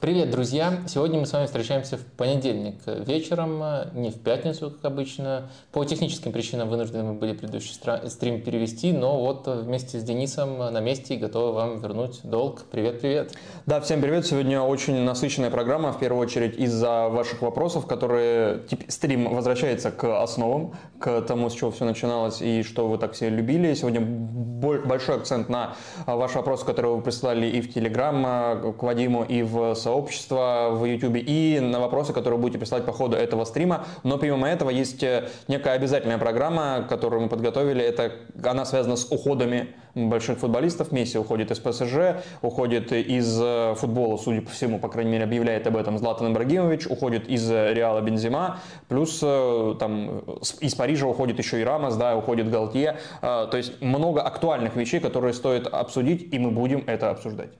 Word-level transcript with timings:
Привет, 0.00 0.30
друзья! 0.30 0.74
Сегодня 0.86 1.18
мы 1.18 1.26
с 1.26 1.32
вами 1.32 1.46
встречаемся 1.46 1.96
в 1.96 2.04
понедельник 2.04 2.76
вечером, 2.86 3.60
не 3.94 4.12
в 4.12 4.20
пятницу, 4.20 4.70
как 4.70 4.92
обычно. 4.92 5.50
По 5.72 5.84
техническим 5.84 6.30
причинам 6.30 6.68
вынуждены 6.68 7.02
мы 7.02 7.14
были 7.14 7.32
предыдущий 7.32 7.74
стрим 8.08 8.40
перевести, 8.40 8.92
но 8.92 9.18
вот 9.18 9.48
вместе 9.48 9.98
с 9.98 10.04
Денисом 10.04 10.58
на 10.58 10.78
месте 10.78 11.16
и 11.16 11.16
готовы 11.16 11.52
вам 11.52 11.80
вернуть 11.80 12.20
долг. 12.22 12.62
Привет-привет! 12.70 13.32
Да, 13.66 13.80
всем 13.80 14.00
привет! 14.00 14.24
Сегодня 14.24 14.60
очень 14.60 15.02
насыщенная 15.02 15.50
программа, 15.50 15.92
в 15.92 15.98
первую 15.98 16.22
очередь 16.22 16.56
из-за 16.56 17.08
ваших 17.08 17.42
вопросов, 17.42 17.86
которые... 17.86 18.60
Стрим 18.86 19.34
возвращается 19.34 19.90
к 19.90 20.22
основам, 20.22 20.74
к 21.00 21.22
тому, 21.22 21.50
с 21.50 21.54
чего 21.54 21.72
все 21.72 21.84
начиналось 21.84 22.40
и 22.40 22.62
что 22.62 22.86
вы 22.86 22.98
так 22.98 23.14
все 23.14 23.30
любили. 23.30 23.74
Сегодня 23.74 24.00
большой 24.00 25.16
акцент 25.16 25.48
на 25.48 25.74
ваши 26.06 26.36
вопросы, 26.36 26.64
которые 26.64 26.94
вы 26.94 27.02
присылали 27.02 27.48
и 27.48 27.60
в 27.60 27.74
Телеграм 27.74 28.74
к 28.74 28.82
Вадиму, 28.84 29.24
и 29.24 29.42
в 29.42 29.74
сообщества 29.88 30.68
в 30.72 30.84
YouTube 30.84 31.16
и 31.16 31.60
на 31.60 31.80
вопросы, 31.80 32.12
которые 32.12 32.38
будете 32.38 32.58
присылать 32.58 32.84
по 32.84 32.92
ходу 32.92 33.16
этого 33.16 33.44
стрима. 33.46 33.86
Но 34.02 34.18
помимо 34.18 34.46
этого 34.46 34.68
есть 34.68 35.02
э, 35.02 35.28
некая 35.48 35.72
обязательная 35.72 36.18
программа, 36.18 36.86
которую 36.86 37.22
мы 37.22 37.28
подготовили. 37.28 37.82
Это, 37.82 38.12
она 38.44 38.66
связана 38.66 38.96
с 38.96 39.10
уходами 39.10 39.68
больших 39.94 40.40
футболистов. 40.40 40.92
Месси 40.92 41.16
уходит 41.16 41.50
из 41.50 41.58
ПСЖ, 41.58 42.22
уходит 42.42 42.92
из 42.92 43.40
э, 43.40 43.74
футбола, 43.76 44.18
судя 44.18 44.42
по 44.42 44.50
всему, 44.50 44.78
по 44.78 44.88
крайней 44.88 45.12
мере, 45.12 45.24
объявляет 45.24 45.66
об 45.66 45.78
этом 45.78 45.96
Златан 45.96 46.32
Ибрагимович, 46.32 46.86
уходит 46.86 47.26
из 47.26 47.50
Реала 47.50 48.02
Бензима, 48.02 48.58
плюс 48.88 49.20
э, 49.22 49.74
там 49.80 50.18
из 50.60 50.74
Парижа 50.74 51.06
уходит 51.06 51.38
еще 51.38 51.62
и 51.62 51.64
Рамос, 51.64 51.96
да, 51.96 52.14
уходит 52.14 52.50
Галтье. 52.50 52.98
То 53.22 53.56
есть 53.56 53.80
много 53.80 54.20
актуальных 54.20 54.76
вещей, 54.76 55.00
которые 55.00 55.32
стоит 55.32 55.66
обсудить, 55.66 56.34
и 56.34 56.38
мы 56.38 56.50
будем 56.50 56.84
это 56.86 57.10
обсуждать. 57.10 57.50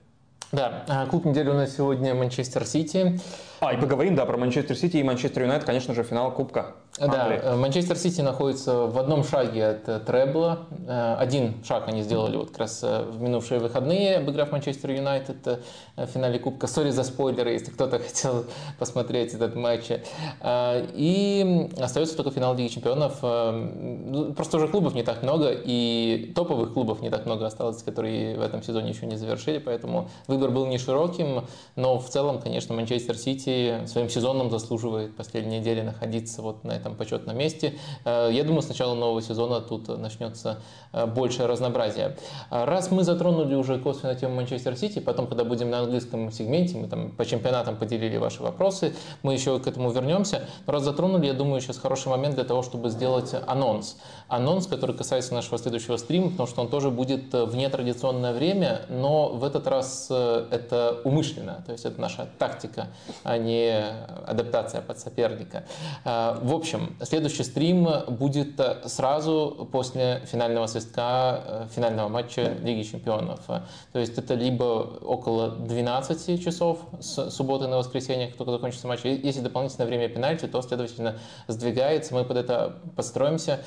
Да, 0.51 0.83
а, 0.87 1.05
клуб 1.05 1.25
недели 1.25 1.47
у 1.49 1.53
нас 1.53 1.75
сегодня 1.75 2.15
Манчестер 2.15 2.65
Сити. 2.65 3.19
А, 3.59 3.73
и 3.73 3.77
поговорим, 3.77 4.15
да, 4.15 4.25
про 4.25 4.35
Манчестер 4.35 4.75
Сити 4.75 4.97
и 4.97 5.03
Манчестер 5.03 5.43
Юнайтед, 5.43 5.65
конечно 5.65 5.93
же, 5.93 6.03
финал 6.03 6.33
Кубка. 6.33 6.75
Да, 6.99 7.29
э, 7.31 7.55
Манчестер 7.55 7.97
Сити 7.97 8.21
находится 8.21 8.73
в 8.75 8.97
одном 8.97 9.23
шаге 9.23 9.67
от 9.67 9.87
э, 9.87 9.99
Требла. 9.99 10.59
Э, 10.87 11.15
один 11.17 11.63
шаг 11.63 11.87
они 11.87 12.01
сделали 12.03 12.35
вот 12.35 12.49
как 12.49 12.59
раз 12.59 12.83
в 12.83 13.21
минувшие 13.21 13.59
выходные, 13.59 14.17
обыграв 14.17 14.51
Манчестер 14.51 14.91
Юнайтед 14.91 15.61
в 15.95 16.05
финале 16.07 16.39
Кубка. 16.39 16.67
Sorry 16.67 16.89
за 16.89 17.03
спойлеры, 17.03 17.51
если 17.51 17.71
кто-то 17.71 17.99
хотел 18.05 18.45
посмотреть 18.77 19.33
этот 19.33 19.55
матч. 19.55 19.89
И 20.45 21.69
остается 21.79 22.15
только 22.15 22.31
финал 22.31 22.55
Лиги 22.55 22.67
Чемпионов. 22.67 23.19
Ну, 23.21 24.33
просто 24.33 24.57
уже 24.57 24.67
клубов 24.67 24.93
не 24.93 25.03
так 25.03 25.23
много, 25.23 25.51
и 25.51 26.31
топовых 26.35 26.73
клубов 26.73 27.01
не 27.01 27.09
так 27.09 27.25
много 27.25 27.45
осталось, 27.45 27.81
которые 27.83 28.37
в 28.37 28.41
этом 28.41 28.61
сезоне 28.61 28.89
еще 28.89 29.05
не 29.05 29.15
завершили, 29.15 29.59
поэтому 29.59 30.09
выбор 30.27 30.51
был 30.51 30.65
не 30.65 30.77
широким, 30.77 31.45
но 31.75 31.97
в 31.99 32.09
целом, 32.09 32.39
конечно, 32.39 32.75
Манчестер 32.75 33.17
Сити 33.17 33.85
своим 33.85 34.09
сезоном 34.09 34.49
заслуживает 34.49 35.15
последние 35.15 35.59
недели 35.59 35.81
находиться 35.81 36.41
вот 36.41 36.63
на 36.63 36.71
этом 36.71 36.88
этом 36.89 36.95
почетном 36.95 37.37
месте. 37.37 37.73
Э, 38.05 38.29
я 38.31 38.43
думаю, 38.43 38.61
с 38.61 38.67
начала 38.67 38.95
нового 38.95 39.21
сезона 39.21 39.61
тут 39.61 39.87
начнется 39.87 40.59
э, 40.93 41.05
большее 41.05 41.47
разнообразие. 41.47 42.17
Раз 42.49 42.91
мы 42.91 43.03
затронули 43.03 43.55
уже 43.55 43.79
косвенно 43.79 44.15
тему 44.15 44.35
Манчестер 44.35 44.75
Сити, 44.75 44.99
потом, 44.99 45.27
когда 45.27 45.43
будем 45.43 45.69
на 45.69 45.79
английском 45.79 46.31
сегменте, 46.31 46.77
мы 46.77 46.87
там 46.87 47.11
по 47.11 47.25
чемпионатам 47.25 47.75
поделили 47.75 48.17
ваши 48.17 48.41
вопросы, 48.41 48.93
мы 49.23 49.33
еще 49.33 49.59
к 49.59 49.67
этому 49.67 49.91
вернемся. 49.91 50.47
Но 50.65 50.73
раз 50.73 50.83
затронули, 50.83 51.27
я 51.27 51.33
думаю, 51.33 51.61
сейчас 51.61 51.77
хороший 51.77 52.09
момент 52.09 52.35
для 52.35 52.43
того, 52.43 52.63
чтобы 52.63 52.89
сделать 52.89 53.33
анонс. 53.47 53.97
Анонс, 54.29 54.67
который 54.67 54.95
касается 54.95 55.33
нашего 55.33 55.57
следующего 55.57 55.97
стрима, 55.97 56.29
потому 56.31 56.47
что 56.47 56.61
он 56.61 56.69
тоже 56.69 56.89
будет 56.89 57.33
в 57.33 57.55
нетрадиционное 57.55 58.33
время, 58.33 58.81
но 58.89 59.29
в 59.29 59.43
этот 59.43 59.67
раз 59.67 60.07
э, 60.09 60.47
это 60.51 61.01
умышленно, 61.03 61.63
то 61.65 61.71
есть 61.71 61.85
это 61.85 61.99
наша 61.99 62.27
тактика, 62.37 62.87
а 63.23 63.37
не 63.37 63.83
адаптация 64.25 64.81
под 64.81 64.99
соперника. 64.99 65.63
В 66.05 66.53
общем, 66.53 66.95
следующий 67.01 67.43
стрим 67.43 67.87
будет 68.07 68.59
сразу 68.85 69.67
после 69.71 70.21
финального 70.25 70.67
свистка 70.67 71.41
э, 71.45 71.67
финального 71.73 72.07
матча 72.09 72.53
Лиги 72.61 72.83
Чемпионов. 72.83 73.39
То 73.45 73.99
есть 73.99 74.17
это 74.17 74.33
либо 74.33 74.63
около 74.63 75.49
12 75.49 76.43
часов 76.43 76.79
с 76.99 77.29
субботы 77.31 77.67
на 77.67 77.77
воскресенье, 77.77 78.27
как 78.27 78.37
только 78.37 78.51
закончится 78.51 78.87
матч. 78.87 79.01
Если 79.03 79.41
дополнительное 79.41 79.87
время 79.87 80.09
пенальти, 80.09 80.45
то, 80.45 80.61
следовательно, 80.61 81.17
сдвигается. 81.47 82.13
Мы 82.13 82.25
под 82.25 82.37
это 82.37 82.79
подстроимся. 82.95 83.61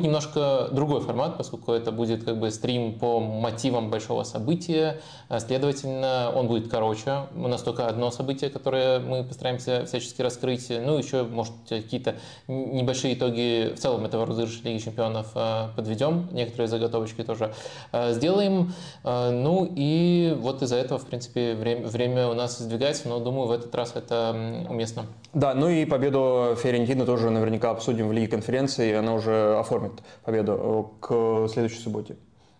Будет 0.00 0.08
немножко 0.08 0.68
другой 0.72 1.02
формат, 1.02 1.36
поскольку 1.36 1.72
это 1.72 1.92
будет 1.92 2.24
как 2.24 2.38
бы 2.38 2.50
стрим 2.50 2.98
по 2.98 3.20
мотивам 3.20 3.90
большого 3.90 4.22
события. 4.22 4.98
Следовательно, 5.38 6.32
он 6.34 6.46
будет 6.48 6.70
короче. 6.70 7.26
У 7.36 7.48
нас 7.48 7.62
только 7.62 7.86
одно 7.86 8.10
событие, 8.10 8.48
которое 8.48 8.98
мы 8.98 9.24
постараемся 9.24 9.84
всячески 9.84 10.22
раскрыть. 10.22 10.70
Ну, 10.70 10.96
еще, 10.96 11.24
может, 11.24 11.52
какие-то 11.68 12.14
небольшие 12.48 13.12
итоги 13.12 13.74
в 13.74 13.78
целом 13.78 14.06
этого 14.06 14.24
розыгрыша 14.24 14.60
Лиги 14.64 14.78
Чемпионов 14.78 15.32
э, 15.34 15.68
подведем, 15.76 16.28
некоторые 16.32 16.68
заготовочки 16.68 17.22
тоже 17.22 17.52
э, 17.92 18.14
сделаем. 18.14 18.72
Э, 19.04 19.30
ну 19.30 19.70
и 19.70 20.34
вот 20.40 20.62
из-за 20.62 20.76
этого, 20.76 20.98
в 20.98 21.04
принципе, 21.04 21.54
время, 21.54 21.86
время 21.86 22.28
у 22.28 22.34
нас 22.34 22.58
сдвигается, 22.58 23.06
но 23.08 23.18
думаю, 23.18 23.48
в 23.48 23.52
этот 23.52 23.74
раз 23.74 23.92
это 23.96 24.64
уместно. 24.68 25.04
Да, 25.34 25.54
ну 25.54 25.68
и 25.68 25.84
победу 25.84 26.56
Фиорентины 26.60 27.04
тоже 27.04 27.30
наверняка 27.30 27.70
обсудим 27.70 28.08
в 28.08 28.12
Лиге 28.12 28.28
конференции, 28.28 28.94
она 28.94 29.14
уже 29.14 29.58
оформит 29.58 29.89
победу 30.24 30.94
к 31.00 31.48
следующей 31.48 31.80
субботе. 31.80 32.16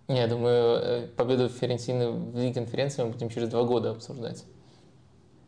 Я 0.08 0.26
думаю, 0.26 1.08
победу 1.16 1.48
Фиорентины 1.48 2.10
в 2.10 2.36
Лиге 2.36 2.54
конференции 2.54 3.04
мы 3.04 3.10
будем 3.10 3.28
через 3.30 3.48
два 3.48 3.62
года 3.62 3.92
обсуждать. 3.92 4.44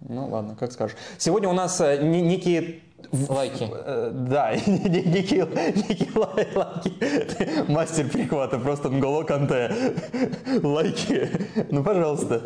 Ну 0.00 0.28
ладно, 0.28 0.56
как 0.58 0.72
скажешь. 0.72 0.96
Сегодня 1.18 1.48
у 1.48 1.52
нас 1.52 1.80
некие 1.80 2.80
Лайки. 3.28 3.68
Э, 3.70 4.10
да, 4.12 4.54
некие, 4.66 5.46
некие 5.88 6.10
лайки. 6.14 7.70
Мастер 7.70 8.08
перехвата, 8.08 8.58
просто 8.58 8.88
Нголо 8.88 9.24
Канте. 9.24 9.74
Лайки. 10.62 11.30
Ну, 11.70 11.82
пожалуйста. 11.82 12.42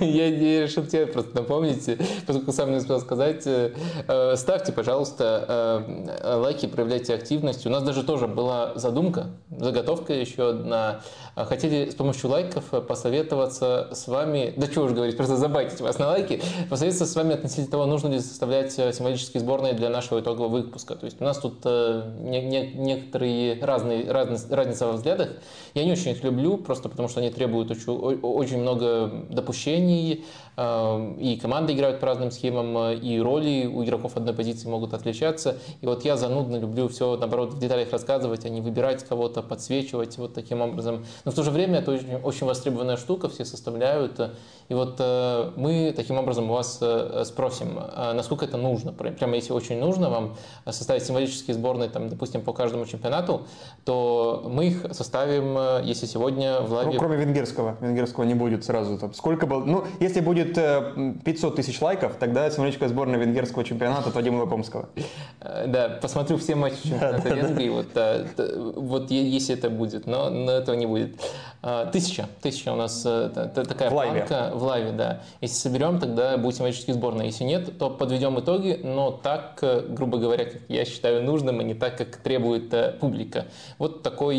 Я, 0.00 0.28
я 0.28 0.62
решил 0.62 0.84
тебе 0.84 1.06
просто 1.06 1.34
напомнить, 1.34 1.88
поскольку 2.26 2.52
сам 2.52 2.70
не 2.70 2.78
успел 2.78 3.00
сказать. 3.00 3.46
Э, 3.46 3.72
э, 4.06 4.36
ставьте, 4.36 4.72
пожалуйста, 4.72 5.84
э, 6.22 6.36
лайки, 6.36 6.66
проявляйте 6.66 7.14
активность. 7.14 7.66
У 7.66 7.70
нас 7.70 7.82
даже 7.82 8.02
тоже 8.02 8.26
была 8.26 8.72
задумка, 8.74 9.28
заготовка 9.50 10.12
еще 10.12 10.50
одна. 10.50 11.00
Хотели 11.34 11.90
с 11.90 11.94
помощью 11.94 12.30
лайков 12.30 12.64
посоветоваться 12.86 13.88
с 13.92 14.06
вами, 14.06 14.54
да 14.56 14.66
что 14.66 14.82
уж 14.82 14.92
говорить, 14.92 15.16
просто 15.16 15.36
забайтить 15.36 15.80
вас 15.80 15.98
на 15.98 16.08
лайки, 16.08 16.42
посоветоваться 16.70 17.12
с 17.12 17.16
вами 17.16 17.34
относительно 17.34 17.70
того, 17.70 17.86
нужно 17.86 18.08
ли 18.08 18.20
составлять 18.20 18.72
символические 18.72 19.33
сборные 19.38 19.72
для 19.74 19.90
нашего 19.90 20.20
итогового 20.20 20.48
выпуска. 20.48 20.94
То 20.94 21.06
есть 21.06 21.20
у 21.20 21.24
нас 21.24 21.38
тут 21.38 21.64
не, 21.64 22.40
не, 22.42 22.72
некоторые 22.74 23.62
разные, 23.62 24.10
разные, 24.10 24.38
разница 24.54 24.86
во 24.86 24.92
взглядах. 24.92 25.30
Я 25.74 25.84
не 25.84 25.92
очень 25.92 26.12
их 26.12 26.22
люблю, 26.22 26.56
просто 26.56 26.88
потому 26.88 27.08
что 27.08 27.20
они 27.20 27.30
требуют 27.30 27.70
очень, 27.70 27.92
очень 27.92 28.58
много 28.58 29.26
допущений, 29.30 30.24
и 30.56 31.38
команды 31.40 31.72
играют 31.72 31.98
по 31.98 32.06
разным 32.06 32.30
схемам, 32.30 32.76
э, 32.78 32.94
и 32.96 33.20
роли 33.20 33.66
у 33.66 33.82
игроков 33.84 34.16
одной 34.16 34.34
позиции 34.34 34.68
могут 34.68 34.94
отличаться. 34.94 35.56
И 35.80 35.86
вот 35.86 36.04
я 36.04 36.16
занудно 36.16 36.56
люблю 36.56 36.88
все, 36.88 37.16
наоборот, 37.16 37.54
в 37.54 37.58
деталях 37.58 37.90
рассказывать, 37.90 38.44
а 38.44 38.48
не 38.48 38.60
выбирать 38.60 39.04
кого-то, 39.04 39.42
подсвечивать 39.42 40.16
вот 40.18 40.34
таким 40.34 40.60
образом. 40.60 41.04
Но 41.24 41.32
в 41.32 41.34
то 41.34 41.42
же 41.42 41.50
время 41.50 41.80
это 41.80 41.90
очень, 41.90 42.14
очень 42.16 42.46
востребованная 42.46 42.96
штука, 42.96 43.28
все 43.28 43.44
составляют. 43.44 44.20
И 44.68 44.74
вот 44.74 44.96
э, 45.00 45.50
мы 45.56 45.92
таким 45.96 46.18
образом 46.18 46.50
у 46.50 46.54
вас 46.54 46.78
э, 46.80 47.24
спросим, 47.26 47.80
насколько 48.14 48.44
это 48.44 48.56
нужно. 48.56 48.92
Прямо 48.92 49.34
если 49.34 49.52
очень 49.52 49.78
нужно 49.78 50.08
вам 50.08 50.36
составить 50.70 51.04
символические 51.04 51.54
сборные, 51.54 51.88
там, 51.90 52.08
допустим, 52.08 52.42
по 52.42 52.52
каждому 52.52 52.86
чемпионату, 52.86 53.42
то 53.84 54.48
мы 54.48 54.68
их 54.68 54.86
составим, 54.92 55.82
если 55.84 56.06
сегодня 56.06 56.60
в 56.60 56.72
лайве... 56.72 56.92
Ну, 56.92 56.98
кроме 56.98 57.16
венгерского. 57.16 57.76
Венгерского 57.80 58.24
не 58.24 58.34
будет 58.34 58.64
сразу. 58.64 58.98
Там, 58.98 59.12
сколько 59.14 59.46
было... 59.46 59.64
Ну, 59.64 59.84
если 60.00 60.20
будет 60.20 60.43
будет 60.44 61.24
500 61.24 61.56
тысяч 61.56 61.80
лайков, 61.80 62.16
тогда 62.18 62.50
символическая 62.50 62.88
сборная 62.88 63.18
венгерского 63.18 63.64
чемпионата 63.64 64.08
от 64.08 64.14
Вадима 64.14 64.42
Лакомского. 64.42 64.88
Э, 65.40 65.66
да, 65.66 65.88
посмотрю 65.88 66.36
все 66.38 66.54
матчи 66.54 66.88
чемпионата 66.88 67.28
Венгрии. 67.28 67.68
Вот, 67.68 67.88
вот 68.76 69.10
если 69.10 69.54
это 69.54 69.70
будет, 69.70 70.06
но, 70.06 70.30
но 70.30 70.52
этого 70.52 70.74
не 70.76 70.86
будет. 70.86 71.20
Тысяча, 71.92 72.28
тысяча 72.42 72.72
у 72.72 72.76
нас 72.76 73.02
э, 73.06 73.30
такая 73.54 73.88
в 73.88 73.92
планка 73.92 74.50
в 74.54 74.62
лайве, 74.62 74.92
да. 74.92 75.22
Если 75.40 75.56
соберем, 75.56 75.98
тогда 75.98 76.36
будет 76.36 76.56
символическая 76.56 76.94
сборная. 76.94 77.26
Если 77.26 77.44
нет, 77.44 77.78
то 77.78 77.88
подведем 77.88 78.38
итоги, 78.38 78.80
но 78.82 79.10
так, 79.10 79.58
э, 79.62 79.80
грубо 79.88 80.18
говоря, 80.18 80.44
как 80.44 80.60
я 80.68 80.84
считаю 80.84 81.22
нужным, 81.22 81.60
а 81.60 81.62
не 81.62 81.74
так, 81.74 81.96
как 81.96 82.16
требует 82.16 82.98
публика. 83.00 83.46
Вот 83.78 84.02
такой 84.02 84.36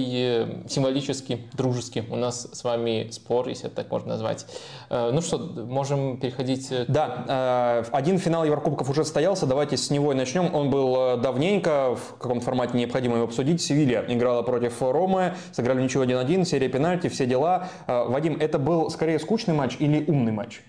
символический, 0.67 1.47
дружеский 1.53 2.03
у 2.09 2.15
нас 2.15 2.47
с 2.51 2.63
вами 2.63 3.09
спор, 3.11 3.47
если 3.47 3.67
это 3.67 3.77
так 3.77 3.91
можно 3.91 4.09
назвать. 4.09 4.45
Ну 4.89 5.21
что, 5.21 5.39
можем 5.39 5.94
можем 5.95 6.17
переходить 6.17 6.67
к... 6.69 6.85
Да, 6.87 7.83
э, 7.87 7.89
один 7.91 8.17
финал 8.17 8.45
Еврокубков 8.45 8.89
уже 8.89 9.03
состоялся, 9.03 9.45
давайте 9.45 9.77
с 9.77 9.89
него 9.89 10.11
и 10.11 10.15
начнем. 10.15 10.53
Он 10.53 10.69
был 10.69 10.95
э, 10.95 11.17
давненько, 11.17 11.95
в 11.95 12.17
каком 12.17 12.41
формате 12.41 12.77
необходимо 12.77 13.15
его 13.15 13.25
обсудить. 13.25 13.61
Севилья 13.61 14.03
играла 14.07 14.41
против 14.41 14.81
Ромы, 14.81 15.33
сыграли 15.51 15.81
ничего 15.81 16.03
1-1, 16.03 16.45
серия 16.45 16.69
пенальти, 16.69 17.07
все 17.07 17.25
дела. 17.25 17.69
Э, 17.87 18.05
Вадим, 18.07 18.37
это 18.39 18.59
был 18.59 18.89
скорее 18.89 19.19
скучный 19.19 19.53
матч 19.53 19.77
или 19.79 20.03
умный 20.07 20.31
матч? 20.31 20.61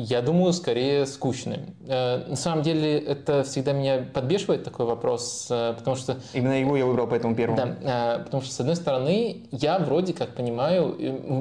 Я 0.00 0.22
думаю, 0.22 0.52
скорее 0.52 1.06
скучным. 1.06 1.74
Э, 1.88 2.24
на 2.28 2.36
самом 2.36 2.62
деле, 2.62 3.00
это 3.00 3.42
всегда 3.42 3.72
меня 3.72 4.06
подбешивает 4.14 4.62
такой 4.62 4.86
вопрос, 4.86 5.48
э, 5.50 5.74
потому 5.76 5.96
что... 5.96 6.18
Именно 6.34 6.60
его 6.60 6.76
я 6.76 6.86
выбрал 6.86 7.08
поэтому 7.08 7.34
первым. 7.34 7.56
Да, 7.56 8.18
э, 8.20 8.22
потому 8.22 8.40
что, 8.40 8.52
с 8.52 8.60
одной 8.60 8.76
стороны, 8.76 9.48
я 9.50 9.80
вроде 9.80 10.12
как 10.12 10.36
понимаю, 10.36 10.94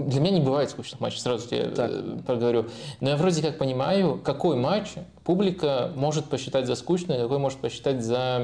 для 0.07 0.19
меня 0.19 0.31
не 0.31 0.42
бывает 0.42 0.71
скучных 0.71 1.00
матчей, 1.00 1.19
сразу 1.19 1.48
тебе 1.48 1.65
так. 1.65 1.92
проговорю, 2.25 2.65
но 3.00 3.12
я 3.12 3.15
вроде 3.15 3.44
как 3.44 3.59
понимаю, 3.59 4.19
какой 4.24 4.56
матч 4.56 4.88
публика 5.27 5.91
может 5.94 6.29
посчитать 6.29 6.68
за 6.68 6.75
скучный, 6.75 7.18
какой 7.18 7.38
может 7.38 7.59
посчитать 7.59 8.01
за 8.01 8.41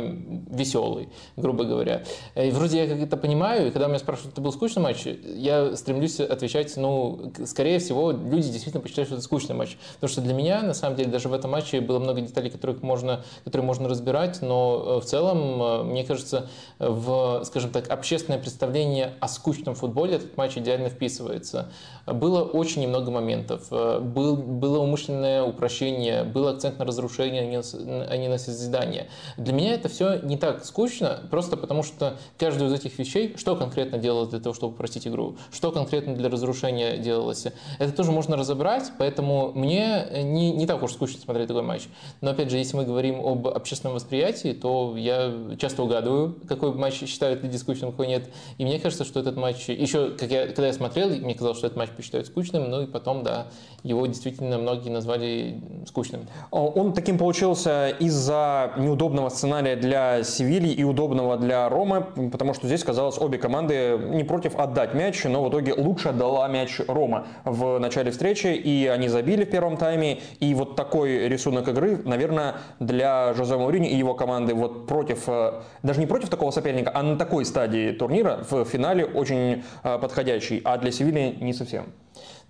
веселый, 0.51 1.07
грубо 1.37 1.63
говоря. 1.63 2.03
И 2.35 2.49
вроде 2.49 2.83
я 2.83 2.87
как 2.89 2.99
это 2.99 3.15
понимаю, 3.15 3.69
и 3.69 3.71
когда 3.71 3.87
меня 3.87 3.99
спрашивают, 3.99 4.33
это 4.33 4.41
был 4.41 4.51
скучный 4.51 4.81
матч, 4.81 5.05
я 5.05 5.77
стремлюсь 5.77 6.19
отвечать, 6.19 6.75
ну, 6.75 7.31
скорее 7.45 7.79
всего, 7.79 8.11
люди 8.11 8.49
действительно 8.49 8.81
посчитают, 8.81 9.07
что 9.07 9.15
это 9.15 9.23
скучный 9.23 9.55
матч. 9.55 9.77
Потому 9.95 10.11
что 10.11 10.19
для 10.19 10.33
меня, 10.33 10.61
на 10.61 10.73
самом 10.73 10.97
деле, 10.97 11.09
даже 11.09 11.29
в 11.29 11.33
этом 11.33 11.51
матче 11.51 11.79
было 11.79 11.99
много 11.99 12.19
деталей, 12.19 12.49
которых 12.49 12.83
можно, 12.83 13.23
которые 13.45 13.65
можно 13.65 13.87
разбирать, 13.87 14.41
но 14.41 14.97
э, 14.97 14.99
в 14.99 15.05
целом, 15.05 15.63
э, 15.63 15.83
мне 15.83 16.03
кажется, 16.03 16.49
в, 16.79 17.43
скажем 17.45 17.71
так, 17.71 17.89
общественное 17.91 18.39
представление 18.39 19.13
о 19.21 19.29
скучном 19.29 19.75
футболе 19.75 20.15
этот 20.15 20.35
матч 20.35 20.57
идеально 20.57 20.89
вписывается. 20.89 21.71
Было 22.05 22.43
очень 22.43 22.81
немного 22.81 23.11
моментов. 23.11 23.67
Э, 23.71 23.99
был, 23.99 24.35
было 24.35 24.79
умышленное 24.79 25.41
упрощение, 25.41 26.25
был 26.25 26.49
акцент 26.49 26.77
на 26.77 26.85
разрушение, 26.85 27.41
а 27.41 28.17
не 28.17 28.27
на 28.27 28.37
созидание. 28.37 29.07
Для 29.37 29.53
меня 29.53 29.73
это 29.73 29.87
все 29.87 30.19
не 30.19 30.35
так 30.35 30.65
скучно, 30.65 31.21
просто 31.31 31.55
потому 31.55 31.81
что 31.81 32.17
каждую 32.37 32.69
из 32.69 32.73
этих 32.73 32.99
вещей, 32.99 33.35
что 33.37 33.55
конкретно 33.55 33.97
делалось 33.97 34.29
для 34.29 34.39
того, 34.39 34.53
чтобы 34.53 34.73
упростить 34.73 35.07
игру, 35.07 35.37
что 35.51 35.71
конкретно 35.71 36.13
для 36.15 36.29
разрушения 36.29 36.97
делалось, 36.97 37.45
это 37.79 37.91
тоже 37.93 38.11
можно 38.11 38.35
разобрать, 38.35 38.91
поэтому 38.97 39.53
мне 39.53 40.05
не, 40.23 40.51
не 40.51 40.67
так 40.67 40.83
уж 40.83 40.91
скучно 40.93 41.21
смотреть 41.21 41.47
такой 41.47 41.63
матч. 41.63 41.83
Но 42.19 42.31
опять 42.31 42.49
же, 42.49 42.57
если 42.57 42.75
мы 42.75 42.83
говорим 42.83 43.25
об 43.25 43.47
общественном 43.47 43.95
восприятии, 43.95 44.51
то 44.51 44.95
я 44.97 45.33
часто 45.57 45.83
угадываю, 45.83 46.35
какой 46.49 46.73
матч 46.73 46.95
считают 46.95 47.43
люди 47.43 47.55
скучным, 47.55 47.91
какой 47.91 48.07
нет. 48.07 48.29
И 48.57 48.65
мне 48.65 48.79
кажется, 48.79 49.05
что 49.05 49.21
этот 49.21 49.37
матч, 49.37 49.69
еще, 49.69 50.09
как 50.09 50.29
я, 50.29 50.47
когда 50.47 50.67
я 50.67 50.73
смотрел, 50.73 51.09
мне 51.09 51.33
казалось, 51.33 51.57
что 51.57 51.67
этот 51.67 51.77
матч 51.77 51.92
посчитают 51.93 52.27
скучным, 52.27 52.69
ну 52.69 52.81
и 52.81 52.87
потом, 52.87 53.23
да, 53.23 53.47
его 53.83 54.07
действительно 54.07 54.57
многие 54.57 54.89
назвали 54.89 55.61
скучным. 55.85 56.27
Он 56.51 56.93
таким 56.93 57.17
получился 57.17 57.89
из-за 57.99 58.71
неудобного 58.77 59.29
сценария 59.29 59.75
для 59.75 60.23
Севильи 60.23 60.71
и 60.71 60.83
удобного 60.83 61.37
для 61.37 61.67
Ромы, 61.69 62.05
потому 62.31 62.53
что 62.53 62.67
здесь, 62.67 62.83
казалось, 62.83 63.17
обе 63.19 63.37
команды 63.37 63.99
не 64.13 64.23
против 64.23 64.55
отдать 64.55 64.93
мяч, 64.93 65.23
но 65.25 65.43
в 65.43 65.49
итоге 65.49 65.73
лучше 65.73 66.09
отдала 66.09 66.47
мяч 66.47 66.79
Рома 66.87 67.27
в 67.43 67.77
начале 67.79 68.11
встречи, 68.11 68.47
и 68.47 68.87
они 68.87 69.09
забили 69.09 69.43
в 69.43 69.49
первом 69.49 69.77
тайме, 69.77 70.19
и 70.39 70.53
вот 70.53 70.75
такой 70.75 71.27
рисунок 71.27 71.67
игры, 71.67 72.01
наверное, 72.05 72.55
для 72.79 73.33
Жозе 73.33 73.57
Маурини 73.57 73.89
и 73.89 73.97
его 73.97 74.13
команды 74.13 74.53
вот 74.53 74.87
против, 74.87 75.23
э, 75.27 75.61
даже 75.83 75.99
не 75.99 76.05
против 76.05 76.29
такого 76.29 76.51
соперника, 76.51 76.91
а 76.93 77.03
на 77.03 77.17
такой 77.17 77.45
стадии 77.45 77.91
турнира 77.91 78.45
в 78.49 78.63
финале 78.65 79.05
очень 79.05 79.63
э, 79.83 79.99
подходящий, 79.99 80.61
а 80.63 80.77
для 80.77 80.91
Севильи 80.91 81.37
не 81.41 81.53
совсем. 81.53 81.85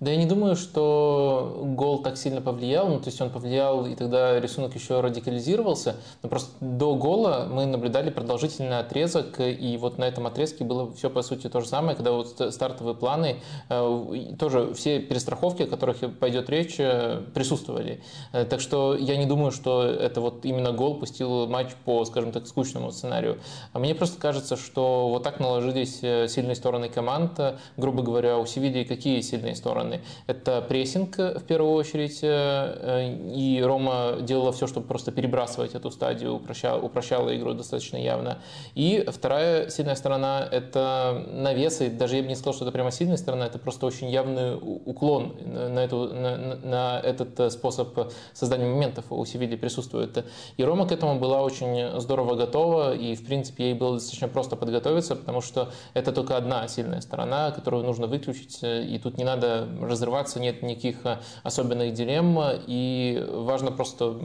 Да 0.04 0.12
я 0.12 0.18
не 0.18 0.26
думаю, 0.26 0.58
что 0.58 1.62
гол 1.64 2.00
так 2.04 2.18
сильно 2.18 2.42
повлиял. 2.42 2.90
Ну, 2.90 3.00
то 3.00 3.06
есть 3.06 3.22
он 3.22 3.30
повлиял, 3.30 3.86
и 3.86 3.96
тогда 3.96 4.38
рисунок 4.38 4.76
еще 4.76 5.00
радикализировался. 5.00 5.96
Но 6.22 6.28
просто 6.28 6.52
до 6.60 6.94
гола 6.96 7.48
мы 7.50 7.66
наблюдали 7.66 8.10
продолжительный 8.10 8.80
отрезок, 8.80 9.40
и 9.40 9.78
вот 9.78 9.98
на 9.98 10.04
этом 10.04 10.28
отрезке 10.28 10.66
было 10.66 10.92
все, 10.92 11.10
по 11.10 11.22
сути, 11.22 11.48
то 11.48 11.62
же 11.62 11.68
самое, 11.68 11.96
когда 11.96 12.12
вот 12.12 12.36
стартовые 12.54 12.96
планы, 12.96 13.38
э, 13.70 14.34
тоже 14.38 14.74
все 14.74 15.00
перестраховки, 15.00 15.64
о 15.64 15.68
которых 15.68 16.00
пойдет 16.20 16.50
речь, 16.50 16.76
э, 16.80 17.22
присутствовали. 17.34 18.04
Э, 18.34 18.44
так 18.44 18.60
что 18.60 18.98
я 18.98 19.16
не 19.16 19.26
думаю, 19.26 19.54
что 19.54 19.84
это 19.84 20.20
вот 20.20 20.44
именно 20.44 20.74
гол 20.74 20.96
пустил 20.96 21.48
матч 21.48 21.70
по, 21.86 22.04
скажем 22.04 22.34
так, 22.34 22.46
скучному 22.48 22.92
сценарию. 22.92 23.40
А 23.72 23.80
мне 23.80 23.96
просто 23.96 24.20
кажется, 24.20 24.58
что 24.58 25.08
вот 25.08 25.24
так 25.24 25.40
наложились 25.40 26.00
сильные 26.30 26.56
стороны 26.56 26.90
команд. 26.90 27.40
Грубо 27.78 28.04
говоря, 28.04 28.38
у 28.38 28.46
Севильи 28.46 28.84
какие 28.84 29.22
сильные 29.22 29.56
стороны? 29.56 29.93
Стороны. 29.94 30.02
Это 30.28 30.62
прессинг 30.62 31.20
э, 31.20 31.40
в 31.40 31.44
первую 31.44 31.74
очередь, 31.74 32.20
э, 32.22 33.16
и 33.34 33.62
Рома 33.64 34.18
делала 34.22 34.52
все, 34.52 34.68
чтобы 34.68 34.88
просто 34.88 35.12
перебрасывать 35.12 35.76
эту 35.76 35.92
стадию, 35.92 36.36
упрощала, 36.36 36.82
упрощала 36.82 37.36
игру 37.36 37.54
достаточно 37.54 37.98
явно. 37.98 38.40
И 38.76 39.06
вторая 39.08 39.70
сильная 39.70 39.96
сторона– 39.96 40.48
это 40.52 41.26
навесы. 41.32 41.90
Даже 41.90 42.18
я 42.18 42.22
бы 42.22 42.28
не 42.28 42.36
сказал, 42.36 42.54
что 42.54 42.66
это 42.66 42.72
прямо 42.72 42.92
сильная 42.92 43.18
сторона, 43.18 43.48
это 43.48 43.60
просто 43.60 43.86
очень 43.86 44.10
явный 44.10 44.56
уклон 44.56 45.36
на, 45.44 45.80
эту, 45.80 46.14
на, 46.14 46.56
на 46.64 47.00
этот 47.00 47.40
э, 47.40 47.50
способ 47.50 48.12
создания 48.34 48.66
моментов 48.66 49.06
у 49.10 49.26
Севильи 49.26 49.56
присутствует. 49.56 50.26
И 50.58 50.64
Рома 50.64 50.88
к 50.88 50.92
этому 50.92 51.20
была 51.20 51.42
очень 51.42 52.00
здорово 52.00 52.36
готова, 52.36 52.96
и, 52.96 53.16
в 53.16 53.26
принципе, 53.26 53.66
ей 53.66 53.74
было 53.74 53.94
достаточно 53.94 54.28
просто 54.28 54.56
подготовиться, 54.56 55.16
потому 55.16 55.42
что 55.42 55.70
это 55.94 56.12
только 56.12 56.38
одна 56.38 56.68
сильная 56.68 57.02
сторона, 57.02 57.52
которую 57.52 57.84
нужно 57.84 58.08
выключить, 58.08 58.60
и 58.64 59.00
тут 59.02 59.18
не 59.18 59.24
надо 59.24 59.68
разрываться, 59.88 60.40
нет 60.40 60.62
никаких 60.62 61.06
э, 61.06 61.18
особенных 61.44 61.94
дилемм, 61.94 62.40
и 62.68 63.26
важно 63.30 63.72
просто 63.72 64.16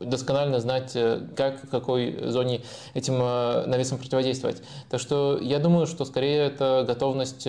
досконально 0.00 0.60
знать, 0.60 0.92
э, 0.94 1.20
как, 1.36 1.64
в 1.64 1.68
какой 1.68 2.30
зоне 2.30 2.62
этим 2.94 3.14
э, 3.20 3.66
навесом 3.66 3.98
противодействовать. 3.98 4.62
Так 4.90 5.00
что 5.00 5.38
я 5.40 5.58
думаю, 5.58 5.86
что 5.86 6.04
скорее 6.04 6.46
это 6.46 6.84
готовность, 6.86 7.42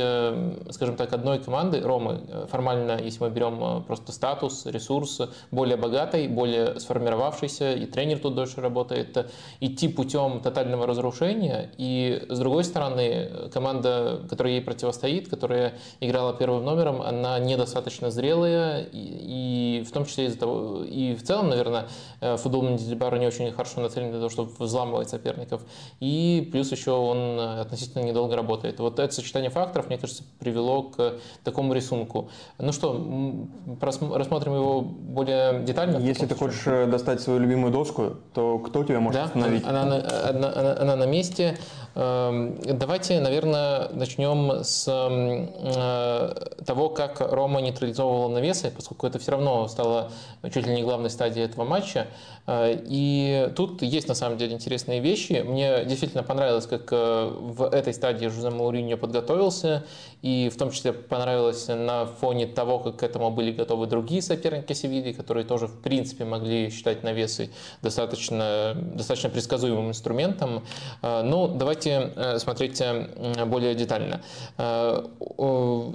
скажем 0.72 0.96
так, 0.96 1.14
одной 1.14 1.40
команды, 1.40 1.82
Ромы, 1.82 2.22
формально, 2.50 3.00
если 3.02 3.24
мы 3.24 3.30
берем 3.30 3.84
просто 3.84 4.12
статус, 4.12 4.66
ресурс, 4.66 5.22
более 5.52 5.78
богатой, 5.78 6.28
более 6.28 6.80
сформировавшийся, 6.80 7.74
и 7.74 7.86
тренер 7.86 8.20
тут 8.20 8.36
дольше 8.36 8.62
работает, 8.62 9.32
идти 9.60 9.88
путем 9.88 10.42
тотального 10.42 10.88
разрушения, 10.88 11.72
и 11.78 12.26
с 12.30 12.40
другой 12.40 12.64
стороны, 12.64 13.50
команда, 13.54 14.22
которая 14.30 14.54
ей 14.54 14.62
противостоит, 14.62 15.30
которая 15.30 15.74
играла 16.00 16.34
первым 16.34 16.66
номером, 16.66 17.02
она 17.02 17.40
недостаточно 17.48 18.12
зрелые, 18.12 18.88
и, 18.92 19.80
и 19.80 19.84
в 19.84 19.92
том 19.92 20.06
числе 20.06 20.26
из-за 20.26 20.40
того, 20.40 20.84
и 20.84 21.16
в 21.16 21.24
целом, 21.24 21.50
наверное, 21.50 21.88
э, 22.22 22.38
футбол 22.38 22.64
Мендельбара 22.64 23.18
не 23.18 23.28
очень 23.28 23.52
хорошо 23.52 23.82
нацелен 23.82 24.12
для 24.12 24.20
того, 24.20 24.30
чтобы 24.30 24.52
взламывать 24.60 25.10
соперников, 25.10 25.62
и 26.00 26.48
плюс 26.52 26.72
еще 26.72 26.92
он 26.92 27.40
относительно 27.40 28.04
недолго 28.04 28.36
работает. 28.36 28.80
Вот 28.80 29.00
это 29.00 29.14
сочетание 29.14 29.50
факторов, 29.50 29.88
мне 29.88 29.98
кажется, 29.98 30.24
привело 30.40 30.84
к 30.84 31.16
такому 31.44 31.74
рисунку. 31.74 32.30
Ну 32.58 32.72
что, 32.72 33.48
рассмотрим 33.82 34.54
его 34.54 34.82
более 34.82 35.64
детально? 35.64 35.98
Если 35.98 36.26
ты 36.26 36.36
хочешь 36.36 36.64
э, 36.66 36.86
достать 36.86 37.22
свою 37.22 37.40
любимую 37.40 37.72
доску, 37.72 38.18
то 38.34 38.60
кто 38.60 38.84
тебя 38.84 39.00
может 39.00 39.22
да, 39.22 39.26
остановить? 39.26 39.64
Она, 39.66 39.82
она, 39.84 39.96
она, 40.30 40.54
она, 40.54 40.78
она 40.80 40.96
на 40.96 41.06
месте. 41.06 41.58
Эм, 41.96 42.58
давайте, 42.64 43.20
наверное, 43.20 43.90
начнем 43.90 44.64
с 44.64 44.88
э, 44.88 46.64
того, 46.64 46.90
как 46.90 47.20
Рома 47.20 47.62
нейтрализовывала 47.62 48.30
навесы, 48.30 48.72
поскольку 48.76 49.08
это 49.08 49.20
все 49.20 49.32
равно 49.32 49.68
стало 49.68 50.12
чуть 50.44 50.68
ли 50.68 50.76
не 50.76 50.84
главной 50.84 51.10
стадией 51.10 51.46
этого 51.46 51.64
матча. 51.64 52.08
Э, 52.48 52.78
и 52.86 53.52
тут 53.56 53.82
есть 53.82 54.08
на 54.08 54.16
самом 54.16 54.38
деле 54.38 54.54
интересные 54.54 55.00
вещи. 55.00 55.44
Мне 55.46 55.86
действительно 55.86 56.24
понравилось, 56.24 56.66
как 56.66 56.92
э, 56.92 57.32
в 57.32 57.64
этой 57.64 57.94
стадии 57.94 58.28
Жузе 58.28 58.50
Мауриньо 58.50 58.98
подготовился, 58.98 59.86
и 60.22 60.50
в 60.54 60.58
том 60.58 60.72
числе 60.72 60.94
понравилось 60.94 61.68
на 61.68 62.06
фоне 62.06 62.48
того, 62.48 62.80
как 62.80 62.98
к 62.98 63.04
этому 63.04 63.32
были 63.32 63.52
готовы 63.52 63.88
другие 63.88 64.22
соперники 64.22 64.74
Севильи, 64.74 65.14
которые 65.14 65.46
тоже 65.46 65.68
в 65.68 65.80
принципе 65.82 66.26
могли 66.26 66.70
считать 66.70 67.04
навесы 67.04 67.52
достаточно, 67.82 68.76
достаточно 68.76 69.30
предсказуемым 69.30 69.90
инструментом. 69.90 70.64
Ну, 71.02 71.48
давайте 71.48 71.68
давайте 71.68 72.14
э, 72.16 72.40
смотреть 72.40 72.82
э, 72.82 73.46
более 73.46 73.76
детально. 73.76 74.22
Э, 74.58 75.04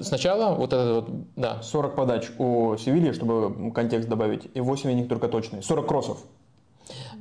сначала 0.01 0.55
вот 0.55 0.73
это 0.73 0.95
вот, 0.95 1.11
да. 1.37 1.63
40 1.63 1.95
подач 1.95 2.31
у 2.39 2.77
Севильи, 2.77 3.13
чтобы 3.13 3.73
контекст 3.73 4.09
добавить, 4.09 4.49
и 4.55 4.61
8 4.61 4.91
из 4.91 4.97
них 4.97 5.09
только 5.09 5.29
точные. 5.29 5.63
40 5.63 5.87
кроссов. 5.87 6.19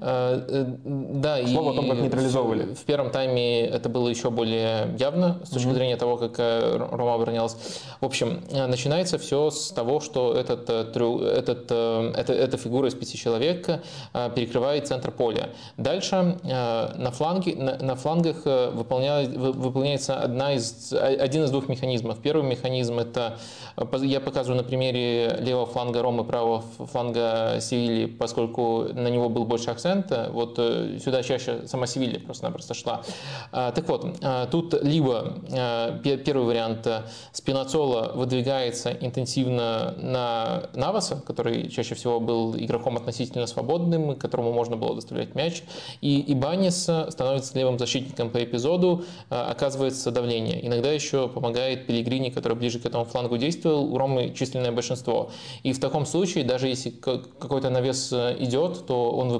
Э, 0.04 0.42
э, 0.48 0.66
да, 0.84 1.46
Слово 1.46 1.70
и 1.70 1.74
о 1.74 1.76
том, 1.76 1.90
как 1.90 2.00
нейтрализовывали. 2.00 2.74
В 2.74 2.84
первом 2.86 3.12
тайме 3.12 3.68
это 3.68 3.88
было 3.88 4.10
еще 4.10 4.32
более 4.32 4.96
явно 4.98 5.40
с 5.44 5.50
точки 5.50 5.68
mm-hmm. 5.68 5.74
зрения 5.74 5.96
того, 5.96 6.18
как 6.18 6.40
э, 6.40 6.88
Рома 6.92 7.14
оборонялась. 7.14 7.56
В 8.02 8.06
общем, 8.06 8.42
начинается 8.52 9.20
все 9.20 9.52
с 9.52 9.70
того, 9.70 10.00
что 10.00 10.34
этот, 10.34 10.70
этот, 10.72 11.72
эта, 11.72 12.34
эта 12.34 12.58
фигура 12.58 12.88
из 12.88 12.96
пяти 12.96 13.16
человек 13.16 13.68
перекрывает 14.36 14.88
центр 14.88 15.12
поля. 15.12 15.50
Дальше 15.78 16.40
на, 16.44 17.12
фланге, 17.12 17.56
на, 17.56 17.78
на 17.78 17.96
флангах 17.96 18.46
выполняется 18.46 20.20
одна 20.20 20.54
из, 20.54 20.92
один 20.94 21.44
из 21.44 21.52
двух 21.52 21.70
механизмов. 21.70 22.20
Первый 22.20 22.44
механизм 22.44 22.98
это, 22.98 23.38
я 24.02 24.20
показываю 24.20 24.58
на 24.58 24.68
примере 24.68 25.38
левого 25.40 25.68
фланга 25.68 26.02
Ромы, 26.02 26.24
правого 26.24 26.64
фланга 26.92 27.60
Севильи, 27.62 28.08
поскольку 28.08 28.88
на 28.94 29.10
него 29.10 29.30
был 29.30 29.46
больше 29.46 29.70
акцент 29.70 29.91
акцент. 29.92 30.34
Вот 30.34 30.56
сюда 30.56 31.24
чаще 31.24 31.62
сама 31.68 31.88
Севилья 31.88 32.20
просто-напросто 32.20 32.74
шла. 32.74 33.04
Так 33.52 33.88
вот, 33.88 34.20
тут 34.52 34.82
либо 34.84 35.36
первый 36.04 36.46
вариант 36.46 36.88
Спинацола 37.32 38.12
выдвигается 38.16 38.92
интенсивно 38.92 39.96
на 39.98 40.70
Наваса, 40.74 41.22
который 41.26 41.70
чаще 41.70 41.96
всего 41.96 42.20
был 42.20 42.56
игроком 42.56 42.98
относительно 42.98 43.48
свободным, 43.48 44.16
которому 44.16 44.52
можно 44.54 44.78
было 44.78 44.96
доставлять 44.96 45.36
мяч, 45.36 45.64
и 46.02 46.24
Ибанис 46.34 46.90
становится 47.10 47.58
левым 47.58 47.78
защитником 47.78 48.30
по 48.30 48.44
эпизоду, 48.44 49.04
оказывается 49.30 50.12
давление. 50.12 50.66
Иногда 50.66 50.92
еще 50.92 51.28
помогает 51.28 51.88
Пелигрини, 51.88 52.30
который 52.30 52.58
ближе 52.58 52.80
к 52.80 52.86
этому 52.86 53.06
флангу 53.06 53.38
действовал, 53.38 53.94
у 53.94 53.98
Ромы 53.98 54.34
численное 54.38 54.72
большинство. 54.72 55.32
И 55.64 55.74
в 55.74 55.80
таком 55.80 56.06
случае, 56.06 56.44
даже 56.44 56.68
если 56.68 56.90
какой-то 56.90 57.70
навес 57.70 58.12
э, 58.12 58.36
идет, 58.40 58.86
то 58.86 59.12
он 59.12 59.32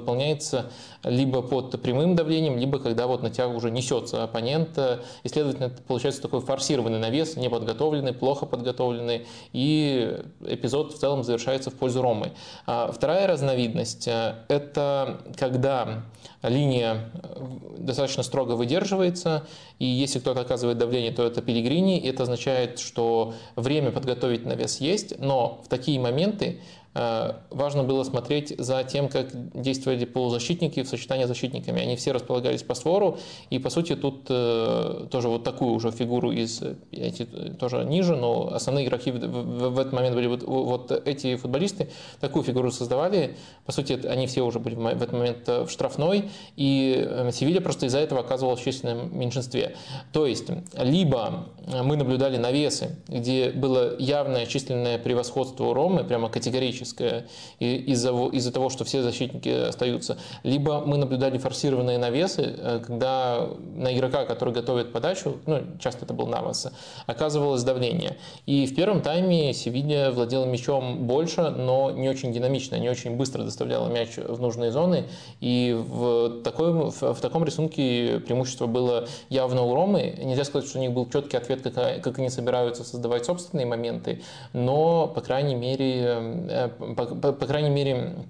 выполняется 0.42 0.66
либо 1.04 1.42
под 1.42 1.80
прямым 1.82 2.14
давлением, 2.14 2.58
либо 2.58 2.78
когда 2.78 3.06
вот 3.06 3.22
на 3.22 3.30
тебя 3.30 3.48
уже 3.48 3.70
несется 3.70 4.22
оппонент, 4.22 4.78
и, 5.24 5.28
следовательно, 5.28 5.70
получается 5.86 6.22
такой 6.22 6.40
форсированный 6.40 6.98
навес, 6.98 7.36
неподготовленный, 7.36 8.12
плохо 8.12 8.46
подготовленный, 8.46 9.26
и 9.52 10.16
эпизод 10.46 10.94
в 10.94 10.98
целом 10.98 11.24
завершается 11.24 11.70
в 11.70 11.74
пользу 11.74 12.02
Ромы. 12.02 12.32
А 12.66 12.92
вторая 12.92 13.26
разновидность 13.26 14.06
э,– 14.06 14.36
это 14.48 15.18
когда 15.36 16.04
линия 16.42 17.10
э, 17.14 17.46
достаточно 17.78 18.22
строго 18.22 18.52
выдерживается, 18.52 19.44
и 19.80 19.86
если 19.86 20.20
кто-то 20.20 20.40
оказывает 20.40 20.78
давление, 20.78 21.10
то 21.10 21.26
это 21.26 21.42
Пелигрини, 21.42 21.98
и 21.98 22.08
это 22.08 22.22
означает, 22.22 22.78
что 22.78 23.34
время 23.56 23.90
подготовить 23.90 24.46
навес 24.46 24.80
есть, 24.80 25.18
но 25.18 25.60
в 25.64 25.68
такие 25.68 25.98
моменты 25.98 26.60
Э, 26.81 26.81
важно 26.94 27.84
было 27.84 28.04
смотреть 28.04 28.54
за 28.58 28.84
тем, 28.84 29.08
как 29.08 29.28
действовали 29.58 30.04
полузащитники 30.04 30.82
в 30.82 30.88
сочетании 30.88 31.24
с 31.24 31.28
защитниками. 31.28 31.80
Они 31.80 31.96
все 31.96 32.12
располагались 32.12 32.62
по 32.62 32.74
свору, 32.74 33.18
и 33.48 33.58
по 33.58 33.70
сути 33.70 33.96
тут 33.96 34.26
э, 34.28 35.06
тоже 35.10 35.28
вот 35.28 35.42
такую 35.42 35.72
уже 35.72 35.90
фигуру 35.90 36.32
из, 36.32 36.62
эти 36.90 37.24
тоже 37.58 37.84
ниже, 37.84 38.14
но 38.14 38.52
основные 38.52 38.86
игроки 38.86 39.10
в, 39.10 39.18
в, 39.18 39.68
в 39.70 39.78
этот 39.78 39.94
момент 39.94 40.14
были 40.14 40.26
вот, 40.26 40.42
вот 40.42 40.90
эти 41.06 41.36
футболисты, 41.36 41.88
такую 42.20 42.42
фигуру 42.42 42.70
создавали. 42.70 43.36
По 43.64 43.72
сути, 43.72 43.98
они 44.06 44.26
все 44.26 44.42
уже 44.42 44.58
были 44.58 44.74
в 44.74 44.86
этот 44.86 45.12
момент 45.12 45.48
в 45.48 45.70
штрафной, 45.70 46.28
и 46.56 47.06
э, 47.08 47.30
Севилья 47.32 47.62
просто 47.62 47.86
из-за 47.86 48.00
этого 48.00 48.20
оказывалась 48.20 48.60
в 48.60 48.64
численном 48.64 49.18
меньшинстве. 49.18 49.76
То 50.12 50.26
есть, 50.26 50.48
либо 50.76 51.46
мы 51.82 51.96
наблюдали 51.96 52.36
навесы, 52.36 52.96
где 53.08 53.50
было 53.50 53.96
явное 53.98 54.44
численное 54.44 54.98
превосходство 54.98 55.64
у 55.64 55.72
Ромы, 55.72 56.04
прямо 56.04 56.28
категорически, 56.28 56.81
политическое 56.82 57.26
из-за 57.58 58.10
из 58.10 58.50
того, 58.52 58.68
что 58.68 58.84
все 58.84 59.02
защитники 59.02 59.48
остаются. 59.48 60.18
Либо 60.42 60.80
мы 60.84 60.96
наблюдали 60.96 61.38
форсированные 61.38 61.98
навесы, 61.98 62.54
э, 62.56 62.80
когда 62.84 63.48
на 63.74 63.94
игрока, 63.94 64.24
который 64.24 64.52
готовит 64.52 64.92
подачу, 64.92 65.36
ну, 65.46 65.62
часто 65.80 66.04
это 66.04 66.14
был 66.14 66.26
Навас, 66.26 66.68
оказывалось 67.06 67.62
давление. 67.62 68.16
И 68.46 68.66
в 68.66 68.74
первом 68.74 69.02
тайме 69.02 69.54
Севилья 69.54 70.10
владела 70.10 70.44
мячом 70.44 71.06
больше, 71.06 71.50
но 71.50 71.90
не 71.90 72.08
очень 72.08 72.32
динамично, 72.32 72.76
не 72.76 72.88
очень 72.88 73.16
быстро 73.16 73.42
доставляла 73.44 73.88
мяч 73.88 74.16
в 74.16 74.40
нужные 74.40 74.70
зоны. 74.72 75.04
И 75.40 75.76
в, 75.78 76.42
такой, 76.42 76.72
в, 76.72 77.14
в 77.14 77.20
таком 77.20 77.44
рисунке 77.44 78.20
преимущество 78.24 78.66
было 78.66 79.06
явно 79.28 79.62
у 79.62 79.74
Ромы. 79.74 80.14
Нельзя 80.18 80.44
сказать, 80.44 80.68
что 80.68 80.78
у 80.78 80.80
них 80.80 80.92
был 80.92 81.08
четкий 81.08 81.36
ответ, 81.36 81.62
как, 81.62 82.02
как 82.02 82.18
они 82.18 82.30
собираются 82.30 82.84
создавать 82.84 83.24
собственные 83.24 83.66
моменты, 83.66 84.22
но, 84.52 85.06
по 85.06 85.20
крайней 85.20 85.54
мере, 85.54 86.02
э, 86.48 86.68
по, 86.78 87.06
по, 87.06 87.32
по 87.32 87.46
крайней 87.46 87.70
мере, 87.70 88.26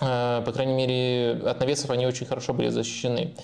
э, 0.00 0.42
по 0.44 0.52
крайней 0.52 0.74
мере, 0.74 1.40
от 1.44 1.60
навесов 1.60 1.90
они 1.90 2.06
очень 2.06 2.26
хорошо 2.26 2.52
были 2.54 2.68
защищены. 2.68 3.34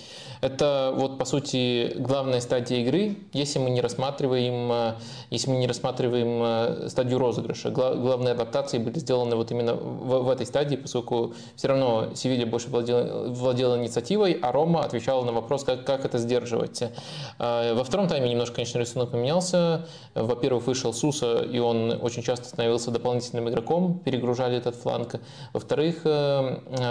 Это 0.41 0.93
вот 0.97 1.19
по 1.19 1.27
сути 1.27 1.93
главная 1.97 2.41
стадия 2.41 2.79
игры, 2.79 3.17
если 3.33 3.59
мы 3.59 3.69
не 3.69 3.83
рассматриваем, 3.83 4.73
э, 4.73 4.95
если 5.29 5.51
мы 5.51 5.59
не 5.59 5.67
рассматриваем 5.67 6.43
э, 6.43 6.89
стадию 6.89 7.19
розыгрыша. 7.19 7.71
Главные 7.71 8.33
адаптации 8.33 8.79
были 8.79 8.99
сделаны 8.99 9.37
вот 9.37 9.51
именно 9.51 9.75
в, 9.75 10.23
в 10.23 10.31
этой 10.31 10.47
стадии, 10.47 10.77
поскольку 10.77 11.35
все 11.57 11.69
равно 11.69 12.15
Севилья 12.15 12.47
больше 12.47 12.69
владела, 12.71 13.29
владела 13.29 13.77
инициативой, 13.77 14.39
а 14.41 14.51
Рома 14.51 14.83
отвечала 14.83 15.25
на 15.25 15.33
вопрос, 15.33 15.65
как, 15.65 15.85
как 15.85 16.07
это 16.07 16.17
сдерживать. 16.17 16.83
Э, 17.39 17.75
во 17.75 17.85
втором 17.85 18.09
тайме 18.09 18.31
немножко, 18.31 18.57
конечно, 18.57 18.79
рисунок 18.79 19.11
поменялся. 19.11 19.87
Во-первых, 20.15 20.67
вышел 20.67 20.95
Суса, 20.95 21.43
и 21.43 21.59
он 21.59 21.99
очень 22.01 22.23
часто 22.23 22.47
становился 22.47 22.91
дополнительным 22.91 23.49
игроком, 23.51 23.99
перегружали 23.99 24.57
этот 24.57 24.75
фланг. 24.75 25.17
Во-вторых, 25.53 26.07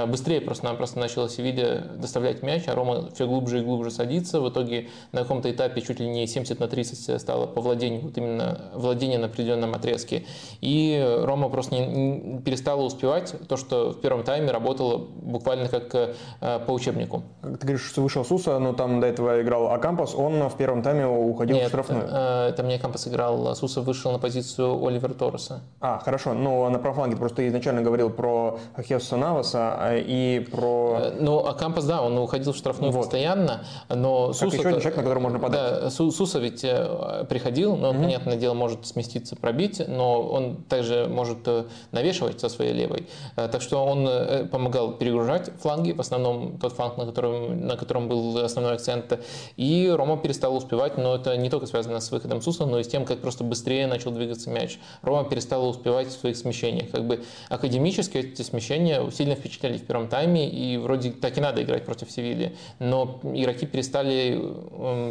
быстрее 0.07 0.41
просто-напросто 0.41 0.99
начала 0.99 1.29
Севилья 1.29 1.87
доставлять 1.97 2.43
мяч, 2.43 2.63
а 2.67 2.75
Рома 2.75 3.09
все 3.13 3.27
глубже 3.39 3.59
и 3.59 3.61
глубже 3.61 3.91
садиться. 3.91 4.41
В 4.41 4.49
итоге 4.49 4.89
на 5.11 5.21
каком-то 5.21 5.49
этапе 5.49 5.81
чуть 5.81 5.99
ли 5.99 6.07
не 6.07 6.27
70 6.27 6.59
на 6.59 6.67
30 6.67 7.21
стало 7.21 7.45
по 7.47 7.61
владению, 7.61 8.01
вот 8.01 8.17
именно 8.17 8.71
владение 8.73 9.17
на 9.17 9.27
определенном 9.27 9.73
отрезке. 9.73 10.25
И 10.61 11.01
Рома 11.23 11.49
просто 11.49 11.75
не, 11.75 11.85
не 11.85 12.39
перестала 12.39 12.81
успевать 12.81 13.33
то, 13.47 13.57
что 13.57 13.91
в 13.91 14.01
первом 14.01 14.23
тайме 14.23 14.51
работало 14.51 14.97
буквально 14.97 15.69
как 15.69 15.95
э, 15.95 16.59
по 16.65 16.71
учебнику. 16.71 17.23
Ты 17.41 17.59
говоришь, 17.61 17.85
что 17.85 18.01
вышел 18.01 18.25
Суса, 18.25 18.59
но 18.59 18.73
там 18.73 18.99
до 18.99 19.07
этого 19.07 19.41
играл 19.41 19.71
Акампас, 19.71 20.15
он 20.15 20.49
в 20.49 20.57
первом 20.57 20.81
тайме 20.81 21.07
уходил 21.07 21.55
Нет, 21.55 21.67
в 21.67 21.69
штрафную. 21.69 22.07
Э, 22.09 22.49
это 22.49 22.63
мне 22.63 22.75
Акампас 22.75 23.07
играл, 23.07 23.47
а 23.47 23.55
Суса 23.55 23.81
вышел 23.81 24.11
на 24.11 24.19
позицию 24.19 24.85
Оливера 24.85 25.13
Торреса. 25.13 25.61
А, 25.79 25.99
хорошо, 25.99 26.33
ну 26.33 26.69
на 26.69 26.79
правом 26.79 26.99
просто 27.17 27.47
изначально 27.47 27.81
говорил 27.81 28.09
про 28.09 28.59
Хесуса 28.81 29.17
Наваса 29.17 29.75
а, 29.77 29.95
и 29.95 30.39
про... 30.39 30.97
Э, 30.99 31.17
ну, 31.19 31.45
Акампас, 31.45 31.85
да, 31.85 32.01
он 32.01 32.17
уходил 32.17 32.53
в 32.53 32.55
штрафную 32.55 32.91
вот. 32.91 33.01
постоянно, 33.01 33.28
постоянно, 33.29 33.65
но 33.89 34.33
Суса... 34.33 34.57
еще 34.57 34.67
один 34.67 34.79
человек, 34.79 34.97
на 34.97 35.03
который 35.03 35.19
можно 35.19 35.39
подать. 35.39 35.81
Да, 35.81 35.89
Суса 35.89 36.39
ведь 36.39 36.63
э, 36.63 37.25
приходил, 37.29 37.75
но, 37.75 37.91
угу. 37.91 37.99
понятное 37.99 38.37
дело, 38.37 38.53
может 38.53 38.85
сместиться, 38.85 39.35
пробить, 39.35 39.81
но 39.87 40.21
он 40.21 40.57
также 40.63 41.07
может 41.07 41.39
э, 41.45 41.65
навешивать 41.91 42.39
со 42.39 42.49
своей 42.49 42.73
левой. 42.73 43.07
Э, 43.35 43.47
так 43.51 43.61
что 43.61 43.85
он 43.85 44.09
помогал 44.49 44.93
перегружать 44.93 45.51
фланги, 45.61 45.91
в 45.91 45.99
основном 45.99 46.57
тот 46.57 46.73
фланг, 46.73 46.97
на 46.97 47.05
котором, 47.05 47.67
на 47.67 47.77
котором 47.77 48.07
был 48.07 48.37
основной 48.39 48.73
акцент. 48.73 49.19
И 49.57 49.91
Рома 49.95 50.17
перестал 50.17 50.55
успевать, 50.55 50.97
но 50.97 51.15
это 51.15 51.35
не 51.37 51.49
только 51.49 51.67
связано 51.67 51.99
с 51.99 52.11
выходом 52.11 52.41
Суса, 52.41 52.65
но 52.65 52.79
и 52.79 52.83
с 52.83 52.87
тем, 52.87 53.05
как 53.05 53.19
просто 53.19 53.43
быстрее 53.43 53.87
начал 53.87 54.11
двигаться 54.11 54.49
мяч. 54.49 54.79
Рома 55.01 55.27
перестал 55.29 55.67
успевать 55.67 56.07
в 56.07 56.11
своих 56.11 56.37
смещениях. 56.37 56.91
Как 56.91 57.05
бы 57.05 57.23
академически 57.49 58.17
эти 58.17 58.41
смещения 58.41 59.09
сильно 59.11 59.35
впечатляли 59.35 59.77
в 59.77 59.85
первом 59.85 60.07
тайме, 60.07 60.49
и 60.49 60.77
вроде 60.77 61.11
так 61.11 61.37
и 61.37 61.41
надо 61.41 61.63
играть 61.63 61.85
против 61.85 62.11
Севильи. 62.11 62.55
Но 62.79 63.18
игроки 63.23 63.65
перестали, 63.65 64.41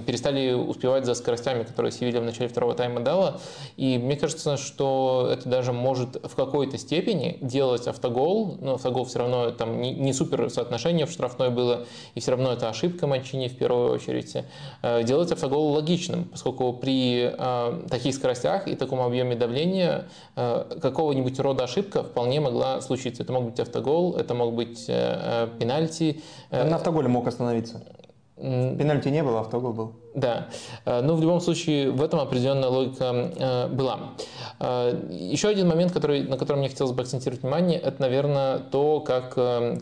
перестали 0.06 0.52
успевать 0.52 1.04
за 1.04 1.14
скоростями, 1.14 1.62
которые 1.62 1.92
Севилья 1.92 2.20
в 2.20 2.24
начале 2.24 2.48
второго 2.48 2.74
тайма 2.74 3.00
дала. 3.00 3.40
И 3.76 3.98
мне 3.98 4.16
кажется, 4.16 4.56
что 4.56 5.28
это 5.32 5.48
даже 5.48 5.72
может 5.72 6.16
в 6.24 6.34
какой-то 6.34 6.78
степени 6.78 7.38
делать 7.40 7.86
автогол, 7.86 8.56
но 8.60 8.74
автогол 8.74 9.04
все 9.04 9.20
равно 9.20 9.50
там 9.50 9.80
не, 9.80 9.92
не 9.92 10.12
супер 10.12 10.50
соотношение 10.50 11.06
в 11.06 11.10
штрафной 11.10 11.50
было, 11.50 11.86
и 12.14 12.20
все 12.20 12.32
равно 12.32 12.52
это 12.52 12.68
ошибка 12.68 13.06
Манчини 13.06 13.48
в 13.48 13.56
первую 13.56 13.92
очередь, 13.92 14.36
э, 14.82 15.02
делать 15.02 15.32
автогол 15.32 15.72
логичным, 15.72 16.24
поскольку 16.24 16.72
при 16.72 17.32
э, 17.32 17.82
таких 17.90 18.14
скоростях 18.14 18.68
и 18.68 18.74
таком 18.74 19.00
объеме 19.00 19.36
давления 19.36 20.08
э, 20.36 20.78
какого-нибудь 20.80 21.38
рода 21.40 21.64
ошибка 21.64 22.02
вполне 22.02 22.40
могла 22.40 22.80
случиться. 22.80 23.22
Это 23.22 23.32
мог 23.32 23.44
быть 23.44 23.60
автогол, 23.60 24.16
это 24.16 24.34
мог 24.34 24.54
быть 24.54 24.86
пенальти. 24.86 26.22
На 26.50 26.76
автоголе 26.76 27.08
мог 27.08 27.26
остановиться. 27.26 27.82
Пенальти 28.38 29.08
не 29.08 29.22
было, 29.22 29.40
автогол 29.40 29.72
был. 29.72 29.94
Да, 30.18 30.48
э, 30.84 31.00
но 31.00 31.14
в 31.14 31.20
любом 31.20 31.40
случае 31.40 31.90
в 31.90 32.02
этом 32.02 32.18
определенная 32.18 32.68
логика 32.68 33.04
э, 33.36 33.68
была. 33.68 34.14
Э, 34.58 35.00
еще 35.10 35.48
один 35.48 35.68
момент, 35.68 35.92
который, 35.92 36.22
на 36.22 36.36
котором 36.36 36.58
мне 36.58 36.68
хотелось 36.68 36.92
бы 36.92 37.02
акцентировать 37.02 37.42
внимание, 37.42 37.78
это, 37.78 38.00
наверное, 38.02 38.58
то, 38.58 39.00
как 39.00 39.34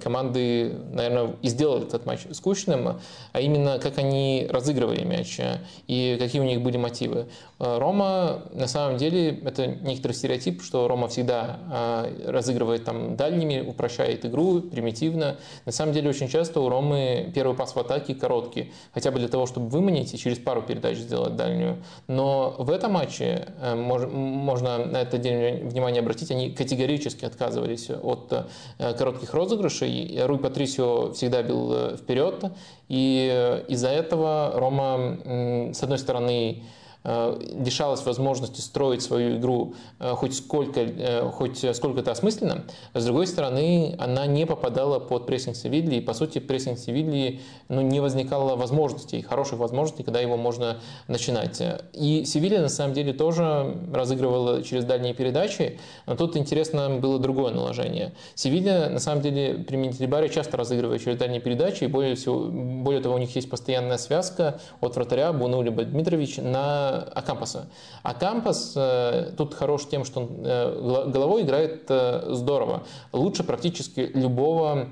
команды, 0.03 0.77
наверное, 0.93 1.37
и 1.41 1.49
сделали 1.49 1.85
этот 1.85 2.05
матч 2.05 2.21
скучным, 2.33 3.01
а 3.33 3.41
именно 3.41 3.79
как 3.79 3.99
они 3.99 4.47
разыгрывали 4.51 5.05
мяч 5.05 5.41
и 5.87 6.17
какие 6.19 6.41
у 6.41 6.45
них 6.45 6.61
были 6.61 6.77
мотивы. 6.77 7.27
Рома, 7.59 8.43
на 8.53 8.67
самом 8.67 8.99
деле, 8.99 9.39
это 9.45 9.67
некоторый 9.67 10.13
стереотип, 10.13 10.63
что 10.63 10.89
Рома 10.89 11.09
всегда 11.09 12.07
разыгрывает 12.27 12.85
там 12.85 13.17
дальними, 13.17 13.61
упрощает 13.67 14.27
игру 14.27 14.61
примитивно. 14.61 15.37
На 15.65 15.73
самом 15.73 15.93
деле, 15.93 16.11
очень 16.11 16.29
часто 16.29 16.61
у 16.61 16.69
Ромы 16.69 17.33
первый 17.35 17.57
пас 17.57 17.75
в 17.75 17.79
атаке 17.79 18.15
короткий, 18.15 18.73
хотя 18.93 19.11
бы 19.11 19.19
для 19.19 19.29
того, 19.29 19.47
чтобы 19.47 19.69
выманить 19.69 20.13
и 20.15 20.19
через 20.27 20.39
пару 20.39 20.61
передач 20.61 20.99
сделать 20.99 21.37
дальнюю. 21.37 21.77
Но 22.09 22.57
в 22.59 22.73
этом 22.73 22.95
матче 22.95 23.47
э, 23.61 23.77
можно 23.77 24.85
на 24.85 24.97
это 24.97 25.19
внимание 25.19 26.01
обратить, 26.01 26.33
они 26.33 26.51
категорически 26.51 27.25
отказывались 27.25 27.91
от 27.91 28.33
э, 28.33 28.95
коротких 28.95 29.33
розыгрышей. 29.33 30.21
Руй 30.25 30.39
Патрисио 30.39 31.13
всегда 31.13 31.45
бил 31.45 31.73
э, 31.73 31.97
вперед, 31.97 32.45
и 32.89 33.63
из-за 33.69 33.91
этого 33.91 34.51
Рома, 34.57 35.73
с 35.73 35.81
одной 35.81 35.99
стороны, 35.99 36.65
лишалась 37.07 38.05
возможности 38.05 38.61
строить 38.61 39.03
свою 39.03 39.39
игру 39.39 39.75
хоть 40.01 40.35
сколько, 40.35 41.31
хоть 41.33 41.65
сколько-то 41.77 42.11
осмысленно. 42.11 42.65
С 42.95 43.05
другой 43.05 43.27
стороны, 43.27 43.95
она 43.99 44.27
не 44.27 44.45
попадала 44.45 44.99
под 44.99 45.27
прессинг 45.27 45.55
Севильи, 45.55 45.99
и, 45.99 46.01
по 46.01 46.15
сути, 46.15 46.41
прессинг 46.41 46.79
Севильи 46.79 47.41
ну, 47.69 47.81
не 47.81 48.01
возникало 48.01 48.57
возможностей, 48.57 49.23
хороших 49.23 49.59
возможностей, 49.59 50.03
когда 50.03 50.21
его 50.21 50.37
можно 50.37 50.79
начинать. 51.07 51.63
И 51.93 52.25
Севилья, 52.25 52.61
на 52.61 52.69
самом 52.69 52.95
деле, 52.95 53.13
тоже 53.13 53.77
разыгрывала 53.93 54.63
через 54.63 54.85
дальние 54.85 55.15
передачи, 55.15 55.79
но 56.07 56.17
тут 56.17 56.37
интересно 56.37 56.91
было 56.91 57.19
другое 57.19 57.53
наложение. 57.53 58.15
Севилья, 58.35 58.89
на 58.91 58.99
самом 58.99 59.23
деле, 59.23 59.65
при 59.67 59.77
Ментилибаре 59.77 60.29
часто 60.29 60.57
разыгрывает 60.57 61.05
через 61.05 61.19
дальние 61.19 61.41
передачи, 61.41 61.85
и 61.85 61.87
более, 61.87 62.17
всего, 62.17 62.47
более 62.47 63.01
того, 63.01 63.15
у 63.15 63.19
них 63.19 63.35
есть 63.37 63.49
постоянная 63.49 63.99
связка 63.99 64.59
от 64.81 64.97
вратаря 64.97 65.33
Буну 65.33 65.63
либо 65.63 65.85
Дмитрович 65.85 66.39
на 66.39 66.96
Акампаса. 67.03 67.69
Акампас 68.03 68.73
э, 68.77 69.33
тут 69.37 69.55
хорош 69.55 69.87
тем, 69.89 70.05
что 70.05 70.21
он 70.21 70.29
э, 70.45 71.11
головой 71.11 71.43
играет 71.43 71.85
э, 71.89 72.29
здорово. 72.31 72.85
Лучше 73.13 73.45
практически 73.45 74.11
любого 74.15 74.89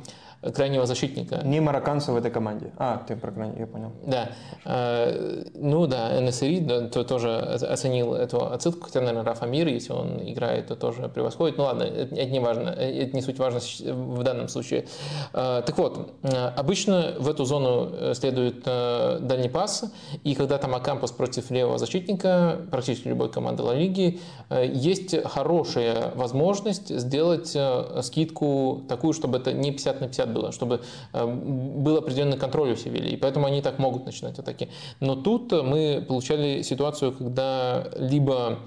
крайнего 0.53 0.87
защитника. 0.87 1.41
Не 1.45 1.61
марокканцы 1.61 2.13
в 2.13 2.17
этой 2.17 2.31
команде. 2.31 2.73
А, 2.77 3.03
ты 3.07 3.17
про 3.17 3.31
крайне, 3.31 3.61
я 3.61 3.67
понял. 3.67 3.93
Да. 4.07 4.31
Э, 4.65 5.45
ну 5.55 5.87
да, 5.87 6.21
НСРИ 6.21 6.61
да, 6.61 6.89
то, 6.89 7.05
тоже 7.05 7.37
оценил 7.37 8.15
эту 8.15 8.45
отсылку, 8.53 8.87
хотя, 8.87 9.01
наверное, 9.01 9.25
Рафа 9.25 9.47
Мир, 9.47 9.69
если 9.69 9.93
он 9.93 10.21
играет, 10.23 10.69
то 10.69 10.77
тоже 10.77 11.09
превосходит. 11.09 11.57
Ну 11.57 11.65
ладно, 11.65 11.85
это, 11.85 12.15
это 12.15 12.31
не 12.31 12.41
важно, 12.41 12.69
это 12.71 13.15
не 13.15 13.23
суть 13.23 13.39
важно 13.39 13.61
в 13.61 14.23
данном 14.23 14.49
случае. 14.49 14.87
Э, 15.33 15.63
так 15.65 15.79
вот, 15.79 16.15
обычно 16.23 17.15
в 17.19 17.29
эту 17.29 17.45
зону 17.45 18.15
следует 18.15 18.63
э, 18.67 19.19
дальний 19.21 19.49
пас, 19.49 19.85
и 20.25 20.35
когда 20.35 20.59
там 20.59 20.75
Акампус 20.75 21.13
против 21.13 21.51
левого 21.51 21.79
защитника, 21.79 22.59
практически 22.71 23.09
любой 23.09 23.31
команды 23.31 23.63
Ла 23.63 23.75
Лиги, 23.75 24.21
есть 24.51 25.15
хорошая 25.25 26.13
возможность 26.15 26.89
сделать 26.89 27.57
скидку 28.03 28.83
такую, 28.89 29.13
чтобы 29.13 29.39
это 29.39 29.53
не 29.53 29.71
50 29.71 30.01
на 30.01 30.09
50 30.09 30.34
было, 30.35 30.53
чтобы 30.53 30.81
э, 31.13 31.27
был 31.27 31.97
определенный 31.97 32.37
контроль 32.37 32.73
у 32.73 32.77
Севильи, 32.77 33.11
и 33.15 33.17
поэтому 33.17 33.47
они 33.47 33.63
так 33.63 33.79
могут 33.79 34.07
начинать 34.07 34.39
атаки. 34.39 34.69
Но 35.01 35.17
тут 35.17 35.53
мы 35.53 36.05
получали 36.07 36.63
ситуацию, 36.63 37.13
когда 37.13 37.89
либо 37.97 38.59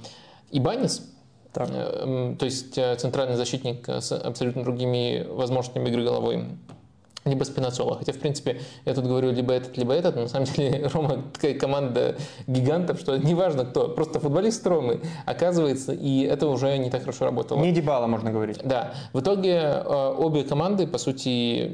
Ибанис, 0.51 1.01
так. 1.53 1.69
Э, 1.71 2.35
то 2.39 2.45
есть 2.45 2.77
э, 2.77 2.95
центральный 2.95 3.35
защитник 3.35 3.89
с 3.89 4.11
абсолютно 4.11 4.63
другими 4.63 5.25
возможностями 5.29 5.89
игры 5.89 6.03
головой, 6.03 6.45
либо 7.25 7.43
Спинацола. 7.43 7.97
Хотя, 7.97 8.13
в 8.13 8.17
принципе, 8.17 8.61
я 8.85 8.93
тут 8.93 9.05
говорю 9.05 9.31
либо 9.31 9.53
этот, 9.53 9.77
либо 9.77 9.93
этот, 9.93 10.15
но 10.15 10.23
на 10.23 10.27
самом 10.27 10.45
деле 10.55 10.87
Рома 10.87 11.23
такая 11.33 11.53
команда 11.53 12.15
гигантов, 12.47 12.99
что 12.99 13.17
неважно 13.17 13.65
кто, 13.65 13.89
просто 13.89 14.19
футболист 14.19 14.65
Ромы 14.65 15.01
оказывается, 15.25 15.93
и 15.93 16.21
это 16.21 16.47
уже 16.47 16.77
не 16.77 16.89
так 16.89 17.01
хорошо 17.01 17.25
работало. 17.25 17.61
Не 17.61 17.71
Дебала, 17.71 18.07
можно 18.07 18.31
говорить. 18.31 18.59
Да. 18.63 18.93
В 19.13 19.19
итоге 19.19 19.51
э, 19.51 20.15
обе 20.17 20.43
команды, 20.43 20.87
по 20.87 20.97
сути, 20.97 21.71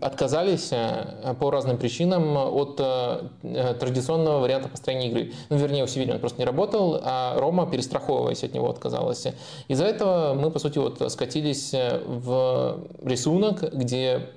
отказались 0.00 0.70
э, 0.72 1.34
по 1.38 1.50
разным 1.50 1.76
причинам 1.78 2.36
от 2.36 2.80
э, 2.80 3.74
традиционного 3.78 4.40
варианта 4.40 4.68
построения 4.68 5.08
игры. 5.08 5.32
Ну, 5.50 5.56
вернее, 5.56 5.84
у 5.84 5.86
Севильи 5.86 6.12
он 6.12 6.18
просто 6.18 6.38
не 6.38 6.44
работал, 6.44 7.00
а 7.02 7.38
Рома, 7.38 7.66
перестраховываясь 7.70 8.42
от 8.44 8.54
него, 8.54 8.70
отказалась. 8.70 9.26
Из-за 9.68 9.84
этого 9.84 10.34
мы, 10.34 10.50
по 10.50 10.58
сути, 10.58 10.78
вот 10.78 11.02
скатились 11.12 11.72
в 11.72 12.80
рисунок, 13.04 13.62
где 13.72 14.28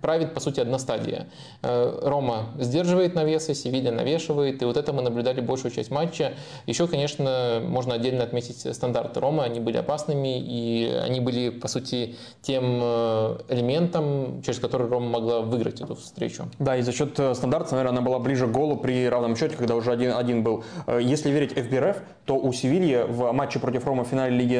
правит, 0.00 0.34
по 0.34 0.40
сути, 0.40 0.60
одна 0.60 0.78
стадия. 0.78 1.28
Э, 1.62 2.00
Рома 2.02 2.50
сдерживает 2.58 3.14
навесы, 3.14 3.54
Севилья 3.54 3.92
навешивает, 3.92 4.62
и 4.62 4.64
вот 4.64 4.76
это 4.76 4.92
мы 4.92 5.02
наблюдали 5.02 5.40
большую 5.40 5.72
часть 5.72 5.90
матча. 5.90 6.34
Еще, 6.66 6.86
конечно, 6.86 7.60
можно 7.64 7.94
отдельно 7.94 8.24
отметить 8.24 8.74
стандарты 8.74 9.20
Рома, 9.20 9.44
они 9.44 9.60
были 9.60 9.76
опасными, 9.76 10.38
и 10.38 10.90
они 11.04 11.20
были, 11.20 11.50
по 11.50 11.68
сути, 11.68 12.16
тем 12.42 12.80
э, 12.82 13.38
элементом, 13.48 14.42
через 14.42 14.58
который 14.58 14.88
Рома 14.88 15.08
могла 15.08 15.40
выиграть 15.40 15.80
эту 15.80 15.94
встречу. 15.94 16.48
Да, 16.58 16.76
и 16.76 16.82
за 16.82 16.92
счет 16.92 17.18
э, 17.18 17.34
стандарта, 17.34 17.74
наверное, 17.74 17.98
она 17.98 18.02
была 18.02 18.18
ближе 18.18 18.46
к 18.46 18.50
голу 18.50 18.76
при 18.76 19.08
равном 19.08 19.36
счете, 19.36 19.56
когда 19.56 19.74
уже 19.74 19.92
один, 19.92 20.12
один 20.12 20.42
был. 20.42 20.64
Если 20.86 21.30
верить 21.30 21.52
FBRF, 21.52 21.96
то 22.24 22.36
у 22.36 22.52
Севильи 22.52 23.04
в 23.08 23.32
матче 23.32 23.58
против 23.58 23.86
Рома 23.86 24.04
в 24.04 24.08
финале 24.08 24.36
Лиги 24.36 24.54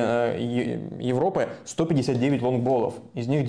Европы 1.02 1.48
159 1.64 2.42
лонгболов, 2.42 2.94
из 3.14 3.28
них 3.28 3.46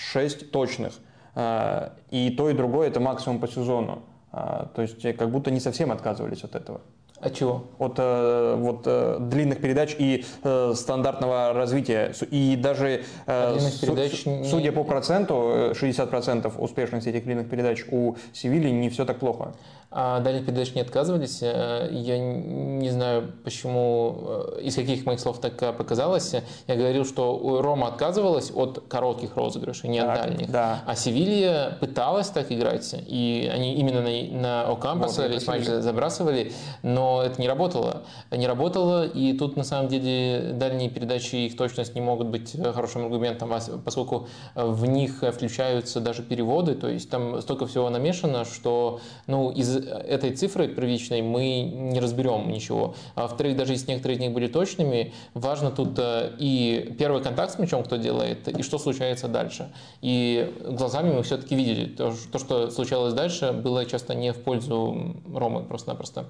96 0.00 0.50
точных. 0.50 0.92
А, 1.34 1.92
и 2.10 2.30
то, 2.30 2.50
и 2.50 2.54
другое 2.54 2.88
это 2.88 3.00
максимум 3.00 3.38
по 3.38 3.48
сезону. 3.48 4.02
А, 4.32 4.70
то 4.74 4.82
есть 4.82 5.04
э, 5.04 5.12
как 5.12 5.30
будто 5.30 5.50
не 5.50 5.60
совсем 5.60 5.92
отказывались 5.92 6.44
от 6.44 6.54
этого. 6.54 6.80
От 7.20 7.34
чего? 7.34 7.64
От 7.78 7.96
э, 7.98 8.54
вот, 8.56 8.82
э, 8.86 9.18
длинных 9.20 9.60
передач 9.60 9.94
и 9.98 10.24
э, 10.42 10.72
стандартного 10.74 11.52
развития. 11.52 12.14
И 12.30 12.56
даже, 12.56 13.04
э, 13.26 13.58
су- 13.58 13.86
передач 13.86 14.24
не... 14.24 14.44
судя 14.44 14.72
по 14.72 14.84
проценту, 14.84 15.34
60% 15.72 16.58
успешности 16.58 17.10
этих 17.10 17.24
длинных 17.24 17.50
передач 17.50 17.84
у 17.90 18.14
Севильи 18.32 18.70
не 18.70 18.88
все 18.88 19.04
так 19.04 19.18
плохо 19.18 19.52
а 19.92 20.20
дальних 20.20 20.46
передач 20.46 20.72
не 20.74 20.82
отказывались. 20.82 21.40
Э, 21.42 21.88
я 21.90 22.16
не 22.16 22.90
знаю, 22.90 23.32
почему, 23.42 24.16
э, 24.56 24.60
из 24.62 24.76
каких 24.76 25.04
моих 25.04 25.18
слов 25.18 25.40
так 25.40 25.60
э, 25.62 25.72
показалось. 25.72 26.32
Я 26.68 26.76
говорил, 26.76 27.04
что 27.04 27.60
Рома 27.60 27.88
отказывалась 27.88 28.52
от 28.54 28.84
коротких 28.88 29.36
розыгрышей, 29.36 29.90
не 29.90 30.00
так, 30.00 30.10
от 30.10 30.22
дальних. 30.22 30.50
Да. 30.50 30.84
А 30.86 30.94
Севилья 30.94 31.76
пыталась 31.80 32.28
так 32.28 32.52
играть, 32.52 32.94
и 33.08 33.50
они 33.52 33.74
именно 33.74 34.00
на, 34.00 34.40
на 34.40 34.62
Окампаса 34.72 35.22
вот, 35.22 35.32
весь 35.32 35.46
матч 35.48 35.64
забрасывали, 35.64 36.52
но 36.84 37.24
это 37.24 37.40
не 37.40 37.48
работало. 37.48 38.02
Не 38.30 38.46
работало, 38.46 39.04
и 39.04 39.32
тут 39.32 39.56
на 39.56 39.64
самом 39.64 39.88
деле 39.88 40.52
дальние 40.54 40.88
передачи, 40.88 41.34
их 41.34 41.56
точность 41.56 41.96
не 41.96 42.00
могут 42.00 42.28
быть 42.28 42.54
хорошим 42.74 43.06
аргументом, 43.06 43.52
поскольку 43.84 44.28
в 44.54 44.86
них 44.86 45.24
включаются 45.34 46.00
даже 46.00 46.22
переводы, 46.22 46.76
то 46.76 46.86
есть 46.86 47.10
там 47.10 47.42
столько 47.42 47.66
всего 47.66 47.90
намешано, 47.90 48.44
что 48.44 49.00
ну, 49.26 49.50
из 49.50 49.79
этой 49.86 50.32
цифры 50.32 50.68
первичной 50.68 51.22
мы 51.22 51.62
не 51.62 52.00
разберем 52.00 52.50
ничего. 52.50 52.94
А 53.14 53.22
во-вторых, 53.22 53.56
даже 53.56 53.72
если 53.72 53.92
некоторые 53.92 54.16
из 54.16 54.20
них 54.20 54.32
были 54.32 54.46
точными, 54.46 55.12
важно 55.34 55.70
тут 55.70 55.98
э, 55.98 56.32
и 56.38 56.94
первый 56.98 57.22
контакт 57.22 57.54
с 57.54 57.58
мячом, 57.58 57.82
кто 57.84 57.96
делает, 57.96 58.48
и 58.48 58.62
что 58.62 58.78
случается 58.78 59.28
дальше. 59.28 59.72
И 60.00 60.54
глазами 60.64 61.12
мы 61.12 61.22
все-таки 61.22 61.54
видели, 61.54 61.86
то, 61.86 62.12
что 62.12 62.70
случалось 62.70 63.14
дальше, 63.14 63.52
было 63.52 63.84
часто 63.84 64.14
не 64.14 64.32
в 64.32 64.42
пользу 64.42 65.16
Ромы 65.34 65.62
просто-напросто. 65.62 66.26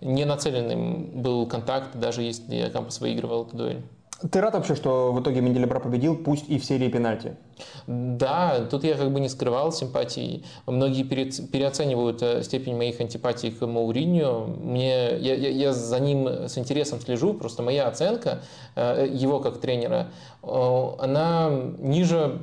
Не 0.00 0.24
нацеленным 0.24 1.22
был 1.22 1.46
контакт, 1.46 1.96
даже 1.96 2.22
если 2.22 2.68
Кампус 2.70 3.00
выигрывал 3.00 3.46
эту 3.46 3.56
дуэль. 3.56 3.82
Ты 4.30 4.40
рад 4.40 4.54
вообще, 4.54 4.74
что 4.74 5.12
в 5.12 5.20
итоге 5.20 5.42
Менделебра 5.42 5.80
победил, 5.80 6.16
пусть 6.16 6.48
и 6.48 6.58
в 6.58 6.64
серии 6.64 6.88
пенальти? 6.88 7.36
Да, 7.86 8.66
тут 8.70 8.84
я 8.84 8.94
как 8.94 9.12
бы 9.12 9.20
не 9.20 9.28
скрывал 9.28 9.70
симпатии. 9.70 10.44
Многие 10.66 11.02
переоценивают 11.02 12.22
э, 12.22 12.42
степень 12.42 12.76
моих 12.76 13.00
антипатий 13.00 13.50
к 13.50 13.66
Мауриньо. 13.66 14.46
Мне, 14.46 15.16
я, 15.18 15.34
я, 15.34 15.50
я 15.50 15.72
за 15.72 16.00
ним 16.00 16.26
с 16.26 16.56
интересом 16.56 17.00
слежу, 17.00 17.34
просто 17.34 17.62
моя 17.62 17.86
оценка 17.86 18.40
э, 18.76 19.06
его 19.12 19.40
как 19.40 19.60
тренера, 19.60 20.08
э, 20.42 20.88
она 20.98 21.50
ниже 21.78 22.40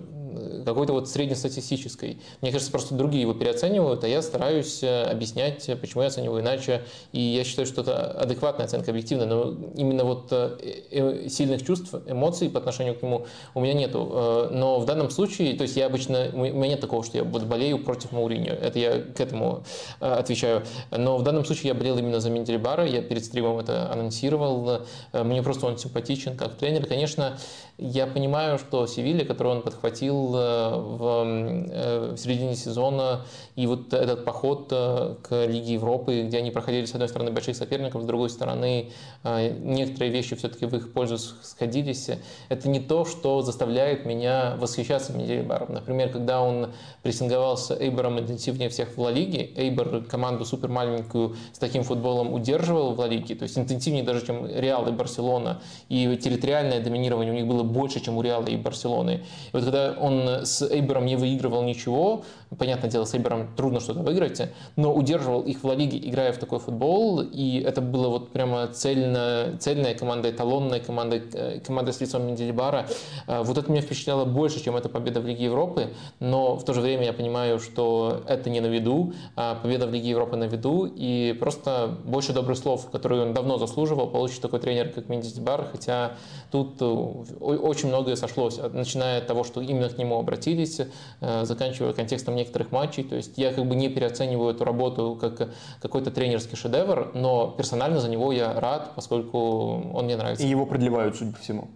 какой-то 0.66 0.94
вот 0.94 1.10
среднестатистической. 1.10 2.20
Мне 2.42 2.52
кажется, 2.52 2.72
просто 2.72 2.96
другие 2.96 3.22
его 3.22 3.34
переоценивают, 3.34 4.04
а 4.04 4.08
я 4.08 4.22
стараюсь 4.22 4.84
э, 4.84 5.04
объяснять, 5.04 5.70
почему 5.80 6.04
я 6.04 6.08
оцениваю 6.08 6.42
иначе. 6.42 6.84
И 7.12 7.20
я 7.20 7.44
считаю, 7.44 7.66
что 7.68 7.82
это 7.82 8.12
адекватная 8.12 8.66
оценка, 8.66 8.92
объективная, 8.92 9.28
но 9.28 9.56
именно 9.76 10.04
вот 10.04 10.28
э, 10.32 10.58
э, 10.92 11.30
сильных 11.30 11.66
чувств, 11.66 11.94
эмоций 12.08 12.50
по 12.50 12.60
отношению 12.60 12.96
к 12.96 13.02
нему 13.02 13.26
у 13.54 13.62
меня 13.62 13.74
нету. 13.74 14.50
Но 14.52 14.80
в 14.80 14.86
данном 14.86 15.10
случае, 15.10 15.56
то 15.56 15.64
есть 15.64 15.76
я 15.76 15.86
обычно, 15.86 16.30
у 16.34 16.38
меня 16.38 16.70
нет 16.70 16.82
такого, 16.82 17.04
что 17.04 17.18
я 17.18 17.24
болею 17.24 17.84
против 17.84 18.12
Мауриньо. 18.12 18.54
Это 18.54 18.80
я 18.80 19.00
к 19.02 19.20
этому 19.20 19.64
отвечаю. 20.00 20.64
Но 20.92 21.18
в 21.18 21.24
данном 21.24 21.46
случае 21.46 21.70
я 21.70 21.74
болел 21.74 21.98
именно 21.98 22.20
за 22.20 22.30
Менделебара, 22.30 22.86
я 22.86 23.02
перед 23.02 23.24
стримом 23.26 23.60
это 23.60 23.92
анонсировал. 23.92 24.82
Мне 25.14 25.42
просто 25.42 25.68
он 25.68 25.78
симпатичен 25.78 26.38
как 26.38 26.56
тренер. 26.56 26.86
Конечно, 26.86 27.38
я 27.78 28.08
понимаю, 28.08 28.60
что 28.60 28.86
Севилья, 28.88 29.26
которую 29.26 29.58
он 29.58 29.62
подхватил 29.64 30.21
э, 30.28 30.76
в, 30.76 31.24
э, 31.26 32.14
в 32.16 32.18
середине 32.18 32.56
сезона, 32.56 33.26
и 33.56 33.68
вот 33.68 33.94
этот 33.94 34.26
поход 34.26 34.68
э, 34.72 35.16
к 35.22 35.46
Лиге 35.46 35.74
Европы, 35.74 36.24
где 36.24 36.38
они 36.38 36.52
проходили, 36.52 36.86
с 36.86 36.94
одной 36.94 37.10
стороны, 37.10 37.32
больших 37.32 37.56
соперников, 37.56 38.04
с 38.04 38.06
другой 38.06 38.30
стороны, 38.30 38.92
некоторые 39.24 40.12
вещи 40.12 40.36
все-таки 40.36 40.66
в 40.66 40.76
их 40.76 40.94
пользу 40.94 41.18
сходились, 41.18 42.10
это 42.50 42.70
не 42.70 42.80
то, 42.80 43.06
что 43.06 43.42
заставляет 43.42 44.06
меня 44.06 44.56
восхищаться 44.58 45.14
Менделебаром. 45.14 45.74
Например, 45.74 46.10
когда 46.10 46.42
он 46.42 46.72
прессинговал 47.04 47.58
с 47.58 47.72
Эйбором 47.72 48.20
интенсивнее 48.20 48.70
всех 48.70 48.96
в 48.96 49.02
Ла 49.02 49.12
Лиге, 49.12 49.50
Эйбор 49.56 50.04
команду 50.04 50.46
супер 50.46 50.70
маленькую 50.70 51.36
с 51.54 51.60
таким 51.60 51.84
футболом 51.84 52.34
удерживал 52.34 52.94
в 52.94 53.00
Ла 53.00 53.08
Лиге, 53.08 53.36
то 53.36 53.44
есть 53.44 53.58
интенсивнее 53.58 54.04
даже, 54.04 54.26
чем 54.26 54.46
Реал 54.46 54.88
и 54.88 54.92
Барселона, 54.92 55.62
и 55.90 56.18
территориальное 56.18 56.80
доминирование 56.80 57.34
у 57.34 57.36
них 57.36 57.48
было 57.48 57.64
больше, 57.64 58.00
чем 58.00 58.18
у 58.18 58.22
Реала 58.22 58.48
и 58.48 58.58
Барселоны. 58.58 59.12
И 59.12 59.50
вот 59.54 59.64
когда 59.64 59.96
он 60.00 60.11
с 60.44 60.62
Эйбером 60.62 61.06
не 61.06 61.16
выигрывал 61.16 61.64
ничего, 61.64 62.24
понятное 62.58 62.90
дело, 62.90 63.06
с 63.06 63.14
Эйбером 63.14 63.48
трудно 63.56 63.80
что-то 63.80 64.02
выиграть, 64.02 64.42
но 64.76 64.94
удерживал 64.94 65.42
их 65.42 65.64
в 65.64 65.64
Ла 65.66 65.74
Лиге, 65.74 65.98
играя 65.98 66.34
в 66.34 66.38
такой 66.38 66.60
футбол, 66.60 67.22
и 67.22 67.62
это 67.62 67.82
было 67.82 68.10
вот 68.10 68.32
прямо 68.32 68.68
цельно, 68.68 69.58
цельная 69.60 69.96
команда, 69.96 70.30
эталонная 70.30 70.80
команда, 70.80 71.22
э, 71.34 71.60
команда 71.60 71.94
с 71.94 72.02
лицом 72.02 72.28
Мендельбара. 72.28 72.88
Э, 73.28 73.42
вот 73.42 73.58
это 73.58 73.72
меня 73.72 73.82
впечатляло 73.82 74.26
больше, 74.26 74.62
чем 74.62 74.76
эта 74.76 74.90
победа 74.90 75.22
в 75.22 75.26
Лиге 75.26 75.46
Европы, 75.46 75.94
но 76.20 76.58
в 76.58 76.66
то 76.66 76.74
же 76.74 76.82
время 76.82 77.06
я 77.06 77.14
понимаю, 77.14 77.60
что 77.60 78.24
это 78.28 78.50
не 78.50 78.60
на 78.60 78.68
виду, 78.68 79.14
а 79.36 79.56
победа 79.56 79.88
в 79.88 79.94
Лиге 79.94 80.10
Европы 80.10 80.36
на 80.36 80.46
виду, 80.46 80.92
и 80.94 81.36
просто 81.40 81.96
больше 82.04 82.34
добрых 82.34 82.58
слов, 82.58 82.90
которые 82.92 83.22
он 83.22 83.34
давно 83.34 83.58
заслуживал, 83.60 84.08
получит 84.08 84.42
такой 84.42 84.60
тренер, 84.60 84.90
как 84.90 85.08
Мендельбар, 85.08 85.70
хотя 85.72 86.14
тут 86.52 86.82
э, 86.82 86.86
очень 86.86 87.88
многое 87.88 88.18
сошлось, 88.18 88.60
начиная 88.74 89.20
от 89.20 89.28
того, 89.28 89.46
что 89.46 89.62
именно 89.62 89.88
к 89.88 89.98
нему 89.98 90.20
обратились, 90.20 90.82
заканчивая 91.22 91.94
контекстом 91.94 92.36
некоторых 92.42 92.72
матчей. 92.72 93.04
То 93.04 93.16
есть 93.16 93.38
я 93.38 93.54
как 93.54 93.66
бы 93.66 93.76
не 93.76 93.90
переоцениваю 93.90 94.54
эту 94.54 94.64
работу 94.66 95.18
как 95.20 95.50
какой-то 95.82 96.12
тренерский 96.12 96.58
шедевр, 96.58 97.12
но 97.14 97.52
персонально 97.58 98.00
за 98.00 98.10
него 98.10 98.32
я 98.32 98.60
рад, 98.60 98.92
поскольку 98.96 99.92
он 99.94 100.06
мне 100.06 100.18
нравится. 100.18 100.46
И 100.46 100.50
его 100.50 100.66
продлевают, 100.66 101.16
судя 101.16 101.32
по 101.32 101.40
всему. 101.40 101.70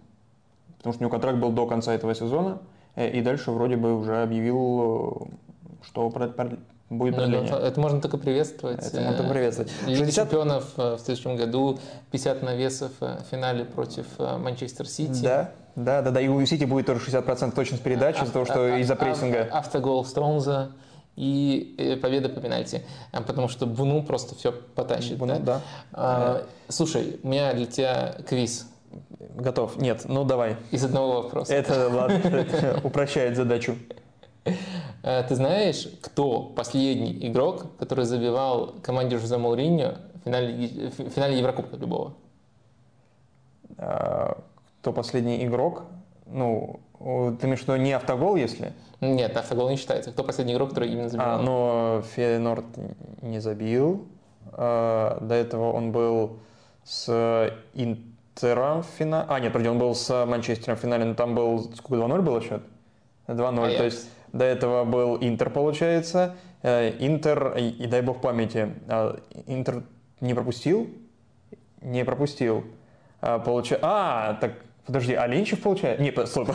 Потому 0.78 0.92
что 0.92 1.00
у 1.00 1.04
него 1.04 1.10
контракт 1.10 1.38
был 1.38 1.50
до 1.50 1.66
конца 1.66 1.94
этого 1.94 2.14
сезона, 2.14 2.60
э, 2.94 3.10
и 3.10 3.20
дальше 3.20 3.50
вроде 3.50 3.76
бы 3.76 3.98
уже 3.98 4.22
объявил, 4.22 5.28
э, 5.30 5.84
что 5.86 6.08
будет 6.08 6.36
ну, 6.88 7.16
продление. 7.16 7.50
Ну, 7.50 7.56
это 7.56 7.80
можно 7.80 8.00
только 8.00 8.18
приветствовать. 8.18 8.86
Это 8.86 9.00
можно 9.00 9.16
только 9.16 9.32
приветствовать. 9.32 9.72
Лига 9.86 10.04
60... 10.04 10.24
чемпионов 10.24 10.72
э, 10.76 10.94
в 10.94 11.00
следующем 11.00 11.36
году 11.36 11.78
50 12.12 12.42
навесов 12.42 12.92
в 13.00 13.24
финале 13.30 13.64
против 13.64 14.06
Манчестер 14.18 14.86
Сити. 14.86 15.22
Да, 15.22 15.50
да, 15.76 16.00
да, 16.00 16.10
да. 16.10 16.20
И 16.20 16.28
у 16.28 16.44
Сити 16.46 16.64
будет 16.64 16.86
тоже 16.86 17.00
60% 17.00 17.54
точность 17.54 17.82
передачи 17.82 18.22
из-за 18.22 18.32
того, 18.32 18.44
что 18.46 18.76
из-за 18.78 18.96
прессинга. 18.96 19.48
Автогол 19.52 20.04
Стоунза 20.04 20.72
и 21.16 21.74
э, 21.78 21.96
победа 21.96 22.30
по 22.30 22.40
пенальти, 22.40 22.82
а, 23.12 23.22
потому 23.22 23.48
что 23.48 23.66
Буну 23.66 24.02
просто 24.02 24.34
все 24.34 24.52
потащит. 24.52 25.18
Буну, 25.18 25.34
да. 25.34 25.40
да. 25.40 25.62
А, 25.92 26.42
слушай, 26.68 27.20
у 27.22 27.28
меня 27.28 27.52
для 27.52 27.66
тебя 27.66 28.16
квиз. 28.26 28.70
Готов. 29.34 29.76
Нет, 29.76 30.02
ну 30.08 30.24
давай. 30.24 30.56
Из 30.70 30.82
одного 30.82 31.22
вопроса. 31.22 31.52
Это, 31.54 31.88
ладно, 31.88 32.80
упрощает 32.84 33.36
задачу. 33.36 33.76
А, 35.02 35.22
ты 35.24 35.34
знаешь, 35.34 35.88
кто 36.00 36.40
последний 36.40 37.28
игрок, 37.28 37.76
который 37.78 38.06
забивал 38.06 38.74
команде 38.82 39.18
Жозе 39.18 39.36
Мауриньо 39.36 39.96
в 40.14 40.24
финале, 40.24 40.90
в 40.96 41.10
финале 41.10 41.38
Еврокубка 41.38 41.76
любого? 41.76 42.14
А, 44.86 44.90
кто 44.90 44.92
последний 44.92 45.44
игрок? 45.44 45.82
Ну, 46.26 46.80
ты 46.98 47.46
имеешь 47.46 47.60
в 47.60 47.62
виду 47.62 47.76
не 47.76 47.92
автогол, 47.92 48.36
если? 48.36 48.72
Нет, 49.00 49.36
автогол 49.36 49.68
не 49.68 49.76
считается. 49.76 50.12
Кто 50.12 50.22
последний 50.22 50.54
игрок, 50.54 50.70
который 50.70 50.92
именно 50.92 51.08
забил? 51.08 51.26
А, 51.26 51.38
но 51.38 52.02
Фейнорд 52.14 52.64
не 53.20 53.40
забил. 53.40 54.06
А, 54.52 55.18
до 55.20 55.34
этого 55.34 55.72
он 55.72 55.90
был 55.90 56.38
с 56.84 57.52
Интером 57.74 58.82
в 58.82 58.86
финале. 58.86 59.26
А, 59.28 59.40
нет, 59.40 59.52
подожди, 59.52 59.70
он 59.70 59.78
был 59.78 59.94
с 59.94 60.24
Манчестером 60.24 60.76
в 60.76 60.80
финале, 60.80 61.04
но 61.04 61.14
там 61.14 61.34
был... 61.34 61.64
Сколько, 61.74 62.04
2-0 62.04 62.22
было 62.22 62.40
счет? 62.40 62.62
2-0, 63.26 63.74
а 63.74 63.76
то 63.76 63.84
есть 63.84 64.08
до 64.32 64.44
этого 64.44 64.84
был 64.84 65.16
Интер, 65.20 65.50
получается. 65.50 66.36
Э, 66.62 66.92
Интер, 67.00 67.56
и, 67.56 67.70
и 67.70 67.86
дай 67.86 68.02
бог 68.02 68.20
памяти, 68.20 68.72
а, 68.88 69.18
Интер 69.46 69.82
не 70.20 70.32
пропустил? 70.32 70.88
Не 71.82 72.04
пропустил. 72.04 72.64
А, 73.20 73.40
получ... 73.40 73.72
а 73.82 74.34
так, 74.34 74.52
подожди, 74.86 75.14
а 75.14 75.26
Ленчев 75.26 75.60
получается? 75.60 76.02
Не, 76.02 76.12
стой. 76.26 76.46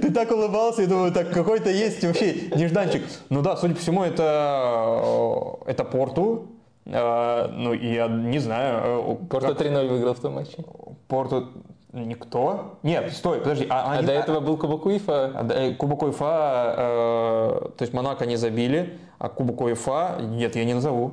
Ты 0.00 0.10
так 0.12 0.30
улыбался 0.30 0.82
и 0.82 0.86
думаю, 0.86 1.12
так 1.12 1.30
какой-то 1.30 1.70
есть 1.70 2.04
вообще 2.04 2.50
нежданчик. 2.54 3.02
Ну 3.28 3.42
да, 3.42 3.56
судя 3.56 3.74
по 3.74 3.80
всему, 3.80 4.02
это, 4.02 5.60
э, 5.66 5.70
это 5.70 5.84
Порту. 5.84 6.48
Э, 6.86 7.48
ну, 7.48 7.72
и 7.72 7.94
я 7.94 8.08
не 8.08 8.38
знаю. 8.38 8.80
Э, 9.12 9.26
Порту 9.28 9.54
3-0 9.54 9.88
выиграл 9.88 10.14
в 10.14 10.20
том 10.20 10.34
матче. 10.34 10.64
Порту 11.08 11.48
Никто? 11.92 12.78
Нет, 12.82 13.12
стой, 13.12 13.40
подожди. 13.40 13.66
А, 13.68 13.98
а 13.98 14.02
до 14.02 14.12
этого 14.12 14.40
был 14.40 14.56
Кубок 14.56 14.86
УЕФА? 14.86 15.32
А, 15.34 15.74
Кубок 15.74 16.02
УЕФА, 16.02 16.74
э, 16.78 17.68
то 17.76 17.82
есть 17.82 17.92
Монако 17.92 18.24
не 18.24 18.36
забили, 18.36 18.98
а 19.18 19.28
Кубок 19.28 19.60
УЕФА, 19.60 20.16
нет, 20.22 20.56
я 20.56 20.64
не 20.64 20.72
назову. 20.72 21.12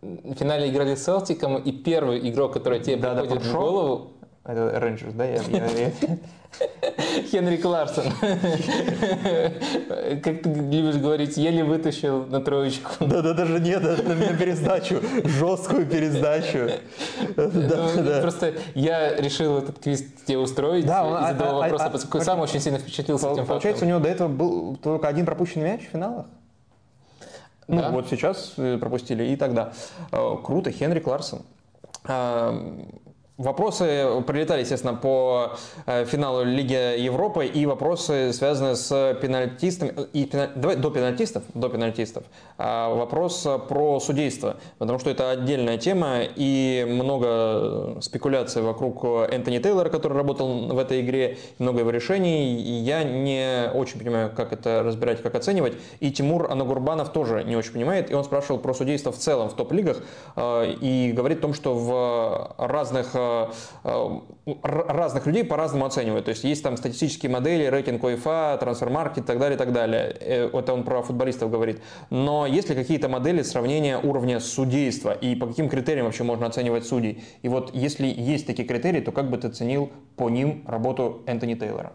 В 0.00 0.34
финале 0.34 0.70
играли 0.70 0.94
с 0.94 1.04
Селтиком, 1.04 1.56
и 1.56 1.72
первый 1.72 2.28
игрок, 2.30 2.52
который 2.52 2.80
тебе 2.80 2.96
да, 2.96 3.14
приходит 3.14 3.42
да, 3.42 3.48
в 3.48 3.52
голову, 3.52 4.12
это 4.44 4.80
Рейнджерс, 4.80 5.12
да? 5.12 5.24
Я, 5.24 5.42
я, 5.42 5.92
Хенрик 7.30 7.64
Ларсон. 7.64 8.04
Как 10.22 10.42
ты 10.42 10.48
любишь 10.48 10.96
говорить, 10.96 11.36
еле 11.36 11.64
вытащил 11.64 12.24
на 12.26 12.40
троечку. 12.40 12.90
Да, 13.00 13.22
да, 13.22 13.34
даже 13.34 13.60
нет, 13.60 13.82
на 13.82 14.36
пересдачу, 14.36 15.00
жесткую 15.24 15.86
пересдачу. 15.86 16.70
Ну, 17.36 18.20
просто 18.22 18.54
я 18.74 19.16
решил 19.16 19.58
этот 19.58 19.80
квиз 19.80 20.04
тебе 20.24 20.38
устроить 20.38 20.86
и 20.86 20.88
а, 20.88 21.32
задал 21.32 21.56
а, 21.56 21.68
вопрос, 21.68 21.82
поскольку 21.92 22.24
сам 22.24 22.40
очень 22.40 22.60
сильно 22.60 22.78
впечатлился 22.78 23.26
этим 23.26 23.44
фактом. 23.44 23.46
Получается, 23.48 23.84
у 23.84 23.88
него 23.88 23.98
до 23.98 24.08
этого 24.08 24.28
был 24.28 24.76
только 24.76 25.08
один 25.08 25.26
пропущенный 25.26 25.72
мяч 25.72 25.82
в 25.88 25.90
финалах? 25.92 26.26
Ну, 27.68 27.90
вот 27.92 28.08
сейчас 28.08 28.54
э, 28.56 28.78
пропустили 28.78 29.24
и 29.24 29.36
тогда. 29.36 29.72
Э, 30.10 30.36
круто, 30.42 30.70
Хенрик 30.70 31.06
Ларсон. 31.06 31.42
Вопросы 33.38 34.20
прилетали, 34.26 34.62
естественно, 34.62 34.94
по 34.94 35.52
э, 35.86 36.04
финалу 36.06 36.42
Лиги 36.42 36.98
Европы 37.00 37.46
и 37.46 37.66
вопросы, 37.66 38.32
связанные 38.32 38.74
с 38.74 39.16
пенальтистами. 39.22 39.94
И 40.12 40.24
пеналь... 40.24 40.50
Давай 40.56 40.74
до 40.74 40.90
пенальтистов. 40.90 41.44
До 41.54 41.68
пенальтистов. 41.68 42.24
А 42.58 42.92
вопрос 42.92 43.46
про 43.68 44.00
судейство, 44.00 44.56
потому 44.78 44.98
что 44.98 45.10
это 45.10 45.30
отдельная 45.30 45.78
тема 45.78 46.22
и 46.34 46.84
много 46.88 47.98
спекуляций 48.00 48.60
вокруг 48.60 49.04
Энтони 49.04 49.60
Тейлора, 49.60 49.88
который 49.88 50.14
работал 50.14 50.66
в 50.66 50.76
этой 50.76 51.00
игре, 51.00 51.38
много 51.60 51.78
его 51.78 51.90
решений. 51.90 52.56
Я 52.56 53.04
не 53.04 53.70
очень 53.72 54.00
понимаю, 54.00 54.32
как 54.34 54.52
это 54.52 54.82
разбирать, 54.82 55.22
как 55.22 55.36
оценивать. 55.36 55.74
И 56.00 56.10
Тимур 56.10 56.50
Анагурбанов 56.50 57.12
тоже 57.12 57.44
не 57.44 57.54
очень 57.54 57.74
понимает. 57.74 58.10
И 58.10 58.14
он 58.14 58.24
спрашивал 58.24 58.58
про 58.58 58.74
судейство 58.74 59.12
в 59.12 59.16
целом 59.16 59.48
в 59.48 59.54
топ-лигах 59.54 59.98
э, 60.34 60.72
и 60.80 61.12
говорит 61.12 61.38
о 61.38 61.42
том, 61.42 61.54
что 61.54 61.74
в 61.74 62.56
разных 62.58 63.10
э, 63.14 63.27
Э, 63.27 63.27
разных 64.62 65.26
людей 65.26 65.44
по-разному 65.44 65.84
оценивают. 65.84 66.24
То 66.24 66.30
есть 66.30 66.44
есть 66.44 66.62
там 66.62 66.76
статистические 66.76 67.30
модели, 67.30 67.64
рейтинг 67.66 68.02
ОИФА, 68.04 68.58
трансфер-маркет 68.60 69.24
и 69.24 69.26
так 69.26 69.38
далее, 69.38 69.56
и 69.56 69.58
так 69.58 69.72
далее. 69.72 70.16
Э, 70.20 70.50
это 70.52 70.72
он 70.72 70.84
про 70.84 71.02
футболистов 71.02 71.50
говорит. 71.50 71.80
Но 72.10 72.46
есть 72.46 72.68
ли 72.68 72.74
какие-то 72.74 73.08
модели 73.08 73.42
сравнения 73.42 73.98
уровня 73.98 74.40
судейства 74.40 75.12
и 75.12 75.34
по 75.34 75.46
каким 75.46 75.68
критериям 75.68 76.06
вообще 76.06 76.24
можно 76.24 76.46
оценивать 76.46 76.86
судей? 76.86 77.22
И 77.42 77.48
вот 77.48 77.74
если 77.74 78.06
есть 78.06 78.46
такие 78.46 78.66
критерии, 78.66 79.00
то 79.00 79.12
как 79.12 79.30
бы 79.30 79.38
ты 79.38 79.48
оценил 79.48 79.90
по 80.16 80.28
ним 80.28 80.64
работу 80.66 81.22
Энтони 81.26 81.54
Тейлора? 81.54 81.92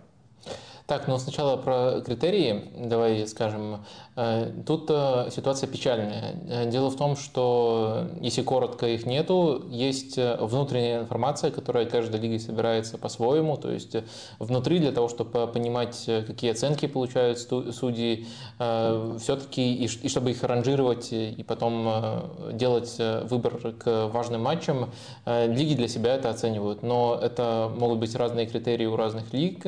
Так, 0.86 1.08
ну 1.08 1.17
сначала 1.17 1.56
про 1.56 2.02
критерии, 2.02 2.65
давай 2.78 3.26
скажем. 3.26 3.80
Э, 4.17 4.52
тут 4.65 4.89
э, 4.89 5.30
ситуация 5.32 5.67
печальная. 5.67 6.36
Э, 6.50 6.69
дело 6.69 6.89
в 6.89 6.98
том, 6.98 7.15
что 7.15 8.08
если 8.19 8.41
коротко 8.41 8.88
их 8.88 9.06
нету, 9.06 9.63
есть 9.69 10.17
внутренняя 10.17 11.02
информация, 11.02 11.52
которая 11.52 11.86
каждой 11.86 12.19
лигой 12.19 12.41
собирается 12.41 12.98
по-своему. 12.98 13.56
То 13.56 13.72
есть 13.72 13.96
внутри 14.39 14.80
для 14.80 14.91
того, 14.91 15.08
чтобы 15.08 15.48
понимать, 15.48 16.04
какие 16.06 16.52
оценки 16.52 16.86
получают 16.88 17.39
судьи, 17.39 18.28
все-таки 18.58 19.76
и 19.76 20.08
чтобы 20.10 20.32
их 20.32 20.43
ранжировать 20.43 21.13
и 21.13 21.43
потом 21.48 22.22
делать 22.52 22.98
выбор 23.30 23.74
к 23.74 24.08
важным 24.08 24.41
матчам, 24.41 24.91
лиги 25.26 25.76
для 25.76 25.88
себя 25.88 26.15
это 26.15 26.30
оценивают. 26.30 26.84
Но 26.84 27.17
это 27.22 27.72
могут 27.76 28.00
быть 28.00 28.15
разные 28.15 28.46
критерии 28.46 28.86
у 28.86 28.96
разных 28.96 29.34
лиг. 29.34 29.65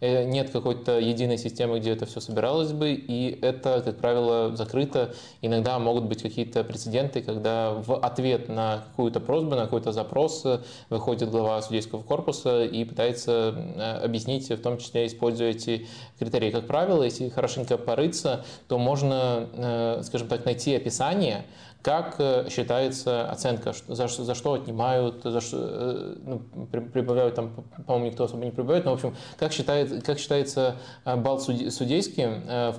Нет 0.00 0.55
какой-то 0.60 0.98
единой 0.98 1.38
системы, 1.38 1.78
где 1.78 1.92
это 1.92 2.06
все 2.06 2.20
собиралось 2.20 2.72
бы, 2.72 2.92
и 2.92 3.38
это, 3.42 3.82
как 3.84 3.98
правило, 3.98 4.54
закрыто. 4.56 5.14
Иногда 5.42 5.78
могут 5.78 6.04
быть 6.04 6.22
какие-то 6.22 6.64
прецеденты, 6.64 7.22
когда 7.22 7.72
в 7.72 7.96
ответ 7.96 8.48
на 8.48 8.84
какую-то 8.90 9.20
просьбу, 9.20 9.50
на 9.50 9.64
какой-то 9.64 9.92
запрос 9.92 10.44
выходит 10.90 11.30
глава 11.30 11.60
судейского 11.62 12.02
корпуса 12.02 12.64
и 12.64 12.84
пытается 12.84 13.54
э, 13.76 14.04
объяснить, 14.04 14.48
в 14.50 14.60
том 14.60 14.78
числе 14.78 15.06
используя 15.06 15.50
эти 15.50 15.86
критерии. 16.18 16.50
Как 16.50 16.66
правило, 16.66 17.02
если 17.02 17.28
хорошенько 17.28 17.78
порыться, 17.78 18.44
то 18.68 18.78
можно, 18.78 19.48
э, 19.52 20.00
скажем 20.04 20.28
так, 20.28 20.44
найти 20.44 20.74
описание, 20.74 21.44
как 21.86 22.16
считается 22.50 23.30
оценка, 23.30 23.72
за, 23.86 24.08
за 24.08 24.34
что 24.34 24.54
отнимают, 24.54 25.22
за 25.22 25.40
что 25.40 26.16
ну, 26.24 26.40
прибавляют, 26.66 27.36
там, 27.36 27.52
по-моему, 27.86 28.10
никто 28.10 28.24
особо 28.24 28.44
не 28.44 28.50
прибавляет, 28.50 28.86
но, 28.86 28.90
в 28.90 28.94
общем, 28.94 29.14
как, 29.38 29.52
считает, 29.52 30.02
как 30.02 30.18
считается 30.18 30.74
балл 31.04 31.38
судейский, 31.38 32.26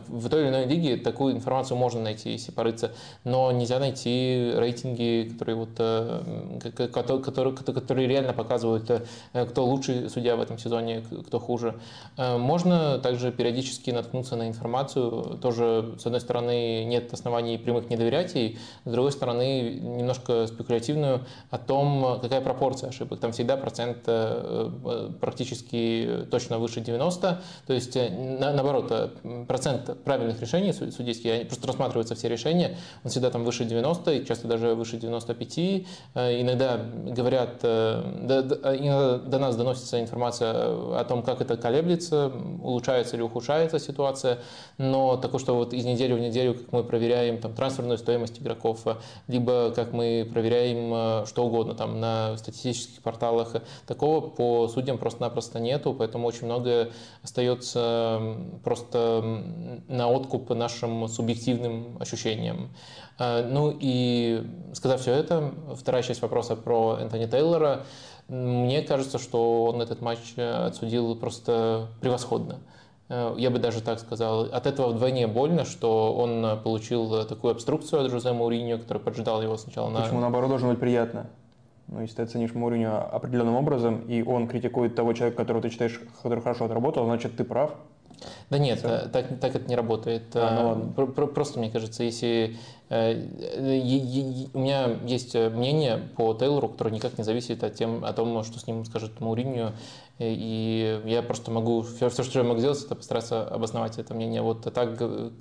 в 0.10 0.28
той 0.28 0.42
или 0.42 0.50
иной 0.50 0.66
лиге 0.66 0.98
такую 0.98 1.36
информацию 1.36 1.78
можно 1.78 2.02
найти, 2.02 2.32
если 2.32 2.52
порыться, 2.52 2.92
но 3.24 3.50
нельзя 3.54 3.80
найти 3.80 4.52
рейтинги, 4.54 5.30
которые, 5.32 5.56
вот, 5.56 5.70
которые, 7.24 7.56
которые 7.56 8.10
реально 8.10 8.34
показывают, 8.34 8.92
кто 9.32 9.66
лучший 9.66 10.10
судья 10.10 10.36
в 10.36 10.42
этом 10.42 10.58
сезоне, 10.58 11.06
кто 11.26 11.40
хуже. 11.40 11.76
Можно 12.18 13.00
также 13.00 13.32
периодически 13.32 13.92
наткнуться 13.92 14.36
на 14.36 14.50
информацию, 14.50 15.40
тоже, 15.42 15.96
с 15.98 16.06
одной 16.06 16.20
стороны, 16.20 16.84
нет 16.84 17.14
оснований 17.14 17.58
прямых 17.58 17.90
не 17.90 17.96
доверять 17.96 18.36
ей, 18.36 18.60
с 18.84 18.97
другой 18.98 19.12
стороны, 19.12 19.76
немножко 19.80 20.48
спекулятивную 20.48 21.22
о 21.52 21.58
том, 21.60 22.20
какая 22.20 22.42
пропорция 22.42 22.90
ошибок. 22.90 23.20
Там 23.20 23.32
всегда 23.32 23.56
процент 23.56 24.00
э, 24.08 24.72
э, 24.86 25.10
практически 25.22 26.26
точно 26.32 26.58
выше 26.58 26.82
90, 26.82 27.42
то 27.68 27.74
есть, 27.74 27.96
э, 27.96 28.10
на, 28.10 28.54
наоборот, 28.54 29.12
процент 29.48 30.04
правильных 30.04 30.42
решений 30.42 30.74
судейских, 30.74 31.48
просто 31.48 31.68
рассматриваются 31.68 32.16
все 32.16 32.28
решения, 32.28 32.78
он 33.04 33.12
всегда 33.12 33.30
там 33.30 33.44
выше 33.44 33.66
90, 33.66 34.26
часто 34.26 34.48
даже 34.48 34.74
выше 34.74 34.98
95. 34.98 35.58
Иногда 36.16 36.78
говорят, 36.78 37.64
иногда 37.64 39.18
до 39.20 39.40
нас 39.40 39.56
доносится 39.56 40.02
информация 40.02 40.54
о 41.00 41.06
том, 41.08 41.22
как 41.22 41.42
это 41.42 41.56
колеблется, 41.56 42.32
улучшается 42.64 43.16
или 43.16 43.22
ухудшается 43.22 43.78
ситуация, 43.80 44.40
но 44.80 45.18
такое, 45.18 45.40
что 45.40 45.56
вот 45.56 45.74
из 45.74 45.86
недели 45.86 46.14
в 46.14 46.20
неделю, 46.20 46.56
как 46.56 46.72
мы 46.72 46.84
проверяем 46.84 47.38
там, 47.38 47.54
трансферную 47.54 48.00
стоимость 48.00 48.40
игроков, 48.40 48.87
либо 49.28 49.72
как 49.72 49.94
мы 49.94 50.28
проверяем 50.32 50.94
э, 50.94 51.26
что 51.26 51.46
угодно 51.46 51.74
там 51.74 52.00
на 52.00 52.38
статистических 52.38 53.02
порталах, 53.02 53.56
такого 53.86 54.22
по 54.22 54.68
судьям 54.68 54.98
просто-напросто 54.98 55.60
нету, 55.60 55.94
поэтому 55.94 56.28
очень 56.28 56.46
многое 56.46 56.92
остается 57.24 58.38
просто 58.64 59.42
на 59.88 60.10
откуп 60.10 60.50
нашим 60.52 61.08
субъективным 61.08 61.98
ощущениям. 62.00 62.70
Э, 63.20 63.48
ну 63.48 63.76
и 63.80 64.44
сказав 64.74 65.02
все 65.02 65.14
это, 65.14 65.54
вторая 65.76 66.04
часть 66.04 66.22
вопроса 66.22 66.56
про 66.56 66.98
Энтони 67.00 67.26
Тейлора, 67.26 67.86
мне 68.28 68.82
кажется, 68.82 69.20
что 69.20 69.66
он 69.66 69.82
этот 69.82 70.02
матч 70.02 70.38
отсудил 70.38 71.16
просто 71.16 71.88
превосходно. 72.02 72.60
Э, 73.10 73.34
я 73.38 73.50
бы 73.50 73.60
даже 73.60 73.82
так 73.82 74.00
сказал. 74.00 74.42
От 74.42 74.68
этого 74.68 74.90
вдвойне 74.90 75.28
больно, 75.28 75.66
что 75.66 76.14
он 76.14 76.60
получил 76.64 77.26
такую 77.26 77.52
обструкцию 77.52 78.06
от 78.06 78.12
Жозе 78.12 78.34
Мауриньо, 78.34 78.78
который 78.78 79.00
поджидал 79.00 79.42
его 79.42 79.58
сначала 79.58 79.90
на... 79.90 80.02
Почему, 80.02 80.20
наоборот, 80.20 80.50
должно 80.50 80.70
быть 80.70 80.80
приятно? 80.80 81.28
Ну, 81.88 82.02
если 82.02 82.18
ты 82.18 82.22
оценишь 82.24 82.54
Мауриньо 82.54 83.10
определенным 83.12 83.56
образом, 83.56 84.02
и 84.02 84.22
он 84.22 84.48
критикует 84.48 84.96
того 84.96 85.14
человека, 85.14 85.38
которого 85.38 85.62
ты 85.62 85.70
считаешь, 85.70 86.02
который 86.22 86.42
хорошо 86.42 86.66
отработал, 86.66 87.06
значит, 87.06 87.38
ты 87.38 87.44
прав. 87.44 87.76
Да 88.50 88.58
нет, 88.58 88.80
Все. 88.80 89.08
так, 89.10 89.40
так 89.40 89.56
это 89.56 89.70
не 89.70 89.76
работает. 89.76 90.24
А, 90.34 90.56
ну 90.56 90.68
ладно. 90.70 91.28
Просто, 91.28 91.60
мне 91.60 91.70
кажется, 91.70 92.04
если 92.04 92.58
Э, 92.90 93.14
у 94.54 94.60
меня 94.60 94.98
есть 95.06 95.36
мнение 95.36 95.98
по 96.16 96.34
Тейлору, 96.34 96.70
которое 96.70 96.92
никак 96.92 97.18
не 97.18 97.24
зависит 97.24 97.64
от, 97.64 97.76
тем, 97.76 98.06
от 98.06 98.16
того, 98.16 98.44
что 98.44 98.60
с 98.60 98.68
ним 98.68 98.86
скажет 98.86 99.20
Мауриньо. 99.20 99.74
И 100.20 101.00
я 101.06 101.22
просто 101.22 101.52
могу, 101.52 101.84
все, 101.84 102.10
все, 102.10 102.24
что 102.24 102.40
я 102.40 102.46
могу 102.46 102.60
сделать, 102.60 102.84
это 102.84 102.96
постараться 102.96 103.44
обосновать 103.44 104.00
это 104.00 104.16
мнение. 104.16 104.42
Вот 104.42 104.62
так, 104.62 104.98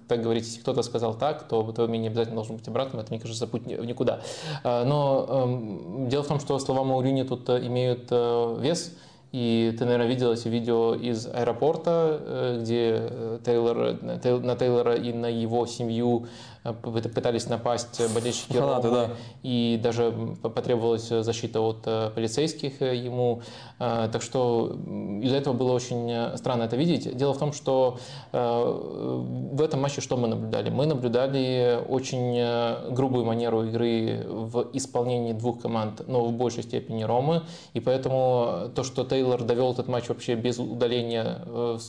так 0.06 0.22
говорить, 0.22 0.44
если 0.44 0.60
кто-то 0.60 0.82
сказал 0.82 1.14
так, 1.14 1.48
то 1.48 1.62
твое 1.72 1.88
мнение 1.88 2.10
обязательно 2.10 2.36
должно 2.36 2.56
быть 2.56 2.68
обратным. 2.68 3.00
Это, 3.00 3.10
мне 3.10 3.18
кажется, 3.18 3.46
путь 3.46 3.62
в 3.62 3.84
никуда. 3.84 4.20
А, 4.64 4.84
но 4.84 5.26
э, 5.28 6.08
дело 6.10 6.24
в 6.24 6.28
том, 6.28 6.40
что 6.40 6.58
слова 6.58 6.84
Мауриньо 6.84 7.24
тут 7.24 7.48
имеют 7.48 8.08
э, 8.10 8.56
вес. 8.60 8.94
И 9.32 9.74
ты, 9.78 9.84
наверное, 9.84 10.06
видел 10.06 10.32
эти 10.32 10.48
видео 10.48 10.94
из 10.94 11.26
аэропорта, 11.26 12.58
где 12.60 13.38
Тейлор, 13.44 14.00
на 14.02 14.56
Тейлора 14.56 14.94
и 14.94 15.12
на 15.12 15.26
его 15.26 15.66
семью 15.66 16.26
Э, 16.55 16.55
пытались 16.72 17.48
напасть 17.48 18.00
болельщики 18.14 18.52
Фанаты, 18.58 18.88
Ромы, 18.88 19.06
да. 19.08 19.14
и 19.42 19.80
даже 19.82 20.12
потребовалась 20.42 21.08
защита 21.08 21.60
от 21.60 21.82
э, 21.86 22.10
полицейских 22.14 22.82
э, 22.82 22.94
ему. 22.96 23.42
Так 23.78 24.22
что 24.22 24.74
из-за 25.22 25.36
этого 25.36 25.52
было 25.52 25.72
очень 25.72 26.36
странно 26.38 26.62
это 26.62 26.76
видеть. 26.76 27.14
Дело 27.14 27.34
в 27.34 27.38
том, 27.38 27.52
что 27.52 27.98
в 28.32 29.60
этом 29.60 29.82
матче 29.82 30.00
что 30.00 30.16
мы 30.16 30.28
наблюдали? 30.28 30.70
Мы 30.70 30.86
наблюдали 30.86 31.78
очень 31.86 32.90
грубую 32.94 33.26
манеру 33.26 33.64
игры 33.64 34.24
в 34.26 34.70
исполнении 34.72 35.34
двух 35.34 35.60
команд, 35.60 36.08
но 36.08 36.24
в 36.24 36.32
большей 36.32 36.62
степени 36.62 37.02
Ромы. 37.02 37.42
И 37.74 37.80
поэтому 37.80 38.70
то, 38.74 38.82
что 38.82 39.04
Тейлор 39.04 39.42
довел 39.42 39.72
этот 39.72 39.88
матч 39.88 40.08
вообще 40.08 40.36
без 40.36 40.58
удаления 40.58 41.40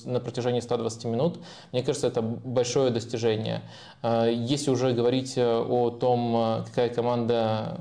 на 0.03 0.19
протяжении 0.19 0.59
120 0.59 1.05
минут, 1.05 1.39
мне 1.71 1.83
кажется, 1.83 2.07
это 2.07 2.21
большое 2.21 2.89
достижение. 2.89 3.61
Если 4.03 4.66
если 4.67 4.71
уже 4.71 4.93
говорить 4.93 5.37
э, 5.37 5.65
о 5.67 5.89
том, 5.91 6.35
э, 6.35 6.63
какая 6.67 6.89
команда 6.89 7.79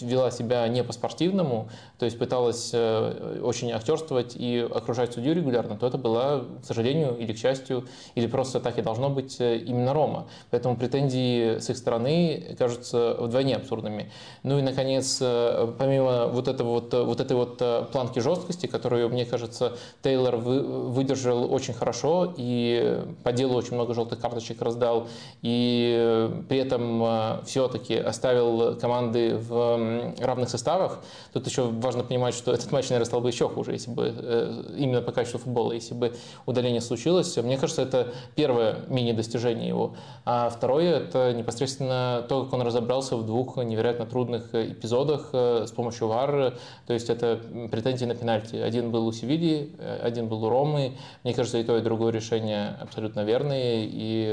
вела 0.00 0.30
себя 0.30 0.68
не 0.68 0.84
по-спортивному, 0.84 1.68
то 1.98 2.04
есть 2.04 2.18
пыталась 2.18 2.70
э, 2.72 3.40
очень 3.42 3.72
актерствовать 3.72 4.36
и 4.36 4.58
окружать 4.58 5.14
судью 5.14 5.34
регулярно, 5.34 5.76
то 5.76 5.86
это 5.86 5.98
была, 5.98 6.44
к 6.62 6.64
сожалению, 6.64 7.16
или 7.16 7.32
к 7.32 7.38
счастью, 7.38 7.86
или 8.14 8.26
просто 8.26 8.60
так 8.60 8.78
и 8.78 8.82
должно 8.82 9.10
быть 9.10 9.40
именно 9.40 9.92
Рома. 9.92 10.26
Поэтому 10.50 10.76
претензии 10.76 11.58
с 11.58 11.70
их 11.70 11.76
стороны 11.76 12.54
кажутся 12.58 13.16
вдвойне 13.18 13.56
абсурдными. 13.56 14.12
Ну 14.44 14.58
и, 14.58 14.62
наконец, 14.62 15.18
помимо 15.18 16.26
вот, 16.28 16.46
этого 16.46 16.68
вот, 16.74 16.92
вот 16.92 17.20
этой 17.20 17.36
вот 17.36 17.90
планки 17.90 18.20
жесткости, 18.20 18.66
которую, 18.66 19.08
мне 19.08 19.24
кажется, 19.24 19.76
Тейлор 20.02 20.36
выдержал 20.36 21.52
очень 21.52 21.74
хорошо 21.74 22.32
и 22.36 23.02
по 23.24 23.32
делу 23.32 23.56
очень 23.56 23.74
много 23.74 23.94
желтых 23.94 24.20
карточек 24.20 24.62
раздал, 24.62 25.08
и 25.42 26.09
при 26.48 26.58
этом 26.58 27.02
э, 27.02 27.40
все-таки 27.44 27.96
оставил 27.96 28.76
команды 28.76 29.36
в 29.36 30.14
равных 30.20 30.48
составах. 30.48 31.00
Тут 31.32 31.46
еще 31.46 31.64
важно 31.64 32.04
понимать, 32.04 32.34
что 32.34 32.52
этот 32.52 32.70
матч, 32.72 32.88
наверное, 32.88 33.06
стал 33.06 33.20
бы 33.20 33.28
еще 33.28 33.48
хуже, 33.48 33.72
если 33.72 33.90
бы 33.90 34.14
э, 34.16 34.74
именно 34.76 35.02
по 35.02 35.12
качеству 35.12 35.38
футбола, 35.38 35.72
если 35.72 35.94
бы 35.94 36.12
удаление 36.46 36.80
случилось. 36.80 37.36
Мне 37.36 37.56
кажется, 37.56 37.82
это 37.82 38.08
первое 38.34 38.76
мини-достижение 38.88 39.68
его. 39.68 39.94
А 40.24 40.48
второе– 40.50 40.96
это 41.00 41.32
непосредственно 41.32 42.24
то, 42.28 42.44
как 42.44 42.52
он 42.52 42.62
разобрался 42.62 43.16
в 43.16 43.26
двух 43.26 43.56
невероятно 43.56 44.06
трудных 44.06 44.54
эпизодах 44.54 45.30
э, 45.32 45.64
с 45.66 45.70
помощью 45.72 46.08
ВАР. 46.08 46.54
То 46.86 46.92
есть 46.92 47.10
это 47.10 47.38
претензии 47.70 48.04
на 48.04 48.14
пенальти. 48.14 48.56
Один 48.56 48.90
был 48.90 49.06
у 49.06 49.12
Севильи, 49.12 49.72
один 50.02 50.28
был 50.28 50.44
у 50.44 50.48
Ромы. 50.48 50.92
Мне 51.24 51.34
кажется, 51.34 51.58
и 51.58 51.64
то, 51.64 51.76
и 51.76 51.80
другое 51.80 52.12
решение 52.12 52.76
абсолютно 52.80 53.24
верные. 53.24 53.88
И 53.90 54.24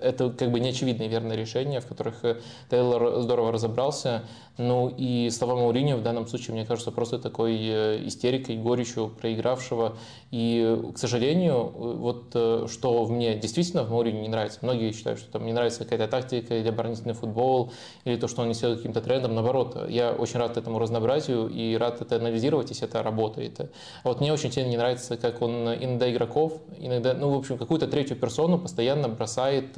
это 0.00 0.30
как 0.30 0.50
бы 0.50 0.60
неочевидные 0.60 1.08
верные 1.12 1.36
решения, 1.36 1.80
в 1.80 1.86
которых 1.86 2.24
э, 2.24 2.40
Тейлор 2.70 3.20
здорово 3.20 3.52
разобрался. 3.52 4.22
Ну 4.58 4.92
и 4.94 5.30
слова 5.30 5.56
Мауриньо 5.56 5.96
в 5.96 6.02
данном 6.02 6.26
случае, 6.26 6.54
мне 6.54 6.66
кажется, 6.66 6.90
просто 6.90 7.18
такой 7.18 7.58
э, 7.58 8.06
истерикой, 8.06 8.56
горечью 8.56 9.08
проигравшего. 9.08 9.96
И, 10.30 10.78
к 10.94 10.98
сожалению, 10.98 11.72
вот 11.74 12.32
э, 12.34 12.66
что 12.70 13.06
мне 13.06 13.34
действительно 13.34 13.84
в 13.84 13.90
Мауриньо 13.90 14.20
не 14.20 14.28
нравится. 14.28 14.58
Многие 14.60 14.92
считают, 14.92 15.20
что 15.20 15.32
там 15.32 15.46
не 15.46 15.54
нравится 15.54 15.84
какая-то 15.84 16.06
тактика 16.06 16.54
или 16.54 16.68
оборонительный 16.68 17.14
футбол, 17.14 17.72
или 18.04 18.16
то, 18.16 18.28
что 18.28 18.42
он 18.42 18.48
несет 18.48 18.76
каким-то 18.76 19.00
трендом. 19.00 19.34
Наоборот, 19.34 19.88
я 19.88 20.12
очень 20.12 20.38
рад 20.38 20.58
этому 20.58 20.78
разнообразию 20.78 21.48
и 21.48 21.74
рад 21.76 22.02
это 22.02 22.16
анализировать, 22.16 22.68
если 22.68 22.86
это 22.86 23.02
работает. 23.02 23.58
А 23.60 23.68
вот 24.08 24.20
мне 24.20 24.32
очень 24.32 24.52
сильно 24.52 24.68
не 24.68 24.76
нравится, 24.76 25.16
как 25.16 25.40
он 25.40 25.68
иногда 25.74 26.10
игроков, 26.10 26.60
иногда, 26.78 27.14
ну, 27.14 27.30
в 27.30 27.38
общем, 27.38 27.56
какую-то 27.56 27.86
третью 27.86 28.16
персону 28.16 28.58
постоянно 28.58 29.08
бросает 29.08 29.76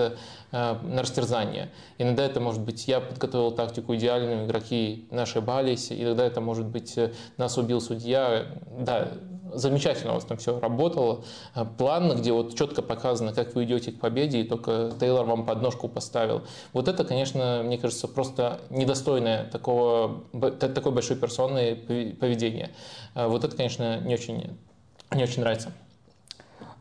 на 0.51 1.03
растерзание. 1.03 1.71
Иногда 1.99 2.25
это 2.25 2.41
может 2.41 2.61
быть 2.61 2.89
я 2.89 3.01
подготовил 3.01 3.51
тактику 3.53 3.95
идеальную, 3.95 4.47
игроки 4.47 4.74
игроки 4.75 5.07
ошибались, 5.11 5.93
иногда 5.93 6.25
это 6.25 6.41
может 6.41 6.67
быть 6.67 6.97
э, 6.97 7.13
нас 7.37 7.59
убил 7.59 7.81
судья. 7.81 8.47
Да, 8.79 9.09
замечательно 9.53 10.13
у 10.13 10.15
вас 10.17 10.25
там 10.25 10.39
все 10.39 10.59
работало. 10.59 11.25
Э, 11.55 11.65
план, 11.65 12.17
где 12.17 12.33
вот 12.33 12.57
четко 12.57 12.83
показано, 12.83 13.33
как 13.33 13.55
вы 13.55 13.65
идете 13.65 13.93
к 13.93 14.01
победе, 14.01 14.41
и 14.41 14.45
только 14.45 14.93
Тейлор 14.99 15.27
вам 15.27 15.45
подножку 15.47 15.89
поставил. 15.89 16.43
Вот 16.73 16.89
это, 16.89 17.05
конечно, 17.05 17.63
мне 17.65 17.79
кажется, 17.79 18.09
просто 18.09 18.61
недостойное 18.71 19.45
такого, 19.51 20.25
такой 20.59 20.93
большой 20.93 21.17
персоны 21.17 21.77
поведения. 22.21 22.71
Э, 23.15 23.27
вот 23.27 23.45
это, 23.45 23.57
конечно, 23.57 24.01
не 24.01 24.15
очень, 24.15 24.57
не 25.15 25.23
очень 25.23 25.41
нравится. 25.41 25.73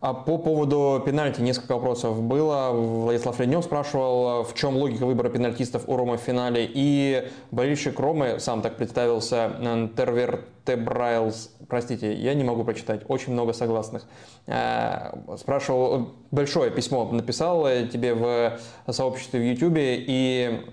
А 0.03 0.13
по 0.13 0.37
поводу 0.37 1.01
пенальти 1.05 1.39
несколько 1.39 1.75
вопросов 1.75 2.21
было. 2.21 2.71
Владислав 2.73 3.39
Леднев 3.39 3.63
спрашивал, 3.63 4.43
в 4.43 4.53
чем 4.53 4.75
логика 4.75 5.05
выбора 5.05 5.29
пенальтистов 5.29 5.83
у 5.87 5.95
Ромы 5.95 6.17
в 6.17 6.19
финале. 6.19 6.69
И 6.73 7.29
болельщик 7.51 7.97
Ромы, 8.01 8.37
сам 8.41 8.61
так 8.61 8.75
представился, 8.75 9.89
Тервер 9.95 10.43
Тебрайлс, 10.65 11.51
простите, 11.69 12.13
я 12.15 12.33
не 12.33 12.43
могу 12.43 12.65
прочитать, 12.65 13.03
очень 13.07 13.31
много 13.31 13.53
согласных. 13.53 14.03
Э, 14.45 15.13
спрашивал, 15.37 16.09
большое 16.31 16.69
письмо 16.69 17.09
написал 17.09 17.65
тебе 17.89 18.13
в 18.13 18.59
сообществе 18.91 19.39
в 19.39 19.43
Ютубе, 19.43 20.03
и 20.05 20.65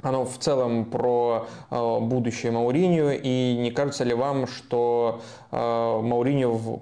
оно 0.00 0.24
в 0.24 0.38
целом 0.38 0.84
про 0.84 1.48
э, 1.72 1.98
будущее 2.02 2.52
Мауринio, 2.52 3.20
и 3.20 3.56
не 3.58 3.72
кажется 3.72 4.04
ли 4.04 4.14
вам, 4.14 4.46
что 4.46 5.22
э, 5.50 5.56
Мауринio 5.56 6.78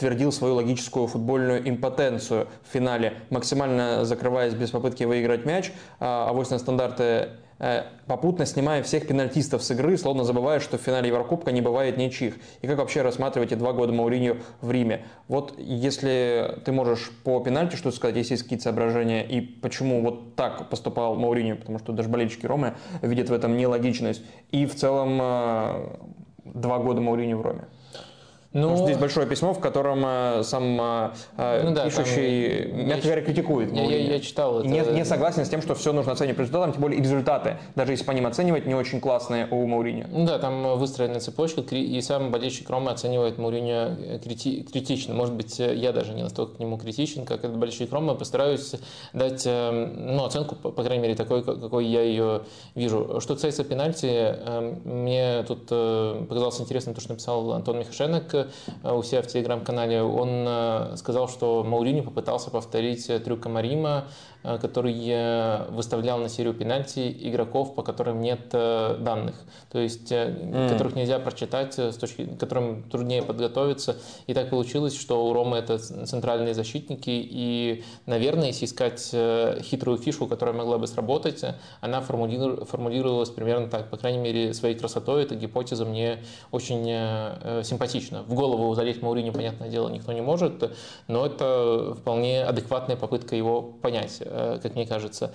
подтвердил 0.00 0.32
свою 0.32 0.54
логическую 0.54 1.06
футбольную 1.06 1.68
импотенцию 1.68 2.48
в 2.62 2.72
финале, 2.72 3.12
максимально 3.28 4.06
закрываясь 4.06 4.54
без 4.54 4.70
попытки 4.70 5.04
выиграть 5.04 5.44
мяч, 5.44 5.72
а 5.98 6.32
вось 6.32 6.48
на 6.48 6.58
стандарты 6.58 7.28
Э, 7.62 7.82
попутно 8.06 8.46
снимая 8.46 8.82
всех 8.82 9.06
пенальтистов 9.06 9.62
с 9.62 9.70
игры, 9.70 9.98
словно 9.98 10.24
забывая, 10.24 10.60
что 10.60 10.78
в 10.78 10.80
финале 10.80 11.08
Еврокубка 11.08 11.52
не 11.52 11.60
бывает 11.60 11.98
ничьих. 11.98 12.36
И 12.62 12.66
как 12.66 12.78
вообще 12.78 13.02
рассматриваете 13.02 13.54
два 13.54 13.74
года 13.74 13.92
Мауриньо 13.92 14.38
в 14.62 14.70
Риме? 14.70 15.04
Вот 15.28 15.52
если 15.58 16.58
ты 16.64 16.72
можешь 16.72 17.10
по 17.22 17.38
пенальти 17.40 17.76
что 17.76 17.90
сказать, 17.90 18.16
если 18.16 18.32
есть 18.32 18.44
какие-то 18.44 18.64
соображения, 18.64 19.26
и 19.26 19.42
почему 19.42 20.00
вот 20.00 20.36
так 20.36 20.70
поступал 20.70 21.16
Мауриньо, 21.16 21.56
потому 21.56 21.78
что 21.78 21.92
даже 21.92 22.08
болельщики 22.08 22.46
Ромы 22.46 22.76
видят 23.02 23.28
в 23.28 23.32
этом 23.34 23.58
нелогичность, 23.58 24.22
и 24.50 24.64
в 24.64 24.74
целом 24.74 25.18
э, 25.20 25.98
два 26.46 26.78
года 26.78 27.02
Мауриньо 27.02 27.36
в 27.36 27.42
Роме? 27.42 27.64
Ну, 28.52 28.76
здесь 28.76 28.96
большое 28.96 29.28
письмо, 29.28 29.54
в 29.54 29.60
котором 29.60 30.02
э, 30.04 30.42
сам 30.42 30.80
э, 30.80 31.10
э, 31.36 31.62
ну, 31.62 31.72
да, 31.72 31.84
пишущий, 31.84 32.64
там, 32.64 32.88
мягко 32.88 33.04
говоря, 33.04 33.22
критикует. 33.22 33.72
Я, 33.72 33.84
я, 33.84 34.14
я 34.14 34.20
читал 34.20 34.58
это. 34.58 34.68
Не, 34.68 34.80
не 34.80 35.04
согласен 35.04 35.44
с 35.44 35.48
тем, 35.48 35.62
что 35.62 35.76
все 35.76 35.92
нужно 35.92 36.12
оценивать 36.12 36.36
по 36.36 36.40
результатам, 36.40 36.72
тем 36.72 36.82
более 36.82 36.98
и 36.98 37.02
результаты, 37.02 37.58
даже 37.76 37.92
если 37.92 38.04
по 38.04 38.10
ним 38.10 38.26
оценивать, 38.26 38.66
не 38.66 38.74
очень 38.74 39.00
классные 39.00 39.46
у 39.52 39.64
Мауриньо. 39.66 40.06
Ну 40.10 40.26
да, 40.26 40.40
там 40.40 40.76
выстроена 40.76 41.20
цепочка, 41.20 41.60
и 41.60 42.00
сам 42.00 42.32
болельщик 42.32 42.68
Ромы 42.68 42.90
оценивает 42.90 43.38
Мауриньо 43.38 44.18
крити, 44.24 44.62
критично. 44.62 45.14
Может 45.14 45.34
быть, 45.34 45.60
я 45.60 45.92
даже 45.92 46.12
не 46.12 46.24
настолько 46.24 46.56
к 46.56 46.58
нему 46.58 46.76
критичен, 46.76 47.26
как 47.26 47.44
этот 47.44 47.56
болельщик 47.56 47.92
Ромы. 47.92 48.16
Постараюсь 48.16 48.74
дать 49.12 49.46
ну, 49.46 50.24
оценку, 50.24 50.56
по 50.56 50.82
крайней 50.82 51.02
мере, 51.02 51.14
такой, 51.14 51.44
какой 51.44 51.86
я 51.86 52.02
ее 52.02 52.42
вижу. 52.74 53.20
Что 53.20 53.34
касается 53.34 53.62
пенальти, 53.62 54.34
мне 54.84 55.44
тут 55.44 55.66
показалось 55.66 56.60
интересным 56.60 56.96
то, 56.96 57.00
что 57.00 57.10
написал 57.10 57.52
Антон 57.52 57.78
Михашенок 57.78 58.39
Э, 58.82 58.92
у 58.92 59.02
себя 59.02 59.22
в 59.22 59.26
телеграм-канале, 59.26 60.02
он 60.02 60.44
э, 60.46 60.96
сказал, 60.96 61.28
что 61.28 61.64
Маурини 61.64 62.00
попытался 62.00 62.50
повторить 62.50 63.06
трюк 63.24 63.46
Марима 63.46 63.90
Э, 64.00 64.04
который 64.42 65.70
выставлял 65.70 66.18
на 66.18 66.28
серию 66.28 66.54
пенальти 66.54 67.14
игроков, 67.20 67.74
по 67.74 67.82
которым 67.82 68.20
нет 68.20 68.40
э, 68.52 68.96
данных, 69.00 69.34
то 69.70 69.78
есть 69.78 70.10
mm. 70.10 70.68
которых 70.68 70.94
нельзя 70.94 71.18
прочитать, 71.18 71.78
с 71.78 71.96
точки, 71.96 72.26
которым 72.38 72.82
труднее 72.84 73.22
подготовиться. 73.22 73.96
И 74.26 74.34
так 74.34 74.50
получилось, 74.50 74.98
что 74.98 75.26
у 75.26 75.32
Ромы 75.32 75.58
это 75.58 75.78
центральные 75.78 76.54
защитники, 76.54 77.10
и, 77.10 77.84
наверное, 78.06 78.48
если 78.48 78.66
искать 78.66 79.10
хитрую 79.62 79.98
фишку, 79.98 80.26
которая 80.26 80.54
могла 80.54 80.78
бы 80.78 80.86
сработать, 80.86 81.44
она 81.80 82.00
формулировалась 82.00 83.30
примерно 83.30 83.68
так. 83.68 83.90
По 83.90 83.96
крайней 83.96 84.18
мере, 84.18 84.54
своей 84.54 84.74
красотой 84.74 85.24
эта 85.24 85.34
гипотеза 85.34 85.84
мне 85.84 86.24
очень 86.50 86.84
симпатична. 87.64 88.22
В 88.22 88.34
голову 88.34 88.74
залезть 88.74 89.02
Маурини, 89.02 89.30
понятное 89.30 89.68
дело, 89.68 89.88
никто 89.88 90.12
не 90.12 90.22
может, 90.22 90.70
но 91.08 91.26
это 91.26 91.94
вполне 91.98 92.44
адекватная 92.44 92.96
попытка 92.96 93.36
его 93.36 93.62
понять. 93.62 94.22
Э, 94.30 94.58
как 94.62 94.76
мне 94.76 94.86
кажется. 94.86 95.32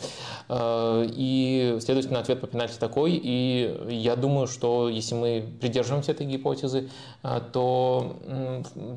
Э, 0.48 1.06
и, 1.06 1.78
следовательно, 1.82 2.20
ответ 2.20 2.40
по 2.40 2.48
пенальти 2.48 2.78
такой. 2.80 3.20
И 3.22 3.78
я 3.90 4.16
думаю, 4.16 4.48
что 4.48 4.88
если 4.88 5.16
мы 5.16 5.46
придерживаемся 5.60 6.14
этой 6.14 6.26
гипотезы, 6.26 6.90
э, 7.24 7.42
то, 7.52 8.16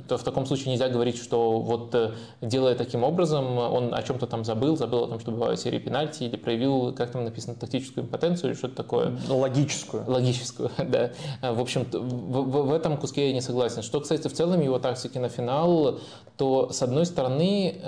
то 0.06 0.18
в 0.18 0.22
таком 0.22 0.46
случае 0.46 0.70
нельзя 0.72 0.88
говорить, 0.88 1.20
что 1.20 1.58
вот 1.60 1.96
делая 2.40 2.76
таким 2.76 3.02
образом, 3.02 3.58
он 3.58 3.92
о 3.92 4.02
чем-то 4.02 4.26
там 4.26 4.44
забыл, 4.44 4.76
забыл 4.76 5.04
о 5.04 5.08
том, 5.08 5.18
что 5.18 5.32
бывают 5.32 5.58
серии 5.58 5.78
пенальти, 5.78 6.24
или 6.24 6.36
проявил, 6.36 6.94
как 6.94 7.10
там 7.10 7.24
написано, 7.24 7.56
тактическую 7.56 8.04
импотенцию 8.04 8.50
или 8.50 8.58
что-то 8.58 8.76
такое. 8.76 9.18
Логическую. 9.28 10.04
Логическую, 10.06 10.70
да. 10.78 11.10
В 11.42 11.60
общем, 11.60 11.86
в, 11.90 12.68
в, 12.68 12.72
этом 12.72 12.98
куске 12.98 13.28
я 13.28 13.34
не 13.34 13.40
согласен. 13.40 13.82
Что, 13.82 14.00
кстати, 14.00 14.28
в 14.28 14.32
целом 14.32 14.60
его 14.60 14.78
тактики 14.78 15.18
на 15.18 15.28
финал, 15.28 15.98
то, 16.36 16.70
с 16.70 16.82
одной 16.82 17.04
стороны, 17.04 17.80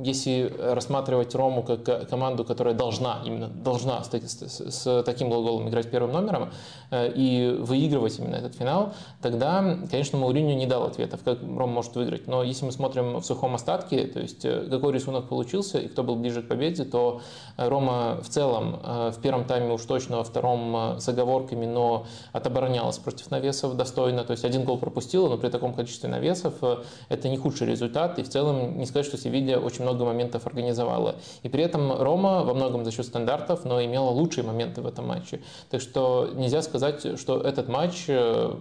если 0.00 0.54
рассматривать 0.60 1.34
Рому 1.34 1.55
Рому 1.56 1.62
как 1.62 2.08
команду, 2.08 2.44
которая 2.44 2.74
должна, 2.74 3.22
именно 3.24 3.48
должна 3.48 4.02
с, 4.04 4.10
с, 4.10 4.70
с 4.70 5.02
таким 5.04 5.30
глаголом 5.30 5.68
играть 5.68 5.90
первым 5.90 6.12
номером 6.12 6.50
э, 6.90 7.12
и 7.14 7.56
выигрывать 7.58 8.18
именно 8.18 8.36
этот 8.36 8.54
финал, 8.54 8.92
тогда, 9.22 9.78
конечно, 9.90 10.18
Мауриньо 10.18 10.54
не 10.54 10.66
дал 10.66 10.84
ответов, 10.84 11.20
как 11.24 11.40
Рома 11.40 11.66
может 11.66 11.94
выиграть. 11.94 12.26
Но 12.26 12.42
если 12.42 12.66
мы 12.66 12.72
смотрим 12.72 13.16
в 13.16 13.24
сухом 13.24 13.54
остатке, 13.54 14.06
то 14.06 14.20
есть 14.20 14.44
э, 14.44 14.66
какой 14.70 14.92
рисунок 14.92 15.28
получился 15.28 15.78
и 15.78 15.88
кто 15.88 16.02
был 16.02 16.16
ближе 16.16 16.42
к 16.42 16.48
победе, 16.48 16.84
то 16.84 17.20
Рома 17.56 18.18
в 18.22 18.28
целом 18.28 18.80
э, 18.82 19.12
в 19.16 19.20
первом 19.20 19.44
тайме 19.44 19.72
уж 19.72 19.84
точно, 19.84 20.18
во 20.18 20.24
втором 20.24 20.98
с 21.00 21.08
оговорками, 21.08 21.66
но 21.66 22.06
отоборонялась 22.32 22.98
против 22.98 23.30
навесов 23.30 23.76
достойно. 23.76 24.24
То 24.24 24.32
есть 24.32 24.44
один 24.44 24.64
гол 24.64 24.78
пропустила, 24.78 25.28
но 25.28 25.38
при 25.38 25.48
таком 25.48 25.74
количестве 25.74 26.08
навесов 26.08 26.54
это 27.08 27.28
не 27.28 27.36
худший 27.36 27.66
результат. 27.66 28.18
И 28.18 28.22
в 28.22 28.28
целом 28.28 28.78
не 28.78 28.86
сказать, 28.86 29.06
что 29.06 29.16
Севилья 29.16 29.58
очень 29.58 29.82
много 29.82 30.04
моментов 30.04 30.46
организовала. 30.46 31.16
И 31.46 31.48
при 31.48 31.62
этом 31.62 31.92
Рома 32.02 32.42
во 32.42 32.54
многом 32.54 32.84
за 32.84 32.90
счет 32.90 33.06
стандартов, 33.06 33.64
но 33.64 33.80
имела 33.80 34.10
лучшие 34.10 34.42
моменты 34.42 34.82
в 34.82 34.86
этом 34.88 35.06
матче. 35.06 35.40
Так 35.70 35.80
что 35.80 36.28
нельзя 36.34 36.60
сказать, 36.60 37.20
что 37.20 37.40
этот 37.40 37.68
матч 37.68 38.06
э, 38.08 38.52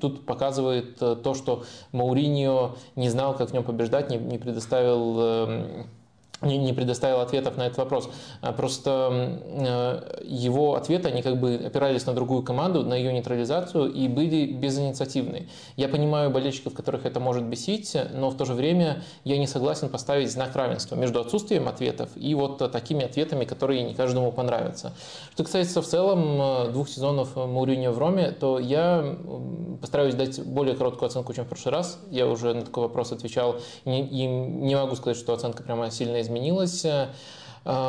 тут 0.00 0.24
показывает 0.24 1.02
э, 1.02 1.16
то, 1.22 1.34
что 1.34 1.64
Мауриньо 1.92 2.76
не 2.96 3.10
знал, 3.10 3.36
как 3.36 3.50
в 3.50 3.52
нем 3.52 3.62
побеждать, 3.62 4.08
не 4.08 4.38
предоставил 4.38 5.20
эм, 5.20 5.86
не, 6.42 6.72
предоставил 6.72 7.20
ответов 7.20 7.56
на 7.56 7.62
этот 7.62 7.78
вопрос. 7.78 8.08
А 8.40 8.52
просто 8.52 9.40
э, 9.42 10.22
его 10.24 10.74
ответы, 10.74 11.08
они 11.08 11.22
как 11.22 11.38
бы 11.38 11.54
опирались 11.54 12.06
на 12.06 12.12
другую 12.12 12.42
команду, 12.42 12.82
на 12.82 12.94
ее 12.94 13.12
нейтрализацию 13.12 13.92
и 13.92 14.08
были 14.08 14.46
безинициативны. 14.46 15.48
Я 15.76 15.88
понимаю 15.88 16.30
болельщиков, 16.30 16.74
которых 16.74 17.06
это 17.06 17.20
может 17.20 17.44
бесить, 17.44 17.96
но 18.12 18.30
в 18.30 18.36
то 18.36 18.44
же 18.44 18.54
время 18.54 19.02
я 19.24 19.38
не 19.38 19.46
согласен 19.46 19.88
поставить 19.88 20.30
знак 20.30 20.54
равенства 20.54 20.96
между 20.96 21.20
отсутствием 21.20 21.68
ответов 21.68 22.10
и 22.16 22.34
вот 22.34 22.58
такими 22.72 23.04
ответами, 23.04 23.44
которые 23.44 23.82
не 23.82 23.94
каждому 23.94 24.32
понравятся. 24.32 24.92
Что 25.32 25.44
касается 25.44 25.82
в 25.82 25.86
целом 25.86 26.72
двух 26.72 26.88
сезонов 26.88 27.36
Мауриньо 27.36 27.92
в 27.92 27.98
Роме, 27.98 28.30
то 28.32 28.58
я 28.58 29.16
постараюсь 29.80 30.14
дать 30.14 30.44
более 30.44 30.76
короткую 30.76 31.08
оценку, 31.08 31.32
чем 31.32 31.44
в 31.44 31.48
прошлый 31.48 31.74
раз. 31.74 31.98
Я 32.10 32.26
уже 32.26 32.54
на 32.54 32.62
такой 32.62 32.84
вопрос 32.84 33.12
отвечал 33.12 33.56
и 33.84 33.90
не 34.26 34.74
могу 34.74 34.96
сказать, 34.96 35.16
что 35.16 35.32
оценка 35.32 35.62
прямо 35.62 35.90
сильно 35.90 36.20
изменилась 36.20 36.33
изменилось. 36.34 36.84
Э, 36.84 37.10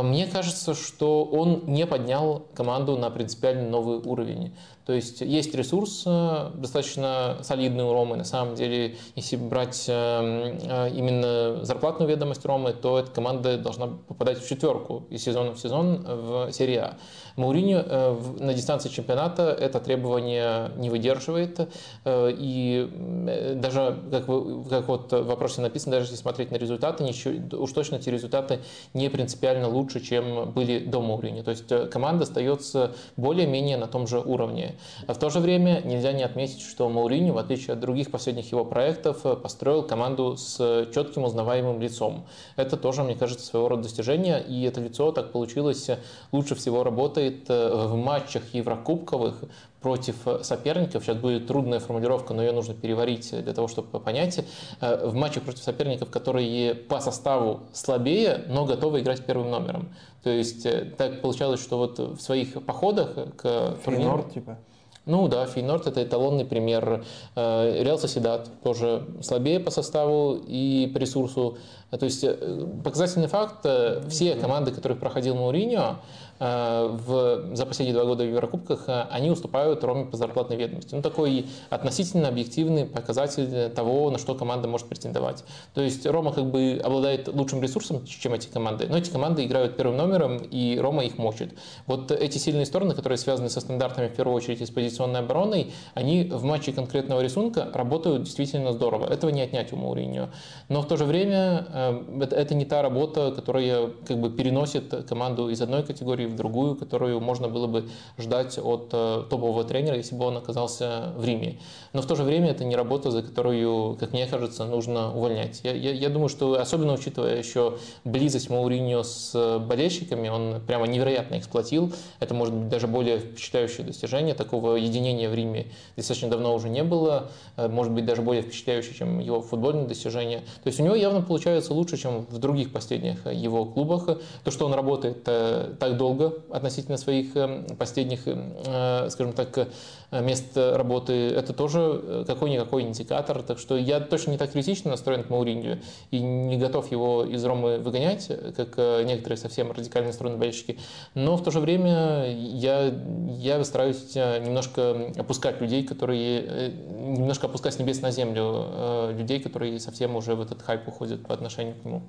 мне 0.03 0.27
кажется, 0.27 0.73
что 0.73 1.25
он 1.25 1.63
не 1.65 1.85
поднял 1.85 2.47
команду 2.53 2.97
на 2.97 3.09
принципиально 3.09 3.69
новый 3.69 3.97
уровень. 3.97 4.55
То 4.85 4.93
есть 4.93 5.21
есть 5.21 5.55
ресурс 5.55 6.03
э, 6.05 6.51
достаточно 6.55 7.37
солидный 7.41 7.83
у 7.83 7.93
Ромы. 7.93 8.17
На 8.17 8.23
самом 8.23 8.55
деле, 8.55 8.95
если 9.15 9.35
брать 9.35 9.85
э, 9.87 10.91
именно 10.95 11.65
зарплатную 11.65 12.09
ведомость 12.09 12.45
Ромы, 12.45 12.73
то 12.73 12.99
эта 12.99 13.09
команда 13.09 13.57
должна 13.57 13.87
попадать 13.87 14.39
в 14.39 14.47
четверку 14.47 15.07
из 15.09 15.23
сезона 15.23 15.53
в 15.53 15.59
сезон 15.59 16.05
в 16.05 16.51
серии 16.51 16.77
А. 16.77 16.97
Мауриньо 17.35 17.83
э, 17.85 18.17
на 18.39 18.53
дистанции 18.53 18.89
чемпионата 18.89 19.43
это 19.43 19.79
требование 19.79 20.71
не 20.77 20.89
выдерживает. 20.89 21.67
Э, 22.05 22.31
и 22.31 22.89
э, 23.27 23.55
даже, 23.55 23.97
как, 24.09 24.27
вы, 24.27 24.63
как 24.69 24.87
вот 24.87 25.11
в 25.11 25.23
вопросе 25.23 25.61
написано, 25.61 25.91
даже 25.91 26.05
если 26.05 26.15
смотреть 26.15 26.51
на 26.51 26.55
результаты, 26.55 27.03
ничего, 27.03 27.61
уж 27.61 27.71
точно 27.73 27.95
эти 27.95 28.09
результаты 28.09 28.59
не 28.93 29.09
принципиально 29.09 29.67
лучше, 29.67 29.99
чем 29.99 30.51
были 30.51 30.79
до 30.79 31.01
Мауриньо. 31.01 31.43
То 31.43 31.51
есть 31.51 31.89
команда 31.89 32.23
остается 32.23 32.93
более-менее 33.17 33.77
на 33.77 33.87
том 33.87 34.07
же 34.07 34.19
уровне. 34.19 34.74
А 35.07 35.13
в 35.13 35.19
то 35.19 35.29
же 35.29 35.39
время 35.39 35.81
нельзя 35.83 36.11
не 36.13 36.23
отметить, 36.23 36.61
что 36.61 36.89
Мауриньо, 36.89 37.33
в 37.33 37.37
отличие 37.37 37.73
от 37.73 37.79
других 37.79 38.11
последних 38.11 38.51
его 38.51 38.65
проектов, 38.65 39.21
построил 39.41 39.83
команду 39.83 40.37
с 40.37 40.87
четким 40.93 41.23
узнаваемым 41.23 41.79
лицом. 41.79 42.25
Это 42.55 42.77
тоже, 42.77 43.03
мне 43.03 43.15
кажется, 43.15 43.45
своего 43.45 43.69
рода 43.69 43.83
достижение, 43.83 44.43
и 44.43 44.63
это 44.63 44.81
лицо 44.81 45.11
так 45.11 45.31
получилось 45.31 45.89
лучше 46.31 46.55
всего 46.55 46.83
работает 46.83 47.05
работает 47.05 47.49
э, 47.49 47.87
в 47.87 47.95
матчах 47.95 48.43
еврокубковых 48.53 49.43
против 49.85 50.15
соперников, 50.41 51.03
сейчас 51.03 51.15
будет 51.15 51.45
трудная 51.45 51.79
формулировка, 51.79 52.33
но 52.33 52.41
ее 52.41 52.51
нужно 52.53 52.73
переварить 52.73 53.29
для 53.29 53.53
того, 53.53 53.67
чтобы 53.67 53.99
понять, 53.99 54.43
э, 54.81 55.07
в 55.07 55.13
матчах 55.13 55.43
против 55.43 55.61
соперников, 55.61 56.09
которые 56.09 56.73
по 56.73 56.99
составу 57.01 57.59
слабее, 57.71 58.45
но 58.47 58.65
готовы 58.65 59.01
играть 59.01 59.23
первым 59.27 59.51
номером. 59.51 59.93
То 60.23 60.31
есть 60.31 60.65
э, 60.65 60.91
так 60.97 61.21
получалось, 61.21 61.61
что 61.61 61.77
вот 61.77 61.99
в 61.99 62.19
своих 62.19 62.65
походах 62.65 63.13
к 63.37 63.77
турниру... 63.85 64.25
типа? 64.33 64.57
Ну 65.05 65.27
да, 65.27 65.45
Фейнорд 65.45 65.85
это 65.85 66.03
эталонный 66.03 66.45
пример. 66.45 67.05
Э, 67.35 67.83
Реал 67.83 67.99
Соседат 67.99 68.49
тоже 68.63 69.05
слабее 69.21 69.59
по 69.59 69.69
составу 69.69 70.41
и 70.47 70.89
по 70.91 70.97
ресурсу. 70.97 71.59
То 71.91 72.05
есть 72.05 72.23
э, 72.23 72.67
показательный 72.83 73.27
факт, 73.27 73.65
все 74.09 74.35
команды, 74.35 74.71
которых 74.71 74.99
проходил 74.99 75.35
Мауриньо, 75.35 75.97
Э, 76.37 76.89
в, 76.91 77.55
за 77.55 77.65
последние 77.65 77.93
два 77.93 78.03
года 78.03 78.25
в 78.25 78.27
Еврокубках 78.27 78.83
э, 78.87 79.05
они 79.09 79.31
уступают 79.31 79.83
Роме 79.85 80.05
по 80.05 80.17
зарплатной 80.17 80.57
ведомости. 80.57 80.93
Ну, 80.93 81.01
такой 81.01 81.45
относительно 81.69 82.27
объективный 82.27 82.85
показатель 82.85 83.69
того, 83.69 84.11
на 84.11 84.17
что 84.17 84.35
команда 84.35 84.67
может 84.67 84.87
претендовать. 84.87 85.45
То 85.73 85.81
есть 85.81 86.05
Рома 86.05 86.33
как 86.33 86.45
бы 86.47 86.81
обладает 86.83 87.29
лучшим 87.29 87.61
ресурсом, 87.61 88.05
чем 88.05 88.33
эти 88.33 88.47
команды, 88.47 88.87
но 88.89 88.97
эти 88.97 89.09
команды 89.09 89.45
играют 89.45 89.77
первым 89.77 89.95
номером, 89.95 90.37
и 90.37 90.77
Рома 90.77 91.05
их 91.05 91.17
мочит. 91.17 91.57
Вот 91.87 92.11
эти 92.11 92.37
сильные 92.37 92.65
стороны, 92.65 92.93
которые 92.95 93.17
связаны 93.17 93.49
со 93.49 93.61
стандартами, 93.61 94.09
в 94.09 94.15
первую 94.15 94.35
очередь, 94.35 94.59
и 94.59 94.65
с 94.65 94.71
позиционной 94.71 95.21
обороной, 95.21 95.71
они 95.93 96.25
в 96.25 96.43
матче 96.43 96.73
конкретного 96.73 97.21
рисунка 97.21 97.69
работают 97.73 98.23
действительно 98.23 98.73
здорово. 98.73 99.11
Этого 99.11 99.29
не 99.29 99.41
отнять 99.41 99.71
у 99.71 99.77
Мауриньо. 99.77 100.29
Но 100.67 100.81
в 100.81 100.87
то 100.87 100.97
же 100.97 101.05
время 101.05 101.65
э, 101.75 102.27
это 102.31 102.55
не 102.55 102.65
та 102.65 102.81
работа, 102.81 103.31
которая 103.31 103.89
как 104.07 104.19
бы 104.19 104.29
переносит 104.29 105.05
команду 105.07 105.49
из 105.49 105.61
одной 105.61 105.83
категории 105.83 106.25
в 106.25 106.35
другую, 106.35 106.75
которую 106.75 107.19
можно 107.19 107.47
было 107.47 107.67
бы 107.67 107.89
ждать 108.17 108.57
от 108.57 108.89
э, 108.93 109.23
топового 109.29 109.63
тренера, 109.63 109.97
если 109.97 110.15
бы 110.15 110.25
он 110.25 110.37
оказался 110.37 111.13
в 111.17 111.25
Риме. 111.25 111.59
Но 111.93 112.01
в 112.01 112.07
то 112.07 112.15
же 112.15 112.23
время 112.23 112.51
это 112.51 112.63
не 112.63 112.75
работа, 112.75 113.11
за 113.11 113.21
которую, 113.21 113.95
как 113.99 114.13
мне 114.13 114.27
кажется, 114.27 114.65
нужно 114.65 115.15
увольнять. 115.15 115.61
Я, 115.63 115.73
я, 115.73 115.91
я 115.91 116.09
думаю, 116.09 116.29
что 116.29 116.59
особенно 116.59 116.93
учитывая 116.93 117.37
еще 117.37 117.77
близость 118.03 118.49
Мауриньо 118.49 119.03
с 119.03 119.59
болельщиками, 119.59 120.29
он 120.29 120.61
прямо 120.65 120.87
невероятно 120.87 121.37
эксплуатил. 121.37 121.93
Это 122.19 122.33
может 122.33 122.53
быть 122.53 122.69
даже 122.69 122.87
более 122.87 123.19
впечатляющее 123.19 123.85
достижение. 123.85 124.33
Такого 124.33 124.75
единения 124.75 125.29
в 125.29 125.33
Риме 125.33 125.67
достаточно 125.95 126.29
давно 126.29 126.53
уже 126.53 126.69
не 126.69 126.83
было. 126.83 127.31
Э, 127.57 127.67
может 127.67 127.93
быть 127.93 128.05
даже 128.05 128.21
более 128.21 128.43
впечатляющее, 128.43 128.93
чем 128.93 129.19
его 129.19 129.41
футбольные 129.41 129.87
достижения. 129.87 130.39
То 130.63 130.67
есть 130.67 130.79
у 130.79 130.83
него 130.83 130.95
явно 130.95 131.21
получается 131.21 131.64
лучше, 131.73 131.97
чем 131.97 132.25
в 132.29 132.37
других 132.37 132.71
последних 132.71 133.25
его 133.25 133.65
клубах. 133.65 134.05
То, 134.43 134.51
что 134.51 134.65
он 134.65 134.73
работает 134.73 135.23
э, 135.25 135.73
так 135.79 135.97
долго 135.97 136.33
относительно 136.49 136.97
своих 136.97 137.35
эм, 137.35 137.65
последних, 137.77 138.27
эм, 138.27 138.53
э, 138.65 139.09
скажем 139.09 139.33
так, 139.33 139.57
э, 139.57 140.21
мест 140.21 140.55
работы. 140.55 141.13
Это 141.29 141.53
тоже 141.53 142.01
э, 142.03 142.23
какой-никакой 142.27 142.83
индикатор. 142.83 143.41
Так 143.41 143.59
что 143.59 143.77
я 143.77 143.99
точно 143.99 144.31
не 144.31 144.37
так 144.37 144.51
критично 144.51 144.91
настроен 144.91 145.23
к 145.23 145.29
Мауринью 145.29 145.79
и 146.11 146.19
не 146.19 146.57
готов 146.57 146.91
его 146.91 147.23
из 147.25 147.43
Ромы 147.43 147.79
выгонять, 147.79 148.31
как 148.55 148.77
некоторые 149.05 149.37
совсем 149.37 149.71
радикально 149.71 150.09
настроенные 150.09 150.39
болельщики. 150.39 150.79
Но 151.13 151.37
в 151.37 151.43
то 151.43 151.51
же 151.51 151.59
время 151.59 152.31
я, 152.31 152.93
я 153.37 153.63
стараюсь 153.63 154.15
немножко 154.15 155.11
опускать 155.17 155.61
людей, 155.61 155.83
которые... 155.83 156.73
Немножко 157.05 157.47
опускать 157.47 157.73
с 157.73 157.79
небес 157.79 158.01
на 158.01 158.11
землю 158.11 159.11
людей, 159.15 159.39
которые 159.39 159.79
совсем 159.79 160.15
уже 160.15 160.35
в 160.35 160.41
этот 160.41 160.61
хайп 160.61 160.87
уходят 160.87 161.25
по 161.25 161.33
отношению 161.33 161.54
к 161.55 161.85
нему. 161.85 162.01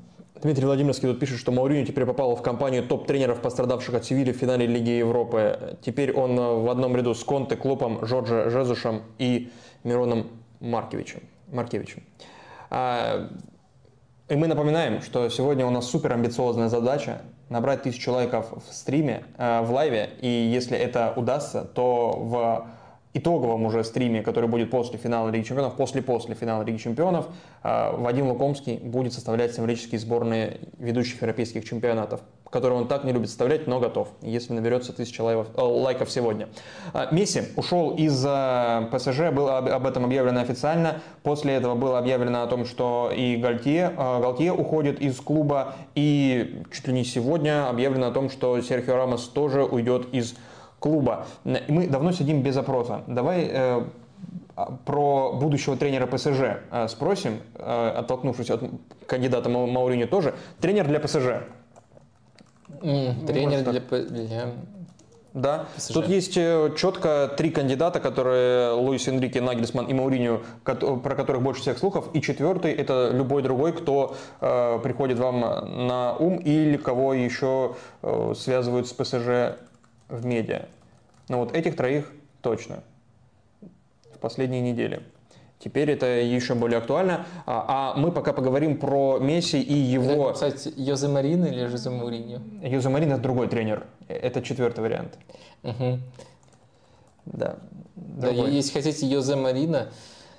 Дмитрий 0.43 0.67
Владимирский 0.67 1.09
тут 1.09 1.19
пишет, 1.19 1.39
что 1.39 1.51
Мауриньо 1.51 1.87
теперь 1.87 2.05
попал 2.05 2.37
в 2.37 2.43
компанию 2.43 2.87
топ-тренеров, 2.87 3.41
пострадавших 3.41 3.95
от 3.95 4.05
Севильи 4.05 4.33
в 4.33 4.37
финале 4.37 4.67
Лиги 4.67 4.91
Европы. 4.91 5.79
Теперь 5.81 6.13
он 6.13 6.39
э, 6.39 6.55
в 6.57 6.69
одном 6.69 6.95
ряду 6.95 7.15
с 7.15 7.25
Конте, 7.25 7.57
Клопом, 7.57 8.05
Жоржа 8.05 8.51
Жезушем 8.51 9.03
и 9.19 9.51
Мироном 9.83 10.29
Маркевичем. 10.61 11.21
Маркевичем. 11.51 12.03
А, 12.69 13.31
и 14.29 14.37
мы 14.37 14.47
напоминаем, 14.47 15.01
что 15.01 15.29
сегодня 15.31 15.65
у 15.65 15.71
нас 15.71 15.89
супер 15.89 16.13
амбициозная 16.13 16.69
задача 16.69 17.23
набрать 17.49 17.83
тысячу 17.83 18.13
лайков 18.13 18.53
в 18.53 18.75
стриме, 18.75 19.25
э, 19.39 19.63
в 19.63 19.73
лайве. 19.73 20.11
И 20.21 20.29
если 20.29 20.77
это 20.77 21.15
удастся, 21.17 21.63
то 21.65 22.13
в 22.15 22.67
итоговом 23.17 23.65
уже 23.65 23.85
стриме, 23.85 24.23
который 24.23 24.49
будет 24.49 24.71
после 24.71 24.99
финала 24.99 25.29
Лиги 25.31 25.45
Чемпионов, 25.45 25.77
после-после 25.77 26.35
финала 26.35 26.63
Лиги 26.63 26.77
Чемпионов, 26.77 27.27
а, 27.63 27.97
Вадим 27.97 28.29
Лукомский 28.29 28.79
будет 28.79 29.13
составлять 29.13 29.55
символические 29.55 29.99
сборные 29.99 30.61
ведущих 30.79 31.21
европейских 31.23 31.65
чемпионатов, 31.65 32.21
которые 32.51 32.79
он 32.79 32.89
так 32.89 33.05
не 33.05 33.13
любит 33.13 33.29
составлять, 33.29 33.67
но 33.67 33.81
готов, 33.81 34.09
если 34.23 34.53
наберется 34.53 34.93
тысяча 34.93 35.23
лайков, 35.23 35.49
э, 35.57 35.61
лайков 35.61 36.11
сегодня. 36.11 36.49
А, 36.93 37.09
Месси 37.13 37.43
ушел 37.57 37.95
из 37.97 38.21
ПСЖ, 38.21 39.33
было 39.33 39.59
об 39.59 39.87
этом 39.87 40.05
объявлено 40.05 40.41
официально. 40.41 41.01
После 41.23 41.55
этого 41.55 41.75
было 41.75 41.99
объявлено 41.99 42.43
о 42.43 42.47
том, 42.47 42.65
что 42.65 43.11
и 43.15 43.37
Гальтье, 43.37 43.95
э, 43.97 44.21
Гальтье 44.21 44.53
уходит 44.53 45.01
из 45.01 45.21
клуба, 45.21 45.75
и 45.95 46.63
чуть 46.73 46.87
ли 46.89 46.93
не 46.93 47.05
сегодня 47.05 47.69
объявлено 47.69 48.09
о 48.09 48.13
том, 48.13 48.31
что 48.31 48.61
Серхио 48.61 48.97
Рамос 48.97 49.29
тоже 49.29 49.65
уйдет 49.65 50.13
из 50.13 50.33
клуба. 50.33 50.46
Мы 51.69 51.87
давно 51.87 52.13
сидим 52.13 52.43
без 52.43 52.57
опроса. 52.57 53.03
Давай 53.07 53.49
э, 53.51 53.85
про 54.85 55.33
будущего 55.33 55.77
тренера 55.77 56.07
ПСЖ 56.07 56.61
э, 56.71 56.89
спросим, 56.89 57.41
э, 57.55 57.93
оттолкнувшись 57.97 58.51
от 58.51 58.63
кандидата 59.07 59.49
Мауриню 59.49 60.09
тоже. 60.09 60.35
Тренер 60.61 60.87
для 60.87 61.01
ПСЖ. 61.01 61.45
Mm, 62.83 63.27
тренер 63.27 63.63
для, 63.63 63.81
для 63.81 64.53
да. 65.35 65.67
ПСЖ. 65.77 65.93
Тут 65.93 66.09
есть 66.09 66.37
э, 66.37 66.73
четко 66.77 67.31
три 67.37 67.51
кандидата, 67.51 68.01
которые 68.01 68.71
Луис 68.73 69.07
Энрике, 69.07 69.43
Нагельсман 69.43 69.87
и 69.87 69.93
Мауриню, 69.93 70.43
про 70.65 71.15
которых 71.15 71.43
больше 71.43 71.61
всех 71.61 71.79
слухов. 71.79 72.09
И 72.15 72.23
четвертый 72.23 72.73
это 72.73 73.11
любой 73.13 73.43
другой, 73.43 73.73
кто 73.73 74.17
э, 74.41 74.79
приходит 74.83 75.19
вам 75.19 75.41
на 75.87 76.17
ум 76.17 76.39
или 76.39 76.79
кого 76.79 77.13
еще 77.13 77.77
э, 78.03 78.33
связывают 78.35 78.89
с 78.89 78.93
ПСЖ 78.95 79.59
в 80.09 80.25
медиа. 80.25 80.67
Но 81.29 81.41
вот 81.41 81.55
этих 81.55 81.77
троих 81.77 82.13
точно 82.41 82.83
в 84.15 84.19
последние 84.19 84.61
недели. 84.61 85.03
Теперь 85.59 85.91
это 85.91 86.07
еще 86.07 86.55
более 86.55 86.79
актуально. 86.79 87.27
А, 87.47 87.95
а 87.97 87.99
мы 87.99 88.13
пока 88.13 88.33
поговорим 88.33 88.77
про 88.77 89.19
Месси 89.19 89.61
и 89.61 89.73
его... 89.73 90.33
Кстати, 90.33 90.73
Йозе 90.77 91.09
Марин 91.09 91.45
или 91.47 91.67
Жозе 91.67 91.91
Муриньо? 91.91 92.41
Йозе 92.63 92.89
Марин 92.91 93.13
это 93.13 93.23
другой 93.23 93.49
тренер. 93.49 93.87
Это 94.07 94.43
четвертый 94.43 94.81
вариант. 94.81 95.19
Угу. 95.63 95.99
Да. 97.25 97.57
да. 97.97 98.29
Если 98.29 98.73
хотите 98.73 99.07
Йозе 99.07 99.37
Марина, 99.37 99.89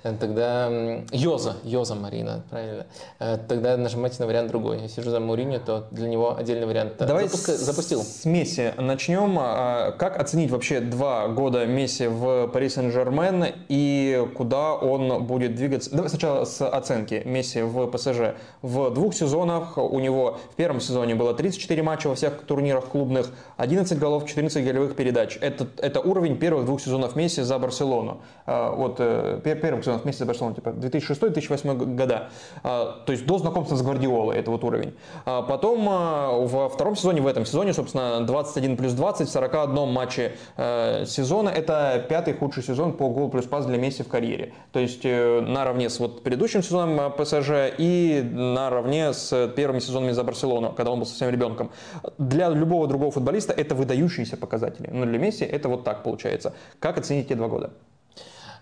тогда 0.02 0.70
Йоза, 1.10 1.56
Йоза 1.64 1.94
Марина, 1.94 2.42
правильно. 2.50 2.86
Э, 3.18 3.36
тогда 3.48 3.76
нажимайте 3.76 4.16
на 4.20 4.26
вариант 4.26 4.48
другой. 4.48 4.80
Если 4.80 5.00
же 5.00 5.10
за 5.10 5.20
Муриньо, 5.20 5.58
то 5.58 5.86
для 5.90 6.08
него 6.08 6.36
отдельный 6.36 6.66
вариант. 6.66 6.94
Давай 6.98 7.24
Запуска... 7.24 7.52
с, 7.52 7.60
запустил. 7.60 8.02
С 8.02 8.24
Месси 8.24 8.72
начнем. 8.76 9.36
А, 9.40 9.92
как 9.92 10.20
оценить 10.20 10.50
вообще 10.50 10.80
два 10.80 11.28
года 11.28 11.66
Месси 11.66 12.06
в 12.06 12.48
Пари 12.48 12.68
Сен-Жермен 12.68 13.46
и 13.68 14.26
куда 14.36 14.74
он 14.74 15.24
будет 15.24 15.54
двигаться? 15.56 15.90
Давай 15.90 16.08
сначала 16.08 16.44
с 16.44 16.66
оценки 16.66 17.22
Месси 17.24 17.62
в 17.62 17.86
ПСЖ. 17.88 18.36
В 18.62 18.90
двух 18.90 19.14
сезонах 19.14 19.78
у 19.78 19.98
него 19.98 20.38
в 20.52 20.54
первом 20.54 20.80
сезоне 20.80 21.14
было 21.14 21.34
34 21.34 21.82
матча 21.82 22.08
во 22.08 22.14
всех 22.14 22.42
турнирах 22.42 22.86
клубных, 22.86 23.30
11 23.56 23.98
голов, 23.98 24.26
14 24.26 24.64
голевых 24.64 24.94
передач. 24.94 25.38
Это, 25.40 25.66
это 25.78 26.00
уровень 26.00 26.36
первых 26.36 26.66
двух 26.66 26.80
сезонов 26.80 27.16
Месси 27.16 27.42
за 27.42 27.58
Барселону. 27.58 28.20
Вот 28.46 28.96
э, 28.98 29.40
сезонов 29.88 30.04
вместе 30.04 30.24
с 30.24 30.26
Барселоной, 30.26 30.54
типа 30.54 30.68
2006-2008 30.70 31.94
года. 31.96 32.28
А, 32.62 33.02
то 33.04 33.12
есть 33.12 33.26
до 33.26 33.38
знакомства 33.38 33.76
с 33.76 33.82
Гвардиолой, 33.82 34.36
это 34.36 34.50
вот 34.50 34.64
уровень. 34.64 34.94
А 35.24 35.42
потом 35.42 35.86
а, 35.88 36.32
во 36.32 36.68
втором 36.68 36.96
сезоне, 36.96 37.20
в 37.22 37.26
этом 37.26 37.44
сезоне, 37.46 37.72
собственно, 37.72 38.20
21 38.24 38.76
плюс 38.76 38.92
20 38.92 39.28
в 39.28 39.30
41 39.30 39.88
матче 39.88 40.32
сезона. 40.56 41.48
Это 41.48 42.04
пятый 42.08 42.34
худший 42.34 42.62
сезон 42.62 42.92
по 42.92 43.08
гол 43.08 43.30
плюс 43.30 43.46
пас 43.46 43.66
для 43.66 43.78
Месси 43.78 44.02
в 44.02 44.08
карьере. 44.08 44.52
То 44.72 44.80
есть 44.80 45.04
э, 45.04 45.40
наравне 45.40 45.90
с 45.90 45.98
вот 45.98 46.22
предыдущим 46.22 46.62
сезоном 46.62 47.00
э, 47.00 47.10
ПСЖ 47.10 47.74
и 47.78 48.22
наравне 48.22 49.12
с 49.12 49.48
первыми 49.56 49.80
сезонами 49.80 50.12
за 50.12 50.24
Барселону, 50.24 50.72
когда 50.72 50.92
он 50.92 50.98
был 50.98 51.06
совсем 51.06 51.30
ребенком. 51.30 51.70
Для 52.18 52.48
любого 52.48 52.86
другого 52.86 53.10
футболиста 53.10 53.52
это 53.52 53.74
выдающиеся 53.74 54.36
показатели. 54.36 54.88
Но 54.92 55.04
для 55.06 55.18
Месси 55.18 55.44
это 55.44 55.68
вот 55.68 55.84
так 55.84 56.02
получается. 56.02 56.54
Как 56.78 56.98
оценить 56.98 57.26
эти 57.26 57.34
два 57.34 57.48
года? 57.48 57.70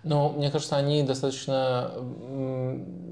Ну, 0.08 0.30
мне 0.30 0.52
кажется, 0.52 0.76
они 0.76 1.02
достаточно, 1.02 1.90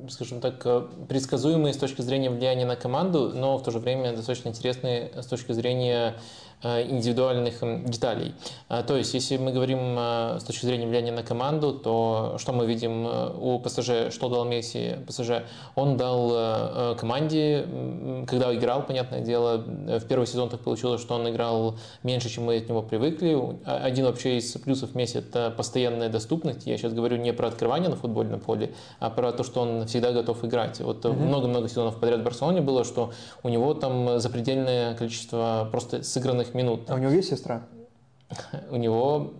скажем 0.09 0.41
так, 0.41 0.65
предсказуемые 1.09 1.75
с 1.75 1.77
точки 1.77 2.03
зрения 2.03 2.31
влияния 2.31 2.65
на 2.65 2.77
команду, 2.77 3.33
но 3.35 3.59
в 3.59 3.65
то 3.65 3.73
же 3.73 3.81
время 3.81 4.15
достаточно 4.15 4.51
интересные 4.51 5.11
с 5.21 5.27
точки 5.27 5.51
зрения 5.51 6.15
Э, 6.15 6.21
индивидуальных 6.65 7.61
деталей. 7.85 8.35
А, 8.69 8.83
то 8.83 8.97
есть, 8.97 9.15
если 9.15 9.37
мы 9.37 9.53
говорим 9.53 9.97
э, 9.99 10.39
с 10.41 10.45
точки 10.45 10.65
зрения 10.67 10.87
влияния 10.87 11.13
на 11.13 11.23
команду, 11.23 11.73
то 11.73 12.37
что 12.39 12.53
мы 12.53 12.67
видим 12.67 13.07
э, 13.07 13.31
у 13.39 13.59
ПСЖ, 13.59 14.11
что 14.13 14.29
дал 14.29 14.45
Месси 14.45 14.97
ПСЖ? 15.07 15.45
Он 15.75 15.97
дал 15.97 16.95
команде, 16.97 17.67
когда 18.27 18.55
играл, 18.55 18.83
понятное 18.83 19.21
дело, 19.21 19.59
в 19.59 20.07
первый 20.07 20.27
сезон 20.27 20.49
так 20.49 20.61
получилось, 20.61 21.01
что 21.01 21.15
он 21.15 21.29
играл 21.29 21.77
меньше, 22.03 22.29
чем 22.29 22.45
мы 22.45 22.57
от 22.57 22.69
него 22.69 22.83
привыкли. 22.83 23.37
Один 23.65 24.07
вообще 24.07 24.39
из 24.39 24.53
плюсов 24.53 24.95
Месси– 24.95 25.19
это 25.21 25.53
постоянная 25.57 26.09
доступность. 26.09 26.67
Я 26.67 26.77
сейчас 26.79 26.93
говорю 26.93 27.17
не 27.17 27.33
про 27.33 27.49
открывание 27.49 27.91
на 27.91 27.97
футбольном 27.97 28.41
поле, 28.41 28.73
а 29.01 29.11
про 29.11 29.33
то, 29.33 29.45
что 29.45 29.61
он 29.61 29.87
всегда 29.87 30.13
готов 30.13 30.45
играть. 30.45 30.81
Вот 30.81 31.05
много-много 31.05 31.67
mm-hmm. 31.67 31.71
сезонов 31.71 32.01
подряд 32.01 32.21
в 32.21 32.25
Барселоне 32.25 32.61
было, 32.61 32.85
что 32.85 33.13
у 33.43 33.49
него 33.49 33.75
там 33.75 34.19
запредельное 34.19 34.95
количество 34.95 35.69
просто 35.71 36.03
сыгранных 36.03 36.54
минут. 36.55 36.91
А 36.91 36.95
у 36.95 36.99
него 36.99 37.13
есть 37.13 37.29
сестра? 37.29 37.67
У 38.71 38.77
него 38.77 39.35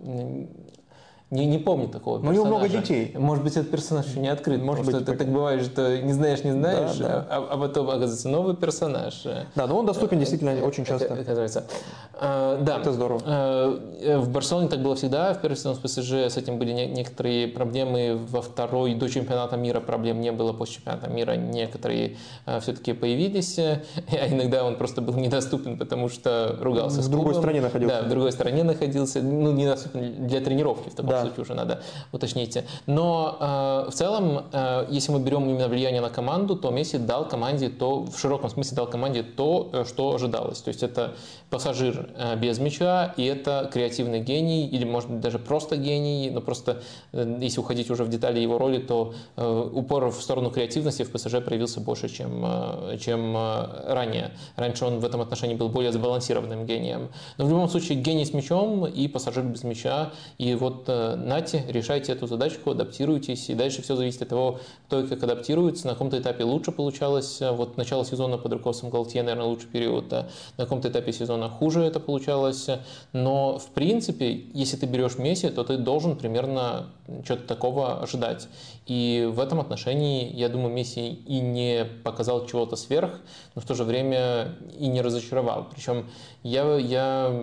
не, 1.31 1.47
не 1.47 1.57
помню 1.57 1.87
такого 1.87 2.19
Но 2.19 2.29
у 2.29 2.33
него 2.33 2.45
много 2.45 2.69
детей. 2.69 3.11
Может 3.17 3.43
быть, 3.43 3.57
этот 3.57 3.71
персонаж 3.71 4.05
еще 4.05 4.19
не 4.19 4.27
открыт. 4.27 4.61
Может 4.61 4.85
быть, 4.85 4.95
это 4.95 5.15
так 5.15 5.27
бывает, 5.27 5.65
что 5.65 5.99
не 5.99 6.13
знаешь, 6.13 6.43
не 6.43 6.51
знаешь, 6.51 6.97
да, 6.97 7.07
да. 7.07 7.27
А, 7.29 7.47
а 7.51 7.57
потом 7.57 7.89
оказывается 7.89 8.29
новый 8.29 8.55
персонаж. 8.55 9.23
Да, 9.55 9.65
но 9.65 9.79
он 9.79 9.87
доступен 9.87 10.19
действительно 10.19 10.63
очень 10.63 10.85
часто. 10.85 11.11
Оказывается. 11.13 11.65
А, 12.13 12.61
да. 12.61 12.77
Это 12.77 12.93
здорово. 12.93 13.21
А, 13.25 14.19
в 14.19 14.29
Барселоне 14.29 14.69
так 14.69 14.81
было 14.81 14.95
всегда. 14.95 15.33
В 15.33 15.41
первый 15.41 15.55
сезон 15.55 15.75
с 15.75 15.79
ПСЖ 15.79 16.13
с 16.13 16.37
этим 16.37 16.59
были 16.59 16.71
некоторые 16.71 17.47
проблемы. 17.47 18.19
Во 18.29 18.43
второй 18.43 18.93
до 18.93 19.09
чемпионата 19.09 19.57
мира 19.57 19.79
проблем 19.79 20.21
не 20.21 20.31
было. 20.31 20.53
После 20.53 20.75
чемпионата 20.75 21.09
мира 21.09 21.31
некоторые 21.31 22.17
а, 22.45 22.59
все-таки 22.59 22.93
появились. 22.93 23.59
А 24.15 24.27
иногда 24.27 24.63
он 24.63 24.77
просто 24.77 25.01
был 25.01 25.15
недоступен, 25.15 25.77
потому 25.77 26.09
что 26.09 26.55
ругался 26.61 27.01
в 27.01 27.03
с 27.03 27.07
другой 27.07 27.35
стране 27.35 27.61
находился. 27.61 28.01
Да, 28.01 28.05
в 28.05 28.09
другой 28.09 28.31
стране 28.31 28.63
находился. 28.63 29.21
Ну, 29.21 29.51
недоступен 29.51 30.27
для 30.27 30.39
тренировки 30.39 30.89
в 30.89 30.95
таком 30.95 31.14
да. 31.15 31.21
случае 31.21 31.41
уже 31.41 31.53
надо 31.53 31.81
уточнить. 32.11 32.57
Но 32.85 33.37
э, 33.39 33.89
в 33.89 33.93
целом, 33.93 34.45
э, 34.51 34.87
если 34.89 35.11
мы 35.11 35.19
берем 35.19 35.49
именно 35.49 35.67
влияние 35.67 36.01
на 36.01 36.09
команду, 36.09 36.55
то 36.55 36.71
Месси 36.71 36.97
дал 36.97 37.27
команде 37.27 37.69
то, 37.69 38.03
в 38.03 38.17
широком 38.17 38.49
смысле 38.49 38.75
дал 38.75 38.87
команде 38.87 39.23
то, 39.23 39.69
э, 39.73 39.85
что 39.87 40.13
ожидалось. 40.13 40.61
То 40.61 40.69
есть 40.69 40.83
это 40.83 41.15
пассажир 41.49 42.09
э, 42.17 42.35
без 42.35 42.59
мяча, 42.59 43.13
и 43.17 43.23
это 43.23 43.69
креативный 43.71 44.19
гений, 44.19 44.67
или 44.67 44.83
может 44.83 45.09
быть 45.09 45.21
даже 45.21 45.39
просто 45.39 45.77
гений, 45.77 46.29
но 46.29 46.41
просто 46.41 46.81
э, 47.13 47.37
если 47.41 47.59
уходить 47.59 47.89
уже 47.89 48.03
в 48.03 48.09
детали 48.09 48.39
его 48.39 48.57
роли, 48.57 48.79
то 48.79 49.13
э, 49.37 49.69
упор 49.73 50.09
в 50.09 50.21
сторону 50.21 50.51
креативности 50.51 51.03
в 51.03 51.11
ПСЖ 51.11 51.43
проявился 51.43 51.79
больше, 51.79 52.09
чем, 52.09 52.43
э, 52.43 52.97
чем 52.99 53.35
э, 53.37 53.93
ранее. 53.93 54.31
Раньше 54.55 54.85
он 54.85 54.99
в 54.99 55.05
этом 55.05 55.21
отношении 55.21 55.55
был 55.55 55.69
более 55.69 55.91
сбалансированным 55.91 56.65
гением. 56.65 57.09
Но 57.37 57.45
в 57.45 57.49
любом 57.49 57.69
случае 57.69 57.99
гений 57.99 58.25
с 58.25 58.33
мячом 58.33 58.85
и 58.85 59.07
пассажир 59.07 59.43
без 59.43 59.63
мяча, 59.63 60.11
и 60.37 60.55
вот 60.55 60.85
э, 60.87 61.04
нате, 61.15 61.63
решайте 61.67 62.13
эту 62.13 62.27
задачку, 62.27 62.71
адаптируйтесь, 62.71 63.49
и 63.49 63.53
дальше 63.53 63.81
все 63.81 63.95
зависит 63.95 64.21
от 64.23 64.29
того, 64.29 64.59
кто 64.87 65.01
и 65.01 65.07
как 65.07 65.21
адаптируется. 65.23 65.87
На 65.87 65.93
каком-то 65.93 66.17
этапе 66.19 66.43
лучше 66.43 66.71
получалось, 66.71 67.39
вот 67.41 67.77
начало 67.77 68.05
сезона 68.05 68.37
под 68.37 68.53
руководством 68.53 68.89
Галтье, 68.89 69.21
наверное, 69.21 69.47
лучший 69.47 69.67
период, 69.67 70.11
на 70.11 70.27
каком-то 70.57 70.89
этапе 70.89 71.13
сезона 71.13 71.49
хуже 71.49 71.83
это 71.83 71.99
получалось, 71.99 72.67
но 73.13 73.59
в 73.59 73.67
принципе, 73.67 74.45
если 74.53 74.77
ты 74.77 74.85
берешь 74.85 75.17
Месси, 75.17 75.49
то 75.49 75.63
ты 75.63 75.77
должен 75.77 76.15
примерно 76.15 76.87
что-то 77.23 77.47
такого 77.47 78.01
ожидать. 78.01 78.47
И 78.87 79.29
в 79.31 79.39
этом 79.39 79.59
отношении, 79.59 80.31
я 80.33 80.49
думаю, 80.49 80.73
Месси 80.73 81.19
и 81.25 81.39
не 81.39 81.85
показал 82.03 82.45
чего-то 82.45 82.75
сверх, 82.75 83.19
но 83.53 83.61
в 83.61 83.65
то 83.65 83.73
же 83.73 83.83
время 83.83 84.55
и 84.77 84.87
не 84.87 85.01
разочаровал. 85.01 85.67
Причем 85.73 86.05
я, 86.43 86.75
я 86.77 87.33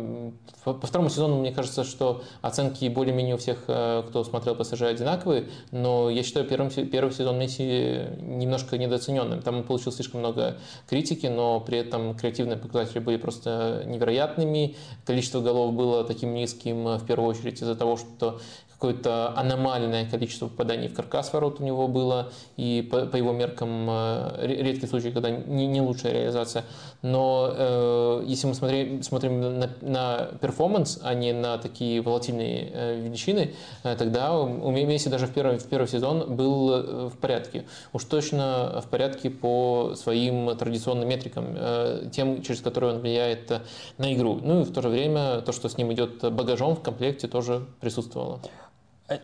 по, 0.64 0.74
второму 0.74 1.10
сезону, 1.10 1.38
мне 1.38 1.52
кажется, 1.52 1.84
что 1.84 2.22
оценки 2.40 2.88
более-менее 2.88 3.34
у 3.34 3.38
всех, 3.38 3.51
э, 3.66 4.02
кто 4.08 4.24
смотрел 4.24 4.54
ПСЖ, 4.54 4.82
одинаковые, 4.82 5.48
но 5.70 6.10
я 6.10 6.22
считаю 6.22 6.46
первым, 6.46 6.70
первый 6.70 7.12
сезон 7.12 7.38
Месси 7.38 8.02
немножко 8.20 8.78
недооцененным. 8.78 9.42
Там 9.42 9.56
он 9.58 9.62
получил 9.64 9.92
слишком 9.92 10.20
много 10.20 10.58
критики, 10.88 11.26
но 11.26 11.60
при 11.60 11.78
этом 11.78 12.14
креативные 12.14 12.56
показатели 12.56 12.98
были 12.98 13.16
просто 13.16 13.82
невероятными. 13.86 14.76
Количество 15.04 15.40
голов 15.40 15.74
было 15.74 16.04
таким 16.04 16.34
низким, 16.34 16.84
в 16.98 17.06
первую 17.06 17.30
очередь 17.30 17.62
из-за 17.62 17.74
того, 17.74 17.96
что 17.96 18.40
какое-то 18.82 19.32
аномальное 19.36 20.10
количество 20.10 20.48
попаданий 20.48 20.88
в 20.88 20.94
каркас 20.94 21.32
ворот 21.32 21.60
у 21.60 21.62
него 21.62 21.86
было, 21.86 22.32
и 22.56 22.86
по, 22.90 23.06
по 23.06 23.14
его 23.14 23.30
меркам 23.30 23.86
э, 23.88 24.38
редкий 24.40 24.88
случай, 24.88 25.12
когда 25.12 25.30
не, 25.30 25.68
не 25.68 25.80
лучшая 25.80 26.12
реализация. 26.12 26.64
Но 27.00 27.48
э, 27.56 28.24
если 28.26 28.48
мы 28.48 28.54
смотрим, 28.54 29.02
смотрим 29.04 29.40
на, 29.60 29.70
на 29.82 30.30
перформанс, 30.40 30.98
а 31.00 31.14
не 31.14 31.32
на 31.32 31.58
такие 31.58 32.02
волатильные 32.02 32.70
э, 32.74 33.00
величины, 33.00 33.54
э, 33.84 33.94
тогда 33.94 34.36
у 34.36 34.72
Месси 34.72 35.08
даже 35.08 35.28
в 35.28 35.32
первый, 35.32 35.58
в 35.58 35.66
первый 35.68 35.86
сезон 35.86 36.34
был 36.34 36.72
э, 36.72 37.08
в 37.08 37.16
порядке. 37.18 37.64
Уж 37.92 38.02
точно 38.06 38.82
в 38.84 38.90
порядке 38.90 39.30
по 39.30 39.92
своим 39.94 40.56
традиционным 40.56 41.08
метрикам, 41.08 41.54
э, 41.56 42.08
тем, 42.12 42.42
через 42.42 42.60
которые 42.60 42.94
он 42.94 42.98
влияет 42.98 43.62
на 43.98 44.12
игру. 44.12 44.40
Ну 44.42 44.62
и 44.62 44.64
в 44.64 44.72
то 44.72 44.82
же 44.82 44.88
время 44.88 45.40
то, 45.42 45.52
что 45.52 45.68
с 45.68 45.78
ним 45.78 45.92
идет 45.92 46.32
багажом 46.32 46.74
в 46.74 46.82
комплекте, 46.82 47.28
тоже 47.28 47.64
присутствовало. 47.80 48.40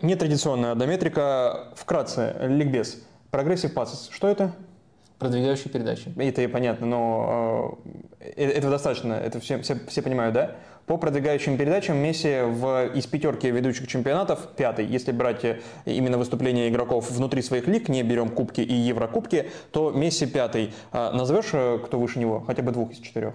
Нетрадиционная 0.02 0.72
одометрика. 0.72 1.68
Вкратце, 1.74 2.34
ликбез. 2.40 3.02
Прогрессив 3.30 3.74
пассес. 3.74 4.08
Что 4.10 4.28
это? 4.28 4.54
Продвигающие 5.18 5.68
передачи. 5.70 6.12
Это 6.16 6.42
и 6.42 6.46
понятно, 6.46 6.86
но 6.86 7.78
э, 8.20 8.30
этого 8.40 8.70
достаточно, 8.70 9.14
это 9.14 9.40
все, 9.40 9.60
все, 9.60 9.76
все 9.88 10.00
понимают, 10.00 10.32
да? 10.32 10.52
По 10.86 10.96
продвигающим 10.96 11.58
передачам 11.58 11.96
Месси 11.96 12.42
в, 12.42 12.86
из 12.94 13.06
пятерки 13.06 13.50
ведущих 13.50 13.88
чемпионатов 13.88 14.48
пятый. 14.56 14.86
Если 14.86 15.10
брать 15.10 15.44
э, 15.44 15.58
именно 15.86 16.18
выступления 16.18 16.68
игроков 16.68 17.10
внутри 17.10 17.42
своих 17.42 17.66
лиг, 17.66 17.88
не 17.88 18.04
берем 18.04 18.28
кубки 18.28 18.60
и 18.60 18.72
еврокубки, 18.72 19.50
то 19.72 19.90
Месси 19.90 20.24
пятый. 20.26 20.72
А 20.92 21.10
назовешь, 21.12 21.50
э, 21.52 21.80
кто 21.84 21.98
выше 21.98 22.20
него? 22.20 22.40
Хотя 22.46 22.62
бы 22.62 22.70
двух 22.70 22.92
из 22.92 22.98
четырех. 22.98 23.34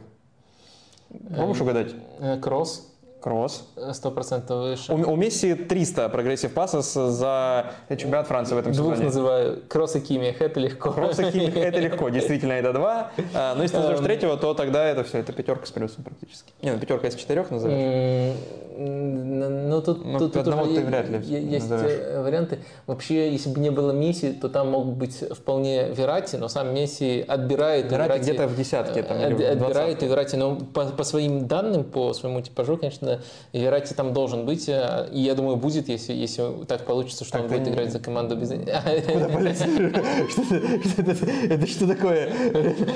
Можешь 1.09 1.61
угадать? 1.61 1.93
Кроос. 2.41 2.92
Кроос. 3.23 3.65
Сто 3.93 4.11
процентов 4.11 4.63
выше. 4.63 4.91
У, 4.91 4.95
у 4.95 5.15
Месси 5.15 5.53
300 5.53 6.09
progressive 6.09 6.53
пасов 6.53 6.83
за 6.83 7.67
чемпионат 7.87 8.27
Франции 8.27 8.53
в 8.53 8.57
этом 8.57 8.73
Двух 8.73 8.95
сезоне. 8.95 9.05
называю. 9.05 9.61
Кроос 9.69 9.95
и 9.95 10.01
Киммих, 10.01 10.41
это 10.41 10.59
легко. 10.59 10.91
Кроос 10.91 11.19
и 11.19 11.31
Киммих, 11.31 11.55
это 11.55 11.79
легко, 11.79 12.09
действительно, 12.09 12.51
это 12.51 12.73
два. 12.73 13.11
А, 13.33 13.55
но 13.55 13.63
если 13.63 13.77
назовешь 13.77 13.99
эм. 13.99 14.05
третьего, 14.05 14.35
то 14.35 14.53
тогда 14.53 14.83
это 14.85 15.05
все, 15.05 15.19
это 15.19 15.31
пятерка 15.31 15.65
с 15.65 15.71
плюсом 15.71 16.03
практически. 16.03 16.51
Не, 16.61 16.73
ну 16.73 16.79
пятерка 16.79 17.07
из 17.07 17.15
четырех 17.15 17.49
назовешь. 17.49 18.35
Ну, 18.75 19.81
тут, 19.81 20.03
ну, 20.03 20.19
тут, 20.19 20.35
одного 20.35 20.65
тут 20.65 20.75
ты 20.75 20.81
вряд 20.83 21.07
ли 21.07 21.19
есть 21.19 21.69
назовешь. 21.69 21.99
Э, 21.99 22.23
варианты. 22.23 22.59
Вообще, 22.87 23.31
если 23.31 23.49
бы 23.49 23.59
не 23.59 23.69
было 23.69 23.91
Месси, 23.91 24.33
то 24.33 24.49
там 24.49 24.71
мог 24.71 24.87
быть 24.87 25.23
вполне 25.31 25.89
Верати, 25.89 26.37
но 26.37 26.47
сам 26.47 26.73
Месси 26.73 27.23
отбирает. 27.25 27.91
Верати 27.91 28.19
где-то 28.19 28.47
в 28.47 28.55
десятке. 28.55 29.03
Там, 29.03 29.23
отбирает 29.23 30.03
и 30.03 30.07
Верати, 30.07 30.35
но 30.35 30.55
по, 30.55 30.85
по 30.85 31.03
своим 31.03 31.47
данным, 31.47 31.83
по 31.83 32.13
своему 32.13 32.41
типажу, 32.41 32.77
конечно, 32.77 33.12
Верати 33.53 33.93
там 33.93 34.13
должен 34.13 34.45
быть. 34.45 34.69
Э, 34.69 35.07
и 35.11 35.21
я 35.21 35.35
думаю, 35.35 35.57
будет, 35.57 35.89
если, 35.89 36.13
если 36.13 36.43
так 36.67 36.85
получится, 36.85 37.25
что 37.25 37.33
так, 37.33 37.43
он 37.43 37.47
будет 37.47 37.67
не... 37.67 37.73
играть 37.73 37.91
за 37.91 37.99
команду 37.99 38.35
без... 38.35 38.51
Это 41.49 41.67
что 41.67 41.87
такое? 41.87 42.29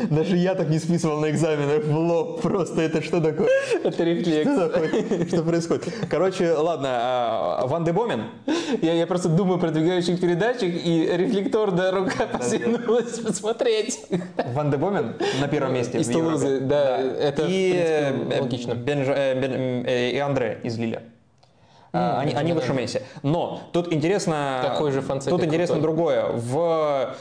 Даже 0.10 0.38
я 0.38 0.56
так 0.56 0.70
не 0.70 0.80
списывал 0.80 1.20
на 1.20 1.30
экзаменах 1.30 1.86
в 1.86 1.96
лоб. 1.96 2.42
Просто 2.42 2.82
это 2.82 3.02
что 3.02 3.22
такое? 3.22 3.50
Это 3.84 4.04
рефлекс. 4.04 5.30
Что 5.30 5.44
происходит? 5.44 5.68
происходит. 5.68 6.10
Короче, 6.10 6.52
ладно, 6.52 6.90
а, 6.92 7.68
Ван 7.68 7.84
де 7.84 7.92
Бомен. 7.92 8.26
Я, 8.82 8.94
я 8.94 9.08
просто 9.08 9.30
думаю 9.30 9.60
про 9.60 9.72
двигающих 9.72 10.20
передачах, 10.20 10.70
и 10.70 11.10
рефлекторная 11.14 11.92
рука 11.92 12.28
потянулась 12.28 13.20
посмотреть. 13.20 14.00
Ван 14.54 14.72
де 14.72 14.78
Бомен 14.78 15.16
на 15.42 15.48
первом 15.48 15.74
месте. 15.74 16.00
Из 16.00 16.08
Тулузы, 16.08 16.60
да, 16.62 17.00
это 17.00 17.46
и, 17.48 17.72
принципе, 17.72 18.42
логично. 18.42 18.76
Бенж, 18.76 19.08
э, 19.10 19.40
бен, 19.40 19.86
и 20.12 20.18
Андре 20.18 20.60
из 20.64 20.78
Лиля. 20.78 21.04
Mm, 21.94 22.20
они, 22.20 22.34
они 22.34 22.54
выше 22.54 22.74
Месси. 22.74 23.02
Но 23.24 23.62
тут 23.72 23.92
интересно, 23.94 24.62
Такой 24.64 24.92
же 24.92 25.02
тут 25.02 25.44
интересно 25.44 25.80
другое. 25.80 26.26
В 26.28 27.16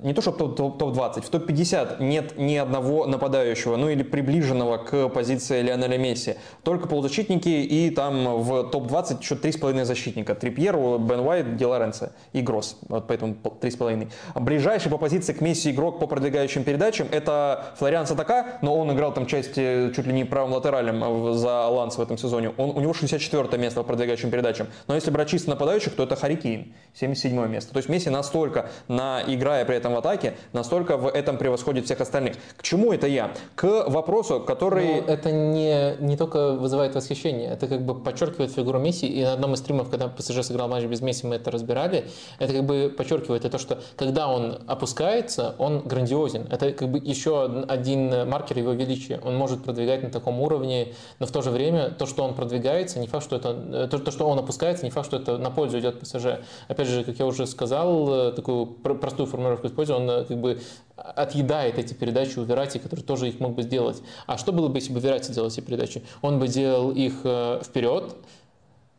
не 0.00 0.14
то 0.14 0.20
чтобы 0.20 0.54
топ-20, 0.56 1.22
в 1.22 1.28
топ-50 1.28 2.02
нет 2.02 2.36
ни 2.36 2.56
одного 2.56 3.06
нападающего, 3.06 3.76
ну 3.76 3.88
или 3.88 4.02
приближенного 4.02 4.78
к 4.78 5.08
позиции 5.10 5.62
Лионеля 5.62 5.96
Месси. 5.96 6.34
Только 6.64 6.88
полузащитники 6.88 7.48
и 7.48 7.90
там 7.90 8.42
в 8.42 8.70
топ-20 8.70 9.20
еще 9.20 9.36
3,5 9.36 9.84
защитника. 9.84 10.34
Трипьер, 10.34 10.74
Бен 10.74 11.20
Уайт, 11.20 11.56
Ди 11.56 11.64
Лоренцо 11.64 12.08
и 12.32 12.40
Гросс. 12.40 12.78
Вот 12.88 13.06
поэтому 13.06 13.34
3,5. 13.34 14.10
Ближайший 14.40 14.90
по 14.90 14.98
позиции 14.98 15.32
к 15.32 15.40
Месси 15.40 15.70
игрок 15.70 16.00
по 16.00 16.08
продвигающим 16.08 16.64
передачам 16.64 17.06
это 17.12 17.66
Флориан 17.78 18.08
Сатака, 18.08 18.58
но 18.60 18.76
он 18.76 18.92
играл 18.92 19.14
там 19.14 19.26
части 19.26 19.92
чуть 19.94 20.06
ли 20.06 20.12
не 20.12 20.24
правым 20.24 20.54
латералем 20.54 21.32
за 21.34 21.68
Ланс 21.68 21.96
в 21.96 22.00
этом 22.00 22.18
сезоне. 22.18 22.50
Он, 22.56 22.70
у 22.70 22.80
него 22.80 22.92
64 22.92 23.56
место 23.62 23.80
по 23.80 23.86
продвигающим 23.86 24.32
передачам. 24.32 24.66
Но 24.88 24.96
если 24.96 25.12
брать 25.12 25.28
чисто 25.28 25.50
нападающих, 25.50 25.94
то 25.94 26.02
это 26.02 26.16
Харри 26.16 26.34
Кейн, 26.34 26.74
77 26.94 27.48
место. 27.48 27.72
То 27.72 27.76
есть 27.78 27.88
Месси 27.88 28.10
настолько 28.10 28.68
на 28.88 29.22
игру 29.28 29.43
играя 29.44 29.64
при 29.66 29.76
этом 29.76 29.92
в 29.92 29.98
атаке, 29.98 30.34
настолько 30.52 30.96
в 30.96 31.06
этом 31.06 31.36
превосходит 31.36 31.84
всех 31.84 32.00
остальных. 32.00 32.36
К 32.56 32.62
чему 32.62 32.92
это 32.92 33.06
я? 33.06 33.30
К 33.54 33.84
вопросу, 33.88 34.40
который... 34.40 35.02
Но 35.02 35.12
это 35.12 35.30
не, 35.30 35.96
не 36.00 36.16
только 36.16 36.52
вызывает 36.52 36.94
восхищение, 36.94 37.50
это 37.50 37.66
как 37.66 37.82
бы 37.82 37.94
подчеркивает 37.94 38.50
фигуру 38.52 38.78
Месси. 38.78 39.06
И 39.06 39.22
на 39.22 39.34
одном 39.34 39.52
из 39.52 39.58
стримов, 39.58 39.90
когда 39.90 40.08
ПСЖ 40.08 40.42
сыграл 40.42 40.68
матч 40.68 40.84
без 40.84 41.02
Месси, 41.02 41.26
мы 41.26 41.36
это 41.36 41.50
разбирали. 41.50 42.06
Это 42.38 42.54
как 42.54 42.64
бы 42.64 42.94
подчеркивает 42.96 43.42
то, 43.42 43.58
что 43.58 43.78
когда 43.96 44.28
он 44.28 44.62
опускается, 44.66 45.54
он 45.58 45.80
грандиозен. 45.80 46.46
Это 46.50 46.72
как 46.72 46.88
бы 46.88 46.98
еще 46.98 47.44
один 47.68 48.28
маркер 48.28 48.58
его 48.58 48.72
величия. 48.72 49.20
Он 49.22 49.36
может 49.36 49.62
продвигать 49.62 50.02
на 50.02 50.10
таком 50.10 50.40
уровне, 50.40 50.94
но 51.18 51.26
в 51.26 51.30
то 51.30 51.42
же 51.42 51.50
время 51.50 51.90
то, 51.90 52.06
что 52.06 52.24
он 52.24 52.34
продвигается, 52.34 52.98
не 52.98 53.06
факт, 53.06 53.24
что 53.24 53.36
это... 53.36 53.88
То, 53.88 54.10
что 54.10 54.26
он 54.26 54.38
опускается, 54.38 54.84
не 54.84 54.90
факт, 54.90 55.06
что 55.06 55.18
это 55.18 55.36
на 55.36 55.50
пользу 55.50 55.78
идет 55.78 56.00
ПСЖ. 56.00 56.40
Опять 56.68 56.88
же, 56.88 57.04
как 57.04 57.18
я 57.18 57.26
уже 57.26 57.46
сказал, 57.46 58.32
такую 58.32 58.66
простую 58.66 59.23
формулировку 59.26 59.66
использую, 59.66 60.00
он 60.00 60.10
э, 60.10 60.24
как 60.24 60.38
бы 60.38 60.60
отъедает 60.96 61.78
эти 61.78 61.94
передачи 61.94 62.38
у 62.38 62.44
Верати, 62.44 62.78
который 62.78 63.00
тоже 63.00 63.28
их 63.28 63.40
мог 63.40 63.54
бы 63.54 63.62
сделать. 63.62 64.02
А 64.26 64.38
что 64.38 64.52
было 64.52 64.68
бы, 64.68 64.78
если 64.78 64.92
бы 64.92 65.00
Верати 65.00 65.32
делал 65.32 65.48
эти 65.48 65.60
передачи? 65.60 66.02
Он 66.22 66.38
бы 66.38 66.48
делал 66.48 66.90
их 66.90 67.14
э, 67.24 67.60
вперед, 67.64 68.14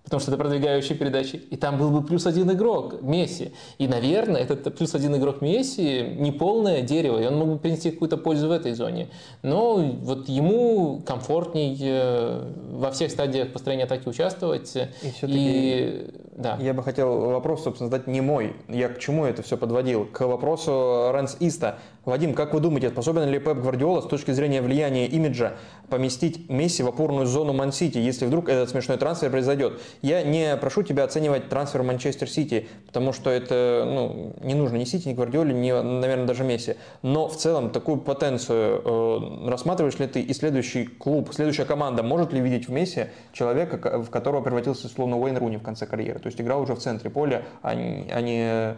потому 0.06 0.22
что 0.22 0.32
это 0.32 0.38
продвигающие 0.38 0.98
передачи, 0.98 1.36
и 1.36 1.58
там 1.58 1.78
был 1.78 1.90
бы 1.90 2.04
плюс 2.04 2.26
один 2.26 2.50
игрок 2.52 3.02
Месси. 3.02 3.52
И, 3.80 3.88
наверное, 3.88 4.42
этот 4.42 4.76
плюс 4.78 4.96
один 4.96 5.16
игрок 5.18 5.42
Месси 5.42 6.04
не 6.18 6.32
полное 6.32 6.82
дерево, 6.82 7.20
и 7.20 7.26
он 7.26 7.38
мог 7.38 7.50
бы 7.50 7.58
принести 7.58 7.92
какую-то 7.92 8.18
пользу 8.18 8.48
в 8.48 8.52
этой 8.52 8.74
зоне. 8.74 9.10
Но 9.42 9.78
вот 9.78 10.30
ему 10.30 11.02
комфортней 11.06 11.78
э, 11.82 12.52
во 12.72 12.92
всех 12.92 13.12
стадиях 13.12 13.52
построения 13.52 13.86
атаки 13.86 14.08
участвовать. 14.08 14.76
И, 14.76 14.90
и 15.24 16.08
да. 16.36 16.58
Я 16.60 16.74
бы 16.74 16.84
хотел 16.84 17.32
вопрос, 17.32 17.64
собственно, 17.64 17.90
задать 17.90 18.08
не 18.08 18.22
мой. 18.22 18.56
Я 18.68 18.90
к 18.90 19.00
чему 19.00 19.26
это 19.26 19.42
все 19.42 19.58
подводил? 19.58 20.06
К 20.06 20.28
вопросу 20.28 21.10
Рэнс 21.12 21.38
Иста. 21.40 21.80
Вадим, 22.04 22.34
как 22.34 22.54
вы 22.54 22.60
думаете, 22.60 22.90
способен 22.90 23.28
ли 23.30 23.40
Пеп 23.40 23.58
Гвардиола 23.58 24.02
с 24.02 24.06
точки 24.06 24.32
зрения 24.32 24.62
влияния 24.62 25.08
имиджа 25.08 25.54
поместить 25.90 26.50
Месси 26.50 26.84
в 26.84 26.88
опорную 26.88 27.26
зону 27.26 27.54
Ман-Сити, 27.54 27.98
если 27.98 28.26
вдруг 28.26 28.50
этот 28.50 28.70
смешной 28.70 28.98
трансфер 28.98 29.30
произойдет? 29.30 29.82
Я 30.02 30.24
не 30.24 30.56
прошу 30.58 30.84
тебя 30.84 31.04
оценивать 31.04 31.50
трансфер 31.50 31.84
Манчестер 31.84 32.30
Сити, 32.30 32.68
потому 32.88 33.14
что 33.14 33.30
это 33.30 33.84
ну, 33.86 34.34
не 34.42 34.54
нужно 34.54 34.78
ни 34.78 34.84
Сити, 34.86 35.08
ни 35.10 35.14
Гвардиоле, 35.14 35.54
ни, 35.54 35.72
наверное, 35.72 36.26
даже 36.26 36.44
Месси. 36.44 36.76
Но 37.02 37.28
в 37.28 37.36
целом 37.38 37.70
такую 37.70 37.98
потенцию 37.98 38.82
э, 38.84 39.50
рассматриваешь 39.50 40.00
ли 40.00 40.08
ты 40.08 40.22
и 40.22 40.34
следующий 40.34 40.86
клуб, 40.86 41.30
следующая 41.34 41.66
команда 41.66 42.04
может 42.04 42.34
ли 42.34 42.40
видеть 42.40 42.68
в 42.68 42.72
Месси 42.72 43.08
человека, 43.34 44.02
в 44.02 44.10
которого 44.10 44.42
превратился 44.42 44.88
словно 44.88 45.18
Уэйн 45.20 45.38
Руни 45.38 45.58
в 45.58 45.64
конце 45.64 45.86
карьеры? 45.86 46.20
То 46.20 46.28
есть 46.28 46.40
играл 46.40 46.62
уже 46.62 46.76
в 46.76 46.80
центре 46.80 47.10
поля, 47.10 47.44
а 47.62 47.76
не, 47.76 48.08
а 48.12 48.22
не 48.22 48.76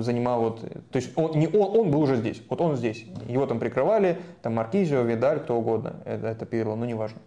занимал 0.00 0.40
вот... 0.40 0.60
То 0.60 0.96
есть 0.96 1.10
он, 1.16 1.32
не 1.38 1.46
он, 1.46 1.78
он 1.78 1.90
был 1.90 2.00
уже 2.00 2.16
здесь, 2.16 2.40
вот 2.48 2.60
он 2.60 2.76
здесь. 2.76 3.04
Его 3.28 3.46
там 3.46 3.58
прикрывали, 3.58 4.18
там 4.42 4.54
Маркизио, 4.54 5.02
Видаль, 5.02 5.40
кто 5.40 5.56
угодно. 5.56 5.96
Это, 6.04 6.28
это 6.28 6.46
Пирло, 6.46 6.74
ну 6.74 6.84
неважно. 6.84 7.18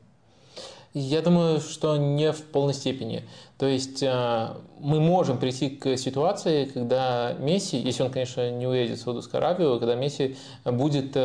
Я 0.94 1.22
думаю, 1.22 1.60
что 1.60 1.98
не 1.98 2.32
в 2.32 2.42
полной 2.44 2.74
степени. 2.74 3.24
То 3.58 3.66
есть 3.66 4.04
э, 4.04 4.48
мы 4.82 5.00
можем 5.00 5.38
прийти 5.38 5.70
к 5.70 5.98
ситуации, 5.98 6.66
когда 6.66 7.34
Месси, 7.40 7.78
если 7.78 8.04
он, 8.04 8.12
конечно, 8.12 8.50
не 8.52 8.68
уедет 8.68 8.98
в 8.98 9.02
Саудовскую 9.02 9.40
Аравию, 9.40 9.80
когда 9.80 9.96
Месси 9.96 10.36
будет 10.66 11.16
э, 11.16 11.20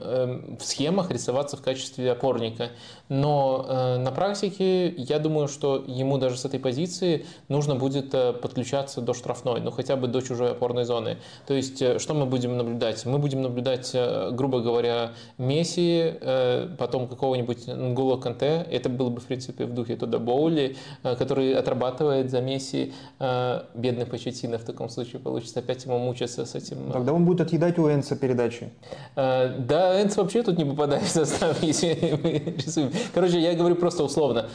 э, 0.00 0.56
в 0.58 0.64
схемах 0.64 1.10
рисоваться 1.10 1.56
в 1.56 1.62
качестве 1.62 2.10
опорника. 2.12 2.70
Но 3.08 3.98
на 3.98 4.10
практике 4.10 4.88
я 4.88 5.18
думаю, 5.18 5.46
что 5.46 5.84
ему 5.86 6.16
даже 6.16 6.38
с 6.38 6.46
этой 6.46 6.58
позиции 6.58 7.26
нужно 7.48 7.74
будет 7.74 8.10
подключаться 8.10 9.02
до 9.02 9.12
штрафной, 9.12 9.60
ну 9.60 9.70
хотя 9.70 9.96
бы 9.96 10.08
до 10.08 10.22
чужой 10.22 10.52
опорной 10.52 10.84
зоны. 10.84 11.18
То 11.46 11.52
есть 11.52 12.00
что 12.00 12.14
мы 12.14 12.24
будем 12.24 12.56
наблюдать? 12.56 13.04
Мы 13.04 13.18
будем 13.18 13.42
наблюдать, 13.42 13.94
грубо 14.30 14.60
говоря, 14.60 15.12
Месси, 15.36 16.14
потом 16.78 17.06
какого-нибудь 17.06 17.66
Нгула 17.66 18.16
Канте, 18.16 18.66
это 18.70 18.88
было 18.88 19.10
бы, 19.10 19.20
в 19.20 19.26
принципе, 19.26 19.66
в 19.66 19.74
духе 19.74 19.96
Туда 19.96 20.18
Боули, 20.18 20.76
который 21.02 21.54
отрабатывает 21.54 22.30
за 22.30 22.40
Месси. 22.40 22.94
Э, 23.24 23.62
бедный 23.74 24.04
Почетина 24.04 24.58
в 24.58 24.64
таком 24.64 24.88
случае 24.88 25.20
получится 25.20 25.60
опять 25.60 25.84
ему 25.84 25.98
мучиться 25.98 26.44
с 26.44 26.56
этим. 26.56 26.90
Э. 26.90 26.92
Тогда 26.92 27.12
он 27.12 27.24
будет 27.24 27.40
отъедать 27.40 27.78
у 27.78 27.88
Энса 27.88 28.16
передачи. 28.16 28.72
Э, 29.14 29.54
да, 29.58 30.02
Энс 30.02 30.16
вообще 30.16 30.42
тут 30.42 30.58
не 30.58 30.64
попадает 30.64 31.04
в 31.04 31.08
состав, 31.08 31.62
если 31.62 32.18
мы 32.22 32.54
рисуем. 32.56 32.90
Короче, 33.14 33.40
я 33.40 33.54
говорю 33.54 33.76
просто 33.76 34.02
условно. 34.02 34.48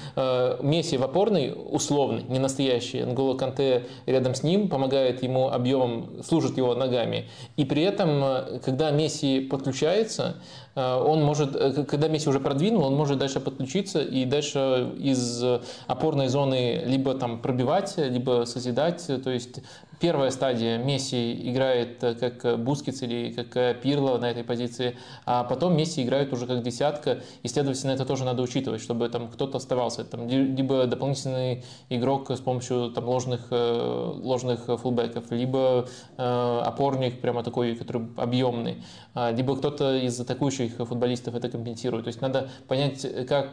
Месси 0.62 0.98
в 0.98 1.04
опорный, 1.04 1.54
условный, 1.56 2.24
не 2.24 2.40
настоящий. 2.40 3.04
Нголо 3.04 3.38
Канте 3.38 3.86
рядом 4.06 4.36
с 4.36 4.44
ним, 4.44 4.68
помогает 4.68 5.24
ему 5.24 5.50
объемом, 5.50 6.22
служит 6.24 6.58
его 6.58 6.76
ногами. 6.76 7.30
И 7.56 7.64
при 7.64 7.84
этом, 7.84 8.60
когда 8.66 8.92
Месси 8.92 9.40
подключается, 9.40 10.36
он 10.78 11.24
может, 11.24 11.58
когда 11.88 12.08
Месси 12.08 12.30
уже 12.30 12.40
продвинул, 12.40 12.84
он 12.84 12.94
может 12.94 13.18
дальше 13.18 13.40
подключиться 13.40 14.00
и 14.00 14.26
дальше 14.26 14.92
из 15.00 15.44
опорной 15.88 16.28
зоны 16.28 16.84
либо 16.86 17.16
там 17.16 17.42
пробивать, 17.42 17.96
либо 17.98 18.46
созидать. 18.46 19.08
То 19.24 19.32
есть 19.32 19.62
Первая 20.00 20.30
стадия 20.30 20.78
Месси 20.78 21.50
играет 21.50 22.04
э, 22.04 22.14
как 22.14 22.46
э, 22.46 22.56
Бускетс 22.56 23.02
или 23.02 23.32
как 23.32 23.58
э, 23.58 23.76
Пирло 23.82 24.20
на 24.20 24.30
этой 24.30 24.44
позиции, 24.44 24.96
а 25.26 25.44
потом 25.44 25.76
Месси 25.76 26.04
играет 26.04 26.32
уже 26.32 26.46
как 26.46 26.62
десятка, 26.62 27.20
и, 27.42 27.48
следовательно, 27.48 27.92
это 27.92 28.06
тоже 28.06 28.24
надо 28.24 28.44
учитывать, 28.44 28.80
чтобы 28.80 29.10
там 29.10 29.28
кто-то 29.28 29.58
оставался, 29.58 30.04
там, 30.04 30.28
либо 30.28 30.86
дополнительный 30.86 31.64
игрок 31.90 32.30
с 32.30 32.40
помощью 32.40 32.92
там, 32.92 33.06
ложных, 33.06 33.48
ложных 33.50 34.66
фулбеков, 34.66 35.32
либо 35.32 35.88
э, 36.18 36.62
опорник 36.64 37.20
прямо 37.20 37.42
такой, 37.42 37.76
который 37.76 38.08
объемный, 38.18 38.84
а, 39.16 39.32
либо 39.32 39.58
кто-то 39.58 39.96
из 39.96 40.20
атакующих 40.20 40.76
футболистов 40.76 41.34
это 41.34 41.50
компенсирует. 41.50 42.04
То 42.04 42.10
есть 42.10 42.22
надо 42.22 42.50
понять, 42.68 43.06
как, 43.28 43.50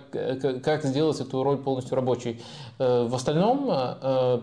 как 0.62 0.84
сделать 0.84 1.20
эту 1.20 1.42
роль 1.42 1.57
полностью 1.57 1.97
рабочей. 1.97 2.42
В 2.78 3.14
остальном, 3.14 3.66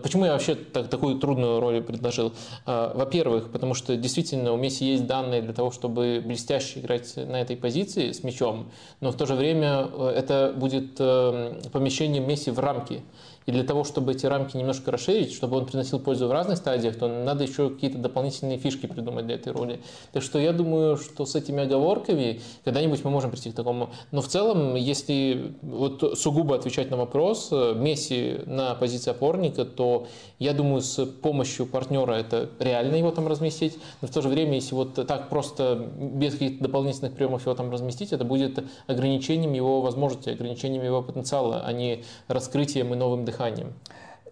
почему 0.02 0.24
я 0.24 0.32
вообще 0.32 0.54
так, 0.54 0.88
такую 0.88 1.18
трудную 1.18 1.60
роль 1.60 1.82
предложил. 1.92 2.32
А, 2.66 2.92
во-первых, 2.94 3.50
потому 3.52 3.74
что 3.74 3.96
действительно 3.96 4.52
у 4.52 4.56
Месси 4.56 4.84
есть 4.84 5.06
данные 5.06 5.42
для 5.42 5.52
того, 5.52 5.70
чтобы 5.70 6.22
блестяще 6.24 6.80
играть 6.80 7.16
на 7.16 7.40
этой 7.40 7.56
позиции 7.56 8.12
с 8.12 8.24
мячом, 8.24 8.70
но 9.00 9.10
в 9.10 9.16
то 9.16 9.26
же 9.26 9.34
время 9.34 9.88
э, 9.92 10.14
это 10.16 10.52
будет 10.56 10.96
э, 10.98 11.60
помещение 11.72 12.20
Месси 12.20 12.50
в 12.50 12.58
рамки. 12.58 13.02
И 13.46 13.52
для 13.52 13.64
того, 13.64 13.84
чтобы 13.84 14.12
эти 14.12 14.26
рамки 14.26 14.56
немножко 14.56 14.90
расширить, 14.90 15.32
чтобы 15.32 15.56
он 15.56 15.66
приносил 15.66 15.98
пользу 15.98 16.28
в 16.28 16.32
разных 16.32 16.58
стадиях, 16.58 16.96
то 16.96 17.08
надо 17.08 17.44
еще 17.44 17.70
какие-то 17.70 17.98
дополнительные 17.98 18.58
фишки 18.58 18.86
придумать 18.86 19.26
для 19.26 19.36
этой 19.36 19.52
роли. 19.52 19.80
Так 20.12 20.22
что 20.22 20.38
я 20.38 20.52
думаю, 20.52 20.96
что 20.96 21.26
с 21.26 21.34
этими 21.34 21.62
оговорками 21.62 22.40
когда-нибудь 22.64 23.04
мы 23.04 23.10
можем 23.10 23.30
прийти 23.30 23.50
к 23.50 23.54
такому. 23.54 23.90
Но 24.10 24.20
в 24.20 24.28
целом, 24.28 24.74
если 24.74 25.54
вот 25.62 26.18
сугубо 26.18 26.56
отвечать 26.56 26.90
на 26.90 26.96
вопрос, 26.96 27.48
э, 27.50 27.74
Месси 27.74 28.40
на 28.46 28.74
позиции 28.74 29.10
опорника, 29.10 29.64
то 29.64 30.06
я 30.38 30.52
думаю, 30.52 30.82
с 30.82 31.04
помощью 31.04 31.66
партнера 31.66 32.12
это 32.12 32.50
реально 32.58 32.96
его 32.96 33.10
там 33.10 33.26
разместить. 33.28 33.78
Но 34.00 34.08
в 34.08 34.10
то 34.10 34.22
же 34.22 34.28
время, 34.28 34.54
если 34.54 34.74
вот 34.74 34.94
так 34.94 35.28
просто 35.28 35.88
без 35.98 36.32
каких-то 36.32 36.64
дополнительных 36.64 37.14
приемов 37.14 37.42
его 37.42 37.54
там 37.54 37.70
разместить, 37.70 38.12
это 38.12 38.24
будет 38.24 38.64
ограничением 38.86 39.52
его 39.52 39.80
возможностей, 39.80 40.30
ограничением 40.30 40.84
его 40.84 41.02
потенциала, 41.02 41.62
а 41.64 41.72
не 41.72 42.04
раскрытием 42.28 42.92
и 42.92 42.96
новым 42.96 43.24
дыханием. 43.32 43.72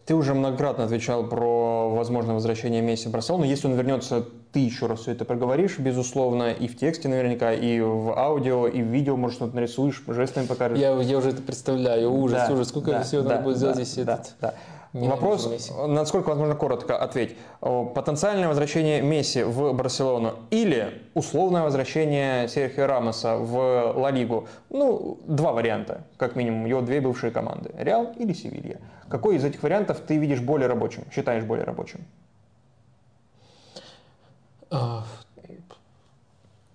Ты 0.07 0.15
уже 0.15 0.35
многократно 0.35 0.85
отвечал 0.85 1.25
про 1.25 1.91
возможное 1.91 2.35
возвращение 2.35 2.83
Месси 2.83 3.09
в 3.09 3.13
Барселону. 3.13 3.45
Если 3.45 3.67
он 3.69 3.75
вернется, 3.75 4.25
ты 4.53 4.61
еще 4.61 4.87
раз 4.87 5.01
все 5.01 5.13
это 5.13 5.25
проговоришь, 5.25 5.79
безусловно, 5.79 6.51
и 6.51 6.67
в 6.67 6.77
тексте 6.77 7.09
наверняка, 7.09 7.53
и 7.53 7.81
в 7.81 8.19
аудио, 8.19 8.67
и 8.67 8.83
в 8.83 8.87
видео, 8.87 9.17
может, 9.17 9.37
что-то 9.37 9.55
нарисуешь, 9.55 10.03
жестами 10.09 10.47
покажешь. 10.47 10.79
Я, 10.79 10.99
я 11.01 11.19
уже 11.19 11.31
это 11.31 11.43
представляю. 11.43 12.11
Ужас, 12.13 12.49
да, 12.49 12.55
ужас. 12.55 12.69
Сколько 12.69 12.91
да, 12.93 13.03
всего 13.03 13.23
да, 13.23 13.29
надо 13.29 13.43
будет 13.43 13.55
да, 13.55 13.59
сделать 13.59 13.77
здесь 13.77 14.05
да, 14.05 14.15
этот... 14.15 14.35
Да. 14.41 14.55
Не 14.93 15.07
Вопрос, 15.09 15.71
насколько 15.87 16.31
возможно 16.31 16.57
коротко 16.57 16.99
ответь. 16.99 17.37
Потенциальное 17.61 18.49
возвращение 18.49 19.01
Месси 19.03 19.45
в 19.45 19.73
Барселону 19.73 20.35
или 20.51 21.03
условное 21.15 21.63
возвращение 21.63 22.49
Серхио 22.49 22.87
Рамоса 22.87 23.37
в 23.37 23.93
Ла 23.97 24.11
Лигу? 24.11 24.49
Ну, 24.69 25.21
два 25.29 25.53
варианта, 25.53 26.07
как 26.17 26.35
минимум, 26.35 26.67
его 26.67 26.81
две 26.81 27.01
бывшие 27.01 27.31
команды. 27.31 27.71
Реал 27.79 28.13
или 28.17 28.33
Севилья. 28.33 28.79
Какой 29.09 29.37
из 29.37 29.45
этих 29.45 29.63
вариантов 29.63 30.01
ты 30.01 30.17
видишь 30.17 30.41
более 30.41 30.67
рабочим, 30.67 31.05
считаешь 31.13 31.45
более 31.45 31.65
рабочим? 31.65 32.05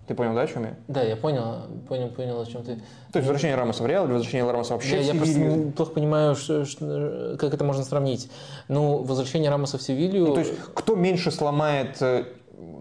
А, 0.06 0.08
ты 0.08 0.14
понял, 0.14 0.34
да, 0.34 0.42
о 0.42 0.46
чем 0.46 0.64
я? 0.64 0.74
Да, 0.88 1.02
я 1.02 1.16
понял, 1.16 1.62
понял, 1.88 2.08
понял, 2.08 2.40
о 2.40 2.46
чем 2.46 2.62
ты. 2.62 2.76
То 3.12 3.18
есть 3.18 3.26
возвращение 3.26 3.56
Рамоса 3.56 3.82
в 3.82 3.86
Реал 3.86 4.04
или 4.06 4.12
возвращение 4.12 4.50
Рамоса 4.50 4.74
вообще 4.74 5.02
я, 5.02 5.12
в 5.12 5.16
Севилью? 5.26 5.44
Я 5.44 5.52
просто 5.52 5.72
плохо 5.76 5.92
понимаю, 5.92 6.34
что, 6.36 6.64
что, 6.64 7.36
как 7.38 7.54
это 7.54 7.64
можно 7.64 7.84
сравнить. 7.84 8.30
Ну, 8.68 9.02
возвращение 9.02 9.50
Рамоса 9.50 9.78
в 9.78 9.82
Севилью... 9.82 10.26
Ну, 10.26 10.34
то 10.34 10.40
есть 10.40 10.54
кто 10.74 10.94
меньше 10.94 11.30
сломает 11.30 12.00
э, 12.00 12.24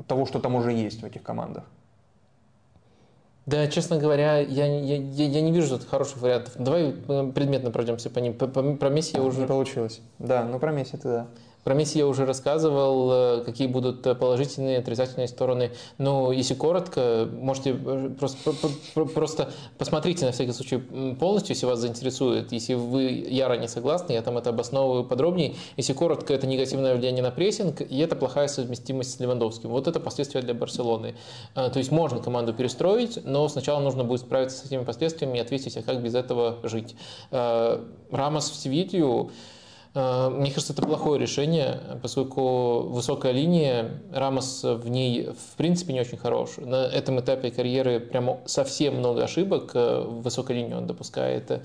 того, 0.08 0.26
что 0.26 0.40
там 0.40 0.56
уже 0.56 0.72
есть 0.72 1.02
в 1.02 1.06
этих 1.06 1.24
командах? 1.24 1.64
Да, 3.46 3.68
честно 3.68 3.98
говоря, 3.98 4.40
я, 4.40 4.66
я, 4.66 4.96
я, 4.98 5.26
я 5.28 5.42
не 5.42 5.52
вижу 5.52 5.78
тут 5.78 5.88
хороших 5.88 6.18
вариантов. 6.18 6.54
Давай 6.58 6.96
э, 7.08 7.32
предметно 7.34 7.70
пройдемся 7.70 8.10
по 8.10 8.20
ним. 8.20 8.34
По, 8.34 8.48
по, 8.48 8.76
про 8.76 8.90
Месси 8.90 9.18
я 9.18 9.24
уже... 9.24 9.42
Не 9.42 9.48
получилось. 9.48 10.02
Да, 10.18 10.44
ну 10.44 10.60
про 10.60 10.72
Месси 10.72 10.98
ты 10.98 11.08
да. 11.08 11.28
Про 11.66 11.74
Месси 11.74 11.98
я 11.98 12.06
уже 12.06 12.28
рассказывал, 12.28 13.12
э, 13.12 13.44
какие 13.44 13.66
будут 13.66 14.04
положительные 14.04 14.76
и 14.76 14.80
отрицательные 14.80 15.28
стороны. 15.28 15.72
Но 15.98 16.32
если 16.32 16.54
коротко, 16.54 17.28
можете 17.34 17.72
э, 17.72 18.12
просто, 18.20 18.52
просто 18.94 19.50
посмотрите 19.80 20.28
на 20.28 20.32
всякий 20.32 20.52
случай 20.52 20.78
полностью, 21.20 21.56
если 21.56 21.66
вас 21.66 21.80
заинтересует. 21.80 22.52
Если 22.52 22.76
вы 22.76 23.06
яро 23.06 23.56
не 23.56 23.68
согласны, 23.68 24.14
я 24.14 24.22
там 24.22 24.38
это 24.38 24.52
обосновываю 24.52 25.06
подробнее. 25.06 25.56
Если 25.76 25.94
коротко, 25.94 26.36
это 26.36 26.46
негативное 26.46 26.96
влияние 26.96 27.24
на 27.24 27.32
прессинг, 27.32 27.82
и 27.82 27.98
это 27.98 28.16
плохая 28.16 28.48
совместимость 28.48 29.16
с 29.16 29.20
Левандовским. 29.20 29.72
Вот 29.72 29.88
это 29.88 30.00
последствия 30.00 30.42
для 30.42 30.54
Барселоны. 30.54 31.16
Э, 31.56 31.72
то 31.72 31.80
есть 31.80 31.90
можно 31.90 32.22
команду 32.22 32.54
перестроить, 32.54 33.26
но 33.26 33.50
сначала 33.50 33.80
нужно 33.80 34.04
будет 34.04 34.22
справиться 34.22 34.60
с 34.60 34.66
этими 34.66 34.84
последствиями 34.84 35.40
и 35.40 35.42
ответить, 35.42 35.76
а 35.78 35.82
как 35.82 36.04
без 36.04 36.14
этого 36.14 36.60
жить. 36.62 36.96
Рамос 37.32 38.52
в 38.52 38.56
Севилью 38.56 38.76
Э, 38.76 39.32
мне 39.96 40.52
кажется, 40.52 40.74
это 40.74 40.82
плохое 40.82 41.20
решение, 41.22 41.80
поскольку 42.02 42.82
высокая 42.82 43.32
линия, 43.32 44.02
Рамос 44.12 44.64
в 44.64 44.90
ней 44.90 45.30
в 45.30 45.56
принципе 45.56 45.94
не 45.94 46.02
очень 46.02 46.18
хорош. 46.18 46.58
На 46.58 46.86
этом 46.86 47.22
этапе 47.22 47.50
карьеры 47.50 48.02
прямо 48.02 48.40
совсем 48.46 48.98
много 48.98 49.24
ошибок 49.24 49.72
э, 49.74 50.02
в 50.02 50.22
высокой 50.22 50.58
линии 50.58 50.74
он 50.74 50.86
допускает. 50.86 51.62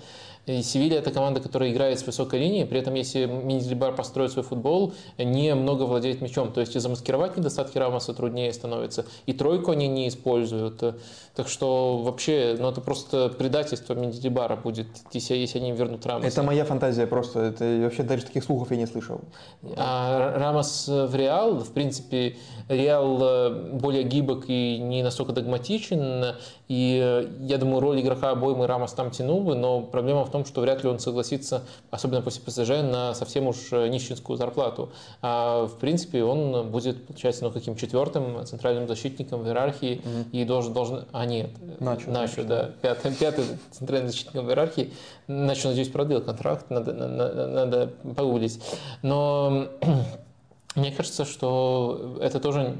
И 0.50 0.62
Севилья 0.62 0.98
это 0.98 1.10
команда, 1.10 1.40
которая 1.40 1.70
играет 1.70 1.98
с 1.98 2.06
высокой 2.06 2.40
линии, 2.40 2.64
при 2.64 2.80
этом 2.80 2.94
если 2.94 3.26
Миндельбар 3.26 3.94
построит 3.94 4.32
свой 4.32 4.44
футбол, 4.44 4.94
не 5.18 5.54
много 5.54 5.84
владеет 5.84 6.20
мячом. 6.20 6.52
То 6.52 6.60
есть 6.60 6.74
и 6.74 6.78
замаскировать 6.78 7.36
недостатки 7.36 7.78
Рамоса 7.78 8.14
труднее 8.14 8.52
становится. 8.52 9.06
И 9.26 9.32
тройку 9.32 9.70
они 9.70 9.86
не 9.86 10.08
используют. 10.08 10.82
Так 11.34 11.48
что 11.48 11.98
вообще, 11.98 12.56
ну 12.58 12.68
это 12.70 12.80
просто 12.80 13.28
предательство 13.28 13.94
Миндельбара 13.94 14.56
будет, 14.56 14.88
если, 15.12 15.34
если 15.36 15.58
они 15.58 15.72
вернут 15.72 16.04
Рамоса. 16.04 16.26
Это 16.26 16.42
моя 16.42 16.64
фантазия 16.64 17.06
просто. 17.06 17.40
Это 17.40 17.80
вообще 17.82 18.02
даже 18.02 18.24
таких 18.24 18.44
слухов 18.44 18.70
я 18.70 18.76
не 18.76 18.86
слышал. 18.86 19.20
А 19.76 20.36
Рамос 20.36 20.88
в 20.88 21.14
Реал, 21.14 21.58
в 21.58 21.72
принципе, 21.72 22.36
Реал 22.68 23.18
э, 23.22 23.70
более 23.74 24.02
гибок 24.02 24.44
и 24.48 24.78
не 24.78 25.02
настолько 25.02 25.32
догматичен. 25.32 26.34
И 26.68 27.00
э, 27.02 27.28
я 27.40 27.58
думаю, 27.58 27.80
роль 27.80 28.00
игрока 28.00 28.30
обоймы 28.30 28.66
Рамос 28.66 28.92
там 28.92 29.10
тянул 29.10 29.42
бы, 29.42 29.54
но 29.54 29.82
проблема 29.82 30.24
в 30.24 30.30
том, 30.30 30.39
что 30.44 30.60
вряд 30.60 30.82
ли 30.82 30.88
он 30.88 30.98
согласится, 30.98 31.62
особенно 31.90 32.22
после 32.22 32.42
ПСЖ, 32.42 32.82
на 32.82 33.14
совсем 33.14 33.46
уж 33.46 33.56
э, 33.72 33.88
нищенскую 33.88 34.36
зарплату. 34.36 34.90
А 35.22 35.66
в 35.66 35.78
принципе 35.78 36.22
он 36.22 36.70
будет, 36.70 37.06
получается, 37.06 37.44
ну 37.44 37.50
каким 37.50 37.76
четвертым 37.76 38.44
центральным 38.46 38.88
защитником 38.88 39.42
в 39.42 39.46
иерархии 39.46 40.00
mm-hmm. 40.02 40.30
и 40.32 40.44
должен, 40.44 40.72
должен, 40.72 41.04
а 41.12 41.26
нет, 41.26 41.50
Начо, 41.80 42.10
Начо 42.10 42.44
да, 42.44 42.70
пятый, 42.82 43.12
пятый 43.14 43.44
центральным 43.70 44.10
защитником 44.10 44.46
в 44.46 44.48
иерархии. 44.50 44.92
Начо, 45.26 45.68
надеюсь, 45.68 45.88
продлил 45.88 46.20
контракт, 46.20 46.70
надо, 46.70 46.92
надо, 46.92 47.46
надо 47.46 47.92
погуглить. 48.16 48.60
Но 49.02 49.68
мне 50.74 50.92
кажется, 50.92 51.24
что 51.24 52.18
это 52.20 52.40
тоже 52.40 52.76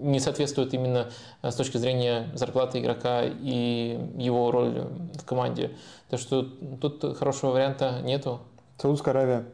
не 0.00 0.20
соответствует 0.20 0.74
именно 0.74 1.10
э, 1.42 1.50
с 1.50 1.54
точки 1.54 1.76
зрения 1.76 2.30
зарплаты 2.34 2.80
игрока 2.80 3.22
и 3.24 3.98
его 4.16 4.50
роли 4.50 4.86
в 5.14 5.24
команде. 5.24 5.72
Так 6.08 6.20
что 6.20 6.42
тут 6.42 7.16
хорошего 7.16 7.52
варианта 7.52 8.00
нету. 8.02 8.40
Саудовская 8.78 9.14
Аравия. 9.14 9.44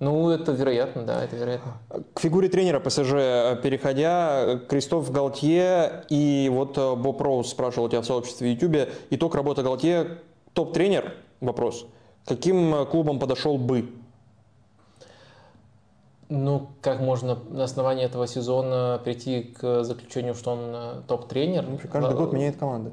Ну, 0.00 0.28
это 0.30 0.52
вероятно, 0.52 1.04
да, 1.04 1.22
это 1.22 1.36
вероятно. 1.36 1.74
К 2.14 2.20
фигуре 2.20 2.48
тренера 2.48 2.80
ПСЖ 2.80 3.12
э, 3.14 3.60
переходя, 3.62 4.58
Кристоф 4.68 5.10
Галтье 5.10 6.04
и 6.08 6.50
вот 6.52 6.76
э, 6.76 6.94
Боб 6.96 7.20
Роуз 7.20 7.50
спрашивал 7.50 7.88
тебя 7.88 8.00
в 8.00 8.06
сообществе 8.06 8.48
в 8.48 8.62
YouTube, 8.62 8.88
итог 9.10 9.34
работы 9.34 9.62
Галтье, 9.62 10.18
топ-тренер, 10.52 11.14
вопрос, 11.40 11.86
каким 12.26 12.86
клубом 12.86 13.18
подошел 13.18 13.56
бы? 13.56 13.88
Ну, 16.28 16.68
как 16.80 17.00
можно 17.00 17.38
на 17.50 17.64
основании 17.64 18.04
этого 18.04 18.26
сезона 18.26 19.00
прийти 19.04 19.42
к 19.42 19.84
заключению, 19.84 20.34
что 20.34 20.52
он 20.52 20.60
э, 20.72 21.02
топ-тренер? 21.06 21.66
Каждый 21.90 22.16
год 22.16 22.32
меняет 22.32 22.56
команда. 22.56 22.92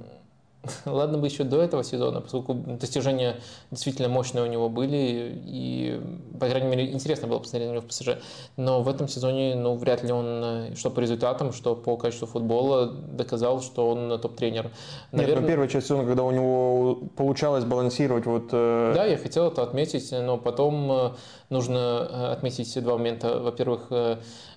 Ладно 0.86 1.18
бы 1.18 1.28
еще 1.28 1.44
до 1.44 1.62
этого 1.62 1.84
сезона, 1.84 2.22
поскольку 2.22 2.54
достижения 2.54 3.38
действительно 3.72 4.10
мощные 4.10 4.44
у 4.44 4.48
него 4.48 4.70
были, 4.70 5.42
и, 5.46 6.00
по 6.40 6.48
крайней 6.48 6.68
мере, 6.68 6.92
интересно 6.92 7.28
было 7.28 7.40
посмотреть 7.40 7.70
на 7.70 7.74
него 7.74 7.82
в 7.82 7.88
ПСЖ. 7.88 8.20
Но 8.58 8.84
в 8.84 8.90
этом 8.90 9.08
сезоне, 9.08 9.56
ну, 9.56 9.76
вряд 9.76 10.04
ли 10.04 10.12
он, 10.12 10.26
э, 10.26 10.76
что 10.76 10.92
по 10.92 11.00
результатам, 11.00 11.52
что 11.52 11.76
по 11.76 11.98
качеству 11.98 12.28
футбола, 12.28 12.88
доказал, 12.88 13.62
что 13.62 13.90
он 13.90 14.20
топ-тренер. 14.20 14.72
Наверное... 15.12 15.36
Нет, 15.36 15.42
ну, 15.42 15.48
первая 15.48 15.68
часть 15.68 15.88
сезона, 15.88 16.06
когда 16.06 16.24
у 16.24 16.32
него 16.32 17.00
получалось 17.16 17.66
балансировать 17.66 18.26
вот... 18.26 18.50
Э... 18.52 18.94
Да, 18.96 19.06
я 19.06 19.18
хотел 19.18 19.48
это 19.48 19.64
отметить, 19.64 20.12
но 20.12 20.38
потом 20.38 20.92
э, 20.92 21.12
нужно 21.52 22.08
э, 22.10 22.32
отметить 22.32 22.82
два 22.84 22.98
момента. 22.98 23.40
Во-первых, 23.40 23.92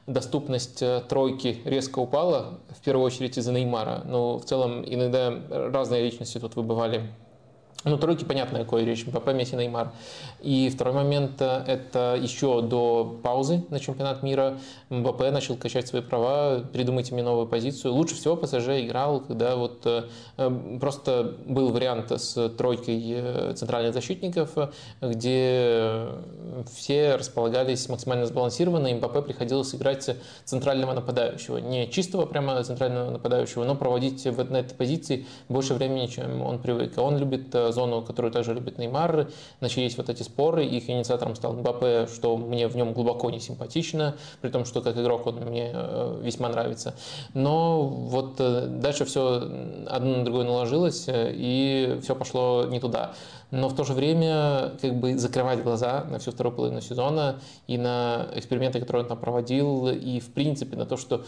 доступность 0.07 0.83
э, 0.83 1.03
тройки 1.09 1.61
резко 1.65 1.99
упала, 1.99 2.61
в 2.69 2.83
первую 2.83 3.05
очередь 3.05 3.39
из-за 3.39 3.53
Неймара. 3.53 4.03
Но 4.05 4.39
в 4.39 4.45
целом 4.45 4.85
иногда 4.87 5.35
разные 5.51 6.05
личности 6.05 6.39
тут 6.39 6.57
выбывали 6.57 7.11
ну, 7.85 7.99
тройки, 7.99 8.25
понятно, 8.25 8.61
о 8.61 8.65
какой 8.65 8.85
речь. 8.85 9.07
МПП, 9.07 9.29
Месси, 9.35 9.57
Неймар. 9.57 9.93
И 10.41 10.71
второй 10.71 10.95
момент 10.95 11.41
э,– 11.41 11.65
это 11.67 12.19
еще 12.21 12.63
до 12.63 13.19
паузы 13.23 13.65
на 13.69 13.79
чемпионат 13.79 14.23
мира 14.23 14.59
МБП 14.89 15.31
начал 15.31 15.57
качать 15.57 15.87
свои 15.87 16.01
права, 16.01 16.65
придумайте 16.73 17.13
мне 17.13 17.23
новую 17.23 17.47
позицию. 17.47 17.93
Лучше 17.93 18.15
всего 18.15 18.37
ПСЖ 18.37 18.69
играл, 18.81 19.21
когда 19.21 19.57
вот 19.57 19.85
э, 19.85 20.05
э, 20.39 20.79
просто 20.81 21.35
был 21.45 21.73
вариант 21.73 22.11
с 22.11 22.49
тройкой 22.51 23.55
центральных 23.55 23.93
защитников, 23.93 24.57
где 25.03 26.07
все 26.73 27.17
располагались 27.17 27.89
максимально 27.89 28.27
сбалансированно, 28.27 28.87
и 28.87 28.95
МБП 28.95 29.25
приходилось 29.27 29.75
играть 29.75 30.09
центрального 30.45 30.95
нападающего. 30.95 31.59
Не 31.59 31.91
чистого 31.91 32.25
прямо 32.25 32.63
центрального 32.63 33.11
нападающего, 33.11 33.65
но 33.65 33.75
проводить 33.75 34.25
на 34.25 34.57
этой 34.57 34.75
позиции 34.75 35.27
больше 35.49 35.75
времени, 35.75 36.07
чем 36.07 36.41
он 36.43 36.59
привык. 36.59 36.97
А 36.97 37.03
он 37.03 37.19
любит 37.19 37.55
зону, 37.75 38.03
которую 38.03 38.33
также 38.33 38.55
любит 38.55 38.79
Неймар. 38.79 39.29
Начались 39.61 39.97
вот 39.97 40.09
эти 40.09 40.23
споры, 40.23 40.65
их 40.65 40.89
инициатором 40.89 41.37
стал 41.37 41.53
Мбаппе, 41.53 42.07
что 42.07 42.37
мне 42.37 42.69
в 42.69 42.77
нем 42.77 42.93
глубоко 42.93 43.31
не 43.31 43.41
симпатично, 43.41 44.17
при 44.41 44.49
том, 44.49 44.65
что 44.65 44.81
как 44.81 44.97
игрок 44.97 45.27
он 45.27 45.37
мне 45.37 45.71
э, 45.75 46.21
весьма 46.23 46.49
нравится. 46.49 46.95
Но 47.35 47.83
вот 47.83 48.37
э, 48.39 48.67
дальше 48.67 49.05
все 49.05 49.49
одно 49.87 50.19
на 50.19 50.25
другое 50.25 50.45
наложилось, 50.45 51.09
э, 51.09 51.33
и 51.35 51.99
все 52.03 52.15
пошло 52.15 52.65
не 52.65 52.81
туда. 52.81 53.15
Но 53.51 53.69
в 53.69 53.77
то 53.77 53.85
же 53.85 53.93
время 53.93 54.73
как 54.81 54.95
бы 54.95 55.19
закрывать 55.19 55.63
глаза 55.63 56.05
на 56.11 56.19
всю 56.19 56.33
вторую 56.33 56.55
половину 56.57 56.81
сезона 56.81 57.41
и 57.67 57.79
на 57.79 58.29
эксперименты, 58.35 58.81
которые 58.81 59.03
он 59.03 59.09
там 59.09 59.19
проводил, 59.19 59.89
и 59.89 60.21
в 60.21 60.33
принципе 60.33 60.77
на 60.77 60.87
то, 60.87 60.97
что 60.97 61.25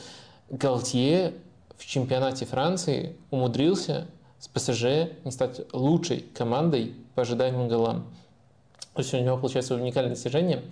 Галтье 0.50 1.34
в 1.76 1.84
чемпионате 1.84 2.46
Франции 2.46 3.16
умудрился 3.30 4.06
с 4.38 4.48
ПСЖ 4.48 5.10
не 5.24 5.30
стать 5.30 5.62
лучшей 5.72 6.20
командой 6.34 6.94
по 7.14 7.22
ожидаемым 7.22 7.68
голам. 7.68 8.06
То 8.94 9.02
есть 9.02 9.12
у 9.14 9.18
него 9.18 9.36
получается 9.36 9.74
уникальное 9.74 10.14
достижение. 10.14 10.62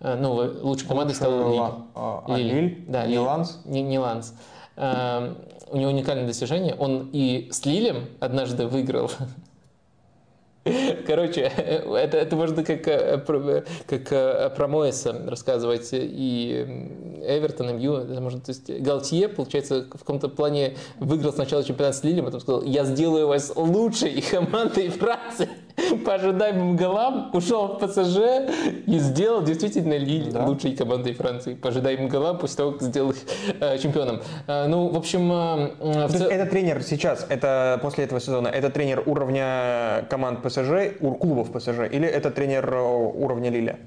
Э, 0.00 0.16
ну, 0.16 0.34
лучшей 0.62 0.86
командой 0.86 1.14
стал 1.14 1.50
Лиль. 1.50 1.60
А, 1.94 2.24
а, 2.26 2.36
Лиль? 2.36 2.84
Да, 2.88 3.06
не 3.06 3.18
Ланс? 3.18 3.60
Не, 3.64 3.82
не 3.82 3.98
Ланс. 3.98 4.34
Э, 4.76 5.34
у 5.70 5.76
него 5.76 5.90
уникальное 5.90 6.26
достижение. 6.26 6.74
Он 6.74 7.10
и 7.12 7.48
с 7.50 7.64
Лилем 7.64 8.08
однажды 8.20 8.66
выиграл 8.66 9.10
Короче, 11.06 11.40
это, 11.56 12.16
это 12.16 12.36
можно 12.36 12.64
как, 12.64 12.86
э, 12.88 13.64
как 13.86 14.12
э, 14.12 14.50
про 14.50 14.68
Моэса 14.68 15.24
рассказывать 15.26 15.88
и 15.92 16.66
Эвертон, 17.22 17.70
и 17.70 17.72
Мью. 17.74 18.04
Можно, 18.20 18.40
то 18.40 18.50
есть 18.50 18.70
Галтье, 18.70 19.28
получается, 19.28 19.84
в 19.84 19.98
каком-то 19.98 20.28
плане 20.28 20.76
выиграл 20.98 21.32
сначала 21.32 21.64
чемпионат 21.64 21.96
с 21.96 22.04
Лилем, 22.04 22.24
потом 22.24 22.40
сказал, 22.40 22.62
я 22.62 22.84
сделаю 22.84 23.28
вас 23.28 23.52
лучшей 23.54 24.20
командой 24.30 24.88
Франции 24.88 25.48
по 26.04 26.14
ожидаемым 26.14 26.76
голам, 26.76 27.30
ушел 27.32 27.68
в 27.68 27.78
ПСЖ 27.78 28.18
и 28.86 28.98
сделал 28.98 29.42
действительно 29.42 29.96
Лиль 29.96 30.30
да. 30.32 30.44
лучшей 30.44 30.76
командой 30.76 31.14
Франции 31.14 31.54
по 31.54 31.68
ожидаемым 31.68 32.08
голам 32.08 32.38
после 32.38 32.56
того, 32.56 32.72
как 32.72 32.82
сделал 32.82 33.10
их 33.10 33.16
э, 33.60 33.78
чемпионом. 33.78 34.20
Э, 34.46 34.66
ну, 34.66 34.88
в 34.88 34.96
общем... 34.96 35.30
Э, 35.32 36.06
в... 36.08 36.14
Это 36.14 36.46
тренер 36.46 36.82
сейчас, 36.82 37.26
это 37.28 37.78
после 37.82 38.04
этого 38.04 38.20
сезона, 38.20 38.48
это 38.48 38.70
тренер 38.70 39.02
уровня 39.06 40.06
команд 40.10 40.42
ПСЖ, 40.42 40.98
клубов 40.98 41.52
ПСЖ, 41.52 41.80
или 41.90 42.06
это 42.06 42.30
тренер 42.30 42.72
э, 42.72 42.80
уровня 42.80 43.50
Лиля? 43.50 43.78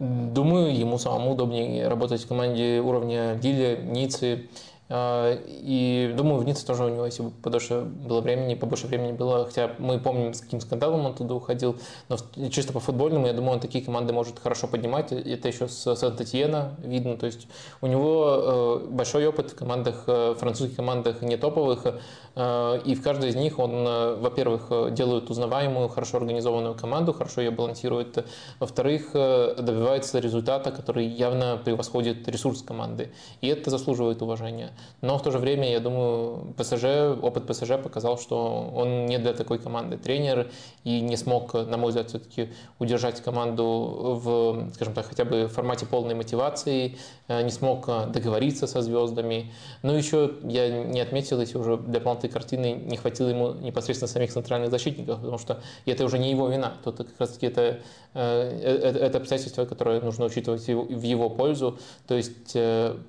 Думаю, 0.00 0.76
ему 0.76 0.98
самому 0.98 1.32
удобнее 1.32 1.86
работать 1.86 2.24
в 2.24 2.26
команде 2.26 2.80
уровня 2.80 3.38
Лиля, 3.40 3.76
Ниццы, 3.76 4.48
и 4.94 6.14
думаю, 6.16 6.40
в 6.40 6.44
Ницце 6.44 6.66
тоже 6.66 6.84
у 6.84 6.88
него, 6.88 7.06
если 7.06 7.22
бы 7.22 7.30
подольше 7.30 7.80
было 7.80 8.20
времени, 8.20 8.54
побольше 8.54 8.86
времени 8.86 9.12
было, 9.12 9.44
хотя 9.46 9.72
мы 9.78 9.98
помним, 9.98 10.34
с 10.34 10.40
каким 10.40 10.60
скандалом 10.60 11.06
он 11.06 11.14
туда 11.14 11.34
уходил, 11.34 11.76
но 12.08 12.16
чисто 12.50 12.72
по 12.72 12.80
футбольному, 12.80 13.26
я 13.26 13.32
думаю, 13.32 13.54
он 13.54 13.60
такие 13.60 13.84
команды 13.84 14.12
может 14.12 14.38
хорошо 14.38 14.68
поднимать. 14.68 15.12
Это 15.12 15.48
еще 15.48 15.68
с 15.68 15.94
Сан-Татьена 15.94 16.76
видно. 16.78 17.16
То 17.16 17.26
есть 17.26 17.46
у 17.80 17.86
него 17.86 18.82
э, 18.84 18.86
большой 18.90 19.26
опыт 19.26 19.50
в 19.50 19.54
командах, 19.54 20.04
э, 20.06 20.34
французских 20.38 20.76
командах 20.76 21.22
не 21.22 21.36
топовых, 21.36 21.86
э, 22.34 22.80
и 22.84 22.94
в 22.94 23.02
каждой 23.02 23.30
из 23.30 23.36
них 23.36 23.58
он, 23.58 23.84
во-первых, 24.20 24.92
делает 24.92 25.30
узнаваемую, 25.30 25.88
хорошо 25.88 26.18
организованную 26.18 26.74
команду, 26.74 27.12
хорошо 27.12 27.40
ее 27.40 27.50
балансирует, 27.50 28.24
во-вторых, 28.60 29.12
добивается 29.12 30.18
результата, 30.18 30.70
который 30.70 31.06
явно 31.06 31.60
превосходит 31.64 32.28
ресурс 32.28 32.62
команды. 32.62 33.12
И 33.40 33.48
это 33.48 33.70
заслуживает 33.70 34.22
уважения. 34.22 34.72
Но 35.04 35.18
в 35.18 35.22
то 35.22 35.30
же 35.30 35.38
время, 35.38 35.70
я 35.70 35.80
думаю, 35.80 36.54
ПСЖ, 36.56 36.84
опыт 37.20 37.46
ПСЖ 37.46 37.72
показал, 37.82 38.18
что 38.18 38.72
он 38.74 39.04
не 39.04 39.18
для 39.18 39.34
такой 39.34 39.58
команды 39.58 39.98
тренер 39.98 40.50
и 40.82 41.02
не 41.02 41.18
смог, 41.18 41.52
на 41.52 41.76
мой 41.76 41.88
взгляд, 41.88 42.08
все-таки 42.08 42.48
удержать 42.78 43.20
команду 43.20 44.18
в, 44.24 44.70
скажем 44.74 44.94
так, 44.94 45.06
хотя 45.06 45.26
бы 45.26 45.44
в 45.44 45.52
формате 45.52 45.84
полной 45.84 46.14
мотивации, 46.14 46.96
э, 47.28 47.42
не 47.42 47.50
смог 47.50 47.86
договориться 48.12 48.66
со 48.66 48.80
звездами. 48.80 49.52
Но 49.82 49.94
еще 49.94 50.36
я 50.42 50.70
не 50.70 51.00
отметил, 51.00 51.38
если 51.38 51.58
уже 51.58 51.76
для 51.76 52.00
полноты 52.00 52.28
картины 52.28 52.72
не 52.72 52.96
хватило 52.96 53.28
ему 53.28 53.52
непосредственно 53.52 54.08
самих 54.08 54.32
центральных 54.32 54.70
защитников, 54.70 55.20
потому 55.20 55.36
что 55.36 55.60
это 55.84 56.06
уже 56.06 56.18
не 56.18 56.30
его 56.30 56.48
вина. 56.48 56.72
Тут 56.82 56.96
как 56.96 57.18
раз-таки 57.18 57.44
это, 57.44 57.60
э, 57.60 57.80
э, 58.14 58.98
это 59.00 59.18
обстоятельство, 59.18 59.66
которое 59.66 60.00
нужно 60.00 60.24
учитывать 60.24 60.66
в 60.66 61.02
его 61.02 61.28
пользу. 61.28 61.78
То 62.06 62.14
есть 62.14 62.56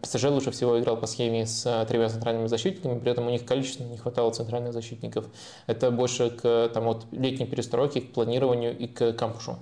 ПСЖ 0.02 0.26
лучше 0.26 0.52
всего 0.52 0.78
играл 0.78 0.98
по 0.98 1.08
схеме 1.08 1.46
с 1.46 1.55
с 1.56 1.86
тремя 1.86 2.10
центральными 2.10 2.48
защитниками, 2.48 3.00
при 3.00 3.12
этом 3.12 3.28
у 3.28 3.30
них 3.30 3.46
количественно 3.46 3.90
не 3.90 3.98
хватало 3.98 4.32
центральных 4.32 4.74
защитников. 4.74 5.26
Это 5.68 5.92
больше 5.92 6.30
к 6.30 6.70
там, 6.74 6.86
вот, 6.86 7.06
летней 7.12 7.46
перестройке, 7.46 8.02
к 8.02 8.14
планированию 8.14 8.78
и 8.78 8.88
к 8.88 9.14
кампушу. 9.14 9.58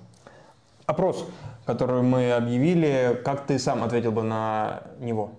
Опрос, 0.86 1.24
который 1.64 2.02
мы 2.02 2.32
объявили, 2.32 3.20
как 3.24 3.46
ты 3.46 3.58
сам 3.58 3.82
ответил 3.82 4.12
бы 4.12 4.22
на 4.22 4.82
него? 5.00 5.30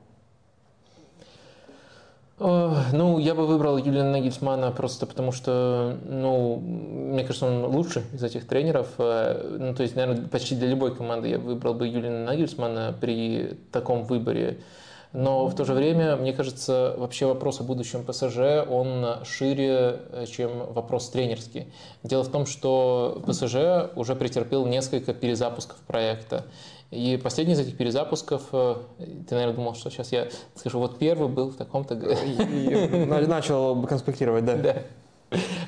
Ну, 2.37 3.17
я 3.17 3.33
бы 3.33 3.47
выбрал 3.47 3.77
Юлиана 3.77 4.11
Нагельсмана 4.11 4.69
просто 4.71 5.05
потому, 5.05 5.31
что, 5.31 5.97
ну, 6.03 6.57
мне 6.57 7.23
кажется, 7.23 7.45
он 7.45 7.63
лучше 7.63 8.03
из 8.11 8.23
этих 8.23 8.45
тренеров. 8.45 8.89
Э, 8.97 9.57
ну, 9.57 9.73
то 9.73 9.83
есть, 9.83 9.95
наверное, 9.95 10.27
почти 10.27 10.55
для 10.55 10.67
любой 10.67 10.93
команды 10.93 11.29
я 11.29 11.39
выбрал 11.39 11.75
бы 11.75 11.87
Юлиана 11.87 12.25
Нагельсмана 12.25 12.93
при 12.99 13.57
таком 13.71 14.03
выборе. 14.03 14.57
Но 15.15 15.47
в 15.47 15.55
то 15.55 15.63
же 15.63 15.73
время, 15.73 16.17
мне 16.17 16.33
кажется, 16.33 16.93
вообще 16.97 17.25
вопрос 17.25 17.61
о 17.61 17.63
будущем 17.63 18.03
ПСЖ, 18.03 18.69
он 18.69 19.23
шире, 19.23 20.01
э, 20.11 20.25
чем 20.29 20.73
вопрос 20.73 21.09
тренерский. 21.09 21.67
Дело 22.03 22.23
в 22.23 22.27
том, 22.29 22.45
что 22.45 23.23
ПСЖ 23.25 23.95
уже 23.95 24.13
претерпел 24.17 24.65
несколько 24.65 25.13
перезапусков 25.13 25.77
проекта. 25.87 26.43
И 26.91 27.17
последний 27.23 27.53
из 27.53 27.59
этих 27.59 27.77
перезапусков, 27.77 28.43
э, 28.51 28.75
ты, 28.99 29.35
наверное, 29.35 29.55
думал, 29.55 29.75
что 29.75 29.89
сейчас 29.89 30.11
я 30.11 30.27
скажу, 30.53 30.79
вот 30.79 30.99
первый 30.99 31.29
был 31.29 31.49
в 31.51 31.55
таком-то... 31.55 31.95
Начал 31.95 33.81
конспектировать, 33.83 34.43
да. 34.43 34.55
Да. 34.65 34.75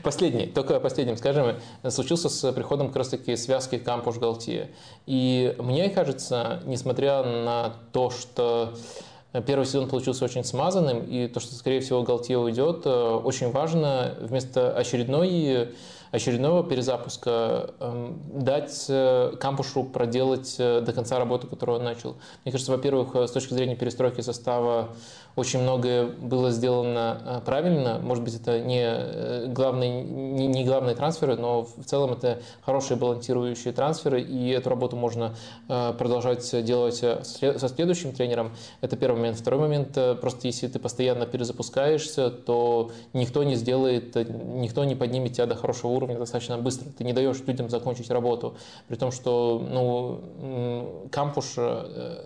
Последний, 0.04 0.46
только 0.46 0.80
последним, 0.80 1.18
скажем, 1.18 1.56
случился 1.90 2.30
с 2.30 2.52
приходом 2.52 2.88
как 2.88 2.98
раз 2.98 3.10
таки 3.10 3.36
связки 3.38 3.78
Кампуш 3.78 4.18
Галтия. 4.18 4.70
И 5.06 5.56
мне 5.58 5.90
кажется, 5.90 6.62
несмотря 6.66 7.24
на 7.24 7.74
то, 7.92 8.10
что 8.10 8.74
первый 9.46 9.66
сезон 9.66 9.88
получился 9.88 10.26
очень 10.26 10.44
смазанным, 10.44 11.04
и 11.04 11.28
то, 11.28 11.40
что, 11.40 11.56
скорее 11.56 11.82
всего, 11.82 12.04
Галтия 12.04 12.38
уйдет, 12.38 12.82
э, 12.86 13.22
очень 13.24 13.52
важно 13.52 14.16
вместо 14.22 14.72
очередной 14.72 15.70
очередного 16.12 16.64
перезапуска 16.64 17.74
эм, 17.80 18.22
дать 18.34 18.86
э, 18.90 19.34
кампушу 19.40 19.84
проделать 19.84 20.56
э, 20.58 20.82
до 20.82 20.94
конца 20.94 21.20
работу, 21.20 21.48
которую 21.48 21.80
он 21.80 21.84
начал. 21.84 22.16
Мне 22.46 22.52
кажется, 22.52 22.72
во-первых, 22.72 23.16
э, 23.16 23.28
с 23.28 23.32
точки 23.32 23.54
зрения 23.54 23.76
перестройки 23.76 24.22
состава 24.22 24.90
очень 25.38 25.60
многое 25.60 26.08
было 26.08 26.50
сделано 26.50 27.22
э, 27.24 27.42
правильно. 27.46 28.00
Может 28.00 28.24
быть, 28.24 28.36
это 28.36 28.60
не 28.60 28.82
э, 28.84 29.46
главные, 29.48 30.04
не, 30.04 30.48
не 30.48 30.66
главные 30.66 30.96
трансферы, 30.96 31.36
но 31.36 31.62
в 31.62 31.86
целом 31.86 32.14
это 32.14 32.42
хорошие 32.62 32.98
балансирующие 32.98 33.72
трансферы, 33.72 34.20
и 34.20 34.50
эту 34.50 34.72
работу 34.72 34.96
можно 34.96 35.36
э, 35.70 35.94
продолжать 35.96 36.66
делать 36.66 36.96
со 36.96 37.24
следующим 37.70 38.14
тренером. 38.14 38.52
Это 38.82 38.98
первый 38.98 39.18
момент. 39.18 39.38
Второй 39.38 39.60
момент, 39.60 39.96
просто 40.20 40.48
если 40.48 40.68
ты 40.68 40.80
постоянно 40.80 41.28
перезапускаешься, 41.28 42.32
то 42.32 42.90
никто 43.14 43.44
не 43.44 43.54
сделает, 43.54 44.16
никто 44.16 44.86
не 44.86 44.96
поднимет 44.96 45.34
тебя 45.34 45.46
до 45.46 45.54
хорошего 45.54 45.92
уровня 45.92 46.18
достаточно 46.18 46.58
быстро. 46.58 46.90
Ты 46.98 47.04
не 47.04 47.14
даешь 47.14 47.44
людям 47.46 47.70
закончить 47.70 48.10
работу. 48.10 48.56
При 48.88 48.96
том, 48.96 49.12
что 49.12 49.64
ну, 49.70 51.08
Кампуш, 51.12 51.58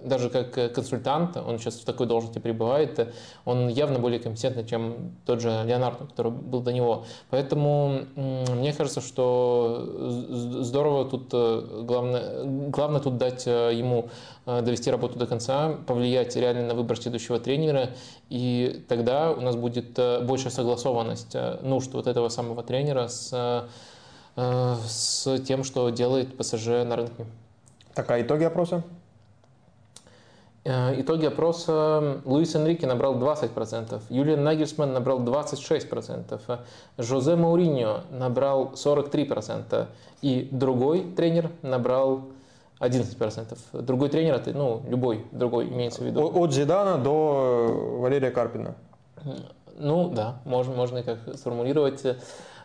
даже 0.05 0.29
как 0.29 0.73
консультант, 0.73 1.35
он 1.35 1.59
сейчас 1.59 1.75
в 1.75 1.83
такой 1.83 2.07
должности 2.07 2.39
пребывает, 2.39 3.00
он 3.45 3.67
явно 3.67 3.99
более 3.99 4.19
компетентный, 4.19 4.65
чем 4.65 5.15
тот 5.25 5.41
же 5.41 5.49
Леонардо, 5.65 6.05
который 6.05 6.31
был 6.31 6.61
до 6.61 6.73
него. 6.73 7.05
Поэтому 7.29 8.01
мне 8.15 8.73
кажется, 8.73 9.01
что 9.01 9.87
здорово 10.29 11.05
тут, 11.09 11.29
э, 11.33 11.81
главное, 11.83 12.43
главное 12.69 13.01
тут 13.01 13.17
дать 13.17 13.47
э, 13.47 13.71
ему 13.73 14.09
э, 14.45 14.61
довести 14.61 14.91
работу 14.91 15.17
до 15.17 15.27
конца, 15.27 15.77
повлиять 15.87 16.35
реально 16.35 16.67
на 16.67 16.73
выбор 16.73 16.97
следующего 16.97 17.39
тренера, 17.39 17.89
и 18.29 18.83
тогда 18.87 19.31
у 19.31 19.41
нас 19.41 19.55
будет 19.55 19.99
больше 20.25 20.49
согласованность 20.49 21.35
нужд 21.61 21.93
вот 21.93 22.07
этого 22.07 22.29
самого 22.29 22.63
тренера 22.63 23.07
с, 23.07 23.67
с 24.35 25.39
тем, 25.45 25.63
что 25.63 25.89
делает 25.89 26.37
ПСЖ 26.37 26.67
на 26.85 26.95
рынке. 26.95 27.25
Так, 27.93 28.09
а 28.11 28.21
итоги 28.21 28.43
опроса? 28.45 28.83
Э, 30.63 30.93
итоги 31.01 31.25
опроса 31.25 32.21
Луис 32.23 32.53
Энрике 32.53 32.85
набрал 32.85 33.15
20%, 33.15 33.99
Юлиан 34.09 34.43
Нагельсман 34.43 34.93
набрал 34.93 35.19
26%, 35.19 36.59
Жозе 36.99 37.35
Мауриньо 37.35 38.01
набрал 38.11 38.73
43%, 38.73 39.87
и 40.21 40.47
другой 40.51 41.01
тренер 41.15 41.49
набрал 41.63 42.25
11%. 42.79 43.57
Другой 43.81 44.09
тренер, 44.09 44.35
это 44.35 44.51
ну, 44.51 44.83
любой 44.87 45.25
другой 45.31 45.67
имеется 45.67 46.03
в 46.03 46.05
виду. 46.05 46.31
От 46.31 46.53
Зидана 46.53 46.99
до 46.99 47.97
Валерия 47.99 48.29
Карпина. 48.29 48.75
Ну 49.77 50.09
да, 50.09 50.41
можно, 50.45 50.75
можно 50.75 50.99
и 50.99 51.03
как 51.03 51.17
сформулировать. 51.37 52.03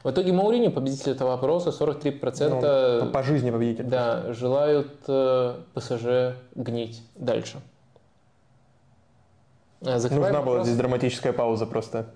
В 0.04 0.10
итоге 0.10 0.32
Мауриньо, 0.32 0.70
победитель 0.70 1.12
этого 1.12 1.32
опроса, 1.32 1.70
43% 1.70 3.04
ну, 3.04 3.10
по 3.10 3.22
жизни 3.22 3.50
победитель. 3.50 3.84
Да, 3.84 4.32
желают 4.34 4.92
э, 5.08 5.54
ПСЖ 5.74 6.36
гнить 6.54 7.02
дальше. 7.16 7.58
Э, 9.80 9.98
закрываем 9.98 10.34
Нужна 10.34 10.46
была 10.46 10.64
здесь 10.64 10.76
драматическая 10.76 11.32
пауза 11.32 11.66
просто. 11.66 12.06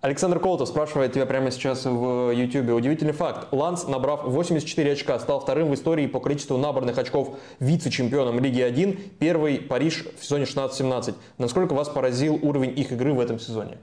Александр 0.00 0.38
Колотов 0.38 0.68
спрашивает 0.68 1.12
тебя 1.12 1.26
прямо 1.26 1.50
сейчас 1.50 1.84
в 1.84 2.30
YouTube. 2.30 2.70
Удивительный 2.70 3.12
факт. 3.12 3.48
Ланс, 3.50 3.88
набрав 3.88 4.22
84 4.24 4.92
очка, 4.92 5.18
стал 5.18 5.40
вторым 5.40 5.70
в 5.70 5.74
истории 5.74 6.06
по 6.06 6.20
количеству 6.20 6.56
набранных 6.56 6.96
очков 6.98 7.36
вице-чемпионом 7.58 8.38
Лиги 8.38 8.60
1. 8.60 8.96
Первый 9.18 9.58
Париж 9.58 10.06
в 10.16 10.22
сезоне 10.22 10.44
16-17. 10.44 11.16
Насколько 11.38 11.72
вас 11.72 11.88
поразил 11.88 12.38
уровень 12.40 12.78
их 12.78 12.92
игры 12.92 13.12
в 13.12 13.18
этом 13.18 13.40
сезоне? 13.40 13.78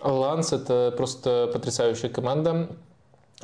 Ланс– 0.00 0.52
это 0.54 0.94
просто 0.96 1.50
потрясающая 1.52 2.08
команда. 2.08 2.70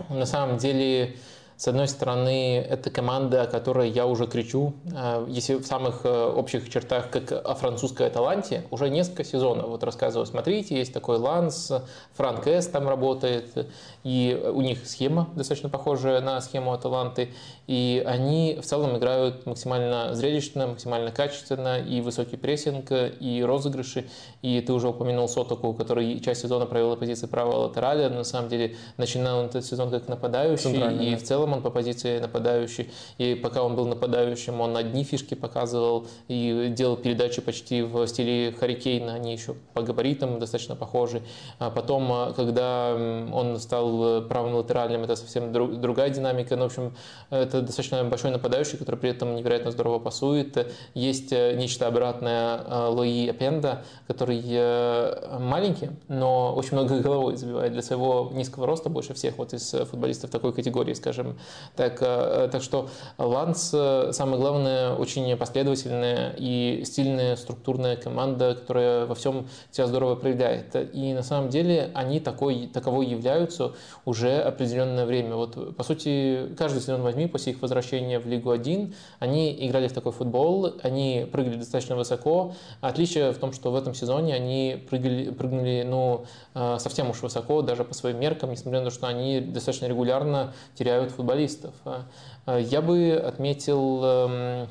На 0.08 0.24
самом 0.24 0.56
деле, 0.56 1.16
с 1.58 1.66
одной 1.66 1.88
стороны, 1.88 2.58
это 2.58 2.88
команда, 2.88 3.42
о 3.42 3.46
которой 3.48 3.90
я 3.90 4.06
уже 4.06 4.28
кричу, 4.28 4.74
э, 4.94 5.26
если 5.28 5.56
в 5.56 5.66
самых 5.66 6.02
э, 6.04 6.08
общих 6.08 6.70
чертах, 6.70 7.10
как 7.10 7.32
о 7.32 7.54
французской 7.56 8.06
Аталанте, 8.06 8.62
уже 8.70 8.88
несколько 8.88 9.24
сезонов. 9.24 9.66
Вот 9.66 9.82
рассказываю, 9.82 10.24
смотрите, 10.24 10.78
есть 10.78 10.94
такой 10.94 11.18
Ланс, 11.18 11.72
Франк 12.14 12.46
Эс 12.46 12.68
там 12.68 12.88
работает, 12.88 13.66
и 14.04 14.40
у 14.54 14.60
них 14.60 14.86
схема 14.86 15.30
достаточно 15.34 15.68
похожая 15.68 16.20
на 16.20 16.40
схему 16.40 16.72
Аталанты, 16.72 17.30
и 17.66 18.04
они 18.06 18.60
в 18.62 18.64
целом 18.64 18.96
играют 18.96 19.44
максимально 19.44 20.14
зрелищно, 20.14 20.68
максимально 20.68 21.10
качественно, 21.10 21.80
и 21.80 22.00
высокий 22.00 22.36
прессинг, 22.36 22.92
и 22.92 23.42
розыгрыши, 23.44 24.08
и 24.42 24.60
ты 24.60 24.72
уже 24.72 24.90
упомянул 24.90 25.28
Сотоку, 25.28 25.74
который 25.74 26.20
часть 26.20 26.42
сезона 26.42 26.66
провел 26.66 26.90
на 26.90 26.96
позиции 26.96 27.26
правого 27.26 27.66
латераля, 27.66 28.08
на 28.10 28.22
самом 28.22 28.48
деле 28.48 28.76
начинал 28.96 29.44
этот 29.44 29.66
сезон 29.66 29.90
как 29.90 30.06
нападающий, 30.06 31.12
и 31.12 31.16
в 31.16 31.24
целом 31.24 31.47
целом 31.47 31.47
он 31.52 31.62
по 31.62 31.70
позиции 31.70 32.18
нападающий. 32.18 32.90
И 33.18 33.34
пока 33.34 33.62
он 33.62 33.76
был 33.76 33.86
нападающим, 33.86 34.60
он 34.60 34.76
одни 34.76 35.04
фишки 35.04 35.34
показывал 35.34 36.06
и 36.28 36.72
делал 36.76 36.96
передачи 36.96 37.40
почти 37.40 37.82
в 37.82 38.06
стиле 38.06 38.52
Харикейна. 38.52 39.14
Они 39.14 39.32
еще 39.32 39.54
по 39.74 39.82
габаритам 39.82 40.38
достаточно 40.38 40.76
похожи. 40.76 41.22
А 41.58 41.70
потом, 41.70 42.12
а, 42.12 42.32
когда 42.32 42.94
он 42.94 43.58
стал 43.58 44.22
правым 44.22 44.54
латеральным, 44.54 45.04
это 45.04 45.16
совсем 45.16 45.52
другая 45.52 46.10
динамика. 46.10 46.56
Но, 46.56 46.64
ну, 46.64 46.68
в 46.68 46.72
общем, 46.72 46.94
это 47.30 47.62
достаточно 47.62 48.04
большой 48.04 48.30
нападающий, 48.30 48.78
который 48.78 48.96
при 48.96 49.10
этом 49.10 49.34
невероятно 49.34 49.70
здорово 49.70 49.98
пасует. 49.98 50.72
Есть 50.94 51.32
э, 51.32 51.54
нечто 51.56 51.86
обратное 51.86 52.58
э, 52.58 52.86
Луи 52.88 53.28
Апенда, 53.28 53.84
который 54.06 54.42
э, 54.44 55.38
маленький, 55.38 55.90
но 56.08 56.54
очень 56.54 56.72
много 56.72 57.00
головой 57.00 57.36
забивает 57.36 57.72
для 57.72 57.82
своего 57.82 58.30
низкого 58.32 58.66
роста 58.66 58.88
больше 58.88 59.14
всех 59.14 59.38
вот 59.38 59.52
из 59.52 59.70
футболистов 59.70 60.30
такой 60.30 60.52
категории, 60.52 60.94
скажем, 60.94 61.37
так, 61.76 61.98
э, 62.00 62.48
так 62.50 62.62
что 62.62 62.88
Ланс, 63.16 63.70
э, 63.72 64.10
самое 64.12 64.40
главное, 64.40 64.94
очень 64.94 65.36
последовательная 65.36 66.34
и 66.36 66.82
стильная 66.84 67.36
структурная 67.36 67.96
команда, 67.96 68.56
которая 68.56 69.06
во 69.06 69.14
всем 69.14 69.46
себя 69.70 69.86
здорово 69.86 70.16
проявляет. 70.16 70.74
И 70.92 71.12
на 71.12 71.22
самом 71.22 71.50
деле 71.50 71.90
они 71.94 72.18
такой, 72.18 72.66
таковой 72.66 73.06
являются 73.06 73.74
уже 74.04 74.38
определенное 74.38 75.06
время. 75.06 75.36
Вот, 75.36 75.76
по 75.76 75.84
сути, 75.84 76.48
каждый 76.58 76.80
сезон 76.80 77.02
возьми 77.02 77.28
после 77.28 77.52
их 77.52 77.62
возвращения 77.62 78.18
в 78.18 78.26
Лигу 78.26 78.50
1, 78.50 78.94
они 79.20 79.56
играли 79.66 79.86
в 79.86 79.92
такой 79.92 80.10
футбол, 80.10 80.72
они 80.82 81.28
прыгали 81.30 81.56
достаточно 81.56 81.94
высоко. 81.94 82.54
Отличие 82.80 83.30
в 83.30 83.38
том, 83.38 83.52
что 83.52 83.70
в 83.70 83.76
этом 83.76 83.94
сезоне 83.94 84.34
они 84.34 84.82
прыгали, 84.90 85.30
прыгнули 85.30 85.84
ну, 85.86 86.24
э, 86.54 86.78
совсем 86.80 87.10
уж 87.10 87.22
высоко, 87.22 87.62
даже 87.62 87.84
по 87.84 87.94
своим 87.94 88.18
меркам, 88.18 88.50
несмотря 88.50 88.80
на 88.80 88.86
то, 88.86 88.94
что 88.94 89.06
они 89.06 89.40
достаточно 89.40 89.86
регулярно 89.86 90.52
теряют 90.74 91.12
футбол 91.12 91.27
футболистов. 91.28 91.74
А, 91.84 92.04
а, 92.46 92.58
я 92.58 92.80
бы 92.80 93.12
отметил, 93.12 94.04
эм, 94.04 94.68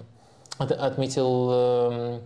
отметил 0.57 1.51
эм, 1.51 2.21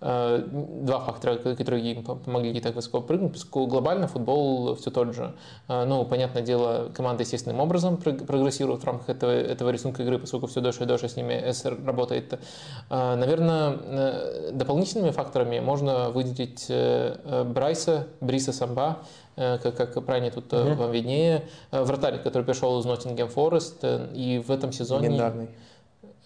два 0.00 1.00
фактора, 1.00 1.36
которые 1.36 1.92
им 1.92 2.02
помогли 2.02 2.58
так 2.60 2.74
высоко 2.74 3.02
прыгнуть. 3.02 3.32
Поскольку 3.34 3.66
глобально 3.66 4.08
футбол 4.08 4.74
все 4.76 4.90
тот 4.90 5.14
же. 5.14 5.34
Ну, 5.68 6.06
понятное 6.06 6.40
дело, 6.40 6.90
команда 6.94 7.22
естественным 7.22 7.60
образом 7.60 7.98
прогрессирует 7.98 8.80
в 8.80 8.86
рамках 8.86 9.10
этого, 9.10 9.30
этого 9.30 9.68
рисунка 9.68 10.02
игры, 10.02 10.18
поскольку 10.18 10.46
все 10.46 10.62
дольше 10.62 10.84
и 10.84 10.86
дольше 10.86 11.06
с 11.10 11.16
ними 11.16 11.52
СР 11.52 11.78
работает. 11.84 12.40
Наверное, 12.88 14.52
дополнительными 14.52 15.10
факторами 15.10 15.60
можно 15.60 16.08
выделить 16.08 16.72
Брайса, 17.52 18.06
Бриса 18.22 18.54
Самба, 18.54 19.00
как, 19.36 19.76
как 19.76 20.04
правильно 20.04 20.30
тут 20.30 20.52
угу. 20.52 20.74
вам 20.74 20.90
виднее, 20.90 21.44
вратарь, 21.70 22.22
который 22.22 22.42
пришел 22.42 22.78
из 22.80 22.84
Ноттингем 22.84 23.28
Форест, 23.28 23.84
и 24.14 24.42
в 24.46 24.50
этом 24.50 24.72
сезоне... 24.72 25.08
Легендарный. 25.08 25.48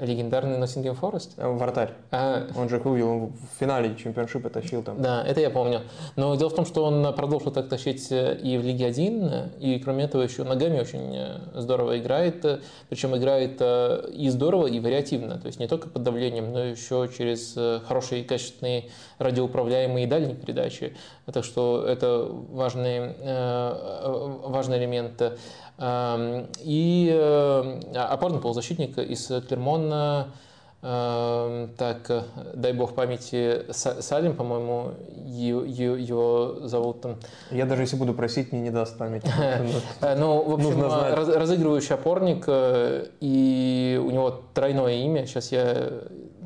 Легендарный 0.00 0.58
Ноттингем 0.58 0.96
Форест? 0.96 1.34
Э, 1.36 1.48
вратарь. 1.48 1.92
А... 2.10 2.48
Он 2.56 2.68
же 2.68 2.80
он 2.84 3.28
в 3.28 3.60
финале 3.60 3.94
чемпионшипа 3.94 4.50
тащил 4.50 4.82
там. 4.82 5.00
Да, 5.00 5.24
это 5.24 5.40
я 5.40 5.50
помню. 5.50 5.82
Но 6.16 6.34
дело 6.34 6.50
в 6.50 6.54
том, 6.54 6.66
что 6.66 6.84
он 6.84 7.14
продолжил 7.14 7.52
так 7.52 7.68
тащить 7.68 8.10
э, 8.10 8.36
и 8.42 8.58
в 8.58 8.64
Лиге 8.64 8.86
1, 8.86 9.52
и 9.60 9.78
кроме 9.78 10.04
этого 10.04 10.22
еще 10.22 10.42
ногами 10.42 10.80
очень 10.80 11.14
э, 11.14 11.38
здорово 11.54 11.96
играет. 11.98 12.44
Причем 12.88 13.16
играет 13.16 13.62
и 13.62 14.28
здорово, 14.30 14.66
и 14.66 14.80
вариативно. 14.80 15.38
То 15.38 15.46
есть 15.46 15.60
не 15.60 15.68
только 15.68 15.88
под 15.88 16.02
давлением, 16.02 16.52
но 16.52 16.64
еще 16.64 17.08
через 17.16 17.56
хорошие, 17.86 18.24
качественные 18.24 18.86
радиоуправляемые 19.18 20.08
дальние 20.08 20.34
передачи. 20.34 20.96
Так 21.32 21.44
что 21.44 21.84
это 21.86 22.28
важный, 22.50 23.14
важный 24.42 24.78
элемент. 24.78 25.22
И 25.80 27.10
э, 27.12 27.80
опорный 27.94 28.40
полузащитник 28.40 28.96
из 28.98 29.26
Клермона, 29.48 30.28
так, 30.80 32.26
дай 32.52 32.74
бог 32.74 32.94
памяти, 32.94 33.72
Салим, 33.72 34.36
по-моему, 34.36 34.92
его 35.24 36.68
зовут 36.68 37.00
там. 37.00 37.16
Я 37.50 37.64
даже 37.64 37.82
если 37.82 37.96
буду 37.96 38.12
просить, 38.12 38.52
мне 38.52 38.60
не 38.60 38.70
даст 38.70 38.98
память. 38.98 39.24
Ну, 40.02 40.42
в 40.42 40.52
общем, 40.52 40.82
разыгрывающий 41.40 41.94
опорник, 41.94 42.44
э, 42.46 43.06
и 43.20 43.98
у 44.04 44.10
него 44.10 44.42
тройное 44.52 44.92
имя. 44.92 45.26
Сейчас 45.26 45.52
я 45.52 45.90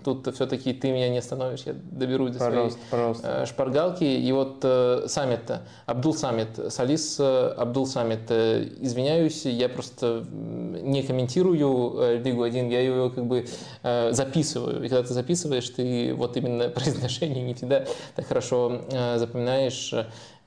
тут 0.04 0.34
все-таки 0.34 0.72
ты 0.72 0.90
меня 0.90 1.08
не 1.08 1.18
остановишь, 1.18 1.62
я 1.66 1.74
доберусь 1.74 2.32
до 2.32 2.38
пожалуйста, 2.38 2.78
своей 2.78 2.90
пожалуйста. 2.90 3.42
Э, 3.42 3.46
шпаргалки. 3.46 4.04
И 4.04 4.32
вот 4.32 4.60
э, 4.62 5.04
Самед, 5.06 5.50
Абдул 5.86 6.14
Самед, 6.14 6.58
Салис 6.70 7.16
э, 7.20 7.54
Абдул 7.56 7.86
Самед, 7.86 8.30
извиняюсь, 8.30 9.44
я 9.44 9.68
просто 9.68 10.24
не 10.30 11.02
комментирую 11.02 12.22
Лигу 12.22 12.42
1, 12.42 12.68
я 12.68 12.80
ее 12.80 13.10
как 13.14 13.26
бы 13.26 13.46
записываю. 13.82 14.84
И 14.84 14.88
когда 14.88 15.02
ты 15.02 15.14
записываешь, 15.14 15.68
ты 15.70 16.14
вот 16.14 16.36
именно 16.36 16.68
произношение 16.68 17.42
не 17.42 17.54
всегда 17.54 17.84
так 18.14 18.26
хорошо 18.26 18.82
запоминаешь. 19.16 19.94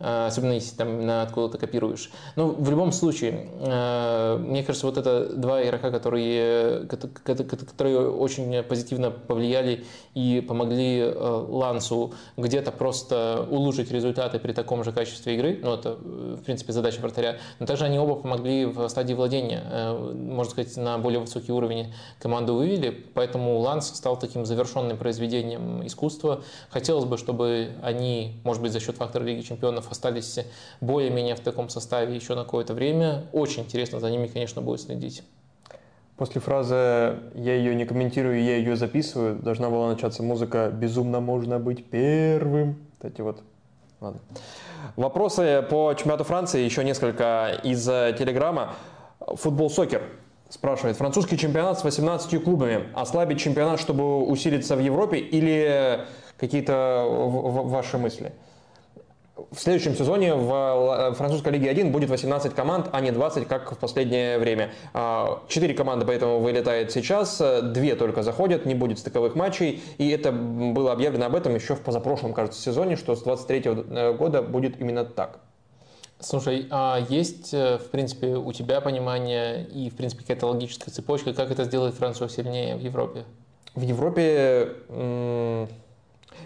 Э, 0.01 0.27
особенно 0.27 0.53
если 0.53 0.75
там 0.75 1.09
откуда-то 1.09 1.57
копируешь. 1.57 2.09
Но 2.35 2.47
ну, 2.47 2.53
в 2.53 2.69
любом 2.69 2.91
случае, 2.91 3.47
э, 3.59 4.37
мне 4.37 4.63
кажется, 4.63 4.87
вот 4.87 4.97
это 4.97 5.27
два 5.35 5.63
игрока, 5.63 5.91
которые, 5.91 6.87
которые 6.87 8.09
очень 8.09 8.63
позитивно 8.63 9.11
повлияли 9.11 9.85
и 10.15 10.43
помогли 10.47 10.99
э, 10.99 11.45
Лансу 11.49 12.13
где-то 12.35 12.71
просто 12.71 13.47
улучшить 13.49 13.91
результаты 13.91 14.39
при 14.39 14.53
таком 14.53 14.83
же 14.83 14.91
качестве 14.91 15.35
игры, 15.35 15.59
ну 15.61 15.73
это, 15.73 15.93
в 15.93 16.43
принципе, 16.43 16.73
задача 16.73 16.99
вратаря, 16.99 17.37
но 17.59 17.65
также 17.67 17.85
они 17.85 17.99
оба 17.99 18.15
помогли 18.15 18.65
в 18.65 18.87
стадии 18.89 19.13
владения, 19.13 19.61
можно 20.13 20.51
сказать, 20.51 20.75
на 20.77 20.97
более 20.97 21.19
высокий 21.19 21.51
уровень 21.51 21.93
команду 22.19 22.55
вывели, 22.55 22.89
поэтому 23.13 23.59
Ланс 23.59 23.87
стал 23.87 24.17
таким 24.17 24.45
завершенным 24.45 24.97
произведением 24.97 25.85
искусства. 25.85 26.43
Хотелось 26.69 27.05
бы, 27.05 27.17
чтобы 27.17 27.71
они, 27.83 28.39
может 28.43 28.61
быть, 28.61 28.71
за 28.71 28.79
счет 28.79 28.97
фактора 28.97 29.23
Лиги 29.23 29.41
Чемпионов 29.41 29.90
остались 29.91 30.39
более-менее 30.79 31.35
в 31.35 31.41
таком 31.41 31.69
составе 31.69 32.15
еще 32.15 32.35
на 32.35 32.43
какое-то 32.43 32.73
время. 32.73 33.25
Очень 33.31 33.63
интересно 33.63 33.99
за 33.99 34.09
ними, 34.09 34.27
конечно, 34.27 34.61
будет 34.61 34.81
следить. 34.81 35.23
После 36.17 36.39
фразы 36.39 36.75
«я 37.35 37.55
ее 37.55 37.73
не 37.73 37.85
комментирую, 37.85 38.43
я 38.43 38.57
ее 38.57 38.75
записываю» 38.75 39.35
должна 39.35 39.69
была 39.69 39.89
начаться 39.89 40.21
музыка 40.21 40.69
«безумно 40.69 41.19
можно 41.19 41.57
быть 41.57 41.85
первым». 41.89 42.77
Кстати, 42.93 43.21
вот, 43.21 43.41
ладно. 43.99 44.19
Вопросы 44.95 45.65
по 45.69 45.93
чемпионату 45.93 46.23
Франции, 46.23 46.61
еще 46.61 46.83
несколько 46.83 47.59
из 47.63 47.83
Телеграма. 47.85 48.75
Футбол-сокер 49.19 50.03
спрашивает. 50.49 50.97
Французский 50.97 51.37
чемпионат 51.37 51.79
с 51.79 51.83
18 51.83 52.43
клубами. 52.43 52.89
Ослабить 52.93 53.39
чемпионат, 53.39 53.79
чтобы 53.79 54.23
усилиться 54.23 54.75
в 54.75 54.79
Европе 54.79 55.17
или 55.17 56.05
какие-то 56.37 57.05
ваши 57.07 57.97
мысли? 57.97 58.33
В 59.49 59.59
следующем 59.59 59.95
сезоне 59.95 60.35
в 60.35 61.13
французской 61.15 61.53
лиге 61.53 61.69
1 61.69 61.91
будет 61.91 62.09
18 62.09 62.53
команд, 62.53 62.89
а 62.91 63.01
не 63.01 63.11
20, 63.11 63.47
как 63.47 63.71
в 63.71 63.77
последнее 63.77 64.37
время. 64.37 64.71
А, 64.93 65.41
четыре 65.47 65.73
команды 65.73 66.05
поэтому 66.05 66.39
вылетает 66.39 66.91
сейчас, 66.91 67.41
две 67.61 67.95
только 67.95 68.23
заходят, 68.23 68.65
не 68.65 68.75
будет 68.75 68.99
стыковых 68.99 69.35
матчей. 69.35 69.81
И 69.97 70.09
это 70.09 70.31
было 70.31 70.91
объявлено 70.91 71.25
об 71.25 71.35
этом 71.35 71.55
еще 71.55 71.75
в 71.75 71.81
позапрошлом, 71.81 72.33
кажется, 72.33 72.61
сезоне, 72.61 72.95
что 72.95 73.15
с 73.15 73.23
23 73.23 73.63
э, 73.65 74.13
года 74.13 74.41
будет 74.41 74.79
именно 74.79 75.05
так. 75.05 75.39
Слушай, 76.19 76.67
а 76.69 76.99
есть, 77.09 77.53
э, 77.53 77.77
в 77.77 77.89
принципе, 77.89 78.35
у 78.35 78.51
тебя 78.53 78.79
понимание 78.79 79.65
и, 79.65 79.89
в 79.89 79.95
принципе, 79.95 80.21
какая-то 80.21 80.47
логическая 80.47 80.93
цепочка, 80.93 81.33
как 81.33 81.49
это 81.51 81.63
сделает 81.63 81.95
Францию 81.95 82.29
сильнее 82.29 82.75
в 82.75 82.79
Европе? 82.79 83.23
В 83.73 83.81
Европе 83.81 84.69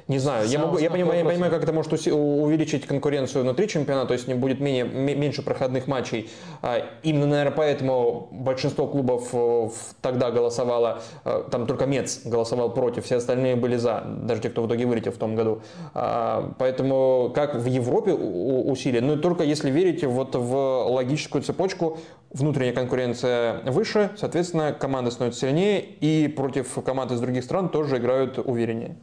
не 0.08 0.20
знаю, 0.20 0.48
я, 0.48 0.60
могу, 0.60 0.78
я, 0.78 0.92
понимаю, 0.92 1.20
я 1.20 1.26
понимаю, 1.26 1.52
как 1.52 1.64
это 1.64 1.74
может 1.74 1.92
увеличить 1.92 2.86
конкуренцию 2.86 3.42
внутри 3.42 3.68
чемпионата, 3.68 4.10
то 4.10 4.14
есть 4.14 4.28
не 4.28 4.36
будет 4.36 4.60
менее, 4.60 4.84
меньше 4.84 5.42
проходных 5.42 5.88
матчей. 5.88 6.30
А, 6.62 6.86
именно, 7.02 7.26
наверное, 7.26 7.52
поэтому 7.52 8.28
большинство 8.32 8.86
клубов 8.86 9.30
э, 9.34 9.70
тогда 10.02 10.30
голосовало, 10.30 11.02
э, 11.24 11.46
там 11.50 11.66
только 11.66 11.88
Мец 11.88 12.22
голосовал 12.24 12.72
против, 12.72 13.06
все 13.06 13.16
остальные 13.16 13.56
были 13.56 13.78
за, 13.78 14.04
даже 14.06 14.42
те, 14.42 14.50
кто 14.52 14.62
в 14.62 14.68
итоге 14.68 14.86
вылетел 14.86 15.12
в 15.12 15.18
том 15.18 15.36
году. 15.36 15.62
А, 15.96 16.54
поэтому 16.60 17.32
как 17.34 17.56
в 17.56 17.66
Европе 17.66 18.14
усилия, 18.14 19.02
ну 19.02 19.18
только 19.18 19.44
если 19.44 19.72
верите 19.72 20.06
вот 20.06 20.36
в 20.36 20.86
логическую 20.88 21.42
цепочку, 21.42 21.98
внутренняя 22.36 22.74
конкуренция 22.74 23.62
выше, 23.64 24.12
соответственно, 24.18 24.74
команды 24.74 25.10
становятся 25.10 25.48
сильнее, 25.48 25.80
и 25.82 26.28
против 26.28 26.78
команд 26.86 27.12
из 27.12 27.22
других 27.22 27.44
стран 27.44 27.70
тоже 27.70 27.98
играют 27.98 28.38
увереннее. 28.38 28.98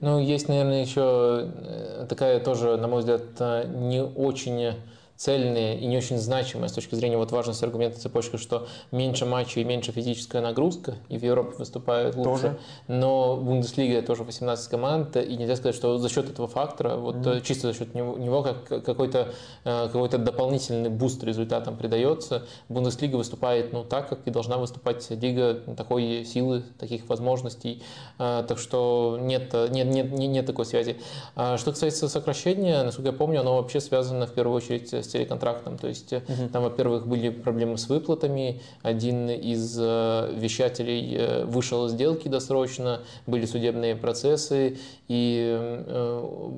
Ну, 0.00 0.20
есть, 0.20 0.48
наверное, 0.48 0.82
еще 0.82 1.48
э, 1.54 2.06
такая 2.08 2.38
тоже, 2.38 2.76
на 2.76 2.86
мой 2.86 3.00
взгляд, 3.00 3.22
э, 3.40 3.66
не 3.66 4.02
очень 4.02 4.74
цельные 5.18 5.80
и 5.80 5.86
не 5.86 5.96
очень 5.96 6.16
значимые 6.16 6.68
с 6.68 6.72
точки 6.72 6.94
зрения 6.94 7.16
вот 7.16 7.32
важности 7.32 7.64
аргумента 7.64 7.98
цепочки, 7.98 8.36
что 8.36 8.68
меньше 8.92 9.26
матчей 9.26 9.62
и 9.62 9.64
меньше 9.64 9.90
физическая 9.90 10.40
нагрузка, 10.40 10.94
и 11.08 11.18
в 11.18 11.24
Европе 11.24 11.56
выступают 11.58 12.14
лучше. 12.14 12.28
Тоже. 12.28 12.58
Но 12.86 13.36
Бундеслига 13.36 14.00
тоже 14.02 14.22
18 14.22 14.70
команд, 14.70 15.16
и 15.16 15.36
нельзя 15.36 15.56
сказать, 15.56 15.74
что 15.74 15.98
за 15.98 16.08
счет 16.08 16.30
этого 16.30 16.46
фактора, 16.46 16.94
вот 16.94 17.16
mm-hmm. 17.16 17.40
чисто 17.40 17.72
за 17.72 17.78
счет 17.78 17.96
него, 17.96 18.16
него 18.16 18.44
как 18.44 18.84
какой-то 18.84 19.34
какой 19.64 20.08
дополнительный 20.08 20.88
boost 20.88 21.24
результатам 21.24 21.76
придается. 21.76 22.46
Бундеслига 22.68 23.16
выступает 23.16 23.72
ну, 23.72 23.82
так, 23.82 24.08
как 24.08 24.20
и 24.24 24.30
должна 24.30 24.56
выступать 24.58 25.10
лига 25.10 25.54
такой 25.76 26.24
силы, 26.24 26.62
таких 26.78 27.08
возможностей. 27.08 27.82
Так 28.18 28.58
что 28.58 29.18
нет, 29.20 29.52
нет, 29.70 29.88
нет, 29.88 30.12
нет 30.12 30.46
такой 30.46 30.64
связи. 30.64 30.96
Что 31.34 31.72
касается 31.72 32.08
сокращения, 32.08 32.84
насколько 32.84 33.10
я 33.10 33.16
помню, 33.16 33.40
оно 33.40 33.56
вообще 33.56 33.80
связано 33.80 34.28
в 34.28 34.32
первую 34.32 34.56
очередь 34.56 34.92
с 34.92 35.07
с 35.08 35.12
телеконтрактом. 35.12 35.78
То 35.78 35.88
есть 35.88 36.12
угу. 36.12 36.48
там, 36.52 36.62
во-первых, 36.62 37.06
были 37.06 37.30
проблемы 37.30 37.78
с 37.78 37.88
выплатами. 37.88 38.60
Один 38.82 39.30
из 39.30 39.76
э, 39.80 40.32
вещателей 40.36 41.16
э, 41.16 41.44
вышел 41.44 41.86
из 41.86 41.92
сделки 41.92 42.28
досрочно, 42.28 43.00
были 43.26 43.46
судебные 43.46 43.96
процессы, 43.96 44.78
и 45.08 45.84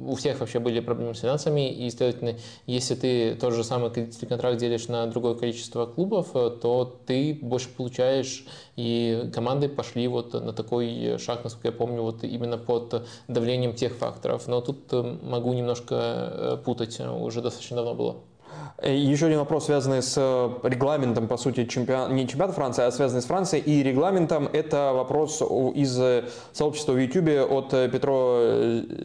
у 0.07 0.15
всех 0.17 0.41
вообще 0.41 0.59
были 0.59 0.81
проблемы 0.81 1.15
с 1.15 1.21
финансами. 1.21 1.71
И, 1.71 1.89
следовательно, 1.91 2.35
если 2.67 2.95
ты 2.95 3.35
тот 3.35 3.55
же 3.55 3.65
самый 3.65 3.91
телеконтракт 3.91 4.59
делишь 4.59 4.89
на 4.89 5.07
другое 5.07 5.35
количество 5.35 5.87
клубов, 5.87 6.33
то 6.33 7.01
ты 7.07 7.39
больше 7.41 7.69
получаешь, 7.69 8.45
и 8.77 9.31
команды 9.33 9.69
пошли 9.69 10.09
вот 10.09 10.33
на 10.33 10.53
такой 10.53 11.19
шаг, 11.19 11.45
насколько 11.45 11.69
я 11.69 11.73
помню, 11.73 12.03
вот 12.03 12.25
именно 12.25 12.59
под 12.59 13.07
давлением 13.29 13.75
тех 13.75 13.95
факторов. 13.95 14.49
Но 14.49 14.61
тут 14.61 14.93
могу 15.23 15.53
немножко 15.53 16.61
путать, 16.65 17.01
уже 17.01 17.41
достаточно 17.41 17.77
давно 17.77 17.95
было. 17.95 18.17
Еще 18.83 19.27
один 19.27 19.39
вопрос, 19.41 19.67
связанный 19.67 20.03
с 20.03 20.15
э, 20.17 20.69
регламентом, 20.69 21.29
по 21.29 21.37
сути, 21.37 21.67
чемпион... 21.67 22.15
не 22.15 22.27
чемпионата 22.27 22.55
Франции, 22.55 22.85
а 22.85 22.91
связанный 22.91 23.21
с 23.21 23.27
Францией 23.27 23.63
и 23.63 23.83
регламентом. 23.83 24.49
Это 24.51 24.93
вопрос 24.95 25.43
из 25.75 26.01
э, 26.01 26.25
сообщества 26.53 26.93
в 26.93 26.99
YouTube 26.99 27.51
от 27.51 27.75
э, 27.75 27.91
Петро 27.91 28.41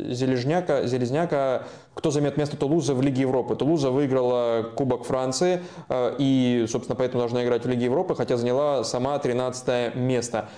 Зелезняка, 0.09 0.85
Зелезняка 0.87 1.63
кто 1.95 2.11
займет 2.11 2.37
место 2.37 2.57
Тулуза 2.57 2.93
в 2.93 3.01
Лиге 3.01 3.21
Европы. 3.21 3.55
Тулуза 3.55 3.89
выиграла 3.89 4.63
Кубок 4.75 5.05
Франции 5.05 5.61
и, 5.89 6.65
собственно, 6.69 6.95
поэтому 6.95 7.21
должна 7.21 7.43
играть 7.43 7.65
в 7.65 7.69
Лиге 7.69 7.85
Европы, 7.85 8.15
хотя 8.15 8.37
заняла 8.37 8.83
сама 8.83 9.17
13 9.17 9.95
место. 9.95 10.49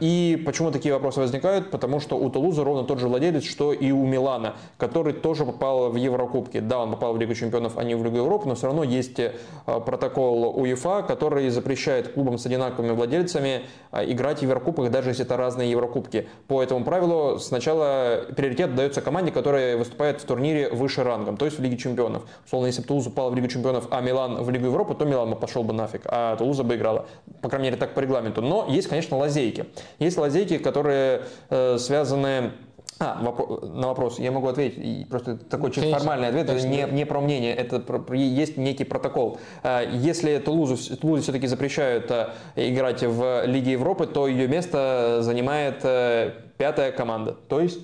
И 0.00 0.42
почему 0.44 0.70
такие 0.70 0.94
вопросы 0.94 1.20
возникают? 1.20 1.70
Потому 1.70 2.00
что 2.00 2.16
у 2.16 2.30
Тулуза 2.30 2.64
ровно 2.64 2.84
тот 2.84 3.00
же 3.00 3.08
владелец, 3.08 3.44
что 3.44 3.72
и 3.72 3.90
у 3.90 4.04
Милана, 4.04 4.54
который 4.76 5.12
тоже 5.12 5.44
попал 5.44 5.90
в 5.90 5.96
Еврокубки. 5.96 6.60
Да, 6.60 6.80
он 6.80 6.90
попал 6.90 7.14
в 7.14 7.18
Лигу 7.18 7.34
чемпионов, 7.34 7.78
а 7.78 7.84
не 7.84 7.94
в 7.94 8.04
Лигу 8.04 8.18
Европы, 8.18 8.48
но 8.48 8.54
все 8.54 8.66
равно 8.66 8.84
есть 8.84 9.18
э, 9.18 9.32
протокол 9.66 10.58
УЕФА, 10.58 11.02
который 11.02 11.48
запрещает 11.48 12.12
клубам 12.12 12.38
с 12.38 12.46
одинаковыми 12.46 12.92
владельцами 12.92 13.62
э, 13.92 14.10
играть 14.10 14.40
в 14.40 14.42
Еврокубках, 14.42 14.90
даже 14.90 15.10
если 15.10 15.24
это 15.24 15.36
разные 15.36 15.70
Еврокубки. 15.70 16.28
По 16.46 16.62
этому 16.62 16.84
правилу 16.84 17.38
сначала 17.38 18.24
приоритет 18.36 18.74
дается 18.74 19.00
команде, 19.00 19.32
которая 19.32 19.76
выступает 19.76 20.20
в 20.20 20.24
турнире 20.24 20.68
выше 20.74 21.02
рангом, 21.02 21.36
то 21.36 21.44
есть 21.44 21.58
в 21.58 21.62
Лиге 21.62 21.76
чемпионов. 21.76 22.22
Условно, 22.46 22.66
если 22.66 22.82
бы 22.82 22.88
Тулуз 22.88 23.06
упал 23.06 23.30
в 23.30 23.34
Лигу 23.34 23.48
чемпионов, 23.48 23.88
а 23.90 24.00
Милан 24.00 24.42
в 24.42 24.50
Лигу 24.50 24.66
Европы, 24.66 24.94
то 24.94 25.04
Милан 25.04 25.30
бы 25.30 25.36
пошел 25.36 25.62
бы 25.62 25.72
нафиг, 25.72 26.02
а 26.06 26.36
Тулуза 26.36 26.64
бы 26.64 26.76
играла. 26.76 27.06
По 27.40 27.48
крайней 27.48 27.68
мере, 27.68 27.76
так 27.76 27.94
по 27.94 28.00
регламенту. 28.00 28.42
Но 28.42 28.66
есть, 28.68 28.88
конечно, 28.88 29.16
лазейки. 29.16 29.66
Есть 29.98 30.18
лазейки, 30.18 30.58
которые 30.58 31.22
э, 31.50 31.78
связаны 31.78 32.52
а, 33.00 33.20
на 33.20 33.88
вопрос 33.88 34.20
я 34.20 34.30
могу 34.30 34.46
ответить, 34.46 35.08
просто 35.08 35.36
такой 35.36 35.70
чисто 35.70 35.82
Конечно. 35.82 35.98
формальный 35.98 36.28
ответ, 36.28 36.48
это 36.48 36.66
не, 36.66 36.86
не 36.92 37.04
про 37.04 37.20
мнение, 37.20 37.52
это 37.52 37.80
про, 37.80 38.14
есть 38.14 38.56
некий 38.56 38.84
протокол. 38.84 39.38
А, 39.64 39.82
если 39.82 40.38
Тулузу, 40.38 40.76
Тулузе 40.96 41.22
все-таки 41.22 41.48
запрещают 41.48 42.08
а, 42.10 42.34
играть 42.54 43.02
в 43.02 43.46
Лиге 43.46 43.72
Европы, 43.72 44.06
то 44.06 44.28
ее 44.28 44.46
место 44.46 45.18
занимает 45.22 45.80
э, 45.82 46.34
пятая 46.56 46.92
команда, 46.92 47.36
то 47.48 47.60
есть 47.60 47.80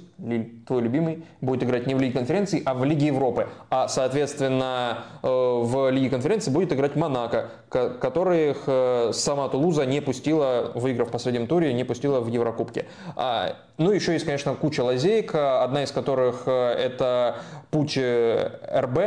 твой 0.66 0.82
любимый, 0.82 1.24
будет 1.40 1.62
играть 1.62 1.86
не 1.86 1.94
в 1.94 2.00
Лиге 2.00 2.12
конференции, 2.12 2.62
а 2.64 2.74
в 2.74 2.84
Лиге 2.84 3.06
Европы. 3.06 3.48
А, 3.70 3.88
соответственно, 3.88 5.04
э, 5.22 5.26
в 5.28 5.90
Лиге 5.90 6.10
конференции 6.10 6.50
будет 6.50 6.72
играть 6.72 6.96
Монако, 6.96 7.50
которых 7.68 8.64
э, 8.66 9.10
сама 9.12 9.48
Тулуза 9.48 9.86
не 9.86 10.00
пустила, 10.00 10.72
выиграв 10.74 11.08
в 11.08 11.10
последнем 11.10 11.46
туре, 11.46 11.72
не 11.72 11.84
пустила 11.84 12.20
в 12.20 12.28
Еврокубке. 12.28 12.86
А, 13.16 13.56
ну, 13.78 13.90
еще 13.90 14.12
есть, 14.12 14.24
конечно, 14.24 14.54
куча 14.54 14.82
лазеек, 14.82 15.34
одна 15.34 15.84
из 15.84 15.92
которых 15.92 16.42
э, 16.46 16.50
это 16.50 17.36
путь 17.70 17.96
РБ, 17.96 18.98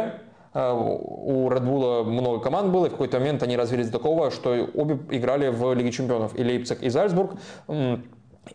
у 0.56 1.50
Red 1.50 1.64
Bull 1.64 2.04
много 2.04 2.40
команд 2.40 2.72
было, 2.72 2.86
и 2.86 2.90
в 2.90 2.92
какой-то 2.92 3.18
момент 3.18 3.42
они 3.42 3.58
развились 3.58 3.88
до 3.88 3.94
такого, 3.94 4.30
что 4.30 4.52
обе 4.76 5.00
играли 5.10 5.48
в 5.48 5.74
Лиге 5.74 5.92
чемпионов, 5.92 6.38
и 6.38 6.44
Лейпциг, 6.44 6.84
и 6.84 6.90
Зальцбург 6.90 7.32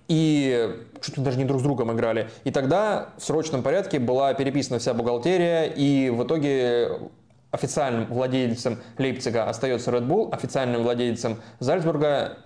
и 0.09 0.76
чуть 1.01 1.16
ли 1.16 1.24
даже 1.24 1.39
не 1.39 1.45
друг 1.45 1.61
с 1.61 1.62
другом 1.62 1.93
играли. 1.93 2.28
И 2.45 2.51
тогда 2.51 3.11
в 3.16 3.22
срочном 3.22 3.62
порядке 3.62 3.99
была 3.99 4.34
переписана 4.34 4.78
вся 4.78 4.95
бухгалтерия, 4.95 5.64
и 5.64 6.11
в 6.11 6.24
итоге 6.24 6.99
официальным 7.51 8.07
владельцем 8.07 8.78
Лейпцига 8.99 9.45
остается 9.45 9.91
Red 9.91 10.07
Bull, 10.07 10.30
официальным 10.32 10.82
владельцем 10.82 11.39
Зальцбурга 11.61 12.39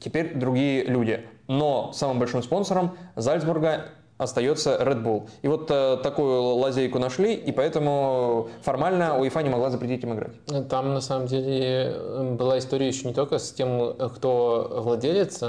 теперь 0.00 0.34
другие 0.34 0.84
люди. 0.84 1.26
Но 1.48 1.92
самым 1.92 2.18
большим 2.18 2.42
спонсором 2.42 2.96
Зальцбурга 3.16 3.86
остается 4.18 4.76
Red 4.76 5.02
Bull. 5.02 5.28
И 5.42 5.48
вот 5.48 5.70
э, 5.70 5.98
такую 6.02 6.42
лазейку 6.42 6.98
нашли, 6.98 7.34
и 7.34 7.52
поэтому 7.52 8.48
формально 8.62 9.18
УЕФА 9.18 9.42
не 9.42 9.50
могла 9.50 9.70
запретить 9.70 10.04
им 10.04 10.14
играть. 10.14 10.32
Там 10.68 10.94
на 10.94 11.00
самом 11.00 11.26
деле 11.26 11.94
была 12.38 12.58
история 12.58 12.88
еще 12.88 13.06
не 13.06 13.14
только 13.14 13.38
с 13.38 13.52
тем, 13.52 13.94
кто 14.14 14.80
владелец 14.82 15.42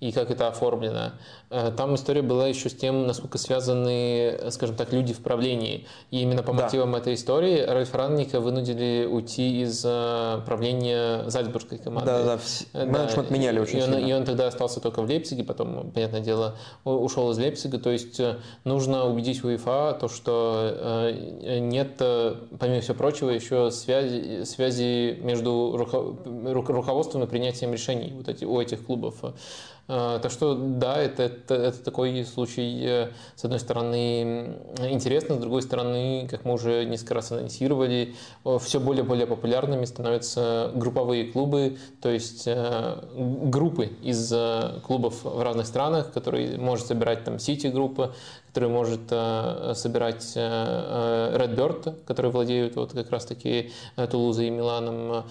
и 0.00 0.12
как 0.12 0.30
это 0.30 0.48
оформлено. 0.48 1.12
Э, 1.50 1.70
там 1.76 1.94
история 1.94 2.22
была 2.22 2.48
еще 2.48 2.70
с 2.70 2.74
тем, 2.74 3.06
насколько 3.06 3.36
связаны, 3.36 4.50
скажем 4.50 4.74
так, 4.74 4.92
люди 4.92 5.12
в 5.12 5.20
правлении. 5.20 5.86
И 6.10 6.22
именно 6.22 6.42
по 6.42 6.52
мотивам 6.52 6.92
да. 6.92 6.98
этой 6.98 7.14
истории 7.14 7.60
Ральф 7.60 7.94
Ранника 7.94 8.40
вынудили 8.40 9.06
уйти 9.06 9.62
из 9.62 9.82
э, 9.84 10.40
правления 10.46 11.28
Зальцбургской 11.28 11.78
команды. 11.78 12.06
Да, 12.06 12.24
да, 12.24 12.38
э, 12.72 12.86
менеджмент 12.86 13.28
да. 13.28 13.34
меняли 13.34 13.60
очень 13.60 13.78
и 13.78 13.82
сильно. 13.82 13.96
Он, 13.96 14.06
и 14.06 14.12
он 14.12 14.24
тогда 14.24 14.46
остался 14.46 14.80
только 14.80 15.02
в 15.02 15.06
Лейпциге, 15.06 15.44
потом, 15.44 15.90
понятное 15.90 16.20
дело, 16.20 16.56
ушел 16.84 17.30
из 17.30 17.38
Лейпцига. 17.38 17.78
То 17.78 17.90
есть 17.90 18.20
нужно 18.64 19.04
убедить 19.04 19.44
УЕФА, 19.44 19.98
то, 20.00 20.08
что 20.08 21.12
нет, 21.42 21.96
помимо 21.98 22.80
всего 22.80 22.94
прочего, 22.94 23.30
еще 23.30 23.70
связи, 23.70 24.44
связи 24.44 25.18
между 25.20 25.76
руководством 25.76 27.24
и 27.24 27.26
принятием 27.26 27.72
решений 27.72 28.12
вот 28.16 28.28
эти, 28.28 28.44
у 28.44 28.58
этих 28.60 28.84
клубов. 28.86 29.16
А, 29.92 30.20
так 30.20 30.30
что 30.30 30.54
да, 30.54 30.98
это, 31.02 31.24
это, 31.24 31.54
это 31.54 31.84
такой 31.84 32.24
случай, 32.24 32.80
э, 32.86 33.08
с 33.34 33.44
одной 33.44 33.58
стороны, 33.58 34.56
интересно, 34.88 35.34
с 35.34 35.38
другой 35.38 35.62
стороны, 35.62 36.28
как 36.30 36.44
мы 36.44 36.52
уже 36.52 36.84
несколько 36.84 37.14
раз 37.14 37.32
анонсировали, 37.32 38.14
все 38.60 38.78
более 38.78 39.02
и 39.02 39.06
более 39.06 39.26
популярными 39.26 39.84
становятся 39.86 40.70
групповые 40.76 41.32
клубы, 41.32 41.78
то 42.00 42.08
есть 42.08 42.44
э, 42.46 43.02
группы 43.16 43.86
из 44.00 44.32
э, 44.32 44.78
клубов 44.86 45.24
в 45.24 45.42
разных 45.42 45.66
странах, 45.66 46.12
которые 46.12 46.56
может 46.56 46.86
собирать 46.86 47.24
там 47.24 47.40
Сити-группа, 47.40 48.14
который 48.50 48.68
может 48.68 49.02
э, 49.10 49.74
собирать 49.76 50.32
э, 50.34 50.40
э, 50.40 51.36
Redbird, 51.38 52.04
которые 52.04 52.32
владеют 52.32 52.74
вот 52.74 52.92
как 52.92 53.08
раз-таки 53.10 53.70
Тулузой 54.10 54.48
и 54.48 54.50
Миланом, 54.50 55.24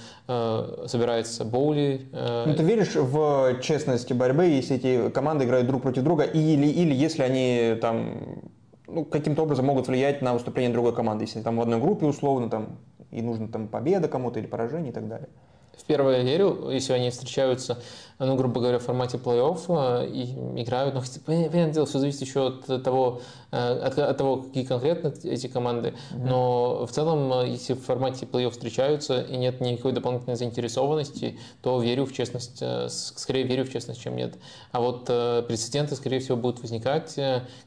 собирается 0.88 1.44
Боули. 1.44 2.08
Ну, 2.14 2.54
ты 2.56 2.64
веришь 2.64 2.96
в 2.96 3.60
честность 3.62 4.12
борьбы, 4.14 4.49
если 4.56 4.76
эти 4.78 5.10
команды 5.10 5.46
играют 5.46 5.68
друг 5.68 5.82
против 5.82 6.04
друга, 6.04 6.24
или, 6.24 6.68
или 6.68 6.94
если 6.94 7.24
они 7.24 7.76
там 7.80 8.42
ну, 8.88 9.06
каким-то 9.06 9.44
образом 9.44 9.66
могут 9.66 9.88
влиять 9.88 10.22
на 10.22 10.34
выступление 10.34 10.74
другой 10.74 10.94
команды, 10.94 11.26
если 11.26 11.42
там 11.42 11.58
в 11.58 11.62
одной 11.62 11.80
группе 11.80 12.06
условно 12.06 12.50
там 12.50 12.80
и 13.12 13.22
нужно 13.22 13.48
там 13.48 13.68
победа 13.68 14.08
кому-то 14.08 14.40
или 14.40 14.48
поражение 14.48 14.92
и 14.92 14.94
так 14.94 15.08
далее. 15.08 15.30
В 15.78 15.86
первое 15.86 16.24
верю, 16.24 16.70
если 16.70 16.94
они 16.94 17.10
встречаются 17.10 17.82
ну, 18.20 18.36
грубо 18.36 18.60
говоря, 18.60 18.80
в 18.80 18.84
формате 18.84 19.18
плей-офф 19.18 20.04
э, 20.04 20.08
и 20.10 20.62
играют. 20.62 20.94
Но, 20.94 21.02
понятное 21.26 21.72
дело, 21.72 21.86
все 21.86 22.00
зависит 22.00 22.22
еще 22.22 22.48
от 22.48 22.84
того, 22.84 23.22
э, 23.52 23.58
от, 23.58 23.98
от 23.98 24.18
того, 24.18 24.42
какие 24.42 24.66
конкретно 24.66 25.14
эти 25.24 25.48
команды. 25.48 25.94
Mm-hmm. 26.12 26.28
Но 26.28 26.86
в 26.86 26.92
целом, 26.92 27.32
э, 27.32 27.48
если 27.48 27.74
в 27.74 27.82
формате 27.82 28.28
плей-офф 28.30 28.52
встречаются 28.52 29.22
и 29.22 29.38
нет 29.38 29.62
никакой 29.62 29.94
дополнительной 29.94 30.36
заинтересованности, 30.36 31.40
то 31.62 31.82
верю 31.82 32.06
в 32.06 32.14
честность, 32.14 32.62
скорее 32.90 33.44
верю 33.44 33.64
в 33.64 33.72
честность, 33.72 34.02
чем 34.02 34.18
нет. 34.18 34.36
А 34.74 34.82
вот 34.82 35.06
прецеденты, 35.06 35.96
скорее 35.96 36.20
всего, 36.20 36.36
будут 36.36 36.62
возникать, 36.62 37.18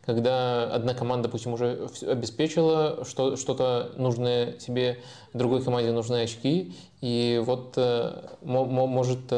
когда 0.04 0.64
одна 0.64 0.92
команда, 0.92 1.28
допустим, 1.28 1.54
уже 1.54 1.88
обеспечила 2.06 3.04
что, 3.04 3.36
что-то 3.36 3.92
нужное 3.96 4.58
себе, 4.58 4.98
другой 5.32 5.62
команде 5.62 5.92
нужны 5.92 6.22
очки, 6.22 6.74
и 7.00 7.42
вот 7.44 7.78
может 8.42 9.32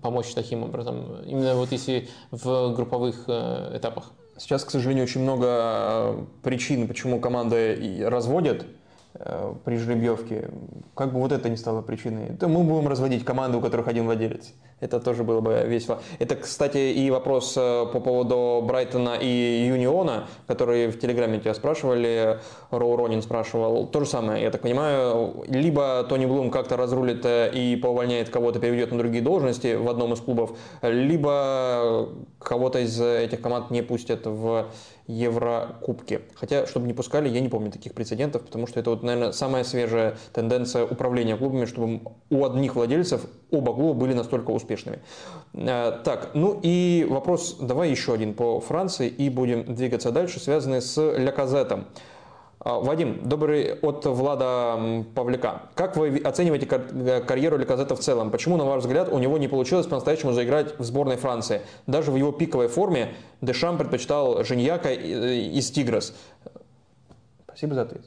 помочь 0.00 0.32
таким 0.34 0.59
таким 0.60 0.64
образом? 0.64 1.22
Именно 1.26 1.54
вот 1.54 1.72
если 1.72 2.08
в 2.30 2.74
групповых 2.74 3.24
э, 3.28 3.76
этапах? 3.76 4.12
Сейчас, 4.38 4.64
к 4.64 4.70
сожалению, 4.70 5.04
очень 5.04 5.22
много 5.22 5.46
э, 5.46 6.24
причин, 6.42 6.88
почему 6.88 7.20
команды 7.20 8.04
разводят 8.06 8.66
э, 9.14 9.54
при 9.64 9.76
жеребьевке. 9.76 10.50
Как 10.94 11.12
бы 11.12 11.20
вот 11.20 11.32
это 11.32 11.48
не 11.48 11.56
стало 11.56 11.82
причиной. 11.82 12.36
То 12.36 12.48
мы 12.48 12.62
будем 12.62 12.88
разводить 12.88 13.24
команды, 13.24 13.58
у 13.58 13.60
которых 13.60 13.88
один 13.88 14.04
владелец. 14.04 14.52
Это 14.80 14.98
тоже 14.98 15.24
было 15.24 15.40
бы 15.40 15.62
весело. 15.66 16.00
Это, 16.18 16.36
кстати, 16.36 16.78
и 16.78 17.10
вопрос 17.10 17.54
э, 17.56 17.86
по 17.92 18.00
поводу 18.00 18.64
Брайтона 18.66 19.16
и 19.20 19.66
Юниона, 19.68 20.26
которые 20.46 20.88
в 20.88 20.98
Телеграме 20.98 21.38
тебя 21.38 21.54
спрашивали, 21.54 22.40
Роу 22.70 22.96
Ронин 22.96 23.22
спрашивал. 23.22 23.86
То 23.86 24.00
же 24.00 24.06
самое, 24.06 24.42
я 24.42 24.50
так 24.50 24.62
понимаю. 24.62 25.44
Либо 25.46 26.04
Тони 26.08 26.24
Блум 26.26 26.50
как-то 26.50 26.76
разрулит 26.76 27.24
э, 27.26 27.50
и 27.52 27.76
поувольняет 27.76 28.30
кого-то, 28.30 28.58
переведет 28.58 28.90
на 28.92 28.98
другие 28.98 29.22
должности 29.22 29.74
в 29.74 29.88
одном 29.88 30.14
из 30.14 30.20
клубов, 30.20 30.56
либо 30.82 32.08
кого-то 32.38 32.78
из 32.78 33.00
этих 33.00 33.40
команд 33.42 33.70
не 33.70 33.82
пустят 33.82 34.26
в 34.26 34.66
Еврокубки. 35.10 36.20
Хотя, 36.34 36.66
чтобы 36.66 36.86
не 36.86 36.92
пускали, 36.92 37.28
я 37.28 37.40
не 37.40 37.48
помню 37.48 37.72
таких 37.72 37.94
прецедентов, 37.94 38.42
потому 38.42 38.68
что 38.68 38.78
это, 38.78 38.90
вот, 38.90 39.02
наверное, 39.02 39.32
самая 39.32 39.64
свежая 39.64 40.16
тенденция 40.32 40.84
управления 40.84 41.36
клубами, 41.36 41.64
чтобы 41.64 42.00
у 42.30 42.44
одних 42.44 42.76
владельцев 42.76 43.22
оба 43.50 43.74
клуба 43.74 43.94
были 43.94 44.14
настолько 44.14 44.52
успешными. 44.52 45.00
Э, 45.54 45.98
так, 46.04 46.30
ну 46.34 46.60
и 46.62 47.06
вопрос, 47.10 47.56
давай 47.60 47.90
еще 47.90 48.14
один 48.14 48.34
по 48.34 48.60
Франции, 48.60 49.08
и 49.08 49.30
будем 49.30 49.74
двигаться 49.74 50.12
дальше, 50.12 50.38
связанный 50.38 50.80
с 50.80 50.96
Ляказетом. 51.18 51.80
А, 51.80 52.10
Вадим, 52.62 53.26
добрый 53.26 53.72
от 53.72 54.04
Влада 54.04 55.04
Павлика. 55.14 55.62
Как 55.74 55.96
вы 55.96 56.18
оцениваете 56.18 56.66
э, 56.70 57.22
карьеру 57.22 57.56
Леказета 57.56 57.96
в 57.96 58.00
целом? 58.00 58.30
Почему, 58.30 58.58
на 58.58 58.66
ваш 58.66 58.82
взгляд, 58.82 59.08
у 59.10 59.18
него 59.18 59.38
не 59.38 59.48
получилось 59.48 59.86
по-настоящему 59.86 60.32
заиграть 60.32 60.78
в 60.78 60.84
сборной 60.84 61.16
Франции? 61.16 61.62
Даже 61.86 62.10
в 62.10 62.16
его 62.16 62.32
пиковой 62.32 62.68
форме 62.68 63.14
Дешам 63.40 63.78
предпочитал 63.78 64.44
Женьяка 64.44 64.92
из 64.92 65.70
Тигрес. 65.70 66.14
Спасибо 67.46 67.74
за 67.74 67.82
ответ. 67.82 68.02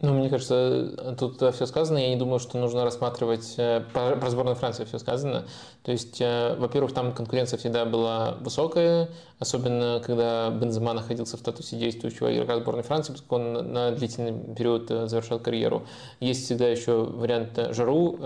Ну, 0.00 0.14
мне 0.14 0.28
кажется, 0.28 1.16
тут 1.18 1.36
все 1.54 1.66
сказано. 1.66 1.98
Я 1.98 2.08
не 2.08 2.16
думаю, 2.16 2.38
что 2.38 2.58
нужно 2.58 2.84
рассматривать 2.84 3.54
э, 3.58 3.82
про 3.92 4.30
сборную 4.30 4.56
Франции 4.56 4.84
все 4.84 4.98
сказано. 4.98 5.44
То 5.82 5.92
есть, 5.92 6.20
э, 6.20 6.56
во-первых, 6.58 6.92
там 6.92 7.12
конкуренция 7.12 7.58
всегда 7.58 7.84
была 7.84 8.36
высокая, 8.40 9.08
особенно 9.44 10.02
когда 10.04 10.50
Бензема 10.50 10.92
находился 10.92 11.36
в 11.36 11.40
статусе 11.40 11.76
действующего 11.76 12.34
игрока 12.34 12.56
сборной 12.56 12.82
Франции, 12.82 13.12
поскольку 13.12 13.36
он 13.36 13.72
на 13.72 13.92
длительный 13.92 14.54
период 14.54 14.90
э, 14.90 15.06
завершал 15.06 15.38
карьеру. 15.38 15.84
Есть 16.20 16.46
всегда 16.46 16.68
еще 16.68 17.04
вариант 17.04 17.58
Жару, 17.70 18.18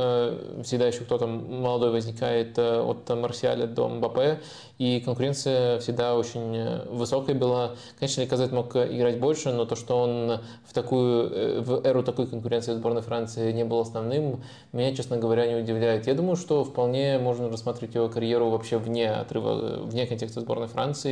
всегда 0.63 0.87
еще 0.87 1.01
кто-то 1.01 1.27
молодой 1.27 1.91
возникает 1.91 2.59
от 2.59 3.09
Марсиаля 3.11 3.67
до 3.67 3.89
Мбаппе, 3.89 4.41
и 4.79 5.01
конкуренция 5.01 5.79
всегда 5.81 6.17
очень 6.17 6.83
высокая 6.91 7.35
была. 7.35 7.73
Конечно, 7.99 8.21
Ликазет 8.23 8.53
мог 8.53 8.77
играть 8.77 9.19
больше, 9.19 9.53
но 9.53 9.65
то, 9.65 9.77
что 9.77 9.99
он 9.99 10.41
в 10.65 10.73
такую 10.73 11.63
в 11.63 11.85
эру 11.85 12.03
такой 12.03 12.27
конкуренции 12.27 12.75
сборной 12.75 13.03
Франции 13.03 13.53
не 13.53 13.65
был 13.65 13.81
основным, 13.81 14.43
меня, 14.73 14.95
честно 14.95 15.17
говоря, 15.17 15.47
не 15.47 15.57
удивляет. 15.57 16.07
Я 16.07 16.15
думаю, 16.15 16.37
что 16.37 16.65
вполне 16.65 17.19
можно 17.19 17.49
рассматривать 17.49 17.95
его 17.95 18.09
карьеру 18.09 18.51
вообще 18.51 18.79
вне 18.79 19.11
отрыва, 19.11 19.81
вне 19.83 20.07
контекста 20.07 20.41
сборной 20.41 20.69
Франции. 20.69 21.08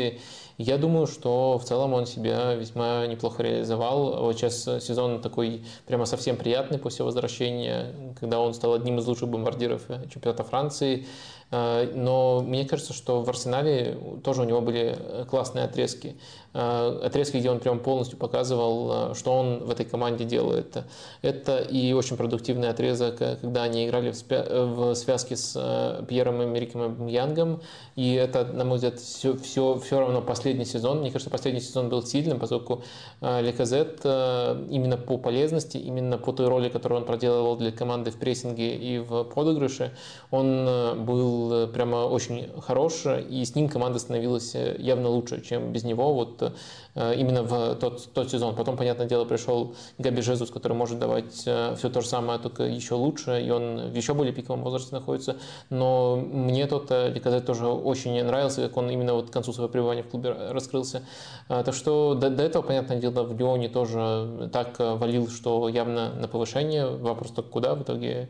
Я 0.58 0.78
думаю, 0.78 1.06
что 1.06 1.58
в 1.58 1.64
целом 1.64 1.92
он 1.92 2.06
себя 2.06 2.54
весьма 2.54 3.06
неплохо 3.06 3.42
реализовал. 3.42 4.24
Вот 4.24 4.36
сейчас 4.36 4.62
сезон 4.82 5.20
такой 5.20 5.62
прямо 5.86 6.06
совсем 6.06 6.36
приятный 6.36 6.78
после 6.78 7.04
возвращения, 7.04 7.92
когда 8.18 8.40
он 8.40 8.54
стал 8.54 8.72
одним 8.72 8.98
из 8.98 9.06
лучших 9.06 9.28
бомбардиров 9.28 9.82
чемпионата 10.10 10.44
Франции. 10.44 11.06
Э, 11.50 11.90
но 11.94 12.40
мне 12.40 12.64
кажется, 12.64 12.94
что 12.94 13.22
в 13.22 13.28
Арсенале 13.28 13.98
тоже 14.24 14.42
у 14.42 14.44
него 14.44 14.62
были 14.62 14.96
классные 15.28 15.66
отрезки. 15.66 16.16
Э, 16.58 17.00
отрезки, 17.04 17.36
где 17.36 17.50
он 17.50 17.58
прям 17.58 17.80
полностью 17.80 18.16
показывал, 18.16 19.10
э, 19.10 19.14
что 19.14 19.32
он 19.32 19.58
в 19.64 19.70
этой 19.70 19.84
команде 19.84 20.24
делает. 20.24 20.78
Это 21.20 21.58
и 21.58 21.92
очень 21.92 22.16
продуктивный 22.16 22.70
отрезок, 22.70 23.18
когда 23.18 23.64
они 23.64 23.86
играли 23.86 24.10
в 24.10 24.94
связке 24.94 25.36
с 25.36 26.04
Пьером 26.08 26.42
Эмериком 26.42 27.06
Янгом. 27.06 27.60
И 27.94 28.14
это, 28.14 28.44
на 28.44 28.64
мой 28.64 28.76
взгляд, 28.76 28.98
все, 28.98 29.36
все, 29.36 29.78
все 29.84 30.00
равно 30.00 30.22
последний 30.22 30.64
сезон. 30.64 31.00
Мне 31.00 31.10
кажется, 31.10 31.30
последний 31.30 31.60
сезон 31.60 31.90
был 31.90 32.02
сильным, 32.02 32.38
поскольку 32.38 32.82
Леказет 33.20 34.04
именно 34.04 34.96
по 34.96 35.18
полезности, 35.18 35.76
именно 35.76 36.16
по 36.16 36.32
той 36.32 36.48
роли, 36.48 36.68
которую 36.68 37.00
он 37.00 37.06
проделывал 37.06 37.56
для 37.56 37.72
команды 37.72 38.10
в 38.10 38.16
прессинге 38.16 38.76
и 38.76 38.98
в 38.98 39.24
подыгрыше, 39.24 39.92
он 40.30 40.66
был 41.04 41.52
э, 41.52 41.66
прямо 41.66 42.06
очень 42.06 42.48
хорош, 42.60 43.04
и 43.06 43.44
с 43.44 43.54
ним 43.54 43.68
команда 43.68 43.98
становилась 43.98 44.54
э, 44.54 44.76
явно 44.78 45.08
лучше, 45.08 45.42
чем 45.42 45.72
без 45.72 45.84
него 45.84 46.14
вот 46.14 46.42
э, 46.42 46.45
именно 46.94 47.42
в 47.42 47.74
тот, 47.76 48.12
тот 48.12 48.30
сезон. 48.30 48.54
Потом, 48.54 48.76
понятное 48.76 49.06
дело, 49.06 49.24
пришел 49.24 49.74
Габи 49.98 50.22
Жезус, 50.22 50.50
который 50.50 50.72
может 50.72 50.98
давать 50.98 51.32
все 51.32 51.74
то 51.76 52.00
же 52.00 52.06
самое, 52.06 52.38
только 52.38 52.62
еще 52.64 52.94
лучше, 52.94 53.42
и 53.42 53.50
он 53.50 53.90
в 53.90 53.94
еще 53.94 54.14
более 54.14 54.32
пиковом 54.32 54.62
возрасте 54.62 54.94
находится. 54.94 55.36
Но 55.70 56.16
мне 56.16 56.66
тот 56.66 56.90
Ликазет 56.90 57.46
тоже 57.46 57.66
очень 57.66 58.22
нравился, 58.22 58.62
как 58.62 58.76
он 58.76 58.90
именно 58.90 59.14
вот 59.14 59.30
к 59.30 59.32
концу 59.32 59.52
своего 59.52 59.68
пребывания 59.70 60.02
в 60.02 60.08
клубе 60.08 60.32
раскрылся. 60.50 61.02
Так 61.48 61.74
что 61.74 62.14
до, 62.14 62.30
до 62.30 62.42
этого, 62.42 62.62
понятное 62.62 62.98
дело, 62.98 63.22
в 63.24 63.38
Лионе 63.38 63.68
тоже 63.68 64.48
так 64.52 64.78
валил, 64.78 65.28
что 65.28 65.68
явно 65.68 66.12
на 66.14 66.28
повышение. 66.28 66.86
Вопрос 66.86 67.30
только 67.32 67.50
куда 67.50 67.74
в 67.74 67.82
итоге 67.82 68.28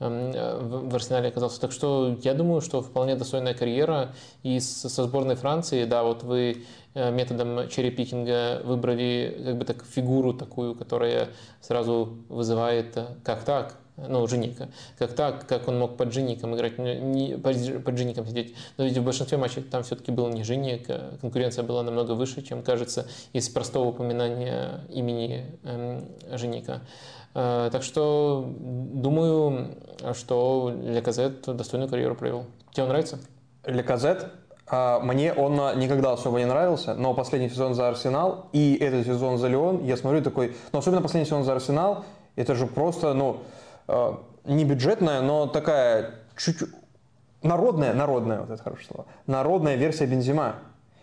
в 0.00 0.94
Арсенале 0.94 1.28
оказался. 1.28 1.60
Так 1.60 1.70
что 1.70 2.16
я 2.22 2.34
думаю, 2.34 2.60
что 2.60 2.82
вполне 2.82 3.14
достойная 3.14 3.54
карьера. 3.54 4.12
И 4.42 4.58
со 4.58 5.04
сборной 5.04 5.36
Франции, 5.36 5.84
да, 5.84 6.02
вот 6.02 6.24
вы 6.24 6.50
э, 6.50 6.56
методом 6.94 7.68
черепикинга 7.68 8.60
выбрали 8.64 9.42
как 9.44 9.58
бы 9.58 9.64
так 9.64 9.84
фигуру 9.84 10.32
такую, 10.32 10.74
которая 10.74 11.28
сразу 11.60 12.18
вызывает 12.28 12.96
э, 12.96 13.06
как 13.24 13.44
так, 13.44 13.76
ну, 13.96 14.26
Женика. 14.26 14.68
Как 14.98 15.12
так, 15.14 15.46
как 15.46 15.68
он 15.68 15.78
мог 15.78 15.96
под 15.96 16.12
Жеником 16.12 16.54
играть, 16.56 16.78
не, 16.78 17.36
под 17.38 17.96
Жеником 17.96 18.26
сидеть. 18.26 18.54
Но 18.76 18.84
ведь 18.84 18.96
в 18.98 19.04
большинстве 19.04 19.38
матчей 19.38 19.62
там 19.62 19.82
все-таки 19.82 20.10
был 20.10 20.28
не 20.28 20.42
Женик, 20.42 20.86
а 20.88 21.16
конкуренция 21.20 21.64
была 21.64 21.82
намного 21.82 22.12
выше, 22.12 22.42
чем 22.42 22.62
кажется 22.62 23.06
из 23.32 23.48
простого 23.48 23.88
упоминания 23.88 24.80
имени 24.88 25.46
эм, 25.64 26.08
Женика. 26.32 26.82
Э, 27.34 27.68
так 27.70 27.82
что 27.82 28.52
думаю, 28.56 29.76
что 30.14 30.72
Леказет 30.82 31.42
достойную 31.42 31.88
карьеру 31.88 32.14
провел. 32.14 32.46
Тебе 32.72 32.84
он 32.84 32.88
нравится? 32.88 33.18
Леказет? 33.64 34.28
А, 34.66 35.00
мне 35.00 35.32
он 35.32 35.54
никогда 35.78 36.12
особо 36.12 36.38
не 36.38 36.46
нравился, 36.46 36.94
но 36.94 37.12
последний 37.12 37.50
сезон 37.50 37.74
за 37.74 37.88
Арсенал 37.88 38.48
и 38.52 38.76
этот 38.80 39.06
сезон 39.06 39.38
за 39.38 39.48
Леон, 39.48 39.84
я 39.84 39.96
смотрю 39.96 40.22
такой, 40.22 40.56
ну 40.72 40.78
особенно 40.78 41.02
последний 41.02 41.26
сезон 41.26 41.44
за 41.44 41.52
Арсенал, 41.52 42.04
это 42.36 42.54
же 42.54 42.66
просто, 42.66 43.12
ну, 43.14 43.42
э, 43.88 44.14
не 44.44 44.64
бюджетная, 44.64 45.20
но 45.20 45.46
такая 45.46 46.14
чуть 46.36 46.64
народная, 47.42 47.92
народная, 47.92 48.40
вот 48.40 48.50
это 48.50 48.62
хорошее 48.62 48.88
слово, 48.88 49.06
народная 49.26 49.76
версия 49.76 50.06
Бензима. 50.06 50.56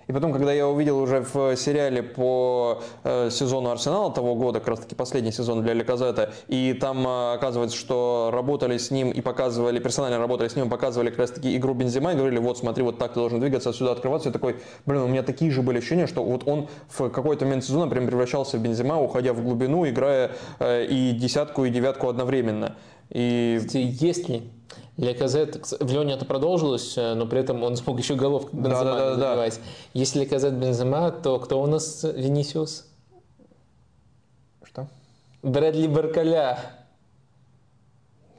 И 0.07 0.13
потом, 0.13 0.33
когда 0.33 0.51
я 0.53 0.67
увидел 0.67 0.99
уже 0.99 1.21
в 1.21 1.55
сериале 1.55 2.03
по 2.03 2.81
э, 3.03 3.29
сезону 3.31 3.69
Арсенала 3.69 4.11
того 4.11 4.35
года, 4.35 4.59
как 4.59 4.69
раз 4.69 4.79
таки 4.79 4.95
последний 4.95 5.31
сезон 5.31 5.61
для 5.63 5.73
Леказета, 5.73 6.33
и 6.47 6.73
там 6.73 7.07
э, 7.07 7.33
оказывается, 7.33 7.77
что 7.77 8.29
работали 8.33 8.77
с 8.77 8.91
ним 8.91 9.11
и 9.11 9.21
показывали, 9.21 9.79
персонально 9.79 10.19
работали 10.19 10.47
с 10.47 10.55
ним, 10.55 10.69
показывали 10.69 11.09
как 11.09 11.19
раз 11.19 11.31
таки 11.31 11.55
игру 11.55 11.73
Бензима 11.73 12.13
и 12.13 12.15
говорили, 12.15 12.39
вот 12.39 12.57
смотри, 12.57 12.83
вот 12.83 12.97
так 12.97 13.13
ты 13.13 13.19
должен 13.19 13.39
двигаться, 13.39 13.69
отсюда 13.69 13.91
открываться. 13.91 14.29
Я 14.29 14.33
такой, 14.33 14.57
блин, 14.85 15.01
у 15.01 15.07
меня 15.07 15.23
такие 15.23 15.51
же 15.51 15.61
были 15.61 15.77
ощущения, 15.77 16.07
что 16.07 16.23
вот 16.23 16.47
он 16.47 16.67
в 16.89 17.09
какой-то 17.09 17.45
момент 17.45 17.63
сезона 17.63 17.87
прям 17.87 18.07
превращался 18.07 18.57
в 18.57 18.61
Бензима, 18.61 18.99
уходя 18.99 19.33
в 19.33 19.43
глубину, 19.43 19.87
играя 19.87 20.31
э, 20.59 20.85
и 20.85 21.11
десятку, 21.11 21.65
и 21.65 21.69
девятку 21.69 22.07
одновременно. 22.07 22.75
И... 23.09 23.59
Есть 23.73 24.29
ли 24.29 24.49
Леказет, 24.97 25.71
в 25.79 25.91
Леоне 25.91 26.13
это 26.13 26.25
продолжилось, 26.25 26.97
э, 26.97 27.13
но 27.13 27.25
при 27.25 27.39
этом 27.39 27.63
он 27.63 27.75
смог 27.75 27.97
еще 27.97 28.15
головку 28.15 28.55
Бензема 28.55 28.83
да, 28.83 28.83
да, 28.83 29.15
да, 29.15 29.15
забивать. 29.15 29.55
Да. 29.55 29.61
Если 29.93 30.19
Леказет 30.19 30.53
Бензема, 30.53 31.11
то 31.11 31.39
кто 31.39 31.61
у 31.61 31.65
нас 31.65 32.03
Венисиус? 32.03 32.85
Что? 34.63 34.87
Брэдли 35.41 35.87
Баркаля. 35.87 36.59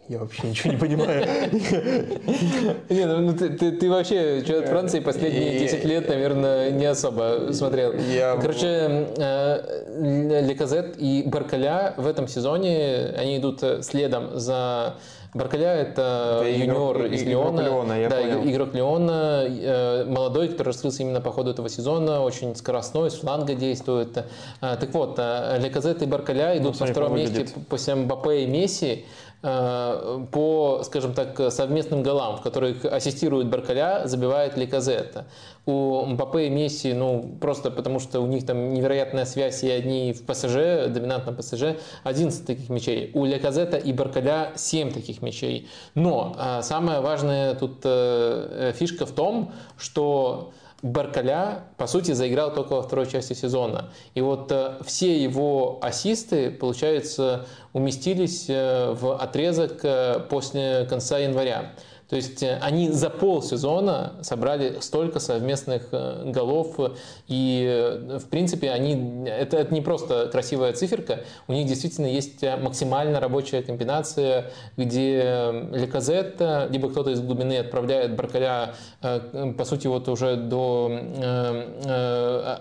Я 0.08 0.18
вообще 0.18 0.48
ничего 0.48 0.72
не 0.72 0.78
понимаю. 0.78 1.24
Не, 2.90 3.06
ну, 3.06 3.20
ну 3.20 3.32
ты, 3.34 3.90
вообще 3.90 4.42
чемпионат 4.42 4.68
Франции 4.68 5.00
последние 5.00 5.58
10 5.58 5.84
лет, 5.84 6.08
наверное, 6.08 6.70
не 6.70 6.84
особо 6.84 7.48
смотрел. 7.52 7.92
Короче, 8.40 9.08
э, 9.16 10.42
Леказет 10.42 10.96
и 10.98 11.22
Баркаля 11.24 11.94
в 11.96 12.06
этом 12.06 12.28
сезоне, 12.28 13.14
они 13.16 13.38
идут 13.38 13.62
следом 13.82 14.38
за 14.38 14.96
Баркаля 15.34 15.76
это, 15.76 16.40
это 16.42 16.50
юниор 16.50 16.96
игрок, 16.98 17.12
из 17.12 17.22
Леона. 17.22 17.60
Леона 17.62 17.92
я 18.00 18.08
да, 18.10 18.16
понял. 18.20 18.44
игрок 18.44 18.74
Леона, 18.74 19.46
э, 19.48 20.04
молодой, 20.04 20.48
который 20.48 20.68
раскрылся 20.68 21.02
именно 21.02 21.22
по 21.22 21.32
ходу 21.32 21.50
этого 21.52 21.70
сезона, 21.70 22.20
очень 22.20 22.54
скоростной, 22.54 23.10
с 23.10 23.14
фланга 23.14 23.54
действует. 23.54 24.14
Э, 24.18 24.24
так 24.60 24.92
вот, 24.92 25.14
э, 25.16 25.58
Леказет 25.58 26.02
и 26.02 26.06
Баркаля 26.06 26.58
идут 26.58 26.78
ну, 26.78 26.86
на 26.86 26.92
втором 26.92 27.16
месте 27.16 27.46
после 27.70 27.94
Мбаппе 27.94 28.44
и 28.44 28.46
Месси. 28.46 29.06
Э, 29.44 30.24
по, 30.30 30.82
скажем 30.84 31.14
так, 31.14 31.52
совместным 31.52 32.04
голам, 32.04 32.36
в 32.36 32.42
которых 32.42 32.84
ассистирует 32.84 33.48
Баркаля, 33.48 34.02
забивает 34.06 34.56
Ликазетта. 34.56 35.26
У 35.66 36.04
Мбаппе 36.06 36.46
и 36.46 36.50
Месси, 36.50 36.92
ну, 36.92 37.36
просто 37.40 37.72
потому 37.72 37.98
что 37.98 38.20
у 38.20 38.26
них 38.26 38.46
там 38.46 38.72
невероятная 38.72 39.24
связь, 39.24 39.64
и 39.64 39.70
одни 39.70 40.12
в 40.12 40.24
ПСЖ, 40.24 40.86
доминантном 40.88 41.36
ПСЖ, 41.36 41.76
11 42.04 42.46
таких 42.46 42.68
мячей. 42.68 43.10
У 43.14 43.24
Леказета 43.24 43.78
и 43.78 43.92
Баркаля 43.92 44.52
7 44.54 44.92
таких 44.92 45.22
мячей. 45.22 45.68
Но 45.96 46.36
а, 46.38 46.62
самая 46.62 47.00
важная 47.00 47.54
тут 47.54 47.80
а, 47.84 48.72
фишка 48.72 49.06
в 49.06 49.12
том, 49.12 49.52
что 49.76 50.52
Баркаля, 50.82 51.64
по 51.76 51.86
сути, 51.86 52.10
заиграл 52.10 52.52
только 52.52 52.74
во 52.74 52.82
второй 52.82 53.06
части 53.08 53.34
сезона. 53.34 53.90
И 54.14 54.20
вот 54.20 54.50
э, 54.50 54.78
все 54.84 55.16
его 55.16 55.78
ассисты, 55.80 56.50
получается, 56.50 57.46
уместились 57.72 58.46
э, 58.48 58.90
в 58.92 59.16
отрезок 59.16 59.84
э, 59.84 60.18
после 60.28 60.84
конца 60.90 61.18
января. 61.18 61.72
То 62.12 62.16
есть 62.16 62.42
э, 62.42 62.58
они 62.60 62.90
за 62.90 63.08
полсезона 63.08 64.12
собрали 64.20 64.80
столько 64.80 65.18
совместных 65.18 65.84
э, 65.92 66.24
голов, 66.26 66.78
и 67.26 67.66
э, 67.66 68.18
в 68.18 68.26
принципе 68.28 68.70
они, 68.70 69.24
это, 69.26 69.56
это 69.56 69.72
не 69.72 69.80
просто 69.80 70.28
красивая 70.30 70.74
циферка, 70.74 71.20
у 71.48 71.54
них 71.54 71.66
действительно 71.66 72.04
есть 72.04 72.42
максимально 72.60 73.18
рабочая 73.18 73.62
комбинация, 73.62 74.50
где 74.76 75.64
Леказет, 75.72 76.38
либо 76.68 76.90
кто-то 76.90 77.12
из 77.12 77.20
глубины 77.22 77.56
отправляет 77.56 78.14
Баркаля, 78.14 78.74
по 79.00 79.64
сути, 79.64 79.86
вот 79.86 80.06
уже 80.10 80.36
до, 80.36 80.92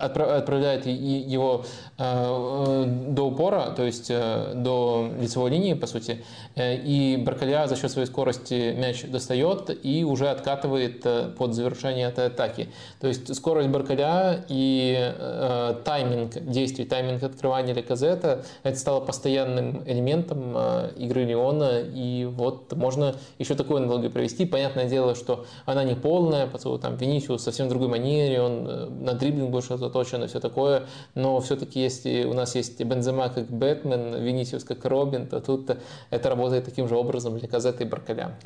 отправляет 0.00 0.86
его 0.86 1.66
до 1.98 3.22
упора, 3.22 3.74
то 3.76 3.82
есть 3.84 4.08
до 4.08 5.10
лицевой 5.20 5.50
линии, 5.50 5.74
по 5.74 5.86
сути, 5.86 6.24
и 6.56 7.22
Баркаля 7.22 7.66
за 7.66 7.76
счет 7.76 7.90
своей 7.90 8.06
скорости 8.06 8.74
мяч 8.78 9.02
достает, 9.02 9.41
отдает 9.42 9.84
и 9.84 10.04
уже 10.04 10.28
откатывает 10.28 11.06
под 11.36 11.54
завершение 11.54 12.08
этой 12.08 12.26
атаки. 12.26 12.68
То 13.00 13.08
есть 13.08 13.34
скорость 13.34 13.68
Баркаля 13.68 14.44
и 14.48 14.96
э, 14.98 15.74
тайминг 15.84 16.38
действий, 16.44 16.84
тайминг 16.84 17.22
открывания 17.22 17.74
Леказета, 17.74 18.44
это 18.62 18.78
стало 18.78 19.00
постоянным 19.00 19.82
элементом 19.86 20.54
э, 20.54 20.90
игры 20.96 21.24
Леона. 21.24 21.80
И 21.80 22.24
вот 22.24 22.72
можно 22.72 23.14
еще 23.38 23.54
такую 23.54 23.82
аналогию 23.82 24.10
провести. 24.10 24.46
Понятное 24.46 24.88
дело, 24.88 25.14
что 25.14 25.46
она 25.66 25.84
не 25.84 25.94
полная, 25.94 26.46
потому 26.46 26.78
там 26.78 26.96
Венисиус 26.96 27.42
совсем 27.42 27.66
в 27.66 27.70
другой 27.70 27.88
манере, 27.88 28.40
он 28.40 28.66
э, 28.68 28.86
на 28.86 29.14
дриблинг 29.14 29.50
больше 29.50 29.76
заточен 29.76 30.24
и 30.24 30.26
все 30.26 30.40
такое. 30.40 30.84
Но 31.14 31.40
все-таки 31.40 31.80
если 31.80 32.24
у 32.24 32.34
нас 32.34 32.54
есть 32.54 32.82
Бензема 32.82 33.28
как 33.28 33.50
Бэтмен, 33.50 34.22
Венисиус 34.22 34.64
как 34.64 34.84
Робин, 34.84 35.26
то 35.26 35.40
тут 35.40 35.70
это 36.10 36.28
работает 36.28 36.64
таким 36.64 36.88
же 36.88 36.96
образом 36.96 37.38
для 37.38 37.48
Казета 37.48 37.84
и 37.84 37.86
Баркаля. 37.86 38.36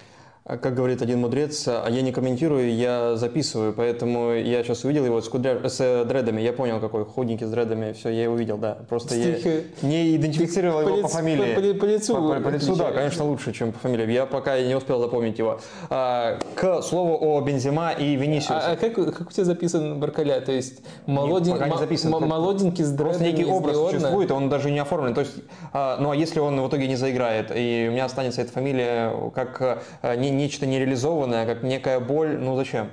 А 0.48 0.58
как 0.58 0.74
говорит 0.76 1.02
один 1.02 1.18
мудрец, 1.18 1.64
а 1.66 1.88
я 1.90 2.02
не 2.02 2.12
комментирую, 2.12 2.72
я 2.72 3.16
записываю, 3.16 3.72
поэтому 3.72 4.32
я 4.32 4.62
сейчас 4.62 4.84
увидел 4.84 5.04
его 5.04 5.20
с, 5.20 5.28
кудря... 5.28 5.68
с 5.68 5.80
э, 5.80 6.04
дредами, 6.04 6.40
я 6.40 6.52
понял, 6.52 6.78
какой 6.78 7.04
худенький 7.04 7.46
с 7.46 7.50
дредами, 7.50 7.92
все, 7.94 8.10
я 8.10 8.22
его 8.22 8.34
увидел, 8.34 8.56
да. 8.56 8.78
Просто 8.88 9.16
Стих... 9.16 9.44
я 9.44 9.62
не 9.82 10.14
идентифицировал 10.14 10.82
его 10.82 10.96
по, 10.98 11.02
по 11.02 11.08
фамилии. 11.08 11.54
По, 11.56 11.60
по, 11.60 11.80
по 11.80 11.84
лицу. 11.86 12.14
По, 12.14 12.34
по, 12.34 12.40
по 12.42 12.48
лицу, 12.50 12.76
да, 12.76 12.92
конечно, 12.92 13.24
лучше, 13.24 13.52
чем 13.52 13.72
по 13.72 13.80
фамилии. 13.80 14.12
Я 14.12 14.24
пока 14.24 14.60
не 14.60 14.76
успел 14.76 15.00
запомнить 15.00 15.36
его. 15.36 15.58
А, 15.90 16.38
к 16.54 16.80
слову 16.82 17.18
о 17.20 17.40
Бензима 17.40 17.90
и 17.90 18.14
Венисиусе. 18.14 18.52
А, 18.52 18.72
а 18.74 18.76
как, 18.76 18.94
как 18.94 19.28
у 19.28 19.32
тебя 19.32 19.44
записан 19.44 19.98
Баркаля? 19.98 20.40
То 20.40 20.52
есть 20.52 20.80
молоден... 21.06 21.54
Нет, 21.54 21.72
не 21.72 21.76
записан. 21.76 22.14
М- 22.14 22.28
молоденький 22.28 22.84
с 22.84 22.90
дредами 22.90 23.08
Просто 23.08 23.24
некий 23.24 23.44
образ 23.46 23.76
существует, 23.78 24.30
он 24.30 24.48
даже 24.48 24.70
не 24.70 24.78
оформлен. 24.78 25.12
То 25.12 25.22
есть, 25.22 25.34
а, 25.72 25.98
ну 26.00 26.12
а 26.12 26.14
если 26.14 26.38
он 26.38 26.60
в 26.60 26.68
итоге 26.68 26.86
не 26.86 26.94
заиграет, 26.94 27.50
и 27.52 27.86
у 27.88 27.92
меня 27.92 28.04
останется 28.04 28.42
эта 28.42 28.52
фамилия 28.52 29.12
как 29.34 29.82
а, 30.02 30.14
не, 30.14 30.35
нечто 30.36 30.66
нереализованное, 30.66 31.16
нарисованная, 31.16 31.46
как 31.46 31.62
некая 31.62 32.00
боль. 32.00 32.38
Ну 32.38 32.56
зачем? 32.56 32.90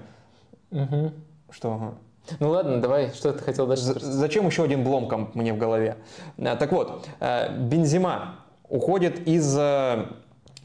Угу. 0.72 1.12
Что? 1.52 1.96
Ну 2.40 2.50
ладно, 2.50 2.82
давай, 2.82 3.10
что 3.14 3.34
ты 3.34 3.44
хотел 3.44 3.68
дальше? 3.68 3.84
Зачем 3.84 4.48
еще 4.48 4.64
один 4.64 4.84
бломком 4.84 5.32
мне 5.34 5.54
в 5.54 5.58
голове? 5.58 5.98
А, 6.38 6.56
так 6.56 6.72
вот, 6.72 7.08
э, 7.20 7.58
Бензима 7.58 8.36
уходит 8.70 9.28
из 9.28 9.56
э, 9.58 10.06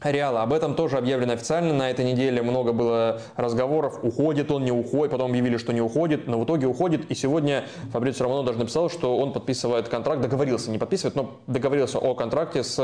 Реала. 0.03 0.43
Об 0.43 0.53
этом 0.53 0.75
тоже 0.75 0.97
объявлено 0.97 1.33
официально. 1.33 1.73
На 1.73 1.89
этой 1.89 2.05
неделе 2.05 2.41
много 2.41 2.71
было 2.71 3.21
разговоров, 3.35 3.99
уходит 4.03 4.51
он, 4.51 4.63
не 4.63 4.71
уходит. 4.71 5.11
Потом 5.11 5.31
объявили, 5.31 5.57
что 5.57 5.73
не 5.73 5.81
уходит, 5.81 6.27
но 6.27 6.39
в 6.39 6.45
итоге 6.45 6.67
уходит. 6.67 7.11
И 7.11 7.15
сегодня 7.15 7.65
Фабрицио 7.91 8.25
Романо 8.25 8.43
даже 8.43 8.59
написал, 8.59 8.89
что 8.89 9.17
он 9.17 9.33
подписывает 9.33 9.89
контракт, 9.89 10.21
договорился, 10.21 10.71
не 10.71 10.77
подписывает, 10.77 11.15
но 11.15 11.31
договорился 11.47 11.99
о 11.99 12.15
контракте 12.15 12.63
с 12.63 12.79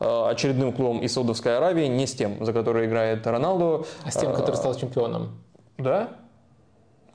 э, 0.00 0.28
очередным 0.30 0.72
клубом 0.72 1.00
из 1.00 1.12
Саудовской 1.12 1.56
Аравии, 1.56 1.86
не 1.86 2.06
с 2.06 2.14
тем, 2.14 2.44
за 2.44 2.52
который 2.52 2.86
играет 2.86 3.26
Роналду. 3.26 3.86
А 4.04 4.10
с 4.10 4.16
тем, 4.16 4.32
который 4.32 4.56
стал 4.56 4.74
чемпионом. 4.74 5.38
Да? 5.76 6.10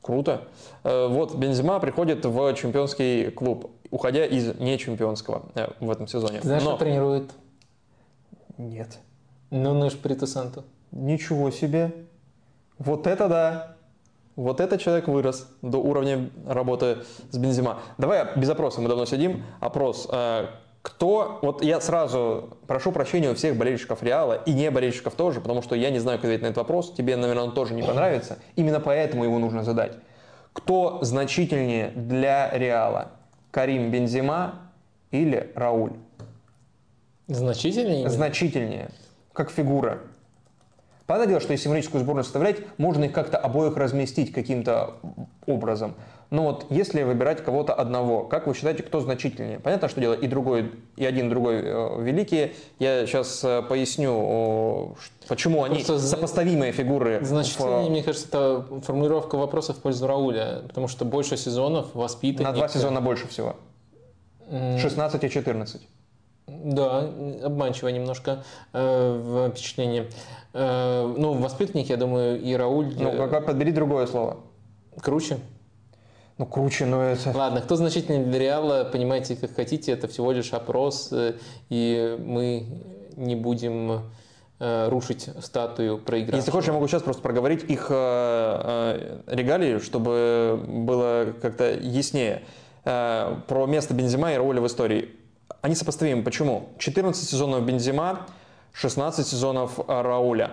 Круто. 0.01 0.47
Э, 0.83 1.07
вот 1.07 1.35
Бензима 1.35 1.79
приходит 1.79 2.23
в 2.25 2.53
чемпионский 2.53 3.31
клуб, 3.31 3.71
уходя 3.89 4.25
из 4.25 4.55
нечемпионского 4.59 5.43
э, 5.55 5.69
в 5.79 5.89
этом 5.89 6.07
сезоне. 6.07 6.39
Ты 6.39 6.47
знаешь, 6.47 6.63
но... 6.63 6.71
что 6.71 6.85
тренирует? 6.85 7.31
Нет. 8.57 8.99
Ну, 9.51 9.73
ну, 9.73 9.89
Шприту 9.89 10.27
Санту. 10.27 10.63
Ничего 10.91 11.49
себе. 11.51 11.91
Вот 12.77 13.07
это 13.07 13.27
да. 13.27 13.75
Вот 14.35 14.61
этот 14.61 14.79
человек 14.79 15.07
вырос 15.07 15.49
до 15.61 15.79
уровня 15.79 16.29
работы 16.45 16.99
с 17.31 17.37
Бензима. 17.37 17.79
Давай 17.97 18.25
без 18.37 18.49
опроса, 18.49 18.79
мы 18.79 18.87
давно 18.87 19.05
сидим. 19.05 19.43
Опрос. 19.59 20.07
Э, 20.09 20.45
кто, 20.81 21.39
вот 21.41 21.61
я 21.61 21.81
сразу 21.81 22.57
прошу 22.65 22.93
прощения 22.93 23.31
у 23.31 23.35
всех 23.35 23.57
болельщиков 23.57 24.01
Реала 24.01 24.41
и 24.45 24.53
не 24.53 24.71
болельщиков 24.71 25.15
тоже, 25.15 25.41
потому 25.41 25.61
что 25.61 25.75
я 25.75 25.89
не 25.89 25.99
знаю, 25.99 26.19
как 26.19 26.25
ответить 26.25 26.43
на 26.43 26.47
этот 26.47 26.57
вопрос. 26.57 26.93
Тебе, 26.93 27.17
наверное, 27.17 27.43
он 27.43 27.53
тоже 27.53 27.73
не 27.73 27.83
понравится. 27.83 28.37
Именно 28.55 28.79
поэтому 28.79 29.25
его 29.25 29.39
нужно 29.39 29.63
задать. 29.63 29.97
Кто 30.53 30.99
значительнее 31.01 31.91
для 31.95 32.49
Реала? 32.51 33.11
Карим 33.51 33.91
Бензима 33.91 34.71
или 35.11 35.51
Рауль? 35.55 35.93
Значительнее? 37.27 38.09
Значительнее 38.09 38.89
как 39.39 39.51
фигура. 39.51 39.99
Понятное 41.07 41.29
дело, 41.29 41.39
что 41.39 41.53
если 41.53 41.63
символическую 41.63 42.03
сборную 42.03 42.25
составлять, 42.25 42.57
можно 42.77 43.05
их 43.05 43.13
как-то 43.13 43.37
обоих 43.37 43.77
разместить 43.77 44.33
каким-то 44.33 44.95
образом. 45.47 45.95
Но 46.29 46.43
вот 46.43 46.65
если 46.69 47.03
выбирать 47.03 47.41
кого-то 47.41 47.73
одного, 47.73 48.25
как 48.25 48.47
вы 48.47 48.53
считаете, 48.53 48.83
кто 48.83 48.99
значительнее? 48.99 49.59
Понятно, 49.59 49.87
что 49.87 50.01
дело 50.01 50.13
и 50.13 50.27
другой, 50.27 50.73
и 50.97 51.05
один, 51.05 51.27
и 51.27 51.29
другой 51.29 51.61
э, 51.63 52.03
великие. 52.03 52.51
Я 52.79 53.07
сейчас 53.07 53.41
э, 53.45 53.61
поясню, 53.61 54.97
почему 55.29 55.63
они 55.63 55.75
Просто 55.75 55.99
сопоставимые 55.99 56.73
фигуры. 56.73 57.19
Значительнее, 57.23 57.87
в... 57.87 57.91
мне 57.91 58.03
кажется, 58.03 58.27
это 58.27 58.81
формулировка 58.81 59.37
вопроса 59.37 59.73
в 59.73 59.77
пользу 59.77 60.05
Рауля, 60.05 60.63
потому 60.67 60.89
что 60.89 61.05
больше 61.05 61.37
сезонов, 61.37 61.95
воспитанник. 61.95 62.45
На 62.45 62.53
два 62.53 62.67
сезона 62.67 62.99
больше 62.99 63.25
всего. 63.29 63.55
16 64.51 65.23
и 65.23 65.29
14. 65.29 65.81
Да, 66.63 67.09
обманчиво 67.43 67.89
немножко 67.89 68.43
э, 68.73 69.49
впечатление. 69.51 70.07
Э, 70.53 71.13
ну, 71.17 71.33
воспитанник, 71.33 71.89
я 71.89 71.97
думаю, 71.97 72.41
и 72.41 72.53
Рауль... 72.53 72.93
Ну, 72.97 73.11
как, 73.17 73.29
как 73.29 73.45
подбери 73.45 73.71
другое 73.71 74.07
слово. 74.07 74.37
Круче. 74.99 75.37
Ну, 76.39 76.45
круче, 76.45 76.85
но 76.85 77.03
это... 77.03 77.31
Ладно, 77.35 77.61
кто 77.61 77.75
значительнее 77.75 78.25
для 78.25 78.39
Реала, 78.39 78.89
понимаете, 78.89 79.35
как 79.35 79.53
хотите, 79.55 79.91
это 79.91 80.07
всего 80.07 80.31
лишь 80.31 80.53
опрос, 80.53 81.09
э, 81.11 81.33
и 81.69 82.17
мы 82.17 82.65
не 83.17 83.35
будем 83.35 84.03
э, 84.59 84.87
рушить 84.89 85.29
статую 85.41 85.97
проигравшего. 85.97 86.37
Если 86.37 86.51
хочешь, 86.51 86.67
я 86.67 86.73
могу 86.73 86.87
сейчас 86.87 87.03
просто 87.03 87.21
проговорить 87.21 87.69
их 87.69 87.87
э, 87.89 89.21
регалии, 89.27 89.79
чтобы 89.79 90.63
было 90.65 91.33
как-то 91.41 91.71
яснее. 91.73 92.43
Про 92.85 93.65
место 93.67 93.93
Бензима 93.93 94.31
и 94.33 94.37
Рауля 94.37 94.61
в 94.61 94.67
истории. 94.67 95.18
Они 95.61 95.75
сопоставимы. 95.75 96.23
Почему? 96.23 96.69
14 96.77 97.27
сезонов 97.29 97.65
Бензима, 97.65 98.27
16 98.73 99.27
сезонов 99.27 99.79
Рауля. 99.87 100.51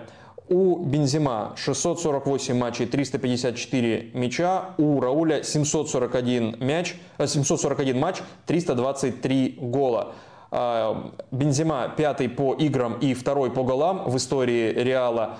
У 0.49 0.77
Бензима 0.77 1.53
648 1.57 2.57
матчей, 2.57 2.85
354 2.85 4.11
мяча. 4.13 4.69
У 4.77 4.99
Рауля 5.01 5.43
741 5.43 6.57
мяч, 6.59 6.95
741 7.17 7.95
э, 7.95 7.99
матч, 7.99 8.17
323 8.45 9.57
гола. 9.59 10.13
А, 10.51 11.11
Бензима 11.31 11.93
пятый 11.97 12.29
по 12.29 12.53
играм 12.53 12.97
и 12.99 13.13
второй 13.13 13.51
по 13.51 13.63
голам 13.63 14.09
в 14.09 14.15
истории 14.15 14.71
Реала. 14.71 15.37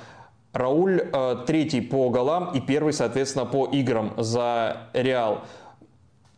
Рауль 0.51 1.01
э, 1.01 1.35
третий 1.45 1.81
по 1.81 2.09
голам 2.09 2.51
и 2.53 2.59
первый, 2.59 2.91
соответственно, 2.91 3.45
по 3.45 3.65
играм 3.67 4.13
за 4.17 4.89
Реал. 4.93 5.43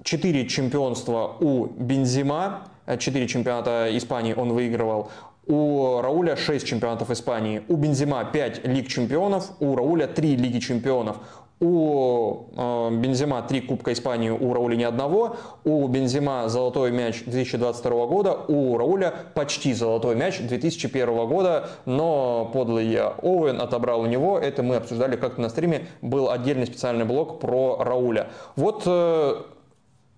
Четыре 0.04 0.48
чемпионства 0.48 1.36
у 1.40 1.66
Бензима, 1.66 2.68
4 2.98 3.28
чемпионата 3.28 3.90
Испании 3.92 4.34
он 4.34 4.54
выигрывал. 4.54 5.12
У 5.48 6.00
Рауля 6.02 6.36
6 6.36 6.66
чемпионатов 6.66 7.10
Испании. 7.12 7.64
У 7.68 7.76
Бензима 7.76 8.24
5 8.24 8.68
лиг 8.68 8.88
чемпионов. 8.88 9.52
У 9.60 9.76
Рауля 9.76 10.08
3 10.08 10.36
лиги 10.36 10.60
чемпионов. 10.60 11.18
У 11.62 12.46
э, 12.56 12.90
Бензима 12.92 13.42
3 13.42 13.62
Кубка 13.62 13.92
Испании, 13.92 14.30
у 14.30 14.54
Рауля 14.54 14.76
ни 14.76 14.84
одного. 14.84 15.36
У 15.66 15.86
Бензима 15.88 16.48
золотой 16.48 16.92
мяч 16.92 17.24
2022 17.26 18.06
года, 18.06 18.34
у 18.48 18.78
Рауля 18.78 19.14
почти 19.34 19.74
золотой 19.74 20.16
мяч 20.16 20.40
2001 20.40 21.28
года, 21.28 21.70
но 21.86 22.50
подлый 22.54 22.98
Оуэн 22.98 23.60
отобрал 23.60 24.02
у 24.02 24.06
него. 24.06 24.40
Это 24.40 24.64
мы 24.64 24.78
обсуждали 24.78 25.18
как-то 25.18 25.42
на 25.42 25.50
стриме. 25.50 25.88
Был 26.02 26.30
отдельный 26.30 26.66
специальный 26.66 27.04
блок 27.04 27.42
про 27.42 27.84
Рауля. 27.84 28.30
Вот 28.56 28.84
э, 28.86 29.36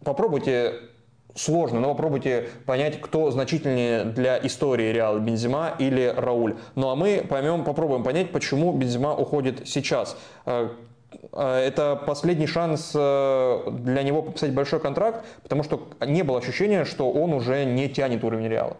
попробуйте 0.03 0.90
сложно, 1.35 1.79
но 1.79 1.89
попробуйте 1.89 2.49
понять, 2.65 2.99
кто 3.01 3.31
значительнее 3.31 4.03
для 4.03 4.37
истории 4.45 4.91
Реала, 4.91 5.19
Бензима 5.19 5.73
или 5.79 6.13
Рауль. 6.15 6.55
Ну 6.75 6.89
а 6.89 6.95
мы 6.95 7.25
поймем, 7.27 7.63
попробуем 7.63 8.03
понять, 8.03 8.31
почему 8.31 8.73
Бензима 8.73 9.15
уходит 9.15 9.67
сейчас. 9.67 10.17
Э, 10.45 10.69
э, 11.31 11.57
это 11.57 11.95
последний 11.95 12.47
шанс 12.47 12.91
э, 12.95 13.71
для 13.71 14.03
него 14.03 14.21
подписать 14.21 14.53
большой 14.53 14.79
контракт, 14.79 15.25
потому 15.43 15.63
что 15.63 15.87
не 16.05 16.23
было 16.23 16.39
ощущения, 16.39 16.85
что 16.85 17.11
он 17.11 17.33
уже 17.33 17.65
не 17.65 17.89
тянет 17.89 18.23
уровень 18.23 18.47
Реала. 18.47 18.77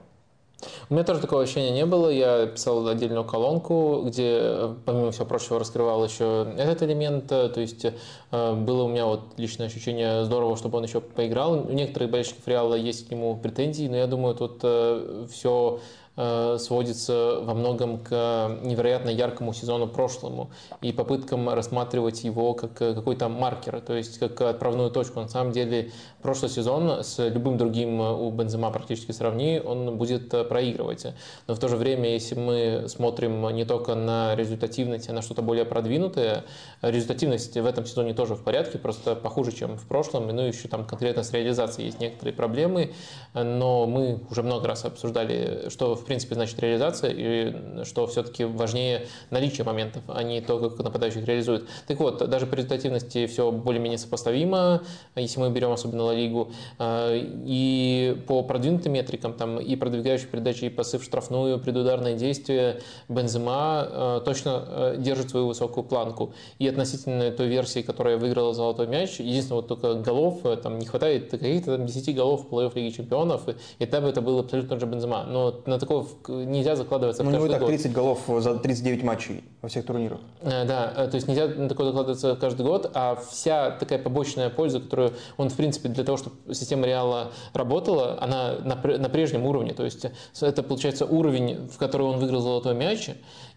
У 0.90 0.94
меня 0.94 1.04
тоже 1.04 1.22
такого 1.22 1.44
ощущения 1.44 1.72
не 1.72 1.86
было. 1.86 2.10
Я 2.10 2.48
писал 2.48 2.88
отдельную 2.88 3.26
колонку, 3.26 4.04
где, 4.06 4.76
помимо 4.86 5.12
всего 5.12 5.26
прочего, 5.26 5.60
раскрывал 5.60 6.06
еще 6.06 6.54
этот 6.58 6.84
элемент. 6.84 7.28
То 7.28 7.54
есть 7.56 7.86
э, 7.86 8.54
было 8.54 8.84
у 8.84 8.88
меня 8.88 9.06
вот 9.06 9.22
личное 9.38 9.68
ощущение 9.68 10.26
здорово, 10.26 10.58
чтобы 10.58 10.78
он 10.78 10.84
еще 10.84 11.02
поиграл. 11.02 11.54
У 11.54 11.72
некоторых 11.72 12.12
болельщиков 12.12 12.48
Реала 12.48 12.76
есть 12.76 13.08
к 13.08 13.12
нему 13.12 13.36
претензии, 13.38 13.88
но 13.88 13.98
я 13.98 14.08
думаю, 14.08 14.36
тут 14.36 14.60
э, 14.64 15.26
все 15.32 15.80
сводится 16.16 17.40
во 17.42 17.54
многом 17.54 17.98
к 17.98 18.58
невероятно 18.64 19.10
яркому 19.10 19.54
сезону 19.54 19.88
прошлому 19.88 20.52
и 20.82 20.92
попыткам 20.92 21.50
рассматривать 21.50 22.24
его 22.24 22.54
как 22.54 22.74
какой-то 22.74 23.30
маркер, 23.30 23.80
то 23.80 23.94
есть 23.94 24.20
как 24.20 24.42
отправную 24.42 24.92
точку. 24.92 25.22
На 25.22 25.30
самом 25.30 25.54
деле 25.54 25.92
прошлый 26.22 26.52
сезон 26.52 27.04
с 27.04 27.18
любым 27.30 27.58
другим 27.58 28.02
у 28.02 28.30
Бензема 28.32 28.72
практически 28.72 29.12
сравни, 29.12 29.62
он 29.64 29.98
будет 29.98 30.30
проигрывать. 30.50 31.08
Но 31.48 31.56
в 31.56 31.60
то 31.60 31.70
же 31.70 31.78
время, 31.78 32.10
если 32.10 32.36
мы 32.36 32.86
смотрим 32.88 33.48
не 33.56 33.64
только 33.64 33.96
на 33.96 34.36
результативность, 34.36 35.10
а 35.10 35.14
на 35.14 35.22
что-то 35.22 35.42
более 35.42 35.66
продвинутое, 35.66 36.44
результативность 36.82 37.56
в 37.56 37.66
этом 37.66 37.86
сезоне 37.86 38.14
тоже 38.14 38.36
в 38.36 38.44
порядке, 38.44 38.78
просто 38.78 39.16
похуже, 39.16 39.54
чем 39.54 39.78
в 39.78 39.88
прошлом, 39.88 40.28
ну 40.28 40.42
еще 40.42 40.68
там 40.68 40.86
конкретно 40.86 41.24
с 41.24 41.32
реализацией 41.32 41.88
есть 41.88 42.00
некоторые 42.02 42.36
проблемы, 42.36 42.94
но 43.34 43.86
мы 43.86 44.20
уже 44.30 44.44
много 44.44 44.68
раз 44.68 44.84
обсуждали, 44.84 45.70
что 45.70 46.01
в 46.02 46.06
принципе 46.06 46.36
значит 46.36 46.60
реализация 46.60 47.12
и 47.16 47.84
что 47.86 48.08
все-таки 48.08 48.44
важнее 48.44 49.08
наличие 49.30 49.66
моментов, 49.66 50.04
а 50.08 50.22
не 50.24 50.42
то, 50.42 50.60
как 50.60 50.78
нападающих 50.84 51.26
реализует. 51.26 51.68
Так 51.88 52.00
вот, 52.00 52.30
даже 52.30 52.46
по 52.46 52.56
результативности 52.56 53.26
все 53.28 53.52
более-менее 53.52 53.98
сопоставимо, 53.98 54.84
если 55.16 55.40
мы 55.40 55.50
берем 55.50 55.72
особенно 55.72 56.04
Ла 56.04 56.14
Лигу, 56.14 56.52
и 56.80 58.22
по 58.28 58.44
продвинутым 58.44 58.94
метрикам, 58.94 59.34
там 59.34 59.60
и 59.60 59.76
продвигающие 59.76 60.28
передачи, 60.28 60.66
и 60.66 60.70
пасы 60.70 60.98
в 60.98 61.04
штрафную, 61.04 61.60
предударные 61.60 62.16
действия, 62.16 62.82
Бензема 63.08 64.22
точно 64.26 64.96
держит 64.98 65.30
свою 65.30 65.48
высокую 65.48 65.84
планку. 65.84 66.34
И 66.60 66.68
относительно 66.68 67.32
той 67.32 67.48
версии, 67.48 67.82
которая 67.82 68.18
выиграла 68.18 68.54
золотой 68.54 68.88
мяч, 68.88 69.20
единственное, 69.20 69.62
вот 69.62 69.68
только 69.68 69.94
голов 69.96 70.40
там 70.64 70.80
не 70.80 70.86
хватает 70.86 71.32
каких-то 71.32 71.78
там 71.78 71.86
10 71.86 72.16
голов 72.16 72.48
в 72.48 72.54
плей-офф 72.54 72.72
Лиги 72.76 72.96
Чемпионов, 72.96 73.48
и 73.48 73.86
тогда 73.86 74.02
бы 74.02 74.10
это 74.10 74.22
был 74.22 74.40
абсолютно 74.40 74.80
же 74.80 74.86
Бензема. 74.86 75.26
Но 75.28 75.62
на 75.66 75.80
такого 75.92 76.44
нельзя 76.44 76.76
закладываться 76.76 77.24
Ну, 77.24 77.30
у 77.30 77.34
него 77.34 77.46
и 77.46 77.50
так 77.50 77.60
год. 77.60 77.70
30 77.70 77.92
голов 77.92 78.20
за 78.40 78.56
39 78.58 79.04
матчей 79.04 79.44
во 79.62 79.70
всех 79.70 79.86
турнирах. 79.86 80.20
Э, 80.42 80.66
Да, 80.66 80.94
э, 80.96 81.08
то 81.08 81.16
есть 81.16 81.28
нельзя 81.28 81.48
на 81.48 81.68
такое 81.68 81.88
закладываться 81.88 82.36
каждый 82.40 82.66
год, 82.66 82.90
а 82.94 83.16
вся 83.30 83.72
такая 83.72 84.00
побочная 84.00 84.50
польза, 84.50 84.80
которую 84.80 85.14
он, 85.38 85.50
в 85.50 85.56
принципе, 85.56 85.90
для 85.90 86.04
того, 86.04 86.18
чтобы 86.18 86.36
система 86.54 86.86
Реала 86.86 87.32
работала, 87.54 88.18
она 88.22 88.56
на, 88.64 88.76
пр- 88.76 88.98
на 88.98 89.10
прежнем 89.10 89.46
уровне. 89.46 89.74
То 89.74 89.84
есть 89.84 90.06
это, 90.40 90.64
получается, 90.64 91.06
уровень, 91.06 91.68
в 91.68 91.78
который 91.78 92.04
он 92.04 92.20
выиграл 92.20 92.42
золотой 92.42 92.74
мяч, 92.74 93.10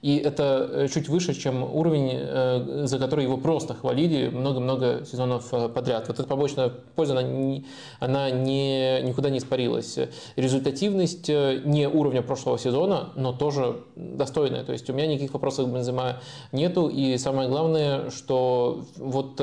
и 0.05 0.19
это 0.19 0.69
э, 0.71 0.89
чуть 0.89 1.09
выше, 1.09 1.33
чем 1.33 1.63
уровень, 1.63 2.11
э, 2.13 2.83
за 2.85 2.99
который 2.99 3.25
его 3.25 3.39
просто 3.39 3.73
хвалили 3.73 4.29
много-много 4.29 5.03
сезонов 5.11 5.49
э, 5.55 5.71
подряд. 5.71 6.09
Вот 6.09 6.21
эта 6.21 6.29
побочная 6.29 6.69
польза, 6.95 7.15
она, 7.15 7.23
не, 7.23 7.65
она 8.01 8.31
не, 8.31 9.01
никуда 9.01 9.31
не 9.31 9.39
испарилась. 9.39 9.99
Результативность 10.37 11.31
не 11.31 11.89
уровня 11.89 12.21
прошлого 12.21 12.59
сезона, 12.59 13.15
но 13.17 13.33
тоже 13.33 13.81
достойная. 13.97 14.63
То 14.65 14.73
есть 14.73 14.91
у 14.91 14.93
меня 14.93 15.07
никаких 15.07 15.33
вопросов 15.33 15.71
к 15.71 15.73
Бензема 15.73 16.21
нету. 16.53 16.89
И 16.89 17.17
самое 17.17 17.49
главное, 17.49 18.11
что 18.11 18.85
вот 18.99 19.41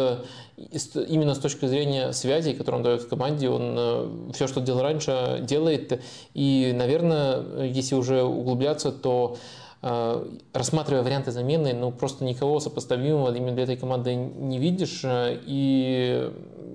именно 0.58 1.34
с 1.34 1.40
точки 1.40 1.66
зрения 1.66 2.12
связей, 2.12 2.54
которые 2.54 2.78
он 2.78 2.84
дает 2.84 3.02
в 3.02 3.08
команде, 3.08 3.50
он 3.50 4.32
все, 4.34 4.46
что 4.46 4.62
делал 4.62 4.84
раньше, 4.84 5.40
делает. 5.42 6.04
И, 6.36 6.72
наверное, 6.76 7.64
если 7.64 7.96
уже 7.96 8.22
углубляться, 8.22 8.92
то 8.92 9.38
рассматривая 9.82 11.02
варианты 11.02 11.32
замены, 11.32 11.74
ну 11.74 11.92
просто 11.92 12.24
никого 12.24 12.60
сопоставимого 12.60 13.34
именно 13.36 13.54
для 13.54 13.64
этой 13.64 13.78
команды 13.78 14.14
не 14.14 14.60
видишь. 14.60 15.02
э, 15.04 15.40
И 15.46 16.32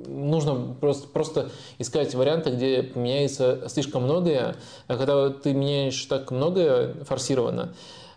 нужно 0.08 0.74
просто, 0.80 1.08
просто 1.08 1.50
искать 1.78 2.14
варианты, 2.14 2.50
где 2.50 2.82
поменяется 2.82 3.68
слишком 3.68 4.04
многое. 4.04 4.56
А 4.88 4.96
когда 4.96 5.30
ты 5.30 5.52
меняешь 5.52 6.04
так 6.06 6.30
многое 6.32 6.94
форсированно, 7.04 7.74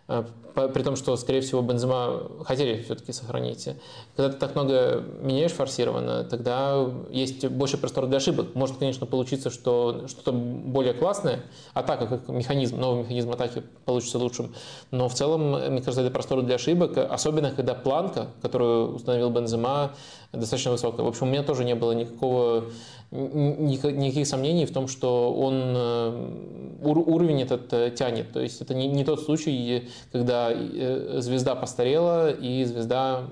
э, 0.08 0.24
при 0.68 0.84
том, 0.84 0.96
что, 0.96 1.16
скорее 1.16 1.42
всего, 1.42 1.62
Бензема 1.62 2.24
хотели 2.44 2.82
все-таки 2.84 3.12
сохранить. 3.14 3.70
Когда 4.16 4.32
ты 4.32 4.38
так 4.38 4.56
много 4.56 5.04
меняешь 5.22 5.52
форсированно, 5.52 6.24
тогда 6.24 6.86
есть 7.10 7.48
больше 7.48 7.78
простора 7.78 8.08
для 8.08 8.18
ошибок. 8.18 8.56
Может, 8.56 8.78
конечно, 8.78 9.06
получиться, 9.06 9.50
что 9.50 10.08
что-то 10.08 10.32
более 10.32 10.94
классное, 10.94 11.44
атака 11.74 12.08
как 12.08 12.28
механизм, 12.28 12.80
новый 12.80 13.04
механизм 13.04 13.32
атаки 13.32 13.64
получится 13.86 14.18
лучшим. 14.20 14.54
Но 14.92 15.08
в 15.08 15.14
целом, 15.14 15.52
мне 15.52 15.82
кажется, 15.82 16.02
это 16.02 16.12
простор 16.12 16.42
для 16.42 16.56
ошибок, 16.56 16.98
особенно 16.98 17.52
когда 17.52 17.74
планка, 17.74 18.28
которую 18.42 18.96
установил 18.96 19.30
Бензема, 19.30 19.92
достаточно 20.32 20.72
высокая. 20.72 21.06
В 21.06 21.10
общем, 21.10 21.28
у 21.28 21.30
меня 21.32 21.44
тоже 21.44 21.64
не 21.64 21.76
было 21.76 21.92
никакого 21.94 22.66
ни- 23.12 23.78
ни- 23.78 23.92
никаких 23.92 24.28
сомнений 24.28 24.66
в 24.66 24.72
том, 24.72 24.88
что 24.88 25.34
он 25.34 25.54
э, 25.76 26.78
ур- 26.84 27.10
уровень 27.10 27.42
этот 27.42 27.74
э, 27.74 27.92
тянет. 27.92 28.32
То 28.32 28.40
есть 28.40 28.62
это 28.62 28.74
не, 28.76 28.88
не 28.88 29.04
тот 29.04 29.22
случай, 29.22 29.90
когда 30.12 30.49
э, 30.54 31.22
звезда 31.22 31.56
постарела 31.56 32.32
и 32.32 32.64
звезда 32.66 33.30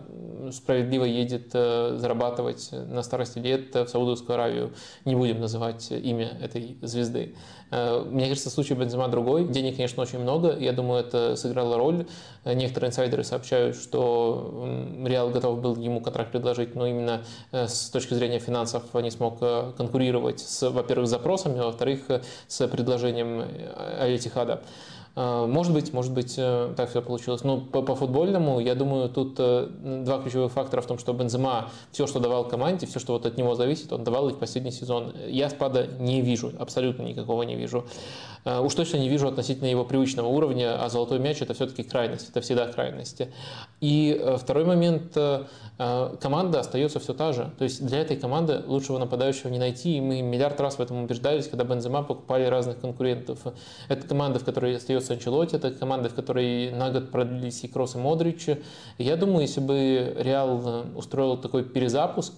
справедливо 0.52 1.06
едет 1.06 1.50
э, 1.54 1.96
зарабатывать 1.98 2.70
на 2.72 3.02
старости 3.04 3.40
лет 3.40 3.74
в 3.74 3.88
Саудовскую 3.88 4.36
Аравию. 4.36 4.74
Не 5.06 5.16
будем 5.16 5.40
называть 5.40 5.92
имя 5.92 6.38
этой 6.42 6.78
звезды. 6.82 7.36
Э, 7.72 8.04
Мне 8.08 8.28
кажется, 8.28 8.50
случай 8.50 8.74
Бензема 8.74 9.08
другой. 9.08 9.48
Денег, 9.48 9.76
конечно, 9.76 10.02
очень 10.02 10.20
много. 10.20 10.56
Я 10.58 10.74
думаю, 10.74 11.02
это 11.02 11.36
сыграло 11.36 11.78
роль. 11.78 12.08
Э, 12.44 12.54
Некоторые 12.54 12.90
инсайдеры 12.90 13.24
сообщают, 13.24 13.76
что 13.76 14.68
Реал 15.06 15.30
готов 15.30 15.62
был 15.62 15.76
ему 15.76 16.02
контракт 16.02 16.32
предложить, 16.32 16.76
но 16.76 16.86
именно 16.86 17.24
э, 17.52 17.68
с 17.68 17.90
точки 17.90 18.14
зрения 18.14 18.40
финансов 18.40 18.84
не 18.94 19.12
смог 19.12 19.38
э, 19.42 19.74
конкурировать 19.78 20.40
с, 20.40 20.70
во-первых, 20.70 21.08
запросами, 21.08 21.60
а 21.60 21.66
во-вторых, 21.66 22.02
э, 22.10 22.22
с 22.48 22.68
предложением 22.68 23.42
э, 23.42 24.02
Аль-Иттихада. 24.02 24.62
Э, 24.64 24.97
Может 25.18 25.74
быть, 25.74 25.94
может 25.94 26.14
быть, 26.14 26.36
э, 26.38 26.74
так 26.78 26.92
все 26.92 27.02
получилось. 27.02 27.44
Но 27.44 27.60
по, 27.60 27.82
по 27.82 27.96
футбольному, 27.96 28.60
я 28.60 28.76
думаю, 28.76 29.10
тут 29.10 29.36
э, 29.40 29.68
два 30.06 30.20
ключевых 30.20 30.52
фактора 30.52 30.82
в 30.82 30.86
том, 30.86 31.00
что 31.00 31.12
Бензема 31.12 31.72
все, 31.92 32.06
что 32.06 32.20
давал 32.20 32.48
команде, 32.48 32.86
все, 32.86 33.00
что 33.00 33.14
вот 33.14 33.26
от 33.26 33.36
него 33.36 33.56
зависит, 33.56 33.92
он 33.92 34.04
давал 34.04 34.30
и 34.30 34.34
в 34.34 34.38
последний 34.38 34.70
сезон. 34.70 35.14
Я 35.28 35.50
спада 35.50 35.88
не 36.00 36.22
вижу, 36.22 36.52
абсолютно 36.60 37.02
никакого 37.02 37.42
не 37.42 37.56
вижу. 37.56 37.86
Э, 38.48 38.62
Уж 38.62 38.76
точно 38.76 38.98
не 38.98 39.10
вижу 39.10 39.28
относительно 39.28 39.68
его 39.68 39.84
привычного 39.84 40.28
уровня, 40.28 40.82
а 40.82 40.88
золотой 40.90 41.20
мяч 41.20 41.42
это 41.42 41.54
все-таки 41.54 41.84
крайность, 41.84 42.30
это 42.30 42.40
всегда 42.40 42.68
крайности. 42.68 43.30
И 43.82 44.18
э, 44.18 44.38
второй 44.38 44.64
момент, 44.64 45.12
э, 45.16 45.44
команда 46.22 46.62
остается 46.62 47.00
все 47.00 47.14
та 47.14 47.34
же. 47.34 47.52
То 47.58 47.66
есть 47.66 47.86
для 47.86 48.00
этой 48.00 48.16
команды 48.16 48.64
лучшего 48.66 49.00
нападающего 49.00 49.50
не 49.50 49.60
найти, 49.60 49.98
и 49.98 50.02
мы 50.02 50.22
миллиард 50.22 50.62
раз 50.62 50.78
в 50.78 50.80
этом 50.80 51.04
убеждались, 51.04 51.50
когда 51.50 51.66
Бензема 51.66 52.04
покупали 52.04 52.46
разных 52.46 52.80
конкурентов. 52.80 53.40
Это 53.90 54.08
команда, 54.08 54.40
в 54.40 54.46
которой 54.46 54.78
остается 54.78 55.14
Анчелоти, 55.14 55.56
это 55.56 55.72
команда, 55.72 56.08
в 56.08 56.16
которой 56.16 56.72
на 56.72 56.90
год 56.90 57.12
продлились 57.12 57.64
и 57.66 57.68
Кросс, 57.68 57.96
и 57.96 57.98
Модрич. 57.98 58.48
Я 58.98 59.18
думаю, 59.18 59.42
если 59.42 59.60
бы 59.60 60.16
Реал 60.18 60.86
устроил 60.96 61.38
такой 61.38 61.64
перезапуск, 61.64 62.34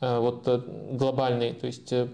вот 0.00 0.48
э, 0.48 0.60
глобальный, 0.92 1.52
то 1.52 1.66
есть 1.66 1.92
э, 1.92 2.08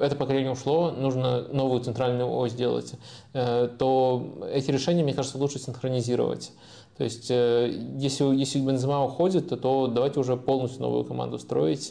это 0.00 0.14
поколение 0.14 0.52
ушло, 0.52 0.90
нужно 0.90 1.48
новую 1.52 1.80
центральную 1.80 2.30
ось 2.30 2.52
делать, 2.52 2.94
э, 3.32 3.68
то 3.78 4.46
эти 4.52 4.70
решения, 4.70 5.02
мне 5.02 5.14
кажется, 5.14 5.38
лучше 5.38 5.58
синхронизировать. 5.58 6.52
То 6.98 7.04
есть, 7.04 7.30
э, 7.30 7.72
если, 7.96 8.24
если 8.36 8.60
Бензема 8.60 9.02
уходит, 9.02 9.48
то, 9.48 9.56
то 9.56 9.86
давайте 9.86 10.20
уже 10.20 10.36
полностью 10.36 10.82
новую 10.82 11.04
команду 11.04 11.38
строить 11.38 11.90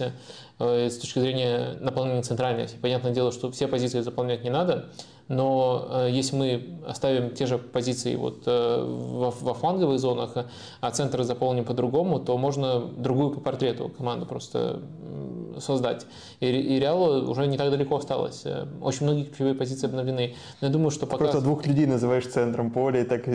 э, 0.59 0.89
с 0.89 0.97
точки 0.99 1.17
зрения 1.17 1.77
наполнения 1.79 2.21
центральной. 2.21 2.67
Понятное 2.79 3.11
дело, 3.11 3.31
что 3.31 3.49
все 3.51 3.67
позиции 3.67 4.01
заполнять 4.01 4.43
не 4.43 4.51
надо, 4.51 4.89
но 5.29 5.87
э, 5.89 6.09
если 6.11 6.35
мы 6.35 6.79
оставим 6.87 7.29
те 7.29 7.45
же 7.45 7.59
позиции 7.59 8.15
вот 8.15 8.43
э, 8.47 8.83
во, 8.83 9.29
во 9.29 9.53
фланговых 9.53 9.99
зонах, 9.99 10.33
а 10.81 10.91
центры 10.91 11.23
заполним 11.23 11.65
по-другому, 11.65 12.19
то 12.19 12.37
можно 12.37 12.79
другую 12.79 13.29
по 13.29 13.39
портрету 13.39 13.89
команду 13.89 14.25
просто 14.25 14.81
создать. 15.59 16.05
И, 16.39 16.47
и 16.47 16.79
Реалу 16.79 17.29
уже 17.29 17.45
не 17.45 17.57
так 17.57 17.69
далеко 17.69 17.97
осталось. 17.97 18.41
Э, 18.45 18.65
Очень 18.81 19.05
многие 19.05 19.23
ключевые 19.25 19.53
позиции 19.53 19.85
обновлены. 19.85 20.35
Но 20.61 20.67
я 20.67 20.73
думаю, 20.73 20.89
что 20.89 21.05
пока... 21.05 21.25
Просто 21.25 21.41
двух 21.41 21.65
людей 21.67 21.85
называешь 21.85 22.25
центром 22.25 22.71
поля 22.71 23.01
и 23.01 23.03
так 23.03 23.27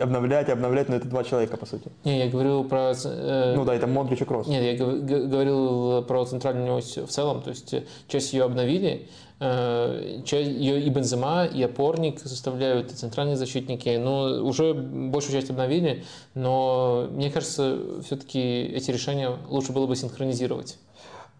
обновлять, 0.00 0.50
обновлять, 0.50 0.90
но 0.90 0.96
это 0.96 1.08
два 1.08 1.24
человека, 1.24 1.56
по 1.56 1.64
сути. 1.64 1.90
Не, 2.04 2.18
я 2.18 2.28
говорил 2.28 2.64
про... 2.64 2.92
Ну 3.04 3.64
да, 3.64 3.74
это 3.74 3.86
Модрич 3.86 4.20
и 4.20 4.24
Кросс. 4.24 4.48
Нет, 4.48 4.78
я 4.78 4.84
говорил 4.84 6.02
про 6.02 6.26
центральную 6.26 6.76
ось 6.76 6.98
в 6.98 7.08
целом, 7.08 7.40
то 7.40 7.50
есть 7.50 7.74
часть 8.06 8.32
ее 8.34 8.44
обновили, 8.44 9.08
ее 9.40 10.82
и 10.82 10.90
Бензема, 10.90 11.44
и 11.46 11.62
опорник 11.62 12.18
составляют, 12.18 12.90
и 12.92 12.94
центральные 12.94 13.36
защитники, 13.36 13.96
но 13.96 14.44
уже 14.44 14.74
большую 14.74 15.32
часть 15.32 15.50
обновили, 15.50 16.04
но 16.34 17.06
мне 17.10 17.30
кажется, 17.30 17.78
все-таки 18.04 18.40
эти 18.40 18.90
решения 18.90 19.30
лучше 19.48 19.72
было 19.72 19.86
бы 19.86 19.94
синхронизировать. 19.94 20.78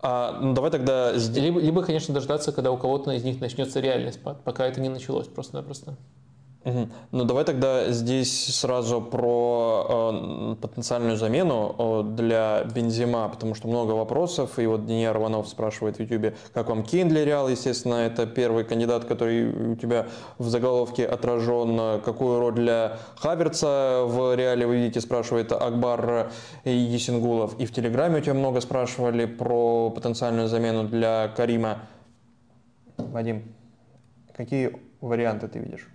А, 0.01 0.39
ну 0.41 0.55
давай 0.55 0.71
тогда. 0.71 1.13
Либо, 1.13 1.61
либо, 1.61 1.83
конечно, 1.83 2.15
дождаться, 2.15 2.53
когда 2.53 2.71
у 2.71 2.77
кого-то 2.77 3.11
из 3.11 3.25
них 3.25 3.41
начнется 3.41 3.81
реальный 3.81 4.13
спад, 4.13 4.43
пока 4.45 4.67
это 4.67 4.81
не 4.81 4.89
началось 4.89 5.27
просто-напросто. 5.27 5.97
Ну 7.13 7.25
давай 7.25 7.45
тогда 7.45 7.91
здесь 7.91 8.55
сразу 8.55 9.01
про 9.01 9.87
э, 9.89 10.57
потенциальную 10.61 11.17
замену 11.17 11.75
э, 11.79 12.03
для 12.15 12.65
Бензима, 12.65 13.29
потому 13.29 13.55
что 13.55 13.69
много 13.69 13.93
вопросов, 13.93 14.59
и 14.59 14.67
вот 14.67 14.87
Денис 14.87 15.11
Рванов 15.11 15.49
спрашивает 15.49 15.97
в 15.97 16.01
YouTube, 16.01 16.35
как 16.53 16.69
вам 16.69 16.83
Кейн 16.83 17.09
для 17.09 17.25
Реала, 17.25 17.49
естественно, 17.49 17.95
это 17.95 18.27
первый 18.27 18.65
кандидат, 18.65 19.05
который 19.05 19.73
у 19.73 19.77
тебя 19.77 20.09
в 20.39 20.49
заголовке 20.49 21.07
отражен, 21.07 22.01
какую 22.03 22.39
роль 22.39 22.55
для 22.55 22.99
Хаверца 23.17 24.03
в 24.05 24.37
Реале 24.37 24.67
вы 24.67 24.77
видите, 24.77 25.01
спрашивает 25.01 25.53
Акбар 25.53 26.31
Есингулов, 26.65 27.59
и 27.59 27.67
в 27.67 27.73
Телеграме 27.73 28.19
у 28.19 28.21
тебя 28.21 28.35
много 28.35 28.61
спрашивали 28.61 29.27
про 29.27 29.91
потенциальную 29.91 30.49
замену 30.49 30.85
для 30.85 31.29
Карима. 31.29 31.79
Вадим, 32.97 33.55
какие 34.37 34.77
варианты 35.01 35.49
ты 35.49 35.61
видишь? 35.61 35.89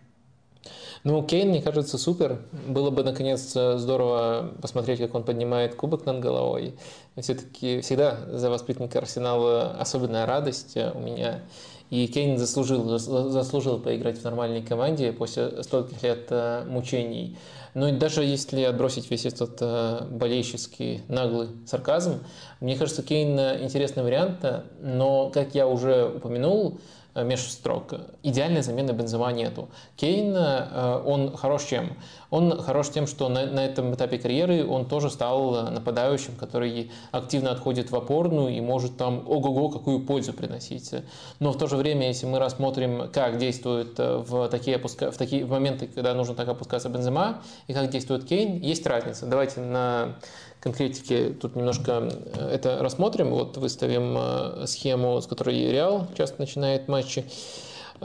Ну, 1.03 1.21
Кейн, 1.21 1.49
мне 1.49 1.61
кажется, 1.61 1.97
супер. 1.97 2.39
Было 2.65 2.89
бы, 2.89 3.03
наконец, 3.03 3.41
здорово 3.51 4.53
посмотреть, 4.61 4.99
как 4.99 5.13
он 5.15 5.23
поднимает 5.23 5.75
кубок 5.75 6.05
над 6.05 6.21
головой. 6.21 6.75
Все-таки 7.17 7.81
всегда 7.81 8.17
за 8.31 8.49
воспитанника 8.49 8.99
Арсенала 8.99 9.71
особенная 9.71 10.25
радость 10.25 10.77
у 10.77 10.99
меня. 10.99 11.41
И 11.89 12.07
Кейн 12.07 12.37
заслужил, 12.37 12.97
заслужил 12.97 13.79
поиграть 13.79 14.17
в 14.17 14.23
нормальной 14.23 14.63
команде 14.63 15.11
после 15.11 15.61
стольких 15.61 16.01
лет 16.01 16.25
э, 16.29 16.63
мучений. 16.67 17.37
Ну, 17.75 17.95
даже 17.99 18.23
если 18.23 18.63
отбросить 18.63 19.11
весь 19.11 19.25
этот 19.25 19.57
э, 19.59 20.07
болельщический 20.09 21.03
наглый 21.07 21.49
сарказм, 21.67 22.23
мне 22.61 22.77
кажется, 22.77 23.03
Кейн 23.03 23.37
интересный 23.61 24.01
вариант, 24.01 24.43
но, 24.81 25.29
как 25.29 25.53
я 25.53 25.67
уже 25.67 26.05
упомянул, 26.15 26.79
Э, 26.79 27.02
меж 27.15 27.41
строк. 27.41 27.93
Идеальной 28.23 28.61
замены 28.61 28.91
Бензема 28.91 29.31
нету. 29.31 29.69
Кейн, 29.95 30.35
э, 30.35 31.01
он 31.05 31.35
хорош 31.35 31.65
чем? 31.65 31.97
Он 32.29 32.59
хорош 32.59 32.89
тем, 32.89 33.05
что 33.05 33.29
на, 33.29 33.45
на 33.45 33.65
этом 33.65 33.93
этапе 33.93 34.17
карьеры 34.17 34.65
он 34.65 34.85
тоже 34.85 35.11
стал 35.11 35.69
нападающим, 35.69 36.35
который 36.35 36.91
активно 37.11 37.51
отходит 37.51 37.91
в 37.91 37.95
опорную 37.95 38.55
и 38.55 38.61
может 38.61 38.97
там 38.97 39.23
ого-го 39.27 39.69
какую 39.69 39.99
пользу 39.99 40.33
приносить. 40.33 40.91
Но 41.39 41.51
в 41.51 41.57
то 41.57 41.67
же 41.67 41.75
время, 41.75 42.07
если 42.07 42.25
мы 42.25 42.39
рассмотрим, 42.39 43.09
как 43.11 43.37
действует 43.37 43.99
э, 43.99 44.17
в 44.17 44.49
такие, 44.49 44.77
опуска... 44.77 45.11
в 45.11 45.17
такие 45.17 45.45
моменты, 45.45 45.87
когда 45.87 46.13
нужно 46.13 46.33
так 46.33 46.47
опускаться 46.47 46.89
Бензема, 46.89 47.43
и 47.67 47.73
как 47.73 47.89
действует 47.89 48.25
Кейн, 48.25 48.59
есть 48.59 48.85
разница. 48.87 49.27
Давайте 49.27 49.61
на 49.61 50.15
конкретике 50.63 51.29
тут 51.33 51.55
немножко 51.57 52.09
э, 52.35 52.49
это 52.53 52.79
рассмотрим. 52.79 53.31
Вот 53.31 53.57
выставим 53.57 54.15
э, 54.17 54.65
схему, 54.65 55.21
с 55.21 55.27
которой 55.27 55.71
Реал 55.71 56.07
часто 56.17 56.39
начинает 56.39 56.87
матчи. 56.87 57.25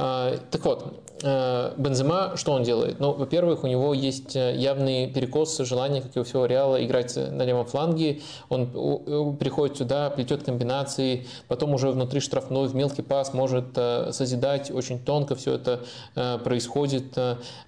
А, 0.01 0.39
так 0.53 0.65
вот, 0.65 0.95
э, 1.25 1.73
Бензема, 1.77 2.37
что 2.37 2.53
он 2.53 2.62
делает? 2.62 3.01
Ну, 3.01 3.15
во-первых, 3.15 3.65
у 3.65 3.66
него 3.66 3.93
есть 3.93 4.37
э, 4.37 4.55
явный 4.57 5.09
перекос, 5.09 5.59
желание, 5.59 6.03
как 6.03 6.16
и 6.16 6.20
у 6.20 6.23
всего 6.23 6.47
Реала, 6.47 6.85
играть 6.85 7.16
на 7.16 7.43
левом 7.43 7.66
фланге. 7.66 8.20
Он 8.49 9.37
приходит 9.39 9.77
сюда, 9.77 10.11
плетет 10.11 10.45
комбинации, 10.45 11.27
потом 11.49 11.75
уже 11.75 11.91
внутри 11.91 12.20
штрафной 12.20 12.69
в 12.69 12.77
мелкий 12.77 13.03
пас 13.03 13.35
может 13.35 13.77
э, 13.77 14.12
созидать. 14.12 14.70
Очень 14.70 15.01
тонко 15.01 15.35
все 15.35 15.55
это 15.55 15.81
происходит. 16.45 17.19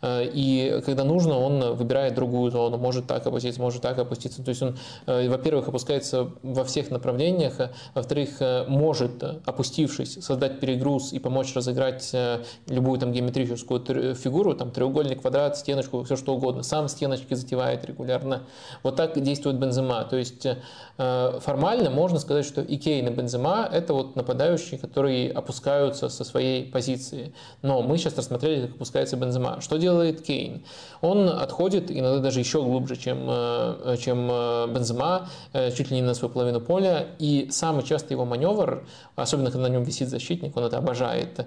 И 0.04 0.82
когда 0.86 1.02
нужно, 1.02 1.36
он 1.38 1.74
выбирает 1.74 2.14
другую 2.14 2.52
зону. 2.52 2.78
Может 2.78 3.08
так 3.08 3.26
опуститься, 3.26 3.60
может 3.60 3.82
так 3.82 3.98
опуститься. 3.98 4.42
То 4.44 4.50
есть 4.50 4.62
он, 4.62 4.78
во-первых, 5.06 5.68
опускается 5.68 6.30
во 6.42 6.64
всех 6.64 6.90
направлениях. 6.90 7.54
Во-вторых, 7.94 8.40
может, 8.68 9.22
опустившись, 9.22 10.22
создать 10.24 10.60
перегруз 10.60 11.12
и 11.12 11.18
помочь 11.18 11.54
разыграть 11.54 12.14
Э, 12.19 12.19
любую 12.68 12.98
там 12.98 13.12
геометрическую 13.12 14.14
фигуру, 14.14 14.54
там 14.54 14.70
треугольник, 14.70 15.20
квадрат, 15.20 15.56
стеночку, 15.56 16.02
все 16.04 16.16
что 16.16 16.34
угодно. 16.34 16.62
Сам 16.62 16.88
стеночки 16.88 17.34
затевает 17.34 17.84
регулярно. 17.84 18.42
Вот 18.82 18.96
так 18.96 19.20
действует 19.20 19.56
Бензема. 19.56 20.04
То 20.04 20.16
есть 20.16 20.46
э, 20.46 21.38
формально 21.40 21.90
можно 21.90 22.18
сказать, 22.18 22.46
что 22.46 22.60
и 22.60 22.76
Кейн 22.76 23.06
и 23.08 23.10
Бензема 23.10 23.68
это 23.70 23.94
вот 23.94 24.16
нападающие, 24.16 24.78
которые 24.78 25.30
опускаются 25.30 26.08
со 26.08 26.24
своей 26.24 26.70
позиции. 26.70 27.34
Но 27.62 27.82
мы 27.82 27.98
сейчас 27.98 28.16
рассмотрели, 28.16 28.66
как 28.66 28.76
опускается 28.76 29.16
Бензема. 29.16 29.60
Что 29.60 29.76
делает 29.76 30.22
Кейн? 30.22 30.64
Он 31.00 31.28
отходит 31.28 31.90
иногда 31.90 32.18
даже 32.18 32.40
еще 32.40 32.62
глубже, 32.62 32.96
чем, 32.96 33.26
э, 33.28 33.96
чем 33.98 34.28
Бензема, 34.72 35.28
чуть 35.76 35.90
ли 35.90 35.96
не 35.96 36.02
на 36.02 36.14
свою 36.14 36.32
половину 36.32 36.60
поля. 36.60 37.06
И 37.18 37.48
самый 37.50 37.84
частый 37.84 38.14
его 38.14 38.24
маневр, 38.24 38.84
особенно 39.16 39.50
когда 39.50 39.68
на 39.68 39.72
нем 39.72 39.82
висит 39.82 40.08
защитник, 40.08 40.56
он 40.56 40.64
это 40.64 40.78
обожает, 40.78 41.46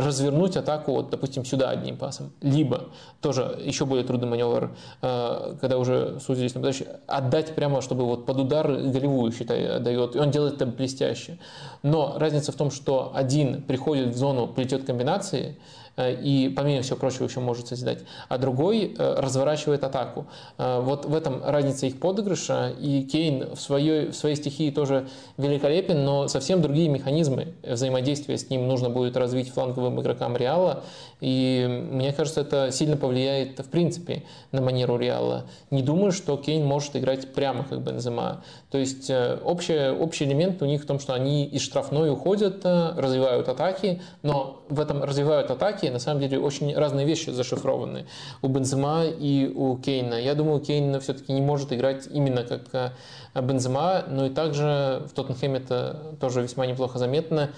развернуть 0.00 0.56
атаку, 0.56 0.92
вот, 0.92 1.10
допустим, 1.10 1.44
сюда 1.44 1.70
одним 1.70 1.96
пасом. 1.96 2.32
Либо, 2.40 2.88
тоже 3.20 3.58
еще 3.64 3.84
более 3.84 4.04
трудный 4.04 4.28
маневр, 4.28 4.70
э, 5.02 5.56
когда 5.60 5.78
уже 5.78 6.18
судились 6.20 6.54
нападающий, 6.54 6.86
отдать 7.06 7.54
прямо, 7.54 7.80
чтобы 7.80 8.04
вот 8.04 8.26
под 8.26 8.38
удар 8.38 8.66
голевую, 8.66 9.32
считай, 9.32 9.80
дает. 9.80 10.16
И 10.16 10.18
он 10.18 10.30
делает 10.30 10.54
это 10.54 10.66
блестяще. 10.66 11.38
Но 11.82 12.14
разница 12.16 12.52
в 12.52 12.56
том, 12.56 12.70
что 12.70 13.12
один 13.14 13.62
приходит 13.62 14.14
в 14.14 14.16
зону, 14.16 14.46
плетет 14.46 14.84
комбинации, 14.84 15.56
и, 15.96 16.52
помимо 16.54 16.82
всего 16.82 16.96
прочего, 16.96 17.24
еще 17.24 17.40
может 17.40 17.68
созидать, 17.68 18.00
а 18.28 18.38
другой 18.38 18.94
э, 18.96 19.14
разворачивает 19.18 19.84
атаку. 19.84 20.26
Э, 20.58 20.80
вот 20.80 21.04
в 21.04 21.14
этом 21.14 21.42
разница 21.44 21.86
их 21.86 21.98
подыгрыша, 21.98 22.72
и 22.78 23.02
Кейн 23.02 23.54
в 23.54 23.60
своей, 23.60 24.08
в 24.08 24.14
своей 24.14 24.36
стихии 24.36 24.70
тоже 24.70 25.08
великолепен, 25.36 26.04
но 26.04 26.28
совсем 26.28 26.62
другие 26.62 26.88
механизмы 26.88 27.54
взаимодействия 27.62 28.38
с 28.38 28.48
ним 28.50 28.68
нужно 28.68 28.90
будет 28.90 29.16
развить 29.16 29.52
фланговым 29.52 30.00
игрокам 30.00 30.36
Реала, 30.36 30.82
и 31.20 31.66
мне 31.90 32.12
кажется, 32.12 32.40
это 32.42 32.70
сильно 32.72 32.96
повлияет 32.96 33.58
в 33.58 33.68
принципе 33.68 34.24
на 34.52 34.60
манеру 34.60 34.96
Реала. 34.96 35.46
Не 35.70 35.82
думаю, 35.82 36.12
что 36.12 36.36
Кейн 36.36 36.64
может 36.64 36.96
играть 36.96 37.32
прямо 37.32 37.64
как 37.64 37.82
Бензема. 37.82 38.42
То 38.70 38.78
есть 38.78 39.10
общий, 39.44 39.90
общий 39.90 40.24
элемент 40.24 40.62
у 40.62 40.66
них 40.66 40.82
в 40.82 40.86
том, 40.86 40.98
что 40.98 41.14
они 41.14 41.46
из 41.46 41.62
штрафной 41.62 42.10
уходят, 42.10 42.64
развивают 42.64 43.48
атаки, 43.48 44.00
но 44.22 44.62
в 44.68 44.80
этом 44.80 45.02
развивают 45.02 45.50
атаки 45.50 45.86
на 45.86 45.98
самом 45.98 46.20
деле 46.20 46.38
очень 46.38 46.74
разные 46.74 47.06
вещи 47.06 47.30
зашифрованы 47.30 48.06
у 48.42 48.48
Бензема 48.48 49.04
и 49.04 49.52
у 49.54 49.76
Кейна. 49.76 50.14
Я 50.14 50.34
думаю, 50.34 50.60
Кейн 50.60 51.00
все-таки 51.00 51.32
не 51.32 51.40
может 51.40 51.72
играть 51.72 52.06
именно 52.10 52.44
как 52.44 52.62
э, 52.72 52.90
Бензема, 53.34 54.04
но 54.08 54.26
и 54.26 54.30
также 54.30 55.02
в 55.08 55.14
Тоттенхэме 55.14 55.58
это 55.58 56.14
тоже 56.20 56.42
весьма 56.42 56.66
неплохо 56.66 56.98
заметно. 56.98 57.50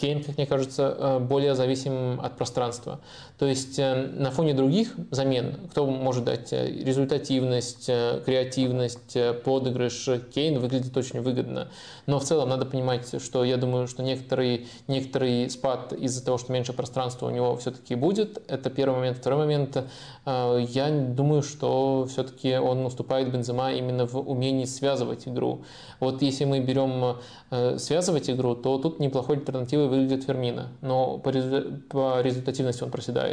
Кейн, 0.00 0.24
как 0.24 0.36
мне 0.36 0.46
кажется, 0.46 0.96
э, 0.98 1.18
более 1.18 1.54
зависим 1.54 2.20
от 2.22 2.36
пространства. 2.36 3.00
То 3.38 3.46
есть 3.46 3.78
э, 3.78 3.94
на 3.94 4.30
фоне 4.30 4.54
других 4.54 4.94
замен, 5.10 5.54
кто 5.70 5.86
может 5.86 6.24
дать 6.24 6.52
результативность, 6.52 7.86
креативность, 8.24 9.16
подыгрыш, 9.44 10.08
Кейн 10.34 10.58
выглядит 10.58 10.96
очень 10.96 11.20
выгодно. 11.20 11.68
Но 12.06 12.18
в 12.18 12.24
целом 12.24 12.48
надо 12.48 12.66
понимать, 12.66 13.22
что 13.22 13.44
я 13.44 13.56
думаю, 13.56 13.86
что 13.86 14.02
некоторый, 14.02 14.66
некоторый 14.86 15.50
спад 15.50 15.92
из-за 15.92 16.24
того, 16.24 16.38
что 16.38 16.52
меньше 16.52 16.72
пространства 16.72 17.26
у 17.26 17.30
него 17.30 17.56
все-таки 17.56 17.94
будет. 17.94 18.42
Это 18.48 18.70
первый 18.70 18.96
момент. 18.96 19.18
Второй 19.18 19.40
момент. 19.40 19.84
Э, 20.24 20.64
я 20.68 20.90
думаю, 20.90 21.42
что 21.42 22.06
все-таки 22.10 22.56
он 22.56 22.86
уступает 22.86 23.30
Бензема 23.32 23.72
именно 23.72 24.06
в 24.06 24.16
умении 24.16 24.64
связывать 24.64 25.28
игру. 25.28 25.64
Вот 26.00 26.22
если 26.22 26.44
мы 26.44 26.60
берем 26.60 27.18
э, 27.50 27.78
связывать 27.78 28.30
игру, 28.30 28.54
то 28.54 28.78
тут 28.78 29.00
неплохой 29.00 29.36
альтернативой 29.36 29.88
выглядит 29.88 30.24
Фермина. 30.24 30.68
Но 30.80 31.18
по 31.18 31.30
результативности 31.30 32.84
он 32.84 32.90
проседает. 32.90 33.27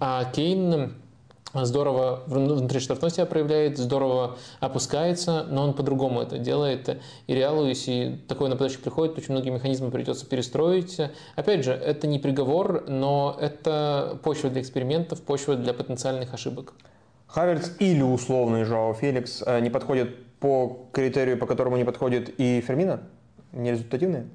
А 0.00 0.24
Кейн 0.32 0.94
здорово 1.54 2.22
внутри 2.26 2.80
штрафной 2.80 3.10
себя 3.10 3.26
проявляет, 3.26 3.78
здорово 3.78 4.36
опускается, 4.60 5.44
но 5.48 5.64
он 5.64 5.74
по-другому 5.74 6.20
это 6.20 6.38
делает. 6.38 7.00
И 7.26 7.34
Реалу, 7.34 7.66
если 7.66 8.20
такой 8.28 8.48
нападающий 8.48 8.80
приходит, 8.80 9.16
очень 9.18 9.32
многие 9.32 9.50
механизмы 9.50 9.90
придется 9.90 10.26
перестроить. 10.26 11.00
Опять 11.36 11.64
же, 11.64 11.72
это 11.72 12.06
не 12.06 12.18
приговор, 12.18 12.84
но 12.88 13.36
это 13.40 14.18
почва 14.22 14.50
для 14.50 14.60
экспериментов, 14.60 15.22
почва 15.22 15.56
для 15.56 15.72
потенциальных 15.72 16.34
ошибок. 16.34 16.74
Хаверц 17.26 17.72
или 17.78 18.02
условный 18.02 18.64
Жао 18.64 18.94
Феликс 18.94 19.42
э, 19.44 19.60
не 19.60 19.68
подходит 19.68 20.16
по 20.40 20.86
критерию, 20.92 21.36
по 21.36 21.46
которому 21.46 21.76
не 21.76 21.84
подходит 21.84 22.32
и 22.38 22.62
Фермина? 22.62 23.02
Нерезультативные? 23.52 24.28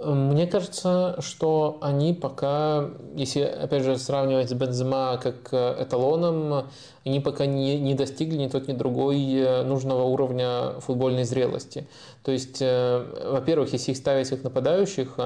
Мне 0.00 0.46
кажется, 0.46 1.16
что 1.20 1.76
они 1.82 2.14
пока, 2.14 2.88
если 3.14 3.42
опять 3.42 3.82
же 3.82 3.98
сравнивать 3.98 4.48
с 4.48 4.54
Бензема 4.54 5.20
как 5.22 5.52
э, 5.52 5.82
эталоном, 5.82 6.68
они 7.04 7.20
пока 7.20 7.46
не, 7.46 7.78
не 7.78 7.94
достигли 7.94 8.36
ни 8.36 8.48
тот, 8.48 8.68
ни 8.68 8.72
другой 8.72 9.20
э, 9.20 9.62
нужного 9.62 10.04
уровня 10.04 10.80
футбольной 10.80 11.24
зрелости. 11.24 11.86
То 12.22 12.32
есть, 12.32 12.58
э, 12.60 13.30
во-первых, 13.30 13.72
если 13.72 13.92
их 13.92 13.96
ставить 13.96 14.28
как 14.28 14.42
нападающих, 14.42 15.18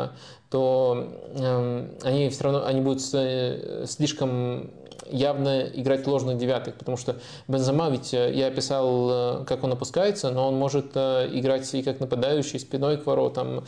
то 0.50 1.08
э, 1.36 1.88
они 2.02 2.28
все 2.28 2.44
равно 2.44 2.64
они 2.64 2.80
будут 2.80 3.02
слишком 3.02 4.70
явно 5.10 5.64
играть 5.74 6.06
ложных 6.06 6.38
девятых, 6.38 6.76
потому 6.76 6.96
что 6.96 7.16
Бензема, 7.46 7.90
ведь 7.90 8.12
я 8.12 8.46
описал, 8.46 9.44
как 9.44 9.62
он 9.62 9.72
опускается, 9.72 10.30
но 10.30 10.48
он 10.48 10.54
может 10.54 10.96
играть 10.96 11.74
и 11.74 11.82
как 11.82 12.00
нападающий, 12.00 12.58
спиной 12.58 12.96
к 12.96 13.04
воротам, 13.04 13.64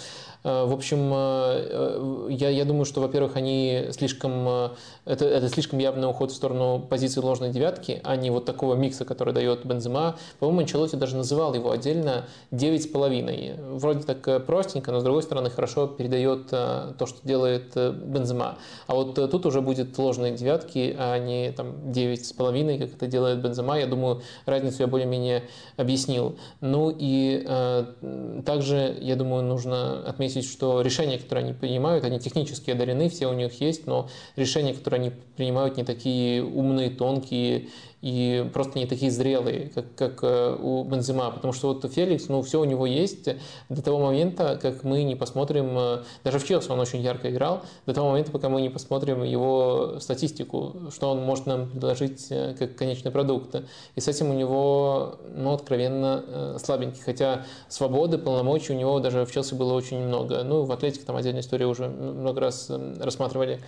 в 0.46 0.72
общем, 0.72 1.10
э, 1.12 2.28
я, 2.30 2.50
я 2.50 2.64
думаю, 2.64 2.84
что, 2.84 3.00
во-первых, 3.00 3.34
они 3.34 3.86
слишком, 3.90 4.48
э, 4.48 4.68
это, 5.04 5.24
это 5.24 5.48
слишком 5.48 5.80
явный 5.80 6.08
уход 6.08 6.30
в 6.30 6.34
сторону 6.34 6.78
позиции 6.88 7.20
ложной 7.20 7.50
девятки, 7.50 8.00
а 8.04 8.14
не 8.14 8.30
вот 8.30 8.44
такого 8.44 8.74
микса, 8.74 9.04
который 9.04 9.34
дает 9.34 9.64
Бензема. 9.66 10.16
По-моему, 10.38 10.60
Анчелоти 10.60 10.94
даже 10.94 11.16
называл 11.16 11.54
его 11.54 11.72
отдельно 11.72 12.26
9,5. 12.52 13.76
Вроде 13.76 14.04
так 14.04 14.46
простенько, 14.46 14.92
но 14.92 15.00
с 15.00 15.02
другой 15.02 15.24
стороны 15.24 15.50
хорошо 15.50 15.88
передает 15.88 16.48
то, 16.48 17.06
что 17.06 17.26
делает 17.26 17.74
Бензема. 17.74 18.58
А 18.86 18.94
вот 18.94 19.14
тут 19.14 19.46
уже 19.46 19.60
будет 19.60 19.98
ложные 19.98 20.32
девятки, 20.36 20.94
а 20.96 21.18
не 21.18 21.50
там 21.52 21.90
9,5, 21.90 22.78
как 22.78 22.94
это 22.94 23.06
делает 23.08 23.42
Бензема. 23.42 23.78
Я 23.78 23.86
думаю, 23.86 24.22
разницу 24.44 24.82
я 24.82 24.86
более-менее 24.86 25.42
объяснил. 25.76 26.36
Ну 26.60 26.94
и 26.96 27.44
э, 27.46 28.42
также, 28.44 28.96
я 29.00 29.16
думаю, 29.16 29.42
нужно 29.42 30.06
отметить 30.06 30.35
отметить, 30.36 30.50
что 30.50 30.80
решения, 30.80 31.18
которые 31.18 31.44
они 31.44 31.54
принимают, 31.54 32.04
они 32.04 32.18
технически 32.18 32.70
одарены, 32.70 33.08
все 33.08 33.26
у 33.26 33.32
них 33.32 33.60
есть, 33.60 33.86
но 33.86 34.08
решения, 34.36 34.74
которые 34.74 35.00
они 35.00 35.12
принимают, 35.36 35.76
не 35.76 35.84
такие 35.84 36.42
умные, 36.42 36.90
тонкие 36.90 37.68
и 38.06 38.48
просто 38.52 38.78
не 38.78 38.86
такие 38.86 39.10
зрелые, 39.10 39.72
как, 39.74 39.96
как 39.96 40.22
э, 40.22 40.56
у 40.62 40.84
Бензема. 40.84 41.28
Потому 41.32 41.52
что 41.52 41.74
вот 41.74 41.92
Феликс, 41.92 42.28
ну, 42.28 42.40
все 42.42 42.60
у 42.60 42.64
него 42.64 42.86
есть 42.86 43.28
до 43.68 43.82
того 43.82 43.98
момента, 43.98 44.56
как 44.62 44.84
мы 44.84 45.02
не 45.02 45.16
посмотрим, 45.16 45.76
э, 45.76 46.02
даже 46.22 46.38
в 46.38 46.46
Челси 46.46 46.70
он 46.70 46.78
очень 46.78 47.00
ярко 47.00 47.28
играл, 47.28 47.62
до 47.84 47.94
того 47.94 48.10
момента, 48.10 48.30
пока 48.30 48.48
мы 48.48 48.60
не 48.60 48.70
посмотрим 48.70 49.24
его 49.24 49.96
статистику, 49.98 50.76
что 50.94 51.10
он 51.10 51.24
может 51.24 51.46
нам 51.46 51.68
предложить 51.68 52.28
э, 52.30 52.54
как 52.56 52.76
конечный 52.76 53.10
продукт. 53.10 53.56
И 53.96 54.00
с 54.00 54.06
этим 54.06 54.30
у 54.30 54.34
него, 54.34 55.16
ну, 55.34 55.54
откровенно 55.54 56.56
слабенький. 56.62 57.02
Хотя 57.02 57.44
свободы, 57.68 58.18
полномочий 58.18 58.72
у 58.72 58.76
него 58.76 59.00
даже 59.00 59.26
в 59.26 59.32
Челси 59.32 59.54
было 59.54 59.72
очень 59.72 59.98
много. 59.98 60.44
Ну, 60.44 60.62
в 60.62 60.70
Атлетике 60.70 61.04
там 61.04 61.16
отдельная 61.16 61.40
история 61.40 61.66
уже 61.66 61.88
много 61.88 62.40
раз 62.40 62.70
рассматривали. 63.00 63.60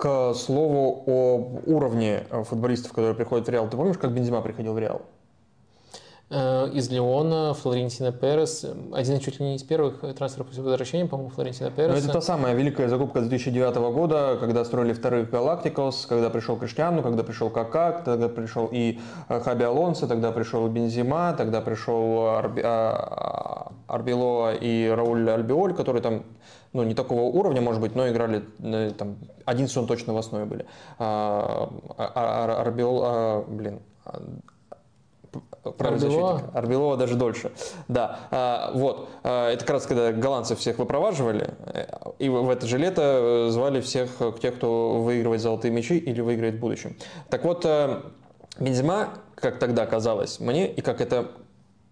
К 0.00 0.32
слову 0.32 1.02
о 1.06 1.60
уровне 1.66 2.24
э, 2.30 2.42
футболистов, 2.42 2.92
которые 2.92 3.14
приходят 3.14 3.46
в 3.46 3.50
Реал, 3.50 3.68
ты 3.68 3.76
помнишь, 3.76 3.98
как 3.98 4.12
Бензима 4.12 4.40
приходил 4.40 4.72
в 4.72 4.78
Реал? 4.78 5.02
Э, 6.30 6.70
из 6.72 6.88
Леона, 6.88 7.52
Флорентина 7.52 8.10
Перес. 8.10 8.64
Один 8.94 9.20
чуть 9.20 9.40
ли 9.40 9.44
не 9.44 9.56
из 9.56 9.62
первых 9.62 10.00
трансферов 10.16 10.46
после 10.46 10.62
возвращения, 10.62 11.04
по-моему, 11.04 11.30
Флорентина 11.30 11.70
Перес. 11.70 12.02
это 12.02 12.14
та 12.14 12.22
самая 12.22 12.54
великая 12.54 12.88
закупка 12.88 13.20
2009 13.20 13.74
года, 13.92 14.38
когда 14.40 14.64
строили 14.64 14.94
вторых 14.94 15.28
Галактикос, 15.28 16.06
когда 16.06 16.30
пришел 16.30 16.56
Криштиану, 16.56 17.02
когда 17.02 17.22
пришел 17.22 17.50
Какак, 17.50 18.02
тогда 18.04 18.30
пришел 18.30 18.70
и 18.72 19.00
э, 19.28 19.40
Хаби 19.40 19.64
Алонсо, 19.64 20.06
тогда 20.06 20.32
пришел 20.32 20.66
Бензима, 20.68 21.34
тогда 21.36 21.60
пришел 21.60 22.28
Арби... 22.28 22.62
А, 22.64 23.72
Арбило 23.86 24.54
и 24.54 24.88
Рауль 24.88 25.28
Альбиоль, 25.28 25.74
которые 25.74 26.00
там 26.00 26.22
ну, 26.72 26.84
не 26.84 26.94
такого 26.94 27.22
уровня, 27.22 27.60
может 27.60 27.80
быть, 27.80 27.94
но 27.94 28.08
играли 28.08 28.44
э, 28.60 28.92
там, 28.96 29.16
один 29.44 29.66
сезон 29.66 29.86
точно 29.86 30.14
в 30.14 30.18
основе 30.18 30.44
были. 30.44 30.66
А, 30.98 31.70
а, 31.96 32.12
а, 32.14 32.60
Арбиол, 32.60 33.44
блин, 33.48 33.80
правый 35.76 35.98
защитник. 35.98 36.54
Арбилова 36.54 36.96
даже 36.96 37.16
дольше. 37.16 37.50
Да, 37.88 38.20
а, 38.30 38.70
вот. 38.74 39.08
А, 39.24 39.50
это 39.50 39.64
как 39.64 39.74
раз 39.74 39.86
когда 39.86 40.12
голландцев 40.12 40.60
всех 40.60 40.78
выпроваживали, 40.78 41.54
и 42.18 42.28
в 42.28 42.48
это 42.48 42.66
же 42.66 42.78
лето 42.78 43.48
звали 43.50 43.80
всех 43.80 44.10
тех, 44.40 44.56
кто 44.56 45.00
выигрывает 45.00 45.40
золотые 45.40 45.72
мячи 45.72 45.98
или 45.98 46.20
выиграет 46.20 46.54
в 46.54 46.60
будущем. 46.60 46.96
Так 47.30 47.44
вот, 47.44 47.66
Бензима, 48.60 49.10
как 49.34 49.58
тогда 49.58 49.86
казалось 49.86 50.38
мне, 50.38 50.70
и 50.70 50.80
как 50.82 51.00
это, 51.00 51.30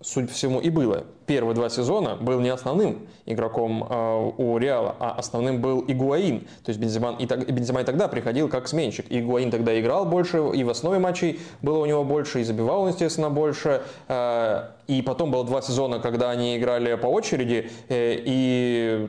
судя 0.01 0.29
по 0.29 0.35
всему, 0.35 0.61
и 0.61 0.71
было, 0.71 1.05
первые 1.29 1.55
два 1.55 1.69
сезона 1.69 2.17
был 2.17 2.41
не 2.41 2.49
основным 2.49 3.07
игроком 3.27 3.87
э, 3.89 4.33
у 4.39 4.59
Реала, 4.59 4.97
а 4.99 5.13
основным 5.13 5.61
был 5.61 5.85
Игуаин. 5.87 6.41
То 6.65 6.71
есть 6.71 6.81
Бензима 6.81 7.15
и, 7.19 7.27
так, 7.27 7.47
Бензима 7.53 7.83
и 7.83 7.85
тогда 7.85 8.09
приходил 8.09 8.49
как 8.49 8.67
сменщик. 8.67 9.07
Игуаин 9.11 9.51
тогда 9.51 9.79
играл 9.79 10.07
больше, 10.07 10.39
и 10.55 10.65
в 10.65 10.71
основе 10.71 10.99
матчей 10.99 11.39
было 11.63 11.79
у 11.79 11.87
него 11.87 12.03
больше, 12.03 12.41
и 12.41 12.45
забивал 12.45 12.83
он, 12.83 12.89
естественно, 12.89 13.29
больше. 13.29 13.83
Э, 14.09 14.71
и 14.89 15.03
потом 15.03 15.31
было 15.31 15.45
два 15.45 15.61
сезона, 15.61 15.99
когда 15.99 16.31
они 16.31 16.57
играли 16.57 16.95
по 16.95 17.07
очереди, 17.09 17.71
э, 17.91 18.17
и 18.25 19.09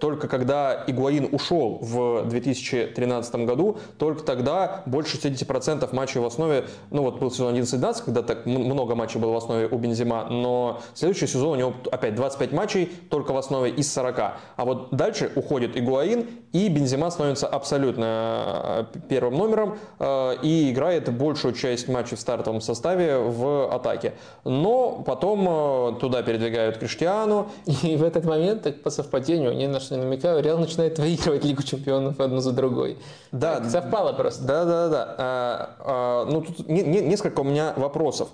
только 0.00 0.26
когда 0.26 0.82
Игуаин 0.88 1.28
ушел 1.30 1.78
в 1.80 2.24
2013 2.28 3.46
году, 3.46 3.78
только 3.98 4.24
тогда 4.24 4.82
больше 4.84 5.16
60% 5.16 5.94
матчей 5.94 6.20
в 6.20 6.26
основе, 6.26 6.64
ну 6.90 7.02
вот 7.02 7.20
был 7.20 7.30
сезон 7.30 7.54
11-12, 7.54 8.04
когда 8.04 8.22
так 8.22 8.46
много 8.46 8.96
матчей 8.96 9.20
было 9.20 9.30
в 9.30 9.36
основе 9.36 9.68
у 9.68 9.78
Бензима, 9.78 10.26
но 10.28 10.80
следующий 10.94 11.28
сезон 11.28 11.35
у 11.44 11.54
него 11.54 11.74
опять 11.90 12.14
25 12.14 12.52
матчей 12.52 12.86
только 13.10 13.32
в 13.32 13.36
основе 13.36 13.70
из 13.70 13.92
40. 13.92 14.18
А 14.18 14.64
вот 14.64 14.90
дальше 14.90 15.30
уходит 15.34 15.76
Игуаин, 15.76 16.26
и 16.52 16.68
Бензима 16.68 17.10
становится 17.10 17.46
абсолютно 17.46 18.86
э, 18.94 18.98
первым 19.08 19.34
номером 19.34 19.78
э, 19.98 20.36
и 20.42 20.70
играет 20.70 21.12
большую 21.12 21.52
часть 21.54 21.88
матчей 21.88 22.16
в 22.16 22.20
стартовом 22.20 22.60
составе 22.60 23.18
в 23.18 23.70
атаке. 23.72 24.14
Но 24.44 25.02
потом 25.06 25.46
э, 25.48 26.00
туда 26.00 26.22
передвигают 26.22 26.78
Криштиану. 26.78 27.48
И 27.82 27.96
в 27.96 28.02
этот 28.02 28.24
момент, 28.24 28.62
так 28.62 28.82
по 28.82 28.90
совпадению, 28.90 29.54
не 29.54 29.68
на 29.68 29.80
что 29.80 29.96
намекаю, 29.96 30.42
Реал 30.42 30.58
начинает 30.58 30.98
выигрывать 30.98 31.44
Лигу 31.44 31.62
чемпионов 31.62 32.20
одну 32.20 32.40
за 32.40 32.52
другой. 32.52 32.96
Да, 33.32 33.60
так, 33.60 33.70
совпало 33.70 34.12
просто. 34.14 34.44
Да, 34.44 34.64
да, 34.64 34.88
да. 34.88 36.24
Ну, 36.30 36.40
тут 36.40 36.68
несколько 36.68 37.40
у 37.40 37.44
меня 37.44 37.74
вопросов. 37.76 38.28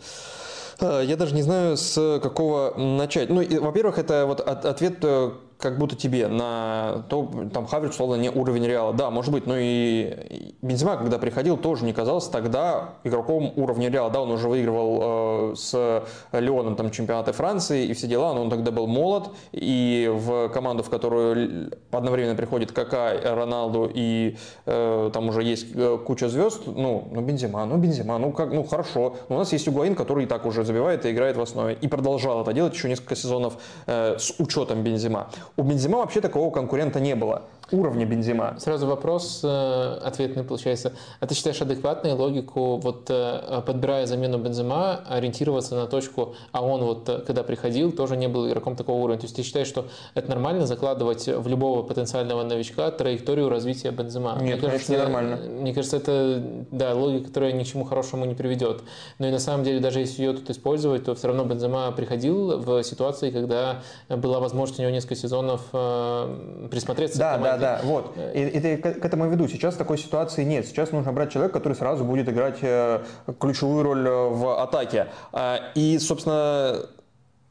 Я 0.83 1.17
даже 1.17 1.35
не 1.35 1.43
знаю, 1.43 1.77
с 1.77 2.21
какого 2.23 2.75
начать. 2.77 3.31
Ну, 3.31 3.43
во-первых, 3.61 3.99
это 3.99 4.27
вот 4.27 4.41
ответ 4.41 4.99
э, 5.03 5.31
как 5.63 5.79
будто 5.79 5.95
тебе 5.95 6.27
на 6.27 7.05
то, 7.09 7.31
там 7.55 7.67
Хаверс, 7.67 7.95
условно, 7.95 8.17
не 8.21 8.29
уровень 8.29 8.67
Реала. 8.67 8.93
Да, 8.93 9.11
может 9.11 9.33
быть, 9.33 9.47
но 9.47 9.55
и 9.57 10.55
Бензима, 10.61 10.97
когда 10.97 11.19
приходил, 11.19 11.57
тоже 11.57 11.85
не 11.85 11.93
казался 11.93 12.33
тогда 12.33 12.95
игроком 13.05 13.53
уровня 13.55 13.89
Реала. 13.89 14.11
Да, 14.11 14.23
он 14.23 14.33
уже 14.33 14.49
выигрывал 14.49 15.53
э, 15.53 15.55
с 15.55 16.03
Леоном 16.33 16.75
там 16.75 16.91
чемпионаты 16.91 17.31
Франции 17.31 17.87
и 17.87 17.95
все 17.95 18.09
дела, 18.09 18.35
но 18.35 18.43
он 18.43 18.51
тогда 18.51 18.73
был 18.73 18.89
молод, 18.89 19.31
и 19.53 20.11
в 20.13 20.49
команду, 20.49 20.83
в 20.83 20.91
которую 20.91 21.71
одновременно 21.93 22.35
приходит 22.35 22.73
Кака, 22.73 23.15
Роналду, 23.23 23.89
и 23.95 24.37
э, 24.67 25.11
там 25.13 25.29
уже 25.29 25.45
есть 25.45 25.69
э, 25.75 25.97
куча 26.05 26.29
звезд, 26.29 26.63
ну, 26.67 27.07
ну 27.13 27.21
Бензима, 27.21 27.65
ну 27.67 27.77
Бензима, 27.77 28.19
ну 28.19 28.33
как, 28.33 28.53
ну 28.53 28.65
хорошо. 28.65 29.15
Но 29.29 29.37
у 29.37 29.39
нас 29.39 29.53
есть 29.53 29.69
Угуаин, 29.69 29.95
который 29.95 30.25
и 30.25 30.27
так 30.27 30.45
уже 30.45 30.65
забивает 30.65 31.07
и 31.07 31.13
играет 31.13 31.37
в 31.37 31.41
основе, 31.41 31.79
и 31.81 31.87
продолжал 31.87 32.43
это 32.43 32.53
делать 32.53 32.75
еще 32.75 32.89
несколько 32.89 33.15
сезонов 33.15 33.59
э, 33.87 34.17
с 34.19 34.35
учетом 34.41 34.83
Бензима. 34.83 35.29
У 35.57 35.63
Бензима 35.63 35.99
вообще 35.99 36.21
такого 36.21 36.51
конкурента 36.51 37.01
не 37.01 37.15
было 37.15 37.43
уровня 37.71 38.07
Бензима. 38.07 38.57
Сразу 38.59 38.87
вопрос 38.87 39.41
э, 39.43 39.99
ответный 40.03 40.45
получается. 40.45 40.93
А 41.21 41.27
ты 41.27 41.35
считаешь 41.35 41.61
адекватной 41.61 42.13
логику, 42.13 42.77
вот 42.77 43.07
э, 43.09 43.63
подбирая 43.65 44.07
замену 44.07 44.39
Бензима, 44.39 45.01
ориентироваться 45.09 45.75
на 45.75 45.87
точку, 45.87 46.35
а 46.53 46.65
он 46.65 46.83
вот 46.83 47.09
э, 47.09 47.19
когда 47.27 47.43
приходил, 47.43 47.93
тоже 47.93 48.17
не 48.17 48.29
был 48.29 48.49
игроком 48.49 48.77
такого 48.77 48.99
уровня. 48.99 49.21
То 49.21 49.25
есть 49.25 49.37
ты 49.37 49.43
считаешь, 49.43 49.69
что 49.69 49.87
это 50.15 50.29
нормально 50.29 50.67
закладывать 50.67 51.27
в 51.27 51.49
любого 51.49 51.83
потенциального 51.83 52.43
новичка 52.43 52.91
траекторию 52.91 53.49
развития 53.49 53.91
Бензима? 53.91 54.39
Нет, 54.41 54.61
мне 54.61 54.71
кажется, 54.71 54.93
не 54.93 54.99
нормально. 54.99 55.37
Мне 55.37 55.75
кажется, 55.75 55.97
это 55.97 56.43
да, 56.71 56.95
логика, 56.95 57.29
которая 57.29 57.53
ни 57.53 57.63
к 57.63 57.67
чему 57.67 57.85
хорошему 57.85 58.25
не 58.25 58.35
приведет. 58.35 58.83
Но 59.19 59.29
и 59.29 59.31
на 59.31 59.39
самом 59.39 59.65
деле, 59.65 59.81
даже 59.81 60.01
если 60.01 60.23
ее 60.23 60.33
тут 60.33 60.51
использовать, 60.51 61.05
то 61.05 61.15
все 61.15 61.29
равно 61.29 61.45
Бензима 61.45 61.91
приходил 61.93 62.59
в 62.59 62.83
ситуации, 62.83 63.31
когда 63.31 63.83
была 64.09 64.41
возможность 64.41 64.79
у 64.79 64.83
него 64.83 64.93
несколько 64.93 65.15
сезонов 65.15 65.63
присмотреться 65.71 67.19
да, 67.19 67.33
к 67.33 67.37
команде. 67.37 67.61
Да, 67.61 67.62
да, 67.63 67.81
вот. 67.85 68.17
И, 68.35 68.41
и 68.41 68.77
к, 68.77 69.01
к 69.01 69.05
этому 69.05 69.29
веду. 69.29 69.47
Сейчас 69.47 69.77
такой 69.77 69.97
ситуации 69.97 70.43
нет. 70.43 70.67
Сейчас 70.67 70.91
нужно 70.91 71.13
брать 71.13 71.31
человека, 71.31 71.55
который 71.55 71.75
сразу 71.75 72.05
будет 72.05 72.29
играть 72.29 72.59
э, 72.61 73.05
ключевую 73.39 73.85
роль 73.85 74.05
э, 74.05 74.29
в 74.31 74.61
атаке. 74.61 75.07
А, 75.33 75.61
и, 75.77 75.99
собственно, 76.01 76.87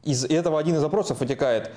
из 0.04 0.26
этого 0.26 0.58
один 0.58 0.76
из 0.76 0.82
вопросов 0.82 1.20
вытекает. 1.20 1.70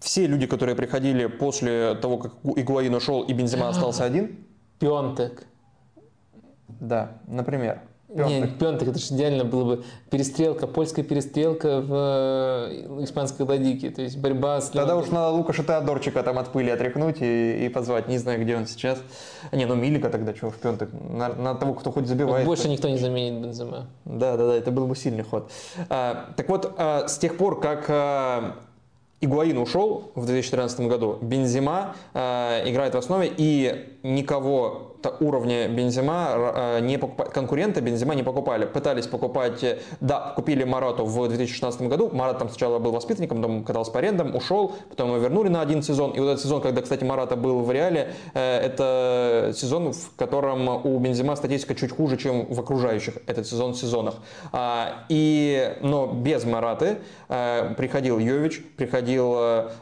Все 0.00 0.26
люди, 0.26 0.46
которые 0.46 0.74
приходили 0.74 1.26
после 1.26 1.94
того, 1.94 2.16
как 2.16 2.32
Игуаин 2.56 2.94
ушел 2.94 3.22
и 3.22 3.34
Бензима 3.34 3.68
остался 3.68 4.04
один? 4.04 4.46
Пионтек. 4.78 5.44
Да, 6.68 7.18
например. 7.26 7.82
Пенток. 8.14 8.28
Не, 8.28 8.46
Пенток, 8.46 8.88
это 8.88 8.98
же 8.98 9.14
идеально 9.14 9.44
было 9.44 9.64
бы 9.64 9.84
перестрелка, 10.10 10.66
польская 10.66 11.02
перестрелка 11.02 11.80
в 11.80 11.90
э, 11.90 13.04
испанской 13.04 13.46
ладике, 13.46 13.90
то 13.90 14.02
есть 14.02 14.18
борьба 14.18 14.60
с... 14.60 14.68
Тогда 14.68 14.96
уж 14.96 15.08
надо 15.08 15.30
Лукаша 15.30 15.64
Теодорчика 15.64 16.22
там 16.22 16.38
от 16.38 16.48
пыли 16.48 16.70
отряхнуть 16.70 17.22
и, 17.22 17.66
и 17.66 17.68
позвать, 17.70 18.08
не 18.08 18.18
знаю, 18.18 18.42
где 18.42 18.56
он 18.56 18.66
сейчас. 18.66 18.98
Не, 19.50 19.64
ну 19.64 19.74
Милика 19.74 20.10
тогда 20.10 20.34
чего 20.34 20.50
в 20.50 20.56
Пенток, 20.56 20.90
на, 20.92 21.28
на 21.30 21.54
того, 21.54 21.74
кто 21.74 21.90
хоть 21.90 22.06
забивает. 22.06 22.46
Больше 22.46 22.68
никто 22.68 22.88
не 22.88 22.98
заменит 22.98 23.42
Бензема. 23.42 23.86
Да, 24.04 24.36
да, 24.36 24.46
да, 24.46 24.54
это 24.54 24.70
был 24.70 24.86
бы 24.86 24.94
сильный 24.94 25.24
ход. 25.24 25.50
А, 25.88 26.32
так 26.36 26.48
вот, 26.48 26.74
а, 26.76 27.08
с 27.08 27.16
тех 27.16 27.38
пор, 27.38 27.60
как 27.60 27.86
а, 27.88 28.56
Игуаин 29.22 29.56
ушел 29.56 30.10
в 30.16 30.26
2013 30.26 30.80
году, 30.80 31.16
Бензима 31.20 31.94
э, 32.12 32.68
играет 32.68 32.94
в 32.94 32.98
основе, 32.98 33.32
и 33.36 33.96
никого 34.02 34.91
уровня 35.10 35.68
Бензима 35.68 36.32
э, 36.36 36.80
не 36.80 36.98
покупали, 36.98 37.30
конкурента 37.30 37.80
Бензима 37.80 38.14
не 38.14 38.22
покупали. 38.22 38.64
Пытались 38.64 39.06
покупать, 39.06 39.62
э, 39.64 39.78
да, 40.00 40.32
купили 40.36 40.64
Марату 40.64 41.04
в 41.04 41.28
2016 41.28 41.82
году. 41.82 42.10
Марат 42.12 42.38
там 42.38 42.48
сначала 42.48 42.78
был 42.78 42.92
воспитанником, 42.92 43.38
потом 43.42 43.64
катался 43.64 43.92
по 43.92 43.98
арендам, 43.98 44.34
ушел, 44.34 44.72
потом 44.88 45.08
его 45.08 45.18
вернули 45.18 45.48
на 45.48 45.60
один 45.60 45.82
сезон. 45.82 46.12
И 46.12 46.20
вот 46.20 46.28
этот 46.28 46.42
сезон, 46.42 46.60
когда, 46.60 46.82
кстати, 46.82 47.04
Марата 47.04 47.36
был 47.36 47.60
в 47.60 47.70
Реале, 47.70 48.12
э, 48.34 48.58
это 48.58 49.52
сезон, 49.54 49.92
в 49.92 50.16
котором 50.16 50.68
у 50.84 50.98
Бензима 50.98 51.36
статистика 51.36 51.74
чуть 51.74 51.92
хуже, 51.94 52.16
чем 52.16 52.46
в 52.46 52.60
окружающих 52.60 53.14
этот 53.26 53.46
сезон 53.46 53.74
сезонах. 53.74 54.14
А, 54.52 55.04
и, 55.08 55.76
но 55.80 56.06
без 56.06 56.44
Мараты 56.44 56.98
приходил 57.28 58.18
Йович, 58.18 58.62
приходил 58.76 59.34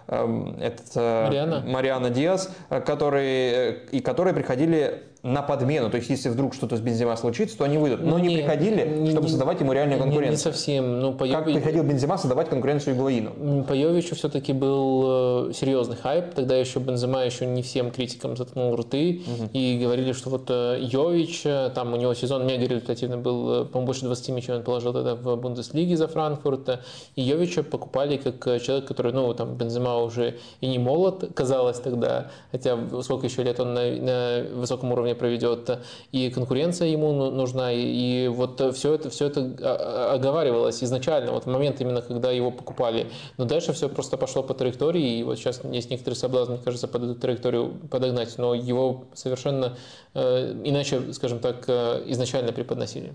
эм, 0.07 0.57
этот, 0.61 0.95
Мариана. 0.95 1.65
Мариана 1.67 2.11
Диас, 2.11 2.51
который, 2.69 3.81
и 3.91 4.01
которые 4.01 4.35
приходили 4.35 5.10
на 5.23 5.43
подмену. 5.43 5.91
То 5.91 5.99
есть, 5.99 6.09
если 6.09 6.29
вдруг 6.31 6.55
что-то 6.55 6.77
с 6.77 6.81
Бензима 6.81 7.15
случится, 7.17 7.59
то 7.59 7.65
они 7.65 7.77
выйдут. 7.77 8.03
Но 8.03 8.19
не, 8.19 8.29
не 8.29 8.37
приходили, 8.37 8.89
не, 8.89 9.11
чтобы 9.11 9.29
создавать 9.29 9.61
ему 9.61 9.73
реальную 9.73 9.99
конкуренцию. 9.99 10.31
Не, 10.31 10.37
не 10.37 10.37
совсем. 10.37 11.01
Ну, 11.01 11.13
по 11.13 11.27
как 11.27 11.45
приходил 11.45 11.83
Бензима 11.85 12.17
создавать 12.17 12.49
конкуренцию 12.49 12.97
Игуаину? 12.97 13.65
По 13.65 13.75
Йовичу 13.75 14.15
все-таки 14.15 14.53
был 14.53 15.49
э, 15.51 15.53
серьезный 15.53 15.97
хайп. 15.97 16.35
Тогда 16.35 16.57
еще 16.57 16.79
Бензима 16.81 17.25
еще 17.25 17.45
не 17.45 17.63
всем 17.63 17.91
критикам 17.91 18.37
заткнул 18.37 18.75
рты. 18.77 19.23
Угу. 19.27 19.51
И 19.53 19.79
говорили, 19.83 20.13
что 20.13 20.31
вот 20.31 20.47
э, 20.49 20.79
Йович, 20.81 21.43
э, 21.45 21.71
там 21.75 21.93
у 21.93 21.97
него 21.97 22.15
сезон 22.15 22.47
мега 22.47 22.67
результативный 22.67 23.19
был, 23.19 23.67
по-моему, 23.67 23.87
больше 23.87 24.05
20 24.05 24.29
мячей 24.31 24.55
он 24.55 24.63
положил 24.63 24.93
тогда 24.93 25.15
в 25.15 25.37
Бундеслиге 25.37 25.97
за 25.97 26.09
Франкфурт. 26.09 26.81
И 27.17 27.23
Йовича 27.23 27.63
покупали 27.63 28.17
как 28.17 28.63
человек, 28.63 28.87
который, 28.87 29.13
ну, 29.13 29.35
там, 29.35 29.55
Бензима 29.55 29.99
уже 29.99 30.39
и 30.61 30.67
не 30.67 30.79
молод, 30.79 31.31
казалось 31.35 31.79
тогда, 31.79 32.31
хотя 32.53 32.79
сколько 33.03 33.27
еще 33.27 33.43
лет 33.43 33.61
он 33.61 33.75
на, 33.75 33.91
на 33.91 34.47
высоком 34.55 34.93
уровне 34.93 35.10
проведет, 35.15 35.81
и 36.13 36.31
конкуренция 36.31 36.89
ему 36.89 37.13
ну, 37.13 37.31
нужна, 37.31 37.73
и, 37.73 38.29
вот 38.29 38.61
все 38.75 38.95
это, 38.95 39.11
все 39.11 39.27
это 39.27 40.13
оговаривалось 40.13 40.83
изначально, 40.83 41.33
вот 41.33 41.45
в 41.45 41.49
момент 41.49 41.81
именно, 41.81 42.03
когда 42.03 42.31
его 42.31 42.51
покупали. 42.51 43.11
Но 43.37 43.45
дальше 43.45 43.73
все 43.73 43.89
просто 43.89 44.17
пошло 44.17 44.43
по 44.43 44.55
траектории, 44.55 45.19
и 45.19 45.23
вот 45.23 45.39
сейчас 45.39 45.61
есть 45.65 45.91
некоторый 45.91 46.15
соблазн, 46.15 46.53
мне 46.53 46.61
кажется, 46.63 46.89
под 46.89 47.05
эту 47.05 47.15
траекторию 47.15 47.75
подогнать, 47.91 48.37
но 48.39 48.55
его 48.55 49.05
совершенно 49.15 49.77
э, 50.15 50.61
иначе, 50.65 51.13
скажем 51.13 51.41
так, 51.41 51.65
э, 51.69 52.03
изначально 52.07 52.53
преподносили. 52.53 53.15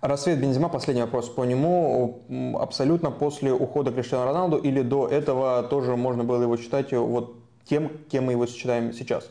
Рассвет 0.00 0.40
Бензима, 0.40 0.70
последний 0.70 1.02
вопрос 1.02 1.28
по 1.28 1.44
нему. 1.44 2.22
Абсолютно 2.58 3.10
после 3.10 3.52
ухода 3.52 3.92
Криштиану 3.92 4.24
Роналду 4.24 4.56
или 4.56 4.80
до 4.80 5.06
этого 5.06 5.62
тоже 5.64 5.94
можно 5.96 6.24
было 6.24 6.42
его 6.42 6.56
считать 6.56 6.92
вот 6.92 7.34
тем, 7.68 7.90
кем 8.10 8.24
мы 8.24 8.32
его 8.32 8.46
считаем 8.46 8.94
сейчас? 8.94 9.28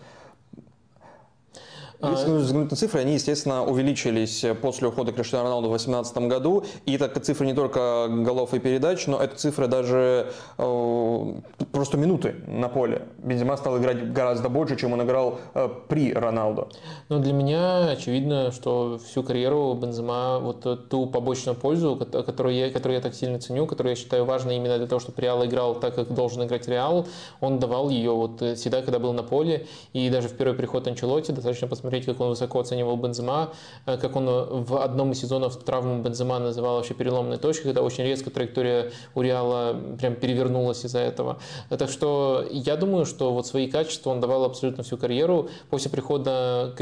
А, 2.02 2.12
Если 2.12 2.32
взглянуть 2.32 2.72
на 2.72 2.78
цифры, 2.78 3.02
они, 3.02 3.16
естественно, 3.16 3.66
увеличились 3.66 4.46
после 4.62 4.88
ухода 4.88 5.12
Криштиану 5.12 5.44
Роналду 5.44 5.68
в 5.68 5.72
2018 5.72 6.18
году. 6.30 6.64
И 6.86 6.96
это 6.96 7.20
цифры 7.20 7.46
не 7.46 7.54
только 7.54 8.08
голов 8.10 8.54
и 8.54 8.60
передач, 8.60 9.06
но 9.08 9.22
это 9.22 9.36
цифры 9.36 9.68
даже 9.68 10.32
э, 10.58 11.34
просто 11.74 11.98
минуты 11.98 12.36
на 12.48 12.70
поле. 12.70 13.02
Бензима 13.18 13.58
стал 13.58 13.80
играть 13.80 14.14
гораздо 14.14 14.48
больше, 14.48 14.78
чем 14.78 14.94
он 14.94 15.04
играл 15.04 15.40
э, 15.54 15.68
при 15.90 16.14
Роналду. 16.14 16.70
Ну, 17.10 17.20
для 17.20 17.34
меня 17.34 17.90
очевидно, 17.90 18.54
что 18.54 18.98
всю 19.06 19.22
карьеру 19.22 19.74
Бензима 19.74 20.40
вот 20.40 20.88
ту 20.88 21.06
побочную 21.06 21.58
пользу, 21.58 21.98
которую 21.98 22.56
я, 22.56 22.70
которую 22.72 22.96
я 22.96 23.02
так 23.02 23.14
сильно 23.14 23.42
ценю, 23.42 23.68
которую 23.68 23.92
я 23.92 23.96
считаю 23.98 24.24
важной 24.24 24.56
именно 24.56 24.78
для 24.78 24.88
того, 24.88 25.02
чтобы 25.02 25.22
Реал 25.22 25.46
играл 25.46 25.76
так, 25.76 25.96
как 25.96 26.14
должен 26.14 26.46
играть 26.46 26.66
Реал, 26.70 27.08
он 27.42 27.60
давал 27.60 27.90
ее 27.90 28.12
вот 28.12 28.40
всегда, 28.40 28.82
когда 28.82 29.00
был 29.00 29.12
на 29.12 29.24
поле. 29.24 29.68
И 29.92 30.10
даже 30.10 30.30
в 30.30 30.38
первый 30.38 30.56
приход 30.56 30.88
Анчелоти 30.88 31.32
достаточно 31.32 31.68
посмотреть 31.68 31.89
посмотреть, 31.90 32.06
как 32.06 32.22
он 32.22 32.30
высоко 32.30 32.60
оценивал 32.60 32.98
Бензема, 32.98 33.50
э, 33.86 33.98
как 33.98 34.16
он 34.16 34.28
э, 34.30 34.46
в 34.52 34.84
одном 34.84 35.12
из 35.12 35.22
сезонов 35.22 35.58
травму 35.64 36.02
Бензема 36.04 36.40
называл 36.40 36.76
вообще 36.76 36.94
переломной 36.94 37.38
точкой, 37.38 37.64
когда 37.64 37.82
очень 37.82 38.04
резко 38.04 38.30
траектория 38.30 38.92
у 39.16 39.22
Реала 39.22 39.76
прям 40.00 40.16
перевернулась 40.16 40.86
из-за 40.86 41.00
этого. 41.00 41.40
Так 41.70 41.90
что 41.90 42.46
я 42.52 42.76
думаю, 42.76 43.06
что 43.06 43.34
вот 43.34 43.48
свои 43.48 43.68
качества 43.68 44.12
он 44.12 44.20
давал 44.20 44.44
абсолютно 44.44 44.84
всю 44.84 44.98
карьеру. 44.98 45.50
После 45.70 45.90
прихода, 45.90 46.74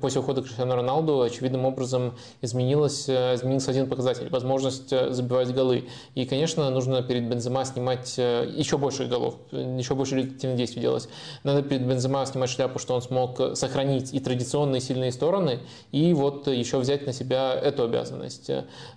после 0.00 0.20
ухода 0.20 0.42
Криштиану 0.42 0.74
Роналду 0.74 1.20
очевидным 1.22 1.64
образом 1.64 2.14
изменилось, 2.42 3.08
э, 3.08 3.34
изменился 3.34 3.70
один 3.70 3.88
показатель– 3.88 4.28
возможность 4.30 4.90
забивать 4.90 5.54
голы. 5.54 5.84
И, 6.16 6.24
конечно, 6.26 6.70
нужно 6.70 7.02
перед 7.02 7.28
Бензема 7.28 7.64
снимать 7.64 8.18
еще 8.18 8.78
больше 8.78 9.06
голов, 9.06 9.36
еще 9.52 9.94
больше 9.94 10.16
легитимных 10.16 10.58
действий 10.58 10.82
делать. 10.82 11.08
Надо 11.44 11.62
перед 11.62 11.86
Бензема 11.86 12.26
снимать 12.26 12.50
шляпу, 12.50 12.78
что 12.78 12.94
он 12.94 13.02
смог 13.02 13.40
сохранить 13.54 14.12
и 14.16 14.20
традиционно 14.20 14.55
традиционные 14.56 14.80
сильные 14.80 15.12
стороны 15.12 15.58
и 15.92 16.14
вот 16.14 16.46
еще 16.48 16.78
взять 16.78 17.06
на 17.06 17.12
себя 17.12 17.54
эту 17.54 17.84
обязанность. 17.84 18.50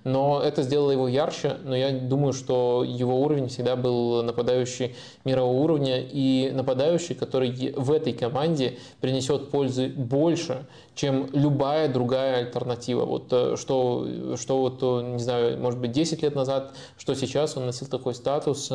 Но 0.04 0.42
это 0.42 0.64
сделало 0.64 0.92
его 0.92 1.08
ярче, 1.08 1.58
но 1.64 1.76
я 1.76 1.92
думаю, 1.92 2.34
что 2.34 2.86
его 2.88 3.22
уровень 3.22 3.50
всегда 3.50 3.76
был 3.76 4.24
нападающий 4.24 4.96
мирового 5.26 5.58
уровня 5.58 6.02
и 6.02 6.52
нападающий, 6.54 7.16
который 7.16 7.74
в 7.76 7.92
этой 7.92 8.14
команде 8.14 8.78
принесет 9.02 9.50
пользы 9.50 9.90
больше, 9.90 10.66
чем 10.96 11.30
любая 11.34 11.88
другая 11.88 12.40
альтернатива. 12.40 13.06
Вот 13.06 13.28
э, 13.32 13.56
что, 13.58 14.36
что 14.38 14.60
вот, 14.60 14.80
э, 14.82 15.14
не 15.14 15.20
знаю, 15.20 15.60
может 15.60 15.80
быть, 15.80 15.92
10 15.92 16.22
лет 16.24 16.36
назад, 16.36 16.74
что 16.98 17.16
сейчас 17.16 17.56
он 17.58 17.66
носил 17.66 17.88
такой 17.88 18.14
статус, 18.14 18.72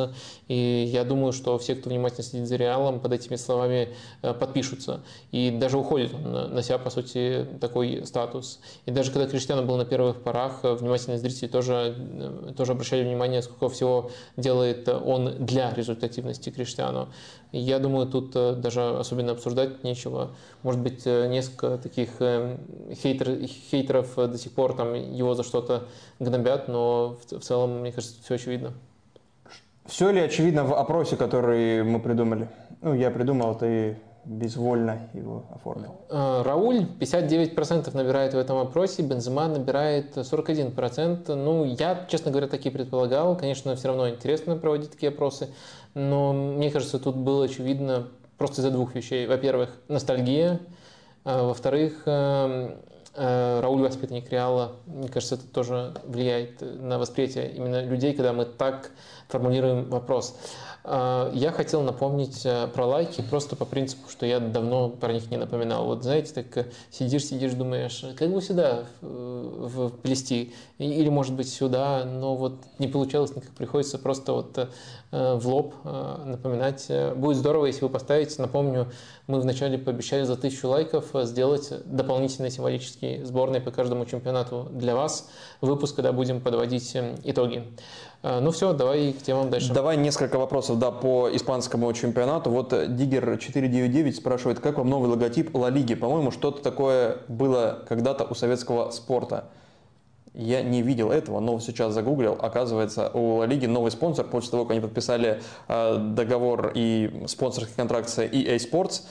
и 0.47 0.89
я 0.91 1.03
думаю, 1.03 1.33
что 1.33 1.57
все, 1.57 1.75
кто 1.75 1.89
внимательно 1.89 2.23
следит 2.23 2.47
за 2.47 2.55
Реалом, 2.55 2.99
под 2.99 3.13
этими 3.13 3.35
словами 3.35 3.89
э, 4.21 4.33
подпишутся. 4.33 5.01
И 5.31 5.51
даже 5.51 5.77
уходит 5.77 6.13
он, 6.13 6.53
нося, 6.53 6.77
по 6.77 6.89
сути, 6.89 7.45
такой 7.61 8.05
статус. 8.05 8.59
И 8.85 8.91
даже 8.91 9.11
когда 9.11 9.27
Криштиану 9.27 9.63
был 9.63 9.77
на 9.77 9.85
первых 9.85 10.21
порах, 10.21 10.63
внимательные 10.63 11.19
зрители 11.19 11.47
тоже, 11.47 11.95
тоже 12.57 12.71
обращали 12.71 13.03
внимание, 13.03 13.41
сколько 13.41 13.69
всего 13.73 14.11
делает 14.37 14.87
он 14.87 15.45
для 15.45 15.73
результативности 15.73 16.49
Криштиану. 16.49 17.09
Я 17.57 17.79
думаю, 17.79 18.07
тут 18.07 18.31
даже 18.31 18.81
особенно 18.81 19.31
обсуждать 19.31 19.83
нечего. 19.83 20.31
Может 20.63 20.81
быть, 20.81 21.05
несколько 21.05 21.77
таких 21.77 22.21
Э, 22.35 22.57
хейтер, 22.93 23.47
хейтеров 23.47 24.15
до 24.15 24.37
сих 24.37 24.51
пор 24.51 24.75
там 24.75 24.93
его 24.93 25.33
за 25.35 25.43
что-то 25.43 25.83
гнобят, 26.19 26.67
но 26.67 27.17
в, 27.17 27.39
в 27.39 27.43
целом, 27.43 27.81
мне 27.81 27.91
кажется, 27.91 28.21
все 28.23 28.35
очевидно. 28.35 28.73
Все 29.85 30.09
ли 30.09 30.19
очевидно 30.19 30.63
в 30.63 30.73
опросе, 30.73 31.15
который 31.15 31.83
мы 31.83 31.99
придумали? 31.99 32.49
Ну, 32.81 32.93
я 32.93 33.11
придумал, 33.11 33.55
ты 33.55 33.97
безвольно 34.25 35.07
его 35.13 35.43
оформил. 35.53 35.95
Э, 36.09 36.41
Рауль 36.43 36.87
59% 36.99 37.95
набирает 37.95 38.33
в 38.33 38.37
этом 38.37 38.57
опросе, 38.57 39.03
Бензема 39.03 39.47
набирает 39.47 40.17
41%. 40.17 41.35
Ну, 41.35 41.65
я, 41.65 42.05
честно 42.09 42.31
говоря, 42.31 42.47
такие 42.47 42.71
предполагал. 42.71 43.37
Конечно, 43.37 43.75
все 43.75 43.89
равно 43.89 44.09
интересно 44.09 44.55
проводить 44.55 44.91
такие 44.91 45.09
опросы, 45.09 45.49
но 45.95 46.31
мне 46.33 46.69
кажется, 46.69 46.99
тут 46.99 47.15
было 47.15 47.45
очевидно 47.45 48.07
просто 48.37 48.61
из-за 48.61 48.69
двух 48.69 48.93
вещей. 48.93 49.25
Во-первых, 49.25 49.71
ностальгия– 49.87 50.59
а, 51.25 51.47
во-вторых, 51.47 52.03
эм, 52.05 52.75
э, 53.15 53.59
Рауль 53.59 53.81
воспитанник 53.81 54.29
Реала, 54.31 54.73
мне 54.85 55.07
кажется, 55.07 55.35
это 55.35 55.47
тоже 55.47 55.95
влияет 56.05 56.61
на 56.61 56.99
восприятие 56.99 57.51
именно 57.51 57.83
людей, 57.83 58.13
когда 58.13 58.31
мы 58.31 58.45
так 58.45 58.91
формулируем 59.27 59.89
вопрос. 59.89 60.37
А, 60.87 61.31
я 61.33 61.51
хотел 61.51 61.81
напомнить 61.81 62.45
э, 62.45 62.67
про 62.67 62.85
лайки 62.85 63.23
просто 63.27 63.55
по 63.55 63.65
принципу, 63.65 64.07
что 64.07 64.27
я 64.27 64.39
давно 64.39 64.89
про 64.89 65.13
них 65.13 65.31
не 65.31 65.37
напоминал. 65.37 65.85
Вот 65.85 66.03
знаете, 66.03 66.31
так 66.31 66.57
э, 66.57 66.65
сидишь, 66.91 67.25
сидишь, 67.25 67.53
думаешь, 67.53 68.05
как 68.15 68.31
бы 68.31 68.39
сюда 68.39 68.85
в 69.01 69.89
плести, 69.89 70.53
или 70.77 71.09
может 71.09 71.33
быть 71.33 71.49
сюда, 71.51 72.05
но 72.05 72.35
вот 72.35 72.53
не 72.77 72.87
получалось 72.87 73.35
никак, 73.35 73.51
приходится 73.51 73.97
просто 73.97 74.33
вот 74.33 74.69
в 75.11 75.47
лоб 75.47 75.73
напоминать. 75.85 76.91
Будет 77.15 77.37
здорово, 77.37 77.67
если 77.67 77.81
вы 77.81 77.89
поставите, 77.89 78.41
напомню, 78.41 78.91
мы 79.27 79.39
вначале 79.39 79.77
пообещали 79.77 80.23
за 80.23 80.35
тысячу 80.35 80.67
лайков 80.67 81.05
сделать 81.23 81.71
дополнительный 81.85 82.51
символический 82.51 83.23
сборный 83.23 83.61
по 83.61 83.71
каждому 83.71 84.05
чемпионату 84.05 84.67
для 84.71 84.93
вас. 84.93 85.29
Выпуск, 85.61 85.95
когда 85.95 86.11
будем 86.11 86.41
подводить 86.41 86.95
итоги. 87.23 87.63
Э, 88.23 88.39
ну 88.39 88.51
все, 88.51 88.73
давай 88.73 89.13
к 89.13 89.21
темам 89.21 89.49
дальше. 89.49 89.73
Давай 89.73 89.97
несколько 89.97 90.37
вопросов 90.37 90.79
да, 90.79 90.91
по 90.91 91.29
испанскому 91.33 91.91
чемпионату. 91.93 92.49
Вот 92.49 92.73
Диггер 92.95 93.37
499 93.37 94.15
спрашивает, 94.15 94.59
как 94.59 94.77
вам 94.77 94.89
новый 94.89 95.09
логотип 95.09 95.55
Ла 95.55 95.69
Лиги? 95.69 95.95
По-моему, 95.95 96.31
что-то 96.31 96.61
такое 96.61 97.17
было 97.27 97.83
когда-то 97.87 98.25
у 98.25 98.35
советского 98.35 98.91
спорта. 98.91 99.45
Я 100.37 100.63
не 100.63 100.81
видел 100.81 101.11
этого, 101.11 101.39
но 101.39 101.59
сейчас 101.61 101.93
загуглил. 101.93 102.37
Оказывается, 102.41 103.09
у 103.13 103.37
Ла 103.37 103.45
Лиги 103.45 103.67
новый 103.67 103.89
спонсор. 103.89 104.25
После 104.25 104.51
того, 104.51 104.65
как 104.65 104.71
они 104.71 104.81
подписали 104.81 105.41
э, 105.69 105.97
договор 105.97 106.73
и 106.75 107.23
спонсорский 107.27 107.73
контракт 107.75 108.09
с 108.09 108.19
EA 108.21 108.57
Sports, 108.57 109.03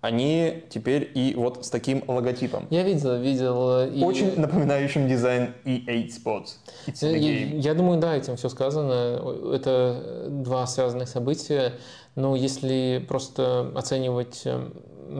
они 0.00 0.62
теперь 0.68 1.10
и 1.14 1.34
вот 1.36 1.66
с 1.66 1.70
таким 1.70 2.04
логотипом. 2.06 2.66
Я 2.70 2.84
видел, 2.84 3.16
видел. 3.18 3.86
И... 3.88 4.02
Очень 4.02 4.38
напоминающим 4.38 5.08
дизайн 5.08 5.54
EA 5.64 6.06
Sports. 6.08 6.58
Я, 7.00 7.16
я 7.16 7.74
думаю, 7.74 8.00
да, 8.00 8.16
этим 8.16 8.36
все 8.36 8.48
сказано. 8.48 9.20
Это 9.52 10.26
два 10.28 10.66
связанных 10.66 11.08
события. 11.08 11.74
Но 12.14 12.36
если 12.36 13.04
просто 13.08 13.72
оценивать 13.74 14.44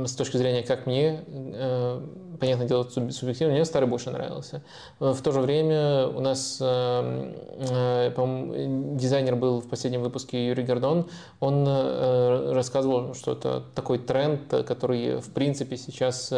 с 0.07 0.13
точки 0.15 0.37
зрения, 0.37 0.63
как 0.63 0.87
мне, 0.87 1.25
э, 1.27 2.01
понятное 2.39 2.69
дело, 2.69 2.85
субъективно, 2.85 3.55
мне 3.55 3.65
старый 3.65 3.89
больше 3.89 4.11
нравился. 4.11 4.63
В 4.99 5.21
то 5.23 5.33
же 5.33 5.41
время 5.41 6.07
у 6.09 6.21
нас, 6.21 6.59
э, 6.61 7.35
э, 7.71 8.95
дизайнер 8.97 9.37
был 9.37 9.61
в 9.61 9.69
последнем 9.69 10.03
выпуске 10.03 10.47
Юрий 10.49 10.63
Гордон, 10.63 11.09
он 11.41 11.67
рассказывал, 11.67 13.15
что 13.15 13.33
это 13.33 13.63
такой 13.75 13.99
тренд, 13.99 14.49
который, 14.49 15.17
в 15.21 15.33
принципе, 15.33 15.77
сейчас 15.77 16.33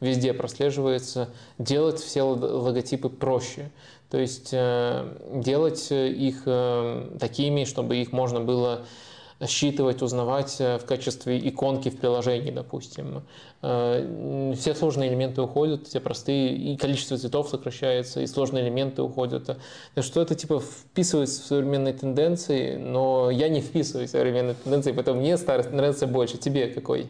везде 0.00 0.32
прослеживается, 0.34 1.28
делать 1.58 2.00
все 2.00 2.22
логотипы 2.22 3.08
проще. 3.08 3.70
То 4.10 4.18
есть 4.18 4.52
делать 4.52 5.90
их 5.90 6.44
такими, 7.18 7.64
чтобы 7.64 7.96
их 7.96 8.12
можно 8.12 8.40
было 8.40 8.82
считывать, 9.44 10.02
узнавать 10.02 10.56
э, 10.60 10.78
в 10.78 10.86
качестве 10.86 11.38
иконки 11.48 11.90
в 11.90 11.98
приложении, 11.98 12.50
допустим. 12.50 13.22
Э, 13.62 14.54
все 14.56 14.74
сложные 14.74 15.10
элементы 15.10 15.42
уходят, 15.42 15.86
все 15.86 16.00
простые, 16.00 16.56
и 16.56 16.76
количество 16.76 17.18
цветов 17.18 17.48
сокращается, 17.50 18.22
и 18.22 18.26
сложные 18.26 18.64
элементы 18.64 19.02
уходят. 19.02 19.46
Так 19.94 20.04
что 20.04 20.22
это 20.22 20.34
типа 20.34 20.60
вписывается 20.60 21.42
в 21.42 21.46
современные 21.46 21.92
тенденции, 21.92 22.76
но 22.76 23.30
я 23.30 23.48
не 23.48 23.60
вписываюсь 23.60 24.08
в 24.08 24.12
современные 24.12 24.54
тенденции, 24.54 24.92
поэтому 24.92 25.20
мне 25.20 25.36
старость 25.36 25.70
нравится 25.70 26.06
больше. 26.06 26.38
Тебе 26.38 26.68
какой? 26.68 27.06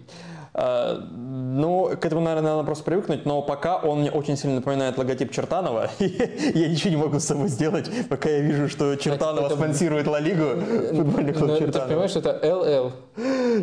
А, 0.58 1.06
ну, 1.12 1.90
к 2.00 2.06
этому, 2.06 2.22
наверное, 2.22 2.52
надо 2.52 2.64
просто 2.64 2.82
привыкнуть, 2.82 3.26
но 3.26 3.42
пока 3.42 3.76
он 3.76 4.00
мне 4.00 4.10
очень 4.10 4.38
сильно 4.38 4.56
напоминает 4.56 4.96
логотип 4.96 5.30
Чертанова. 5.30 5.90
я 5.98 6.68
ничего 6.68 6.90
не 6.90 6.96
могу 6.96 7.20
с 7.20 7.24
собой 7.24 7.48
сделать, 7.48 7.90
пока 8.08 8.30
я 8.30 8.40
вижу, 8.40 8.66
что 8.70 8.96
Чертанова 8.96 9.46
это... 9.46 9.56
спонсирует 9.56 10.06
Ла 10.06 10.18
Лигу, 10.18 10.44
футбольный 10.94 11.34
клуб 11.34 11.48
но, 11.48 11.58
Чертанова. 11.58 11.72
Ты 11.72 11.88
понимаешь, 11.88 12.16
это 12.16 12.40
ЛЛ. 12.42 12.92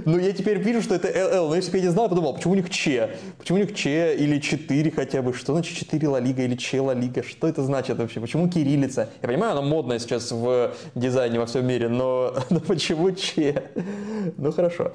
Ну, 0.06 0.20
я 0.20 0.34
теперь 0.34 0.60
вижу, 0.60 0.84
что 0.84 0.94
это 0.94 1.08
ЛЛ, 1.08 1.50
но 1.50 1.56
если 1.56 1.72
бы 1.72 1.78
я 1.78 1.84
не 1.86 1.90
знал, 1.90 2.10
подумал, 2.10 2.36
почему 2.36 2.54
у 2.54 2.58
них 2.58 2.70
Че? 2.70 3.10
Почему 3.40 3.58
у 3.58 3.62
них 3.62 3.74
Че 3.74 4.16
или 4.16 4.38
4 4.40 4.92
хотя 4.92 5.24
бы? 5.24 5.34
Что 5.34 5.54
значит 5.54 5.76
4 5.76 6.08
Ла 6.08 6.20
Лига 6.20 6.44
или 6.44 6.56
Че 6.56 6.82
Ла 6.82 6.94
Лига? 6.94 7.24
Что 7.24 7.48
это 7.48 7.64
значит 7.64 7.98
вообще? 7.98 8.20
Почему 8.20 8.48
кириллица? 8.48 9.10
Я 9.24 9.28
понимаю, 9.28 9.54
она 9.54 9.62
модная 9.62 9.98
сейчас 9.98 10.32
в 10.32 10.74
дизайне 10.94 11.40
во 11.40 11.48
всем 11.48 11.66
мире, 11.66 11.90
но, 11.90 12.36
но 12.52 12.60
почему 12.60 13.10
Че? 13.14 13.64
Ну, 14.38 14.52
хорошо. 14.52 14.92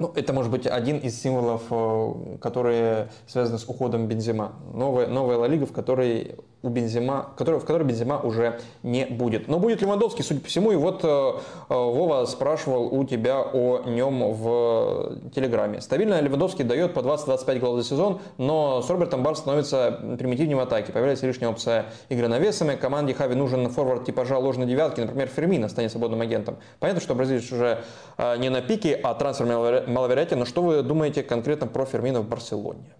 Ну, 0.00 0.10
это 0.14 0.32
может 0.32 0.50
быть 0.50 0.66
один 0.66 0.96
из 0.96 1.20
символов, 1.20 1.64
э, 1.70 2.38
которые 2.40 3.10
связаны 3.26 3.58
с 3.58 3.68
уходом 3.68 4.06
Бензима. 4.06 4.52
Новая, 4.72 5.06
новая 5.06 5.36
Ла 5.36 5.46
Лига, 5.46 5.66
в 5.66 5.72
которой 5.72 6.36
у 6.62 6.68
Бензима, 6.68 7.30
который, 7.36 7.60
в 7.60 7.64
которой 7.64 7.84
Бензима 7.84 8.18
уже 8.18 8.60
не 8.82 9.04
будет. 9.04 9.48
Но 9.48 9.58
будет 9.58 9.82
Левандовский, 9.82 10.24
судя 10.24 10.40
по 10.40 10.46
всему. 10.46 10.72
И 10.72 10.76
вот 10.76 11.04
э, 11.04 11.06
э, 11.06 11.74
Вова 11.74 12.24
спрашивал 12.24 12.86
у 12.94 13.04
тебя 13.04 13.40
о 13.40 13.82
нем 13.86 14.32
в 14.32 15.30
Телеграме. 15.34 15.82
Стабильно 15.82 16.18
Левандовский 16.20 16.64
дает 16.64 16.94
по 16.94 17.00
20-25 17.00 17.58
голов 17.58 17.82
за 17.82 17.88
сезон, 17.88 18.20
но 18.38 18.80
с 18.80 18.88
Робертом 18.88 19.22
Бар 19.22 19.36
становится 19.36 20.16
примитивнее 20.18 20.56
в 20.56 20.60
атаке. 20.60 20.92
Появляется 20.92 21.26
лишняя 21.26 21.50
опция 21.50 21.86
игры 22.08 22.28
навесами. 22.28 22.74
Команде 22.76 23.12
Хави 23.12 23.34
нужен 23.34 23.68
форвард 23.68 24.06
типажа 24.06 24.38
ложной 24.38 24.66
девятки. 24.66 25.00
Например, 25.00 25.28
Фермина 25.28 25.68
станет 25.68 25.90
свободным 25.90 26.22
агентом. 26.22 26.56
Понятно, 26.78 27.02
что 27.02 27.14
бразилец 27.14 27.52
уже 27.52 27.84
э, 28.16 28.36
не 28.38 28.48
на 28.48 28.62
пике, 28.62 28.98
а 29.02 29.12
трансфер 29.12 29.46
маловероятен. 29.90 30.38
Но 30.38 30.44
что 30.44 30.62
вы 30.62 30.82
думаете 30.82 31.22
конкретно 31.22 31.66
про 31.66 31.84
Фермина 31.84 32.20
в 32.20 32.28
Барселоне? 32.28 32.94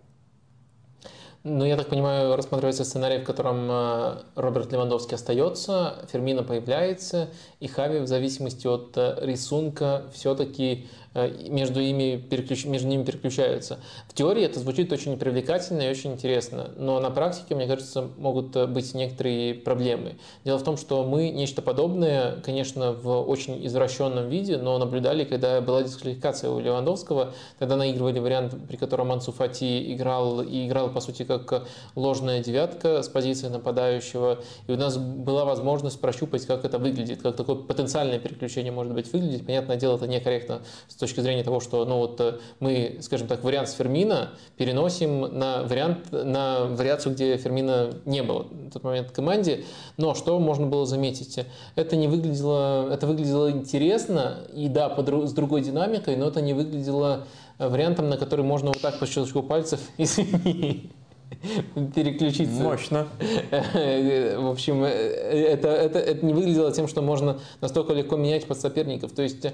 Ну, 1.43 1.65
я 1.65 1.79
так 1.79 1.89
понимаю, 1.89 2.37
рассматривается 2.37 2.85
сценарий, 2.85 3.23
в 3.23 3.25
котором 3.25 3.67
э, 3.71 4.23
Роберт 4.35 4.73
Левандовский 4.73 5.15
остается, 5.15 6.07
Фермина 6.13 6.43
появляется, 6.43 7.31
и 7.61 7.67
Хави 7.67 8.01
в 8.01 8.07
зависимости 8.07 8.67
от 8.67 8.95
э, 8.99 9.17
рисунка 9.23 10.03
все-таки 10.13 10.91
между, 11.15 11.81
ими 11.81 12.17
переключ... 12.17 12.65
между 12.65 12.89
ними 12.89 13.05
переключаются. 13.05 13.81
В 14.09 14.15
теории 14.15 14.45
это 14.45 14.61
звучит 14.61 14.93
очень 14.93 15.19
привлекательно 15.19 15.83
и 15.83 15.91
очень 15.91 16.13
интересно, 16.13 16.71
но 16.77 17.01
на 17.01 17.11
практике, 17.11 17.55
мне 17.55 17.67
кажется, 17.67 18.09
могут 18.19 18.55
э, 18.55 18.67
быть 18.67 18.95
некоторые 18.95 19.55
проблемы. 19.55 20.17
Дело 20.45 20.59
в 20.59 20.63
том, 20.63 20.77
что 20.77 21.05
мы 21.05 21.31
нечто 21.31 21.63
подобное, 21.63 22.37
конечно, 22.43 22.93
в 22.93 23.29
очень 23.29 23.65
извращенном 23.67 24.29
виде, 24.29 24.57
но 24.57 24.79
наблюдали, 24.79 25.25
когда 25.25 25.61
была 25.61 25.83
дисквалификация 25.83 26.51
у 26.51 26.61
Левандовского, 26.61 27.35
тогда 27.59 27.77
наигрывали 27.77 28.21
вариант, 28.21 28.55
при 28.69 28.77
котором 28.77 29.09
Мансу 29.09 29.33
Фати 29.33 29.93
играл 29.93 30.43
и 30.43 30.69
играл, 30.69 30.91
по 30.91 31.01
сути, 31.01 31.25
как 31.25 31.67
ложная 31.97 32.41
девятка 32.43 33.03
с 33.03 33.09
позиции 33.09 33.49
нападающего, 33.49 34.39
и 34.69 34.73
у 34.73 34.77
нас 34.77 34.97
была 34.97 35.45
возможность 35.45 36.01
прощупать, 36.01 36.47
как 36.47 36.65
это 36.65 36.79
выглядит, 36.79 37.23
как 37.23 37.35
такое 37.35 37.57
потенциальное 37.57 38.19
переключение 38.19 38.73
может 38.73 38.95
быть 38.95 39.13
выглядеть. 39.13 39.45
Понятное 39.45 39.77
дело, 39.77 39.97
это 39.97 40.07
некорректно 40.07 40.63
с 40.89 41.00
точки 41.01 41.21
зрения 41.21 41.43
того, 41.43 41.61
что 41.61 41.85
ну, 41.85 41.99
вот, 41.99 42.21
э, 42.21 42.39
мы, 42.61 42.99
скажем 43.01 43.27
так, 43.27 43.43
вариант 43.43 43.69
с 43.69 43.73
Фермина 43.73 44.31
переносим 44.57 45.21
на, 45.21 45.65
вариант, 45.65 46.13
на 46.13 46.67
вариацию, 46.67 47.15
где 47.15 47.37
Фермина 47.37 47.95
не 48.05 48.23
было 48.23 48.43
в 48.43 48.71
тот 48.71 48.85
момент 48.85 49.09
в 49.09 49.13
команде. 49.13 49.65
Но 49.97 50.15
что 50.15 50.39
можно 50.39 50.67
было 50.67 50.87
заметить? 50.87 51.41
Это 51.75 51.97
не 51.97 52.07
выглядело, 52.07 52.93
это 52.93 53.07
выглядело 53.07 53.51
интересно, 53.51 54.39
и 54.55 54.69
да, 54.69 54.89
под, 54.89 55.29
с 55.29 55.33
другой 55.33 55.63
динамикой, 55.63 56.17
но 56.17 56.29
это 56.29 56.41
не 56.41 56.55
выглядело 56.55 57.27
вариантом, 57.59 58.09
на 58.09 58.17
который 58.17 58.45
можно 58.45 58.69
вот 58.69 58.81
так 58.81 58.99
по 58.99 59.07
щелчку 59.07 59.43
пальцев, 59.43 59.81
извини, 59.99 60.93
переключиться. 61.95 62.63
Мощно. 62.63 63.09
В 63.51 64.51
общем, 64.51 64.85
это, 64.85 65.69
это, 65.69 65.99
это 65.99 66.27
не 66.27 66.33
выглядело 66.33 66.73
тем, 66.73 66.89
что 66.89 67.03
можно 67.03 67.39
настолько 67.61 67.93
легко 67.93 68.17
менять 68.17 68.47
под 68.47 68.61
соперников. 68.61 69.13
То 69.13 69.23
есть 69.23 69.47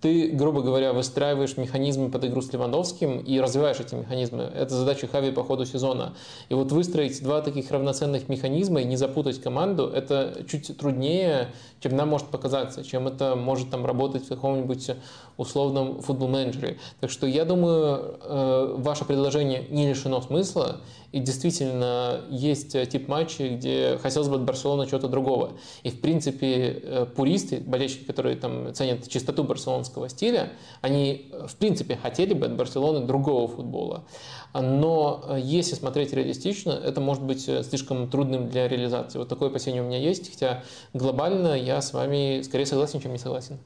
ты, 0.00 0.28
грубо 0.30 0.62
говоря, 0.62 0.92
выстраиваешь 0.92 1.56
механизмы 1.56 2.10
под 2.10 2.24
игру 2.24 2.40
с 2.40 2.52
Левандовским 2.52 3.18
и 3.18 3.40
развиваешь 3.40 3.80
эти 3.80 3.94
механизмы. 3.94 4.42
Это 4.42 4.74
задача 4.74 5.06
Хави 5.06 5.32
по 5.32 5.44
ходу 5.44 5.66
сезона. 5.66 6.14
И 6.48 6.54
вот 6.54 6.72
выстроить 6.72 7.22
два 7.22 7.40
таких 7.42 7.70
равноценных 7.70 8.28
механизма 8.28 8.80
и 8.80 8.84
не 8.84 8.96
запутать 8.96 9.40
команду, 9.40 9.86
это 9.86 10.44
чуть 10.48 10.76
труднее, 10.76 11.48
чем 11.80 11.96
нам 11.96 12.08
может 12.08 12.28
показаться, 12.28 12.84
чем 12.84 13.08
это 13.08 13.36
может 13.36 13.70
там 13.70 13.84
работать 13.84 14.24
в 14.24 14.28
каком-нибудь 14.28 14.90
условном 15.36 16.00
футбол-менеджере. 16.00 16.78
Так 17.00 17.10
что 17.10 17.26
я 17.26 17.44
думаю, 17.44 18.18
э, 18.22 18.74
ваше 18.78 19.04
предложение 19.04 19.66
не 19.68 19.88
лишено 19.88 20.20
смысла, 20.20 20.80
и 21.14 21.20
действительно 21.20 22.22
есть 22.28 22.72
тип 22.90 23.06
матчей, 23.06 23.54
где 23.54 23.98
хотелось 24.02 24.28
бы 24.28 24.34
от 24.34 24.42
Барселоны 24.42 24.84
чего-то 24.88 25.06
другого. 25.06 25.52
И 25.84 25.90
в 25.90 26.00
принципе 26.00 26.80
э, 26.82 27.06
пуристы, 27.06 27.60
болельщики, 27.60 28.02
которые 28.02 28.34
там 28.34 28.74
ценят 28.74 29.06
чистоту 29.06 29.44
барселонского 29.44 30.08
стиля, 30.08 30.54
они 30.80 31.30
в 31.46 31.54
принципе 31.54 31.94
хотели 31.94 32.34
бы 32.34 32.46
от 32.46 32.56
Барселоны 32.56 33.06
другого 33.06 33.46
футбола. 33.46 34.06
Но 34.52 35.24
э, 35.28 35.38
если 35.40 35.76
смотреть 35.76 36.12
реалистично, 36.12 36.72
это 36.72 37.00
может 37.00 37.22
быть 37.22 37.42
слишком 37.42 38.10
трудным 38.10 38.48
для 38.48 38.66
реализации. 38.66 39.18
Вот 39.18 39.28
такое 39.28 39.50
опасение 39.50 39.82
у 39.82 39.86
меня 39.86 39.98
есть, 39.98 40.28
хотя 40.32 40.64
глобально 40.94 41.54
я 41.54 41.80
с 41.80 41.92
вами 41.92 42.42
скорее 42.42 42.66
согласен, 42.66 42.98
чем 43.00 43.12
не 43.12 43.18
согласен. 43.18 43.60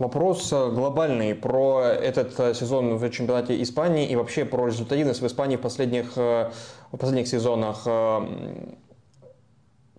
Вопрос 0.00 0.50
э, 0.50 0.70
глобальный 0.70 1.34
про 1.34 1.82
этот 1.82 2.40
э, 2.40 2.54
сезон 2.54 2.96
в 2.96 3.10
чемпионате 3.10 3.60
Испании 3.60 4.08
и 4.08 4.16
вообще 4.16 4.46
про 4.46 4.66
результативность 4.66 5.20
в 5.20 5.26
Испании 5.26 5.56
в 5.56 5.60
последних, 5.60 6.12
э, 6.16 6.50
в 6.90 6.96
последних 6.96 7.28
сезонах. 7.28 7.86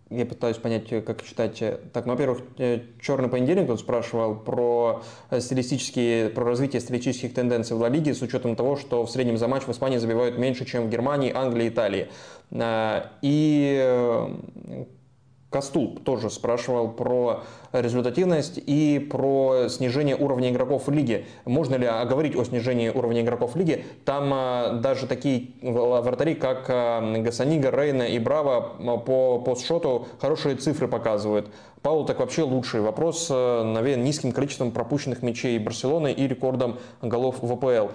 Я 0.10 0.26
пытаюсь 0.26 0.58
понять, 0.58 0.90
как 1.06 1.24
читать. 1.24 1.64
Так, 1.94 2.08
ну, 2.08 2.14
во-первых, 2.14 2.42
Черный 3.00 3.30
понедельник 3.30 3.68
тут 3.68 3.80
спрашивал 3.80 4.36
про 4.36 5.04
стилистические, 5.40 6.30
про 6.30 6.46
развитие 6.46 6.82
стилистических 6.82 7.36
тенденций 7.36 7.78
в 7.78 7.80
Ла 7.80 7.88
Лиге 7.88 8.16
с 8.16 8.24
учетом 8.24 8.56
того, 8.56 8.78
что 8.78 9.06
в 9.06 9.12
среднем 9.12 9.38
за 9.38 9.48
матч 9.48 9.68
в 9.68 9.72
Испании 9.72 10.00
забивают 10.00 10.38
меньше, 10.38 10.66
чем 10.66 10.88
в 10.88 10.90
Германии, 10.90 11.32
Англии, 11.32 11.70
Италии. 11.70 12.10
И 13.22 14.28
Костул 15.52 16.00
тоже 16.06 16.30
спрашивал 16.30 16.88
про 16.88 17.44
результативность 17.74 18.58
и 18.58 19.06
про 19.12 19.68
снижение 19.68 20.16
уровня 20.16 20.50
игроков 20.50 20.88
в 20.88 20.92
лиге. 20.92 21.26
Можно 21.44 21.76
ли 21.76 21.90
говорить 22.08 22.38
о 22.38 22.46
снижении 22.46 22.88
уровня 22.88 23.20
игроков 23.20 23.56
в 23.56 23.58
лиге? 23.58 23.84
Там 24.06 24.32
а, 24.34 24.80
даже 24.82 25.08
такие 25.08 25.50
вратари, 25.62 26.36
как 26.36 26.68
а, 26.70 27.02
Гасанига, 27.18 27.70
Рейна 27.70 28.04
и 28.04 28.18
Браво 28.18 28.78
а, 28.80 28.98
по 28.98 29.40
постшоту 29.40 30.08
хорошие 30.22 30.56
цифры 30.56 30.88
показывают. 30.88 31.52
Паул 31.82 32.06
так 32.06 32.20
вообще 32.20 32.44
лучший. 32.44 32.80
Вопрос, 32.80 33.28
наверное, 33.30 34.06
низким 34.06 34.32
количеством 34.32 34.72
пропущенных 34.72 35.22
мячей 35.22 35.60
Барселоны 35.60 36.14
и 36.14 36.28
рекордом 36.30 36.78
голов 37.02 37.38
в 37.42 37.52
АПЛ 37.52 37.92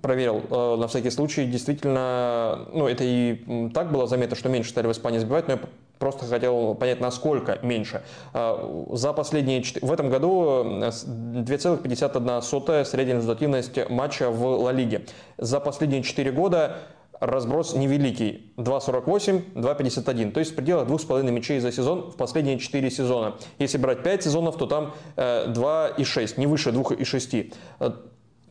проверил 0.00 0.42
э, 0.50 0.76
на 0.76 0.88
всякий 0.88 1.10
случай. 1.10 1.46
Действительно, 1.46 2.66
ну, 2.72 2.88
это 2.88 3.04
и 3.04 3.68
так 3.72 3.92
было 3.92 4.06
заметно, 4.06 4.36
что 4.36 4.48
меньше 4.48 4.70
стали 4.70 4.86
в 4.86 4.92
Испании 4.92 5.18
забивать, 5.18 5.48
но 5.48 5.54
я 5.54 5.60
просто 5.98 6.24
хотел 6.26 6.74
понять, 6.74 7.00
насколько 7.00 7.58
меньше. 7.62 8.02
За 8.32 9.12
последние... 9.12 9.62
В 9.80 9.92
этом 9.92 10.10
году 10.10 10.64
2,51 10.64 12.84
средняя 12.84 13.16
результативность 13.16 13.88
матча 13.88 14.30
в 14.30 14.44
Ла 14.44 14.72
Лиге. 14.72 15.06
За 15.38 15.60
последние 15.60 16.02
4 16.02 16.32
года 16.32 16.78
разброс 17.20 17.74
невеликий. 17.74 18.52
2,48, 18.56 19.54
2,51. 19.54 20.32
То 20.32 20.40
есть 20.40 20.52
в 20.52 20.56
пределах 20.56 20.88
2,5 20.88 21.30
мячей 21.30 21.60
за 21.60 21.70
сезон 21.72 22.10
в 22.10 22.16
последние 22.16 22.58
4 22.58 22.90
сезона. 22.90 23.36
Если 23.58 23.78
брать 23.78 24.02
5 24.02 24.24
сезонов, 24.24 24.58
то 24.58 24.66
там 24.66 24.92
2,6, 25.16 26.34
не 26.38 26.46
выше 26.46 26.70
2,6. 26.70 27.52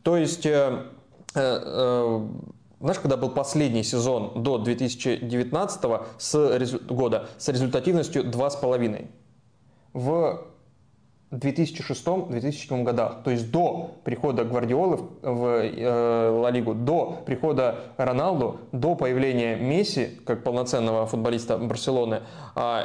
То 0.02 0.16
есть 0.16 0.46
знаешь, 1.34 2.98
когда 3.00 3.16
был 3.16 3.30
последний 3.30 3.82
сезон 3.82 4.42
до 4.42 4.58
2019 4.58 5.80
с, 6.18 6.78
года 6.88 7.28
с 7.38 7.48
результативностью 7.48 8.24
2,5. 8.24 9.06
В 9.94 10.44
2006-2007 11.30 12.82
годах, 12.82 13.22
то 13.24 13.30
есть 13.30 13.50
до 13.50 13.96
прихода 14.04 14.44
Гвардиолы 14.44 14.96
в, 14.96 15.08
в 15.22 15.46
э, 15.64 16.28
Ла 16.30 16.50
Лигу, 16.50 16.74
до 16.74 17.22
прихода 17.26 17.80
Роналду, 17.96 18.60
до 18.72 18.94
появления 18.94 19.56
Месси 19.56 20.20
как 20.24 20.44
полноценного 20.44 21.06
футболиста 21.06 21.58
Барселоны, 21.58 22.20
э, 22.54 22.80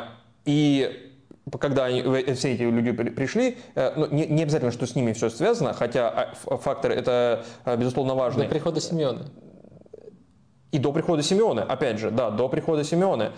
и 0.45 1.08
когда 1.57 1.85
они, 1.85 2.01
все 2.33 2.53
эти 2.53 2.61
люди 2.61 2.91
пришли, 2.91 3.57
э, 3.75 3.93
ну, 3.95 4.07
не, 4.11 4.27
не 4.27 4.43
обязательно, 4.43 4.71
что 4.71 4.85
с 4.85 4.95
ними 4.95 5.13
все 5.13 5.29
связано, 5.29 5.73
хотя 5.73 6.09
а, 6.09 6.57
фактор 6.57 6.91
это, 6.91 7.43
э, 7.65 7.77
безусловно, 7.77 8.15
важный. 8.15 8.45
До 8.45 8.49
прихода 8.49 8.81
Симеона. 8.81 9.25
И 10.71 10.77
до 10.77 10.91
прихода 10.91 11.23
Симеона, 11.23 11.63
опять 11.63 11.97
же, 11.97 12.11
да, 12.11 12.29
до 12.29 12.47
прихода 12.47 12.83
Симеона. 12.83 13.31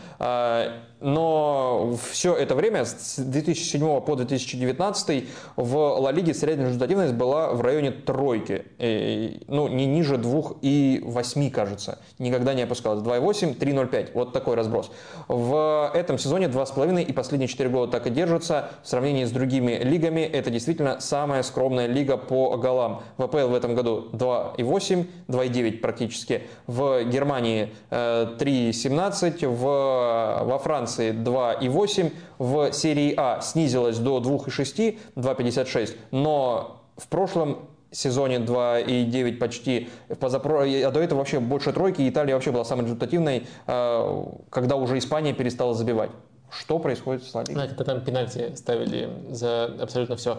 Но 1.02 1.96
все 2.12 2.36
это 2.36 2.54
время, 2.54 2.86
с 2.86 3.18
2007 3.18 4.02
по 4.02 4.16
2019, 4.16 5.28
в 5.56 5.76
Ла 5.76 6.12
Лиге 6.12 6.36
средняя 6.36 6.68
результативность 6.68 7.14
была 7.14 7.50
в 7.54 7.62
районе 7.62 7.90
тройки. 7.90 8.66
И, 8.78 9.42
ну, 9.48 9.68
не 9.68 9.88
ниже 9.88 10.16
2,8, 10.16 11.50
кажется. 11.50 12.00
Никогда 12.20 12.54
не 12.54 12.62
опускалась. 12.62 13.02
2,8, 13.04 13.58
3,05. 13.58 14.12
Вот 14.14 14.32
такой 14.32 14.56
разброс. 14.56 14.92
В 15.28 15.92
этом 15.96 16.20
сезоне 16.20 16.46
2,5 16.46 17.04
и 17.04 17.14
последние 17.14 17.48
4 17.48 17.68
года 17.70 17.92
так 17.92 18.06
и 18.06 18.12
держатся. 18.12 18.70
В 18.84 18.88
сравнении 18.88 19.26
с 19.26 19.32
другими 19.32 19.80
лигами 19.84 20.22
это 20.22 20.52
действительно 20.52 21.00
самая 21.00 21.42
скромная 21.42 21.88
лига 21.88 22.18
по 22.18 22.58
голам. 22.58 23.02
В 23.18 23.24
АПЛ 23.24 23.48
в 23.48 23.56
этом 23.56 23.74
году 23.74 24.10
2,8, 24.14 25.08
2,9 25.28 25.80
практически. 25.80 26.44
В 26.68 27.04
Германии 27.06 27.74
3,17, 27.90 29.44
э, 29.44 29.48
в, 29.48 30.44
во 30.46 30.60
Франции 30.60 30.91
Франции 30.92 31.12
2,8, 31.12 32.12
в 32.38 32.72
серии 32.74 33.14
А 33.18 33.42
снизилась 33.42 33.98
до 33.98 34.20
2,6, 34.20 34.98
2,56, 35.16 35.96
но 36.12 36.82
в 36.98 37.08
прошлом 37.08 37.70
сезоне 37.92 38.38
2,9 38.38 39.38
почти, 39.38 39.90
позапро... 40.20 40.64
а 40.64 40.92
до 40.92 41.00
этого 41.00 41.20
вообще 41.20 41.40
больше 41.40 41.74
тройки, 41.74 42.08
Италия 42.08 42.34
вообще 42.36 42.52
была 42.52 42.64
самой 42.64 42.86
результативной, 42.86 43.48
э, 43.68 44.26
когда 44.50 44.76
уже 44.76 44.98
Испания 44.98 45.34
перестала 45.34 45.74
забивать. 45.74 46.12
Что 46.50 46.80
происходит 46.80 47.24
с 47.24 47.34
Ла 47.34 47.46
Знаете, 47.46 47.76
там 47.76 48.02
пенальти 48.02 48.54
ставили 48.56 49.10
за 49.30 49.66
абсолютно 49.82 50.18
все. 50.18 50.38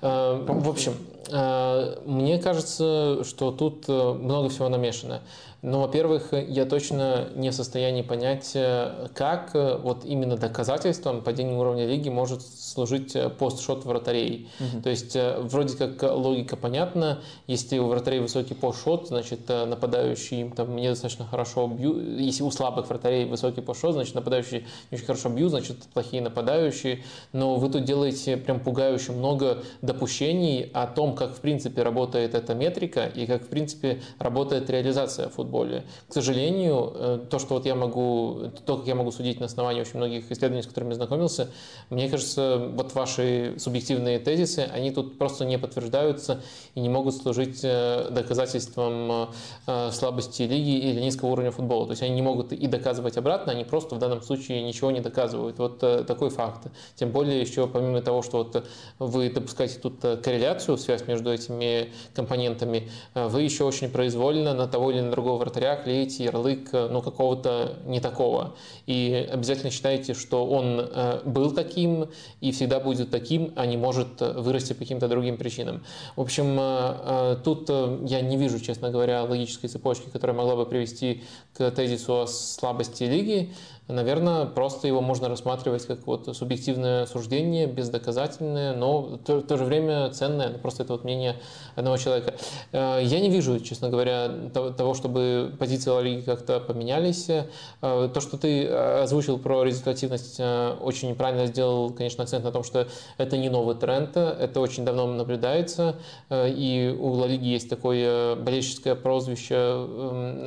Э, 0.00 0.44
в 0.46 0.68
общем, 0.68 0.94
э, 1.30 1.96
мне 2.06 2.38
кажется, 2.38 3.24
что 3.24 3.50
тут 3.50 3.88
много 3.88 4.48
всего 4.48 4.68
намешано. 4.68 5.20
Ну, 5.62 5.80
во-первых, 5.80 6.32
я 6.32 6.64
точно 6.64 7.28
не 7.34 7.50
в 7.50 7.54
состоянии 7.54 8.00
понять, 8.00 8.52
э, 8.54 9.08
как 9.12 9.50
э, 9.54 9.76
вот 9.76 10.06
именно 10.06 10.36
доказательством 10.36 11.22
падения 11.22 11.54
уровня 11.54 11.86
лиги 11.86 12.08
может 12.08 12.40
служить 12.40 13.14
э, 13.14 13.28
постшот 13.28 13.84
вратарей. 13.84 14.48
Угу. 14.58 14.82
То 14.82 14.88
есть 14.88 15.16
вроде 15.40 15.76
как 15.76 16.02
логика 16.02 16.56
понятна, 16.56 17.20
если 17.46 17.78
у 17.78 17.88
вратарей 17.88 18.20
высокий 18.20 18.54
постшот, 18.54 19.08
значит 19.08 19.48
нападающие 19.48 20.40
им 20.40 20.52
там 20.52 20.74
недостаточно 20.76 21.26
хорошо 21.26 21.66
бьют, 21.66 22.02
если 22.18 22.42
у 22.42 22.50
слабых 22.50 22.88
вратарей 22.88 23.26
высокий 23.26 23.60
постшот, 23.60 23.92
значит 23.92 24.14
нападающие 24.14 24.64
не 24.90 24.96
очень 24.96 25.06
хорошо 25.06 25.28
бьют, 25.28 25.50
значит 25.50 25.76
плохие 25.92 26.22
нападающие, 26.22 27.04
но 27.32 27.56
вы 27.56 27.68
тут 27.68 27.84
делаете 27.84 28.38
прям 28.38 28.60
пугающе 28.60 29.12
много 29.12 29.62
допущений 29.82 30.70
о 30.72 30.86
том, 30.86 31.14
как 31.14 31.34
в 31.34 31.40
принципе 31.40 31.82
работает 31.82 32.34
эта 32.34 32.54
метрика 32.54 33.04
и 33.04 33.26
как 33.26 33.42
в 33.42 33.48
принципе 33.48 34.00
работает 34.18 34.70
реализация 34.70 35.28
футбола 35.28 35.49
футболе. 35.50 35.84
К 36.08 36.12
сожалению, 36.12 36.92
э, 36.94 37.18
то, 37.28 37.38
что 37.38 37.54
вот 37.54 37.66
я 37.66 37.74
могу, 37.74 38.50
то, 38.64 38.76
как 38.76 38.86
я 38.86 38.94
могу 38.94 39.10
судить 39.10 39.40
на 39.40 39.46
основании 39.46 39.80
очень 39.80 39.96
многих 39.96 40.30
исследований, 40.30 40.62
с 40.62 40.66
которыми 40.66 40.94
знакомился, 40.94 41.50
мне 41.90 42.08
кажется, 42.08 42.70
вот 42.72 42.94
ваши 42.94 43.54
субъективные 43.58 44.18
тезисы, 44.18 44.68
они 44.72 44.90
тут 44.90 45.18
просто 45.18 45.44
не 45.44 45.58
подтверждаются 45.58 46.40
и 46.74 46.80
не 46.80 46.88
могут 46.88 47.14
служить 47.14 47.60
э, 47.64 48.08
доказательством 48.10 49.28
э, 49.66 49.90
слабости 49.92 50.42
лиги 50.42 50.78
или 50.78 51.00
низкого 51.00 51.30
уровня 51.30 51.50
футбола. 51.50 51.86
То 51.86 51.92
есть 51.92 52.02
они 52.02 52.14
не 52.14 52.22
могут 52.22 52.52
и 52.52 52.66
доказывать 52.66 53.16
обратно, 53.16 53.52
они 53.52 53.64
просто 53.64 53.94
в 53.96 53.98
данном 53.98 54.22
случае 54.22 54.62
ничего 54.62 54.90
не 54.90 55.00
доказывают. 55.00 55.58
Вот 55.58 55.78
такой 55.78 56.30
факт. 56.30 56.68
Тем 56.94 57.10
более 57.10 57.40
еще 57.40 57.66
помимо 57.66 58.00
того, 58.00 58.22
что 58.22 58.38
вот 58.38 58.64
вы 58.98 59.30
допускаете 59.30 59.78
тут 59.78 60.00
корреляцию, 60.00 60.78
связь 60.78 61.06
между 61.06 61.32
этими 61.32 61.92
компонентами, 62.14 62.88
вы 63.14 63.42
еще 63.42 63.64
очень 63.64 63.88
произвольно 63.88 64.54
на 64.54 64.66
того 64.66 64.90
или 64.90 65.00
на 65.00 65.10
другого 65.10 65.39
вратаря 65.40 65.76
клеите 65.76 66.24
ярлык 66.24 66.68
э, 66.72 66.88
ну, 66.90 67.00
какого-то 67.00 67.78
не 67.86 67.98
такого. 67.98 68.54
И 68.86 69.28
обязательно 69.32 69.70
считайте, 69.70 70.12
что 70.12 70.46
он 70.46 70.80
э, 70.80 71.22
был 71.24 71.52
таким 71.52 72.10
и 72.40 72.52
всегда 72.52 72.78
будет 72.78 73.10
таким, 73.10 73.52
а 73.56 73.64
не 73.64 73.78
может 73.78 74.20
э, 74.20 74.32
вырасти 74.32 74.74
по 74.74 74.80
каким-то 74.80 75.08
другим 75.08 75.38
причинам. 75.38 75.82
В 76.16 76.20
общем, 76.20 77.40
тут 77.42 77.68
я 78.08 78.20
не 78.20 78.36
вижу, 78.36 78.60
честно 78.60 78.90
говоря, 78.90 79.24
логической 79.24 79.70
цепочки, 79.70 80.10
которая 80.10 80.36
могла 80.36 80.56
бы 80.56 80.66
привести 80.66 81.22
к 81.54 81.70
тезису 81.70 82.22
о 82.22 82.26
слабости 82.26 83.04
лиги 83.04 83.54
наверное, 83.90 84.46
просто 84.46 84.86
его 84.86 85.00
можно 85.00 85.28
рассматривать 85.28 85.86
как 85.86 86.06
вот 86.06 86.34
субъективное 86.36 87.06
суждение, 87.06 87.66
бездоказательное, 87.66 88.74
но 88.74 89.02
в 89.02 89.18
то, 89.18 89.56
же 89.56 89.64
время 89.64 90.10
ценное, 90.10 90.50
просто 90.58 90.82
это 90.82 90.92
вот 90.92 91.04
мнение 91.04 91.36
одного 91.76 91.96
человека. 91.96 92.34
Э, 92.72 93.00
я 93.02 93.20
не 93.20 93.30
вижу, 93.30 93.60
честно 93.60 93.88
говоря, 93.88 94.28
того, 94.52 94.94
чтобы 94.94 95.52
позиции 95.58 95.90
Лиги 96.02 96.22
как-то 96.22 96.60
поменялись. 96.60 97.28
Э, 97.28 98.08
то, 98.12 98.20
что 98.20 98.38
ты 98.38 98.66
озвучил 98.66 99.38
про 99.38 99.64
результативность, 99.64 100.36
э, 100.38 100.76
очень 100.80 101.14
правильно 101.14 101.46
сделал, 101.46 101.90
конечно, 101.90 102.24
акцент 102.24 102.44
на 102.44 102.52
том, 102.52 102.64
что 102.64 102.86
это 103.18 103.36
не 103.36 103.48
новый 103.48 103.74
тренд, 103.74 104.16
это 104.16 104.60
очень 104.60 104.84
давно 104.84 105.06
наблюдается, 105.06 105.96
и 106.30 106.96
у 106.98 107.08
Ла 107.08 107.26
Лиги 107.26 107.46
есть 107.46 107.68
такое 107.68 108.36
болельческое 108.36 108.94
прозвище, 108.94 109.86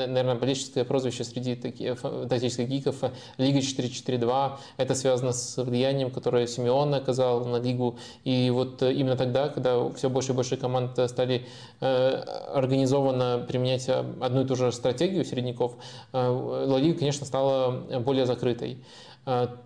наверное, 0.08 0.36
болельческое 0.36 0.84
прозвище 0.84 1.24
среди 1.24 1.56
таких 1.56 2.02
тактических 2.30 2.68
гиков 2.68 2.96
Лига 3.38 3.60
4-4-2. 3.60 4.58
Это 4.78 4.96
связано 4.96 5.32
с 5.32 5.62
влиянием, 5.62 6.12
которое 6.12 6.48
Симеон 6.48 6.94
оказал 6.94 7.46
на 7.46 7.58
лигу. 7.58 7.98
И 8.24 8.50
вот 8.50 8.82
э, 8.82 8.94
именно 8.94 9.16
тогда, 9.16 9.50
когда 9.50 9.90
все 9.92 10.10
больше 10.10 10.32
и 10.32 10.36
больше 10.36 10.58
команд 10.58 11.00
стали 11.08 11.46
э, 11.82 12.10
организованно 12.54 13.46
применять 13.48 13.88
одну 13.90 14.42
и 14.42 14.46
ту 14.46 14.56
же 14.56 14.72
стратегию 14.72 15.26
середняков, 15.26 15.76
э, 16.12 16.28
Ла 16.28 16.80
Лига, 16.80 17.00
конечно, 17.00 17.26
стала 17.26 17.72
более 18.00 18.26
закрытой. 18.26 18.84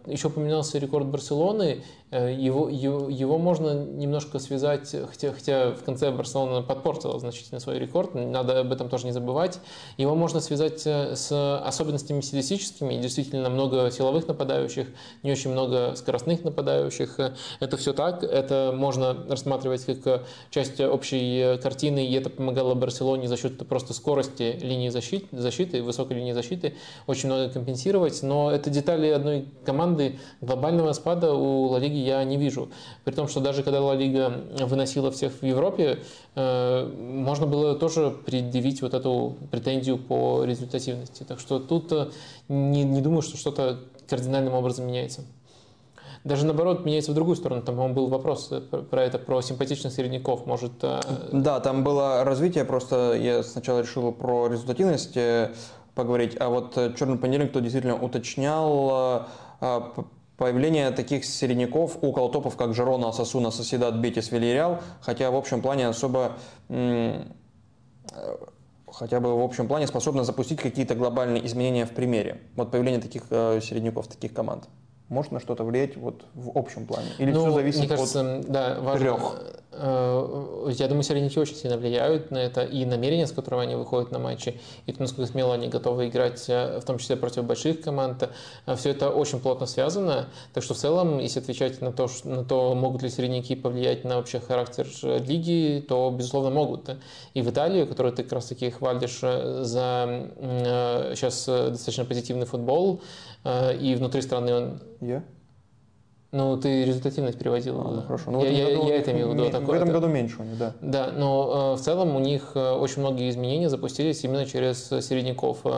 Еще 0.06 0.28
упоминался 0.28 0.78
рекорд 0.78 1.08
Барселоны, 1.08 1.82
Э, 2.07 2.07
его, 2.12 2.70
его, 2.70 3.10
его 3.10 3.38
можно 3.38 3.74
немножко 3.74 4.40
связать, 4.40 4.96
хотя, 5.10 5.34
хотя 5.34 5.72
в 5.72 5.84
конце 5.84 6.10
Барселона 6.10 6.62
подпортила 6.62 7.20
значительно 7.20 7.60
свой 7.60 7.80
рекорд, 7.80 8.16
надо 8.16 8.62
об 8.62 8.72
этом 8.72 8.88
тоже 8.88 9.06
не 9.06 9.12
забывать. 9.12 9.60
Его 9.98 10.16
можно 10.16 10.40
связать 10.40 10.84
э, 10.86 11.16
с 11.18 11.60
особенностями 11.60 12.22
стилистическими, 12.22 12.96
действительно 12.96 13.50
много 13.50 13.92
силовых 13.92 14.26
нападающих, 14.26 14.88
не 15.24 15.34
очень 15.34 15.52
много 15.52 15.96
скоростных 15.96 16.46
нападающих. 16.46 17.20
Это 17.60 17.76
все 17.76 17.92
так, 17.92 18.24
это 18.24 18.72
можно 18.74 19.26
рассматривать 19.28 19.84
как 19.86 20.24
часть 20.50 20.80
общей 20.80 21.58
картины, 21.62 22.06
и 22.06 22.14
это 22.14 22.30
помогало 22.30 22.74
Барселоне 22.74 23.28
за 23.28 23.36
счет 23.36 23.68
просто 23.68 23.94
скорости 23.94 24.58
линии 24.62 24.90
защиты, 24.90 25.28
защиты 25.32 25.84
высокой 25.84 26.16
линии 26.18 26.32
защиты, 26.32 26.76
очень 27.06 27.28
много 27.28 27.50
компенсировать, 27.50 28.24
но 28.24 28.50
это 28.50 28.70
детали 28.70 29.10
одной 29.10 29.50
команды 29.66 30.20
глобального 30.40 30.94
спада 30.94 31.34
у 31.34 31.68
Ла 31.68 31.80
Лиги 31.80 31.97
я 31.98 32.24
не 32.24 32.38
вижу. 32.38 32.70
При 33.04 33.14
том, 33.14 33.28
что 33.28 33.40
даже 33.40 33.64
когда 33.64 33.82
Ла 33.82 33.96
Лига 33.96 34.42
выносила 34.60 35.12
всех 35.12 35.34
в 35.34 35.44
Европе, 35.44 36.00
э, 36.36 36.92
можно 36.98 37.46
было 37.46 37.76
тоже 37.76 38.12
предъявить 38.26 38.82
вот 38.82 38.94
эту 38.94 39.36
претензию 39.52 39.98
по 39.98 40.44
результативности. 40.44 41.24
Так 41.24 41.40
что 41.40 41.60
тут 41.60 41.92
э, 41.92 42.10
не, 42.48 42.84
не 42.84 43.02
думаю, 43.02 43.22
что 43.22 43.38
что-то 43.38 43.80
кардинальным 44.08 44.54
образом 44.54 44.88
меняется. 44.88 45.22
Даже 46.24 46.46
наоборот, 46.46 46.86
меняется 46.86 47.12
в 47.12 47.16
другую 47.16 47.36
сторону. 47.38 47.62
Там, 47.62 47.76
по-моему, 47.76 47.96
был 47.96 48.08
вопрос 48.08 48.50
э, 48.52 48.62
про 48.62 49.04
это, 49.04 49.18
про 49.20 49.42
симпатичных 49.42 49.94
середняков. 49.94 50.46
Может... 50.46 50.74
Да, 51.32 51.60
там 51.60 51.84
было 51.84 52.24
развитие, 52.24 52.66
просто 52.66 53.14
я 53.14 53.44
сначала 53.44 53.82
решил 53.82 54.12
про 54.12 54.48
результативность 54.48 55.18
поговорить, 55.96 56.38
а 56.40 56.50
вот 56.50 56.76
черный 56.98 57.18
понедельник, 57.18 57.50
кто 57.50 57.60
действительно 57.60 57.96
уточнял, 57.96 59.26
появление 60.38 60.92
таких 60.92 61.26
середняков 61.26 61.98
около 62.02 62.32
топов, 62.32 62.56
как 62.56 62.74
Жерона, 62.74 63.12
Сосуна, 63.12 63.52
Соседат, 63.52 63.96
Бетис, 63.96 64.32
Вильяреал, 64.32 64.82
хотя 65.02 65.30
в 65.32 65.36
общем 65.36 65.62
плане 65.62 65.88
особо 65.88 66.38
хотя 68.88 69.20
бы 69.20 69.38
в 69.38 69.44
общем 69.44 69.68
плане 69.68 69.88
способно 69.88 70.24
запустить 70.24 70.60
какие-то 70.60 70.96
глобальные 70.96 71.46
изменения 71.46 71.86
в 71.86 71.92
примере. 71.92 72.42
Вот 72.56 72.72
появление 72.72 73.02
таких 73.02 73.24
э, 73.30 73.60
середняков, 73.62 74.08
таких 74.08 74.34
команд. 74.34 74.68
Может 75.10 75.32
на 75.32 75.40
что-то 75.40 75.64
влиять 75.64 75.96
вот 75.96 76.26
в 76.34 76.58
общем 76.58 76.86
плане? 76.86 77.08
Или 77.18 77.32
ну, 77.32 77.42
все 77.42 77.52
зависит 77.52 77.80
мне 77.80 77.88
кажется, 77.88 78.40
от 78.40 78.52
да, 78.52 78.78
важно, 78.82 79.00
трех? 79.00 79.58
Э, 79.80 80.70
я 80.72 80.88
думаю, 80.88 81.04
середняки 81.04 81.40
очень 81.40 81.56
сильно 81.56 81.78
влияют 81.78 82.32
на 82.32 82.38
это 82.38 82.64
и 82.64 82.84
намерение, 82.86 83.28
с 83.28 83.32
которым 83.32 83.60
они 83.60 83.76
выходят 83.76 84.12
на 84.12 84.20
матчи, 84.20 84.60
и 84.86 84.92
то, 84.92 85.02
насколько 85.02 85.32
смело 85.32 85.54
они 85.54 85.68
готовы 85.68 86.08
играть, 86.08 86.44
э, 86.48 86.80
в 86.80 86.86
том 86.86 86.98
числе 86.98 87.16
против 87.16 87.44
больших 87.44 87.82
команд. 87.82 88.30
Э, 88.66 88.76
все 88.76 88.90
это 88.92 89.10
очень 89.10 89.40
плотно 89.40 89.66
связано. 89.66 90.30
Так 90.54 90.64
что 90.64 90.74
в 90.74 90.78
целом, 90.78 91.20
если 91.20 91.40
отвечать 91.40 91.82
на 91.82 91.92
то, 91.92 92.10
на 92.24 92.44
то 92.44 92.74
могут 92.76 93.04
ли 93.04 93.10
середняки 93.10 93.56
повлиять 93.56 94.04
на 94.04 94.18
вообще 94.18 94.40
характер 94.40 94.88
лиги, 95.04 95.86
то, 95.88 96.10
безусловно, 96.10 96.50
могут. 96.50 96.90
И 97.34 97.42
в 97.42 97.50
Италию, 97.50 97.88
которую 97.88 98.14
ты 98.14 98.24
как 98.24 98.34
раз 98.34 98.46
таки 98.46 98.70
хвалишь 98.72 99.20
за 99.20 100.32
сейчас 101.16 101.46
достаточно 101.46 102.06
позитивный 102.06 102.46
футбол, 102.46 103.02
и 103.80 103.96
внутри 103.96 104.22
страны 104.22 104.54
он 104.54 104.82
я? 105.02 105.24
Ну, 106.34 106.58
ты 106.58 106.84
результативность 106.84 107.40
приводил. 107.40 107.80
А, 107.80 107.84
ну, 107.86 108.02
хорошо. 108.02 108.32
Ну, 108.32 108.44
я, 108.44 108.50
я, 108.50 108.76
году, 108.76 108.90
я 108.90 108.98
это 108.98 109.12
имею 109.14 109.30
в 109.30 109.34
виду. 109.34 109.44
В 109.44 109.72
этом 109.72 109.92
году 109.92 110.08
меньше 110.08 110.42
у 110.42 110.44
них, 110.44 110.58
да. 110.58 110.74
Да, 110.82 111.12
но 111.16 111.74
э, 111.74 111.80
в 111.80 111.82
целом 111.82 112.18
у 112.18 112.20
них 112.20 112.52
э, 112.54 112.72
очень 112.72 113.00
многие 113.00 113.30
изменения 113.30 113.70
запустились 113.70 114.22
именно 114.26 114.46
через 114.46 114.90
середняков. 114.90 115.66
Угу. 115.66 115.74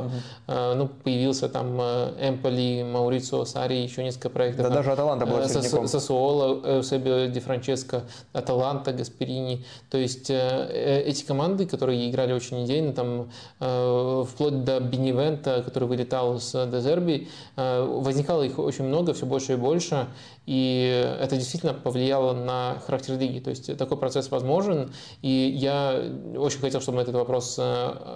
Э, 0.48 0.74
ну, 0.74 0.88
появился 0.88 1.50
там 1.50 1.78
э, 1.80 2.30
Эмполи, 2.30 2.84
Маурицио, 2.84 3.46
Сари, 3.46 3.76
еще 3.76 4.04
несколько 4.04 4.32
проектов. 4.32 4.68
Да, 4.68 4.74
даже 4.74 4.92
Аталанта 4.92 5.28
была 5.28 5.44
э, 5.44 5.50
середняком. 5.50 5.88
Сосуола, 5.88 6.78
Эусебио, 6.78 7.28
Ди 7.28 7.40
Франческо, 7.40 8.02
Аталанта, 8.34 8.92
Гасперини. 8.92 9.66
То 9.92 10.00
есть 10.00 10.32
э, 10.32 10.36
э, 10.36 11.02
эти 11.02 11.26
команды, 11.26 11.68
которые 11.68 12.10
играли 12.10 12.34
очень 12.34 12.66
идейно, 12.66 12.94
там 12.94 13.30
э, 13.60 14.26
вплоть 14.28 14.64
до 14.64 14.80
Беневента, 14.80 15.62
который 15.62 15.88
вылетал 15.88 16.40
с 16.40 16.66
Дезерби, 16.66 17.28
э, 17.56 17.84
возникало 17.84 18.42
их 18.42 18.58
очень 18.58 18.86
много, 18.86 19.14
все 19.14 19.28
больше 19.28 19.54
и 19.54 19.56
больше. 19.58 20.08
И 20.50 21.16
это 21.20 21.38
действительно 21.38 21.76
повлияло 21.76 22.34
на 22.34 22.82
характер 22.88 23.20
лиги. 23.20 23.38
То 23.38 23.52
есть 23.52 23.78
такой 23.78 23.98
процесс 23.98 24.32
возможен. 24.32 24.92
И 25.22 25.30
я 25.30 26.02
очень 26.36 26.60
хотел, 26.60 26.82
чтобы 26.82 26.96
мы 26.96 27.02
этот 27.04 27.14
вопрос 27.14 27.58
э, 27.60 27.62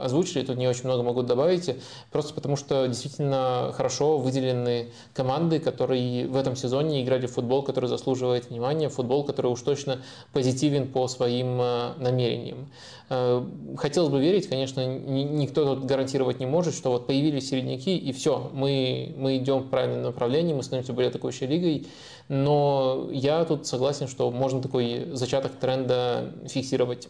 озвучили. 0.02 0.44
Тут 0.44 0.58
не 0.58 0.68
очень 0.68 0.86
много 0.86 1.04
могу 1.04 1.22
добавить. 1.22 1.78
Просто 2.12 2.34
потому, 2.34 2.56
что 2.56 2.88
действительно 2.88 3.72
хорошо 3.76 4.18
выделены 4.18 4.90
команды, 5.14 5.60
которые 5.60 6.26
в 6.26 6.36
этом 6.36 6.56
сезоне 6.56 7.04
играли 7.04 7.28
в 7.28 7.34
футбол, 7.34 7.62
который 7.62 7.88
заслуживает 7.88 8.50
внимания, 8.50 8.90
футбол, 8.90 9.24
который 9.26 9.52
уж 9.52 9.62
точно 9.62 10.02
позитивен 10.32 10.88
по 10.92 11.08
своим 11.08 11.62
э, 11.62 11.94
намерениям. 12.00 12.68
Э, 13.10 13.44
хотелось 13.78 14.10
бы 14.10 14.20
верить, 14.22 14.48
конечно, 14.48 14.86
никто 14.86 15.76
тут 15.76 15.86
гарантировать 15.86 16.40
не 16.40 16.46
может, 16.46 16.74
что 16.74 16.90
вот 16.90 17.08
появились 17.08 17.50
середняки, 17.50 17.98
и 17.98 18.12
все, 18.12 18.50
мы, 18.54 19.14
мы 19.18 19.38
идем 19.38 19.60
в 19.60 19.70
правильном 19.70 20.04
направлении, 20.04 20.54
мы 20.54 20.64
становимся 20.64 20.94
более 20.94 21.10
атакующей 21.10 21.48
лигой. 21.48 21.88
Но 22.30 23.10
я 23.12 23.44
тут 23.46 23.68
согласен, 23.68 24.08
что 24.08 24.32
можно 24.32 24.62
такой 24.62 25.10
зачаток 25.14 25.54
тренда 25.54 26.34
фиксировать. 26.48 27.10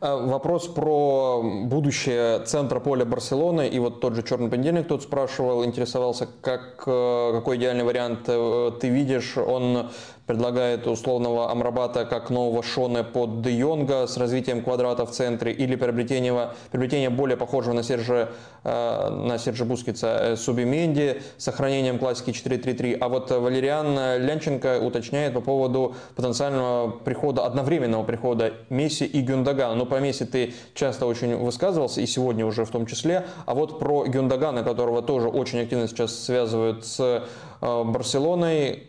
А, 0.00 0.16
вопрос 0.16 0.66
про 0.68 1.42
будущее 1.42 2.40
центра 2.40 2.80
поля 2.80 3.04
Барселоны. 3.04 3.68
И 3.68 3.78
вот 3.78 4.00
тот 4.00 4.14
же 4.14 4.22
«Черный 4.22 4.50
понедельник» 4.50 4.88
тут 4.88 5.02
спрашивал, 5.02 5.64
интересовался, 5.64 6.28
как, 6.40 6.82
э, 6.86 7.32
какой 7.32 7.56
идеальный 7.56 7.84
вариант 7.84 8.20
э, 8.26 8.72
ты 8.80 8.88
видишь. 8.88 9.36
Он 9.36 9.90
предлагает 10.26 10.86
условного 10.86 11.50
Амрабата 11.50 12.04
как 12.04 12.30
нового 12.30 12.62
Шоне 12.62 13.04
под 13.04 13.42
Де 13.42 13.52
Йонга 13.52 14.06
с 14.06 14.16
развитием 14.16 14.62
квадрата 14.62 15.04
в 15.04 15.10
центре 15.10 15.52
или 15.52 15.76
приобретение, 15.76 16.50
приобретение 16.70 17.10
более 17.10 17.36
похожего 17.36 17.74
на 17.74 17.82
Сержа, 17.82 18.30
э, 18.64 19.10
на 19.10 19.38
Сержа 19.38 19.64
Бускица 19.64 20.18
э, 20.20 20.36
Субименди 20.36 21.22
с 21.36 21.44
сохранением 21.44 21.98
классики 21.98 22.30
4-3-3. 22.30 22.96
А 22.98 23.08
вот 23.08 23.30
Валериан 23.30 24.22
Лянченко 24.22 24.80
уточняет 24.80 25.34
по 25.34 25.40
поводу 25.40 25.94
потенциального 26.16 26.90
прихода, 26.90 27.44
одновременного 27.44 28.04
прихода 28.04 28.54
Месси 28.70 29.04
и 29.04 29.20
Гюндагана. 29.20 29.74
Ну, 29.74 29.84
про 29.84 30.00
Месси 30.00 30.24
ты 30.24 30.54
часто 30.74 31.06
очень 31.06 31.36
высказывался, 31.36 32.00
и 32.00 32.06
сегодня 32.06 32.46
уже 32.46 32.64
в 32.64 32.70
том 32.70 32.86
числе. 32.86 33.26
А 33.44 33.54
вот 33.54 33.78
про 33.78 34.04
Гюндагана, 34.04 34.62
которого 34.62 35.02
тоже 35.02 35.28
очень 35.28 35.60
активно 35.60 35.86
сейчас 35.86 36.18
связывают 36.18 36.86
с 36.86 37.22
э, 37.60 37.84
Барселоной, 37.84 38.84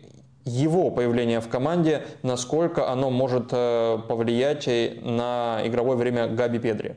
его 0.46 0.90
появление 0.90 1.40
в 1.40 1.48
команде, 1.48 2.06
насколько 2.22 2.88
оно 2.90 3.10
может 3.10 3.48
э, 3.52 3.98
повлиять 4.08 4.66
на 5.02 5.60
игровое 5.64 5.98
время 5.98 6.28
Габи 6.28 6.58
Педри? 6.58 6.96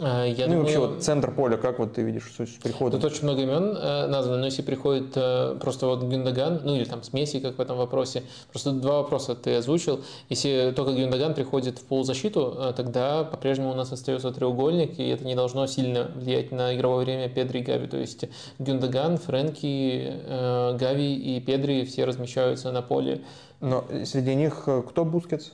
Э, 0.00 0.32
я 0.34 0.46
ну 0.46 0.54
думаю, 0.54 0.60
и 0.60 0.76
вообще 0.76 0.78
вот 0.78 1.02
центр 1.02 1.30
поля, 1.30 1.56
как 1.58 1.78
вот 1.78 1.92
ты 1.92 2.02
видишь 2.02 2.32
суть 2.34 2.58
прихода? 2.60 2.98
Тут 2.98 3.12
очень 3.12 3.24
много 3.24 3.42
имен 3.42 3.76
э, 3.76 4.06
названо, 4.06 4.38
но 4.38 4.46
если 4.46 4.62
приходит 4.62 5.12
э, 5.14 5.58
просто 5.60 5.86
вот 5.86 6.02
Гюндаган, 6.02 6.62
ну 6.64 6.74
или 6.74 6.84
там 6.84 7.02
с 7.02 7.12
Месси, 7.12 7.40
как 7.40 7.58
в 7.58 7.60
этом 7.60 7.76
вопросе, 7.76 8.22
просто 8.50 8.72
два 8.72 9.02
вопроса 9.02 9.34
ты 9.34 9.54
озвучил. 9.56 10.00
Если 10.30 10.72
только 10.74 10.92
Гюндаган 10.92 11.34
приходит 11.34 11.78
в 11.78 11.84
полузащиту, 11.84 12.72
тогда 12.76 13.24
по-прежнему 13.24 13.72
у 13.72 13.74
нас 13.74 13.92
остается 13.92 14.30
треугольник, 14.30 14.98
и 14.98 15.08
это 15.08 15.24
не 15.24 15.34
должно 15.34 15.66
сильно 15.66 16.10
влиять 16.14 16.50
на 16.50 16.74
игровое 16.74 17.04
время 17.04 17.28
Педри 17.28 17.60
и 17.60 17.62
Гави. 17.62 17.86
То 17.86 17.98
есть 17.98 18.24
Гюндоган, 18.58 19.18
Фрэнки, 19.18 20.76
Гави 20.78 21.14
и 21.14 21.40
Педри 21.40 21.84
все 21.84 22.06
размещаются 22.06 22.72
на 22.72 22.80
поле. 22.80 23.22
Но 23.60 23.84
среди 24.04 24.34
них 24.34 24.66
кто 24.88 25.04
Бускетс? 25.04 25.50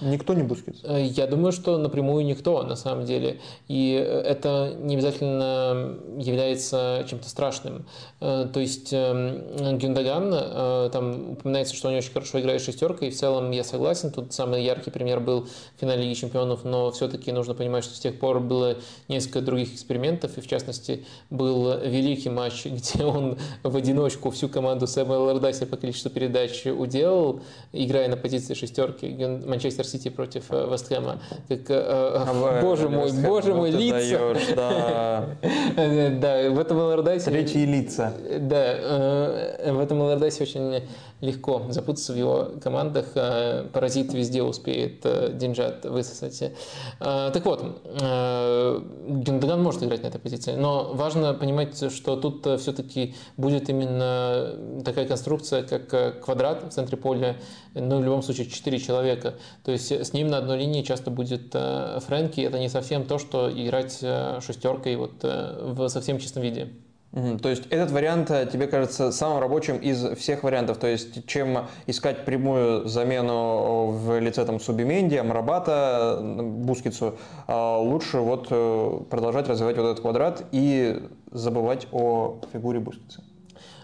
Никто 0.00 0.34
не 0.34 0.42
Бускетс? 0.42 0.80
Э, 0.84 1.02
я 1.02 1.26
думаю, 1.26 1.52
что 1.52 1.76
напрямую 1.76 2.24
никто, 2.24 2.62
на 2.62 2.76
самом 2.76 3.04
деле. 3.04 3.40
И 3.68 3.94
э, 3.94 4.20
это 4.20 4.74
не 4.78 4.94
обязательно 4.94 5.98
является 6.16 7.04
чем-то 7.08 7.28
страшным. 7.28 7.86
Э, 8.20 8.48
то 8.52 8.60
есть 8.60 8.92
эм, 8.92 9.78
Гюндоган, 9.78 10.90
там 10.90 11.32
упоминается, 11.32 11.74
что 11.74 11.88
он 11.88 11.94
очень 11.94 12.12
хорошо 12.12 12.40
играет 12.40 12.62
шестеркой, 12.62 13.08
и 13.08 13.10
в 13.10 13.16
целом 13.16 13.50
я 13.50 13.64
согласен. 13.64 14.10
Тут 14.10 14.32
самый 14.32 14.64
яркий 14.64 14.90
пример 14.90 15.20
был 15.20 15.46
в 15.76 15.80
финале 15.80 16.02
Лиги 16.02 16.14
Чемпионов, 16.14 16.64
но 16.64 16.90
все-таки 16.90 17.32
нужно 17.32 17.54
понимать, 17.54 17.84
что 17.84 17.94
с 17.94 18.00
тех 18.00 18.18
пор 18.18 18.40
было 18.40 18.76
несколько 19.08 19.40
других 19.42 19.74
экспериментов, 19.74 20.38
и 20.38 20.40
в 20.40 20.46
частности 20.46 21.04
был 21.28 21.78
великий 21.78 22.30
матч, 22.30 22.64
где 22.64 23.04
он 23.04 23.38
в 23.62 23.76
одиночку 23.76 24.30
всю 24.30 24.48
команду 24.48 24.86
Сэма 24.86 25.12
Лордаси 25.14 25.66
по 25.66 25.76
количеству 25.76 26.10
передач 26.10 26.66
уделал, 26.66 27.42
играя 27.72 28.08
на 28.08 28.16
позиции 28.16 28.54
шестерки. 28.54 29.08
Манчестер 29.46 29.79
Сити 29.86 30.10
против 30.10 30.44
э, 30.50 30.68
Вестхэма. 30.70 31.20
Как, 31.48 31.70
э, 31.70 31.74
а 31.74 32.60
боже 32.62 32.88
мой, 32.88 33.12
боже 33.12 33.54
мой, 33.54 33.70
лица. 33.70 34.18
Даешь, 34.18 34.54
да. 34.54 35.26
да, 36.20 36.50
в 36.50 36.58
этом 36.58 36.78
Алlardyce... 36.78 37.24
Третьи 37.24 37.64
лица. 37.64 38.12
Да, 38.40 38.56
э, 38.56 39.72
в 39.72 39.80
этом 39.80 40.02
Алlardyce 40.02 40.42
очень 40.42 40.82
легко 41.20 41.66
запутаться 41.68 42.12
в 42.12 42.16
его 42.16 42.50
командах. 42.62 43.06
Э, 43.14 43.64
паразит 43.72 44.12
везде 44.12 44.42
успеет 44.42 45.00
э, 45.04 45.32
деньжат 45.32 45.84
высосать. 45.84 46.52
Э, 47.00 47.30
так 47.32 47.44
вот, 47.44 47.60
Гюндаган 47.90 49.62
может 49.62 49.82
играть 49.82 50.02
на 50.02 50.08
этой 50.08 50.20
позиции, 50.20 50.52
но 50.52 50.92
важно 50.94 51.34
понимать, 51.34 51.92
что 51.92 52.16
тут 52.16 52.46
все-таки 52.60 53.14
будет 53.36 53.68
именно 53.68 54.82
такая 54.84 55.06
конструкция, 55.06 55.62
как 55.62 56.24
квадрат 56.24 56.64
в 56.64 56.70
центре 56.70 56.96
поля, 56.96 57.36
ну, 57.74 57.98
в 57.98 58.04
любом 58.04 58.22
случае, 58.22 58.46
4 58.46 58.78
человека. 58.78 59.34
То 59.64 59.72
есть 59.72 59.90
с 59.92 60.12
ним 60.12 60.28
на 60.28 60.38
одной 60.38 60.58
линии 60.58 60.82
часто 60.82 61.10
будет 61.10 61.52
Фрэнки. 61.52 62.40
Это 62.40 62.58
не 62.58 62.68
совсем 62.68 63.04
то, 63.04 63.18
что 63.18 63.50
играть 63.50 63.98
шестеркой 64.44 64.96
вот 64.96 65.22
в 65.22 65.88
совсем 65.88 66.18
чистом 66.18 66.42
виде. 66.42 66.70
Угу. 67.12 67.38
То 67.38 67.48
есть 67.48 67.66
этот 67.70 67.90
вариант 67.90 68.30
э, 68.30 68.46
тебе 68.46 68.68
кажется 68.68 69.10
самым 69.10 69.40
рабочим 69.40 69.78
из 69.78 70.16
всех 70.16 70.44
вариантов. 70.44 70.78
То 70.78 70.86
есть 70.86 71.26
чем 71.26 71.66
искать 71.86 72.24
прямую 72.24 72.86
замену 72.86 73.88
в 73.90 74.20
лице 74.20 74.44
там 74.44 74.60
Субименди, 74.60 75.16
Амрабата, 75.16 76.18
э, 76.20 76.42
Бускицу, 76.42 77.16
а 77.48 77.78
лучше 77.78 78.18
вот 78.18 78.46
э, 78.50 79.00
продолжать 79.10 79.48
развивать 79.48 79.76
вот 79.76 79.86
этот 79.86 80.00
квадрат 80.00 80.44
и 80.52 81.02
забывать 81.32 81.88
о 81.90 82.38
фигуре 82.52 82.78
Бускица. 82.78 83.24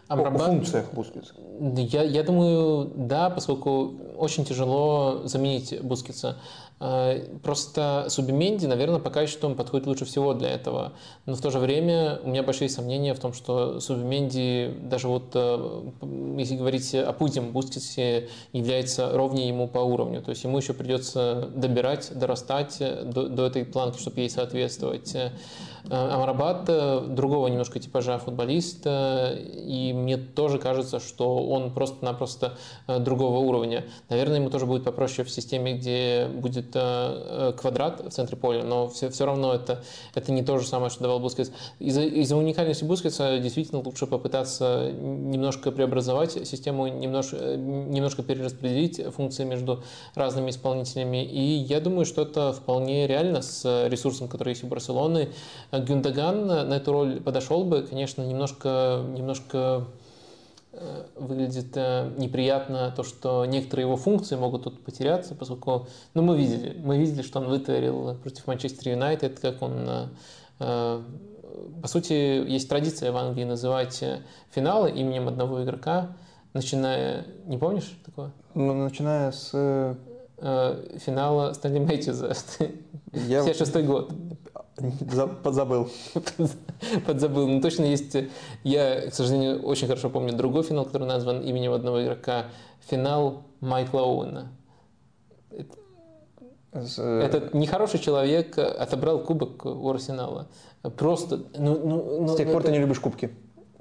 Амрабат, 0.06 0.42
о 0.42 0.44
функциях 0.44 0.92
Бускица. 0.92 1.34
Я, 1.58 2.04
я 2.04 2.22
думаю, 2.22 2.92
да, 2.94 3.28
поскольку 3.28 3.94
очень 4.16 4.44
тяжело 4.44 5.22
заменить 5.24 5.82
Бускица. 5.82 6.36
Э, 6.78 7.38
просто 7.42 8.06
Субименди, 8.08 8.66
наверное, 8.66 8.98
по 8.98 9.10
качеству 9.10 9.48
он 9.48 9.54
подходит 9.54 9.86
лучше 9.86 10.04
всего 10.04 10.34
для 10.34 10.50
этого. 10.50 10.92
Но 11.24 11.34
в 11.34 11.40
то 11.40 11.50
же 11.50 11.58
время 11.58 12.20
у 12.22 12.28
меня 12.28 12.42
большие 12.42 12.68
сомнения 12.68 13.14
в 13.14 13.18
том, 13.18 13.32
что 13.32 13.80
Субименди, 13.80 14.74
даже 14.82 15.08
вот 15.08 15.30
э, 15.34 15.90
если 16.38 16.56
говорить 16.56 16.94
о 16.94 17.12
Путине, 17.12 17.46
Бускетсе 17.48 18.28
является 18.52 19.10
ровнее 19.10 19.48
ему 19.48 19.68
по 19.68 19.78
уровню. 19.78 20.20
То 20.20 20.30
есть 20.30 20.44
ему 20.44 20.58
еще 20.58 20.74
придется 20.74 21.48
добирать, 21.54 22.10
дорастать 22.14 22.78
до, 22.78 23.28
до 23.28 23.46
этой 23.46 23.64
планки, 23.64 23.98
чтобы 23.98 24.20
ей 24.20 24.30
соответствовать. 24.30 25.16
Амрабат 25.90 26.64
другого 27.14 27.48
немножко 27.48 27.78
типажа 27.78 28.18
футболист, 28.18 28.86
и 28.86 29.92
мне 29.94 30.16
тоже 30.16 30.58
кажется, 30.58 31.00
что 31.00 31.46
он 31.46 31.72
просто-напросто 31.72 32.58
другого 32.86 33.38
уровня. 33.38 33.84
Наверное, 34.08 34.36
ему 34.36 34.50
тоже 34.50 34.66
будет 34.66 34.84
попроще 34.84 35.26
в 35.26 35.30
системе, 35.30 35.74
где 35.74 36.28
будет 36.32 36.72
квадрат 36.72 38.00
в 38.06 38.10
центре 38.10 38.36
поля, 38.36 38.64
но 38.64 38.88
все, 38.88 39.10
все 39.10 39.26
равно 39.26 39.54
это, 39.54 39.82
это 40.14 40.32
не 40.32 40.42
то 40.42 40.58
же 40.58 40.66
самое, 40.66 40.90
что 40.90 41.02
давал 41.02 41.20
Бускетс. 41.20 41.50
Из-за, 41.78 42.02
из-за 42.02 42.36
уникальности 42.36 42.84
Бускетса 42.84 43.38
действительно 43.38 43.80
лучше 43.80 44.06
попытаться 44.06 44.90
немножко 44.92 45.70
преобразовать 45.70 46.32
систему, 46.46 46.86
немножко, 46.86 47.56
немножко 47.56 48.22
перераспределить 48.22 49.00
функции 49.14 49.44
между 49.44 49.82
разными 50.14 50.50
исполнителями. 50.50 51.24
И 51.24 51.40
я 51.40 51.80
думаю, 51.80 52.06
что 52.06 52.22
это 52.22 52.52
вполне 52.52 53.06
реально 53.06 53.42
с 53.42 53.86
ресурсом, 53.88 54.28
который 54.28 54.50
есть 54.50 54.64
у 54.64 54.66
Барселоны. 54.66 55.28
Гюндаган 55.80 56.46
на 56.46 56.74
эту 56.76 56.92
роль 56.92 57.20
подошел 57.20 57.64
бы, 57.64 57.82
конечно, 57.82 58.22
немножко, 58.22 59.04
немножко 59.16 59.84
э, 60.72 61.04
выглядит 61.16 61.76
э, 61.76 62.10
неприятно 62.16 62.92
то, 62.94 63.02
что 63.02 63.44
некоторые 63.46 63.86
его 63.86 63.96
функции 63.96 64.36
могут 64.36 64.64
тут 64.64 64.84
потеряться, 64.84 65.34
поскольку, 65.34 65.88
ну, 66.14 66.22
мы 66.22 66.36
видели, 66.36 66.76
мы 66.78 66.98
видели, 66.98 67.22
что 67.22 67.40
он 67.40 67.48
вытворил 67.48 68.14
против 68.16 68.46
Манчестер 68.46 68.92
Юнайтед, 68.92 69.40
как 69.40 69.62
он, 69.62 70.08
э, 70.60 71.02
по 71.82 71.88
сути, 71.88 72.12
есть 72.12 72.68
традиция 72.68 73.12
в 73.12 73.16
Англии 73.16 73.44
называть 73.44 74.02
финалы 74.50 74.90
именем 74.90 75.28
одного 75.28 75.62
игрока, 75.64 76.16
начиная, 76.52 77.24
не 77.46 77.58
помнишь 77.58 77.98
такое? 78.04 78.32
Ну, 78.54 78.72
начиная 78.72 79.32
с 79.32 79.96
финала 80.38 81.54
Стэнли 81.54 81.78
Мэтьюза. 81.78 82.34
Я... 83.12 83.42
56 83.46 83.86
год. 83.86 84.12
Подзабыл. 85.42 85.88
Подзабыл. 87.06 87.48
Ну, 87.48 87.60
точно 87.60 87.84
есть... 87.84 88.16
Я, 88.62 89.08
к 89.10 89.14
сожалению, 89.14 89.62
очень 89.62 89.86
хорошо 89.86 90.10
помню 90.10 90.34
другой 90.34 90.64
финал, 90.64 90.84
который 90.84 91.06
назван 91.06 91.40
именем 91.40 91.72
одного 91.72 92.02
игрока. 92.02 92.46
Финал 92.88 93.44
Майкла 93.60 94.00
Оуэна. 94.00 94.52
Э, 96.72 97.20
Этот 97.20 97.54
нехороший 97.54 98.00
человек 98.00 98.58
отобрал 98.58 99.20
кубок 99.20 99.64
у 99.64 99.88
Арсенала. 99.88 100.48
Просто... 100.96 101.38
Ну, 101.56 101.78
ну, 101.78 102.20
ну, 102.20 102.28
С 102.28 102.36
тех 102.36 102.48
пор 102.48 102.60
это... 102.60 102.66
ты 102.66 102.72
не 102.72 102.78
любишь 102.78 103.00
кубки? 103.00 103.30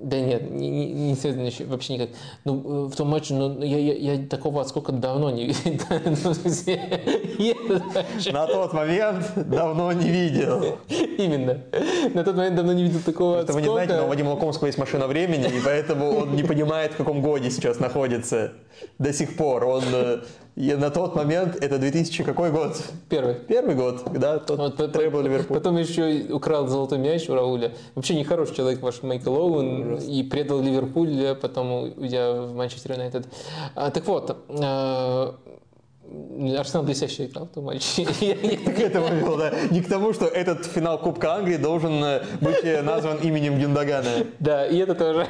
Да 0.06 0.20
нет, 0.20 0.52
не, 0.52 0.70
не, 0.70 0.94
не 0.94 1.16
связано 1.16 1.48
еще, 1.48 1.66
вообще 1.66 1.94
никак. 1.94 2.10
Ну, 2.44 2.86
в 2.86 2.96
том 2.96 3.10
матче, 3.10 3.34
ну, 3.34 3.60
я, 3.64 3.80
я, 3.80 4.14
я 4.18 4.28
такого 4.28 4.62
отскока 4.62 4.92
давно 4.92 5.32
не 5.32 5.46
видел. 5.48 5.82
На 8.32 8.46
тот 8.46 8.74
момент 8.74 9.26
давно 9.36 9.92
не 9.94 10.08
видел. 10.08 10.78
Именно. 11.18 11.58
На 12.14 12.24
тот 12.24 12.36
момент 12.36 12.56
давно 12.56 12.74
не 12.74 12.84
видел 12.84 13.00
такого 13.04 13.40
отскока. 13.40 13.54
Вы 13.54 13.62
не 13.64 13.68
знаете, 13.68 13.96
но 13.96 14.06
у 14.06 14.10
Вадима 14.10 14.30
Лакомского 14.30 14.68
есть 14.68 14.78
машина 14.78 15.08
времени, 15.08 15.48
и 15.48 15.60
поэтому 15.60 16.16
он 16.20 16.36
не 16.36 16.44
понимает, 16.44 16.94
в 16.94 16.98
каком 16.98 17.24
годе 17.24 17.50
сейчас 17.50 17.80
находится 17.80 18.54
до 19.00 19.12
сих 19.12 19.36
пор. 19.36 19.64
Он 19.64 19.84
и 20.56 20.74
на 20.74 20.90
тот 20.90 21.16
момент, 21.16 21.58
это 21.62 21.78
2000 21.78 22.24
какой 22.24 22.50
год? 22.50 22.82
Первый. 23.10 23.36
Первый 23.36 23.76
год, 23.76 24.04
да, 24.14 24.40
тот 24.40 24.58
вот, 24.58 24.92
требл 24.94 25.22
Ливерпуль. 25.22 25.58
Потом 25.58 25.78
еще 25.78 26.28
украл 26.32 26.68
золотой 26.68 26.98
мяч 26.98 27.30
у 27.30 27.36
Рауля. 27.36 27.74
Вообще 27.94 28.16
нехороший 28.16 28.56
человек 28.56 28.82
ваш 28.82 29.04
Майкл 29.04 29.36
Оуэн. 29.36 29.98
И 29.98 30.24
предал 30.24 30.62
Ливерпуль, 30.62 31.36
потом 31.42 31.94
уйдя 31.98 32.42
в 32.42 32.56
Манчестер 32.56 32.94
Юнайтед. 32.94 33.28
А, 33.76 33.92
так 33.92 34.06
вот, 34.08 34.38
а, 34.48 35.36
Арсенал 36.58 36.84
блестяще 36.84 37.26
играл 37.26 37.48
в 37.48 37.50
том 37.50 37.66
матче. 37.66 38.06
К 38.06 38.80
этому 38.80 39.08
вел, 39.08 39.38
да. 39.38 39.52
Не 39.72 39.82
к 39.82 39.90
тому, 39.90 40.14
что 40.14 40.26
этот 40.26 40.66
финал 40.66 41.00
Кубка 41.00 41.36
Англии 41.36 41.58
должен 41.58 42.04
э, 42.04 42.24
быть 42.42 42.64
э, 42.64 42.82
назван 42.82 43.18
именем 43.18 43.60
Гюндагана. 43.60 44.10
Да, 44.40 44.66
и 44.68 44.78
это 44.78 44.94
тоже. 44.94 45.28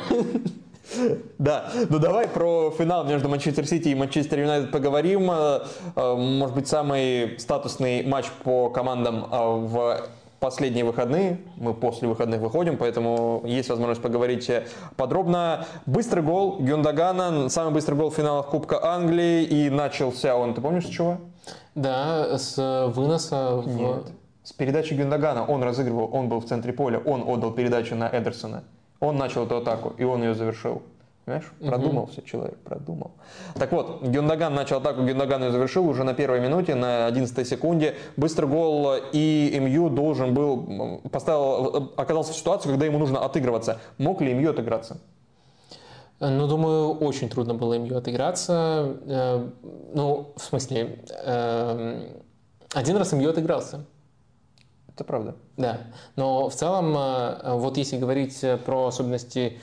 Да, 1.38 1.72
ну 1.90 2.00
давай 2.00 2.28
про 2.28 2.72
финал 2.72 3.06
между 3.06 3.30
Манчестер 3.30 3.66
Сити 3.66 3.90
и 3.90 3.96
Манчестер 3.96 4.40
Юнайтед 4.40 4.72
поговорим. 4.72 5.30
Э, 5.32 5.62
э, 5.96 6.16
может 6.16 6.56
быть, 6.56 6.68
самый 6.68 7.40
статусный 7.40 8.04
матч 8.04 8.26
по 8.44 8.70
командам 8.70 9.26
э, 9.26 9.28
в 9.32 10.08
последние 10.40 10.86
выходные. 10.86 11.42
Мы 11.58 11.74
после 11.74 12.08
выходных 12.08 12.40
выходим, 12.40 12.78
поэтому 12.78 13.42
есть 13.46 13.70
возможность 13.70 14.02
поговорить 14.02 14.50
подробно. 14.96 15.66
Быстрый 15.86 16.22
гол 16.22 16.58
Гюндагана, 16.60 17.50
самый 17.50 17.74
быстрый 17.74 17.96
гол 17.96 18.12
в 18.12 18.16
финалах 18.16 18.48
Кубка 18.48 18.84
Англии. 18.86 19.44
И 19.44 19.70
начался 19.70 20.36
он, 20.36 20.54
ты 20.54 20.62
помнишь, 20.62 20.86
с 20.86 20.90
чего? 20.90 21.18
Да, 21.74 22.38
с 22.38 22.58
выноса 22.96 23.56
в... 23.58 23.68
Нет. 23.68 24.04
С 24.44 24.54
передачи 24.54 24.94
Гюндагана. 24.94 25.46
Он 25.46 25.64
разыгрывал, 25.64 26.10
он 26.14 26.30
был 26.30 26.40
в 26.40 26.46
центре 26.46 26.72
поля, 26.72 27.00
он 27.00 27.24
отдал 27.28 27.52
передачу 27.52 27.96
на 27.96 28.08
Эдерсона. 28.08 28.64
Он 29.06 29.18
начал 29.18 29.46
эту 29.46 29.58
атаку, 29.58 29.94
и 29.98 30.04
он 30.04 30.24
ее 30.24 30.34
завершил. 30.34 30.82
Понимаешь? 31.26 31.52
Продумался 31.60 32.20
угу. 32.20 32.28
человек, 32.28 32.58
продумал. 32.60 33.12
Так 33.56 33.72
вот, 33.72 34.04
Гюндаган 34.04 34.54
начал 34.54 34.78
атаку, 34.78 35.02
Гюндаган 35.02 35.44
ее 35.44 35.52
завершил 35.52 35.88
уже 35.88 36.04
на 36.04 36.14
первой 36.14 36.40
минуте, 36.40 36.76
на 36.76 37.08
11 37.08 37.48
секунде. 37.48 37.96
Быстрый 38.16 38.46
гол, 38.46 38.94
и 39.12 39.58
МЮ 39.60 39.90
должен 39.90 40.36
был, 40.36 41.02
поставил, 41.12 41.92
оказался 41.98 42.32
в 42.34 42.36
ситуации, 42.36 42.70
когда 42.70 42.86
ему 42.86 43.00
нужно 43.00 43.26
отыгрываться. 43.26 43.80
Мог 43.98 44.22
ли 44.22 44.36
МЮ 44.36 44.52
отыграться? 44.52 44.98
Ну, 46.20 46.48
думаю, 46.48 46.92
очень 46.92 47.28
трудно 47.28 47.56
было 47.56 47.78
МЮ 47.80 47.98
отыграться. 47.98 48.96
Э, 49.08 49.50
ну, 49.94 50.34
в 50.36 50.42
смысле, 50.42 51.00
эм, 51.26 52.04
один 52.72 52.98
раз 52.98 53.12
МЮ 53.14 53.32
отыгрался. 53.32 53.86
Это 54.96 55.04
правда. 55.04 55.36
Да, 55.58 55.82
но 56.18 56.50
в 56.50 56.56
целом, 56.56 56.96
э, 56.98 57.54
вот 57.54 57.78
если 57.78 57.98
говорить 57.98 58.44
про 58.66 58.88
особенности 58.88 59.58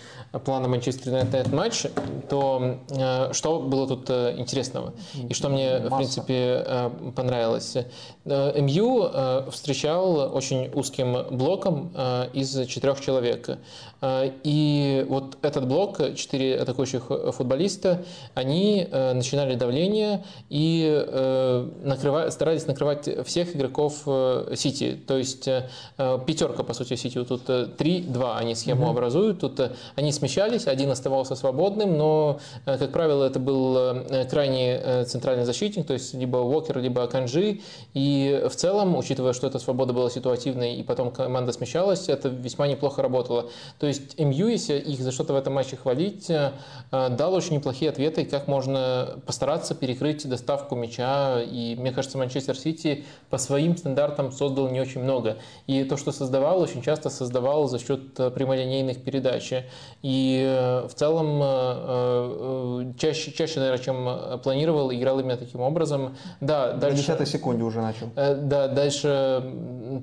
плана 0.45 0.67
Манчестер 0.69 1.09
Юнайтед 1.09 1.53
матч, 1.53 1.87
то 2.31 2.79
э, 2.91 3.33
что 3.33 3.61
было 3.61 3.87
тут 3.87 4.09
э, 4.09 4.35
интересного? 4.39 4.95
И 5.29 5.35
что 5.35 5.51
мне, 5.51 5.79
Масса. 5.79 5.91
в 5.91 5.97
принципе, 5.97 6.91
понравилось? 7.15 7.77
МЮ 8.25 9.51
встречал 9.51 10.35
очень 10.35 10.71
узким 10.75 11.27
блоком 11.31 11.93
из 12.33 12.67
четырех 12.67 13.01
человек. 13.01 13.59
И 14.03 15.07
вот 15.09 15.37
этот 15.43 15.67
блок, 15.69 16.15
четыре 16.15 16.57
атакующих 16.57 17.11
футболиста, 17.35 18.05
они 18.35 18.89
начинали 18.91 19.55
давление 19.55 20.25
и 20.49 21.05
накрывали, 21.83 22.31
старались 22.31 22.67
накрывать 22.67 23.09
всех 23.27 23.55
игроков 23.55 24.03
Сити. 24.55 24.99
То 25.07 25.22
есть 25.23 25.49
Э, 26.03 26.19
пятерка, 26.27 26.63
по 26.63 26.75
сути, 26.75 26.97
Сити. 26.97 27.23
Тут 27.25 27.49
3-2 27.49 28.23
э, 28.23 28.39
они 28.39 28.55
схему 28.55 28.87
mm-hmm. 28.87 28.91
образуют. 28.91 29.41
Тут 29.41 29.61
э, 29.61 29.73
они 29.97 30.13
смещались, 30.13 30.67
один 30.67 30.91
оставался 30.91 31.35
свободным, 31.35 31.97
но, 31.97 32.41
как 32.65 32.93
правило, 32.93 33.25
это 33.25 33.39
был 33.39 34.05
крайний 34.31 35.05
центральный 35.05 35.45
защитник, 35.45 35.87
то 35.87 35.93
есть 35.93 36.15
либо 36.15 36.39
Уокер, 36.39 36.79
либо 36.79 37.07
Канжи. 37.07 37.61
И 37.95 38.43
в 38.49 38.55
целом, 38.55 38.97
учитывая, 38.97 39.33
что 39.33 39.47
эта 39.47 39.59
свобода 39.59 39.93
была 39.93 40.11
ситуативной, 40.11 40.77
и 40.77 40.83
потом 40.83 41.11
команда 41.11 41.53
смещалась, 41.53 42.09
это 42.09 42.29
весьма 42.29 42.67
неплохо 42.67 43.03
работало. 43.03 43.51
То 43.79 43.87
есть 43.87 44.19
МЮ, 44.19 44.49
если 44.49 44.79
их 44.79 45.01
за 45.01 45.13
что-то 45.13 45.33
в 45.33 45.37
этом 45.37 45.55
матче 45.55 45.77
хвалить, 45.77 46.31
дал 46.91 47.35
очень 47.35 47.57
неплохие 47.57 47.91
ответы, 47.91 48.25
как 48.25 48.49
можно 48.49 49.21
постараться 49.27 49.75
перекрыть 49.75 50.29
доставку 50.29 50.75
мяча. 50.75 51.41
И 51.43 51.77
мне 51.77 51.93
кажется, 51.93 52.19
Манчестер 52.19 52.57
Сити 52.57 53.05
по 53.31 53.39
своим 53.39 53.77
стандартам 53.77 54.33
создал 54.33 54.69
не 54.69 54.81
очень 54.81 55.03
много. 55.03 55.12
И 55.67 55.85
то, 55.85 55.97
что 55.97 56.13
создавал, 56.13 56.61
очень 56.61 56.83
часто 56.83 57.11
создавал 57.11 57.69
за 57.69 57.79
счет 57.79 58.19
э, 58.19 58.31
прямолинейных 58.31 59.03
передач. 59.03 59.53
И 60.03 60.45
э, 60.45 60.87
в 60.87 60.95
целом 60.95 61.41
э, 61.43 62.93
чаще, 62.99 63.33
чаще 63.33 63.61
наверное, 63.61 63.83
чем 63.83 64.41
планировал, 64.43 64.93
играл 64.93 65.21
именно 65.21 65.37
таким 65.37 65.61
образом. 65.61 66.17
Да, 66.41 66.73
дальше... 66.73 67.11
На 67.13 67.19
10 67.19 67.29
секунде 67.29 67.63
уже 67.63 67.81
начал. 67.81 68.09
Да, 68.15 68.69
дальше, 68.69 69.43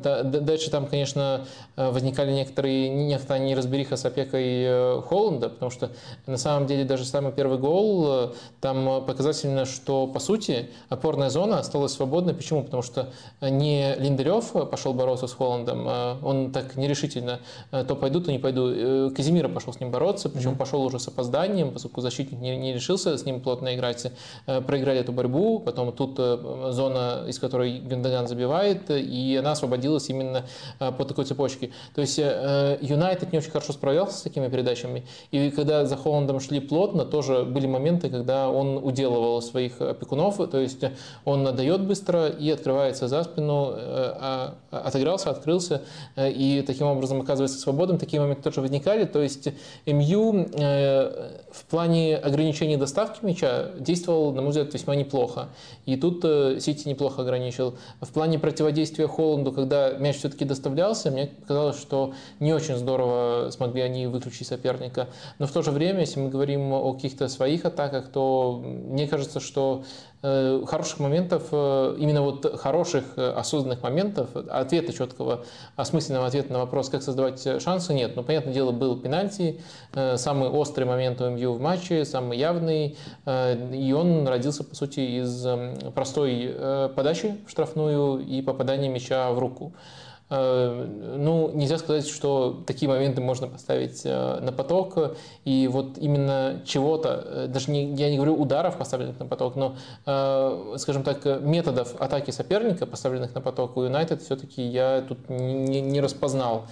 да, 0.03 0.23
дальше 0.23 0.69
там, 0.71 0.87
конечно, 0.87 1.45
возникали 1.75 2.31
некоторые, 2.31 2.89
некоторая 2.89 3.41
неразбериха 3.41 3.97
с 3.97 4.05
опекой 4.05 5.01
Холланда, 5.01 5.49
потому 5.49 5.71
что 5.71 5.91
на 6.25 6.37
самом 6.37 6.67
деле 6.67 6.83
даже 6.83 7.05
самый 7.05 7.31
первый 7.31 7.57
гол, 7.57 8.33
там 8.61 9.05
показательно, 9.05 9.65
что 9.65 10.07
по 10.07 10.19
сути 10.19 10.69
опорная 10.89 11.29
зона 11.29 11.59
осталась 11.59 11.93
свободной. 11.93 12.33
Почему? 12.33 12.63
Потому 12.63 12.83
что 12.83 13.09
не 13.41 13.95
Линдарев 13.95 14.51
пошел 14.69 14.93
бороться 14.99 15.27
с 15.27 15.33
Холландом. 15.33 15.87
Э, 15.87 16.15
он 16.21 16.51
так 16.51 16.75
нерешительно 16.75 17.39
э, 17.71 17.85
то 17.87 17.95
пойду, 17.95 18.19
то 18.19 18.31
не 18.31 18.39
пойду. 18.39 18.69
Э, 18.69 19.09
Казимира 19.15 19.47
пошел 19.47 19.71
с 19.73 19.79
ним 19.79 19.91
бороться, 19.91 20.29
причем 20.29 20.51
mm-hmm. 20.51 20.57
пошел 20.57 20.83
уже 20.83 20.99
с 20.99 21.07
опозданием, 21.07 21.71
поскольку 21.71 22.01
защитник 22.01 22.39
не, 22.41 22.57
не 22.57 22.73
решился 22.73 23.17
с 23.17 23.25
ним 23.25 23.39
плотно 23.39 23.73
играть. 23.75 24.11
Проиграли 24.45 24.99
эту 24.99 25.11
борьбу, 25.11 25.59
потом 25.59 25.91
тут 25.91 26.17
зона, 26.17 27.23
из 27.27 27.39
которой 27.39 27.79
Гюндаган 27.79 28.27
забивает, 28.27 28.89
и 28.89 29.37
она 29.39 29.51
освободилась 29.51 30.09
именно 30.09 30.43
по 30.79 31.05
такой 31.05 31.25
цепочке. 31.25 31.71
То 31.95 32.01
есть 32.01 32.17
Юнайтед 32.17 33.31
не 33.31 33.39
очень 33.39 33.51
хорошо 33.51 33.73
справлялся 33.73 34.17
с 34.17 34.21
такими 34.21 34.47
передачами, 34.49 35.03
и 35.31 35.49
когда 35.51 35.85
за 35.85 35.95
Холландом 35.95 36.39
шли 36.39 36.59
плотно, 36.59 37.05
тоже 37.05 37.43
были 37.43 37.67
моменты, 37.67 38.09
когда 38.09 38.49
он 38.49 38.77
уделывал 38.77 39.41
своих 39.41 39.81
опекунов, 39.81 40.37
то 40.37 40.57
есть 40.57 40.83
он 41.25 41.47
отдает 41.47 41.81
быстро 41.81 42.27
и 42.27 42.49
открывается 42.51 43.07
за 43.07 43.23
спину, 43.23 43.73
а, 43.75 44.55
отыгрался, 44.89 45.29
открыл 45.29 45.49
открылся 45.59 45.81
и 46.17 46.63
таким 46.65 46.87
образом 46.87 47.21
оказывается 47.21 47.59
свободным. 47.59 47.97
Такие 47.97 48.21
моменты 48.21 48.43
тоже 48.43 48.61
возникали. 48.61 49.05
То 49.05 49.21
есть 49.21 49.49
МЮ 49.85 50.47
в 51.51 51.65
плане 51.69 52.17
ограничения 52.17 52.77
доставки 52.77 53.25
мяча 53.25 53.71
действовал, 53.79 54.33
на 54.33 54.41
мой 54.41 54.51
взгляд, 54.51 54.73
весьма 54.73 54.95
неплохо. 54.95 55.49
И 55.85 55.95
тут 55.95 56.23
Сити 56.61 56.87
неплохо 56.87 57.21
ограничил. 57.21 57.75
В 58.01 58.09
плане 58.09 58.39
противодействия 58.39 59.07
Холланду, 59.07 59.51
когда 59.51 59.91
мяч 59.93 60.17
все-таки 60.17 60.45
доставлялся, 60.45 61.11
мне 61.11 61.31
казалось, 61.47 61.79
что 61.79 62.13
не 62.39 62.53
очень 62.53 62.75
здорово 62.77 63.49
смогли 63.51 63.81
они 63.81 64.07
выключить 64.07 64.47
соперника. 64.47 65.07
Но 65.39 65.47
в 65.47 65.51
то 65.51 65.61
же 65.61 65.71
время, 65.71 66.01
если 66.01 66.19
мы 66.19 66.29
говорим 66.29 66.73
о 66.73 66.93
каких-то 66.93 67.27
своих 67.27 67.65
атаках, 67.65 68.09
то 68.09 68.61
мне 68.63 69.07
кажется, 69.07 69.39
что 69.39 69.83
Э, 70.18 70.18
хороших 70.21 70.99
моментов, 70.99 71.43
э, 71.51 71.95
именно 71.97 72.21
вот 72.21 72.59
хороших 72.59 73.05
э, 73.15 73.31
осознанных 73.31 73.81
моментов, 73.81 74.35
ответа 74.35 74.91
четкого, 74.91 75.45
осмысленного 75.77 76.27
ответа 76.27 76.51
на 76.51 76.59
вопрос, 76.59 76.89
как 76.89 77.03
создавать 77.03 77.41
шансы, 77.61 77.93
нет. 77.93 78.17
Но, 78.17 78.23
понятное 78.23 78.53
дело, 78.53 78.71
был 78.71 78.99
пенальти, 78.99 79.61
самый 80.15 80.49
острый 80.49 80.83
момент 80.83 81.21
у 81.21 81.29
МЮ 81.29 81.53
в 81.53 81.61
матче, 81.61 82.03
самый 82.03 82.37
явный, 82.37 82.97
и 83.25 83.93
он 83.93 84.27
родился, 84.27 84.63
по 84.63 84.75
сути, 84.75 84.99
из 85.21 85.47
простой 85.93 86.53
подачи 86.95 87.37
в 87.47 87.51
штрафную 87.51 88.19
и 88.19 88.41
попадания 88.41 88.89
мяча 88.89 89.31
в 89.31 89.39
руку. 89.39 89.73
Э, 90.29 90.85
ну, 91.17 91.49
нельзя 91.53 91.77
сказать, 91.79 92.07
что 92.07 92.63
такие 92.67 92.87
моменты 92.87 93.19
можно 93.19 93.47
поставить 93.47 94.01
э, 94.05 94.39
на 94.41 94.51
поток, 94.51 95.15
и 95.43 95.67
вот 95.67 95.97
именно 95.97 96.61
чего-то, 96.65 97.23
э, 97.25 97.47
даже 97.47 97.71
не, 97.71 97.93
я 97.95 98.11
не 98.11 98.17
говорю 98.17 98.35
ударов, 98.35 98.77
поставленных 98.77 99.19
на 99.19 99.25
поток, 99.25 99.55
но, 99.55 99.75
скажем 100.77 101.03
так, 101.03 101.25
методов 101.41 101.99
атаки 101.99 102.31
соперника, 102.31 102.85
поставленных 102.85 103.33
на 103.33 103.41
поток 103.41 103.77
у 103.77 103.83
Юнайтед, 103.83 104.21
все-таки 104.21 104.61
я 104.61 105.03
тут 105.07 105.29
не, 105.29 105.81
не 105.81 106.01
распознал. 106.01 106.65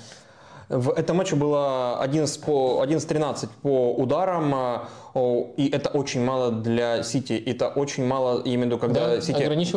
В 0.69 0.89
этом 0.91 1.17
матче 1.17 1.35
было 1.35 1.99
11 2.01 2.41
по 2.41 2.83
11-13 2.83 3.47
по 3.61 3.93
ударам, 3.93 4.53
а, 4.53 4.87
и 5.55 5.69
это 5.69 5.89
очень 5.89 6.23
мало 6.23 6.51
для 6.51 7.03
Сити. 7.03 7.33
Это 7.33 7.69
очень 7.69 8.05
мало, 8.05 8.41
я 8.43 8.55
имею 8.55 8.63
в 8.63 8.65
виду, 8.65 8.77
когда 8.77 9.07
да, 9.07 9.21
Сити 9.21 9.43
11, 9.43 9.73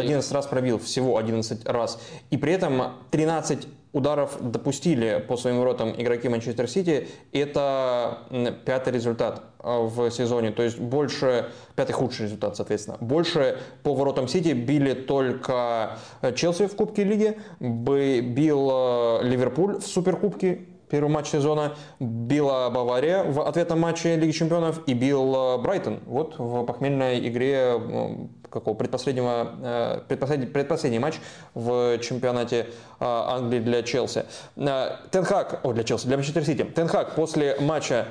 11 0.00 0.32
раз 0.32 0.46
пробил, 0.46 0.78
всего 0.80 1.16
11 1.16 1.64
раз. 1.68 2.00
И 2.30 2.36
при 2.36 2.54
этом 2.54 2.94
13 3.12 3.68
ударов 3.92 4.38
допустили 4.40 5.24
по 5.26 5.36
своим 5.36 5.58
воротам 5.58 5.94
игроки 5.96 6.28
Манчестер 6.28 6.68
Сити. 6.68 7.08
Это 7.32 8.18
пятый 8.64 8.92
результат 8.92 9.42
а, 9.58 9.80
в 9.82 10.10
сезоне, 10.10 10.50
то 10.50 10.62
есть 10.62 10.78
больше, 10.78 11.50
пятый 11.76 11.92
худший 11.92 12.26
результат, 12.26 12.56
соответственно. 12.56 12.96
Больше 13.00 13.58
по 13.82 13.94
воротам 13.94 14.28
Сити 14.28 14.48
били 14.48 14.94
только 14.94 15.98
э, 16.22 16.32
Челси 16.34 16.66
в 16.66 16.76
Кубке 16.76 17.04
Лиги, 17.04 17.38
бил 17.60 18.70
э, 18.72 19.20
Ливерпуль 19.24 19.78
в 19.78 19.86
Суперкубке 19.86 20.66
первый 20.92 21.08
матч 21.08 21.28
сезона, 21.28 21.74
била 22.00 22.68
Бавария 22.68 23.24
в 23.24 23.40
ответном 23.40 23.80
матче 23.80 24.14
Лиги 24.16 24.32
Чемпионов 24.32 24.82
и 24.86 24.92
бил 24.92 25.34
э, 25.34 25.58
Брайтон. 25.58 26.00
Вот 26.06 26.34
в 26.38 26.64
похмельной 26.64 27.26
игре 27.28 27.78
какого 28.52 28.74
предпоследнего, 28.74 30.02
предпоследний, 30.08 30.46
предпоследний 30.46 30.98
матч 30.98 31.14
в 31.54 31.98
чемпионате 31.98 32.66
Англии 33.00 33.60
для 33.60 33.82
Челси. 33.82 34.24
Тенхак, 35.10 35.60
о, 35.62 35.72
для 35.72 35.84
Челси, 35.84 36.06
для 36.06 36.16
Манчестер 36.16 36.44
Сити. 36.44 36.64
Тенхак 36.64 37.14
после 37.14 37.56
матча 37.60 38.08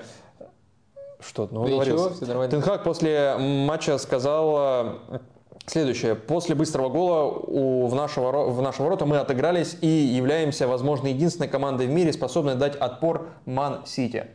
что, 1.22 1.48
ну, 1.52 1.66
договорился. 1.66 2.26
Тенхак 2.50 2.84
после 2.84 3.36
матча 3.38 3.98
сказал 3.98 4.98
э, 5.12 5.20
следующее. 5.66 6.16
После 6.16 6.56
быстрого 6.56 6.90
гола 6.90 7.32
у, 7.32 7.88
в, 7.88 7.96
нашего, 7.96 8.50
в 8.50 8.62
нашего 8.62 8.86
ворота 8.86 9.06
мы 9.06 9.18
отыгрались 9.18 9.78
и 9.82 9.88
являемся, 9.88 10.68
возможно, 10.68 11.08
единственной 11.08 11.48
командой 11.48 11.88
в 11.88 11.92
мире, 11.92 12.12
способной 12.12 12.56
дать 12.56 12.76
отпор 12.76 13.30
Ман-Сити. 13.46 14.28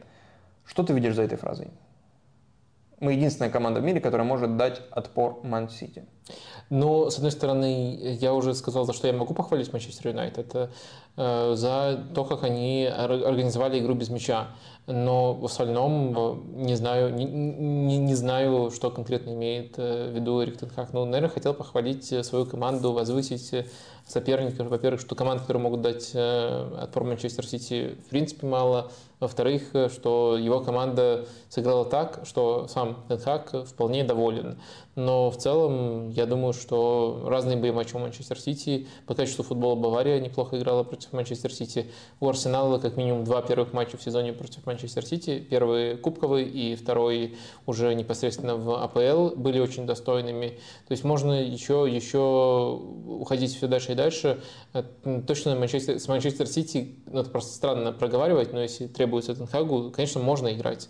Что 0.64 0.82
ты 0.84 0.92
видишь 0.92 1.14
за 1.14 1.22
этой 1.22 1.38
фразой? 1.38 1.68
Мы 2.98 3.12
единственная 3.12 3.50
команда 3.50 3.80
в 3.80 3.84
мире, 3.84 4.00
которая 4.00 4.26
может 4.26 4.56
дать 4.56 4.80
отпор 4.90 5.40
Ман-Сити. 5.42 6.04
Но, 6.70 7.10
с 7.10 7.16
одной 7.16 7.30
стороны, 7.30 8.16
я 8.20 8.32
уже 8.32 8.54
сказал, 8.54 8.84
за 8.84 8.92
что 8.92 9.06
я 9.06 9.12
могу 9.12 9.34
похвалить 9.34 9.72
Манчестер 9.72 10.08
Юнайтед. 10.08 10.70
Э, 11.18 11.54
за 11.56 12.04
то, 12.14 12.24
как 12.24 12.44
они 12.44 12.84
организовали 12.84 13.78
игру 13.78 13.94
без 13.94 14.10
мяча 14.10 14.48
но 14.86 15.34
в 15.34 15.44
остальном 15.44 16.14
э, 16.16 16.36
не 16.66 16.76
знаю, 16.76 17.12
не, 17.12 17.24
не, 17.24 17.98
не 17.98 18.14
знаю, 18.14 18.70
что 18.70 18.90
конкретно 18.90 19.30
имеет 19.30 19.74
э, 19.78 20.10
в 20.10 20.14
виду 20.14 20.42
Эрик 20.42 20.58
Тенхак. 20.58 20.92
Но, 20.92 21.04
наверное, 21.04 21.28
хотел 21.28 21.54
похвалить 21.54 22.24
свою 22.24 22.46
команду, 22.46 22.92
возвысить 22.92 23.66
соперников. 24.06 24.68
Во-первых, 24.68 25.00
что 25.00 25.16
команд, 25.16 25.40
которые 25.40 25.62
могут 25.62 25.80
дать 25.82 26.14
отпор 26.14 27.02
Манчестер 27.02 27.44
Сити, 27.44 27.96
в 28.06 28.10
принципе, 28.10 28.46
мало. 28.46 28.92
Во-вторых, 29.18 29.70
что 29.92 30.36
его 30.38 30.60
команда 30.60 31.26
сыграла 31.48 31.84
так, 31.86 32.20
что 32.24 32.68
сам 32.68 33.02
Тенхак 33.08 33.66
вполне 33.66 34.04
доволен. 34.04 34.60
Но 34.94 35.30
в 35.30 35.38
целом, 35.38 36.10
я 36.10 36.26
думаю, 36.26 36.52
что 36.52 37.24
разные 37.26 37.56
были 37.56 37.70
матчи 37.72 37.96
у 37.96 37.98
Манчестер 37.98 38.38
Сити. 38.38 38.86
По 39.06 39.14
качеству 39.14 39.42
футбола 39.42 39.74
Бавария 39.74 40.20
неплохо 40.20 40.58
играла 40.58 40.84
против 40.84 41.05
Манчестер 41.12 41.52
Сити. 41.52 41.86
У 42.20 42.28
Арсенала 42.28 42.78
как 42.78 42.96
минимум 42.96 43.24
два 43.24 43.42
первых 43.42 43.72
матча 43.72 43.96
в 43.96 44.02
сезоне 44.02 44.32
против 44.32 44.66
Манчестер 44.66 45.04
Сити. 45.04 45.38
Первый 45.38 45.96
кубковый 45.96 46.44
и 46.44 46.74
второй 46.74 47.36
уже 47.66 47.94
непосредственно 47.94 48.56
в 48.56 48.82
АПЛ 48.82 49.36
были 49.36 49.58
очень 49.58 49.86
достойными. 49.86 50.58
То 50.88 50.92
есть 50.92 51.04
можно 51.04 51.32
еще, 51.32 51.86
еще 51.88 52.80
уходить 53.06 53.54
все 53.54 53.66
дальше 53.66 53.92
и 53.92 53.94
дальше. 53.94 54.40
Э, 54.72 54.82
точно 55.26 55.56
Манчестер, 55.56 55.98
с 55.98 56.08
Манчестер 56.08 56.46
Сити, 56.46 56.96
ну, 57.06 57.20
это 57.20 57.30
просто 57.30 57.54
странно 57.54 57.92
проговаривать, 57.92 58.52
но 58.52 58.60
если 58.60 58.86
требуется 58.86 59.34
Тенхагу, 59.34 59.90
конечно, 59.90 60.20
можно 60.20 60.52
играть. 60.52 60.88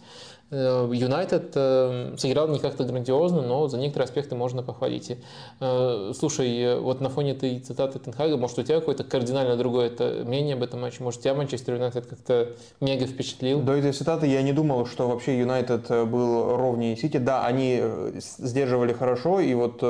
Э, 0.49 0.89
Юнайтед 0.93 1.53
э, 1.57 2.15
сыграл 2.17 2.47
не 2.47 2.61
как-то 2.61 2.85
грандиозно, 2.85 3.43
но 3.43 3.67
за 3.67 3.79
некоторые 3.79 4.05
аспекты 4.05 4.37
можно 4.37 4.63
похвалить. 4.63 5.19
Э, 5.59 6.13
слушай, 6.17 6.79
вот 6.79 7.01
на 7.01 7.11
фоне 7.11 7.33
этой 7.33 7.59
цитаты 7.59 7.99
Тенхага, 7.99 8.37
может, 8.37 8.57
у 8.59 8.63
тебя 8.63 8.79
какое-то 8.79 9.03
кардинально 9.03 9.57
другое 9.57 9.89
это 9.89 10.23
мнение 10.25 10.55
об 10.55 10.63
этом 10.63 10.83
матче? 10.83 11.03
Может, 11.03 11.23
тебя 11.23 11.35
Манчестер 11.35 11.75
Юнайтед 11.75 12.07
как-то 12.07 12.51
мега 12.81 13.07
впечатлил? 13.07 13.61
До 13.61 13.73
этой 13.73 13.91
цитаты 13.93 14.29
я 14.29 14.41
не 14.43 14.53
думал, 14.53 14.87
что 14.87 15.09
вообще 15.09 15.37
Юнайтед 15.37 15.89
был 16.09 16.57
ровнее 16.57 16.97
Сити. 16.97 17.17
Да, 17.17 17.45
они 17.45 17.83
сдерживали 18.39 18.93
хорошо, 18.93 19.41
и 19.41 19.53
вот 19.55 19.83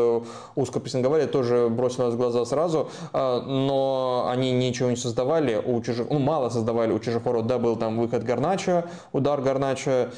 узко 0.55 0.81
прессинговали, 0.81 1.27
тоже 1.27 1.69
бросилось 1.69 2.15
в 2.15 2.17
глаза 2.17 2.45
сразу, 2.47 2.89
но 3.13 4.27
они 4.31 4.53
ничего 4.53 4.89
не 4.89 4.97
создавали 4.97 5.61
у 5.63 5.83
чужих, 5.83 6.09
ну, 6.09 6.19
мало 6.19 6.49
создавали 6.49 6.93
у 6.93 6.99
чужих 6.99 7.25
ворот. 7.25 7.47
Да, 7.47 7.59
был 7.59 7.77
там 7.77 7.99
выход 7.99 8.23
Гарнача, 8.25 8.87
удар 9.13 9.43
Гарнача, 9.43 10.11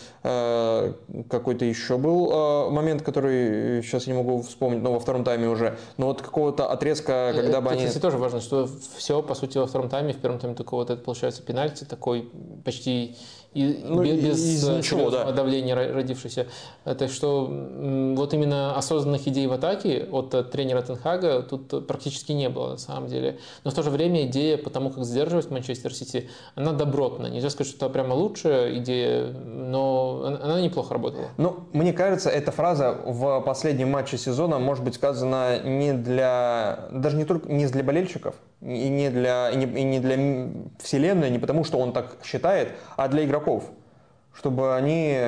какой-то 1.30 1.64
еще 1.64 1.96
был 1.96 2.30
э, 2.30 2.70
момент, 2.70 3.02
который 3.02 3.82
сейчас 3.82 4.06
я 4.06 4.12
не 4.12 4.18
могу 4.18 4.42
вспомнить, 4.42 4.82
но 4.82 4.92
во 4.92 5.00
втором 5.00 5.24
тайме 5.24 5.48
уже. 5.48 5.78
Но 5.96 6.06
вот 6.06 6.20
какого-то 6.20 6.70
отрезка, 6.70 7.30
э, 7.32 7.34
когда 7.34 7.60
бы 7.60 7.70
они... 7.70 7.84
Это 7.84 8.00
тоже 8.00 8.18
важно, 8.18 8.40
что 8.40 8.68
все, 8.96 9.22
по 9.22 9.34
сути, 9.34 9.56
во 9.58 9.66
втором 9.66 9.88
тайме, 9.88 10.12
в 10.12 10.18
первом 10.18 10.38
тайме 10.38 10.54
только 10.54 10.74
вот 10.74 10.90
это 10.90 11.02
получается 11.02 11.42
пенальти, 11.42 11.84
такой 11.84 12.30
почти 12.64 13.16
и, 13.54 13.80
ну, 13.82 14.02
без 14.02 14.38
из 14.38 14.68
ничего, 14.68 15.10
да. 15.10 15.32
давления 15.32 15.74
родившейся. 15.74 16.46
Это 16.84 17.08
что 17.08 17.46
вот 17.46 18.34
именно 18.34 18.76
осознанных 18.76 19.26
идей 19.26 19.46
в 19.46 19.52
атаке 19.52 20.06
от 20.10 20.50
тренера 20.50 20.82
Тенхага 20.82 21.42
тут 21.42 21.86
практически 21.86 22.32
не 22.32 22.48
было 22.48 22.72
на 22.72 22.78
самом 22.78 23.08
деле. 23.08 23.38
Но 23.64 23.70
в 23.70 23.74
то 23.74 23.82
же 23.82 23.90
время 23.90 24.26
идея 24.26 24.58
по 24.58 24.70
тому, 24.70 24.90
как 24.90 25.04
сдерживать 25.04 25.50
Манчестер 25.50 25.94
Сити, 25.94 26.28
она 26.54 26.72
добротная. 26.72 27.30
Нельзя 27.30 27.50
сказать, 27.50 27.72
что 27.72 27.86
это 27.86 27.92
прямо 27.92 28.14
лучшая 28.14 28.76
идея, 28.78 29.32
но 29.32 30.38
она 30.42 30.60
неплохо 30.60 30.92
работала. 30.94 31.28
Ну, 31.38 31.60
мне 31.72 31.92
кажется, 31.92 32.28
эта 32.28 32.52
фраза 32.52 32.98
в 33.04 33.40
последнем 33.40 33.90
матче 33.90 34.18
сезона 34.18 34.58
может 34.58 34.84
быть 34.84 34.94
сказана 34.94 35.58
не 35.60 35.92
для, 35.92 36.88
даже 36.92 37.16
не 37.16 37.24
только 37.24 37.50
не 37.50 37.66
для 37.66 37.82
болельщиков, 37.82 38.34
и 38.60 38.88
не 38.88 39.10
для, 39.10 39.50
и 39.50 39.56
не, 39.56 39.64
и 39.64 39.84
не 39.84 40.00
для 40.00 40.16
вселенной, 40.78 41.30
не 41.30 41.38
потому 41.38 41.64
что 41.64 41.78
он 41.78 41.92
так 41.92 42.16
считает, 42.24 42.72
а 42.96 43.08
для 43.08 43.24
игроков. 43.24 43.70
Чтобы 44.34 44.76
они 44.76 45.18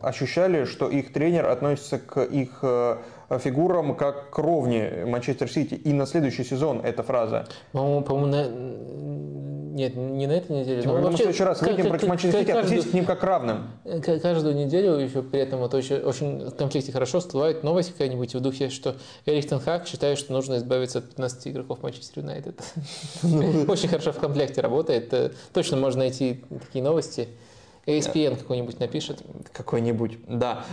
ощущали, 0.00 0.64
что 0.64 0.88
их 0.88 1.12
тренер 1.12 1.46
относится 1.46 1.98
к 1.98 2.22
их 2.22 2.58
э, 2.62 2.96
фигурам 3.38 3.94
как 3.96 4.30
к 4.30 4.38
ровне 4.38 5.04
Манчестер 5.06 5.50
Сити. 5.50 5.74
И 5.74 5.92
на 5.92 6.06
следующий 6.06 6.44
сезон 6.44 6.80
эта 6.80 7.02
фраза. 7.02 7.46
Ну, 7.72 8.00
по-моему, 8.02 8.26
на... 8.26 9.74
нет, 9.74 9.96
не 9.96 10.26
на 10.26 10.32
этой 10.32 10.60
неделе. 10.60 10.82
Тем 10.82 10.92
более, 10.92 11.10
в 11.10 11.16
следующий 11.16 11.44
раз 11.44 11.60
выйдем 11.60 11.88
против 11.88 12.08
Манчестер 12.08 12.40
Сити, 12.40 12.50
относитесь 12.50 12.90
к 12.90 12.94
ним 12.94 13.04
как 13.04 13.20
к 13.20 13.24
равным. 13.24 13.70
Каждую 14.02 14.54
неделю 14.54 14.94
еще 14.94 15.22
при 15.22 15.40
этом 15.40 15.60
вот 15.60 15.74
очень, 15.74 15.96
очень 15.96 16.50
в 16.50 16.54
комплекте 16.54 16.92
хорошо 16.92 17.20
всплывает 17.20 17.62
новость 17.62 17.92
какая-нибудь 17.92 18.34
в 18.34 18.40
духе, 18.40 18.70
что 18.70 18.96
Эрик 19.26 19.48
Тенхак 19.48 19.86
считает, 19.86 20.18
что 20.18 20.32
нужно 20.32 20.56
избавиться 20.56 20.98
от 20.98 21.08
15 21.08 21.48
игроков 21.48 21.82
Манчестер 21.82 22.22
Юнайтед. 22.22 22.62
Ну, 23.22 23.64
очень 23.68 23.88
хорошо 23.88 24.12
в 24.12 24.18
комплекте 24.18 24.60
работает. 24.60 25.12
Э, 25.12 25.30
точно 25.52 25.76
можно 25.76 26.00
найти 26.00 26.44
такие 26.66 26.84
новости. 26.84 27.28
ESPN 27.86 28.36
какой-нибудь 28.36 28.80
напишет. 28.80 29.22
Какой-нибудь, 29.52 30.18
да. 30.26 30.64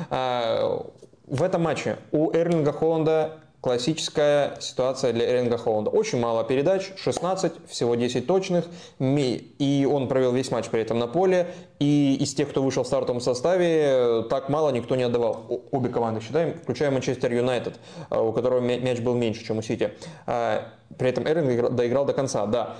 В 1.25 1.41
этом 1.41 1.61
матче 1.61 1.97
у 2.11 2.31
Эрлинга 2.33 2.73
Холланда 2.73 3.39
классическая 3.63 4.59
ситуация 4.59 5.13
для 5.13 5.31
Эринга 5.31 5.57
Холланда. 5.57 5.89
Очень 5.89 6.19
мало 6.19 6.43
передач, 6.43 6.91
16, 6.97 7.53
всего 7.69 7.95
10 7.95 8.27
точных, 8.27 8.65
и 8.99 9.87
он 9.89 10.09
провел 10.09 10.33
весь 10.33 10.51
матч 10.51 10.67
при 10.67 10.81
этом 10.81 10.99
на 10.99 11.07
поле, 11.07 11.47
и 11.79 12.17
из 12.19 12.33
тех, 12.33 12.49
кто 12.49 12.61
вышел 12.61 12.83
в 12.83 12.87
стартовом 12.87 13.21
составе, 13.21 14.25
так 14.29 14.49
мало 14.49 14.69
никто 14.71 14.97
не 14.97 15.03
отдавал. 15.03 15.61
Обе 15.71 15.87
команды 15.87 16.19
считаем, 16.19 16.59
включая 16.61 16.91
Манчестер 16.91 17.31
Юнайтед, 17.31 17.79
э, 18.09 18.19
у 18.19 18.33
которого 18.33 18.59
мяч 18.59 18.99
был 18.99 19.15
меньше, 19.15 19.45
чем 19.45 19.59
у 19.59 19.61
Сити. 19.61 19.93
А, 20.27 20.65
при 20.97 21.09
этом 21.09 21.25
Эринг 21.25 21.73
доиграл 21.73 22.03
до 22.03 22.11
конца, 22.11 22.45
да. 22.45 22.75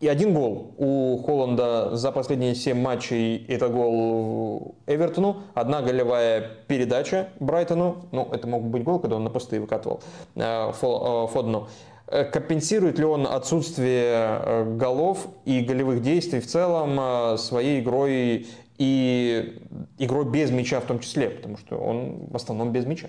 И 0.00 0.06
один 0.06 0.32
гол 0.32 0.74
у 0.78 1.20
Холланда 1.24 1.96
за 1.96 2.12
последние 2.12 2.54
7 2.54 2.80
матчей. 2.80 3.44
Это 3.48 3.68
гол 3.68 4.76
Эвертону. 4.86 5.42
Одна 5.54 5.82
голевая 5.82 6.48
передача 6.68 7.30
Брайтону. 7.40 8.04
Ну, 8.12 8.28
это 8.30 8.46
мог 8.46 8.62
быть 8.62 8.84
гол, 8.84 9.00
когда 9.00 9.16
он 9.16 9.24
на 9.24 9.30
посты 9.30 9.60
выкатывал 9.60 10.00
э, 10.36 10.40
э, 10.40 10.72
Фодну. 10.72 11.68
Э, 12.06 12.24
компенсирует 12.24 13.00
ли 13.00 13.04
он 13.04 13.26
отсутствие 13.26 14.76
голов 14.76 15.26
и 15.44 15.62
голевых 15.62 16.00
действий 16.00 16.38
в 16.38 16.46
целом 16.46 17.36
своей 17.36 17.80
игрой 17.80 18.46
и 18.78 19.60
игрой 19.98 20.26
без 20.26 20.52
мяча 20.52 20.80
в 20.80 20.84
том 20.84 21.00
числе, 21.00 21.28
потому 21.28 21.56
что 21.56 21.76
он 21.76 22.28
в 22.30 22.36
основном 22.36 22.70
без 22.70 22.86
мяча? 22.86 23.08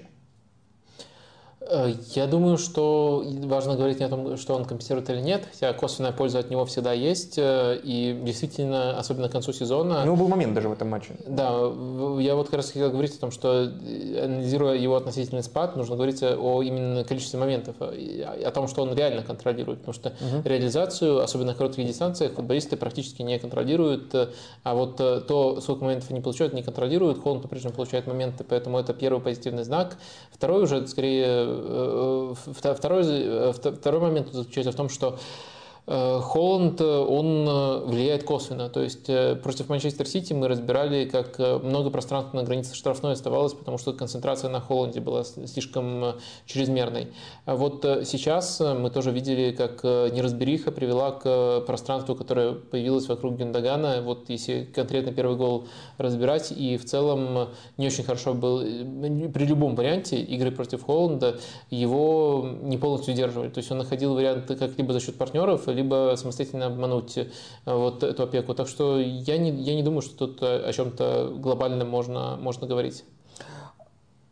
Э, 1.61 1.93
я 2.15 2.27
думаю, 2.27 2.57
что 2.57 3.23
важно 3.43 3.75
говорить 3.75 3.99
не 3.99 4.05
о 4.05 4.09
том, 4.09 4.37
что 4.37 4.55
он 4.55 4.65
компенсирует 4.65 5.09
или 5.09 5.19
нет, 5.19 5.43
хотя 5.51 5.73
косвенная 5.73 6.11
польза 6.11 6.39
от 6.39 6.49
него 6.49 6.65
всегда 6.65 6.93
есть, 6.93 7.37
э, 7.37 7.79
и 7.83 8.17
действительно, 8.23 8.97
особенно 8.97 9.27
к 9.27 9.31
концу 9.31 9.51
сезона... 9.51 10.05
Ну, 10.05 10.15
был 10.15 10.27
момент 10.29 10.53
даже 10.53 10.69
в 10.69 10.73
этом 10.73 10.89
матче. 10.89 11.15
Да, 11.27 11.49
я 12.19 12.35
вот 12.35 12.45
как 12.45 12.55
раз 12.55 12.71
хотел 12.71 12.89
говорить 12.89 13.15
о 13.15 13.19
том, 13.19 13.31
что 13.31 13.63
э, 13.63 14.23
анализируя 14.23 14.75
его 14.75 14.95
относительный 14.95 15.43
спад, 15.43 15.75
нужно 15.75 15.95
говорить 15.95 16.23
о 16.23 16.61
именно 16.63 17.03
количестве 17.03 17.39
моментов, 17.39 17.75
о 17.79 18.51
том, 18.51 18.67
что 18.67 18.83
он 18.83 18.93
реально 18.95 19.23
контролирует, 19.23 19.79
потому 19.79 19.93
что 19.93 20.09
угу. 20.09 20.47
реализацию, 20.47 21.21
особенно 21.21 21.49
на 21.49 21.55
коротких 21.55 21.85
дистанциях, 21.85 22.33
футболисты 22.33 22.77
практически 22.77 23.21
не 23.21 23.39
контролируют, 23.39 24.13
а 24.63 24.75
вот 24.75 24.97
то, 24.97 25.59
сколько 25.61 25.83
моментов 25.83 26.11
они 26.11 26.21
получают, 26.21 26.53
не 26.53 26.61
контролируют, 26.61 27.21
Холланд 27.21 27.41
по-прежнему 27.41 27.73
получает 27.73 28.07
моменты, 28.07 28.43
поэтому 28.47 28.77
это 28.77 28.93
первый 28.93 29.19
позитивный 29.19 29.63
знак. 29.63 29.97
Второй 30.31 30.63
уже, 30.63 30.85
скорее, 30.87 31.48
второй, 32.75 33.03
э, 33.05 33.53
второй 33.53 34.01
момент 34.01 34.33
заключается 34.33 34.71
в 34.71 34.75
том, 34.75 34.89
что 34.89 35.17
Э, 35.17 35.58
Холланд, 35.89 36.79
э, 36.81 36.85
он 36.85 37.47
э, 37.47 37.85
влияет 37.85 38.23
косвенно. 38.23 38.69
То 38.69 38.81
есть 38.81 39.07
против 39.41 39.69
Манчестер 39.69 40.07
Сити 40.07 40.33
мы 40.33 40.47
разбирали, 40.47 41.05
как 41.05 41.39
много 41.63 41.89
пространства 41.89 42.37
на 42.37 42.43
границе 42.43 42.75
штрафной 42.75 43.13
оставалось, 43.13 43.53
потому 43.53 43.79
что 43.79 43.93
концентрация 43.93 44.51
на 44.51 44.61
Холланде 44.61 44.99
была 44.99 45.23
слишком 45.23 46.15
чрезмерной. 46.45 47.07
А 47.45 47.55
вот 47.55 47.83
сейчас 48.05 48.59
мы 48.59 48.91
тоже 48.91 49.11
видели, 49.11 49.51
как 49.51 49.83
неразбериха 49.83 50.71
привела 50.71 51.11
к 51.11 51.61
пространству, 51.61 52.15
которое 52.15 52.53
появилось 52.53 53.07
вокруг 53.07 53.37
Гюндагана. 53.37 54.01
Вот 54.03 54.29
если 54.29 54.65
конкретно 54.65 55.11
первый 55.11 55.37
гол 55.37 55.67
разбирать, 55.97 56.51
и 56.51 56.77
в 56.77 56.85
целом 56.85 57.49
не 57.77 57.87
очень 57.87 58.03
хорошо 58.03 58.33
был 58.33 58.59
при 58.59 59.45
любом 59.45 59.75
варианте 59.75 60.21
игры 60.21 60.51
против 60.51 60.83
Холланда, 60.83 61.39
его 61.71 62.47
не 62.61 62.77
полностью 62.77 63.13
удерживали. 63.13 63.49
То 63.49 63.59
есть 63.59 63.71
он 63.71 63.79
находил 63.79 64.13
варианты 64.13 64.55
как 64.55 64.77
либо 64.77 64.93
за 64.93 64.99
счет 64.99 65.15
партнеров, 65.15 65.67
либо 65.79 66.13
самостоятельно 66.15 66.67
обмануть 66.67 67.17
э, 67.17 67.27
вот 67.65 68.03
эту 68.03 68.23
опеку. 68.23 68.53
Так 68.53 68.67
что 68.67 68.99
я 68.99 69.37
не, 69.37 69.51
я 69.51 69.75
не 69.75 69.83
думаю, 69.83 70.01
что 70.01 70.27
тут 70.27 70.43
о 70.43 70.71
чем-то 70.73 71.33
глобальном 71.35 71.89
можно, 71.89 72.37
можно 72.39 72.67
говорить. 72.67 73.03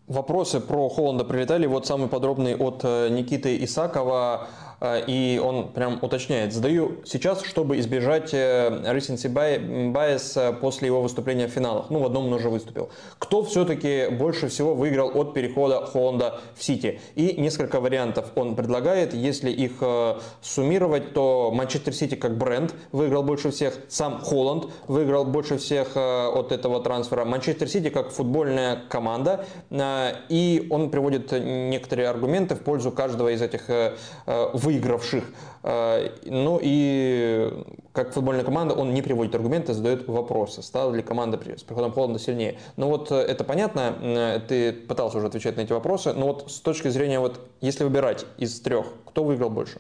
Вопросы 0.08 0.62
про 0.62 0.88
Холланда 0.88 1.26
прилетали. 1.26 1.66
Вот 1.68 1.86
самый 1.86 2.08
подробный 2.08 2.56
от 2.56 2.80
э, 2.84 3.10
Никиты 3.10 3.62
Исакова. 3.66 4.48
А, 4.80 5.00
и 5.00 5.40
он 5.40 5.70
прям 5.70 6.00
уточняет. 6.02 6.54
Задаю 6.54 6.98
сейчас, 7.04 7.42
чтобы 7.42 7.80
избежать 7.80 8.34
э, 8.34 8.68
recency 8.94 9.32
bias 9.32 10.40
э, 10.40 10.54
после 10.54 10.88
его 10.88 11.02
выступления 11.02 11.48
в 11.48 11.52
финалах. 11.52 11.90
Ну, 11.90 12.00
в 12.00 12.06
одном 12.06 12.28
он 12.28 12.34
уже 12.34 12.50
выступил. 12.50 12.90
Кто 13.18 13.44
все-таки 13.44 14.10
больше 14.12 14.50
всего 14.50 14.76
выиграл 14.76 15.12
от 15.20 15.34
перехода 15.34 15.84
Холланда 15.86 16.40
в 16.56 16.64
Сити? 16.64 17.00
И 17.16 17.42
несколько 17.42 17.80
вариантов 17.80 18.32
он 18.36 18.56
предлагает. 18.56 19.16
Если 19.16 19.50
их 19.50 19.78
э, 19.82 20.16
суммировать, 20.42 21.14
то 21.14 21.52
Манчестер 21.52 21.94
Сити 21.94 22.14
как 22.14 22.38
бренд 22.38 22.76
выиграл 22.92 23.24
больше 23.24 23.50
всех. 23.50 23.74
Сам 23.90 24.22
Холланд 24.22 24.68
выиграл 24.88 25.26
больше 25.26 25.58
всех 25.58 25.98
от 25.98 26.52
этого 26.52 26.84
трансфера. 26.84 27.26
Манчестер 27.26 27.68
Сити 27.68 27.90
как 27.90 28.12
футбольная 28.12 28.84
команда. 28.90 29.46
И 30.30 30.68
он 30.70 30.92
приводит 30.92 31.32
некоторые 31.32 32.10
аргументы 32.10 32.56
в 32.56 32.62
пользу 32.62 32.92
каждого 32.92 33.30
из 33.30 33.42
этих 33.42 33.70
выигравших. 34.68 35.24
А, 35.64 36.12
ну 36.26 36.60
и 36.62 37.52
как 37.94 38.14
футбольная 38.14 38.44
команда 38.44 38.74
он 38.74 38.94
не 38.94 39.02
приводит 39.02 39.34
аргументы, 39.34 39.74
задает 39.74 40.08
вопросы. 40.08 40.62
Стала 40.62 40.94
ли 40.94 41.02
команда 41.02 41.40
с 41.58 41.64
приходом 41.64 41.94
Холланда 41.94 42.20
сильнее? 42.20 42.60
Ну 42.76 42.90
вот 42.90 43.12
э, 43.12 43.16
это 43.16 43.46
понятно, 43.46 43.96
э, 44.02 44.40
ты 44.46 44.74
пытался 44.74 45.18
уже 45.18 45.28
отвечать 45.28 45.56
на 45.56 45.62
эти 45.62 45.72
вопросы, 45.72 46.14
но 46.14 46.28
вот 46.28 46.52
с 46.52 46.60
точки 46.60 46.90
зрения, 46.90 47.20
вот 47.20 47.40
если 47.62 47.86
выбирать 47.86 48.26
из 48.38 48.60
трех, 48.60 48.88
кто 49.06 49.24
выиграл 49.24 49.50
больше? 49.50 49.80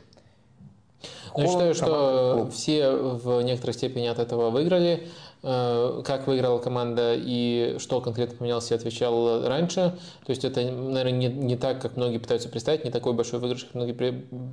Ну, 1.36 1.44
я 1.44 1.48
считаю, 1.50 1.76
что 1.76 2.50
все 2.52 2.90
в 2.92 3.42
некоторой 3.42 3.74
степени 3.74 4.08
от 4.08 4.20
этого 4.20 4.50
выиграли. 4.50 5.08
Э, 5.50 6.02
как 6.04 6.28
выиграла 6.28 6.60
команда 6.60 7.16
и 7.16 7.78
что 7.80 8.02
конкретно 8.02 8.36
поменялось, 8.36 8.70
я 8.70 8.76
отвечал 8.76 9.48
раньше. 9.48 9.98
То 10.26 10.30
есть 10.30 10.44
это, 10.44 10.60
наверное, 10.60 11.14
не, 11.14 11.28
не 11.28 11.56
так, 11.56 11.82
как 11.82 11.96
многие 11.96 12.18
пытаются 12.18 12.50
представить, 12.50 12.84
не 12.84 12.92
такой 12.92 13.14
большой 13.14 13.40
выигрыш, 13.40 13.64
как 13.64 13.76
многие 13.76 13.94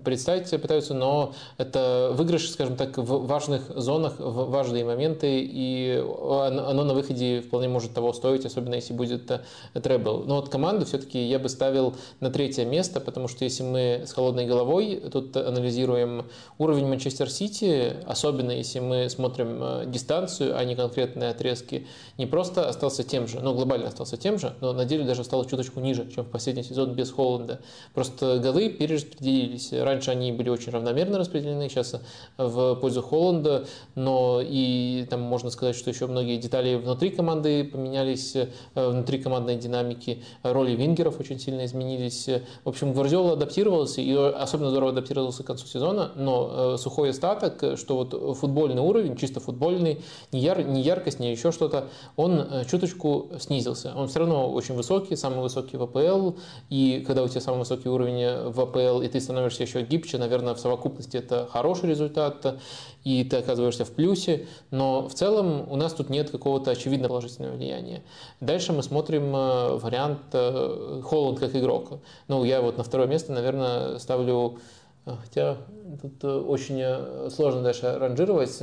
представить 0.04 0.48
пытаются, 0.62 0.94
но 0.94 1.34
это 1.58 2.12
выигрыш, 2.12 2.48
скажем 2.48 2.76
так, 2.76 2.96
в 2.96 3.26
важных 3.26 3.72
зонах, 3.74 4.20
в 4.20 4.50
важные 4.50 4.84
моменты, 4.84 5.40
и 5.42 6.00
оно 6.00 6.84
на 6.84 6.94
выходе 6.94 7.40
вполне 7.40 7.66
может 7.66 7.92
того 7.92 8.12
стоить, 8.12 8.46
особенно 8.46 8.76
если 8.76 8.92
будет 8.92 9.28
э, 9.32 9.40
требл. 9.80 10.22
Но 10.24 10.36
вот 10.36 10.48
команду 10.48 10.86
все-таки 10.86 11.20
я 11.20 11.40
бы 11.40 11.48
ставил 11.48 11.96
на 12.20 12.30
третье 12.30 12.64
место, 12.64 13.00
потому 13.00 13.26
что 13.26 13.42
если 13.42 13.64
мы 13.64 14.04
с 14.06 14.12
холодной 14.12 14.46
головой 14.46 15.02
тут 15.10 15.36
анализируем 15.36 16.26
уровень 16.58 16.86
Манчестер 16.86 17.28
Сити, 17.28 17.94
особенно 18.06 18.52
если 18.52 18.78
мы 18.78 19.10
смотрим 19.10 19.58
э, 19.60 19.84
дистанцию, 19.88 20.56
а 20.56 20.64
не 20.64 20.83
конкретные 20.84 21.30
отрезки, 21.30 21.86
не 22.18 22.26
просто 22.26 22.68
остался 22.68 23.02
тем 23.02 23.26
же, 23.26 23.40
но 23.40 23.54
глобально 23.54 23.88
остался 23.88 24.16
тем 24.16 24.38
же, 24.38 24.54
но 24.60 24.72
на 24.72 24.84
деле 24.84 25.04
даже 25.04 25.24
стал 25.24 25.44
чуточку 25.44 25.80
ниже, 25.80 26.10
чем 26.14 26.24
в 26.24 26.28
последний 26.28 26.62
сезон 26.62 26.92
без 26.92 27.10
Холланда. 27.10 27.60
Просто 27.94 28.38
голы 28.38 28.68
перераспределились. 28.68 29.72
Раньше 29.72 30.10
они 30.10 30.32
были 30.32 30.50
очень 30.50 30.72
равномерно 30.72 31.18
распределены, 31.18 31.68
сейчас 31.68 31.96
в 32.36 32.74
пользу 32.76 33.02
Холланда, 33.02 33.66
но 33.94 34.40
и 34.42 35.06
там 35.08 35.20
можно 35.20 35.50
сказать, 35.50 35.76
что 35.76 35.90
еще 35.90 36.06
многие 36.06 36.36
детали 36.36 36.74
внутри 36.76 37.10
команды 37.10 37.64
поменялись, 37.64 38.36
э, 38.36 38.48
внутри 38.74 39.18
командной 39.18 39.56
динамики, 39.56 40.22
роли 40.42 40.72
вингеров 40.72 41.20
очень 41.20 41.38
сильно 41.38 41.64
изменились. 41.64 42.28
В 42.64 42.68
общем, 42.68 42.92
Гвардиола 42.92 43.32
адаптировался, 43.32 44.00
и 44.00 44.12
особенно 44.14 44.70
здорово 44.70 44.92
адаптировался 44.92 45.42
к 45.42 45.46
концу 45.46 45.66
сезона, 45.66 46.12
но 46.14 46.74
э, 46.74 46.76
сухой 46.78 47.10
остаток, 47.10 47.78
что 47.78 47.96
вот 47.96 48.38
футбольный 48.38 48.82
уровень, 48.82 49.16
чисто 49.16 49.40
футбольный, 49.40 50.02
не, 50.32 50.40
яр, 50.40 50.62
не 50.74 50.82
яркость, 50.82 51.20
не 51.20 51.30
еще 51.30 51.52
что-то, 51.52 51.88
он 52.16 52.38
э, 52.38 52.64
чуточку 52.70 53.30
снизился. 53.38 53.94
Он 53.96 54.08
все 54.08 54.20
равно 54.20 54.50
очень 54.52 54.74
высокий, 54.74 55.16
самый 55.16 55.40
высокий 55.40 55.76
в 55.76 55.82
АПЛ, 55.82 56.32
и 56.68 57.02
когда 57.06 57.22
у 57.22 57.28
тебя 57.28 57.40
самый 57.40 57.60
высокий 57.60 57.88
уровень 57.88 58.50
в 58.50 58.60
АПЛ, 58.60 59.00
и 59.00 59.08
ты 59.08 59.20
становишься 59.20 59.62
еще 59.62 59.82
гибче, 59.82 60.18
наверное, 60.18 60.54
в 60.54 60.60
совокупности 60.60 61.16
это 61.16 61.48
хороший 61.50 61.88
результат, 61.88 62.60
и 63.04 63.24
ты 63.24 63.36
оказываешься 63.36 63.84
в 63.84 63.90
плюсе, 63.90 64.46
но 64.70 65.08
в 65.08 65.14
целом 65.14 65.70
у 65.70 65.76
нас 65.76 65.92
тут 65.94 66.10
нет 66.10 66.30
какого-то 66.30 66.70
очевидно 66.70 67.08
положительного 67.08 67.54
влияния. 67.56 68.02
Дальше 68.40 68.72
мы 68.72 68.82
смотрим 68.82 69.34
э, 69.34 69.76
вариант 69.76 70.20
э, 70.32 71.00
Холланд 71.04 71.38
как 71.38 71.54
игрок. 71.56 72.00
Ну, 72.28 72.44
я 72.44 72.60
вот 72.60 72.76
на 72.76 72.84
второе 72.84 73.06
место, 73.08 73.32
наверное, 73.32 73.98
ставлю 73.98 74.58
Хотя 75.06 75.58
тут 76.00 76.24
очень 76.24 77.30
сложно 77.30 77.62
дальше 77.62 77.98
ранжировать. 77.98 78.58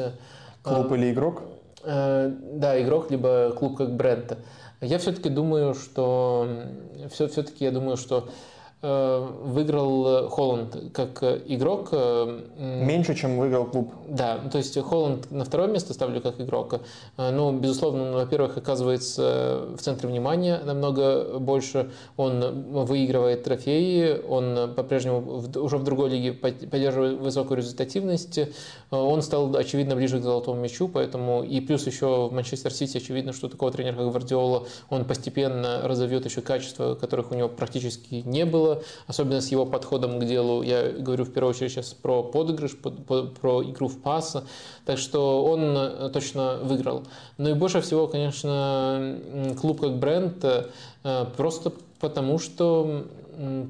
Клуб 0.64 0.92
или 0.94 1.12
игрок? 1.12 1.44
Э, 1.84 2.32
да, 2.54 2.82
игрок, 2.82 3.12
либо 3.12 3.54
клуб 3.58 3.78
как 3.78 3.96
бренд. 3.96 4.38
Я 4.82 4.98
все-таки 4.98 5.30
думаю, 5.30 5.74
что 5.74 6.48
все, 7.12 7.28
все-таки 7.28 7.66
я 7.66 7.72
думаю, 7.72 7.98
что 7.98 8.30
выиграл 8.82 10.28
Холланд 10.30 10.76
как 10.94 11.22
игрок. 11.46 11.90
Э, 11.92 12.40
Меньше, 12.58 13.14
чем 13.14 13.38
выиграл 13.38 13.66
клуб. 13.66 13.94
Да, 14.08 14.40
то 14.52 14.58
есть 14.58 14.80
Холланд 14.82 15.30
на 15.30 15.46
второе 15.46 15.68
место 15.68 15.94
ставлю 15.94 16.20
как 16.20 16.42
игрок. 16.42 16.82
Э, 17.18 17.30
ну, 17.32 17.52
безусловно, 17.52 18.14
во-первых, 18.14 18.58
оказывается 18.58 19.68
в 19.78 19.82
центре 19.82 20.10
внимания 20.10 20.60
намного 20.66 21.38
больше. 21.38 21.92
Он 22.18 22.74
выигрывает 22.86 23.44
трофеи, 23.44 24.20
он 24.28 24.74
по-прежнему 24.74 25.44
уже 25.56 25.78
в 25.78 25.84
другой 25.84 26.10
лиге 26.10 26.34
поддерживает 26.34 27.20
высокую 27.20 27.58
результативность. 27.58 28.40
Он 28.90 29.22
стал, 29.22 29.56
очевидно, 29.56 29.96
ближе 29.96 30.20
к 30.20 30.24
золотому 30.24 30.60
мячу, 30.60 30.88
поэтому 30.88 31.44
и 31.44 31.62
плюс 31.62 31.86
еще 31.86 32.28
в 32.30 32.34
Манчестер 32.34 32.74
Сити 32.74 32.98
очевидно, 32.98 33.32
что 33.32 33.48
такого 33.48 33.72
тренера, 33.72 33.96
как 33.96 34.10
Гвардиола, 34.10 34.66
он 34.90 35.06
постепенно 35.06 35.82
разовьет 35.84 36.26
еще 36.26 36.42
качества, 36.42 36.96
которых 36.96 37.32
у 37.32 37.36
него 37.36 37.48
практически 37.48 38.24
не 38.26 38.46
было 38.46 38.71
было, 38.72 38.84
особенно 39.08 39.42
с 39.42 39.50
его 39.50 39.66
подходом 39.66 40.20
к 40.20 40.26
делу. 40.26 40.62
Я 40.62 40.90
говорю 40.92 41.26
в 41.26 41.32
первую 41.32 41.52
очередь 41.52 41.72
сейчас 41.72 41.94
про 41.94 42.24
подыгрыш, 42.24 42.78
про 42.78 43.64
игру 43.64 43.88
в 43.88 44.00
пас. 44.00 44.38
Так 44.86 44.98
что 44.98 45.44
он 45.44 46.12
точно 46.12 46.60
выиграл. 46.64 47.04
Ну 47.38 47.50
и 47.50 47.54
больше 47.54 47.82
всего, 47.82 48.08
конечно, 48.08 49.18
клуб 49.60 49.82
как 49.82 49.98
бренд, 49.98 50.46
просто 51.38 51.74
потому 52.00 52.40
что, 52.40 53.06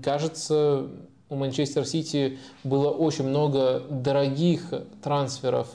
кажется, 0.04 0.88
у 1.30 1.36
Манчестер 1.36 1.86
Сити 1.86 2.40
было 2.64 2.90
очень 2.90 3.26
много 3.28 3.84
дорогих 3.90 4.74
трансферов 5.04 5.70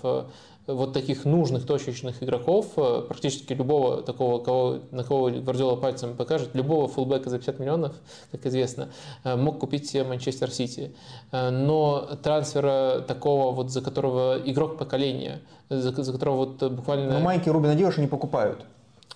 вот 0.67 0.93
таких 0.93 1.25
нужных 1.25 1.67
точечных 1.67 2.23
игроков, 2.23 2.73
э, 2.77 3.03
практически 3.07 3.53
любого 3.53 4.03
такого, 4.03 4.43
кого, 4.43 4.79
на 4.91 5.05
кого 5.05 5.31
Гвардиола 5.31 5.77
пальцем 5.77 6.17
покажет, 6.17 6.55
любого 6.55 6.89
фулбека 6.89 7.31
за 7.31 7.39
50 7.39 7.59
миллионов, 7.59 7.93
как 8.33 8.47
известно, 8.47 8.89
э, 9.25 9.37
мог 9.37 9.59
купить 9.59 9.95
Манчестер 9.95 10.51
Сити. 10.51 10.95
Э, 11.33 11.51
но 11.51 12.01
трансфера 12.23 13.05
такого, 13.07 13.53
вот 13.53 13.71
за 13.71 13.81
которого 13.81 14.39
игрок 14.45 14.79
поколения, 14.79 15.41
за, 15.69 15.91
за 16.03 16.13
которого 16.13 16.37
вот 16.37 16.73
буквально... 16.73 17.13
Но 17.13 17.21
Майки 17.21 17.49
Рубина 17.49 17.75
девушки 17.75 18.01
не 18.01 18.09
покупают. 18.09 18.65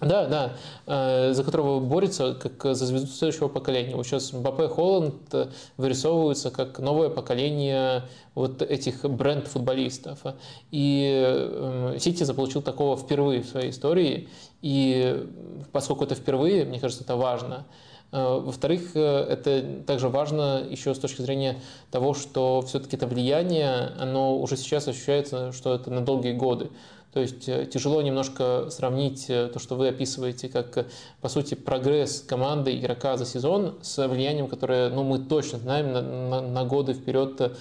Да, 0.00 0.26
да, 0.26 0.52
э, 0.86 1.32
за 1.34 1.44
которого 1.44 1.78
борется 1.78 2.34
как 2.34 2.74
за 2.74 2.86
звезду 2.86 3.08
следующего 3.08 3.48
поколения. 3.48 3.94
Вот 3.94 4.06
сейчас 4.06 4.32
Мбаппе 4.32 4.66
Холланд 4.66 5.14
э, 5.32 5.48
вырисовываются 5.76 6.50
как 6.50 6.78
новое 6.78 7.10
поколение 7.10 8.04
вот 8.34 8.62
этих 8.62 9.04
бренд-футболистов. 9.04 10.20
И 10.70 11.22
э, 11.22 11.96
Сити 11.98 12.22
заполучил 12.22 12.62
такого 12.62 12.96
впервые 12.96 13.42
в 13.42 13.48
своей 13.48 13.70
истории. 13.70 14.28
И 14.62 15.28
поскольку 15.70 16.04
это 16.04 16.14
впервые, 16.14 16.64
мне 16.64 16.80
кажется, 16.80 17.04
это 17.04 17.16
важно. 17.16 17.66
Во-вторых, 18.12 18.96
это 18.96 19.84
также 19.86 20.08
важно 20.08 20.66
еще 20.68 20.96
с 20.96 20.98
точки 20.98 21.22
зрения 21.22 21.60
того, 21.92 22.12
что 22.12 22.60
все-таки 22.62 22.96
это 22.96 23.06
влияние, 23.06 23.92
оно 24.00 24.36
уже 24.36 24.56
сейчас 24.56 24.88
ощущается, 24.88 25.52
что 25.52 25.72
это 25.76 25.92
на 25.92 26.00
долгие 26.00 26.32
годы. 26.32 26.70
То 27.12 27.18
есть 27.18 27.48
э, 27.48 27.66
тяжело 27.66 28.00
немножко 28.02 28.70
сравнить 28.70 29.28
э, 29.28 29.48
то, 29.48 29.58
что 29.58 29.74
вы 29.74 29.88
описываете, 29.88 30.48
как, 30.48 30.78
э, 30.78 30.84
по 31.20 31.28
сути, 31.28 31.54
прогресс 31.54 32.20
команды 32.20 32.78
игрока 32.78 33.16
за 33.16 33.26
сезон 33.26 33.78
с 33.82 34.06
влиянием, 34.06 34.46
которое 34.46 34.90
ну, 34.90 35.02
мы 35.02 35.18
точно 35.18 35.58
знаем 35.58 35.92
на, 35.92 36.02
на, 36.02 36.40
на 36.40 36.64
годы 36.64 36.94
вперед 36.94 37.56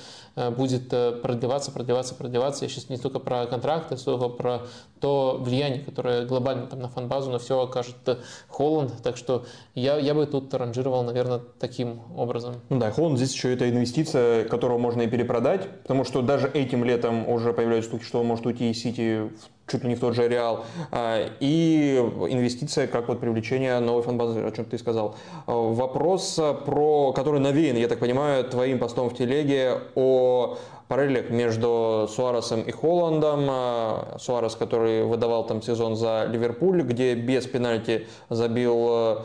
будет 0.49 0.93
э, 0.93 1.11
продлеваться, 1.11 1.71
продлеваться, 1.71 2.15
продлеваться. 2.15 2.65
Я 2.65 2.69
сейчас 2.69 2.89
не 2.89 2.97
только 2.97 3.19
про 3.19 3.45
контракты, 3.45 3.97
сколько 3.97 4.29
про 4.29 4.61
то 4.99 5.37
влияние, 5.39 5.81
которое 5.81 6.25
глобально 6.25 6.67
там 6.67 6.79
на 6.79 6.87
фанбазу, 6.87 7.31
на 7.31 7.39
все 7.39 7.59
окажет 7.59 7.95
э, 8.07 8.17
Холланд. 8.47 8.93
Так 9.03 9.17
что 9.17 9.45
я, 9.75 9.97
я 9.97 10.13
бы 10.13 10.25
тут 10.25 10.53
ранжировал, 10.53 11.03
наверное, 11.03 11.41
таким 11.59 12.01
образом. 12.15 12.55
Ну 12.69 12.79
да, 12.79 12.91
Холланд 12.91 13.17
здесь 13.17 13.33
еще 13.33 13.53
это 13.53 13.69
инвестиция, 13.69 14.45
которую 14.45 14.79
можно 14.79 15.01
и 15.03 15.07
перепродать, 15.07 15.67
потому 15.81 16.03
что 16.03 16.21
даже 16.21 16.47
этим 16.47 16.83
летом 16.83 17.27
уже 17.27 17.53
появляются 17.53 17.91
слухи, 17.91 18.05
что 18.05 18.21
он 18.21 18.27
может 18.27 18.45
уйти 18.45 18.71
из 18.71 18.81
Сити 18.81 19.29
в 19.29 19.59
чуть 19.69 19.83
ли 19.83 19.89
не 19.89 19.95
в 19.95 19.99
тот 19.99 20.15
же 20.15 20.27
Реал, 20.27 20.65
а, 20.91 21.29
и 21.39 21.97
инвестиция 22.29 22.87
как 22.87 23.07
вот 23.07 23.19
привлечение 23.19 23.79
новой 23.79 24.03
фанбазы, 24.03 24.39
о 24.39 24.51
чем 24.51 24.65
ты 24.65 24.77
сказал. 24.77 25.15
А, 25.45 25.53
вопрос, 25.53 26.39
про, 26.65 27.13
который 27.13 27.39
навеян, 27.39 27.77
я 27.77 27.87
так 27.87 27.99
понимаю, 27.99 28.43
твоим 28.43 28.79
постом 28.79 29.09
в 29.09 29.15
телеге 29.15 29.77
о 29.95 30.57
параллелях 30.87 31.29
между 31.29 32.09
Суаресом 32.09 32.61
и 32.61 32.71
Холландом. 32.71 33.47
А, 33.49 34.17
Суарес, 34.19 34.55
который 34.55 35.03
выдавал 35.03 35.45
там 35.45 35.61
сезон 35.61 35.95
за 35.95 36.25
Ливерпуль, 36.29 36.81
где 36.81 37.15
без 37.15 37.45
пенальти 37.45 38.07
забил... 38.29 39.19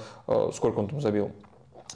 Сколько 0.54 0.78
он 0.78 0.88
там 0.88 1.00
забил? 1.02 1.32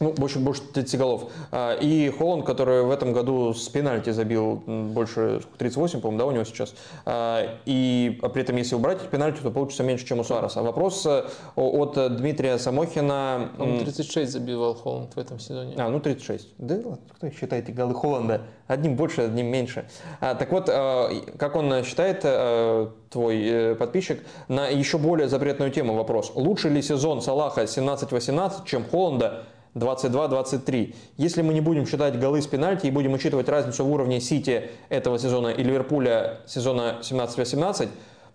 Ну, 0.01 0.13
больше, 0.13 0.39
больше 0.39 0.63
30 0.63 0.99
голов. 0.99 1.31
А, 1.51 1.75
и 1.75 2.11
Холланд, 2.11 2.45
который 2.45 2.83
в 2.83 2.91
этом 2.91 3.13
году 3.13 3.53
с 3.53 3.69
пенальти 3.69 4.11
забил 4.11 4.63
больше 4.67 5.41
38, 5.59 6.01
по-моему, 6.01 6.19
да, 6.19 6.27
у 6.27 6.31
него 6.31 6.45
сейчас. 6.45 6.75
А, 7.05 7.59
и 7.65 8.21
при 8.33 8.43
этом, 8.43 8.57
если 8.57 8.75
убрать 8.75 9.01
пенальти, 9.11 9.41
то 9.41 9.51
получится 9.51 9.83
меньше, 9.83 10.07
чем 10.07 10.21
у 10.21 10.25
Суареса. 10.25 10.63
Вопрос 10.63 11.05
э, 11.07 11.25
от 11.57 12.17
Дмитрия 12.17 12.59
Самохина. 12.59 13.51
Он 13.59 13.79
36 13.81 14.31
забивал 14.31 14.75
Холланд 14.75 15.15
в 15.15 15.19
этом 15.19 15.39
сезоне. 15.39 15.75
А, 15.77 15.89
ну 15.89 16.01
36. 16.01 16.49
Да 16.59 16.77
кто 17.17 17.31
считает 17.31 17.73
голы 17.75 17.95
Холланда? 17.95 18.43
Одним 18.67 18.97
больше, 18.97 19.23
одним 19.23 19.47
меньше. 19.47 19.89
А, 20.21 20.35
так 20.35 20.53
вот, 20.53 20.69
э, 20.69 21.09
как 21.39 21.57
он 21.57 21.83
считает, 21.85 22.21
э, 22.23 22.89
твой 23.11 23.75
подписчик, 23.77 24.23
на 24.49 24.69
еще 24.69 24.99
более 24.99 25.29
запретную 25.29 25.71
тему 25.71 25.95
вопрос. 25.95 26.33
Лучше 26.35 26.69
ли 26.69 26.83
сезон 26.83 27.23
Салаха 27.23 27.63
17-18, 27.63 28.67
чем 28.67 28.85
Холланда 28.85 29.45
22-23. 29.75 30.95
Если 31.17 31.43
мы 31.43 31.55
не 31.55 31.61
будем 31.61 31.87
считать 31.87 32.19
голы 32.19 32.43
с 32.43 32.47
пенальти 32.47 32.87
и 32.87 32.91
будем 32.91 33.13
учитывать 33.13 33.49
разницу 33.49 33.85
в 33.85 33.93
уровне 33.93 34.21
Сити 34.21 34.71
этого 34.89 35.19
сезона 35.19 35.49
и 35.49 35.63
Ливерпуля 35.63 36.41
сезона 36.47 36.99
17-18, 37.01 37.89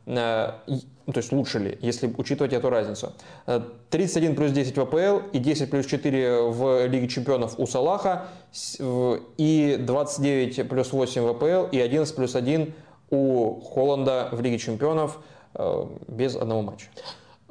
э, 0.05 0.51
то 1.11 1.17
есть 1.17 1.31
лучше 1.31 1.59
ли, 1.59 1.77
если 1.81 2.13
учитывать 2.17 2.53
эту 2.53 2.69
разницу. 2.69 3.13
31 3.89 4.31
э, 4.31 4.35
плюс 4.35 4.51
10 4.51 4.77
в 4.77 4.81
АПЛ 4.81 5.27
и 5.33 5.39
10 5.39 5.69
плюс 5.69 5.85
4 5.85 6.41
в 6.49 6.87
Лиге 6.87 7.07
Чемпионов 7.07 7.59
у 7.59 7.67
Салаха 7.67 8.27
и 9.37 9.77
29 9.79 10.69
плюс 10.69 10.93
8 10.93 11.21
в 11.21 11.27
АПЛ 11.27 11.69
и 11.71 11.79
11 11.79 12.15
плюс 12.15 12.35
1 12.35 12.73
у 13.09 13.59
Холланда 13.61 14.29
в 14.31 14.41
Лиге 14.41 14.57
Чемпионов 14.57 15.19
э, 15.55 15.85
без 16.07 16.35
одного 16.35 16.61
матча. 16.61 16.87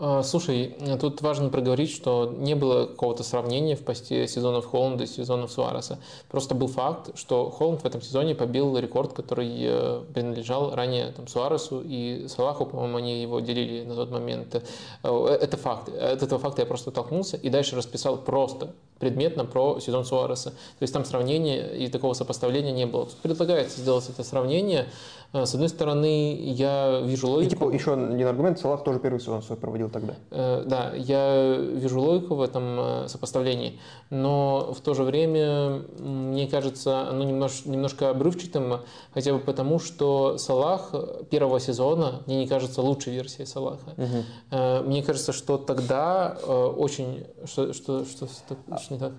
А, 0.05 0.25
слушай, 0.25 0.75
тут 1.01 1.23
важно 1.23 1.49
проговорить, 1.49 1.93
что 1.93 2.35
не 2.37 2.57
было 2.57 2.87
какого-то 2.87 3.23
сравнения 3.23 3.77
в 3.77 3.85
посте 3.85 4.27
сезонов 4.27 4.67
Холланда 4.67 5.05
и 5.05 5.07
сезонов 5.07 5.53
Суареса. 5.53 6.01
Просто 6.29 6.57
был 6.57 6.67
факт, 6.67 7.17
что 7.17 7.51
Холланд 7.51 7.83
в 7.83 7.85
этом 7.85 8.03
сезоне 8.03 8.35
побил 8.35 8.77
рекорд, 8.77 9.13
который 9.13 9.49
э, 9.61 10.03
принадлежал 10.13 10.75
ранее 10.75 11.13
там, 11.13 11.29
Суаресу 11.29 11.85
и 11.85 12.27
Салаху, 12.27 12.67
по-моему, 12.67 12.97
они 12.97 13.23
его 13.23 13.39
делили 13.39 13.85
на 13.85 13.95
тот 13.95 14.11
момент. 14.11 14.61
Э, 15.05 15.39
это 15.41 15.57
факт. 15.57 15.89
От 15.89 16.21
этого 16.21 16.41
факта 16.41 16.63
я 16.63 16.67
просто 16.67 16.91
толкнулся 16.91 17.37
и 17.37 17.49
дальше 17.49 17.77
расписал 17.77 18.17
просто 18.17 18.75
предметно 19.03 19.45
про 19.45 19.81
сезон 19.81 20.05
Суареса. 20.05 20.51
То 20.51 20.83
есть 20.83 20.93
там 20.93 21.05
сравнения 21.05 21.77
и 21.77 21.89
такого 21.89 22.15
сопоставления 22.15 22.73
не 22.73 22.87
было. 22.87 23.07
Тут 23.07 23.17
предлагается 23.19 23.81
сделать 23.81 24.09
это 24.09 24.23
сравнение, 24.25 24.87
с 25.33 25.55
одной 25.55 25.71
стороны, 25.71 26.35
я 26.43 27.01
вижу 27.01 27.29
логику... 27.29 27.47
И 27.47 27.51
типа 27.51 27.71
еще 27.73 27.95
один 27.95 28.27
аргумент, 28.27 28.59
Салах 28.59 28.85
тоже 28.85 28.99
первый 28.99 29.19
сезон 29.19 29.43
свой 29.43 29.57
проводил 29.57 29.89
тогда. 29.89 30.15
Э, 30.31 30.63
да, 30.67 30.93
я 30.95 31.57
вижу 31.57 32.01
логику 32.01 32.35
в 32.35 32.43
этом 32.43 32.65
э, 32.79 33.09
сопоставлении, 33.09 33.81
но 34.11 34.75
в 34.75 34.81
то 34.81 34.93
же 34.93 35.05
время, 35.05 35.85
мне 35.99 36.47
кажется, 36.47 37.09
оно 37.09 37.25
немножко, 37.25 37.69
немножко 37.69 38.11
обрывчатым, 38.11 38.81
хотя 39.15 39.33
бы 39.33 39.39
потому, 39.39 39.79
что 39.79 40.37
Салах 40.37 40.95
первого 41.31 41.61
сезона 41.61 42.23
мне 42.27 42.41
не 42.41 42.47
кажется 42.47 42.83
лучшей 42.83 43.15
версией 43.15 43.47
Салаха. 43.47 43.95
Угу. 43.97 44.87
Мне 44.89 45.03
кажется, 45.03 45.33
что 45.33 45.57
тогда 45.57 46.37
очень... 46.47 47.27
Что, 47.45 47.73
что, 47.73 48.05
что, 48.05 48.27
что, 48.27 48.79
что 48.79 48.95
не 48.95 49.01
так? 49.01 49.13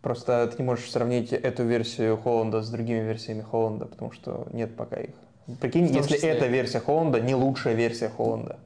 Просто 0.00 0.46
ты 0.46 0.62
не 0.62 0.64
можешь 0.64 0.90
сравнить 0.90 1.32
эту 1.32 1.64
версию 1.64 2.16
Холланда 2.16 2.62
с 2.62 2.70
другими 2.70 3.00
версиями 3.00 3.42
Холланда, 3.42 3.86
потому 3.86 4.12
что 4.12 4.46
нет 4.52 4.76
пока 4.76 5.00
их. 5.00 5.14
Прикинь, 5.60 5.86
если 5.86 6.16
числе... 6.16 6.30
эта 6.30 6.46
версия 6.46 6.80
Холланда 6.80 7.20
не 7.20 7.34
лучшая 7.34 7.74
версия 7.74 8.08
Холланда. 8.08 8.58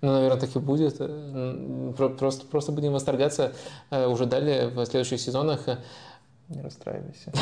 Ну, 0.00 0.12
наверное, 0.12 0.40
так 0.40 0.54
и 0.54 0.58
будет. 0.58 0.96
Э, 0.98 1.92
просто, 2.18 2.46
просто 2.46 2.72
будем 2.72 2.92
восторгаться 2.92 3.52
э, 3.90 4.06
уже 4.06 4.26
далее 4.26 4.68
в 4.68 4.84
следующих 4.86 5.20
сезонах. 5.20 5.66
Не 6.48 6.62
расстраивайся. 6.62 7.32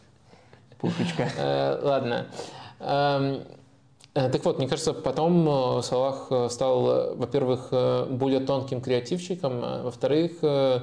Пушечка. 0.78 1.28
Э, 1.38 1.80
ладно. 1.82 2.26
Эм, 2.80 3.42
так 4.12 4.44
вот, 4.44 4.58
мне 4.58 4.68
кажется, 4.68 4.92
потом 4.92 5.82
Салах 5.82 6.50
стал, 6.50 7.14
во-первых, 7.16 7.68
более 8.10 8.40
тонким 8.40 8.80
креативщиком, 8.80 9.60
во-вторых, 9.60 10.42
Э, 10.42 10.80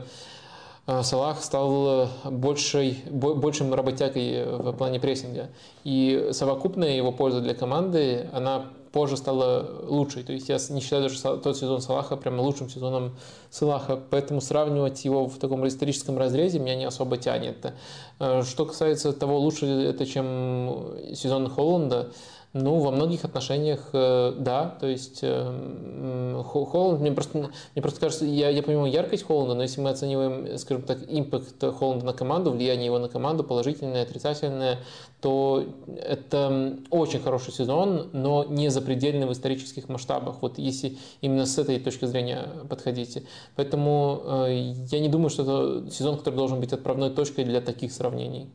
Салах 1.01 1.43
стал 1.43 2.03
э, 2.25 2.29
большей, 2.29 3.03
большим 3.09 3.73
работягой 3.73 4.45
в 4.45 4.71
плане 4.73 4.99
прессинга. 4.99 5.49
И 5.83 6.29
совокупная 6.31 6.95
его 6.95 7.11
польза 7.11 7.41
для 7.41 7.55
команды, 7.55 8.29
она 8.31 8.65
позже 8.91 9.17
стала 9.17 9.67
лучшей. 9.87 10.23
То 10.23 10.31
есть 10.31 10.47
я 10.47 10.57
не 10.69 10.79
считаю 10.81 11.03
даже 11.03 11.19
тот 11.19 11.57
сезон 11.57 11.81
Салаха 11.81 12.15
прямо 12.17 12.41
лучшим 12.41 12.69
сезоном 12.69 13.17
Салаха. 13.49 13.99
Поэтому 14.11 14.41
сравнивать 14.41 15.03
его 15.03 15.27
в 15.27 15.37
таком 15.39 15.67
историческом 15.67 16.19
разрезе 16.19 16.59
меня 16.59 16.75
не 16.75 16.85
особо 16.85 17.17
тянет. 17.17 17.73
Э, 18.19 18.43
что 18.43 18.65
касается 18.65 19.11
того, 19.11 19.39
лучше 19.39 19.65
это, 19.65 20.05
чем 20.05 20.93
сезон 21.15 21.49
Холланда, 21.49 22.11
Ну, 22.57 22.79
во 22.79 22.91
многих 22.91 23.25
отношениях, 23.25 23.89
э, 23.91 24.31
да. 24.37 24.77
То 24.79 24.87
есть 24.87 25.19
э, 25.23 26.41
Холланд, 26.45 27.01
мне 27.01 27.11
просто, 27.11 27.49
мне 27.73 27.81
просто 27.81 27.99
кажется, 27.99 28.23
я, 28.23 28.47
я 28.47 28.63
понимаю 28.63 28.89
яркость 28.89 29.25
Холланда, 29.25 29.55
но 29.55 29.63
если 29.63 29.81
мы 29.81 29.89
оцениваем, 29.89 30.57
скажем 30.57 30.83
так, 30.83 30.99
импакт 31.05 31.61
Холланда 31.61 32.05
на 32.05 32.13
команду, 32.13 32.51
влияние 32.51 32.85
его 32.85 32.97
на 32.97 33.09
команду, 33.09 33.43
положительное, 33.43 34.03
отрицательное, 34.03 34.79
то 35.19 35.65
это 36.01 36.77
очень 36.91 37.19
хороший 37.19 37.51
сезон, 37.51 38.07
но 38.13 38.45
не 38.45 38.69
запредельный 38.69 39.27
в 39.27 39.33
исторических 39.33 39.89
масштабах. 39.89 40.37
Вот 40.41 40.57
если 40.57 40.97
именно 41.19 41.45
с 41.45 41.57
этой 41.57 41.77
точки 41.77 42.05
зрения 42.05 42.47
подходите. 42.69 43.23
Поэтому 43.57 44.21
э, 44.47 44.73
я 44.91 45.01
не 45.01 45.09
думаю, 45.09 45.29
что 45.29 45.41
это 45.41 45.91
сезон, 45.91 46.17
который 46.17 46.35
должен 46.35 46.61
быть 46.61 46.71
отправной 46.71 47.09
точкой 47.09 47.43
для 47.43 47.59
таких 47.59 47.91
сравнений. 47.91 48.49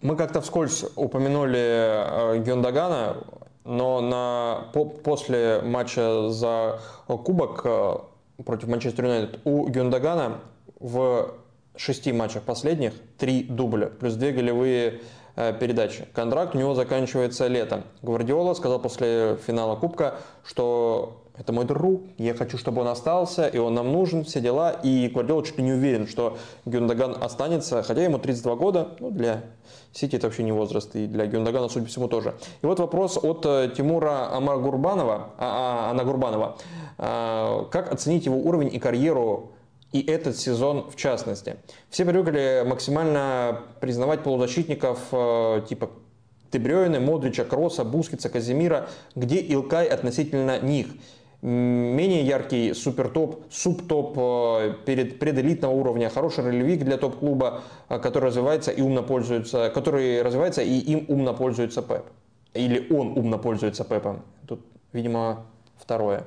Мы 0.00 0.14
как-то 0.14 0.40
вскользь 0.40 0.84
упомянули 0.94 1.58
э, 1.58 2.38
Гюндагана, 2.38 3.16
но 3.64 4.00
на, 4.00 4.68
по, 4.72 4.84
после 4.84 5.60
матча 5.64 6.30
за 6.30 6.80
Кубок 7.08 7.62
э, 7.64 7.96
против 8.44 8.68
Манчестер 8.68 9.06
Юнайтед 9.06 9.40
у 9.44 9.66
Гюндагана 9.68 10.38
в 10.78 11.34
шести 11.74 12.12
матчах 12.12 12.44
последних 12.44 12.92
три 13.18 13.42
дубля, 13.42 13.86
плюс 13.86 14.14
две 14.14 14.30
голевые 14.30 15.00
э, 15.34 15.52
передачи. 15.58 16.06
Контракт 16.12 16.54
у 16.54 16.58
него 16.58 16.74
заканчивается 16.74 17.48
летом. 17.48 17.82
Гвардиола 18.02 18.54
сказал 18.54 18.78
после 18.78 19.36
финала 19.44 19.74
Кубка, 19.74 20.14
что 20.44 21.24
это 21.38 21.52
мой 21.52 21.64
друг, 21.64 22.02
я 22.18 22.34
хочу, 22.34 22.58
чтобы 22.58 22.80
он 22.80 22.88
остался, 22.88 23.46
и 23.46 23.58
он 23.58 23.74
нам 23.74 23.92
нужен, 23.92 24.24
все 24.24 24.40
дела. 24.40 24.72
И 24.82 25.08
Гвардиола 25.08 25.44
чуть 25.44 25.58
ли 25.58 25.64
не 25.64 25.72
уверен, 25.72 26.08
что 26.08 26.36
Гюндаган 26.64 27.16
останется, 27.22 27.82
хотя 27.84 28.02
ему 28.02 28.18
32 28.18 28.56
года, 28.56 28.96
ну, 28.98 29.10
для 29.10 29.44
Сити 29.92 30.16
это 30.16 30.26
вообще 30.26 30.42
не 30.42 30.52
возраст, 30.52 30.94
и 30.96 31.06
для 31.06 31.26
Гюндагана, 31.26 31.68
судя 31.68 31.84
по 31.84 31.90
всему, 31.90 32.08
тоже. 32.08 32.34
И 32.62 32.66
вот 32.66 32.80
вопрос 32.80 33.18
от 33.22 33.46
э, 33.46 33.70
Тимура 33.76 34.34
Амагурбанова, 34.34 35.30
а, 35.38 35.88
а, 35.88 35.90
Анагурбанова. 35.92 36.58
А, 36.98 37.64
как 37.70 37.92
оценить 37.92 38.26
его 38.26 38.36
уровень 38.36 38.74
и 38.74 38.80
карьеру 38.80 39.52
и 39.92 40.00
этот 40.02 40.36
сезон 40.36 40.90
в 40.90 40.96
частности? 40.96 41.56
Все 41.88 42.04
привыкли 42.04 42.64
максимально 42.66 43.60
признавать 43.80 44.24
полузащитников 44.24 44.98
э, 45.12 45.62
типа 45.68 45.90
Тебрёйна, 46.50 46.98
Модрича, 46.98 47.44
Кросса, 47.44 47.84
Бускица, 47.84 48.28
Казимира, 48.28 48.88
где 49.14 49.36
Илкай 49.36 49.86
относительно 49.86 50.58
них– 50.58 50.88
менее 51.42 52.22
яркий 52.22 52.74
супертоп, 52.74 53.44
субтоп 53.50 54.14
э, 54.18 54.74
перед 54.84 55.18
пределитного 55.18 55.72
уровня, 55.72 56.10
хороший 56.10 56.44
ролевик 56.44 56.84
для 56.84 56.96
топ-клуба, 56.96 57.62
э, 57.88 57.98
который 57.98 58.26
развивается 58.26 58.72
и 58.72 58.82
умно 58.82 59.02
пользуется, 59.02 59.70
который 59.70 60.22
развивается 60.22 60.62
и 60.62 60.78
им 60.78 61.04
умно 61.08 61.34
пользуется 61.34 61.82
Пеп. 61.82 62.04
Или 62.54 62.92
он 62.92 63.16
умно 63.16 63.38
пользуется 63.38 63.84
Пепом. 63.84 64.22
Тут, 64.46 64.60
видимо, 64.92 65.46
второе. 65.76 66.24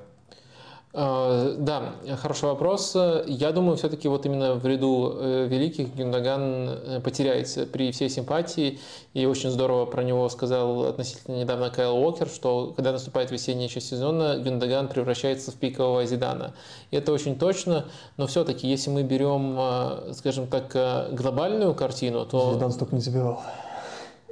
А, 0.94 1.56
да, 1.58 1.94
хороший 2.18 2.46
вопрос. 2.46 2.96
Я 3.26 3.52
думаю, 3.52 3.78
все-таки 3.78 4.08
вот 4.10 4.26
именно 4.26 4.56
в 4.56 4.66
ряду 4.66 5.16
э, 5.16 5.48
великих 5.48 5.96
Гюндаган 5.96 6.42
э, 6.70 7.02
потеряется 7.02 7.66
при 7.66 7.92
всей 7.92 8.10
симпатии. 8.10 8.80
И 9.14 9.26
очень 9.26 9.52
здорово 9.52 9.86
про 9.86 10.04
него 10.04 10.28
сказал 10.28 10.84
относительно 10.84 11.38
недавно 11.38 11.70
Кайл 11.70 11.96
Уокер, 11.96 12.28
что 12.28 12.74
когда 12.76 12.92
наступает 12.92 13.32
весенняя 13.32 13.70
часть 13.70 13.88
сезона, 13.88 14.38
Гюндаган 14.38 14.90
превращается 14.90 15.52
в 15.52 15.56
пикового 15.56 16.06
Зидана. 16.06 16.54
И 16.92 16.98
это 16.98 17.14
очень 17.14 17.40
точно, 17.40 17.86
но 18.18 18.28
все-таки, 18.28 18.68
если 18.68 18.90
мы 18.90 19.04
берем, 19.04 19.56
э, 19.58 20.14
скажем 20.14 20.48
так, 20.48 20.72
глобальную 21.14 21.74
картину, 21.74 22.26
то... 22.26 22.54
Зидан 22.54 22.72
столько 22.72 22.96
не 22.96 23.02
забивал. 23.02 23.42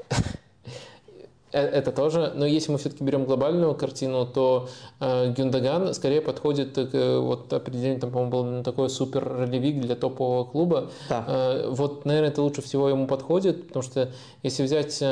Э, 1.52 1.66
это 1.66 1.92
тоже, 1.92 2.32
но 2.36 2.46
если 2.46 2.72
мы 2.72 2.78
все-таки 2.78 3.04
берем 3.04 3.26
глобальную 3.26 3.74
картину, 3.76 4.26
то 4.26 4.70
э, 5.00 5.32
Гюндаган 5.32 5.94
скорее 5.94 6.22
подходит 6.22 6.74
к 6.74 6.90
э, 6.94 7.20
вот 7.20 7.52
определению, 7.52 8.00
там, 8.00 8.12
по-моему, 8.12 8.32
был 8.32 8.64
такой 8.64 8.90
супер 8.90 9.28
ролевик 9.28 9.82
для 9.82 9.96
топового 9.96 10.44
клуба. 10.46 10.92
Да. 11.10 11.26
Э, 11.28 11.70
вот, 11.70 12.06
наверное, 12.06 12.30
это 12.30 12.42
лучше 12.42 12.62
всего 12.62 12.90
ему 12.90 13.08
подходит, 13.08 13.68
потому 13.68 13.84
что 13.84 14.10
если 14.44 14.64
взять 14.64 14.98
э, 15.02 15.06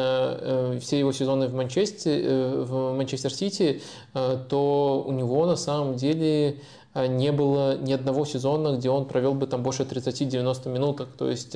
э 0.75 0.79
все 0.79 0.99
его 0.99 1.11
сезоны 1.11 1.47
в 1.47 1.53
Манчестере, 1.53 2.23
э, 2.23 2.63
в 2.63 2.93
Манчестер 2.93 3.33
Сити, 3.33 3.81
э, 4.13 4.37
то 4.49 5.03
у 5.05 5.11
него 5.11 5.45
на 5.45 5.55
самом 5.55 5.95
деле 5.95 6.59
а, 6.97 7.05
не 7.05 7.31
было 7.31 7.77
ни 7.77 7.93
одного 7.93 8.25
сезона, 8.25 8.75
где 8.75 8.89
он 8.89 9.05
провел 9.05 9.35
бы 9.35 9.45
там 9.45 9.61
больше 9.61 9.83
30-90 9.83 10.69
минуток. 10.69 11.09
То 11.15 11.29
есть 11.29 11.55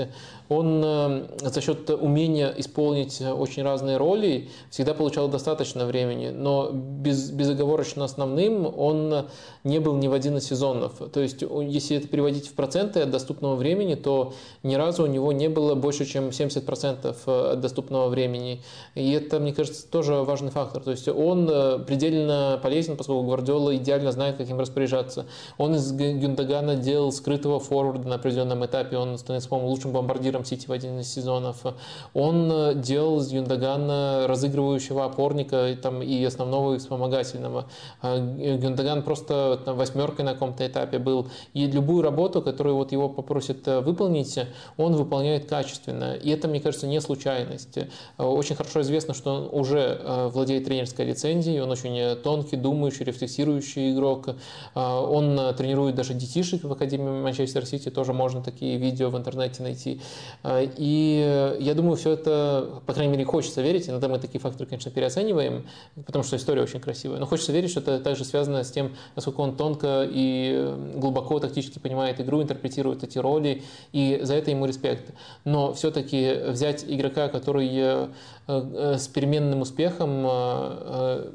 он 0.52 0.82
э, 0.84 1.28
за 1.40 1.61
счет 1.61 1.90
умения 1.90 2.53
исполнить 2.57 3.22
очень 3.22 3.64
разные 3.64 3.95
роли 3.95 4.49
всегда 4.69 4.94
получал 4.94 5.30
достаточно 5.30 5.86
времени, 5.86 6.28
но 6.28 6.72
без, 6.73 7.32
безоговорочно 7.32 8.03
основным 8.03 8.65
он 8.78 9.28
не 9.64 9.80
был 9.80 9.95
ни 9.95 10.10
в 10.10 10.14
один 10.14 10.36
из 10.38 10.48
сезонов. 10.48 10.94
То 11.14 11.22
есть 11.22 11.41
если 11.41 11.95
это 11.95 12.10
переводить 12.10 12.48
в 12.48 12.53
проценты 12.53 12.99
от 12.99 13.11
доступного 13.11 13.56
времени, 13.56 13.95
то 13.95 14.34
ни 14.61 14.76
разу 14.76 15.03
у 15.03 15.06
него 15.06 15.32
не 15.32 15.48
было 15.48 15.73
больше, 15.73 16.06
чем 16.06 16.30
70% 16.30 17.52
от 17.53 17.61
доступного 17.61 18.10
времени. 18.10 18.61
И 18.94 19.10
это, 19.11 19.40
мне 19.40 19.53
кажется, 19.53 19.88
тоже 19.88 20.15
важный 20.15 20.52
фактор. 20.52 20.84
То 20.84 20.91
есть 20.91 21.07
он 21.07 21.49
э, 21.49 21.80
предельно 21.80 22.60
полезен, 22.61 22.98
поскольку 22.98 23.23
Гвардиола 23.23 23.78
идеально 23.78 24.11
знает, 24.11 24.36
как 24.36 24.49
им 24.49 24.60
распоряжаться. 24.60 25.28
Он 25.57 25.76
из 25.76 25.94
Гюндагана 25.94 26.76
делал 26.76 27.14
скрытого 27.14 27.61
форварда 27.61 28.06
на 28.06 28.15
определенном 28.15 28.65
этапе, 28.65 28.98
он 28.98 29.18
становится, 29.18 29.48
по-моему, 29.48 29.69
лучшим 29.69 29.94
бомбардиром 29.94 30.40
Сити 30.43 30.68
в 30.68 30.72
один 30.72 30.99
из 30.99 31.11
сезонов. 31.11 31.65
Он 32.13 32.51
э, 32.51 32.76
делал 32.76 33.19
из 33.19 33.31
Гюндагана 33.31 34.26
разыгрывающего 34.27 35.05
опорника 35.05 35.69
и, 35.69 35.76
там, 35.76 36.01
и 36.01 36.23
основного 36.23 36.76
и 36.76 36.77
вспомогательного. 36.77 37.65
А 38.01 38.18
Гюндаган 38.18 39.03
просто 39.03 39.59
там, 39.63 39.77
восьмеркой 39.77 40.26
на 40.26 40.34
каком-то 40.34 40.65
этапе 40.65 40.99
был. 40.99 41.27
И 41.53 41.68
любую 41.68 42.01
работу, 42.01 42.41
которую 42.41 42.76
вот 42.76 42.91
его 42.91 43.09
попросят 43.09 43.68
э, 43.68 43.80
выполнить, 43.80 44.39
он 44.77 44.95
выполняет 44.95 45.45
качественно. 45.45 46.15
И 46.15 46.30
это, 46.30 46.47
мне 46.47 46.59
кажется, 46.59 46.88
не 46.88 47.01
случайность. 47.01 47.77
Э, 47.77 47.88
очень 48.23 48.55
хорошо 48.55 48.81
известно, 48.81 49.13
что 49.13 49.34
он 49.34 49.59
уже 49.59 50.01
владеет 50.34 50.65
тренерской 50.65 51.05
лицензией, 51.05 51.61
он 51.61 51.69
очень 51.69 52.15
тонкий, 52.18 52.55
думающий, 52.55 53.05
рефлексирующий 53.05 53.93
игрок. 53.93 54.30
Он 54.76 55.53
тренирует 55.55 55.95
даже 55.95 56.13
детишек 56.13 56.63
в 56.63 56.72
Академии 56.72 57.22
Манчестер 57.22 57.65
Сити, 57.65 57.89
тоже 57.89 58.13
можно 58.13 58.41
такие 58.41 58.77
видео 58.77 59.09
в 59.09 59.18
интернете 59.18 59.63
найти. 59.63 60.01
А, 60.43 60.61
и 60.61 61.57
я 61.59 61.73
думаю, 61.73 61.95
все 61.95 62.11
это, 62.11 62.81
по 62.85 62.93
крайней 62.93 63.11
мере, 63.11 63.25
хочется 63.25 63.61
верить, 63.61 63.89
иногда 63.89 64.07
мы 64.07 64.19
такие 64.19 64.39
факторы, 64.39 64.67
конечно, 64.69 64.91
переоцениваем, 64.91 65.67
потому 66.05 66.23
что 66.23 66.35
история 66.35 66.61
очень 66.61 66.79
красивая, 66.79 67.19
но 67.19 67.25
хочется 67.25 67.51
верить, 67.51 67.71
что 67.71 67.79
это 67.79 67.99
также 67.99 68.25
связано 68.25 68.63
с 68.63 68.71
тем, 68.71 68.95
насколько 69.15 69.41
он 69.41 69.55
тонко 69.55 70.07
и 70.09 70.75
глубоко 70.95 71.39
тактически 71.39 71.79
понимает 71.79 72.19
игру, 72.19 72.41
интерпретирует 72.41 73.03
эти 73.03 73.17
роли, 73.17 73.63
и 73.91 74.19
за 74.23 74.35
это 74.35 74.51
ему 74.51 74.65
респект. 74.65 75.13
Но 75.45 75.73
все-таки 75.73 76.33
взять 76.47 76.85
игрока, 76.87 77.27
который 77.27 77.69
э, 77.73 78.07
э, 78.47 78.97
с 78.97 79.07
переменным 79.07 79.61
успехом 79.61 80.25
э, 80.25 81.31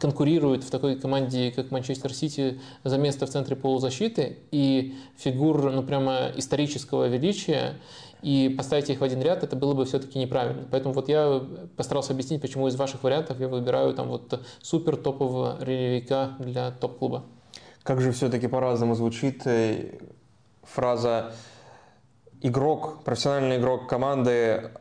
конкурируют 0.00 0.64
в 0.64 0.70
такой 0.70 0.96
команде, 0.96 1.50
как 1.50 1.70
Манчестер 1.70 2.12
Сити, 2.12 2.60
за 2.84 2.98
место 2.98 3.26
в 3.26 3.30
центре 3.30 3.56
полузащиты, 3.56 4.38
и 4.50 4.94
фигур, 5.16 5.70
ну, 5.70 5.82
прямо 5.82 6.32
исторического 6.36 7.06
величия, 7.06 7.74
и 8.22 8.54
поставить 8.56 8.90
их 8.90 9.00
в 9.00 9.04
один 9.04 9.20
ряд, 9.22 9.42
это 9.42 9.56
было 9.56 9.74
бы 9.74 9.84
все-таки 9.84 10.18
неправильно. 10.18 10.66
Поэтому 10.70 10.94
вот 10.94 11.08
я 11.08 11.42
постарался 11.76 12.12
объяснить, 12.12 12.40
почему 12.40 12.68
из 12.68 12.76
ваших 12.76 13.02
вариантов 13.02 13.38
я 13.40 13.48
выбираю 13.48 13.94
там 13.94 14.08
вот 14.08 14.40
супер 14.62 14.96
топового 14.96 15.56
релевика 15.60 16.36
для 16.38 16.70
топ-клуба. 16.70 17.24
Как 17.82 18.00
же 18.00 18.12
все-таки 18.12 18.48
по-разному 18.48 18.94
звучит 18.94 19.46
э, 19.46 19.98
фраза 20.62 21.32
«игрок, 22.42 23.04
профессиональный 23.04 23.58
игрок 23.58 23.88
команды 23.88 24.72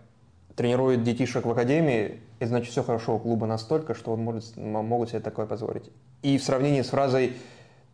тренирует 0.55 1.03
детишек 1.03 1.45
в 1.45 1.51
академии», 1.51 2.21
и 2.39 2.45
значит 2.45 2.71
все 2.71 2.83
хорошо 2.83 3.15
у 3.15 3.19
клуба 3.19 3.45
настолько, 3.45 3.93
что 3.93 4.11
он 4.11 4.21
может, 4.21 4.57
могут 4.57 5.09
себе 5.09 5.19
такое 5.19 5.45
позволить. 5.45 5.89
И 6.21 6.37
в 6.37 6.43
сравнении 6.43 6.81
с 6.81 6.89
фразой 6.89 7.33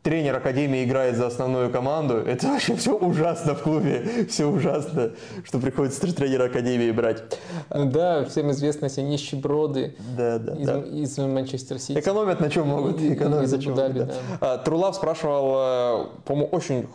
тренер 0.04 0.38
Академии 0.38 0.84
играет 0.84 1.16
за 1.16 1.28
основную 1.28 1.70
команду, 1.70 2.16
это 2.16 2.48
вообще 2.48 2.76
все 2.76 2.98
ужасно 2.98 3.56
в 3.56 3.62
клубе, 3.62 4.26
все 4.30 4.46
ужасно, 4.46 5.12
что 5.44 5.60
приходится 5.60 6.02
тренера 6.14 6.46
Академии 6.46 6.92
брать. 6.92 7.24
Ну 7.70 7.90
да, 7.90 8.26
всем 8.26 8.52
известно 8.52 8.90
все 8.90 9.04
нищеброды 9.04 9.96
да, 10.18 10.40
да, 10.40 10.54
из, 10.56 10.68
да. 10.68 10.80
из 10.80 11.18
Манчестер 11.18 11.80
Сити. 11.80 12.00
Экономят 12.00 12.40
на 12.40 12.50
чем 12.50 12.68
могут, 12.68 13.02
экономят 13.02 13.52
на 13.52 13.62
чем 13.62 13.74
могут. 13.74 13.94
Да. 13.94 14.10
Да. 14.40 14.58
Трулав 14.58 14.96
спрашивал, 14.96 15.54
э, 15.56 16.08
по-моему, 16.26 16.50
очень 16.52 16.88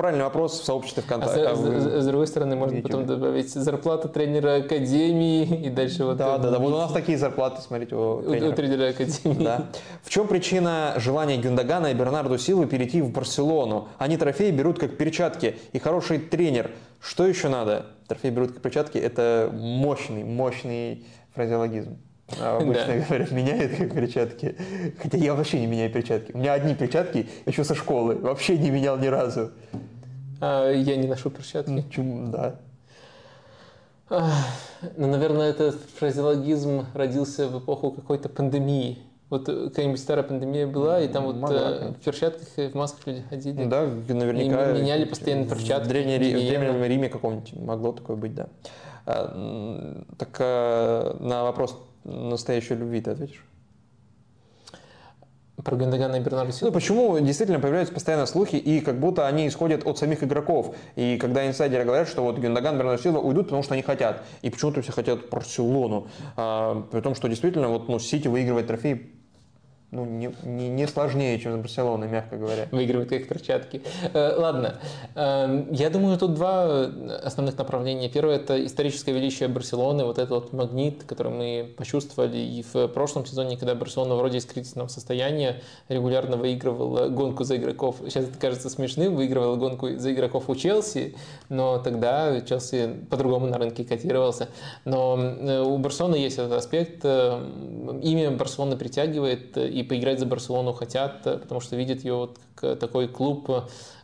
правильный 0.00 0.24
вопрос 0.24 0.58
в 0.60 0.64
сообществе 0.64 1.02
ВКонтакте. 1.02 1.42
А, 1.42 1.52
а 1.52 1.56
с, 1.56 2.02
с 2.04 2.06
другой 2.06 2.26
стороны, 2.26 2.56
можно 2.56 2.76
YouTube. 2.76 2.90
потом 2.90 3.06
добавить 3.06 3.50
зарплата 3.50 4.08
тренера 4.08 4.56
Академии 4.56 5.66
и 5.66 5.68
дальше 5.68 6.06
вот... 6.06 6.16
Да, 6.16 6.38
да, 6.38 6.52
да. 6.52 6.58
Вот 6.58 6.72
у 6.72 6.76
нас 6.78 6.90
такие 6.90 7.18
зарплаты, 7.18 7.60
смотрите, 7.60 7.94
у, 7.94 8.22
тренера. 8.22 8.48
у 8.48 8.52
тренера 8.54 8.88
Академии. 8.88 9.44
Да. 9.44 9.66
В 10.02 10.08
чем 10.08 10.26
причина 10.26 10.94
желания 10.96 11.36
Гюндагана 11.36 11.88
и 11.88 11.94
Бернарду 11.94 12.38
Силвы 12.38 12.66
перейти 12.66 13.02
в 13.02 13.12
Барселону? 13.12 13.88
Они 13.98 14.16
трофеи 14.16 14.50
берут 14.50 14.78
как 14.78 14.96
перчатки 14.96 15.56
и 15.74 15.78
хороший 15.78 16.18
тренер. 16.18 16.70
Что 16.98 17.26
еще 17.26 17.48
надо? 17.48 17.84
Трофеи 18.08 18.30
берут 18.30 18.52
как 18.52 18.62
перчатки– 18.62 18.96
это 18.98 19.50
мощный, 19.52 20.24
мощный 20.24 21.04
фразеологизм. 21.34 21.98
А 22.38 22.58
обычно 22.58 22.86
да. 22.86 23.04
говорят, 23.06 23.30
меняет 23.32 23.76
как 23.76 23.92
перчатки. 23.92 24.56
Хотя 25.02 25.18
я 25.18 25.34
вообще 25.34 25.60
не 25.60 25.66
меняю 25.66 25.90
перчатки. 25.90 26.32
У 26.32 26.38
меня 26.38 26.52
одни 26.52 26.74
перчатки 26.74 27.28
еще 27.46 27.64
со 27.64 27.74
школы. 27.74 28.14
Вообще 28.14 28.56
не 28.56 28.70
менял 28.70 28.96
ни 28.98 29.08
разу. 29.08 29.50
А, 30.40 30.70
я 30.70 30.96
не 30.96 31.06
ношу 31.06 31.30
перчатки. 31.30 31.84
Чум, 31.90 32.30
да. 32.30 32.56
Ну, 34.10 35.06
наверное, 35.06 35.50
этот 35.50 35.76
фразеологизм 35.98 36.86
родился 36.94 37.48
в 37.48 37.60
эпоху 37.60 37.92
какой-то 37.92 38.28
пандемии. 38.28 38.98
Вот 39.28 39.46
какая-нибудь 39.46 40.00
старая 40.00 40.24
пандемия 40.24 40.66
была, 40.66 41.00
и 41.00 41.06
там 41.06 41.24
вот 41.26 41.36
э, 41.52 41.92
в 41.92 42.04
перчатках 42.04 42.48
и 42.56 42.66
в 42.66 42.74
масках 42.74 43.06
люди 43.06 43.22
ходили. 43.30 43.64
Да, 43.64 43.86
наверняка. 43.86 44.72
И 44.72 44.82
меняли 44.82 45.04
постоянно 45.04 45.46
перчатки. 45.46 45.86
В, 45.86 45.88
Древней, 45.88 46.18
в 46.18 46.48
Древнем 46.48 46.82
Риме 46.82 47.08
каком-нибудь 47.08 47.52
могло 47.52 47.92
такое 47.92 48.16
быть, 48.16 48.34
да. 48.34 48.48
А, 49.06 50.02
так 50.18 50.36
а, 50.40 51.16
на 51.20 51.44
вопрос 51.44 51.78
настоящей 52.02 52.74
любви 52.74 53.00
ты 53.00 53.12
ответишь? 53.12 53.44
Про 55.64 55.76
Гендагана 55.76 56.16
и 56.16 56.20
Бернарда 56.20 56.52
Ну, 56.60 56.72
почему 56.72 57.18
действительно 57.20 57.58
появляются 57.60 57.92
постоянно 57.92 58.26
слухи, 58.26 58.56
и 58.56 58.80
как 58.80 58.98
будто 58.98 59.26
они 59.26 59.48
исходят 59.48 59.86
от 59.86 59.98
самих 59.98 60.22
игроков. 60.22 60.74
И 60.96 61.18
когда 61.18 61.46
инсайдеры 61.46 61.84
говорят, 61.84 62.08
что 62.08 62.22
вот 62.22 62.38
Гендаган, 62.38 62.78
Бернард 62.78 63.02
Силва 63.02 63.18
уйдут, 63.18 63.46
потому 63.46 63.62
что 63.62 63.74
они 63.74 63.82
хотят. 63.82 64.22
И 64.42 64.50
почему-то 64.50 64.82
все 64.82 64.92
хотят 64.92 65.28
Барселону. 65.28 66.08
А, 66.36 66.86
при 66.90 67.00
том, 67.00 67.14
что 67.14 67.28
действительно 67.28 67.68
вот, 67.68 67.88
ну, 67.88 67.98
Сити 67.98 68.28
выигрывает 68.28 68.66
трофей 68.66 69.19
ну, 69.92 70.04
не, 70.04 70.32
не, 70.44 70.68
не 70.68 70.86
сложнее, 70.86 71.38
чем 71.40 71.58
с 71.58 71.62
Барселоной, 71.62 72.06
мягко 72.06 72.36
говоря. 72.36 72.68
Выигрывают 72.70 73.10
как 73.10 73.26
перчатки. 73.26 73.82
Э, 74.14 74.36
ладно. 74.36 74.76
Э, 75.16 75.66
я 75.72 75.90
думаю, 75.90 76.16
тут 76.16 76.34
два 76.34 76.84
основных 77.24 77.58
направления. 77.58 78.08
Первое– 78.08 78.36
это 78.36 78.64
историческое 78.64 79.12
величие 79.12 79.48
Барселоны, 79.48 80.04
вот 80.04 80.18
этот 80.18 80.30
вот 80.30 80.52
магнит, 80.52 81.02
который 81.04 81.32
мы 81.32 81.74
почувствовали 81.76 82.38
и 82.38 82.64
в 82.72 82.86
прошлом 82.88 83.26
сезоне, 83.26 83.56
когда 83.56 83.74
Барселона 83.74 84.14
вроде 84.14 84.38
из 84.38 84.46
кризисного 84.46 84.86
состояния 84.86 85.60
регулярно 85.88 86.36
выигрывала 86.36 87.08
гонку 87.08 87.42
за 87.42 87.56
игроков. 87.56 87.96
Сейчас 88.04 88.26
это 88.26 88.38
кажется 88.38 88.70
смешным, 88.70 89.16
выигрывала 89.16 89.56
гонку 89.56 89.88
за 89.96 90.12
игроков 90.12 90.48
у 90.48 90.54
Челси, 90.54 91.16
но 91.48 91.78
тогда 91.78 92.40
Челси 92.42 93.06
по-другому 93.10 93.46
на 93.46 93.58
рынке 93.58 93.84
котировался. 93.84 94.50
Но 94.84 95.18
э, 95.18 95.60
у 95.62 95.76
Барселоны 95.78 96.14
есть 96.14 96.38
этот 96.38 96.52
аспект. 96.52 97.04
Имя 97.04 98.30
Барселоны 98.30 98.76
притягивает, 98.76 99.56
и 99.56 99.79
и 99.80 99.82
поиграть 99.82 100.18
за 100.18 100.26
Барселону 100.26 100.72
хотят, 100.72 101.26
э, 101.26 101.38
потому 101.38 101.60
что 101.60 101.76
видят 101.76 102.04
ее 102.04 102.14
вот 102.14 102.38
как 102.54 102.78
такой 102.78 103.08
клуб, 103.08 103.50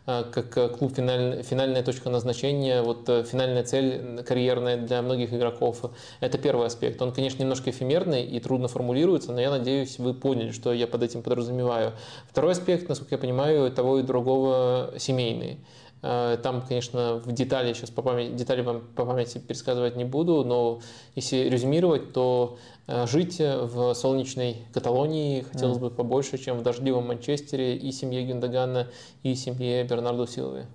э, 0.06 0.24
как 0.32 0.78
клуб 0.78 0.94
финаль, 0.96 1.42
финальная 1.42 1.82
точка 1.82 2.08
назначения, 2.08 2.82
вот 2.82 3.08
э, 3.08 3.24
финальная 3.24 3.62
цель 3.62 4.22
карьерная 4.26 4.78
для 4.78 5.02
многих 5.02 5.34
игроков. 5.34 5.90
Это 6.20 6.38
первый 6.38 6.66
аспект. 6.66 7.00
Он, 7.02 7.12
конечно, 7.12 7.42
немножко 7.42 7.70
эфемерный 7.70 8.24
и 8.24 8.40
трудно 8.40 8.68
формулируется, 8.68 9.32
но 9.32 9.40
я 9.40 9.50
надеюсь, 9.50 9.98
вы 9.98 10.14
поняли, 10.14 10.50
что 10.50 10.72
я 10.72 10.86
под 10.86 11.02
этим 11.02 11.22
подразумеваю. 11.22 11.92
Второй 12.30 12.52
аспект, 12.52 12.88
насколько 12.88 13.14
я 13.14 13.18
понимаю, 13.18 13.70
того 13.70 13.98
и 13.98 14.02
другого 14.02 14.94
семейный. 14.98 15.60
Там, 16.02 16.62
конечно, 16.68 17.16
в 17.24 17.32
детали 17.32 17.72
сейчас 17.72 17.90
по 17.90 18.02
памяти, 18.02 18.30
детали 18.32 18.60
вам 18.60 18.82
по 18.94 19.04
памяти 19.04 19.38
пересказывать 19.38 19.96
не 19.96 20.04
буду, 20.04 20.44
но 20.44 20.80
если 21.16 21.48
резюмировать, 21.48 22.12
то 22.12 22.58
Э, 22.75 22.75
жить 22.88 23.38
в 23.38 23.94
солнечной 23.94 24.66
Каталонии 24.72 25.42
хотелось 25.42 25.78
mm. 25.78 25.80
бы 25.80 25.90
побольше, 25.90 26.38
чем 26.38 26.58
в 26.58 26.62
дождливом 26.62 27.08
Манчестере 27.08 27.76
и 27.76 27.92
семье 27.92 28.24
Гюндагана, 28.24 28.88
и 29.22 29.34
семье 29.34 29.84
Бернардо 29.84 30.26
Силвы. 30.26 30.66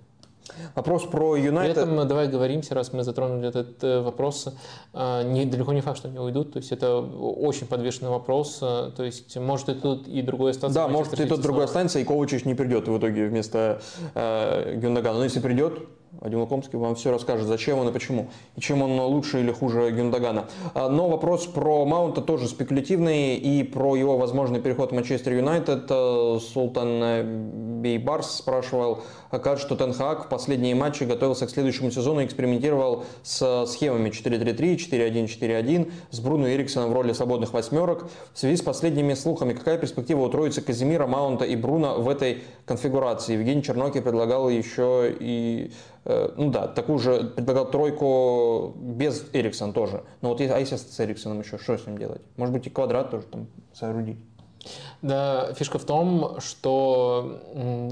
Вопрос 0.74 1.04
про 1.04 1.36
Юнайтед. 1.36 1.74
При 1.74 1.82
этом 1.84 2.08
давай 2.08 2.28
говоримся, 2.28 2.74
раз 2.74 2.92
мы 2.92 3.04
затронули 3.04 3.48
этот 3.48 3.82
э, 3.84 4.00
вопрос, 4.00 4.48
э, 4.92 5.22
не, 5.24 5.46
далеко 5.46 5.72
не 5.72 5.80
факт, 5.80 5.98
что 5.98 6.08
они 6.08 6.18
уйдут. 6.18 6.52
То 6.52 6.58
есть 6.58 6.72
это 6.72 6.98
очень 6.98 7.66
подвешенный 7.66 8.10
вопрос. 8.10 8.58
То 8.58 8.92
есть 8.98 9.36
может 9.36 9.68
и 9.68 9.74
тут, 9.74 10.08
и 10.08 10.20
другой 10.22 10.50
остаться. 10.50 10.74
Да, 10.74 10.88
может 10.88 11.18
и 11.18 11.26
тут 11.26 11.40
другой 11.40 11.64
останется, 11.64 11.98
и 11.98 12.04
Ковачич 12.04 12.44
не 12.44 12.54
придет 12.54 12.88
в 12.88 12.98
итоге 12.98 13.28
вместо 13.28 13.80
э, 14.14 14.76
Гюндагана. 14.76 15.18
Но 15.18 15.24
если 15.24 15.40
придет, 15.40 15.88
Вадим 16.20 16.40
Лукомский 16.40 16.78
вам 16.78 16.94
все 16.94 17.10
расскажет, 17.10 17.46
зачем 17.46 17.78
он 17.78 17.88
и 17.88 17.92
почему, 17.92 18.28
и 18.56 18.60
чем 18.60 18.82
он 18.82 19.00
лучше 19.00 19.40
или 19.40 19.50
хуже 19.50 19.90
Гюндагана. 19.90 20.44
А, 20.74 20.90
но 20.90 21.08
вопрос 21.08 21.46
про 21.46 21.86
Маунта 21.86 22.20
тоже 22.20 22.48
спекулятивный, 22.48 23.36
и 23.36 23.62
про 23.62 23.96
его 23.96 24.18
возможный 24.18 24.60
переход 24.60 24.92
в 24.92 24.94
Манчестер 24.94 25.32
Юнайтед 25.32 25.86
э, 25.88 26.38
Султан 26.52 27.80
Бейбарс 27.80 28.30
спрашивал, 28.30 29.02
кажется, 29.38 29.66
что 29.66 29.76
Тенхак 29.76 30.26
в 30.26 30.28
последние 30.28 30.74
матчи 30.74 31.04
готовился 31.04 31.46
к 31.46 31.50
следующему 31.50 31.90
сезону 31.90 32.20
и 32.20 32.26
экспериментировал 32.26 33.04
с 33.22 33.66
схемами 33.66 34.10
4-3-3, 34.10 34.76
4-1-4-1, 34.76 35.92
с 36.10 36.20
Бруно 36.20 36.50
Эриксоном 36.50 36.90
в 36.90 36.92
роли 36.92 37.12
свободных 37.12 37.52
восьмерок. 37.52 38.08
В 38.34 38.38
связи 38.38 38.56
с 38.56 38.62
последними 38.62 39.14
слухами, 39.14 39.52
какая 39.52 39.78
перспектива 39.78 40.20
у 40.20 40.28
троицы 40.28 40.60
Казимира, 40.60 41.06
Маунта 41.06 41.44
и 41.44 41.56
Бруно 41.56 42.00
в 42.00 42.08
этой 42.08 42.42
конфигурации? 42.66 43.34
Евгений 43.34 43.62
Черноки 43.62 44.00
предлагал 44.00 44.48
еще 44.48 45.14
и 45.18 45.72
Э, 46.04 46.30
ну 46.36 46.50
да, 46.50 46.66
такую 46.66 46.98
же 46.98 47.24
предлагал 47.24 47.70
тройку 47.70 48.74
без 48.76 49.24
Эриксон 49.32 49.72
тоже. 49.72 50.02
Но 50.20 50.30
вот 50.30 50.40
а 50.40 50.58
если 50.58 50.76
с 50.76 51.00
Эриксоном 51.00 51.40
еще, 51.40 51.58
что 51.58 51.78
с 51.78 51.86
ним 51.86 51.98
делать? 51.98 52.22
Может 52.36 52.52
быть 52.54 52.66
и 52.66 52.70
квадрат 52.70 53.10
тоже 53.10 53.26
там 53.26 53.46
соорудить? 53.72 54.18
Да, 55.02 55.52
фишка 55.54 55.78
в 55.78 55.84
том, 55.84 56.40
что 56.40 57.40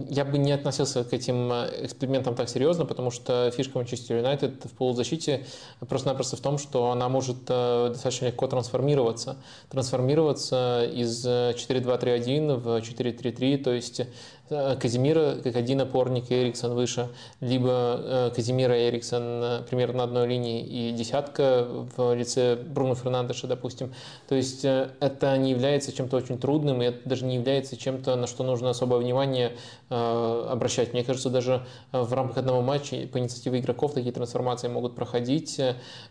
я 0.09 0.25
бы 0.25 0.39
не 0.39 0.53
относился 0.53 1.03
к 1.03 1.13
этим 1.13 1.51
экспериментам 1.51 2.35
так 2.35 2.49
серьезно, 2.49 2.85
потому 2.85 3.11
что 3.11 3.51
фишка 3.51 3.79
Манчестер 3.79 4.19
Юнайтед 4.19 4.65
в 4.65 4.71
полузащите 4.71 5.45
просто-напросто 5.81 6.37
в 6.37 6.41
том, 6.41 6.59
что 6.59 6.91
она 6.91 7.09
может 7.09 7.39
э, 7.49 7.89
достаточно 7.89 8.27
легко 8.27 8.47
трансформироваться. 8.47 9.37
Трансформироваться 9.71 10.85
из 10.85 11.27
4-2-3-1 11.27 12.57
в 12.57 12.67
4-3-3, 12.79 13.59
то 13.59 13.73
есть 13.73 14.03
Э, 14.03 14.40
Казимира 14.51 15.37
как 15.37 15.55
один 15.55 15.81
опорник, 15.81 16.25
Эриксон 16.31 16.75
выше, 16.75 17.09
либо 17.41 18.01
э, 18.03 18.31
Казимира 18.35 18.77
и 18.77 18.89
Эриксон 18.89 19.23
э, 19.23 19.63
примерно 19.69 19.99
на 19.99 20.05
одной 20.05 20.27
линии 20.27 20.65
и 20.65 20.93
десятка 20.93 21.67
в 21.97 22.15
лице 22.15 22.57
Бруно 22.57 22.97
Фернандеша, 22.97 23.47
допустим. 23.47 23.95
То 24.29 24.35
есть 24.35 24.65
это 24.65 25.37
не 25.39 25.51
является 25.51 25.93
чем-то 25.93 26.17
очень 26.17 26.39
трудным, 26.39 26.83
и 26.83 26.87
это 26.87 27.09
даже 27.09 27.27
не 27.27 27.37
является 27.37 27.77
чем-то, 27.77 28.17
на 28.17 28.27
что 28.27 28.43
нужно 28.43 28.71
особое 28.71 28.99
внимание 28.99 29.53
обращать. 29.89 30.93
Мне 30.93 31.05
кажется, 31.05 31.31
даже 31.31 31.65
в 31.93 32.13
рамках 32.13 32.39
одного 32.39 32.63
матча 32.63 32.97
по 33.13 33.19
инициативе 33.19 33.61
игроков 33.61 33.95
такие 33.95 34.13
трансформации 34.13 34.69
могут 34.69 34.95
проходить. 34.95 35.61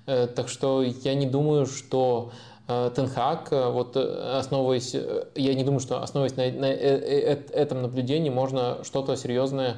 Так 0.05 0.49
что 0.49 0.83
я 0.83 1.13
не 1.13 1.25
думаю, 1.25 1.65
что 1.65 2.31
Э, 2.58 2.58
Тенхак, 2.69 3.51
э, 3.51 3.69
вот 3.71 3.97
э, 3.97 4.37
основываясь, 4.37 4.93
я 4.93 5.55
не 5.55 5.63
думаю, 5.63 5.79
что 5.79 6.03
основываясь 6.03 6.37
на, 6.37 6.59
на 6.59 6.71
этом 6.71 7.81
наблюдении, 7.81 8.29
можно 8.29 8.83
что-то 8.83 9.15
серьезное 9.15 9.77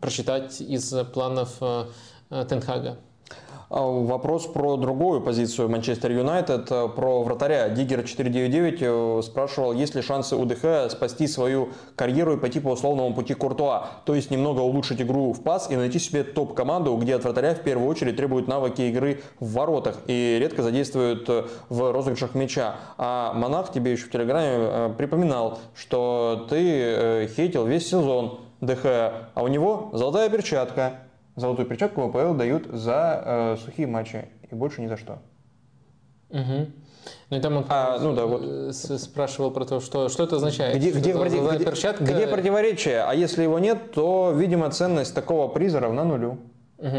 прочитать 0.00 0.60
из 0.60 0.94
планов 1.12 1.58
Тенхага. 2.30 2.96
А, 3.74 3.80
вопрос 3.86 4.46
про 4.46 4.76
другую 4.76 5.22
позицию 5.22 5.70
Манчестер 5.70 6.12
Юнайтед, 6.12 6.70
э, 6.70 6.88
про 6.88 7.22
вратаря. 7.22 7.70
Диггер 7.70 8.02
499 8.02 8.78
э, 8.82 9.20
спрашивал, 9.24 9.72
есть 9.72 9.94
ли 9.94 10.02
шансы 10.02 10.36
у 10.36 10.44
ДХ 10.44 10.90
спасти 10.90 11.26
свою 11.26 11.70
карьеру 11.96 12.34
и 12.34 12.36
пойти 12.36 12.60
по 12.60 12.68
условному 12.68 13.14
пути 13.14 13.32
Куртуа, 13.32 13.86
то 14.04 14.14
есть 14.14 14.30
немного 14.30 14.60
улучшить 14.60 15.00
игру 15.00 15.32
в 15.32 15.42
пас 15.42 15.70
и 15.70 15.76
найти 15.76 15.98
себе 15.98 16.22
топ-команду, 16.22 16.94
где 16.96 17.14
от 17.14 17.24
вратаря 17.24 17.54
в 17.54 17.60
первую 17.60 17.88
очередь 17.88 18.16
требуют 18.16 18.46
навыки 18.46 18.82
игры 18.82 19.22
в 19.40 19.54
воротах 19.54 19.96
и 20.06 20.36
редко 20.38 20.62
задействуют 20.62 21.26
э, 21.30 21.44
в 21.70 21.92
розыгрышах 21.92 22.34
мяча. 22.34 22.76
А 22.98 23.32
Монах 23.32 23.72
тебе 23.72 23.92
еще 23.92 24.04
в 24.04 24.10
Телеграме 24.10 24.92
припоминал, 24.98 25.60
что 25.74 26.46
ты 26.50 27.26
хейтил 27.34 27.64
весь 27.64 27.88
сезон 27.88 28.40
ДХ, 28.60 28.84
а 28.84 29.42
у 29.42 29.48
него 29.48 29.88
золотая 29.94 30.28
перчатка. 30.28 30.98
Золотую 31.36 31.66
перчатку 31.66 32.02
в 32.02 32.16
АПЛ 32.16 32.34
дают 32.34 32.66
за 32.66 33.22
э, 33.24 33.56
сухие 33.64 33.86
матчи 33.86 34.28
и 34.50 34.54
больше 34.54 34.82
ни 34.82 34.86
за 34.86 34.96
что. 34.96 35.18
Угу. 36.30 36.66
Ну 37.30 37.36
и 37.36 37.40
там 37.40 37.56
он 37.56 37.64
а, 37.68 37.98
ну, 37.98 38.14
да, 38.14 38.26
вот. 38.26 38.74
спрашивал 38.74 39.50
про 39.50 39.64
то, 39.64 39.80
что, 39.80 40.08
что 40.08 40.24
это 40.24 40.36
означает. 40.36 40.76
Где, 40.76 40.90
где, 40.90 41.12
это, 41.12 41.28
где, 41.28 41.64
перчатка... 41.64 42.04
где 42.04 42.26
противоречие? 42.26 43.02
А 43.02 43.14
если 43.14 43.42
его 43.42 43.58
нет, 43.58 43.92
то, 43.92 44.32
видимо, 44.36 44.70
ценность 44.70 45.14
такого 45.14 45.48
приза 45.48 45.80
равна 45.80 46.04
нулю. 46.04 46.38
Угу. 46.78 46.98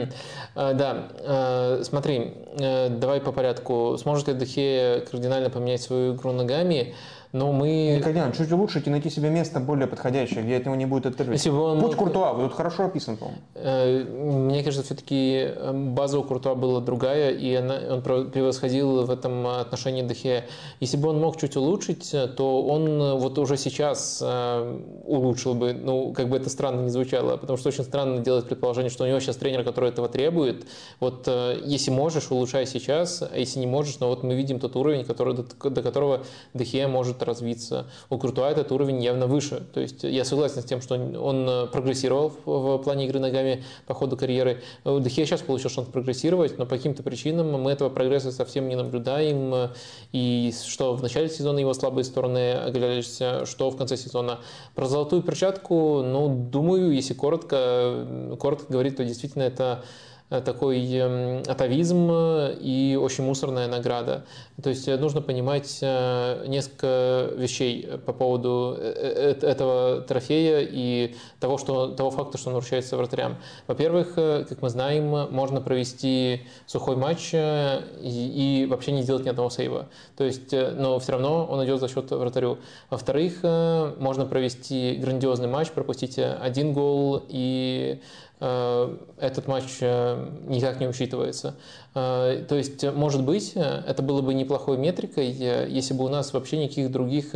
А, 0.55 0.73
да, 0.73 1.07
а, 1.19 1.81
смотри, 1.83 2.33
а, 2.59 2.89
давай 2.89 3.21
по 3.21 3.31
порядку. 3.31 3.97
Сможет 3.99 4.27
ли 4.27 4.33
Дехе 4.33 5.05
кардинально 5.09 5.49
поменять 5.49 5.81
свою 5.81 6.15
игру 6.15 6.31
ногами? 6.31 6.95
Но 7.33 7.51
мы... 7.51 7.95
Никогда, 7.97 8.31
чуть 8.31 8.51
улучшить 8.51 8.85
и 8.85 8.91
найти 8.91 9.09
себе 9.09 9.31
место 9.31 9.59
более 9.59 9.87
подходящее, 9.87 10.43
где 10.43 10.57
от 10.57 10.65
него 10.65 10.75
не 10.75 10.85
будет 10.85 11.07
отрывать. 11.07 11.33
Если 11.33 11.49
бы 11.49 11.59
он 11.61 11.81
Путь 11.81 11.95
Куртуа, 11.95 12.31
вот 12.33 12.43
тут 12.43 12.53
хорошо 12.53 12.85
описан, 12.85 13.17
по-моему. 13.17 13.41
Э, 13.55 14.03
Мне 14.03 14.63
кажется, 14.63 14.85
все-таки 14.85 15.47
база 15.73 16.19
у 16.19 16.23
Куртуа 16.23 16.53
была 16.53 16.79
другая, 16.79 17.31
и 17.31 17.55
она- 17.55 17.79
он 17.89 18.03
превосходил 18.03 19.03
в 19.03 19.09
этом 19.09 19.47
отношении 19.47 20.03
Дехе. 20.03 20.45
Если 20.79 20.95
бы 20.95 21.09
он 21.09 21.19
мог 21.19 21.37
чуть 21.37 21.57
улучшить, 21.57 22.13
то 22.37 22.63
он 22.63 23.17
вот 23.17 23.39
уже 23.39 23.57
сейчас 23.57 24.21
э, 24.23 24.79
улучшил 25.07 25.55
бы. 25.55 25.73
Ну, 25.73 26.13
как 26.13 26.29
бы 26.29 26.37
это 26.37 26.51
странно 26.51 26.81
не 26.81 26.89
звучало, 26.89 27.37
потому 27.37 27.57
что 27.57 27.69
очень 27.69 27.83
странно 27.83 28.19
делать 28.19 28.45
предположение, 28.45 28.91
что 28.91 29.05
у 29.05 29.07
него 29.07 29.19
сейчас 29.19 29.37
тренер, 29.37 29.63
который 29.63 29.89
этого 29.89 30.07
требует. 30.07 30.67
Вот 30.99 31.23
э, 31.27 31.59
если 31.65 31.89
можешь, 31.89 32.29
улучшай 32.29 32.67
сейчас, 32.67 33.23
а 33.23 33.35
если 33.35 33.57
не 33.59 33.65
можешь, 33.67 33.97
но 33.99 34.09
вот 34.09 34.21
мы 34.21 34.35
видим 34.35 34.59
тот 34.59 34.75
уровень, 34.75 35.03
который, 35.03 35.33
до, 35.33 35.69
до 35.71 35.81
которого 35.81 36.21
Дехе 36.53 36.85
может 36.85 37.22
развиться. 37.23 37.87
У 38.09 38.17
Куртуа 38.17 38.49
этот 38.49 38.71
уровень 38.71 39.03
явно 39.03 39.27
выше. 39.27 39.63
То 39.73 39.79
есть 39.79 40.03
я 40.03 40.25
согласен 40.25 40.61
с 40.61 40.65
тем, 40.65 40.81
что 40.81 40.95
он 40.95 41.47
э, 41.47 41.67
прогрессировал 41.67 42.33
в, 42.45 42.77
плане 42.79 43.05
игры 43.05 43.19
ногами 43.19 43.63
по 43.87 43.93
ходу 43.93 44.17
карьеры. 44.17 44.61
Дехе 44.85 45.25
сейчас 45.25 45.41
получил 45.41 45.69
шанс 45.69 45.87
прогрессировать, 45.87 46.57
но 46.57 46.65
по 46.65 46.77
каким-то 46.77 47.03
причинам 47.03 47.51
мы 47.61 47.71
этого 47.71 47.89
прогресса 47.89 48.31
совсем 48.31 48.67
не 48.69 48.75
наблюдаем. 48.75 49.71
И 50.11 50.53
что 50.65 50.95
в 50.95 51.01
начале 51.01 51.29
сезона 51.29 51.59
его 51.59 51.73
слабые 51.73 52.03
стороны 52.03 52.53
оголялись, 52.53 53.19
что 53.45 53.69
в 53.69 53.77
конце 53.77 53.97
сезона. 53.97 54.39
Про 54.75 54.85
золотую 54.85 55.21
перчатку, 55.21 56.03
ну, 56.03 56.29
думаю, 56.51 56.91
если 56.91 57.13
коротко, 57.13 58.37
коротко 58.39 58.71
говорить, 58.71 58.97
то 58.97 59.05
действительно 59.05 59.43
это 59.43 59.83
э, 59.83 60.12
такой 60.41 60.85
эм, 60.95 61.43
атовизм 61.47 62.11
и 62.11 62.97
очень 63.01 63.23
мусорная 63.23 63.67
награда. 63.67 64.25
То 64.61 64.69
есть 64.69 64.87
э, 64.87 64.97
нужно 64.97 65.21
понимать 65.21 65.79
э, 65.81 66.45
несколько 66.47 67.29
вещей 67.35 67.87
по 68.05 68.13
поводу 68.13 68.75
э, 68.77 69.35
э, 69.41 69.47
этого 69.47 70.01
трофея 70.01 70.67
и 70.69 71.15
того, 71.39 71.57
что, 71.57 71.87
того 71.87 72.11
факта, 72.11 72.37
что 72.37 72.49
он 72.49 72.55
вручается 72.55 72.97
вратарям. 72.97 73.37
Во-первых, 73.67 74.13
э, 74.17 74.45
как 74.47 74.61
мы 74.61 74.69
знаем, 74.69 75.31
можно 75.31 75.61
провести 75.61 76.41
сухой 76.65 76.95
матч 76.95 77.31
э, 77.33 77.81
и, 78.01 78.63
и 78.63 78.65
вообще 78.67 78.91
не 78.91 79.01
сделать 79.01 79.25
ни 79.25 79.29
одного 79.29 79.49
сейва. 79.49 79.87
То 80.15 80.23
есть, 80.23 80.53
э, 80.53 80.71
но 80.71 80.99
все 80.99 81.13
равно 81.13 81.45
он 81.45 81.63
идет 81.65 81.79
за 81.79 81.87
счет 81.87 82.11
вратарю. 82.11 82.59
Во-вторых, 82.89 83.39
э, 83.43 83.93
можно 83.99 84.25
провести 84.25 84.95
грандиозный 84.95 85.47
матч, 85.47 85.71
пропустить 85.71 86.17
э, 86.17 86.33
один 86.33 86.73
гол 86.73 87.23
и 87.27 87.99
э, 88.39 88.97
этот 89.23 89.47
матч 89.47 89.77
э, 89.79 90.27
никак 90.47 90.79
не 90.81 90.87
учитывается. 90.87 91.55
Э, 91.95 92.43
То 92.47 92.55
есть, 92.55 92.83
э, 92.83 92.91
может 92.91 93.23
быть, 93.23 93.53
это 93.55 94.03
было 94.03 94.21
бы 94.21 94.33
неплохой 94.33 94.77
метрикой, 94.77 95.31
если 95.31 95.93
бы 95.93 96.03
у 96.03 96.09
нас 96.09 96.33
вообще 96.33 96.57
никаких 96.57 96.91
других 96.91 97.33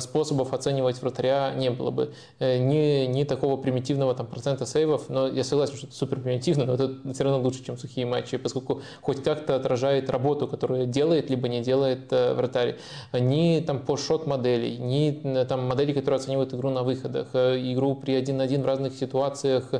способов 0.00 0.52
оценивать 0.52 1.00
вратаря 1.00 1.52
не 1.54 1.70
было 1.70 1.90
бы. 1.90 2.12
Ни, 2.40 3.06
ни 3.06 3.24
такого 3.24 3.56
примитивного 3.56 4.14
там, 4.14 4.26
процента 4.26 4.66
сейвов, 4.66 5.08
но 5.08 5.28
я 5.28 5.44
согласен, 5.44 5.76
что 5.76 5.86
это 5.86 5.96
супер 5.96 6.20
примитивно, 6.20 6.64
но 6.66 6.74
это 6.74 6.94
все 7.12 7.24
равно 7.24 7.40
лучше, 7.40 7.64
чем 7.64 7.76
сухие 7.76 8.06
матчи, 8.06 8.36
поскольку 8.36 8.82
хоть 9.02 9.22
как-то 9.22 9.56
отражает 9.56 10.10
работу, 10.10 10.48
которую 10.48 10.86
делает, 10.86 11.30
либо 11.30 11.48
не 11.48 11.60
делает 11.60 12.10
вратарь. 12.10 12.76
Ни 13.12 13.60
там 13.60 13.80
по 13.80 13.96
шот 13.96 14.26
моделей, 14.26 14.78
ни 14.78 15.44
там 15.44 15.66
модели, 15.66 15.92
которые 15.92 16.18
оценивают 16.18 16.54
игру 16.54 16.70
на 16.70 16.82
выходах, 16.82 17.28
игру 17.34 17.94
при 17.94 18.14
один 18.14 18.38
на 18.38 18.44
один 18.44 18.62
в 18.62 18.66
разных 18.66 18.94
ситуациях, 18.94 19.70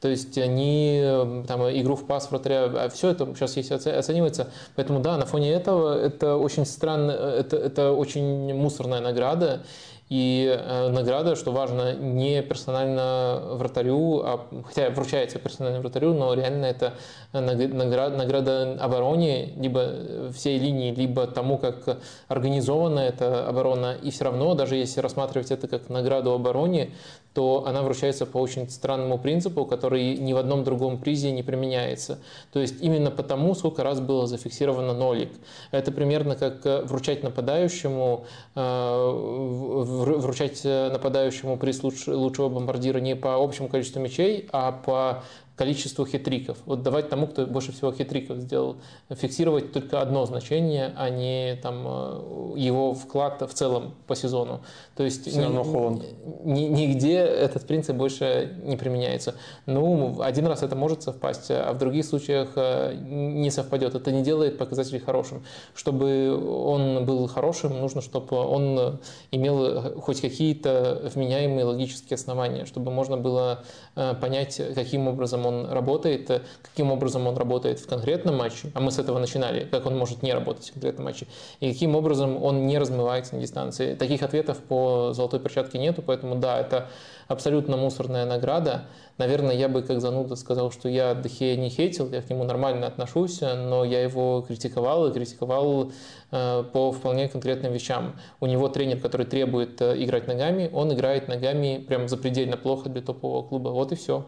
то 0.00 0.08
есть 0.08 0.36
ни 0.36 1.00
э, 1.02 1.44
там, 1.46 1.62
игру 1.62 1.96
в 1.96 2.06
пас 2.06 2.30
вратаря, 2.30 2.88
все 2.90 3.10
это 3.10 3.26
сейчас 3.34 3.56
есть 3.56 3.72
оце- 3.72 3.96
оценивается. 3.96 4.50
Поэтому 4.74 5.00
да, 5.00 5.16
на 5.16 5.26
фоне 5.26 5.52
этого 5.52 5.98
это 5.98 6.36
очень 6.36 6.66
странно, 6.66 7.10
это, 7.12 7.56
это 7.56 7.92
очень 7.92 8.54
мусорная 8.54 9.00
награда. 9.00 9.62
И 10.08 10.46
э, 10.46 10.88
награда, 10.90 11.34
что 11.34 11.50
важно, 11.50 11.92
не 11.94 12.40
персонально 12.40 13.40
вратарю, 13.54 14.22
а, 14.24 14.46
хотя 14.64 14.90
вручается 14.90 15.40
персонально 15.40 15.80
вратарю, 15.80 16.14
но 16.14 16.32
реально 16.32 16.66
это 16.66 16.94
наг- 17.32 17.74
награда, 17.74 18.16
награда 18.16 18.78
обороне, 18.80 19.52
либо 19.56 20.30
всей 20.32 20.60
линии, 20.60 20.94
либо 20.94 21.26
тому, 21.26 21.58
как 21.58 21.98
организована 22.28 23.00
эта 23.00 23.48
оборона. 23.48 23.96
И 24.00 24.10
все 24.12 24.24
равно, 24.24 24.54
даже 24.54 24.76
если 24.76 25.00
рассматривать 25.00 25.50
это 25.50 25.66
как 25.66 25.88
награду 25.88 26.32
обороне, 26.32 26.92
то 27.34 27.64
она 27.66 27.82
вручается 27.82 28.24
по 28.24 28.38
очень 28.38 28.70
странному 28.70 29.18
принципу, 29.18 29.66
который 29.66 30.16
ни 30.16 30.32
в 30.32 30.38
одном 30.38 30.64
другом 30.64 30.98
призе 30.98 31.32
не 31.32 31.42
применяется. 31.42 32.18
То 32.50 32.60
есть 32.60 32.80
именно 32.80 33.10
потому, 33.10 33.54
сколько 33.54 33.82
раз 33.82 34.00
было 34.00 34.26
зафиксировано 34.26 34.94
нолик. 34.94 35.32
Это 35.70 35.92
примерно 35.92 36.34
как 36.36 36.64
э, 36.64 36.82
вручать 36.84 37.22
нападающему, 37.22 38.24
э, 38.54 38.60
в- 38.60 39.95
вручать 39.96 40.60
э, 40.64 40.90
нападающему 40.90 41.56
приз 41.56 41.82
луч- 41.82 42.06
лучшего 42.06 42.48
бомбардира 42.48 42.98
не 42.98 43.16
по 43.16 43.42
общему 43.42 43.68
количеству 43.68 44.00
мячей, 44.00 44.48
а 44.52 44.72
по 44.72 45.22
количеству 45.56 46.04
хитриков. 46.06 46.58
Вот 46.66 46.82
давать 46.82 47.08
тому, 47.08 47.26
кто 47.26 47.46
больше 47.46 47.72
всего 47.72 47.90
хитриков 47.92 48.38
сделал, 48.38 48.76
фиксировать 49.08 49.72
только 49.72 50.02
одно 50.02 50.26
значение, 50.26 50.92
а 50.96 51.08
не 51.08 51.56
там, 51.62 51.82
э, 51.86 52.52
его 52.58 52.92
вклад 52.94 53.40
в 53.40 53.54
целом 53.54 53.94
по 54.06 54.14
сезону. 54.14 54.60
То 54.96 55.02
есть 55.04 55.26
Всё 55.26 55.42
равно 55.42 55.64
Холланд. 55.64 56.04
ни- 56.44 56.68
нигде 56.68 57.16
этот 57.18 57.66
принцип 57.66 57.96
больше 57.96 58.58
не 58.64 58.76
применяется. 58.76 59.34
Ну, 59.64 60.20
один 60.20 60.46
раз 60.46 60.62
это 60.62 60.76
может 60.76 61.02
совпасть, 61.02 61.50
а 61.50 61.72
в 61.72 61.78
других 61.78 62.04
случаях 62.04 62.50
э, 62.56 62.94
не 62.94 63.50
совпадет. 63.50 63.94
Это 63.94 64.12
не 64.12 64.22
делает 64.22 64.58
показателей 64.58 65.00
хорошим. 65.00 65.42
Чтобы 65.74 66.36
он 66.66 67.06
был 67.06 67.26
хорошим, 67.28 67.80
нужно, 67.80 68.02
чтобы 68.02 68.36
он 68.36 69.00
имел 69.30 70.00
хоть 70.00 70.20
какие-то 70.20 71.10
вменяемые 71.14 71.64
логические 71.64 72.16
основания, 72.16 72.66
чтобы 72.66 72.90
можно 72.90 73.16
было 73.16 73.64
э, 73.94 74.14
понять, 74.20 74.60
каким 74.74 75.08
образом 75.08 75.45
он 75.46 75.70
работает, 75.70 76.30
э, 76.30 76.42
каким 76.62 76.92
образом 76.92 77.26
он 77.26 77.36
работает 77.36 77.78
в 77.78 77.86
конкретном 77.86 78.36
матче, 78.36 78.70
а 78.74 78.80
мы 78.80 78.90
с 78.90 78.98
этого 78.98 79.18
начинали, 79.18 79.64
как 79.64 79.86
он 79.86 79.96
может 79.96 80.22
не 80.22 80.32
работать 80.34 80.68
в 80.68 80.72
конкретном 80.72 81.06
матче, 81.06 81.26
и 81.60 81.72
каким 81.72 81.96
образом 81.96 82.42
он 82.42 82.66
не 82.66 82.78
размывается 82.78 83.36
на 83.36 83.40
дистанции. 83.40 83.94
Таких 83.94 84.22
ответов 84.22 84.58
по 84.58 85.12
золотой 85.12 85.40
перчатке 85.40 85.78
нету, 85.78 86.02
поэтому 86.02 86.34
да, 86.34 86.60
это 86.60 86.88
абсолютно 87.28 87.76
мусорная 87.76 88.26
награда. 88.26 88.86
Наверное, 89.18 89.54
я 89.54 89.68
бы 89.68 89.82
как 89.82 90.00
зануда 90.00 90.36
сказал, 90.36 90.70
что 90.70 90.88
я 90.88 91.14
Дехея 91.14 91.56
не 91.56 91.70
хейтил, 91.70 92.10
я 92.10 92.20
к 92.20 92.28
нему 92.28 92.44
нормально 92.44 92.86
отношусь, 92.86 93.40
но 93.40 93.84
я 93.84 94.02
его 94.02 94.44
критиковал 94.46 95.06
и 95.08 95.12
критиковал 95.12 95.92
э, 96.30 96.64
по 96.72 96.92
вполне 96.92 97.28
конкретным 97.28 97.72
вещам. 97.72 98.16
У 98.40 98.46
него 98.46 98.68
тренер, 98.68 99.00
который 99.00 99.26
требует 99.26 99.80
э, 99.80 100.02
играть 100.02 100.26
ногами, 100.26 100.70
он 100.72 100.92
играет 100.92 101.28
ногами 101.28 101.82
прям 101.86 102.08
запредельно 102.08 102.56
плохо 102.56 102.90
для 102.90 103.00
топового 103.02 103.46
клуба. 103.46 103.70
Вот 103.70 103.92
и 103.92 103.96
все. 103.96 104.26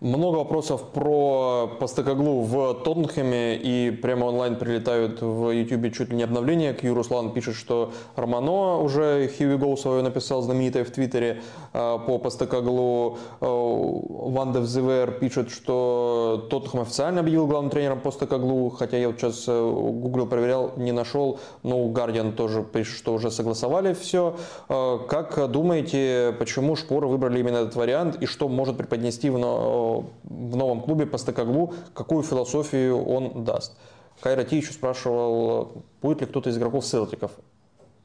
Много 0.00 0.36
вопросов 0.36 0.92
про 0.94 1.76
Постакоглу 1.78 2.40
в 2.40 2.72
Тоттенхэме, 2.72 3.56
и 3.56 3.90
прямо 3.90 4.24
онлайн 4.24 4.56
прилетают 4.56 5.20
в 5.20 5.50
YouTube 5.50 5.92
чуть 5.94 6.08
ли 6.08 6.16
не 6.16 6.22
обновления. 6.22 6.72
Кью 6.72 6.94
Руслан 6.94 7.34
пишет, 7.34 7.54
что 7.54 7.92
Романо 8.16 8.78
уже 8.78 9.26
Here 9.26 9.58
we 9.58 9.76
свое 9.76 10.02
написал, 10.02 10.40
знаменитое 10.40 10.84
в 10.86 10.90
Твиттере 10.90 11.42
э, 11.74 11.98
по 12.06 12.16
Постакоглу. 12.18 13.18
Ван 13.40 14.52
де 14.54 14.60
Взевер 14.60 15.10
пишет, 15.10 15.50
что 15.50 16.46
Тоттенхэм 16.48 16.80
официально 16.80 17.20
объявил 17.20 17.46
главным 17.46 17.70
тренером 17.70 18.00
Постакоглу, 18.00 18.70
хотя 18.70 18.96
я 18.96 19.08
вот 19.08 19.20
сейчас 19.20 19.44
э, 19.48 19.70
гуглил, 19.70 20.26
проверял, 20.26 20.72
не 20.78 20.92
нашел, 20.92 21.40
но 21.62 21.86
Гардиан 21.88 22.32
тоже 22.32 22.62
пишет, 22.62 22.96
что 22.96 23.12
уже 23.12 23.30
согласовали 23.30 23.92
все. 23.92 24.36
Э, 24.70 24.98
Как 25.06 25.50
думаете, 25.50 26.34
почему 26.38 26.74
Шпоры 26.74 27.06
выбрали 27.06 27.40
именно 27.40 27.58
этот 27.58 27.76
вариант, 27.76 28.16
и 28.22 28.24
что 28.24 28.48
может 28.48 28.78
преподнести 28.78 29.28
в, 29.28 29.89
в 30.24 30.56
новом 30.56 30.80
клубе 30.80 31.06
Постакоглу, 31.06 31.74
какую 31.94 32.22
философию 32.22 33.04
он 33.04 33.44
даст? 33.44 33.76
Кайра 34.20 34.44
Ти 34.44 34.56
еще 34.56 34.72
спрашивал, 34.72 35.84
будет 36.02 36.20
ли 36.20 36.26
кто-то 36.26 36.50
из 36.50 36.58
игроков 36.58 36.84
Селтиков 36.84 37.32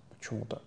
почему-то. 0.10 0.62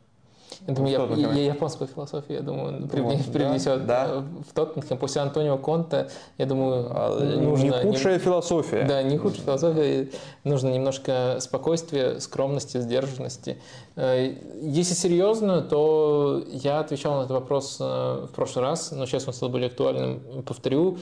Я 0.68 0.74
думаю, 0.74 0.92
я, 0.92 0.98
Тоттенхэме. 0.98 1.40
я- 1.46 1.52
японскую 1.54 1.88
философию, 1.88 2.38
я 2.38 2.42
думаю, 2.44 2.82
Вот, 2.82 2.90
привне- 2.90 3.16
да, 3.26 3.32
привнесет 3.32 3.86
да. 3.86 4.06
э, 4.10 4.22
в 4.48 4.52
Тоттенхэм. 4.52 4.98
После 4.98 5.22
Антонио 5.22 5.56
Конта, 5.56 6.10
я 6.36 6.44
думаю, 6.44 6.86
А, 6.90 7.18
нужно... 7.40 7.64
не 7.64 7.70
худшая 7.70 8.18
философия. 8.18 8.84
Да, 8.84 9.02
не 9.02 9.16
худшая 9.16 9.44
философия. 9.44 10.08
Нужно 10.44 10.68
немножко 10.68 11.38
спокойствия, 11.40 12.20
скромности, 12.20 12.76
сдержанности. 12.78 13.56
Э, 13.96 14.34
Если 14.60 14.92
серьезно, 14.92 15.62
то 15.62 16.42
я 16.50 16.80
отвечал 16.80 17.14
на 17.14 17.20
этот 17.20 17.30
вопрос 17.30 17.78
э, 17.80 18.26
в 18.30 18.34
прошлый 18.34 18.62
раз, 18.66 18.92
но 18.92 19.06
сейчас 19.06 19.26
он 19.26 19.32
стал 19.32 19.48
более 19.48 19.68
актуальным. 19.68 20.20
Повторю, 20.44 20.98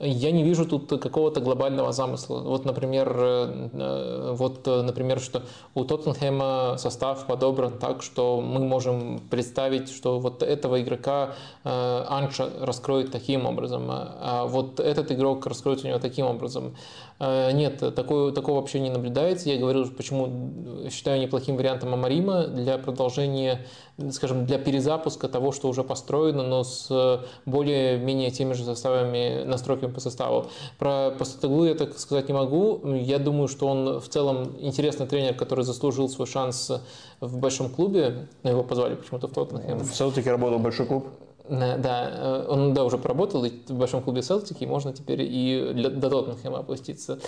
я 0.00 0.32
не 0.32 0.42
вижу 0.42 0.66
тут 0.66 0.88
какого-то 0.88 1.40
глобального 1.40 1.92
замысла. 1.92 2.40
Вот, 2.40 2.64
например, 2.64 3.14
э, 3.16 4.34
вот, 4.36 4.66
например, 4.66 5.20
что 5.20 5.42
у 5.74 5.84
Тоттенхэма 5.84 6.76
состав 6.78 7.26
подобран 7.26 7.78
так, 7.78 8.02
что 8.02 8.40
мы 8.40 8.60
можем 8.60 9.20
представить, 9.30 9.90
что 9.90 10.18
вот 10.18 10.42
этого 10.42 10.80
игрока 10.80 11.34
Анша 11.64 12.50
раскроет 12.60 13.12
таким 13.12 13.46
образом, 13.46 13.86
а 13.90 14.46
вот 14.46 14.80
этот 14.80 15.12
игрок 15.12 15.46
раскроет 15.46 15.84
у 15.84 15.88
него 15.88 15.98
таким 15.98 16.26
образом. 16.26 16.74
Нет, 17.20 17.94
такого, 17.94 18.32
такого 18.32 18.60
вообще 18.60 18.80
не 18.80 18.88
наблюдается. 18.88 19.50
Я 19.50 19.58
говорил, 19.58 19.86
почему 19.90 20.88
считаю 20.90 21.20
неплохим 21.20 21.56
вариантом 21.56 21.92
Амарима 21.92 22.46
для 22.46 22.78
продолжения, 22.78 23.66
скажем, 24.10 24.46
для 24.46 24.58
перезапуска 24.58 25.28
того, 25.28 25.52
что 25.52 25.68
уже 25.68 25.84
построено, 25.84 26.42
но 26.42 26.64
с 26.64 27.22
более-менее 27.44 28.30
теми 28.30 28.54
же 28.54 28.64
составами, 28.64 29.44
настройками 29.44 29.92
по 29.92 30.00
составу. 30.00 30.46
Про 30.78 31.10
Постатеглу 31.10 31.66
я 31.66 31.74
так 31.74 31.98
сказать 31.98 32.28
не 32.28 32.34
могу. 32.34 32.80
Я 32.94 33.18
думаю, 33.18 33.48
что 33.48 33.66
он 33.66 34.00
в 34.00 34.08
целом 34.08 34.56
интересный 34.58 35.06
тренер, 35.06 35.34
который 35.34 35.64
заслужил 35.64 36.08
свой 36.08 36.26
шанс 36.26 36.72
в 37.20 37.36
большом 37.36 37.68
клубе. 37.68 38.28
Его 38.44 38.64
позвали 38.64 38.94
почему-то 38.94 39.28
в 39.28 39.32
Тоттенхэм. 39.32 39.80
В 39.80 39.94
Селтике 39.94 40.30
работал 40.30 40.58
большой 40.58 40.86
клуб. 40.86 41.06
Да, 41.50 42.08
э, 42.12 42.46
он 42.48 42.74
да, 42.74 42.84
уже 42.84 42.96
поработал 42.96 43.44
в 43.44 43.72
большом 43.72 44.02
клубе 44.02 44.22
Селтики, 44.22 44.64
можно 44.64 44.92
теперь 44.92 45.22
и 45.22 45.72
для, 45.74 45.90
до 45.90 46.08
Тоттенхэма 46.08 46.60
опуститься. 46.60 47.18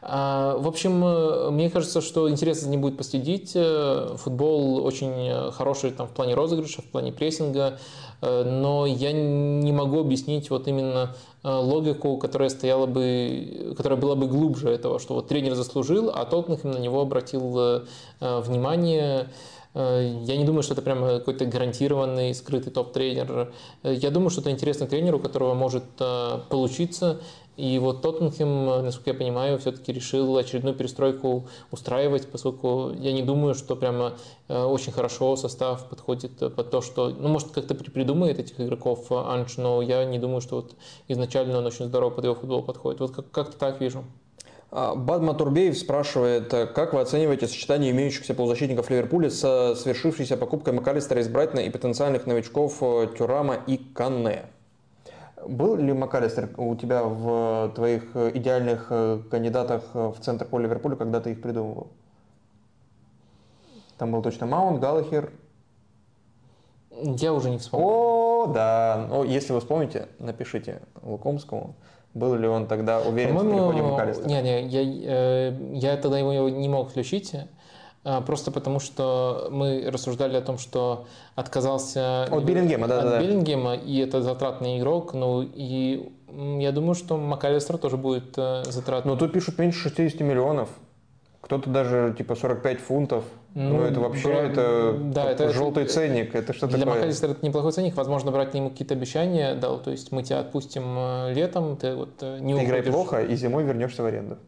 А, 0.00 0.56
в 0.58 0.68
общем, 0.68 1.04
э, 1.04 1.50
мне 1.50 1.68
кажется, 1.70 2.00
что 2.00 2.30
интересно 2.30 2.68
не 2.68 2.76
будет 2.76 2.96
последить. 2.96 3.50
Э, 3.56 4.14
футбол 4.16 4.84
очень 4.84 5.50
хороший 5.50 5.90
там, 5.90 6.06
в 6.06 6.12
плане 6.12 6.34
розыгрыша, 6.34 6.82
в 6.82 6.84
плане 6.84 7.12
прессинга, 7.12 7.78
но 8.22 8.86
я 8.86 9.12
не 9.12 9.72
могу 9.72 10.00
объяснить 10.00 10.48
вот 10.48 10.66
именно 10.66 11.14
логику, 11.42 12.16
которая 12.16 12.48
стояла 12.48 12.86
бы, 12.86 13.74
которая 13.76 14.00
была 14.00 14.14
бы 14.14 14.28
глубже 14.28 14.70
этого, 14.70 14.98
что 14.98 15.14
вот 15.14 15.28
тренер 15.28 15.54
заслужил, 15.54 16.10
а 16.14 16.24
Тоттенхэм 16.24 16.70
на 16.70 16.78
него 16.78 17.02
обратил 17.02 17.82
внимание. 18.20 19.28
Э, 19.74 20.22
я 20.22 20.36
не 20.36 20.44
думаю, 20.44 20.62
что 20.62 20.72
это 20.74 20.82
прям 20.82 21.04
какой-то 21.04 21.46
гарантированный 21.46 22.34
скрытый 22.34 22.72
топ-тренер. 22.72 23.52
Э, 23.82 23.94
я 23.94 24.10
думаю, 24.10 24.30
что 24.30 24.40
это 24.40 24.50
интересный 24.50 24.86
тренер, 24.86 25.16
у 25.16 25.18
которого 25.18 25.54
может 25.54 25.84
э, 25.98 26.40
получиться. 26.48 27.20
И 27.56 27.78
вот 27.78 28.02
Тоттенхэм, 28.02 28.84
насколько 28.84 29.10
я 29.10 29.16
понимаю, 29.16 29.58
все-таки 29.60 29.92
решил 29.92 30.36
очередную 30.36 30.74
перестройку 30.74 31.46
устраивать, 31.70 32.26
поскольку 32.26 32.90
я 32.98 33.12
не 33.12 33.22
думаю, 33.22 33.54
что 33.54 33.76
прямо 33.76 34.14
очень 34.48 34.90
хорошо 34.90 35.36
состав 35.36 35.88
подходит 35.88 36.36
под 36.56 36.70
то, 36.72 36.80
что... 36.80 37.10
Ну, 37.10 37.28
может, 37.28 37.52
как-то 37.52 37.76
придумает 37.76 38.40
этих 38.40 38.60
игроков 38.60 39.12
Анч, 39.12 39.56
но 39.56 39.82
я 39.82 40.04
не 40.04 40.18
думаю, 40.18 40.40
что 40.40 40.56
вот 40.56 40.74
изначально 41.06 41.58
он 41.58 41.66
очень 41.66 41.84
здорово 41.84 42.10
под 42.10 42.24
его 42.24 42.34
футбол 42.34 42.64
подходит. 42.64 42.98
Вот 42.98 43.12
как-то 43.30 43.56
так 43.56 43.80
вижу. 43.80 44.04
А, 44.76 44.96
Бадма 44.96 45.34
Турбеев 45.34 45.78
спрашивает, 45.78 46.48
как 46.48 46.94
вы 46.94 47.00
оцениваете 47.00 47.46
сочетание 47.46 47.92
имеющихся 47.92 48.34
полузащитников 48.34 48.90
Ливерпуля 48.90 49.30
с 49.30 49.76
свершившейся 49.76 50.36
покупкой 50.36 50.72
Макалистера 50.72 51.20
из 51.20 51.28
Брайтона 51.28 51.60
и 51.60 51.70
потенциальных 51.70 52.26
новичков 52.26 52.78
э, 52.82 53.06
Тюрама 53.16 53.54
и 53.54 53.76
Канне? 53.76 54.46
Был 55.46 55.76
ли 55.76 55.92
Макалистер 55.92 56.50
у 56.56 56.74
тебя 56.74 57.04
в 57.04 57.70
твоих 57.76 58.16
идеальных 58.16 58.88
э, 58.90 59.20
кандидатах 59.30 59.94
в 59.94 60.16
центр 60.20 60.44
поля 60.44 60.64
Ливерпуля, 60.64 60.96
когда 60.96 61.20
ты 61.20 61.30
их 61.30 61.40
придумывал? 61.40 61.86
Там 63.96 64.10
был 64.10 64.22
точно 64.22 64.46
Маунт, 64.46 64.80
Галлахер. 64.80 65.30
Я 66.90 67.32
уже 67.32 67.50
не 67.50 67.58
вспомню. 67.58 67.86
О, 67.86 68.46
да. 68.52 69.06
Ну, 69.08 69.22
если 69.22 69.52
вы 69.52 69.60
вспомните, 69.60 70.08
напишите 70.18 70.82
Лукомскому. 71.00 71.76
Был 72.14 72.36
ли 72.36 72.46
он 72.46 72.66
тогда 72.66 73.00
уверен 73.00 73.36
в 73.36 73.42
переходе 73.42 73.82
Макалистера? 73.82 74.28
Не, 74.28 74.42
не, 74.42 74.68
я, 74.68 74.82
э, 74.82 75.54
я 75.72 75.96
тогда 75.96 76.18
его 76.18 76.48
не 76.48 76.68
мог 76.68 76.90
включить, 76.90 77.32
э, 78.04 78.20
просто 78.24 78.52
потому 78.52 78.78
что 78.78 79.48
мы 79.50 79.90
рассуждали 79.90 80.36
о 80.36 80.40
том, 80.40 80.58
что 80.58 81.06
отказался 81.34 82.24
от 82.24 82.44
Биллингема, 82.44 82.86
да, 82.86 82.98
от 83.00 83.04
да, 83.04 83.20
Биллингема, 83.20 83.74
и 83.74 83.98
это 83.98 84.22
затратный 84.22 84.78
игрок, 84.78 85.12
ну 85.12 85.42
и 85.42 86.12
я 86.58 86.72
думаю, 86.72 86.94
что 86.94 87.16
Макалистер 87.16 87.78
тоже 87.78 87.96
будет 87.96 88.34
э, 88.36 88.62
затратным. 88.64 89.14
Но 89.14 89.20
тут 89.20 89.32
пишут 89.32 89.58
меньше 89.58 89.88
60 89.88 90.20
миллионов. 90.20 90.68
Кто-то 91.44 91.68
даже 91.68 92.14
типа 92.16 92.36
45 92.36 92.80
фунтов. 92.80 93.24
Ну, 93.52 93.76
ну 93.76 93.82
это 93.82 94.00
вообще 94.00 94.28
бра... 94.28 94.36
это, 94.44 94.96
да, 94.98 95.30
это 95.30 95.52
желтый 95.52 95.82
это, 95.82 95.92
ценник. 95.92 96.34
Это 96.34 96.54
что 96.54 96.66
для 96.66 96.78
такое? 96.78 96.94
Для 96.94 97.00
МакАлистера 97.02 97.32
это 97.32 97.44
неплохой 97.44 97.72
ценник. 97.72 97.94
Возможно, 97.96 98.30
брать 98.30 98.54
ему 98.54 98.70
какие-то 98.70 98.94
обещания 98.94 99.54
дал. 99.54 99.78
То 99.78 99.90
есть 99.90 100.10
мы 100.10 100.22
тебя 100.22 100.40
отпустим 100.40 100.84
э, 100.96 101.34
летом, 101.34 101.76
ты 101.76 101.94
вот 101.94 102.14
э, 102.22 102.38
не 102.40 102.54
ты 102.54 102.64
играй 102.64 102.82
плохо, 102.82 103.22
и 103.22 103.36
зимой 103.36 103.62
вернешься 103.64 104.02
в 104.02 104.06
аренду. 104.06 104.38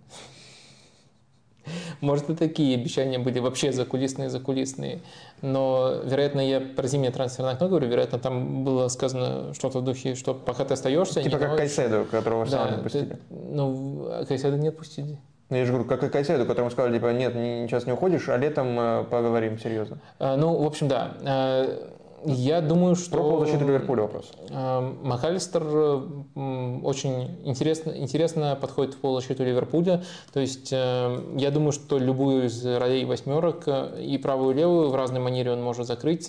Может, 2.00 2.30
и 2.30 2.34
такие 2.34 2.74
обещания 2.76 3.18
были 3.18 3.40
вообще 3.40 3.72
закулисные, 3.72 4.30
закулисные. 4.30 5.02
Но, 5.42 6.00
вероятно, 6.02 6.40
я 6.40 6.60
про 6.60 6.86
зимнее 6.86 7.10
трансферное 7.10 7.52
окно 7.52 7.68
говорю, 7.68 7.88
вероятно, 7.88 8.18
там 8.18 8.64
было 8.64 8.88
сказано 8.88 9.52
что-то 9.52 9.80
в 9.80 9.84
духе, 9.84 10.14
что 10.14 10.32
пока 10.32 10.64
ты 10.64 10.72
остаешься... 10.72 11.22
Типа 11.22 11.36
как 11.36 11.58
Кайседу, 11.58 12.06
которого 12.10 12.46
да, 12.46 12.50
сам 12.50 12.74
отпустили. 12.76 13.04
Ты, 13.04 13.18
ну, 13.30 14.24
Кайседу 14.26 14.56
не 14.56 14.68
отпустили. 14.68 15.18
Я 15.50 15.64
же 15.64 15.72
говорю, 15.72 15.88
как 15.88 16.02
и 16.02 16.08
Кайседу, 16.08 16.44
которому 16.44 16.70
сказали, 16.70 16.94
типа, 16.94 17.12
нет, 17.12 17.32
сейчас 17.68 17.86
не 17.86 17.92
уходишь, 17.92 18.28
а 18.28 18.36
летом 18.36 18.78
э, 18.80 19.04
поговорим 19.04 19.58
серьезно. 19.60 19.98
А, 20.18 20.36
ну, 20.36 20.56
в 20.56 20.66
общем, 20.66 20.88
да. 20.88 21.14
А, 21.24 21.92
я 22.24 22.60
думаю, 22.60 22.96
что... 22.96 23.12
Про 23.12 23.22
полузащиту 23.22 23.64
Ливерпуля 23.66 24.02
вопрос. 24.02 24.32
А, 24.50 24.80
МакАлистер 24.80 25.62
очень 25.64 27.38
интересно, 27.44 27.92
интересно 27.92 28.58
подходит 28.60 28.94
в 28.94 28.98
полузащиту 28.98 29.44
Ливерпуля. 29.44 30.02
То 30.32 30.40
есть 30.40 30.72
э, 30.72 31.20
я 31.36 31.50
думаю, 31.52 31.70
что 31.70 31.98
любую 31.98 32.46
из 32.46 32.64
ролей 32.64 33.04
восьмерок, 33.04 33.62
э, 33.68 34.02
и 34.02 34.18
правую, 34.18 34.54
и 34.54 34.58
левую, 34.58 34.90
в 34.90 34.96
разной 34.96 35.20
манере 35.20 35.52
он 35.52 35.62
может 35.62 35.86
закрыть. 35.86 36.28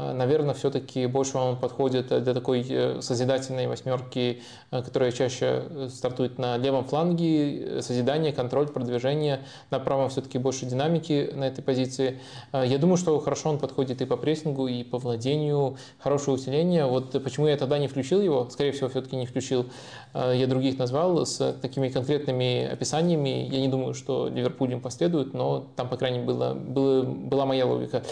Э, 0.00 0.12
наверное, 0.12 0.54
все-таки 0.54 1.06
больше 1.06 1.36
он 1.38 1.56
подходит 1.56 2.08
для 2.08 2.34
такой 2.34 2.64
э, 2.68 3.00
созидательной 3.00 3.66
восьмерки, 3.66 4.42
э, 4.70 4.82
которая 4.82 5.12
чаще 5.12 5.64
стартует 5.88 6.38
на 6.38 6.56
левом 6.56 6.84
фланге, 6.84 7.82
созидание, 7.82 8.32
контроль, 8.32 8.68
продвижение. 8.68 9.40
На 9.70 9.78
правом 9.78 10.08
все-таки 10.08 10.38
больше 10.38 10.66
динамики 10.66 11.30
на 11.34 11.44
этой 11.44 11.62
позиции. 11.62 12.18
Я 12.52 12.78
думаю, 12.78 12.96
что 12.96 13.18
хорошо 13.20 13.50
он 13.50 13.58
подходит 13.58 14.00
и 14.00 14.04
по 14.04 14.16
прессингу, 14.16 14.66
и 14.66 14.82
по 14.82 14.98
владению, 14.98 15.76
хорошее 15.98 16.36
усиление. 16.36 16.86
Вот 16.86 17.12
почему 17.22 17.46
я 17.46 17.56
тогда 17.56 17.78
не 17.78 17.88
включил 17.88 18.20
его, 18.20 18.48
скорее 18.50 18.72
всего, 18.72 18.88
все-таки 18.88 19.16
не 19.16 19.26
включил. 19.26 19.66
Я 20.14 20.46
других 20.46 20.78
назвал 20.78 21.24
с 21.26 21.56
такими 21.60 21.88
конкретными 21.88 22.66
описаниями. 22.66 23.48
Я 23.50 23.60
не 23.60 23.68
думаю, 23.68 23.94
что 23.94 24.28
Ливерпуль 24.28 24.72
им 24.72 24.80
последует, 24.80 25.34
но 25.34 25.66
там, 25.76 25.88
по 25.88 25.96
крайней 25.96 26.18
мере, 26.18 26.32
была, 26.32 26.54
была, 26.54 27.02
была 27.02 27.46
моя 27.46 27.66
логика. 27.66 28.02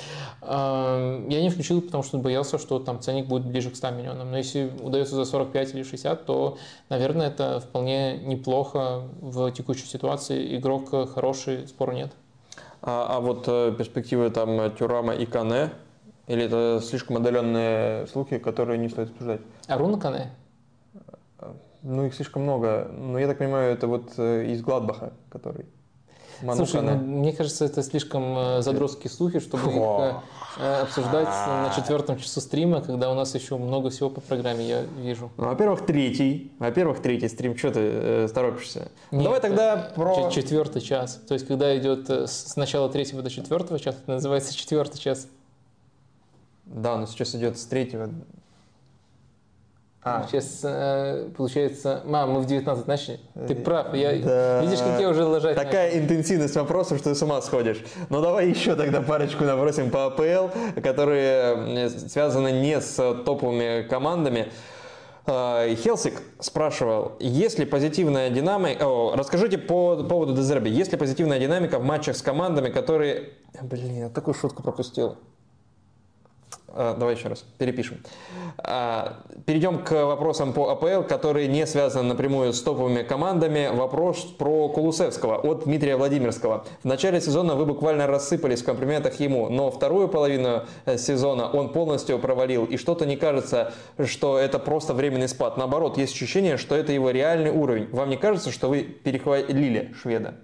Я 0.42 1.42
не 1.42 1.50
включил 1.50 1.77
решил, 1.78 1.82
потому 1.86 2.02
что 2.02 2.18
боялся, 2.18 2.58
что 2.58 2.78
там 2.78 3.00
ценник 3.00 3.26
будет 3.26 3.46
ближе 3.46 3.70
к 3.70 3.76
100 3.76 3.90
миллионам. 3.90 4.30
Но 4.30 4.38
если 4.38 4.70
удается 4.82 5.14
за 5.16 5.24
45 5.24 5.74
или 5.74 5.82
60, 5.82 6.24
то, 6.24 6.58
наверное, 6.88 7.28
это 7.28 7.60
вполне 7.60 8.18
неплохо 8.18 9.02
в 9.20 9.50
текущей 9.52 9.86
ситуации. 9.86 10.56
Игрок 10.56 10.90
хороший, 11.14 11.66
спору 11.68 11.92
нет. 11.92 12.10
А, 12.82 13.16
а 13.16 13.20
вот 13.20 13.44
э, 13.48 13.74
перспективы 13.76 14.30
там 14.30 14.70
Тюрама 14.76 15.14
и 15.14 15.26
Кане, 15.26 15.70
или 16.28 16.44
это 16.44 16.80
слишком 16.82 17.16
отдаленные 17.16 18.06
слухи, 18.06 18.38
которые 18.38 18.78
не 18.78 18.88
стоит 18.88 19.10
обсуждать? 19.10 19.40
Аруна 19.66 19.98
Кане? 19.98 20.30
Ну, 21.82 22.06
их 22.06 22.14
слишком 22.14 22.42
много. 22.42 22.90
Но 22.92 23.18
я 23.18 23.26
так 23.26 23.38
понимаю, 23.38 23.72
это 23.72 23.86
вот 23.86 24.12
э, 24.18 24.46
из 24.52 24.62
Гладбаха, 24.62 25.12
который... 25.30 25.66
Слушай, 26.40 26.82
ну, 26.82 26.94
мне 26.96 27.32
кажется, 27.32 27.64
это 27.64 27.82
слишком 27.82 28.38
э, 28.38 28.62
задротские 28.62 29.10
слухи, 29.10 29.40
чтобы 29.40 29.70
их 29.70 30.22
э, 30.58 30.82
обсуждать 30.82 31.26
на 31.26 31.72
четвертом 31.74 32.18
часу 32.18 32.40
стрима, 32.40 32.80
когда 32.80 33.10
у 33.10 33.14
нас 33.14 33.34
еще 33.34 33.56
много 33.56 33.90
всего 33.90 34.10
по 34.10 34.20
программе, 34.20 34.66
я 34.66 34.82
вижу. 34.82 35.30
Ну, 35.36 35.46
во-первых, 35.46 35.84
третий. 35.84 36.52
Во-первых, 36.58 37.00
третий 37.00 37.28
стрим. 37.28 37.56
Что 37.56 37.72
ты 37.72 37.80
э, 37.80 38.28
торопишься? 38.32 38.90
Нет, 39.10 39.24
Давай 39.24 39.40
тогда 39.40 39.92
про... 39.94 40.30
Четвертый 40.30 40.80
час. 40.80 41.20
То 41.26 41.34
есть, 41.34 41.46
когда 41.46 41.76
идет 41.76 42.08
э, 42.10 42.26
с 42.26 42.56
начала 42.56 42.88
третьего 42.88 43.22
до 43.22 43.30
четвертого 43.30 43.78
часа, 43.78 43.98
это 44.02 44.10
называется 44.12 44.54
четвертый 44.54 44.98
час. 44.98 45.28
Да, 46.66 46.96
но 46.96 47.06
сейчас 47.06 47.34
идет 47.34 47.58
с 47.58 47.64
третьего 47.64 48.10
а. 50.16 50.26
Сейчас, 50.28 50.60
э, 50.62 51.28
получается, 51.36 52.02
мам, 52.04 52.32
мы 52.32 52.40
в 52.40 52.46
19 52.46 52.86
начали. 52.86 53.20
Ты 53.46 53.54
прав, 53.54 53.94
я, 53.94 54.18
да. 54.18 54.60
видишь, 54.62 54.78
как 54.78 55.00
я 55.00 55.08
уже 55.08 55.24
ложать 55.24 55.56
Такая 55.56 55.86
начал. 55.86 56.04
интенсивность 56.04 56.56
вопросов, 56.56 56.98
что 56.98 57.10
ты 57.10 57.14
с 57.14 57.22
ума 57.22 57.40
сходишь. 57.42 57.84
Ну, 58.08 58.20
давай 58.20 58.48
еще 58.48 58.74
тогда 58.74 59.00
парочку 59.02 59.44
набросим 59.44 59.90
по 59.90 60.06
АПЛ, 60.06 60.80
которые 60.82 61.88
связаны 61.90 62.52
не 62.52 62.80
с 62.80 62.96
топовыми 63.24 63.82
командами. 63.88 64.48
Хелсик 65.26 66.22
спрашивал, 66.40 67.12
есть 67.20 67.58
ли 67.58 67.66
позитивная 67.66 68.30
динамика... 68.30 68.86
О, 68.86 69.14
расскажите 69.14 69.58
по 69.58 70.02
поводу 70.02 70.34
Дезерби. 70.34 70.70
Есть 70.70 70.92
ли 70.92 70.96
позитивная 70.98 71.38
динамика 71.38 71.78
в 71.78 71.84
матчах 71.84 72.16
с 72.16 72.22
командами, 72.22 72.70
которые... 72.70 73.30
Блин, 73.60 73.98
я 73.98 74.08
такую 74.08 74.32
шутку 74.34 74.62
пропустил. 74.62 75.16
А, 76.70 76.94
давай 76.94 77.14
еще 77.14 77.28
раз, 77.28 77.44
перепишем. 77.56 78.02
А, 78.58 79.20
перейдем 79.46 79.82
к 79.82 79.90
вопросам 80.04 80.52
по 80.52 80.70
АПЛ, 80.70 81.02
которые 81.08 81.48
не 81.48 81.66
связаны 81.66 82.08
напрямую 82.08 82.52
с 82.52 82.60
топовыми 82.62 83.02
командами. 83.02 83.70
Вопрос 83.72 84.24
про 84.24 84.68
Кулусевского 84.68 85.38
от 85.38 85.64
Дмитрия 85.64 85.96
Владимирского. 85.96 86.64
В 86.82 86.84
начале 86.84 87.20
сезона 87.20 87.54
вы 87.54 87.64
буквально 87.64 88.06
рассыпались 88.06 88.62
в 88.62 88.66
комплиментах 88.66 89.18
ему, 89.18 89.48
но 89.48 89.70
вторую 89.70 90.08
половину 90.08 90.64
э, 90.84 90.98
сезона 90.98 91.50
он 91.50 91.72
полностью 91.72 92.18
провалил. 92.18 92.66
И 92.66 92.76
что-то 92.76 93.06
не 93.06 93.16
кажется, 93.16 93.72
что 94.04 94.38
это 94.38 94.58
просто 94.58 94.92
временный 94.92 95.28
спад. 95.28 95.56
Наоборот, 95.56 95.96
есть 95.96 96.12
ощущение, 96.14 96.58
что 96.58 96.74
это 96.74 96.92
его 96.92 97.10
реальный 97.10 97.50
уровень. 97.50 97.88
Вам 97.92 98.10
не 98.10 98.18
кажется, 98.18 98.50
что 98.52 98.68
вы 98.68 98.82
перехвалили 98.82 99.94
шведа? 100.00 100.34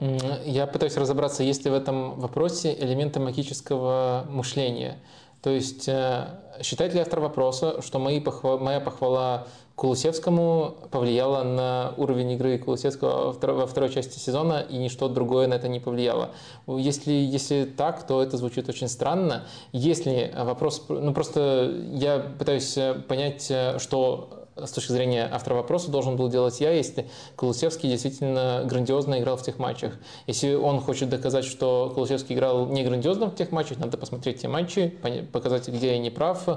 Я 0.00 0.66
пытаюсь 0.66 0.96
разобраться, 0.96 1.42
есть 1.42 1.64
ли 1.64 1.70
в 1.70 1.74
этом 1.74 2.20
вопросе 2.20 2.72
элементы 2.78 3.18
магического 3.18 4.26
мышления. 4.28 4.98
То 5.42 5.50
есть 5.50 5.88
э, 5.88 6.26
считает 6.62 6.94
ли 6.94 7.00
автор 7.00 7.20
вопроса, 7.20 7.80
что 7.82 7.98
мои 7.98 8.20
похва... 8.20 8.58
моя 8.58 8.80
похвала 8.80 9.46
Кулусевскому 9.76 10.74
повлияла 10.90 11.44
на 11.44 11.94
уровень 11.96 12.32
игры 12.32 12.58
Кулусевского 12.58 13.32
во 13.32 13.66
второй 13.66 13.90
части 13.90 14.18
сезона, 14.18 14.66
и 14.68 14.76
ничто 14.76 15.08
другое 15.08 15.46
на 15.46 15.54
это 15.54 15.68
не 15.68 15.78
повлияло. 15.78 16.30
Если, 16.66 17.12
если 17.12 17.64
так, 17.64 18.04
то 18.04 18.20
это 18.20 18.36
звучит 18.36 18.68
очень 18.68 18.88
странно. 18.88 19.44
Если 19.70 20.34
вопрос... 20.36 20.84
Ну, 20.88 21.14
просто 21.14 21.72
я 21.92 22.18
пытаюсь 22.18 22.76
понять, 23.06 23.52
что 23.78 24.37
с 24.64 24.70
точки 24.70 24.92
зрения 24.92 25.28
автора 25.30 25.54
вопроса 25.54 25.90
должен 25.90 26.16
был 26.16 26.28
делать 26.28 26.60
я, 26.60 26.70
если 26.72 27.08
Колусевский 27.36 27.88
действительно 27.88 28.62
грандиозно 28.64 29.18
играл 29.18 29.36
в 29.36 29.42
тех 29.42 29.58
матчах. 29.58 29.94
Если 30.26 30.54
он 30.54 30.80
хочет 30.80 31.08
доказать, 31.08 31.44
что 31.44 31.92
Колусевский 31.94 32.34
играл 32.34 32.66
не 32.66 32.84
грандиозно 32.84 33.30
в 33.30 33.34
тех 33.34 33.50
матчах, 33.52 33.78
надо 33.78 33.96
посмотреть 33.96 34.42
те 34.42 34.48
матчи, 34.48 34.94
показать, 35.32 35.68
где 35.68 35.92
я 35.92 35.98
не 35.98 36.10
прав, 36.10 36.48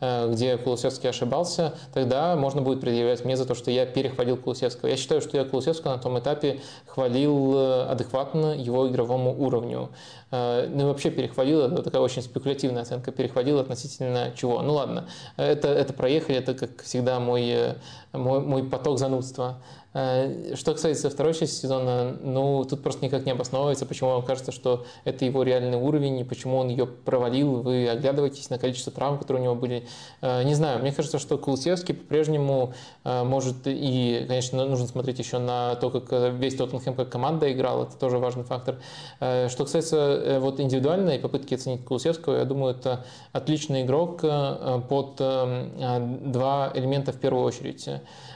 э, 0.00 0.32
где 0.32 0.56
Колусевский 0.56 1.08
ошибался, 1.08 1.74
тогда 1.92 2.36
можно 2.36 2.62
будет 2.62 2.80
предъявлять 2.80 3.24
мне 3.24 3.36
за 3.36 3.46
то, 3.46 3.54
что 3.54 3.70
я 3.70 3.86
перехвалил 3.86 4.36
Колусевского. 4.36 4.88
Я 4.88 4.96
считаю, 4.96 5.20
что 5.20 5.36
я 5.36 5.44
Колусевского 5.44 5.92
на 5.92 5.98
том 5.98 6.18
этапе 6.18 6.60
хвалил 6.86 7.54
э, 7.56 7.82
адекватно 7.84 8.54
его 8.54 8.88
игровому 8.88 9.34
уровню. 9.38 9.90
Э, 10.30 10.68
ну 10.68 10.82
и 10.82 10.84
вообще 10.86 11.10
перехвалил, 11.10 11.62
это 11.62 11.82
такая 11.82 12.02
очень 12.02 12.22
спекулятивная 12.22 12.82
оценка, 12.82 13.12
перехвалил 13.12 13.58
относительно 13.58 14.32
чего. 14.36 14.62
Ну 14.62 14.74
ладно, 14.74 15.08
это, 15.36 15.68
это 15.68 15.92
проехали, 15.92 16.38
это, 16.38 16.54
как 16.54 16.82
всегда, 16.82 17.18
мой, 17.20 17.74
мой, 18.12 18.40
мой 18.40 18.64
поток 18.64 18.98
занудства. 18.98 19.58
Э, 19.92 20.54
что 20.54 20.72
касается 20.72 21.10
второй 21.10 21.34
части 21.34 21.62
сезона, 21.62 22.16
ну, 22.22 22.64
тут 22.64 22.82
просто 22.82 23.04
никак 23.04 23.26
не 23.26 23.32
обосновывается, 23.32 23.86
почему 23.86 24.10
вам 24.10 24.22
кажется, 24.22 24.52
что 24.52 24.86
это 25.04 25.24
его 25.24 25.42
реальный 25.42 25.78
уровень, 25.78 26.18
и 26.20 26.24
почему 26.24 26.58
он 26.58 26.68
ее 26.68 26.86
провалил. 26.86 27.62
Вы 27.62 27.88
оглядываетесь 27.88 28.50
на 28.50 28.58
количество 28.58 28.92
травм, 28.92 29.18
которые 29.18 29.42
у 29.42 29.44
него 29.44 29.54
были. 29.56 29.86
Э, 30.20 30.44
не 30.44 30.54
знаю, 30.54 30.80
мне 30.80 30.92
кажется, 30.92 31.18
что 31.18 31.38
Кулусевский 31.38 31.94
по-прежнему 31.94 32.72
э, 33.04 33.24
может, 33.24 33.56
и, 33.64 34.24
конечно, 34.28 34.64
нужно 34.64 34.86
смотреть 34.86 35.18
еще 35.18 35.38
на 35.38 35.74
то, 35.76 35.90
как 35.90 36.34
весь 36.34 36.54
Тоттенхэм 36.54 36.94
как 36.94 37.08
команда 37.08 37.52
играл, 37.52 37.84
это 37.84 37.96
тоже 37.96 38.18
важный 38.18 38.44
фактор. 38.44 38.76
Что 39.18 39.64
касается 39.64 40.38
вот 40.40 40.60
индивидуальной 40.60 41.18
попытки 41.18 41.54
оценить 41.54 41.84
Кулусевского, 41.84 42.36
я 42.36 42.44
думаю, 42.44 42.74
это 42.74 43.04
отличный 43.32 43.82
игрок 43.82 44.20
под 44.20 45.16
два 45.16 46.72
элемента 46.74 47.12
в 47.12 47.16
первую 47.16 47.44
очередь. 47.44 47.88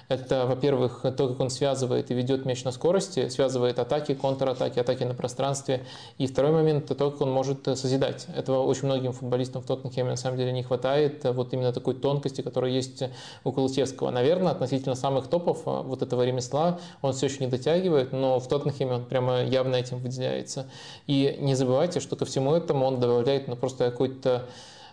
Это, 0.08 0.46
во-первых, 0.46 1.02
то, 1.16 1.28
как 1.28 1.40
он 1.40 1.50
связывает 1.50 2.10
и 2.10 2.14
ведет 2.14 2.44
мяч 2.44 2.64
на 2.64 2.72
скорости, 2.72 3.28
связывает 3.28 3.78
атаки, 3.78 4.14
контратаки, 4.14 4.78
атаки 4.78 5.04
на 5.04 5.14
пространстве. 5.14 5.84
И 6.18 6.26
второй 6.26 6.52
момент– 6.52 6.84
это 6.84 6.94
то, 6.94 7.10
как 7.10 7.22
он 7.22 7.32
может 7.32 7.64
созидать. 7.64 8.26
Этого 8.34 8.62
очень 8.64 8.84
многим 8.84 9.12
футболистам 9.12 9.62
в 9.62 9.66
Тоттенхеме 9.66 10.10
на 10.10 10.16
самом 10.16 10.36
деле 10.36 10.52
не 10.52 10.62
хватает. 10.62 11.24
Вот 11.24 11.52
именно 11.52 11.72
такой 11.72 11.94
тонкости, 11.94 12.42
которая 12.42 12.70
есть 12.70 13.02
у 13.44 13.52
Колутевского. 13.52 14.10
Наверное, 14.10 14.52
относительно 14.52 14.94
самых 14.94 15.28
топов 15.28 15.62
а, 15.66 15.82
вот 15.82 16.02
этого 16.02 16.22
ремесла 16.22 16.78
он 17.02 17.12
все 17.12 17.26
еще 17.26 17.38
не 17.40 17.46
дотягивает, 17.46 18.12
но 18.12 18.38
в 18.38 18.48
Тоттенхеме 18.48 18.94
он 18.94 19.04
прямо 19.04 19.42
явно 19.42 19.76
этим 19.76 19.98
выделяется. 19.98 20.66
И 21.06 21.36
не 21.40 21.54
забывайте, 21.54 22.00
что 22.00 22.16
ко 22.16 22.24
всему 22.24 22.54
этому 22.54 22.86
он 22.86 23.00
добавляет 23.00 23.48
ну, 23.48 23.56
просто 23.56 23.90
какой-то 23.90 24.46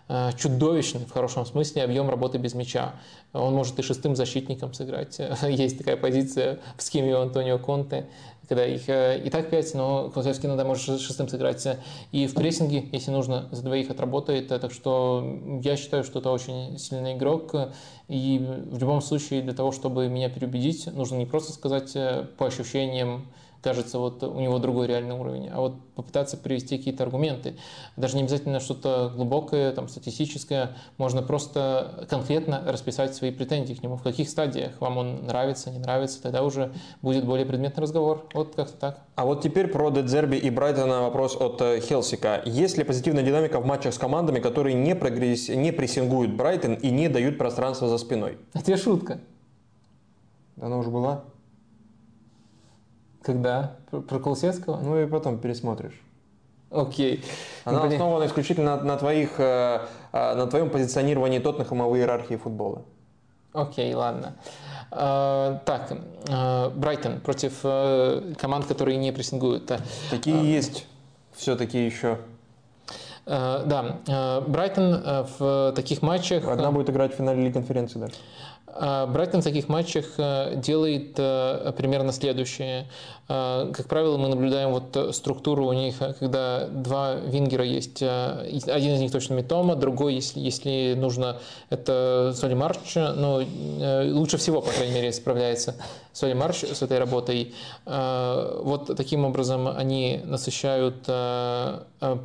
Э, 0.08 0.30
чудовищный, 0.36 1.06
в 1.06 1.10
хорошем 1.12 1.46
смысле, 1.46 1.84
объем 1.84 2.10
работы 2.10 2.36
без 2.36 2.54
мяча. 2.54 2.94
Он 3.32 3.54
может 3.54 3.78
и 3.78 3.82
шестым 3.82 4.14
защитником 4.14 4.74
сыграть. 4.74 5.18
Есть 5.48 5.78
такая 5.78 5.96
позиция 5.96 6.60
в 6.76 6.82
схеме 6.82 7.14
у 7.14 7.20
Антонио 7.20 7.58
Конте, 7.58 8.06
когда 8.46 8.66
их 8.66 8.88
э, 8.88 9.22
и 9.24 9.30
так 9.30 9.48
пять, 9.48 9.72
но 9.72 10.10
Клаусевский 10.10 10.46
иногда 10.46 10.64
может 10.64 11.00
шестым 11.00 11.28
сыграть. 11.28 11.66
И 12.10 12.26
в 12.26 12.34
прессинге, 12.34 12.86
если 12.92 13.10
нужно, 13.10 13.48
за 13.50 13.62
двоих 13.62 13.90
отработает. 13.90 14.48
Так 14.48 14.72
что 14.72 15.40
я 15.62 15.76
считаю, 15.76 16.04
что 16.04 16.18
это 16.18 16.30
очень 16.30 16.78
сильный 16.78 17.14
игрок. 17.14 17.54
И 18.08 18.38
в 18.70 18.78
любом 18.78 19.00
случае 19.00 19.40
для 19.40 19.54
того, 19.54 19.72
чтобы 19.72 20.08
меня 20.08 20.28
переубедить, 20.28 20.86
нужно 20.92 21.16
не 21.16 21.26
просто 21.26 21.52
сказать 21.52 21.92
э, 21.94 22.26
по 22.36 22.46
ощущениям, 22.46 23.26
кажется, 23.62 23.98
вот 23.98 24.22
у 24.22 24.40
него 24.40 24.58
другой 24.58 24.88
реальный 24.88 25.14
уровень, 25.14 25.48
а 25.48 25.60
вот 25.60 25.74
попытаться 25.94 26.36
привести 26.36 26.76
какие-то 26.76 27.04
аргументы. 27.04 27.56
Даже 27.96 28.16
не 28.16 28.22
обязательно 28.22 28.60
что-то 28.60 29.12
глубокое, 29.14 29.72
там, 29.72 29.88
статистическое, 29.88 30.76
можно 30.98 31.22
просто 31.22 32.06
конкретно 32.10 32.62
расписать 32.66 33.14
свои 33.14 33.30
претензии 33.30 33.74
к 33.74 33.82
нему, 33.82 33.96
в 33.96 34.02
каких 34.02 34.28
стадиях 34.28 34.80
вам 34.80 34.98
он 34.98 35.26
нравится, 35.26 35.70
не 35.70 35.78
нравится, 35.78 36.20
тогда 36.20 36.42
уже 36.42 36.72
будет 37.02 37.24
более 37.24 37.46
предметный 37.46 37.82
разговор. 37.82 38.26
Вот 38.34 38.54
как-то 38.54 38.76
так. 38.76 39.00
А 39.14 39.24
вот 39.24 39.42
теперь 39.42 39.68
про 39.68 39.90
Дедзерби 39.90 40.36
и 40.36 40.50
Брайтона 40.50 41.02
вопрос 41.02 41.36
от 41.36 41.60
э, 41.60 41.80
Хелсика. 41.80 42.42
Есть 42.44 42.78
ли 42.78 42.84
позитивная 42.84 43.22
динамика 43.22 43.60
в 43.60 43.66
матчах 43.66 43.94
с 43.94 43.98
командами, 43.98 44.40
которые 44.40 44.74
не, 44.74 44.96
прогресс... 44.96 45.48
не 45.48 45.70
прессингуют 45.70 46.32
Брайтон 46.32 46.74
и 46.74 46.90
не 46.90 47.08
дают 47.08 47.38
пространства 47.38 47.88
за 47.88 47.98
спиной? 47.98 48.38
Это 48.54 48.76
шутка. 48.76 49.20
Она 50.60 50.78
уже 50.78 50.90
была? 50.90 51.24
Когда? 53.22 53.76
Про 53.90 54.18
Колосецкого? 54.18 54.78
Ну 54.82 55.00
и 55.00 55.06
потом 55.06 55.38
пересмотришь. 55.38 56.00
Окей. 56.70 57.22
Она 57.64 57.80
Блин. 57.82 57.92
основана 57.92 58.26
исключительно 58.26 58.76
на, 58.76 58.82
на, 58.82 58.96
твоих, 58.96 59.38
э, 59.38 59.80
э, 60.12 60.34
на 60.34 60.46
твоем 60.46 60.70
позиционировании 60.70 61.38
Тоттенхэма 61.38 61.86
в 61.86 61.96
иерархии 61.96 62.36
футбола. 62.36 62.82
Окей, 63.52 63.92
ладно. 63.94 64.34
Uh, 64.90 65.58
так, 65.64 65.92
Брайтон 66.74 67.20
против 67.20 67.60
команд, 68.38 68.66
которые 68.66 68.96
не 68.96 69.12
прессингуют. 69.12 69.70
Такие 70.10 70.54
есть 70.54 70.86
все-таки 71.34 71.84
еще. 71.84 72.18
Да, 73.26 73.98
Брайтон 74.46 75.02
в 75.38 75.72
таких 75.76 76.02
матчах... 76.02 76.46
Одна 76.48 76.72
будет 76.72 76.90
играть 76.90 77.14
в 77.14 77.16
финале 77.16 77.42
Лиги 77.42 77.52
конференции 77.52 77.98
даже. 77.98 78.14
Брайтон 78.74 79.40
в 79.40 79.44
таких 79.44 79.68
матчах 79.68 80.06
делает 80.56 81.14
примерно 81.14 82.12
следующее. 82.12 82.88
А, 83.28 83.70
как 83.72 83.86
правило, 83.86 84.16
мы 84.16 84.28
наблюдаем 84.28 84.70
вот 84.70 84.96
э, 84.96 85.12
структуру 85.12 85.66
у 85.66 85.72
них, 85.72 86.02
э, 86.02 86.12
когда 86.18 86.66
два 86.66 87.14
вингера 87.14 87.64
есть, 87.64 88.02
э, 88.02 88.60
один 88.66 88.94
из 88.94 89.00
них 89.00 89.12
точно 89.12 89.34
Митома, 89.34 89.76
другой, 89.76 90.14
если, 90.14 90.40
если 90.40 90.94
нужно, 90.96 91.38
это 91.70 92.34
Соли 92.36 92.54
Марч, 92.54 92.94
но 92.96 93.42
лучше 94.10 94.38
всего, 94.38 94.60
по 94.60 94.70
крайней 94.70 94.94
мере, 94.94 95.12
справляется 95.12 95.76
Соли 96.12 96.32
Марч 96.32 96.64
с 96.64 96.82
этой 96.82 96.98
работой. 96.98 97.54
А, 97.86 98.60
вот 98.62 98.94
таким 98.96 99.24
образом 99.24 99.68
они 99.68 100.20
насыщают 100.24 101.06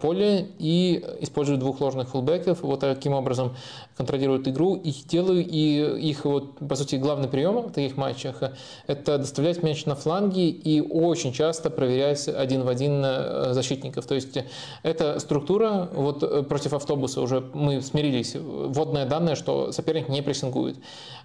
поле 0.02 0.48
и 0.58 1.06
используют 1.22 1.60
двух 1.60 1.80
ложных 1.82 2.10
фулбеков, 2.10 2.64
вот 2.64 2.80
таким 2.80 3.14
образом 3.14 3.56
контролируют 3.96 4.48
игру, 4.48 4.76
их 4.76 5.08
делают, 5.08 5.48
и 5.50 6.10
их 6.10 6.26
вот, 6.26 6.58
по 6.68 6.76
сути, 6.76 6.96
главный 6.96 7.28
прием 7.28 7.60
в 7.60 7.72
таких 7.72 7.98
матчах– 7.98 8.42
это 8.88 9.20
доставлять 9.20 9.64
мяч 9.64 9.86
на 9.86 9.96
фланги 9.96 10.50
и 10.50 10.82
очень 10.90 11.34
часто 11.34 11.70
проверять 11.70 12.28
один 12.28 12.64
в 12.64 12.68
один 12.68 13.04
э, 13.04 13.54
защитников. 13.54 14.06
То 14.06 14.16
есть 14.16 14.38
эта 14.84 15.20
структура, 15.20 15.90
вот 15.94 16.24
э, 16.24 16.44
против 16.44 16.74
автобуса 16.74 17.22
уже 17.22 17.44
мы 17.54 17.82
смирились, 17.82 18.36
вводное 18.36 19.06
данное, 19.06 19.36
что 19.36 19.72
соперник 19.72 20.10
не 20.10 20.22
прессингует. 20.22 20.78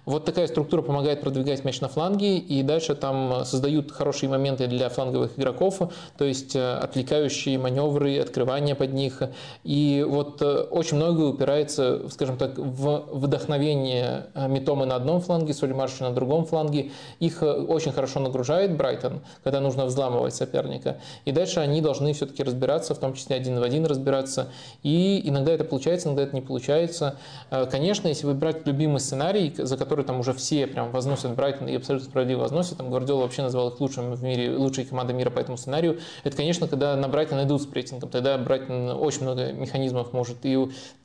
Вот 0.05 0.25
такая 0.25 0.47
структура 0.47 0.81
помогает 0.81 1.21
продвигать 1.21 1.63
мяч 1.63 1.79
на 1.81 1.87
фланге, 1.87 2.37
и 2.37 2.61
дальше 2.63 2.95
там 2.95 3.45
создают 3.45 3.91
хорошие 3.91 4.29
моменты 4.29 4.67
для 4.67 4.89
фланговых 4.89 5.37
игроков, 5.39 5.79
то 6.17 6.25
есть 6.25 6.55
э, 6.55 6.73
отвлекающие 6.73 7.57
маневры, 7.57 8.19
открывания 8.19 8.75
под 8.75 8.93
них. 8.93 9.21
И 9.63 10.05
вот 10.07 10.41
очень 10.41 10.97
многое 10.97 11.27
упирается, 11.27 12.09
скажем 12.09 12.37
так, 12.37 12.57
в 12.57 13.05
вдохновение 13.11 14.27
Митомы 14.47 14.85
на 14.85 14.95
одном 14.95 15.21
фланге, 15.21 15.53
Сулеймарши 15.53 16.03
на 16.03 16.11
другом 16.11 16.45
фланге. 16.45 16.91
Их 17.19 17.41
очень 17.41 17.91
хорошо 17.91 18.19
нагружает 18.19 18.75
Брайтон, 18.75 19.21
когда 19.53 19.61
нужно 19.61 19.85
взламывать 19.85 20.33
соперника. 20.33 20.97
И 21.25 21.31
дальше 21.31 21.59
они 21.59 21.79
должны 21.79 22.13
все-таки 22.13 22.41
разбираться, 22.41 22.95
в 22.95 22.97
том 22.97 23.13
числе 23.13 23.35
один 23.35 23.59
в 23.59 23.61
один 23.61 23.85
разбираться. 23.85 24.47
И 24.81 25.21
иногда 25.23 25.51
это 25.51 25.63
получается, 25.63 26.07
иногда 26.07 26.23
это 26.23 26.33
не 26.33 26.41
получается. 26.41 27.17
Э, 27.51 27.67
конечно, 27.67 28.07
если 28.07 28.25
выбирать 28.25 28.65
любимый 28.65 28.99
сценарий, 28.99 29.53
за 29.55 29.77
который 29.77 30.05
там 30.05 30.19
уже 30.19 30.33
все 30.33 30.65
прям 30.65 30.89
возносят 30.89 31.35
Брайтон 31.35 31.67
и 31.67 31.75
абсолютно 31.75 32.09
справедливо 32.09 32.39
возносят, 32.39 32.77
там 32.77 32.89
Гвардиола 32.89 33.21
вообще 33.21 33.43
назвал 33.43 33.69
их 33.69 33.79
лучшим 33.79 34.15
в 34.15 34.23
мире, 34.23 34.57
лучшей 34.57 34.85
командой 34.85 35.13
мира 35.13 35.29
по 35.29 35.37
этому 35.37 35.57
сценарию, 35.57 35.99
это, 36.23 36.35
конечно, 36.35 36.67
когда 36.67 36.95
на 36.95 37.07
Брайтон 37.07 37.43
идут 37.43 37.61
с 37.61 37.67
прессингом, 37.67 38.09
тогда 38.09 38.35
Брайтон 38.39 38.89
очень 38.89 39.21
много 39.21 39.33
много 39.33 39.51
механизмов 39.53 40.13
может. 40.13 40.37
И 40.43 40.57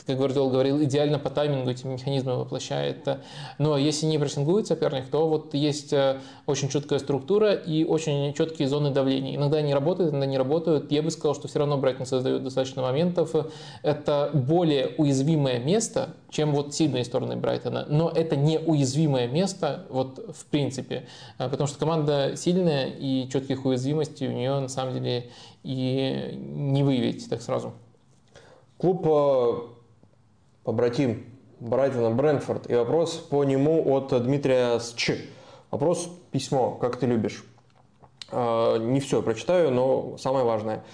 как 0.09 0.17
Гвардиол 0.17 0.49
говорил, 0.49 0.83
идеально 0.83 1.19
по 1.19 1.29
таймингу 1.29 1.71
эти 1.71 1.87
механизмы 1.87 2.39
воплощает. 2.39 3.07
Но 3.59 3.77
если 3.77 4.07
не 4.07 4.19
прессингует 4.19 4.67
соперник, 4.67 5.09
то 5.09 5.29
вот 5.29 5.53
есть 5.53 5.93
э, 5.93 6.19
очень 6.47 6.71
четкая 6.71 6.99
структура 6.99 7.53
и 7.53 7.85
очень 7.85 8.33
четкие 8.33 8.69
зоны 8.69 8.91
давления. 8.91 9.37
Иногда 9.37 9.59
они 9.59 9.75
работают, 9.75 10.13
иногда 10.13 10.25
не 10.25 10.39
работают. 10.39 10.91
Я 10.91 11.03
бы 11.03 11.11
сказал, 11.11 11.35
что 11.35 11.47
все 11.47 11.59
равно 11.59 11.77
Брайтон 11.77 12.07
создает 12.07 12.43
достаточно 12.43 12.81
моментов. 12.81 13.35
Это 13.83 14.31
более 14.33 14.95
уязвимое 14.97 15.59
место, 15.59 16.15
чем 16.31 16.53
вот 16.53 16.75
сильные 16.75 17.05
стороны 17.05 17.37
Брайтона. 17.37 17.85
Но 17.91 18.09
это 18.09 18.35
не 18.35 18.59
уязвимое 18.59 19.29
место 19.29 19.85
вот 19.91 20.35
в 20.35 20.47
принципе. 20.47 21.07
Э, 21.39 21.51
потому 21.51 21.69
что 21.69 21.79
команда 21.79 22.33
сильная 22.35 22.87
и 22.87 23.29
четких 23.31 23.67
уязвимостей 23.67 24.27
у 24.27 24.33
нее 24.33 24.59
на 24.59 24.69
самом 24.69 24.95
деле 24.95 25.29
и 25.65 26.33
не 26.35 26.83
выявить 26.83 27.29
так 27.29 27.43
сразу. 27.43 27.75
Клуб 28.79 29.07
э, 29.07 29.78
побратим 30.69 31.25
Брайтона 31.61 32.11
Брэнфорд. 32.11 32.71
И 32.71 32.75
вопрос 32.75 33.13
по 33.15 33.43
нему 33.43 33.83
от 33.91 34.09
Дмитрия 34.23 34.79
Сч. 34.79 35.13
Вопрос 35.71 36.11
письмо, 36.31 36.73
как 36.73 36.97
ты 36.97 37.07
любишь. 37.07 37.43
А, 38.31 38.77
не 38.77 39.01
все 39.01 39.23
прочитаю, 39.23 39.71
но 39.71 40.19
самое 40.19 40.45
важное. 40.45 40.85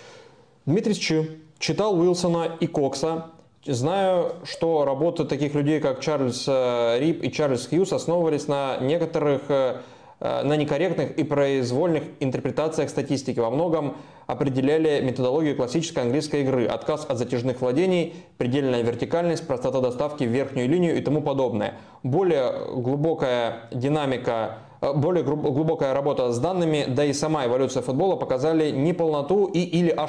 Дмитрий 0.65 0.95
Сч 0.95 1.29
читал 1.59 1.99
Уилсона 1.99 2.57
и 2.61 2.69
Кокса. 2.69 3.33
Знаю, 3.67 4.37
что 4.45 4.85
работы 4.85 5.25
таких 5.25 5.55
людей, 5.55 5.81
как 5.81 5.99
Чарльз 5.99 6.45
э, 6.47 7.01
Рип 7.01 7.25
и 7.25 7.33
Чарльз 7.33 7.67
Хьюз, 7.67 7.93
основывались 7.93 8.47
на 8.47 8.77
некоторых 8.77 9.43
э, 9.49 9.81
на 10.25 10.57
некорректных 10.57 11.19
и 11.19 11.23
произвольных 11.23 12.05
интерпретациях 12.19 12.89
статистики. 12.89 13.39
Во 13.39 13.51
многом 13.51 13.97
определяли 14.27 15.01
методологию 15.03 15.55
классической 15.55 16.03
английской 16.03 16.41
игры, 16.43 16.65
отказ 16.65 17.05
от 17.09 17.19
затяжных 17.19 17.61
владений, 17.61 18.15
предельная 18.39 18.83
вертикальность, 18.83 19.47
простота 19.47 19.81
доставки 19.81 20.25
в 20.25 20.31
верхнюю 20.31 20.69
линию 20.69 20.97
и 20.97 21.03
тому 21.03 21.21
подобное. 21.21 21.75
Более 22.03 22.53
глубокая 22.75 23.69
динамика 23.71 24.25
Э, 24.45 24.64
более 24.93 25.25
глубокая 25.25 25.95
работа 25.95 26.33
с 26.33 26.39
данными, 26.39 26.85
да 26.89 27.05
и 27.05 27.13
сама 27.13 27.47
эволюция 27.47 27.83
футбола 27.83 28.17
показали 28.17 28.71
неполноту 28.71 29.47
и 29.47 29.61
или 29.61 29.91
а, 29.91 30.05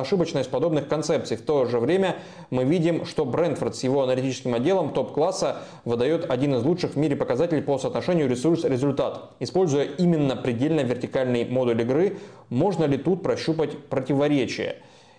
ошибочность 0.00 0.50
подобных 0.50 0.88
концепций. 0.88 1.36
В 1.36 1.42
то 1.42 1.66
же 1.66 1.78
время 1.78 2.16
мы 2.50 2.64
видим, 2.64 3.04
что 3.04 3.24
Брентфорд 3.24 3.76
с 3.76 3.84
его 3.84 4.02
аналитическим 4.02 4.54
отделом 4.54 4.92
топ-класса 4.92 5.58
выдает 5.84 6.30
один 6.30 6.54
из 6.54 6.64
лучших 6.64 6.92
в 6.92 6.96
мире 6.96 7.16
показателей 7.16 7.62
по 7.62 7.78
соотношению 7.78 8.28
ресурс-результат. 8.28 9.30
Используя 9.40 9.84
именно 9.84 10.36
предельно 10.36 10.80
вертикальный 10.80 11.44
модуль 11.44 11.82
игры, 11.82 12.18
можно 12.48 12.84
ли 12.84 12.98
тут 12.98 13.22
прощупать 13.22 13.78
противоречие? 13.86 14.76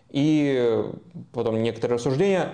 И 0.10 0.84
потом 1.32 1.64
некоторые 1.64 1.95
рассуждения. 1.95 2.53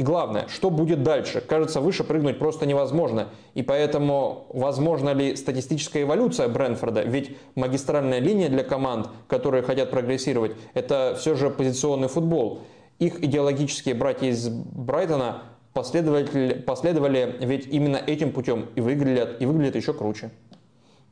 И 0.00 0.02
главное, 0.02 0.46
что 0.48 0.70
будет 0.70 1.02
дальше? 1.02 1.42
Кажется, 1.42 1.82
выше 1.82 2.04
прыгнуть 2.04 2.38
просто 2.38 2.64
невозможно. 2.64 3.28
И 3.52 3.62
поэтому, 3.62 4.46
возможно 4.48 5.10
ли 5.10 5.36
статистическая 5.36 6.04
эволюция 6.04 6.48
Брэнфорда? 6.48 7.02
Ведь 7.02 7.36
магистральная 7.54 8.18
линия 8.18 8.48
для 8.48 8.64
команд, 8.64 9.10
которые 9.28 9.62
хотят 9.62 9.90
прогрессировать, 9.90 10.52
это 10.72 11.14
все 11.18 11.34
же 11.34 11.50
позиционный 11.50 12.08
футбол. 12.08 12.60
Их 12.98 13.22
идеологические 13.22 13.94
братья 13.94 14.28
из 14.28 14.48
Брайтона 14.48 15.42
последовали, 15.74 16.54
последовали 16.54 17.36
ведь 17.40 17.66
именно 17.66 17.98
этим 17.98 18.32
путем 18.32 18.70
и 18.76 18.80
выглядят, 18.80 19.42
и 19.42 19.44
выглядят 19.44 19.76
еще 19.76 19.92
круче. 19.92 20.30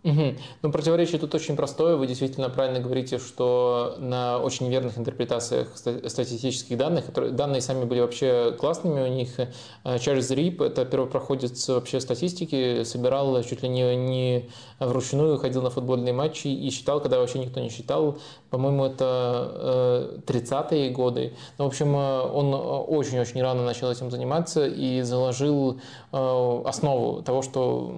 Угу. 0.09 0.35
Ну, 0.63 0.73
противоречие 0.73 1.19
тут 1.19 1.35
очень 1.35 1.55
простое. 1.55 1.97
Вы 1.97 2.07
действительно 2.07 2.49
правильно 2.49 2.81
говорите, 2.81 3.19
что 3.19 3.97
на 3.99 4.39
очень 4.39 4.69
верных 4.71 4.97
интерпретациях 4.97 5.77
статистических 5.77 6.79
данных, 6.79 7.07
которые, 7.07 7.33
данные 7.33 7.61
сами 7.61 7.85
были 7.85 8.01
вообще 8.01 8.57
классными 8.59 9.03
у 9.03 9.07
них, 9.07 9.39
э, 9.39 9.99
Чарльз 9.99 10.31
Рип, 10.31 10.63
это 10.63 10.87
первопроходец 10.87 11.69
вообще 11.69 12.01
статистики, 12.01 12.85
собирал 12.85 13.43
чуть 13.43 13.63
ли 13.63 13.69
не, 13.69 13.97
не 13.97 14.49
вручную, 14.81 15.37
ходил 15.37 15.63
на 15.63 15.71
футбольные 15.71 16.15
матчи 16.15 16.49
и 16.49 16.71
считал, 16.71 17.01
когда 17.01 17.19
вообще 17.19 17.39
никто 17.39 17.61
не 17.61 17.69
считал. 17.69 18.19
По-моему, 18.49 18.87
это 18.87 20.23
30-е 20.27 20.89
э, 20.89 20.93
годы. 20.93 21.35
Ну, 21.59 21.65
в 21.65 21.69
общем, 21.69 21.95
э, 21.95 22.21
он 22.23 22.55
очень-очень 22.55 23.43
рано 23.43 23.63
начал 23.63 23.91
этим 23.91 24.11
заниматься 24.11 24.67
и 24.67 25.03
заложил 25.03 25.81
основу 26.11 27.23
того, 27.23 27.43
что, 27.43 27.93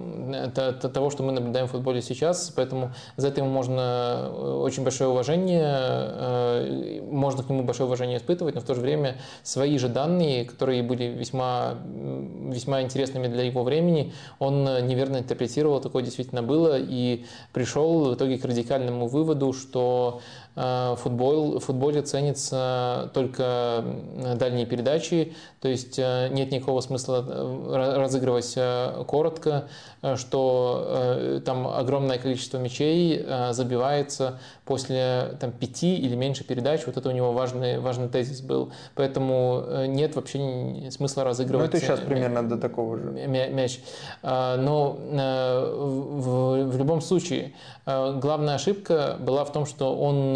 того, 0.53 1.09
что 1.09 1.23
мы 1.23 1.31
наблюдаем 1.31 1.67
в 1.67 1.71
футболе 1.71 2.00
футболе 2.01 2.15
сейчас, 2.15 2.51
поэтому 2.55 2.91
за 3.17 3.27
это 3.27 3.41
ему 3.41 3.49
можно 3.49 4.29
э, 4.31 4.61
очень 4.63 4.83
большое 4.83 5.09
уважение, 5.09 5.63
э, 5.63 7.01
можно 7.09 7.43
к 7.43 7.49
нему 7.49 7.63
большое 7.63 7.87
уважение 7.87 8.17
испытывать, 8.17 8.55
но 8.55 8.61
в 8.61 8.63
то 8.63 8.75
же 8.75 8.81
время 8.81 9.15
свои 9.43 9.77
же 9.77 9.87
данные, 9.87 10.45
которые 10.45 10.83
были 10.83 11.05
весьма, 11.05 11.75
весьма 12.49 12.81
интересными 12.81 13.27
для 13.27 13.43
его 13.43 13.63
времени, 13.63 14.13
он 14.39 14.63
неверно 14.87 15.17
интерпретировал, 15.17 15.81
такое 15.81 16.03
действительно 16.03 16.43
было, 16.43 16.77
и 16.79 17.25
пришел 17.53 18.11
в 18.11 18.15
итоге 18.15 18.37
к 18.37 18.45
радикальному 18.45 19.07
выводу, 19.07 19.53
что 19.53 20.21
Э, 20.50 20.50
футбол, 20.55 21.59
в 21.59 21.63
футболе 21.63 22.01
ценятся 22.01 23.09
только 23.13 23.83
дальние 24.35 24.65
передачи, 24.65 25.33
то 25.61 25.69
есть 25.69 25.97
э, 25.97 26.27
нет 26.31 26.51
никакого 26.51 26.81
смысла 26.81 27.25
э, 27.25 27.97
разыгрывать 28.01 28.57
коротко, 29.07 29.67
что 30.15 31.41
там 31.45 31.67
огромное 31.67 32.17
количество 32.17 32.57
мячей 32.57 33.23
забивается 33.51 34.39
после 34.65 35.37
там, 35.39 35.51
пяти 35.51 35.95
или 35.95 36.15
меньше 36.15 36.43
передач. 36.43 36.87
Вот 36.87 36.97
это 36.97 37.07
у 37.09 37.11
него 37.11 37.33
важный, 37.33 37.79
важный 37.79 38.09
тезис 38.09 38.41
был. 38.41 38.71
Поэтому 38.95 39.63
нет 39.87 40.15
вообще 40.15 40.89
смысла 40.89 41.23
разыгрывать. 41.23 41.71
Ну, 41.71 41.77
это 41.77 41.85
сейчас 41.85 41.99
примерно 41.99 42.47
до 42.47 42.57
такого 42.57 42.97
же. 42.97 43.11
Мяч. 43.11 43.79
Но 44.23 44.97
в, 44.99 46.65
в 46.65 46.77
любом 46.77 47.01
случае, 47.01 47.53
главная 47.85 48.55
ошибка 48.55 49.17
была 49.19 49.45
в 49.45 49.51
том, 49.51 49.67
что 49.67 49.95
он 49.95 50.35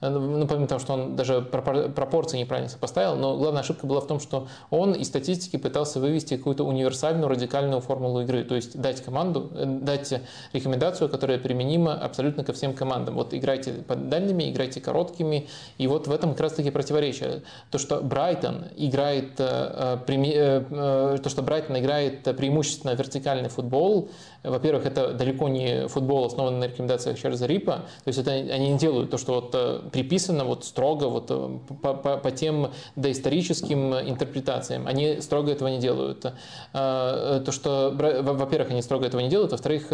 ну, 0.00 0.46
помимо 0.46 0.66
того, 0.66 0.80
что 0.80 0.92
он 0.92 1.16
даже 1.16 1.40
пропорции 1.40 2.38
неправильно 2.38 2.68
сопоставил, 2.68 3.16
но 3.16 3.36
главная 3.36 3.62
ошибка 3.62 3.86
была 3.86 4.00
в 4.00 4.06
том, 4.06 4.20
что 4.20 4.48
он 4.70 4.92
из 4.92 5.06
статистики 5.08 5.56
пытался 5.56 6.00
вывести 6.00 6.36
какую-то 6.36 6.64
универсальную 6.64 7.28
радикальную 7.28 7.80
формулу 7.80 8.20
игры, 8.22 8.44
то 8.44 8.54
есть 8.54 8.78
дать 8.80 9.02
команду, 9.02 9.50
э, 9.54 9.64
дать 9.64 10.20
рекомендацию, 10.52 11.08
которая 11.08 11.38
применима 11.38 11.94
абсолютно 11.94 12.44
ко 12.44 12.52
всем 12.52 12.74
командам. 12.74 13.14
Вот 13.14 13.32
играйте 13.32 13.72
под 13.72 14.08
дальними, 14.08 14.50
играйте 14.50 14.80
короткими, 14.80 15.48
и 15.78 15.86
вот 15.86 16.06
в 16.06 16.12
этом 16.12 16.32
как 16.32 16.40
раз-таки 16.40 16.70
противоречие. 16.70 17.42
То, 17.70 17.78
что 17.78 18.00
Брайтон 18.00 18.66
играет, 18.76 19.32
э, 19.38 19.98
то, 20.06 21.28
что 21.28 21.42
Брайтон 21.42 21.78
играет 21.78 22.22
преимущественно 22.22 22.92
вертикальный 22.92 23.48
футбол, 23.48 24.10
во-первых, 24.42 24.86
это 24.86 25.12
далеко 25.12 25.48
не 25.48 25.88
футбол, 25.88 26.24
основанный 26.24 26.58
на 26.58 26.64
рекомендациях 26.64 27.18
Чарльза 27.18 27.46
Рипа. 27.46 27.82
То 28.04 28.08
есть 28.08 28.18
это 28.18 28.30
они 28.30 28.72
не 28.72 28.78
делают 28.78 29.10
то, 29.10 29.18
что 29.18 29.34
вот 29.34 29.50
э, 29.54 29.80
приписано 29.92 30.44
вот 30.44 30.64
строго 30.64 31.04
вот 31.04 31.26
э, 31.30 31.58
по, 31.82 31.94
по, 31.94 32.16
по 32.16 32.30
тем 32.30 32.72
доисторическим 32.96 33.94
интерпретациям. 33.94 34.86
Они 34.86 35.20
строго 35.20 35.52
этого 35.52 35.68
не 35.68 35.78
делают. 35.78 36.24
Э, 36.72 37.42
то, 37.44 37.52
что, 37.52 37.92
во-первых, 37.94 38.70
они 38.70 38.82
строго 38.82 39.06
этого 39.06 39.20
не 39.20 39.28
делают. 39.28 39.52
Во-вторых, 39.52 39.88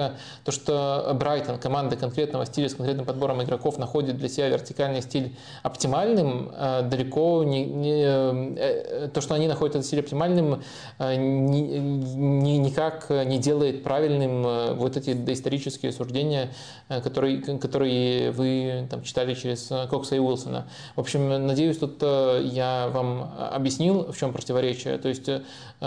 то, 0.45 0.53
что 0.53 1.13
Брайтон, 1.15 1.59
команда 1.59 1.97
конкретного 1.97 2.47
стиля 2.47 2.69
с 2.69 2.75
конкретным 2.75 3.07
подбором 3.07 3.43
игроков, 3.43 3.79
находит 3.79 4.17
для 4.17 4.29
себя 4.29 4.49
вертикальный 4.49 5.03
стиль 5.03 5.37
оптимальным, 5.63 6.51
далеко 6.89 7.45
не, 7.45 7.65
не 7.65 9.09
то, 9.09 9.21
что 9.21 9.35
они 9.35 9.49
находят 9.49 9.77
этот 9.77 9.87
стиль 9.87 10.01
оптимальным, 10.01 10.63
ни, 10.99 11.79
ни, 11.79 12.57
никак 12.59 13.11
не 13.11 13.39
делает 13.39 13.83
правильным 13.83 14.43
Э, 14.53 14.75
вот 14.75 14.97
эти 14.97 15.13
доисторические 15.15 15.93
суждения, 15.93 16.51
э, 16.89 17.01
которые, 17.01 17.41
которые 17.59 18.31
вы 18.31 18.87
там, 18.91 19.03
читали 19.03 19.35
через 19.35 19.71
э, 19.71 19.82
Кокса 19.91 20.17
и 20.17 20.19
Уилсона. 20.19 20.67
В 20.97 21.01
общем, 21.01 21.47
надеюсь, 21.47 21.79
тут 21.79 22.03
я 22.03 22.89
вам 22.93 23.33
объяснил, 23.39 24.13
в 24.13 24.17
чем 24.17 24.33
противоречие. 24.33 24.99
То 24.99 25.09
есть 25.09 25.29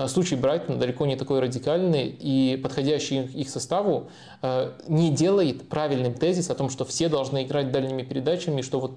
случай 0.07 0.35
Брайтона 0.35 0.77
далеко 0.77 1.05
не 1.05 1.15
такой 1.15 1.39
радикальный, 1.39 2.07
и 2.07 2.57
подходящий 2.57 3.23
их 3.23 3.49
составу 3.49 4.09
не 4.87 5.09
делает 5.11 5.67
правильным 5.69 6.13
тезис 6.13 6.49
о 6.49 6.55
том, 6.55 6.69
что 6.69 6.85
все 6.85 7.09
должны 7.09 7.43
играть 7.43 7.71
дальними 7.71 8.03
передачами, 8.03 8.61
что 8.61 8.79
вот 8.79 8.93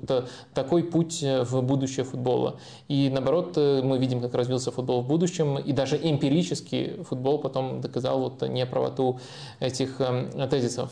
такой 0.55 0.85
путь 0.85 1.23
в 1.23 1.63
будущее 1.63 2.05
футбола. 2.05 2.59
И 2.89 3.11
наоборот, 3.13 3.57
мы 3.57 3.99
видим, 3.99 4.21
как 4.21 4.35
развился 4.35 4.71
футбол 4.71 5.03
в 5.03 5.07
будущем, 5.07 5.59
и 5.59 5.73
даже 5.73 5.97
эмпирически 5.97 7.03
футбол 7.09 7.39
потом 7.39 7.81
доказал 7.81 8.21
вот 8.21 8.43
неправоту 8.49 9.21
этих 9.61 10.01
эм, 10.01 10.31
тезисов. 10.49 10.91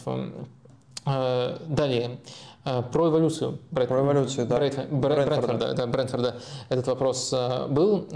Э, 1.06 1.58
далее. 1.68 2.18
Про 2.92 3.08
эволюцию. 3.10 3.58
Брент, 3.70 3.88
про 3.88 4.00
эволюцию, 4.00 4.46
да. 4.46 4.58
Брент, 4.58 4.90
Брентфорда. 4.90 5.74
Да, 5.74 5.86
Брентфорда 5.86 6.34
этот 6.68 6.88
вопрос 6.88 7.32
был. 7.68 8.06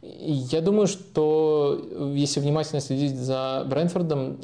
Я 0.00 0.60
думаю, 0.62 0.86
что 0.86 1.78
если 2.14 2.40
внимательно 2.40 2.80
следить 2.80 3.16
за 3.18 3.64
Брэнфордом, 3.66 4.38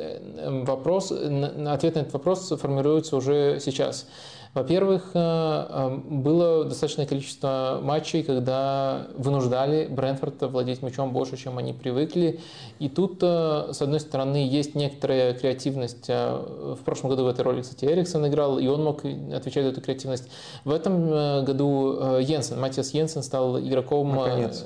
вопрос, 0.64 1.10
ответ 1.10 1.94
на 1.94 2.00
этот 2.00 2.12
вопрос 2.12 2.52
формируется 2.60 3.16
уже 3.16 3.60
сейчас. 3.60 4.06
Во-первых, 4.54 5.10
э, 5.14 5.18
э, 5.18 5.98
было 6.08 6.64
достаточное 6.64 7.06
количество 7.06 7.80
матчей, 7.82 8.22
когда 8.22 9.08
вынуждали 9.16 9.86
Брэнфорд 9.86 10.42
владеть 10.42 10.80
мячом 10.80 11.12
больше, 11.12 11.36
чем 11.36 11.58
они 11.58 11.72
привыкли. 11.72 12.38
И 12.78 12.88
тут, 12.88 13.18
э, 13.20 13.70
с 13.72 13.82
одной 13.82 13.98
стороны, 13.98 14.36
есть 14.36 14.76
некоторая 14.76 15.34
креативность. 15.34 16.08
В 16.08 16.78
прошлом 16.84 17.10
году 17.10 17.24
в 17.24 17.28
этой 17.28 17.40
роли, 17.40 17.62
кстати, 17.62 17.84
Эриксон 17.84 18.28
играл, 18.28 18.60
и 18.60 18.68
он 18.68 18.84
мог 18.84 19.04
отвечать 19.04 19.64
за 19.64 19.70
эту 19.70 19.80
креативность. 19.80 20.28
В 20.64 20.70
этом 20.70 21.44
году 21.44 22.18
Йенсен, 22.20 22.60
Матиас 22.60 22.94
Йенсен 22.94 23.24
стал 23.24 23.58
игроком 23.58 24.14
Наконец 24.14 24.64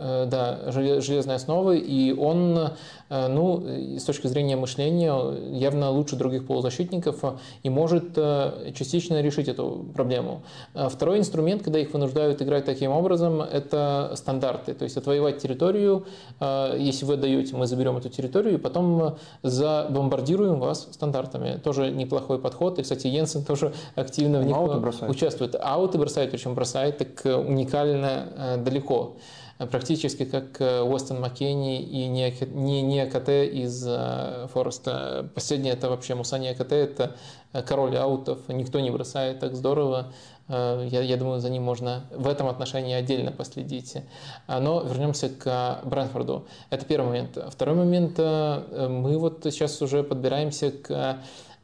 да, 0.00 0.70
железной 0.70 1.36
основы, 1.36 1.78
и 1.78 2.12
он, 2.12 2.70
э, 3.10 3.28
ну, 3.28 3.62
с 3.98 4.04
точки 4.04 4.26
зрения 4.26 4.56
мышления, 4.56 5.14
явно 5.52 5.90
лучше 5.90 6.16
других 6.16 6.46
полузащитников 6.46 7.22
и 7.62 7.68
может 7.68 8.12
э, 8.16 8.72
частично 8.74 9.20
решить 9.20 9.48
эту 9.48 9.86
проблему. 9.94 10.42
Второй 10.74 11.18
инструмент, 11.18 11.62
когда 11.62 11.78
их 11.78 11.92
вынуждают 11.92 12.40
играть 12.42 12.64
таким 12.64 12.92
образом, 12.92 13.42
это 13.42 14.12
стандарты, 14.14 14.74
то 14.74 14.84
есть 14.84 14.96
отвоевать 14.96 15.38
территорию, 15.38 16.06
если 16.40 17.04
вы 17.04 17.14
отдаете, 17.14 17.56
мы 17.56 17.66
заберем 17.66 17.96
эту 17.96 18.08
территорию, 18.08 18.54
и 18.54 18.58
потом 18.58 19.16
забомбардируем 19.42 20.60
вас 20.60 20.88
стандартами. 20.92 21.60
Тоже 21.62 21.90
неплохой 21.90 22.38
подход, 22.38 22.78
и, 22.78 22.82
кстати, 22.82 23.06
Йенсен 23.06 23.44
тоже 23.44 23.72
активно 23.94 24.40
в 24.40 24.44
них 24.44 24.56
участвует. 25.08 25.56
Ауты 25.60 25.98
бросает, 25.98 26.30
причем 26.30 26.54
бросает 26.54 26.98
так 26.98 27.24
уникально 27.24 28.58
далеко. 28.64 29.16
Э, 29.16 29.20
практически 29.66 30.24
как 30.24 30.60
э, 30.60 30.80
Уэстон 30.80 31.20
Маккенни 31.20 31.82
и 31.82 32.06
не, 32.06 33.00
АКТ 33.00 33.28
из 33.28 33.84
э, 33.86 34.46
Фореста. 34.52 35.28
Последнее 35.34 35.74
это 35.74 35.90
вообще 35.90 36.14
Мусани 36.14 36.48
АКТ, 36.48 36.72
это 36.72 37.16
король 37.66 37.96
аутов, 37.96 38.38
никто 38.48 38.80
не 38.80 38.90
бросает 38.90 39.40
так 39.40 39.54
здорово. 39.54 40.12
Я, 40.48 41.02
я 41.02 41.16
думаю, 41.16 41.40
за 41.40 41.48
ним 41.48 41.62
можно 41.62 42.06
в 42.10 42.26
этом 42.26 42.48
отношении 42.48 42.92
отдельно 42.92 43.30
последить. 43.30 43.96
Но 44.48 44.82
вернемся 44.82 45.28
к 45.28 45.80
Брэнфорду. 45.84 46.46
Это 46.70 46.84
первый 46.84 47.06
момент. 47.06 47.38
Второй 47.50 47.76
момент, 47.76 48.18
мы 48.18 49.16
вот 49.16 49.42
сейчас 49.44 49.80
уже 49.80 50.02
подбираемся 50.02 50.72
к 50.72 51.20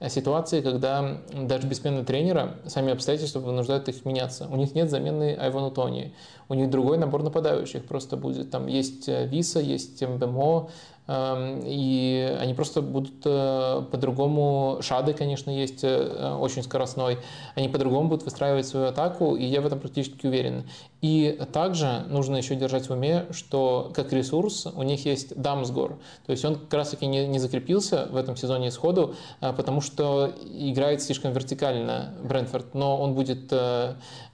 ситуации, 0.08 0.60
когда 0.60 1.18
даже 1.32 1.66
без 1.66 1.78
смены 1.78 2.04
тренера 2.04 2.56
сами 2.66 2.92
обстоятельства 2.92 3.40
вынуждают 3.40 3.88
их 3.88 4.04
меняться. 4.04 4.46
У 4.50 4.56
них 4.56 4.74
нет 4.74 4.90
замены 4.90 5.34
Айвану 5.34 5.70
Тони, 5.70 6.14
у 6.48 6.54
них 6.54 6.70
другой 6.70 6.98
набор 6.98 7.22
нападающих 7.22 7.84
просто 7.86 8.16
будет. 8.16 8.50
Там 8.50 8.66
есть 8.66 9.08
э, 9.08 9.26
Виса, 9.26 9.60
есть 9.60 10.02
МБМО, 10.02 10.68
и 11.08 12.36
они 12.40 12.54
просто 12.54 12.82
будут 12.82 13.24
э, 13.24 13.82
по-другому, 13.92 14.78
Шады, 14.80 15.12
конечно, 15.12 15.50
есть 15.50 15.84
э, 15.84 16.36
очень 16.40 16.64
скоростной, 16.64 17.18
они 17.54 17.68
по-другому 17.68 18.08
будут 18.08 18.24
выстраивать 18.24 18.66
свою 18.66 18.86
атаку, 18.86 19.36
и 19.36 19.44
я 19.44 19.60
в 19.60 19.66
этом 19.66 19.78
практически 19.78 20.26
уверен. 20.26 20.68
И 21.02 21.38
также 21.52 22.04
нужно 22.08 22.36
еще 22.36 22.56
держать 22.56 22.88
в 22.88 22.92
уме, 22.92 23.26
что 23.30 23.92
как 23.94 24.12
ресурс 24.12 24.66
у 24.74 24.82
них 24.82 25.06
есть 25.06 25.40
Дамсгор, 25.40 25.98
то 26.26 26.32
есть 26.32 26.44
он 26.44 26.56
как 26.56 26.74
раз 26.74 26.88
таки 26.90 27.06
не, 27.06 27.28
не 27.28 27.38
закрепился 27.38 28.08
в 28.10 28.16
этом 28.16 28.36
сезоне 28.36 28.72
сходу, 28.72 29.14
э, 29.40 29.52
потому 29.52 29.80
что 29.80 30.32
играет 30.52 31.02
слишком 31.02 31.32
вертикально 31.32 32.14
Брентфорд, 32.24 32.74
но 32.74 33.00
он 33.00 33.14
будет 33.14 33.52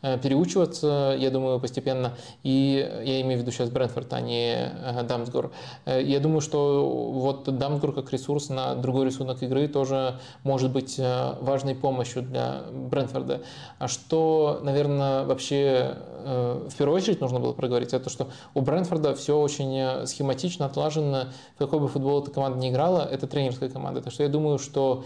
переучиваться, 0.01 1.15
я 1.19 1.31
думаю, 1.31 1.61
постепенно, 1.61 2.15
и 2.43 2.91
я 3.05 3.21
имею 3.21 3.39
в 3.39 3.43
виду 3.43 3.53
сейчас 3.53 3.71
Брентфорд, 3.71 4.13
а 4.15 4.21
не 4.21 4.73
Дамсгор. 5.07 5.53
Я 5.87 6.19
думаю, 6.19 6.41
что 6.41 6.62
вот 6.63 7.45
Дамсгур 7.45 7.95
как 7.95 8.13
ресурс 8.13 8.49
на 8.49 8.75
другой 8.75 9.07
рисунок 9.07 9.43
игры 9.43 9.69
тоже 9.69 10.19
может 10.45 10.73
быть 10.73 10.99
э, 10.99 11.35
важной 11.41 11.75
помощью 11.75 12.23
для 12.23 12.63
Брэнфорда. 12.73 13.43
А 13.79 13.89
что, 13.89 14.61
наверное, 14.63 15.25
вообще 15.25 15.97
э, 16.25 16.69
в 16.69 16.77
первую 16.77 16.97
очередь 16.97 17.21
нужно 17.21 17.41
было 17.41 17.53
проговорить, 17.53 17.93
это 17.93 18.11
что 18.11 18.29
у 18.55 18.61
Брэнфорда 18.61 19.15
все 19.15 19.39
очень 19.39 19.77
э, 19.77 20.07
схематично 20.07 20.67
отлажено, 20.67 21.27
в 21.57 21.59
какой 21.59 21.81
бы 21.81 21.89
футбол 21.89 22.23
эта 22.23 22.31
команда 22.31 22.59
не 22.59 22.71
играла, 22.71 23.09
это 23.11 23.27
тренерская 23.27 23.69
команда. 23.69 24.03
Так 24.03 24.13
что 24.13 24.23
я 24.23 24.29
думаю, 24.29 24.59
что 24.59 25.05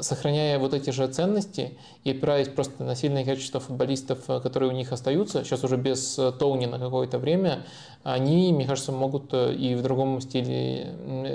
сохраняя 0.00 0.58
вот 0.58 0.74
эти 0.74 0.90
же 0.90 1.06
ценности 1.08 1.76
и 2.04 2.10
опираясь 2.10 2.48
просто 2.48 2.84
на 2.84 2.94
сильное 2.94 3.24
качество 3.24 3.60
футболистов, 3.60 4.24
которые 4.26 4.70
у 4.70 4.74
них 4.74 4.92
остаются, 4.92 5.44
сейчас 5.44 5.64
уже 5.64 5.76
без 5.76 6.18
Тоуни 6.38 6.66
на 6.66 6.78
какое-то 6.78 7.18
время, 7.18 7.64
они, 8.02 8.52
мне 8.52 8.66
кажется, 8.66 8.92
могут 8.92 9.32
и 9.32 9.74
в 9.74 9.82
другом 9.82 10.20
стиле, 10.20 10.53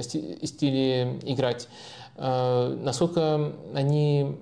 стиле 0.01 1.19
играть. 1.23 1.67
Э, 2.17 2.77
насколько 2.81 3.53
они 3.73 4.35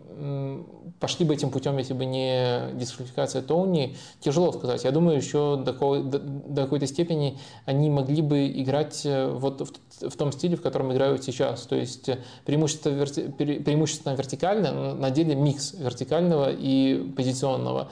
пошли 0.99 1.25
бы 1.25 1.33
этим 1.33 1.49
путем, 1.49 1.77
если 1.77 1.93
бы 1.93 2.05
не 2.05 2.71
дисквалификация 2.73 3.41
Тоуни, 3.41 3.95
тяжело 4.19 4.51
сказать. 4.51 4.83
Я 4.83 4.91
думаю, 4.91 5.17
еще 5.17 5.61
до, 5.63 5.73
до, 5.73 6.19
до 6.19 6.63
какой-то 6.63 6.87
степени 6.87 7.37
они 7.65 7.89
могли 7.89 8.21
бы 8.21 8.47
играть 8.47 9.01
э, 9.05 9.27
вот 9.27 9.61
в, 9.61 10.09
в 10.09 10.15
том 10.15 10.31
стиле, 10.31 10.55
в 10.55 10.61
котором 10.61 10.91
играют 10.91 11.23
сейчас. 11.23 11.61
То 11.63 11.75
есть 11.75 12.09
преимущество, 12.45 12.89
верти, 12.89 13.23
преимущественно 13.27 14.13
вертикально, 14.13 14.95
на 14.95 15.11
деле 15.11 15.35
микс 15.35 15.73
вертикального 15.73 16.51
и 16.51 17.11
позиционного. 17.15 17.89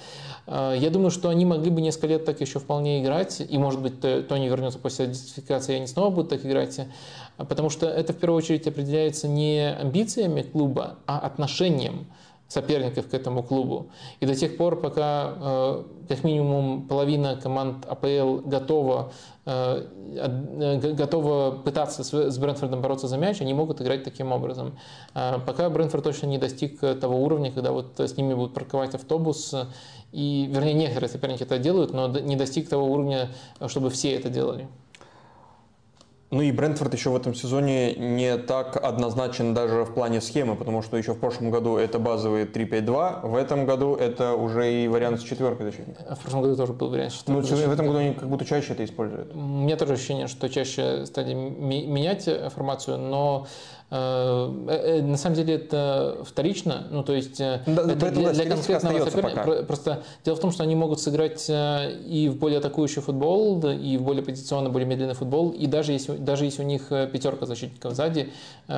Я 0.47 0.89
думаю, 0.91 1.09
что 1.09 1.29
они 1.29 1.43
могли 1.43 1.71
бы 1.71 1.81
несколько 1.81 2.07
лет 2.07 2.25
так 2.25 2.39
еще 2.39 2.59
вполне 2.59 3.01
играть, 3.01 3.41
и, 3.41 3.57
может 3.57 3.81
быть, 3.81 3.99
Тони 3.99 4.47
вернется 4.47 4.77
после 4.77 5.07
дисквалификации, 5.07 5.73
и 5.73 5.75
они 5.77 5.87
снова 5.87 6.11
будут 6.11 6.29
так 6.29 6.45
играть, 6.45 6.79
потому 7.37 7.69
что 7.69 7.87
это 7.87 8.13
в 8.13 8.17
первую 8.17 8.37
очередь 8.37 8.67
определяется 8.67 9.27
не 9.27 9.75
амбициями 9.75 10.43
клуба, 10.43 10.97
а 11.07 11.17
отношением 11.17 12.05
соперников 12.47 13.07
к 13.07 13.13
этому 13.13 13.43
клубу. 13.43 13.89
И 14.19 14.25
до 14.25 14.35
тех 14.35 14.57
пор, 14.57 14.79
пока 14.79 15.33
э, 15.35 15.83
как 16.07 16.23
минимум 16.23 16.87
половина 16.87 17.35
команд 17.41 17.85
АПЛ 17.87 18.41
готова, 18.45 19.11
э, 19.45 19.87
э, 20.15 20.93
готова 20.93 21.51
пытаться 21.57 22.03
с 22.03 22.37
Брэнфордом 22.37 22.81
бороться 22.81 23.07
за 23.07 23.17
мяч, 23.17 23.41
они 23.41 23.53
могут 23.53 23.81
играть 23.81 24.03
таким 24.03 24.31
образом. 24.31 24.77
Пока 25.13 25.69
Брэнфорд 25.69 26.03
точно 26.03 26.27
не 26.27 26.37
достиг 26.37 26.79
того 26.79 27.23
уровня, 27.23 27.51
когда 27.51 27.71
вот 27.71 27.99
с 27.99 28.15
ними 28.15 28.33
будут 28.33 28.53
парковать 28.53 28.93
автобус, 28.93 29.55
и, 30.11 30.47
вернее, 30.49 30.73
некоторые 30.73 31.09
соперники 31.09 31.43
это 31.43 31.57
делают, 31.57 31.93
но 31.93 32.07
не 32.07 32.35
достиг 32.35 32.69
того 32.69 32.85
уровня, 32.85 33.29
чтобы 33.67 33.89
все 33.89 34.13
это 34.13 34.29
делали. 34.29 34.67
Ну 36.31 36.41
и 36.41 36.51
Брентфорд 36.51 36.93
еще 36.93 37.11
в 37.11 37.15
этом 37.15 37.35
сезоне 37.35 37.93
не 37.93 38.37
так 38.37 38.77
однозначен 38.83 39.53
даже 39.53 39.85
в 39.85 39.93
плане 39.93 40.21
схемы, 40.21 40.55
потому 40.55 40.81
что 40.81 40.97
еще 40.97 41.13
в 41.13 41.19
прошлом 41.19 41.51
году 41.51 41.77
это 41.77 41.99
базовый 41.99 42.45
3-5-2, 42.45 43.27
в 43.27 43.35
этом 43.35 43.65
году 43.65 43.95
это 43.95 44.33
уже 44.33 44.73
и 44.73 44.87
вариант 44.87 45.21
с 45.21 45.23
четверкой 45.23 45.67
защитника. 45.67 46.15
В 46.15 46.19
прошлом 46.19 46.41
году 46.41 46.55
тоже 46.55 46.73
был 46.73 46.89
вариант 46.89 47.13
с 47.13 47.17
четверкой. 47.17 47.51
Ну, 47.51 47.67
в 47.67 47.73
этом 47.73 47.85
году 47.87 47.99
они 47.99 48.13
как 48.15 48.27
будто 48.27 48.43
чаще 48.43 48.73
это 48.73 48.83
используют. 48.83 49.35
У 49.35 49.39
меня 49.39 49.77
тоже 49.77 49.93
ощущение, 49.93 50.27
что 50.27 50.49
чаще 50.49 51.05
стали 51.05 51.33
менять 51.33 52.27
формацию, 52.53 52.97
но 52.97 53.45
на 53.91 55.17
самом 55.17 55.35
деле 55.35 55.55
это 55.55 56.17
вторично, 56.23 56.87
ну 56.89 57.03
то 57.03 57.13
есть 57.13 57.39
э, 57.39 57.61
да, 57.67 57.83
это 57.83 58.11
для, 58.11 58.31
для 58.31 58.45
конкретного 58.45 59.05
соперника. 59.05 59.63
Просто 59.63 60.03
дело 60.23 60.35
в 60.35 60.39
том, 60.39 60.51
что 60.51 60.63
они 60.63 60.75
могут 60.75 60.99
сыграть 60.99 61.45
и 61.49 62.29
в 62.33 62.37
более 62.37 62.57
атакующий 62.59 63.01
футбол, 63.01 63.63
и 63.67 63.97
в 63.97 64.01
более 64.01 64.23
позиционно, 64.23 64.69
более 64.69 64.87
медленный 64.87 65.13
футбол, 65.13 65.51
и 65.51 65.67
даже 65.67 65.91
если, 65.91 66.17
даже 66.17 66.45
если 66.45 66.63
у 66.63 66.65
них 66.65 66.89
пятерка 66.89 67.45
защитников 67.45 67.93
сзади, 67.93 68.31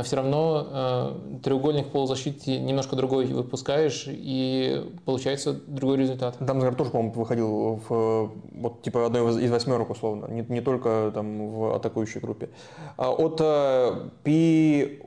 все 0.04 0.16
равно 0.18 1.16
треугольник 1.44 1.88
полузащиты 1.88 2.58
немножко 2.58 2.96
другой 2.96 3.26
выпускаешь, 3.28 4.06
и 4.08 4.92
получается 5.06 5.54
другой 5.54 5.98
результат. 5.98 6.36
Дамсгар 6.40 6.76
тоже, 6.76 6.92
по-моему, 6.92 7.14
выходил 7.14 7.82
в 7.88 8.32
вот 8.52 8.82
типа 8.82 9.06
одной 9.06 9.44
из 9.44 9.52
восьмерок 9.52 9.90
условно, 9.90 10.28
не, 10.28 10.46
не 10.50 10.62
только 10.62 11.12
там 11.14 11.50
в 11.50 11.76
атакующей 11.76 12.20
группе. 12.20 12.50
А 12.98 13.12
от 13.12 13.42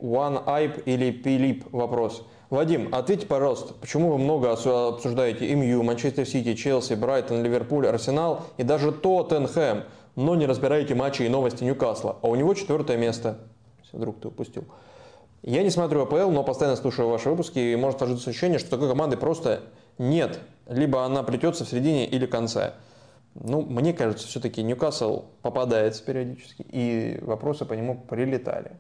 One 0.01 0.45
Aip 0.45 0.83
или 0.85 1.11
Пилип 1.11 1.73
вопрос. 1.73 2.25
Вадим, 2.51 2.89
ответьте, 2.93 3.27
пожалуйста, 3.27 3.75
почему 3.75 4.11
вы 4.11 4.19
много 4.19 4.51
обсуждаете 4.51 5.55
МЮ, 5.55 5.83
Манчестер 5.85 6.27
Сити, 6.27 6.55
Челси, 6.55 6.95
Брайтон, 6.95 7.43
Ливерпуль, 7.43 7.87
Арсенал 7.87 8.43
и 8.57 8.65
даже 8.65 8.91
Тоттенхэм, 8.91 9.85
но 10.17 10.35
не 10.35 10.47
разбираете 10.47 10.95
матчи 10.95 11.23
и 11.23 11.29
новости 11.29 11.63
Ньюкасла, 11.63 12.17
а 12.23 12.29
у 12.29 12.35
него 12.35 12.55
четвертое 12.55 12.97
место. 12.97 13.39
Если 13.83 13.97
вдруг 13.97 14.21
ты 14.21 14.29
упустил. 14.29 14.65
Я 15.43 15.63
не 15.63 15.71
смотрю 15.71 16.03
АПЛ, 16.03 16.31
но 16.31 16.43
постоянно 16.43 16.77
слушаю 16.77 17.09
ваши 17.09 17.31
выпуски, 17.31 17.59
и 17.59 17.77
может 17.77 17.99
сложиться 17.99 18.31
ощущение, 18.31 18.59
что 18.59 18.71
такой 18.71 18.89
команды 18.89 19.17
просто 19.17 19.61
нет. 19.97 20.41
Либо 20.67 21.05
она 21.05 21.23
плетется 21.23 21.65
в 21.65 21.69
середине 21.69 22.07
или 22.07 22.27
конце. 22.27 22.75
Ну, 23.35 23.63
мне 23.63 23.93
кажется, 23.93 24.27
все-таки 24.27 24.63
Ньюкасл 24.63 25.27
попадается 25.41 26.05
периодически, 26.05 26.67
и 26.69 27.19
вопросы 27.23 27.65
по 27.65 27.75
нему 27.75 27.95
прилетали. 28.09 28.73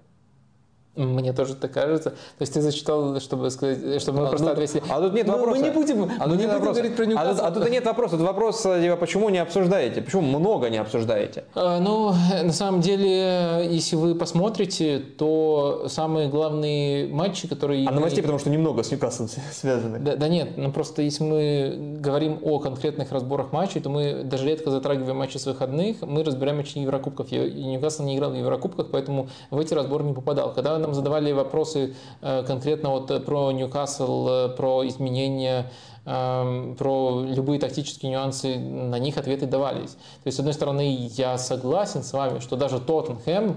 Мне 1.04 1.32
тоже 1.32 1.54
так 1.54 1.72
кажется. 1.72 2.10
То 2.10 2.16
есть 2.40 2.52
ты 2.54 2.60
зачитал, 2.60 3.18
чтобы 3.20 3.50
сказать, 3.50 4.00
чтобы 4.02 4.20
мы 4.20 4.26
А, 4.26 4.28
просто 4.28 4.46
ну, 4.46 4.52
ответили. 4.52 4.82
а 4.88 5.00
тут 5.00 5.14
нет 5.14 5.26
Ну, 5.26 5.32
вопроса. 5.34 5.60
Мы 5.60 5.66
не 5.68 5.72
будем, 5.74 6.02
А 6.02 6.04
мы 6.04 6.08
тут 6.08 6.20
не 6.28 6.36
будем 6.36 6.48
вопроса. 6.50 6.72
говорить 6.80 6.96
про 6.96 7.02
А 7.04 7.06
тут, 7.06 7.14
Ньюкасл. 7.14 7.44
а 7.44 7.50
тут 7.50 7.70
нет 7.70 7.84
вопроса. 7.86 8.16
Тут 8.16 8.26
вопрос, 8.26 8.62
типа, 8.62 8.96
почему 8.96 9.28
не 9.30 9.38
обсуждаете? 9.38 10.02
Почему 10.02 10.22
много 10.22 10.68
не 10.70 10.78
обсуждаете? 10.78 11.44
А, 11.54 11.80
Ну, 11.80 12.12
на 12.42 12.52
самом 12.52 12.80
деле, 12.80 13.66
если 13.70 13.96
вы 13.96 14.14
посмотрите, 14.14 14.98
то 14.98 15.86
самые 15.88 16.28
главные 16.28 17.08
матчи, 17.08 17.48
которые... 17.48 17.86
А 17.86 17.90
мы- 17.90 17.96
новостей, 17.96 18.22
потому 18.22 18.38
что 18.38 18.50
немного 18.50 18.82
с 18.82 18.90
Ньюкаслом 18.90 19.28
связаны. 19.52 19.98
Да, 19.98 20.16
да 20.16 20.28
нет, 20.28 20.56
ну 20.56 20.72
просто 20.72 21.02
если 21.02 21.24
мы 21.24 21.98
говорим 22.00 22.38
о 22.42 22.58
конкретных 22.58 23.12
разборах 23.12 23.52
матчей, 23.52 23.80
то 23.80 23.88
мы 23.90 24.22
даже 24.24 24.46
редко 24.46 24.70
затрагиваем 24.70 25.16
матчи 25.18 25.36
с 25.38 25.46
выходных, 25.46 26.02
мы 26.02 26.24
разбираем 26.24 26.56
матчи 26.58 26.78
Еврокубков. 26.78 27.30
Ньюкасл 27.30 28.02
не 28.04 28.16
играл 28.16 28.30
в 28.30 28.34
Еврокубках, 28.34 28.88
поэтому 28.90 29.28
в 29.50 29.58
эти 29.58 29.74
разборы 29.74 30.04
не 30.04 30.12
попадал. 30.12 30.52
Когда 30.54 30.78
нам 30.78 30.89
задавали 30.94 31.32
вопросы 31.32 31.94
э, 32.20 32.42
конкретно 32.46 32.90
вот 32.90 33.10
э, 33.10 33.20
про 33.20 33.52
Ньюкасл, 33.52 34.28
э, 34.28 34.48
про 34.50 34.86
изменения, 34.88 35.70
эм, 36.06 36.76
про 36.76 37.22
любые 37.24 37.60
тактические 37.60 38.12
нюансы, 38.12 38.58
на 38.58 38.98
них 38.98 39.16
ответы 39.16 39.46
давались. 39.46 39.90
То 39.92 40.26
есть, 40.26 40.36
с 40.36 40.40
одной 40.40 40.54
стороны, 40.54 41.08
я 41.16 41.38
согласен 41.38 42.02
с 42.02 42.12
вами, 42.12 42.38
что 42.38 42.56
даже 42.56 42.80
Тоттенхэм, 42.80 43.56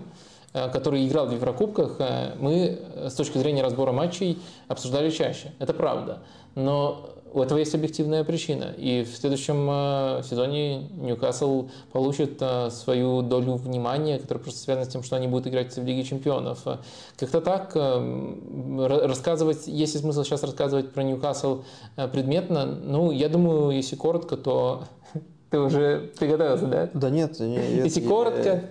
который 0.51 1.07
играл 1.07 1.25
в 1.25 1.33
Еврокубках, 1.33 1.99
мы 2.39 2.79
с 3.07 3.13
точки 3.13 3.39
зрения 3.39 3.63
разбора 3.63 3.91
матчей 3.91 4.39
обсуждали 4.67 5.09
чаще. 5.09 5.51
Это 5.57 5.73
правда. 5.73 6.19
Но 6.53 7.12
у 7.33 7.41
этого 7.41 7.57
есть 7.57 7.73
объективная 7.73 8.23
причина. 8.23 8.73
И 8.77 9.03
в 9.03 9.15
следующем 9.15 9.67
э, 9.69 10.21
сезоне 10.23 10.87
Ньюкасл 10.89 11.67
получит 11.91 12.37
э, 12.39 12.69
свою 12.69 13.21
долю 13.21 13.55
внимания, 13.55 14.19
которая 14.19 14.43
просто 14.43 14.61
связана 14.61 14.85
с 14.85 14.89
тем, 14.89 15.03
что 15.03 15.15
они 15.15 15.27
будут 15.27 15.47
играть 15.47 15.75
в 15.75 15.83
Лиге 15.83 16.03
Чемпионов. 16.03 16.63
Как-то 17.17 17.41
так 17.41 17.71
э, 17.75 19.05
рассказывать, 19.07 19.67
есть 19.67 19.95
ли 19.95 20.01
смысл 20.01 20.23
сейчас 20.23 20.43
рассказывать 20.43 20.91
про 20.91 21.01
Ньюкасл 21.03 21.63
предметно? 22.11 22.65
Ну, 22.65 23.11
я 23.11 23.29
думаю, 23.29 23.71
если 23.71 23.95
коротко, 23.95 24.37
то 24.37 24.83
ты 25.49 25.59
уже 25.59 26.11
приготовился, 26.19 26.67
да? 26.67 26.89
Да 26.93 27.09
нет, 27.09 27.39
Если 27.39 28.01
коротко, 28.01 28.49
э, 28.49 28.63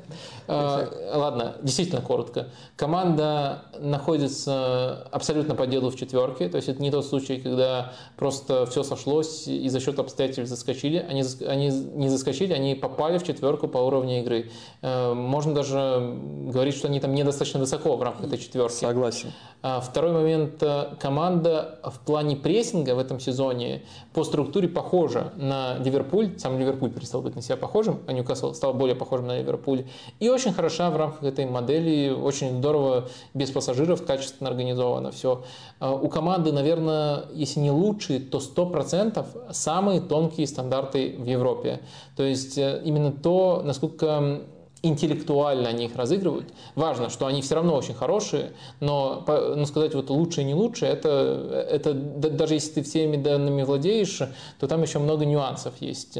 ладно, 0.49 1.57
действительно 1.63 2.01
коротко. 2.01 2.49
Команда 2.77 3.65
находится 3.79 5.09
абсолютно 5.11 5.55
по 5.55 5.67
делу 5.67 5.91
в 5.91 5.97
четверке, 5.97 6.49
то 6.49 6.57
есть 6.57 6.69
это 6.69 6.83
не 6.83 6.91
тот 6.91 7.07
случай, 7.07 7.39
когда 7.39 7.93
просто 8.17 8.67
все 8.67 8.83
сошлось 8.83 9.47
и 9.47 9.69
за 9.69 9.81
счет 9.81 9.99
обстоятельств 9.99 10.49
заскочили. 10.51 10.99
Они, 10.99 11.23
они 11.47 11.69
не 11.69 12.09
заскочили, 12.09 12.53
они 12.53 12.75
попали 12.75 13.19
в 13.19 13.25
четверку 13.25 13.69
по 13.69 13.79
уровню 13.79 14.21
игры. 14.21 14.51
Э, 14.83 15.13
Можно 15.15 15.55
даже 15.55 16.19
говорить, 16.49 16.75
что 16.75 16.89
они 16.89 17.01
там 17.01 17.15
недостаточно 17.15 17.61
высоко 17.61 17.97
в 17.97 18.03
рамках 18.03 18.27
этой 18.27 18.39
четверки. 18.39 18.75
Согласен. 18.75 19.33
А 19.63 19.81
Второй 19.81 20.13
момент. 20.13 20.63
э, 20.63 20.95
Команда 20.99 21.79
в 21.85 22.01
плане 22.01 22.37
прессинга 22.37 22.95
в 22.95 22.99
этом 22.99 23.21
сезоне 23.21 23.83
по 24.13 24.25
структуре 24.25 24.69
похожа 24.69 25.33
на 25.37 25.79
Ливерпуль. 25.79 26.39
Сам 26.39 26.59
Ливерпуль 26.59 26.91
перестал 26.91 27.23
быть 27.23 27.35
на 27.37 27.43
себя 27.43 27.57
похожим, 27.57 28.01
а 28.07 28.13
Ньюкасл 28.13 28.55
стал 28.55 28.75
более 28.75 28.97
похожим 28.97 29.27
на 29.27 29.39
Ливерпуль. 29.39 29.85
И 30.21 30.29
очень 30.33 30.53
хороша 30.53 30.91
в 30.91 30.97
рамках 30.97 31.23
этой 31.23 31.47
модели. 31.47 32.11
Очень 32.11 32.59
здорово, 32.59 33.09
без 33.35 33.51
пассажиров, 33.51 34.05
качественно 34.05 34.51
организовано 34.51 35.11
все. 35.13 35.45
У 35.81 36.09
команды, 36.09 36.53
наверное, 36.53 37.25
если 37.33 37.61
не 37.61 37.71
лучшие, 37.71 38.21
то 38.21 38.39
100% 38.39 39.53
самые 39.53 40.01
тонкие 40.01 40.47
стандарты 40.47 41.17
в 41.19 41.25
Европе. 41.25 41.81
То 42.17 42.23
есть 42.23 42.59
э, 42.59 42.81
именно 42.85 43.13
то, 43.13 43.63
насколько 43.65 44.43
интеллектуально 44.83 45.69
они 45.69 45.87
их 45.87 45.97
разыгрывают. 45.97 46.53
Важно, 46.75 47.09
что 47.09 47.27
они 47.27 47.41
все 47.41 47.55
равно 47.55 47.75
очень 47.75 47.95
хорошие, 47.95 48.53
но 48.81 49.23
по- 49.25 49.55
ну, 49.55 49.65
сказать 49.65 49.95
вот 49.95 50.11
лучшие, 50.11 50.45
не 50.45 50.55
лучшие, 50.55 50.91
это, 50.91 51.67
это 51.71 51.95
да- 51.95 52.31
даже 52.31 52.55
если 52.55 52.73
ты 52.73 52.83
всеми 52.83 53.17
данными 53.17 53.63
владеешь, 53.63 54.21
то 54.59 54.67
там 54.67 54.83
еще 54.83 54.99
много 54.99 55.25
нюансов 55.25 55.75
есть. 55.81 56.19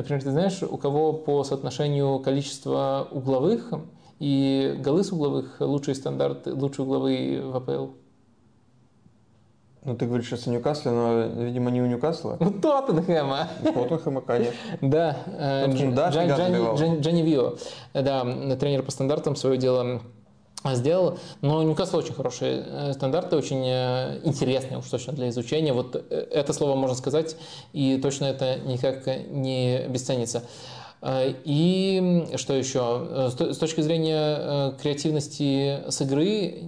Например, 0.00 0.22
ты 0.22 0.30
знаешь, 0.30 0.62
у 0.62 0.78
кого 0.78 1.12
по 1.12 1.44
соотношению 1.44 2.20
количества 2.20 3.06
угловых 3.10 3.70
и 4.18 4.74
голы 4.82 5.04
с 5.04 5.12
угловых 5.12 5.56
лучшие 5.60 5.94
стандарты, 5.94 6.54
лучшие 6.54 6.86
угловые 6.86 7.42
в 7.42 7.54
АПЛ? 7.54 7.86
Ну, 9.84 9.94
ты 9.94 10.06
говоришь 10.06 10.26
сейчас 10.28 10.46
о 10.46 10.50
Ньюкасле, 10.50 10.90
но, 10.90 11.20
видимо, 11.44 11.70
не 11.70 11.82
у 11.82 11.86
Ньюкасла. 11.86 12.38
У 12.40 12.50
Тоттенхэма. 12.50 13.48
Тоттенхэма, 13.62 14.22
конечно. 14.22 14.54
Да, 14.80 15.18
э, 15.26 15.64
Тоттенхэм, 15.66 15.90
Дж- 15.90 15.94
да, 15.94 16.08
Джан- 16.08 16.22
фига 16.28 16.36
Джани- 16.36 16.52
забивал. 16.54 16.76
Джан- 16.76 17.00
Джани 17.00 17.20
Вио, 17.22 17.54
да, 17.92 18.56
тренер 18.56 18.82
по 18.82 18.90
стандартам 18.90 19.36
свое 19.36 19.58
дело 19.58 20.00
сделал, 20.74 21.18
но 21.40 21.62
Ньюкасл 21.62 21.98
очень 21.98 22.14
хорошие 22.14 22.64
э, 22.66 22.92
стандарты, 22.92 23.36
очень 23.36 23.64
э, 23.66 24.20
интересные 24.24 24.78
уж 24.78 24.86
точно 24.86 25.12
для 25.12 25.28
изучения. 25.30 25.72
Вот 25.72 25.96
э, 25.96 26.26
это 26.30 26.52
слово 26.52 26.74
можно 26.74 26.96
сказать, 26.96 27.36
и 27.72 27.98
точно 27.98 28.26
это 28.26 28.56
никак 28.60 29.06
не 29.30 29.78
обесценится. 29.86 30.44
И 31.02 32.26
что 32.36 32.52
еще? 32.52 33.30
С 33.30 33.34
то- 33.34 33.54
с 33.54 33.56
точки 33.56 33.80
зрения 33.80 34.74
креативности 34.82 35.80
с 35.88 35.98
игры, 36.02 36.58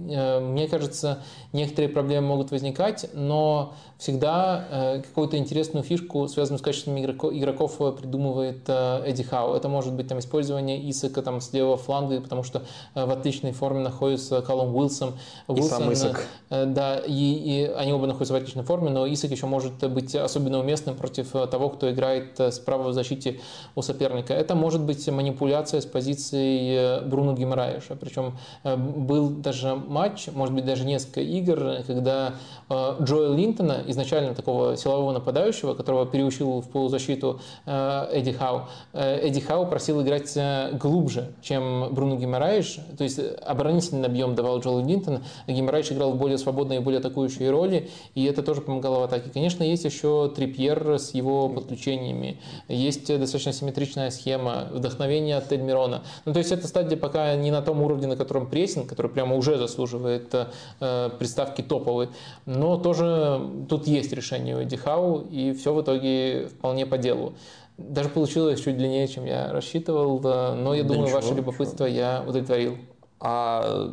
мне 0.41 0.67
кажется, 0.67 1.19
некоторые 1.51 1.89
проблемы 1.89 2.29
могут 2.29 2.49
возникать, 2.49 3.05
но 3.13 3.75
всегда 4.03 4.67
э, 4.69 5.01
какую-то 5.01 5.37
интересную 5.37 5.81
фишку, 5.81 6.27
связанную 6.27 6.59
с 6.59 6.61
качеством 6.61 6.97
игроко- 6.97 7.31
игроков, 7.31 7.77
э, 7.79 7.93
придумывает 7.93 8.63
э, 8.67 9.01
Эдди 9.05 9.23
Хау. 9.23 9.53
Это 9.53 9.69
может 9.69 9.93
быть 9.93 10.09
там 10.09 10.19
использование 10.19 10.89
Исака 10.89 11.21
там, 11.21 11.39
с 11.39 11.53
левого 11.53 11.77
фланга, 11.77 12.19
потому 12.19 12.43
что 12.43 12.63
э, 12.95 13.05
в 13.05 13.11
отличной 13.11 13.53
форме 13.53 13.79
находится 13.79 14.41
Колум 14.41 14.75
Уилсон. 14.75 15.13
И 15.47 15.61
сам 15.61 15.87
Уилсон, 15.87 15.93
Исак. 15.93 16.25
Э, 16.49 16.65
Да, 16.65 16.97
и, 16.97 17.13
и 17.13 17.63
они 17.77 17.93
оба 17.93 18.05
находятся 18.07 18.33
в 18.33 18.35
отличной 18.35 18.63
форме, 18.63 18.89
но 18.89 19.07
Исак 19.07 19.31
еще 19.31 19.45
может 19.45 19.75
быть 19.89 20.13
особенно 20.15 20.59
уместным 20.59 20.95
против 20.97 21.33
э, 21.33 21.47
того, 21.47 21.69
кто 21.69 21.89
играет 21.89 22.37
э, 22.41 22.51
справа 22.51 22.89
в 22.89 22.93
защите 22.93 23.39
у 23.73 23.81
соперника. 23.81 24.33
Это 24.33 24.53
может 24.53 24.81
быть 24.81 25.07
манипуляция 25.07 25.79
с 25.79 25.85
позицией 25.85 26.75
э, 26.75 27.05
Бруно 27.05 27.35
Гимараеша. 27.35 27.95
Причем 27.95 28.37
э, 28.65 28.75
был 28.75 29.29
даже 29.29 29.75
матч, 29.75 30.27
может 30.27 30.53
быть 30.53 30.65
даже 30.65 30.83
несколько 30.83 31.21
игр, 31.21 31.77
когда 31.87 32.33
э, 32.69 32.95
Джоэл 33.01 33.33
Линтона, 33.33 33.92
изначально 33.93 34.35
такого 34.35 34.75
силового 34.75 35.11
нападающего, 35.11 35.73
которого 35.73 36.05
переучил 36.05 36.61
в 36.61 36.69
полузащиту 36.69 37.39
э, 37.65 38.07
Эдди 38.11 38.31
Хау, 38.31 38.63
э, 38.93 39.27
Эдди 39.27 39.39
Хау 39.39 39.67
просил 39.67 40.01
играть 40.01 40.31
э, 40.35 40.71
глубже, 40.73 41.33
чем 41.41 41.93
Бруно 41.93 42.17
Гимараеш, 42.17 42.79
то 42.97 43.03
есть 43.03 43.19
оборонительный 43.45 44.07
объем 44.07 44.35
давал 44.35 44.59
Джоэл 44.59 44.85
Линтон, 44.85 45.23
Гимараеш 45.47 45.91
играл 45.91 46.11
в 46.11 46.17
более 46.17 46.37
свободные 46.37 46.79
и 46.79 46.83
более 46.83 46.99
атакующие 46.99 47.49
роли, 47.49 47.89
и 48.15 48.25
это 48.25 48.43
тоже 48.43 48.61
помогало 48.61 48.99
в 48.99 49.03
атаке. 49.03 49.29
Конечно, 49.33 49.63
есть 49.63 49.85
еще 49.85 50.31
Трипьер 50.35 50.99
с 50.99 51.13
его 51.13 51.49
подключениями, 51.49 52.39
есть 52.67 53.07
достаточно 53.07 53.53
симметричная 53.53 54.09
схема, 54.09 54.67
вдохновение 54.71 55.37
от 55.37 55.49
Тельмирона. 55.49 56.03
Ну, 56.25 56.33
то 56.33 56.39
есть 56.39 56.51
эта 56.51 56.67
стадия 56.67 56.97
пока 56.97 57.35
не 57.35 57.51
на 57.51 57.61
том 57.61 57.81
уровне, 57.81 58.07
на 58.07 58.15
котором 58.15 58.47
прессинг, 58.47 58.87
который 58.87 59.11
прямо 59.11 59.35
уже 59.35 59.57
заслуживает 59.57 60.33
э, 60.79 61.09
приставки 61.19 61.61
топовый, 61.61 62.09
но 62.45 62.77
тоже 62.77 63.41
тут 63.77 63.87
есть 63.87 64.13
решение 64.13 64.55
у 64.55 64.59
Эдди 64.59 64.75
Хау, 64.75 65.21
и 65.31 65.51
все 65.53 65.73
в 65.73 65.81
итоге 65.81 66.47
вполне 66.47 66.85
по 66.85 66.97
делу. 66.97 67.33
Даже 67.77 68.09
получилось 68.09 68.61
чуть 68.61 68.77
длиннее, 68.77 69.07
чем 69.07 69.25
я 69.25 69.51
рассчитывал, 69.51 70.19
да, 70.19 70.53
но 70.53 70.75
я 70.75 70.83
Да 70.83 70.89
думаю, 70.89 71.05
ничего, 71.05 71.21
ваше 71.21 71.33
любопытство 71.33 71.85
я 71.85 72.23
удовлетворил. 72.27 72.77
А 73.19 73.91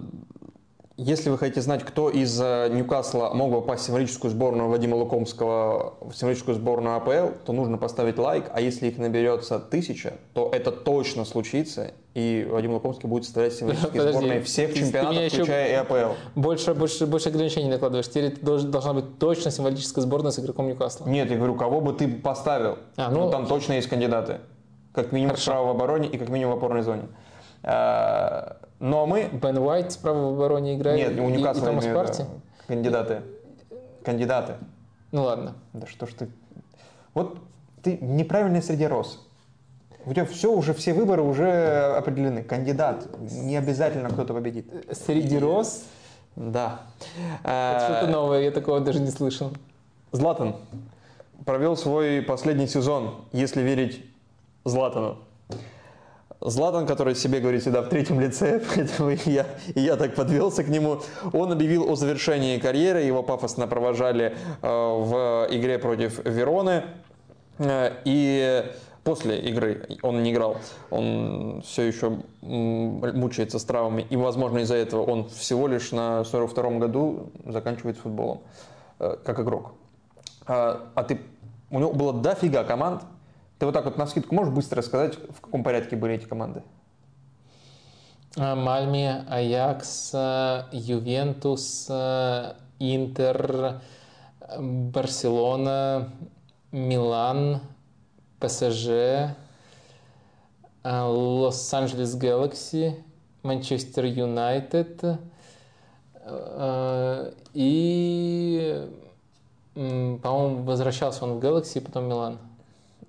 если 1.00 1.30
вы 1.30 1.38
хотите 1.38 1.62
знать, 1.62 1.82
кто 1.82 2.10
из 2.10 2.38
э, 2.40 2.68
Ньюкасла 2.70 3.30
мог 3.32 3.52
попасть 3.52 3.84
в 3.84 3.86
символическую 3.86 4.30
сборную 4.30 4.68
Вадима 4.68 4.96
Лукомского, 4.96 5.94
в 6.02 6.12
символическую 6.12 6.54
сборную 6.54 6.96
АПЛ, 6.96 7.38
то 7.46 7.52
нужно 7.54 7.78
поставить 7.78 8.18
лайк, 8.18 8.50
а 8.52 8.60
если 8.60 8.88
их 8.88 8.98
наберется 8.98 9.58
тысяча, 9.58 10.14
то 10.34 10.50
это 10.52 10.70
точно 10.70 11.24
случится, 11.24 11.92
и 12.12 12.46
Вадим 12.50 12.74
Лукомский 12.74 13.08
будет 13.08 13.24
составлять 13.24 13.54
символические 13.54 13.92
Подожди, 13.92 14.12
сборные 14.12 14.42
всех 14.42 14.74
чемпионатов, 14.74 15.32
включая 15.32 15.70
и 15.70 15.72
АПЛ. 15.72 16.14
Больше, 16.34 16.74
больше, 16.74 17.06
больше 17.06 17.30
ограничений 17.30 17.70
накладываешь. 17.70 18.08
Теперь 18.08 18.36
должна 18.38 18.92
быть 18.92 19.18
точно 19.18 19.50
символическая 19.50 20.04
сборная 20.04 20.32
с 20.32 20.38
игроком 20.38 20.68
Ньюкасла. 20.68 21.06
Нет, 21.06 21.30
я 21.30 21.38
говорю, 21.38 21.54
кого 21.54 21.80
бы 21.80 21.94
ты 21.94 22.08
поставил? 22.08 22.76
А, 22.96 23.10
ну, 23.10 23.24
ну- 23.24 23.30
там 23.30 23.46
точно 23.46 23.72
есть 23.72 23.88
кандидаты. 23.88 24.40
Как 24.92 25.12
минимум 25.12 25.30
Хорошо. 25.30 25.52
справа 25.52 25.66
в 25.68 25.70
обороне 25.70 26.08
и 26.08 26.18
как 26.18 26.28
минимум 26.28 26.54
в 26.54 26.56
опорной 26.58 26.82
зоне. 26.82 27.04
А, 27.62 28.56
Но 28.78 29.06
мы... 29.06 29.28
Бен 29.32 29.58
Уайт 29.58 29.92
справа 29.92 30.30
в 30.30 30.34
обороне 30.34 30.76
играет. 30.76 30.98
Нет, 31.10 31.18
у 31.20 31.28
и- 31.28 31.32
и 31.32 31.36
Ньюкасла 31.36 31.66
Томас. 31.66 31.86
Парти. 31.86 32.24
Кандидаты. 32.66 33.22
Кандидаты. 34.05 34.55
Ну 35.12 35.24
ладно. 35.24 35.55
Да 35.72 35.86
что 35.86 36.06
ж 36.06 36.10
ты... 36.14 36.28
Вот 37.14 37.39
ты 37.82 37.98
неправильный 38.00 38.62
среди 38.62 38.86
рос. 38.86 39.26
У 40.06 40.12
тебя 40.14 40.24
все 40.24 40.50
уже, 40.52 40.72
все 40.72 40.94
выборы 40.94 41.22
уже 41.22 41.94
определены. 41.97 42.42
Кандидат. 42.42 43.06
Не 43.20 43.56
обязательно 43.56 44.08
кто-то 44.08 44.32
победит. 44.32 44.66
Среди 44.92 45.39
роз. 45.39 45.84
Да. 46.36 46.82
Это 47.42 47.84
что-то 47.84 48.06
новое, 48.06 48.42
я 48.42 48.50
такого 48.50 48.80
даже 48.80 49.00
не 49.00 49.10
слышал. 49.10 49.50
Златан 50.12 50.56
провел 51.44 51.76
свой 51.76 52.22
последний 52.22 52.66
сезон, 52.66 53.16
если 53.32 53.62
верить 53.62 54.05
Златану. 54.64 55.18
Златан, 56.40 56.86
который 56.86 57.14
себе 57.14 57.40
говорит 57.40 57.60
всегда 57.60 57.82
в 57.82 57.88
третьем 57.88 58.18
лице, 58.18 58.62
поэтому 58.74 59.10
я, 59.26 59.46
и 59.74 59.80
я 59.80 59.96
так 59.96 60.14
подвелся 60.14 60.64
к 60.64 60.68
нему, 60.68 61.00
он 61.32 61.52
объявил 61.52 61.90
о 61.90 61.96
завершении 61.96 62.58
карьеры, 62.58 63.02
его 63.02 63.22
пафосно 63.22 63.66
провожали 63.66 64.34
э, 64.62 64.66
в 64.66 65.48
игре 65.50 65.78
против 65.78 66.24
Вероны. 66.24 66.84
Э, 67.58 67.92
и 68.06 68.64
после 69.04 69.38
игры 69.40 69.86
он 70.00 70.22
не 70.22 70.32
играл, 70.32 70.56
он 70.88 71.62
все 71.62 71.82
еще 71.82 72.18
мучается 72.40 73.58
с 73.58 73.64
травмами, 73.64 74.06
и, 74.08 74.16
возможно, 74.16 74.58
из-за 74.58 74.76
этого 74.76 75.02
он 75.02 75.28
всего 75.28 75.68
лишь 75.68 75.92
на 75.92 76.22
42-м 76.22 76.78
году 76.78 77.30
заканчивает 77.44 77.98
футболом, 77.98 78.40
э, 78.98 79.18
как 79.24 79.40
игрок. 79.40 79.72
А 80.46 81.04
ты, 81.06 81.20
у 81.70 81.78
него 81.78 81.92
было 81.92 82.14
дофига 82.14 82.64
команд, 82.64 83.02
ты 83.60 83.66
вот 83.66 83.72
так 83.72 83.84
вот 83.84 83.98
на 83.98 84.06
скидку 84.06 84.34
можешь 84.34 84.55
быстро 84.55 84.78
рассказать, 84.78 85.18
в 85.18 85.40
каком 85.42 85.62
порядке 85.62 85.94
были 85.94 86.14
эти 86.14 86.24
команды? 86.24 86.62
А, 88.39 88.56
Мальме, 88.56 89.26
Аякс, 89.28 90.14
Ювентус, 90.72 91.90
Интер, 92.78 93.82
Барселона, 94.58 96.10
Милан, 96.72 97.60
ПСЖ, 98.39 99.34
Лос-Анджелес 100.82 102.16
Galaxy, 102.16 102.94
Манчестер 103.42 104.06
Юнайтед 104.06 105.05
и, 107.52 108.89
по-моему, 109.74 110.62
возвращался 110.62 111.24
он 111.26 111.39
в 111.39 111.44
Galaxy, 111.44 111.82
потом 111.82 112.08
Милан. 112.08 112.39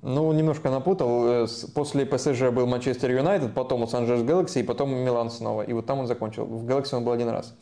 Ну, 0.02 0.32
немножко 0.34 0.70
напутал. 0.70 1.28
Э, 1.28 1.48
после 1.76 2.06
ПСЖ 2.06 2.50
был 2.50 2.66
Манчестер 2.66 3.12
Юнайтед, 3.12 3.54
потом 3.54 3.82
Лос-Анджелес 3.82 4.22
Galaxy, 4.24 4.62
и 4.62 4.64
потом 4.64 4.94
Милан 4.94 5.30
снова. 5.30 5.62
И 5.62 5.74
вот 5.74 5.86
там 5.86 6.00
он 6.00 6.08
закончил. 6.08 6.46
В 6.46 6.66
Galaxy 6.66 6.96
он 6.96 7.04
был 7.04 7.12
один 7.12 7.30
раз. 7.30 7.54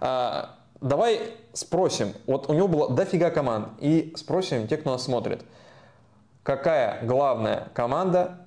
А, 0.00 0.56
давай 0.80 1.20
спросим. 1.52 2.08
Вот 2.26 2.50
у 2.50 2.52
него 2.52 2.66
было 2.66 2.90
дофига 2.90 3.30
команд. 3.30 3.68
И 3.80 4.12
спросим 4.16 4.66
тех, 4.66 4.80
кто 4.80 4.90
нас 4.90 5.04
смотрит 5.04 5.44
какая 6.44 7.04
главная 7.04 7.68
команда, 7.74 8.46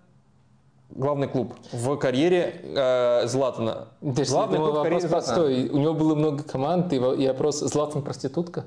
главный 0.92 1.28
клуб 1.28 1.54
в 1.74 1.98
карьере 1.98 2.62
э, 2.64 3.28
Златана? 3.28 3.90
Подожди, 4.00 4.32
главный 4.32 4.58
клуб 4.58 4.76
в 4.76 4.84
карьере 4.84 5.10
простой. 5.10 5.68
У 5.68 5.80
него 5.80 5.94
было 5.94 6.16
много 6.16 6.44
команд, 6.44 6.94
и, 6.94 6.96
и 6.96 7.28
вопрос, 7.28 7.60
Златан 7.60 8.04
проститутка? 8.04 8.64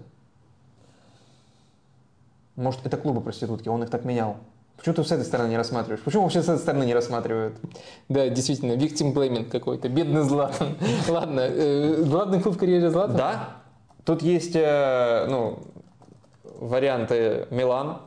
Может, 2.57 2.85
это 2.85 2.99
клубы 2.99 3.23
проститутки, 3.23 3.69
он 3.69 3.83
их 3.83 3.89
так 3.89 4.05
менял. 4.05 4.37
Почему 4.81 4.95
ты 4.95 5.05
с 5.05 5.13
этой 5.13 5.27
стороны 5.27 5.51
не 5.51 5.59
рассматриваешь? 5.59 6.03
Почему 6.03 6.23
вообще 6.23 6.41
с 6.41 6.49
этой 6.49 6.59
стороны 6.59 6.85
не 6.85 6.95
рассматривают? 6.95 7.55
Да, 8.09 8.31
действительно, 8.31 8.73
victim 8.73 9.13
blaming 9.13 9.51
какой-то. 9.51 9.91
Бедный 9.91 10.23
Златан. 10.23 10.75
Ладно, 11.09 11.41
э, 11.41 12.03
главный 12.05 12.41
клуб 12.41 12.55
в 12.55 12.59
карьере 12.59 12.89
Златана? 12.89 13.19
Да. 13.19 13.49
Тут 14.07 14.23
есть 14.23 14.57
э, 14.57 15.27
ну, 15.29 15.59
варианты 16.59 17.47
Милан, 17.51 17.99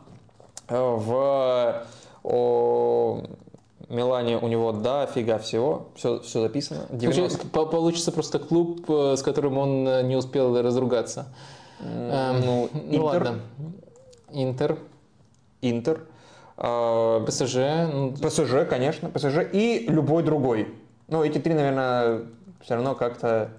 в 0.68 1.86
о, 2.24 3.24
Милане 3.90 4.38
у 4.38 4.48
него 4.48 4.72
дофига 4.72 5.38
всего, 5.38 5.90
все, 5.96 6.22
все 6.22 6.42
записано. 6.42 6.86
90... 6.90 7.48
Получится 7.50 8.12
просто 8.12 8.40
клуб, 8.40 8.90
э, 8.90 9.16
с 9.16 9.22
которым 9.22 9.60
он 9.60 9.88
э, 9.88 10.02
не 10.02 10.16
успел 10.16 10.60
разругаться. 10.60 11.28
Mm, 11.80 12.42
ну, 12.44 12.70
ну 12.74 12.82
Интер. 12.82 13.02
ладно. 13.02 13.40
Интер. 14.32 14.78
Интер. 15.62 16.08
А, 16.58 17.24
ПСЖ. 17.26 17.56
Ну, 17.92 18.14
ПСЖ, 18.14 18.68
конечно. 18.70 19.10
ПСЖ 19.10 19.40
и 19.52 19.86
любой 19.88 20.24
другой. 20.24 20.68
Ну, 21.08 21.24
эти 21.24 21.38
три, 21.38 21.54
наверное, 21.54 22.22
все 22.62 22.76
равно 22.76 22.96
как-то... 22.96 23.50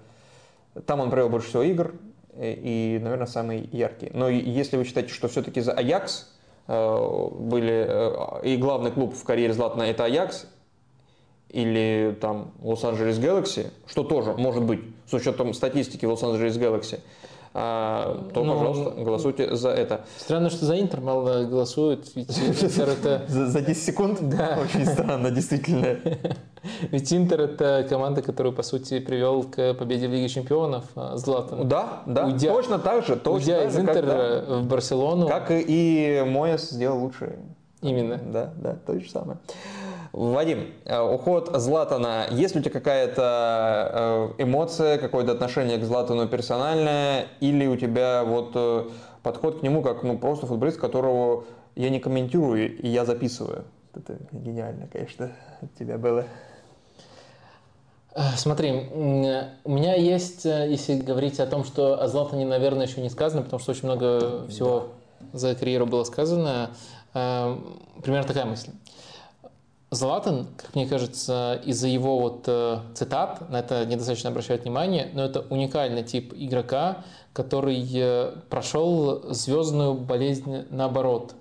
Там 0.85 0.99
он 0.99 1.09
провел 1.09 1.29
больше 1.29 1.49
всего 1.49 1.63
игр 1.63 1.93
и, 2.37 2.99
наверное, 3.01 3.27
самый 3.27 3.69
яркий. 3.71 4.11
Но 4.13 4.27
если 4.27 4.75
вы 4.77 4.83
считаете, 4.83 5.13
что 5.13 5.27
все-таки 5.29 5.61
за 5.61 5.71
Аякс 5.71 6.35
Э, 6.67 7.27
были, 7.31 7.85
э, 7.87 8.41
и 8.43 8.57
главный 8.57 8.91
клуб 8.91 9.13
в 9.13 9.23
карьере 9.23 9.53
Златана 9.53 9.83
это 9.83 10.05
Аякс, 10.05 10.47
или 11.49 12.17
там 12.19 12.51
Лос-Анджелес 12.61 13.19
Galaxy, 13.19 13.71
что 13.85 14.03
тоже 14.03 14.33
может 14.33 14.63
быть, 14.63 14.81
с 15.07 15.13
учетом 15.13 15.53
статистики 15.53 16.05
Лос-Анджелес 16.05 16.57
Galaxy, 16.57 16.99
то, 17.55 18.43
ну, 18.43 18.53
пожалуйста, 18.53 19.01
голосуйте 19.01 19.55
за 19.55 19.69
это. 19.69 20.01
Странно, 20.17 20.49
что 20.49 20.65
за 20.65 20.77
Интер 20.77 20.99
мало 20.99 21.45
голосуют, 21.45 22.13
ведь 22.13 22.37
Интер 22.37 22.89
это... 22.89 23.25
За, 23.29 23.47
за 23.47 23.61
10 23.61 23.81
секунд? 23.81 24.19
Да. 24.29 24.59
Очень 24.61 24.85
странно, 24.85 25.31
действительно. 25.31 25.97
Ведь 26.91 27.13
Интер 27.13 27.41
это 27.41 27.85
команда, 27.87 28.21
которую, 28.21 28.53
по 28.53 28.61
сути, 28.63 28.99
привел 28.99 29.43
к 29.43 29.73
победе 29.75 30.07
в 30.07 30.11
Лиге 30.11 30.27
Чемпионов 30.27 30.83
а, 30.95 31.15
Златан. 31.15 31.67
Да, 31.67 32.03
да, 32.05 32.25
уйдя, 32.25 32.51
точно 32.51 32.77
так 32.77 33.05
же. 33.05 33.15
Точно 33.15 33.31
уйдя 33.31 33.59
так 33.59 33.69
из 33.69 33.79
Интера 33.79 34.43
как, 34.45 34.49
в 34.49 34.67
Барселону. 34.67 35.27
Как 35.27 35.47
и 35.49 36.23
Моэс 36.27 36.71
сделал 36.71 36.99
лучше. 36.99 37.39
Именно. 37.81 38.17
Да, 38.17 38.51
да, 38.57 38.75
то 38.85 38.99
же 38.99 39.09
самое. 39.09 39.37
Вадим, 40.15 40.73
э, 40.85 40.97
уход 40.97 41.49
Златана, 41.55 42.27
есть 42.31 42.55
ли 42.55 42.61
у 42.61 42.63
тебя 42.63 42.71
какая-то 42.71 44.31
э, 44.37 44.43
эмоция, 44.43 44.97
какое-то 44.97 45.33
отношение 45.33 45.77
к 45.77 45.83
Златану 45.83 46.25
персональное, 46.29 47.27
или 47.41 47.67
у 47.67 47.75
тебя 47.75 48.23
вот 48.23 48.51
э, 48.55 48.85
подход 49.23 49.59
к 49.59 49.61
нему 49.61 49.81
как 49.81 50.03
ну, 50.03 50.17
просто 50.17 50.47
футболист, 50.47 50.79
которого 50.79 51.43
я 51.75 51.89
не 51.89 51.99
комментирую 51.99 52.77
и 52.77 52.87
я 52.87 53.03
записываю? 53.03 53.65
Это 53.93 54.17
гениально, 54.31 54.87
конечно, 54.87 55.33
от 55.61 55.75
тебя 55.75 55.97
было. 55.97 56.23
Смотри, 58.37 58.71
у 58.71 59.69
меня 59.69 59.95
есть, 59.95 60.45
если 60.45 60.95
говорить 60.95 61.41
о 61.41 61.45
том, 61.45 61.65
что 61.65 62.01
о 62.01 62.07
Златане, 62.07 62.45
наверное, 62.45 62.87
еще 62.87 63.01
не 63.01 63.09
сказано, 63.09 63.41
потому 63.41 63.59
что 63.59 63.71
очень 63.71 63.83
много 63.83 64.47
всего 64.47 64.91
за 65.33 65.53
карьеру 65.55 65.85
было 65.85 66.05
сказано, 66.05 66.69
примерно 67.11 68.23
такая 68.25 68.45
мысль. 68.45 68.69
Златан, 69.95 70.47
как 70.57 70.75
мне 70.75 70.85
кажется, 70.85 71.59
из-за 71.65 71.87
его 71.87 72.19
вот 72.19 72.43
э, 72.47 72.79
цитат, 72.93 73.49
на 73.49 73.59
это 73.59 73.85
недостаточно 73.85 74.29
обращать 74.29 74.63
внимание, 74.63 75.09
но 75.13 75.23
это 75.23 75.45
уникальный 75.49 76.03
тип 76.03 76.33
игрока, 76.35 77.03
который 77.33 77.83
э, 77.93 78.33
прошел 78.49 79.33
звездную 79.33 79.95
болезнь 79.95 80.65
наоборот. 80.69 81.35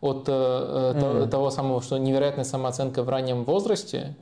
От 0.00 0.28
mm-hmm. 0.28 1.28
того 1.30 1.50
самого, 1.50 1.80
что 1.82 1.96
невероятная 1.96 2.44
самооценка 2.44 3.02
в 3.02 3.08
раннем 3.08 3.44
возрасте, 3.44 4.14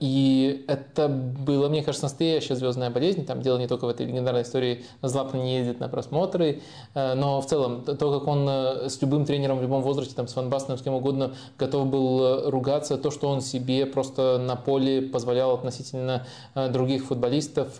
и 0.00 0.64
это 0.66 1.08
было, 1.08 1.68
мне 1.68 1.82
кажется, 1.82 2.06
настоящая 2.06 2.56
звездная 2.56 2.90
болезнь. 2.90 3.24
Там 3.24 3.42
дело 3.42 3.58
не 3.58 3.66
только 3.66 3.86
в 3.86 3.88
этой 3.88 4.06
легендарной 4.06 4.42
истории, 4.42 4.84
Златан 5.02 5.42
не 5.42 5.58
ездит 5.58 5.80
на 5.80 5.88
просмотры, 5.88 6.62
э, 6.94 7.14
но 7.14 7.40
в 7.40 7.46
целом 7.46 7.82
то, 7.82 8.18
как 8.18 8.28
он 8.28 8.46
э, 8.48 8.88
с 8.88 9.00
любым 9.02 9.24
тренером 9.24 9.58
в 9.58 9.62
любом 9.62 9.82
возрасте, 9.82 10.14
там, 10.14 10.28
с 10.28 10.36
Ван 10.36 10.50
Бастеном, 10.50 10.78
с 10.78 10.82
кем 10.82 10.94
угодно, 10.94 11.34
готов 11.58 11.86
был 11.86 12.50
ругаться, 12.50 12.98
то, 12.98 13.10
что 13.10 13.28
он 13.28 13.40
себе 13.40 13.86
просто 13.86 14.38
на 14.38 14.56
поле 14.56 15.02
позволял 15.02 15.54
относительно 15.54 16.26
других 16.54 17.04
футболистов. 17.04 17.78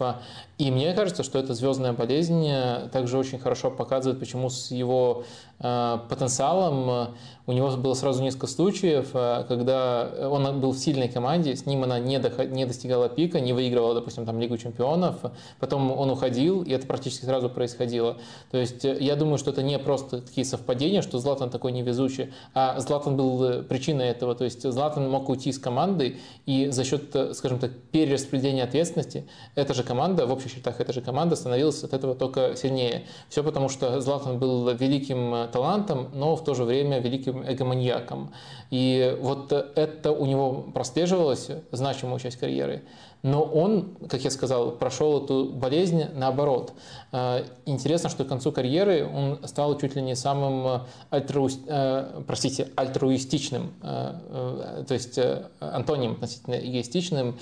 И 0.62 0.70
мне 0.70 0.92
кажется, 0.92 1.24
что 1.24 1.40
эта 1.40 1.54
звездная 1.54 1.92
болезнь 1.92 2.48
также 2.92 3.18
очень 3.18 3.40
хорошо 3.40 3.68
показывает, 3.68 4.20
почему 4.20 4.48
с 4.48 4.70
его 4.70 5.24
потенциалом 5.58 7.14
у 7.46 7.52
него 7.52 7.70
было 7.76 7.94
сразу 7.94 8.22
несколько 8.22 8.46
случаев, 8.46 9.10
э, 9.14 9.44
когда 9.48 10.08
он 10.30 10.60
был 10.60 10.72
в 10.72 10.78
сильной 10.78 11.08
команде, 11.08 11.56
с 11.56 11.66
ним 11.66 11.82
она 11.82 11.98
не, 11.98 12.18
доход, 12.18 12.50
не 12.50 12.64
достигала 12.66 13.08
пика, 13.08 13.40
не 13.40 13.52
выигрывала, 13.52 13.94
допустим, 13.94 14.24
там 14.24 14.38
Лигу 14.40 14.56
чемпионов, 14.58 15.16
потом 15.58 15.90
он 15.90 16.10
уходил, 16.10 16.62
и 16.62 16.70
это 16.70 16.86
практически 16.86 17.24
сразу 17.24 17.50
происходило. 17.50 18.18
То 18.52 18.58
есть 18.58 18.84
э, 18.84 18.96
я 19.00 19.16
думаю, 19.16 19.38
что 19.38 19.50
это 19.50 19.62
не 19.62 19.76
просто 19.78 20.20
такие 20.20 20.44
совпадения, 20.44 21.02
что 21.02 21.18
Златан 21.18 21.50
такой 21.50 21.72
невезучий, 21.72 22.32
а 22.54 22.78
Златан 22.78 23.16
был 23.16 23.42
э, 23.44 23.62
причиной 23.62 24.06
этого. 24.06 24.36
То 24.36 24.44
есть 24.44 24.62
Златан 24.62 25.10
мог 25.10 25.28
уйти 25.28 25.50
с 25.50 25.58
команды, 25.58 26.18
и 26.46 26.68
за 26.68 26.84
счет, 26.84 27.14
скажем 27.34 27.58
так, 27.58 27.72
перераспределения 27.90 28.62
ответственности 28.62 29.26
эта 29.56 29.74
же 29.74 29.82
команда, 29.82 30.26
в 30.26 30.32
общих 30.32 30.51
чертах 30.54 30.80
эта 30.80 30.92
же 30.92 31.00
команда 31.00 31.36
становилась 31.36 31.82
от 31.84 31.92
этого 31.92 32.14
только 32.14 32.56
сильнее. 32.56 33.06
Все 33.28 33.42
потому, 33.42 33.68
что 33.68 34.00
Златан 34.00 34.38
был 34.38 34.70
великим 34.74 35.48
талантом, 35.52 36.10
но 36.14 36.36
в 36.36 36.44
то 36.44 36.54
же 36.54 36.64
время 36.64 37.00
великим 37.00 37.42
эгоманьяком. 37.42 38.32
И 38.70 39.16
вот 39.20 39.52
это 39.52 40.12
у 40.12 40.26
него 40.26 40.52
прослеживалось, 40.74 41.48
значимую 41.72 42.20
часть 42.20 42.36
карьеры. 42.36 42.82
Но 43.22 43.42
он, 43.42 43.96
как 44.08 44.22
я 44.22 44.30
сказал, 44.30 44.72
прошел 44.72 45.24
эту 45.24 45.44
болезнь 45.44 46.04
наоборот. 46.14 46.72
Э, 47.12 47.44
интересно, 47.66 48.08
что 48.08 48.24
к 48.24 48.28
концу 48.28 48.52
карьеры 48.52 49.06
он 49.06 49.38
стал 49.44 49.78
чуть 49.78 49.94
ли 49.94 50.02
не 50.02 50.16
самым 50.16 50.66
э, 50.66 50.80
альтру... 51.10 51.48
Э, 51.68 52.22
простите, 52.26 52.68
альтруистичным, 52.74 53.72
то 53.82 54.86
есть 54.88 55.18
антоним 55.60 56.12
относительно 56.12 56.54
эгоистичным 56.54 57.36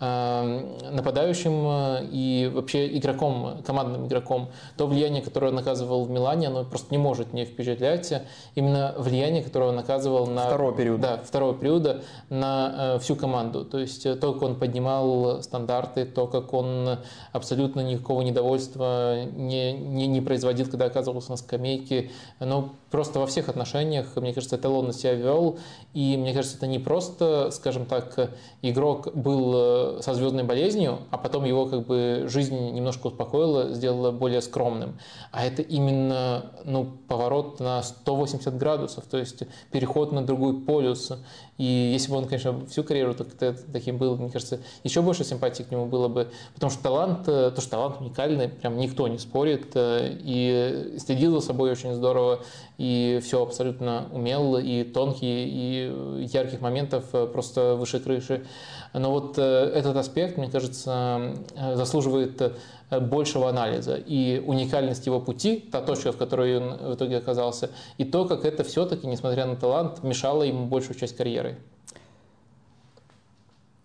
нападающим 0.00 2.08
и 2.12 2.50
вообще 2.52 2.96
игроком, 2.96 3.62
командным 3.64 4.06
игроком. 4.06 4.48
То 4.76 4.86
влияние, 4.86 5.22
которое 5.22 5.52
он 5.52 5.58
оказывал 5.58 6.04
в 6.04 6.10
Милане, 6.10 6.48
оно 6.48 6.64
просто 6.64 6.88
не 6.92 6.98
может 6.98 7.32
не 7.32 7.44
впечатлять. 7.44 8.12
Именно 8.54 8.94
влияние, 8.96 9.42
которое 9.42 9.70
он 9.70 9.78
оказывал 9.78 10.26
на... 10.26 10.46
Второго 10.46 10.76
периода. 10.76 11.02
Да, 11.02 11.20
второго 11.24 11.54
периода 11.54 12.02
на 12.28 12.98
всю 13.00 13.16
команду. 13.16 13.64
То 13.64 13.78
есть 13.78 14.02
то, 14.02 14.32
как 14.32 14.42
он 14.42 14.56
поднимал 14.56 15.25
стандарты, 15.42 16.04
то, 16.04 16.26
как 16.26 16.52
он 16.52 16.98
абсолютно 17.32 17.80
никакого 17.80 18.22
недовольства 18.22 19.24
не, 19.24 19.72
не, 19.72 20.06
не 20.06 20.20
производил, 20.20 20.66
когда 20.66 20.86
оказывался 20.86 21.30
на 21.30 21.36
скамейке. 21.36 22.10
Но 22.40 22.74
просто 22.96 23.18
во 23.18 23.26
всех 23.26 23.50
отношениях, 23.50 24.06
мне 24.16 24.32
кажется, 24.32 24.56
эталонно 24.56 24.94
себя 24.94 25.12
вел. 25.12 25.58
И 25.92 26.16
мне 26.16 26.32
кажется, 26.32 26.56
это 26.56 26.66
не 26.66 26.78
просто, 26.78 27.50
скажем 27.50 27.84
так, 27.84 28.30
игрок 28.62 29.14
был 29.14 30.00
со 30.00 30.14
звездной 30.14 30.44
болезнью, 30.44 31.00
а 31.10 31.18
потом 31.18 31.44
его 31.44 31.66
как 31.66 31.84
бы 31.84 32.24
жизнь 32.26 32.56
немножко 32.70 33.08
успокоила, 33.08 33.74
сделала 33.74 34.12
более 34.12 34.40
скромным. 34.40 34.98
А 35.30 35.44
это 35.44 35.60
именно 35.60 36.52
ну, 36.64 36.86
поворот 37.06 37.60
на 37.60 37.82
180 37.82 38.56
градусов, 38.56 39.04
то 39.04 39.18
есть 39.18 39.42
переход 39.70 40.12
на 40.12 40.24
другой 40.24 40.58
полюс. 40.58 41.12
И 41.58 41.64
если 41.64 42.10
бы 42.10 42.16
он, 42.16 42.24
конечно, 42.24 42.66
всю 42.66 42.82
карьеру 42.82 43.14
так, 43.14 43.28
таким 43.72 43.98
был, 43.98 44.16
мне 44.16 44.30
кажется, 44.30 44.60
еще 44.84 45.02
больше 45.02 45.24
симпатии 45.24 45.64
к 45.64 45.70
нему 45.70 45.84
было 45.86 46.08
бы. 46.08 46.30
Потому 46.54 46.70
что 46.70 46.82
талант, 46.82 47.24
то, 47.24 47.60
что 47.60 47.70
талант 47.70 47.96
уникальный, 48.00 48.48
прям 48.48 48.76
никто 48.78 49.06
не 49.08 49.18
спорит. 49.18 49.72
И 49.74 50.96
следил 50.98 51.40
за 51.40 51.46
собой 51.46 51.70
очень 51.70 51.94
здорово, 51.94 52.40
и 52.78 53.20
все 53.22 53.42
абсолютно 53.42 54.08
умел, 54.12 54.58
и 54.58 54.84
тонкие, 54.84 55.48
и 55.48 56.26
ярких 56.32 56.60
моментов 56.60 57.04
просто 57.32 57.74
выше 57.74 58.00
крыши. 58.00 58.46
Но 58.92 59.10
вот 59.10 59.38
этот 59.38 59.96
аспект, 59.96 60.36
мне 60.36 60.50
кажется, 60.50 61.34
заслуживает 61.74 62.54
большего 62.90 63.48
анализа. 63.48 63.96
И 63.96 64.42
уникальность 64.46 65.06
его 65.06 65.20
пути, 65.20 65.68
та 65.72 65.80
точка, 65.80 66.12
в 66.12 66.16
которой 66.16 66.58
он 66.58 66.76
в 66.76 66.94
итоге 66.94 67.16
оказался, 67.16 67.70
и 67.98 68.04
то, 68.04 68.26
как 68.26 68.44
это 68.44 68.62
все-таки, 68.62 69.06
несмотря 69.06 69.46
на 69.46 69.56
талант, 69.56 70.02
мешало 70.02 70.42
ему 70.42 70.66
большую 70.66 70.96
часть 70.96 71.16
карьеры. 71.16 71.58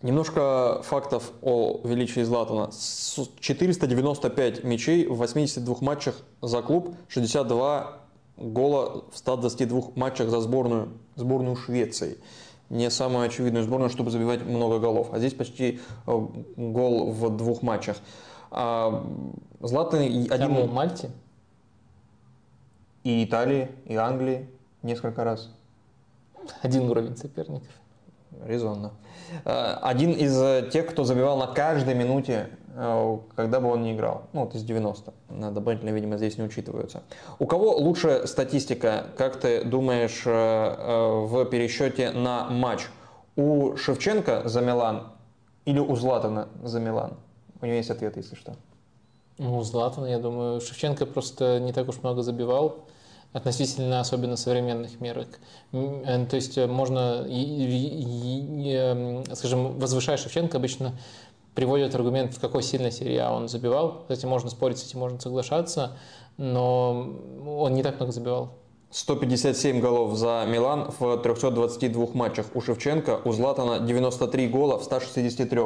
Немножко 0.02 0.82
фактов 0.84 1.32
о 1.44 1.80
величии 1.84 2.22
Златана. 2.22 2.72
495 3.40 4.64
мячей 4.64 5.06
в 5.06 5.16
82 5.16 5.76
матчах 5.82 6.16
за 6.42 6.64
клуб, 6.64 6.96
62 7.08 8.01
гола 8.38 9.06
в 9.12 9.18
122 9.18 9.92
матчах 9.96 10.30
за 10.30 10.42
сборную, 10.42 10.90
сборную 11.16 11.56
Швеции. 11.56 12.18
Не 12.70 12.90
самую 12.90 13.26
очевидную 13.26 13.64
сборную, 13.64 13.90
чтобы 13.90 14.12
забивать 14.12 14.46
много 14.46 14.80
голов. 14.80 15.10
А 15.12 15.20
здесь 15.20 15.34
почти 15.34 15.82
э, 16.08 16.28
гол 16.56 17.12
в 17.12 17.36
двух 17.36 17.62
матчах. 17.62 17.98
А 18.50 19.06
Златан 19.60 20.00
один... 20.00 20.54
в 20.54 20.74
Мальте? 20.74 21.12
И 23.04 23.24
Италии, 23.24 23.70
и 23.86 23.96
Англии 23.96 24.50
несколько 24.84 25.24
раз. 25.24 25.50
Один 26.62 26.90
уровень 26.90 27.16
соперников. 27.18 27.68
Резонно. 28.46 28.94
А, 29.46 29.80
один 29.84 30.12
из 30.12 30.72
тех, 30.72 30.88
кто 30.88 31.04
забивал 31.04 31.38
на 31.38 31.48
каждой 31.48 31.96
минуте, 31.96 32.50
э, 32.52 32.61
когда 32.74 33.60
бы 33.60 33.70
он 33.70 33.84
не 33.84 33.94
играл. 33.94 34.24
Ну, 34.34 34.42
вот 34.42 34.56
из 34.56 34.64
90. 34.64 35.14
Дополнительно, 35.52 35.90
видимо, 35.90 36.18
здесь 36.18 36.38
не 36.38 36.44
учитываются. 36.44 37.04
У 37.40 37.46
кого 37.46 37.76
лучше 37.76 38.28
статистика, 38.28 39.08
как 39.18 39.40
ты 39.40 39.64
думаешь, 39.64 40.24
э, 40.26 40.32
э, 40.32 41.26
в 41.26 41.46
пересчете 41.46 42.12
на 42.12 42.50
матч? 42.50 42.88
У 43.36 43.76
Шевченко 43.76 44.48
за 44.48 44.62
Милан 44.62 45.08
или 45.66 45.80
у 45.80 45.96
Златана 45.96 46.48
за 46.64 46.80
Милан? 46.80 47.14
У 47.62 47.66
него 47.66 47.76
есть 47.76 47.90
ответ, 47.90 48.18
если 48.18 48.36
что. 48.36 48.56
Ну, 49.38 49.62
Златан, 49.64 50.06
я 50.06 50.20
думаю, 50.20 50.62
Шевченко 50.62 51.06
просто 51.06 51.60
не 51.60 51.74
так 51.74 51.88
уж 51.90 51.98
много 52.04 52.22
забивал 52.22 52.86
относительно 53.34 54.02
особенно 54.02 54.36
современных 54.36 55.00
мерок. 55.00 55.28
Э, 55.72 56.26
то 56.30 56.36
есть 56.36 56.58
э, 56.58 56.68
можно, 56.68 57.26
скажем, 59.36 59.80
возвышая 59.80 60.18
Шевченко, 60.18 60.58
обычно 60.58 60.94
приводят 61.56 61.96
аргумент, 61.96 62.34
в 62.34 62.40
какой 62.40 62.64
сильной 62.64 62.92
серии 62.92 63.18
А 63.18 63.32
он 63.32 63.48
забивал. 63.48 64.02
Кстати, 64.02 64.26
можно 64.26 64.50
спорить 64.50 64.78
с 64.78 64.88
этим, 64.88 65.00
можно 65.00 65.20
соглашаться, 65.20 65.98
но 66.38 67.14
он 67.46 67.74
не 67.74 67.84
так 67.84 67.96
много 67.96 68.12
забивал. 68.12 68.54
157 68.90 69.80
голов 69.80 70.18
за 70.18 70.46
Милан 70.48 70.92
в 71.00 71.18
322 71.18 72.08
матчах 72.14 72.48
у 72.54 72.62
Шевченко, 72.62 73.22
у 73.24 73.32
Златана 73.32 73.80
93 73.80 74.48
гола 74.50 74.78
в 74.78 74.84
163. 74.84 75.60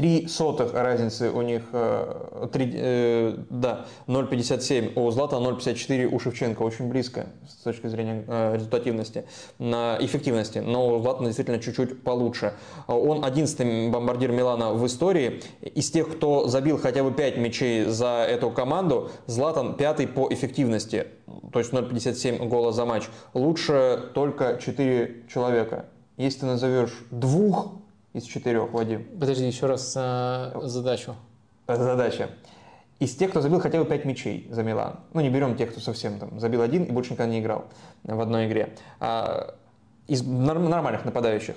Три 0.00 0.28
сотых 0.28 0.72
разницы 0.72 1.30
у 1.30 1.42
них, 1.42 1.62
3, 1.72 1.74
э, 1.74 2.70
э, 2.72 3.36
да, 3.50 3.84
0,57 4.06 4.92
у 4.96 5.10
Злата, 5.10 5.36
0,54 5.36 6.06
у 6.06 6.18
Шевченко. 6.18 6.62
Очень 6.62 6.88
близко 6.88 7.26
с 7.46 7.62
точки 7.62 7.86
зрения 7.88 8.24
э, 8.26 8.54
результативности, 8.54 9.26
на 9.58 9.98
эффективности. 10.00 10.60
Но 10.60 10.96
у 10.96 11.02
Злата 11.02 11.22
действительно 11.24 11.58
чуть-чуть 11.58 12.02
получше. 12.02 12.54
Он 12.86 13.22
11 13.22 13.92
бомбардир 13.92 14.32
Милана 14.32 14.72
в 14.72 14.86
истории. 14.86 15.42
Из 15.60 15.90
тех, 15.90 16.10
кто 16.10 16.48
забил 16.48 16.78
хотя 16.78 17.04
бы 17.04 17.12
5 17.12 17.36
мячей 17.36 17.84
за 17.84 18.24
эту 18.26 18.50
команду, 18.50 19.10
Златан 19.26 19.74
пятый 19.74 20.08
по 20.08 20.32
эффективности. 20.32 21.08
То 21.52 21.58
есть 21.58 21.74
0,57 21.74 22.48
гола 22.48 22.72
за 22.72 22.86
матч. 22.86 23.02
Лучше 23.34 24.10
только 24.14 24.58
4 24.64 25.24
человека. 25.30 25.90
Если 26.16 26.40
ты 26.40 26.46
назовешь 26.46 26.94
двух 27.10 27.79
из 28.12 28.24
четырех, 28.24 28.72
Вадим. 28.72 29.04
Подожди, 29.18 29.46
еще 29.46 29.66
раз 29.66 29.94
э, 29.96 30.52
задачу. 30.62 31.14
Задача. 31.66 32.30
Из 32.98 33.14
тех, 33.14 33.30
кто 33.30 33.40
забил 33.40 33.60
хотя 33.60 33.78
бы 33.78 33.86
5 33.86 34.04
мячей 34.04 34.46
за 34.50 34.62
Милан, 34.62 35.00
ну 35.14 35.20
не 35.20 35.30
берем 35.30 35.56
тех, 35.56 35.70
кто 35.70 35.80
совсем 35.80 36.18
там 36.18 36.38
забил 36.38 36.60
один 36.60 36.84
и 36.84 36.92
больше 36.92 37.12
никогда 37.12 37.32
не 37.32 37.40
играл 37.40 37.64
в 38.02 38.20
одной 38.20 38.46
игре, 38.46 38.74
а, 38.98 39.54
из 40.06 40.22
нормальных 40.22 41.04
нападающих, 41.04 41.56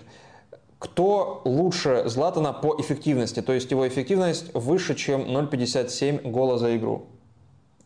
кто 0.80 1.42
лучше 1.44 2.04
Златана 2.08 2.54
по 2.54 2.80
эффективности, 2.80 3.42
то 3.42 3.52
есть 3.52 3.72
его 3.72 3.86
эффективность 3.88 4.54
выше, 4.54 4.96
чем 4.96 5.22
0,57 5.22 6.30
гола 6.30 6.58
за 6.58 6.78
игру 6.78 7.08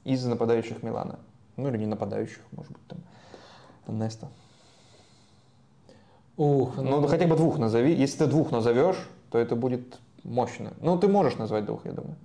из 0.03 0.23
нападающих 0.25 0.83
Милана. 0.83 1.19
Ну 1.55 1.69
или 1.69 1.77
не 1.77 1.85
нападающих, 1.87 2.41
может 2.51 2.71
быть, 2.71 2.81
там 2.87 3.99
Неста. 3.99 4.27
Ух, 6.37 6.77
ну, 6.77 7.01
ну 7.01 7.07
хотя 7.07 7.25
бы 7.27 7.35
двух 7.35 7.57
назови. 7.57 7.93
Если 7.93 8.19
ты 8.19 8.27
двух 8.27 8.51
назовешь, 8.51 8.97
то 9.31 9.39
это 9.39 9.55
будет 9.55 9.97
мощно. 10.23 10.73
Ну, 10.81 10.97
ты 10.97 11.07
можешь 11.07 11.37
назвать 11.37 11.65
двух, 11.65 11.85
я 11.85 11.91
думаю. 11.91 12.15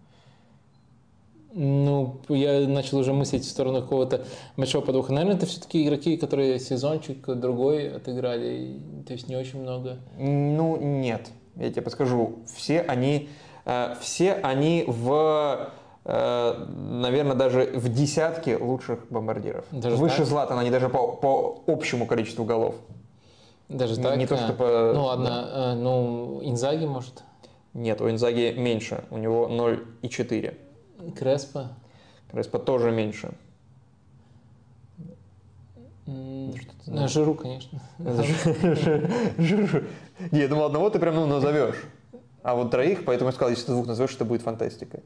Ну, 1.55 2.21
я 2.29 2.67
начал 2.67 2.99
уже 2.99 3.13
мыслить 3.13 3.45
в 3.45 3.51
сторону 3.51 3.83
какого-то 3.83 4.25
большого 4.57 4.85
подвоха. 4.85 5.13
Наверное, 5.13 5.37
это 5.37 5.47
все-таки 5.47 5.85
игроки, 5.85 6.17
которые 6.17 6.59
сезончик 6.61 7.27
другой 7.27 7.95
отыграли, 7.95 8.79
то 9.07 9.13
есть 9.13 9.29
не 9.29 9.37
очень 9.37 9.61
много. 9.61 9.99
Ну, 10.19 10.79
нет. 10.79 11.31
Я 11.57 11.71
тебе 11.71 11.83
подскажу. 11.83 12.37
Все 12.55 12.81
они, 12.81 13.29
э, 13.67 13.95
все 14.01 14.33
они 14.33 14.85
в 14.87 15.71
э, 16.05 16.67
наверное, 16.69 17.37
даже 17.37 17.65
в 17.75 17.93
десятке 17.93 18.57
лучших 18.57 19.07
бомбардиров. 19.11 19.67
Даже 19.71 19.97
Выше 19.97 20.19
так? 20.19 20.27
Златана, 20.27 20.63
они 20.63 20.71
даже 20.71 20.89
по, 20.89 21.09
по 21.09 21.63
общему 21.67 22.07
количеству 22.07 22.45
голов. 22.45 22.77
Даже 23.73 23.97
так? 24.01 24.17
Не 24.17 24.27
то, 24.27 24.37
что 24.37 24.53
по... 24.53 24.93
Ну 24.95 25.05
ладно, 25.05 25.25
да. 25.25 25.73
Э, 25.73 25.75
ну 25.75 26.41
Инзаги 26.43 26.85
может? 26.85 27.23
Нет, 27.75 28.01
у 28.01 28.11
Инзаги 28.11 28.55
меньше, 28.57 29.05
у 29.11 29.19
него 29.19 29.49
0,4. 29.49 30.55
Креспа? 31.17 31.73
Креспа 32.31 32.59
тоже 32.59 32.91
меньше. 32.91 33.33
Ну, 36.07 37.09
Жиру, 37.09 37.35
конечно. 37.35 37.81
Жиру. 39.39 39.85
Не, 40.31 40.41
я 40.41 40.49
думал, 40.49 40.65
одного 40.65 40.91
ты 40.91 40.99
прям 40.99 41.15
ну, 41.15 41.27
назовешь. 41.27 41.77
А 42.43 42.55
вот 42.55 42.71
троих, 42.71 43.05
поэтому 43.05 43.29
я 43.29 43.33
сказал, 43.33 43.51
если 43.51 43.67
ты 43.67 43.73
двух 43.73 43.87
назовешь, 43.87 44.15
это 44.15 44.25
будет 44.25 44.43
фантастика. 44.43 45.01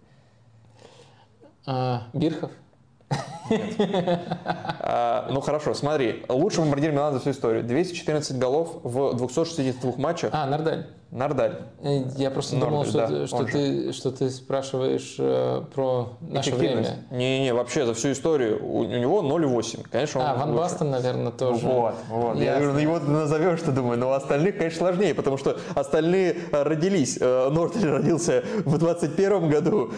А, 1.66 2.04
Бирхов? 2.14 2.50
А, 3.48 5.28
ну 5.30 5.40
хорошо, 5.40 5.74
смотри. 5.74 6.24
Лучший 6.28 6.60
бомбардир 6.60 6.92
Милана 6.92 7.12
за 7.12 7.20
всю 7.20 7.30
историю. 7.30 7.62
214 7.64 8.38
голов 8.38 8.80
в 8.82 9.14
262 9.14 9.92
матчах. 9.96 10.30
А, 10.32 10.46
Нардаль. 10.46 10.86
Нардаль. 11.12 11.60
Э, 11.82 12.02
я 12.16 12.30
просто 12.30 12.56
думал, 12.56 12.84
что, 12.84 13.26
что, 13.26 13.44
ты, 13.44 13.92
что 13.92 14.10
ты 14.10 14.28
спрашиваешь 14.30 15.14
э, 15.18 15.62
про 15.72 16.16
наше 16.20 16.54
время. 16.54 17.06
Не-не, 17.10 17.54
вообще 17.54 17.86
за 17.86 17.94
всю 17.94 18.12
историю 18.12 18.64
у, 18.66 18.84
него 18.84 19.22
0,8. 19.22 19.86
Конечно, 19.90 20.20
он 20.20 20.26
А, 20.26 20.34
Ван. 20.34 20.56
Бастен, 20.56 20.90
наверное, 20.90 21.30
тоже. 21.30 21.64
Вот, 21.64 21.94
вот. 22.08 22.36
Я 22.36 22.58
его 22.58 22.98
назовешь, 22.98 23.60
ты 23.62 23.70
думаю, 23.70 23.98
но 23.98 24.12
остальных, 24.12 24.58
конечно, 24.58 24.78
сложнее, 24.78 25.14
потому 25.14 25.36
что 25.38 25.56
остальные 25.74 26.36
э, 26.50 26.62
родились. 26.62 27.20
Нортель 27.20 27.88
родился 27.88 28.42
в 28.64 28.76
21 28.76 29.48
году. 29.48 29.90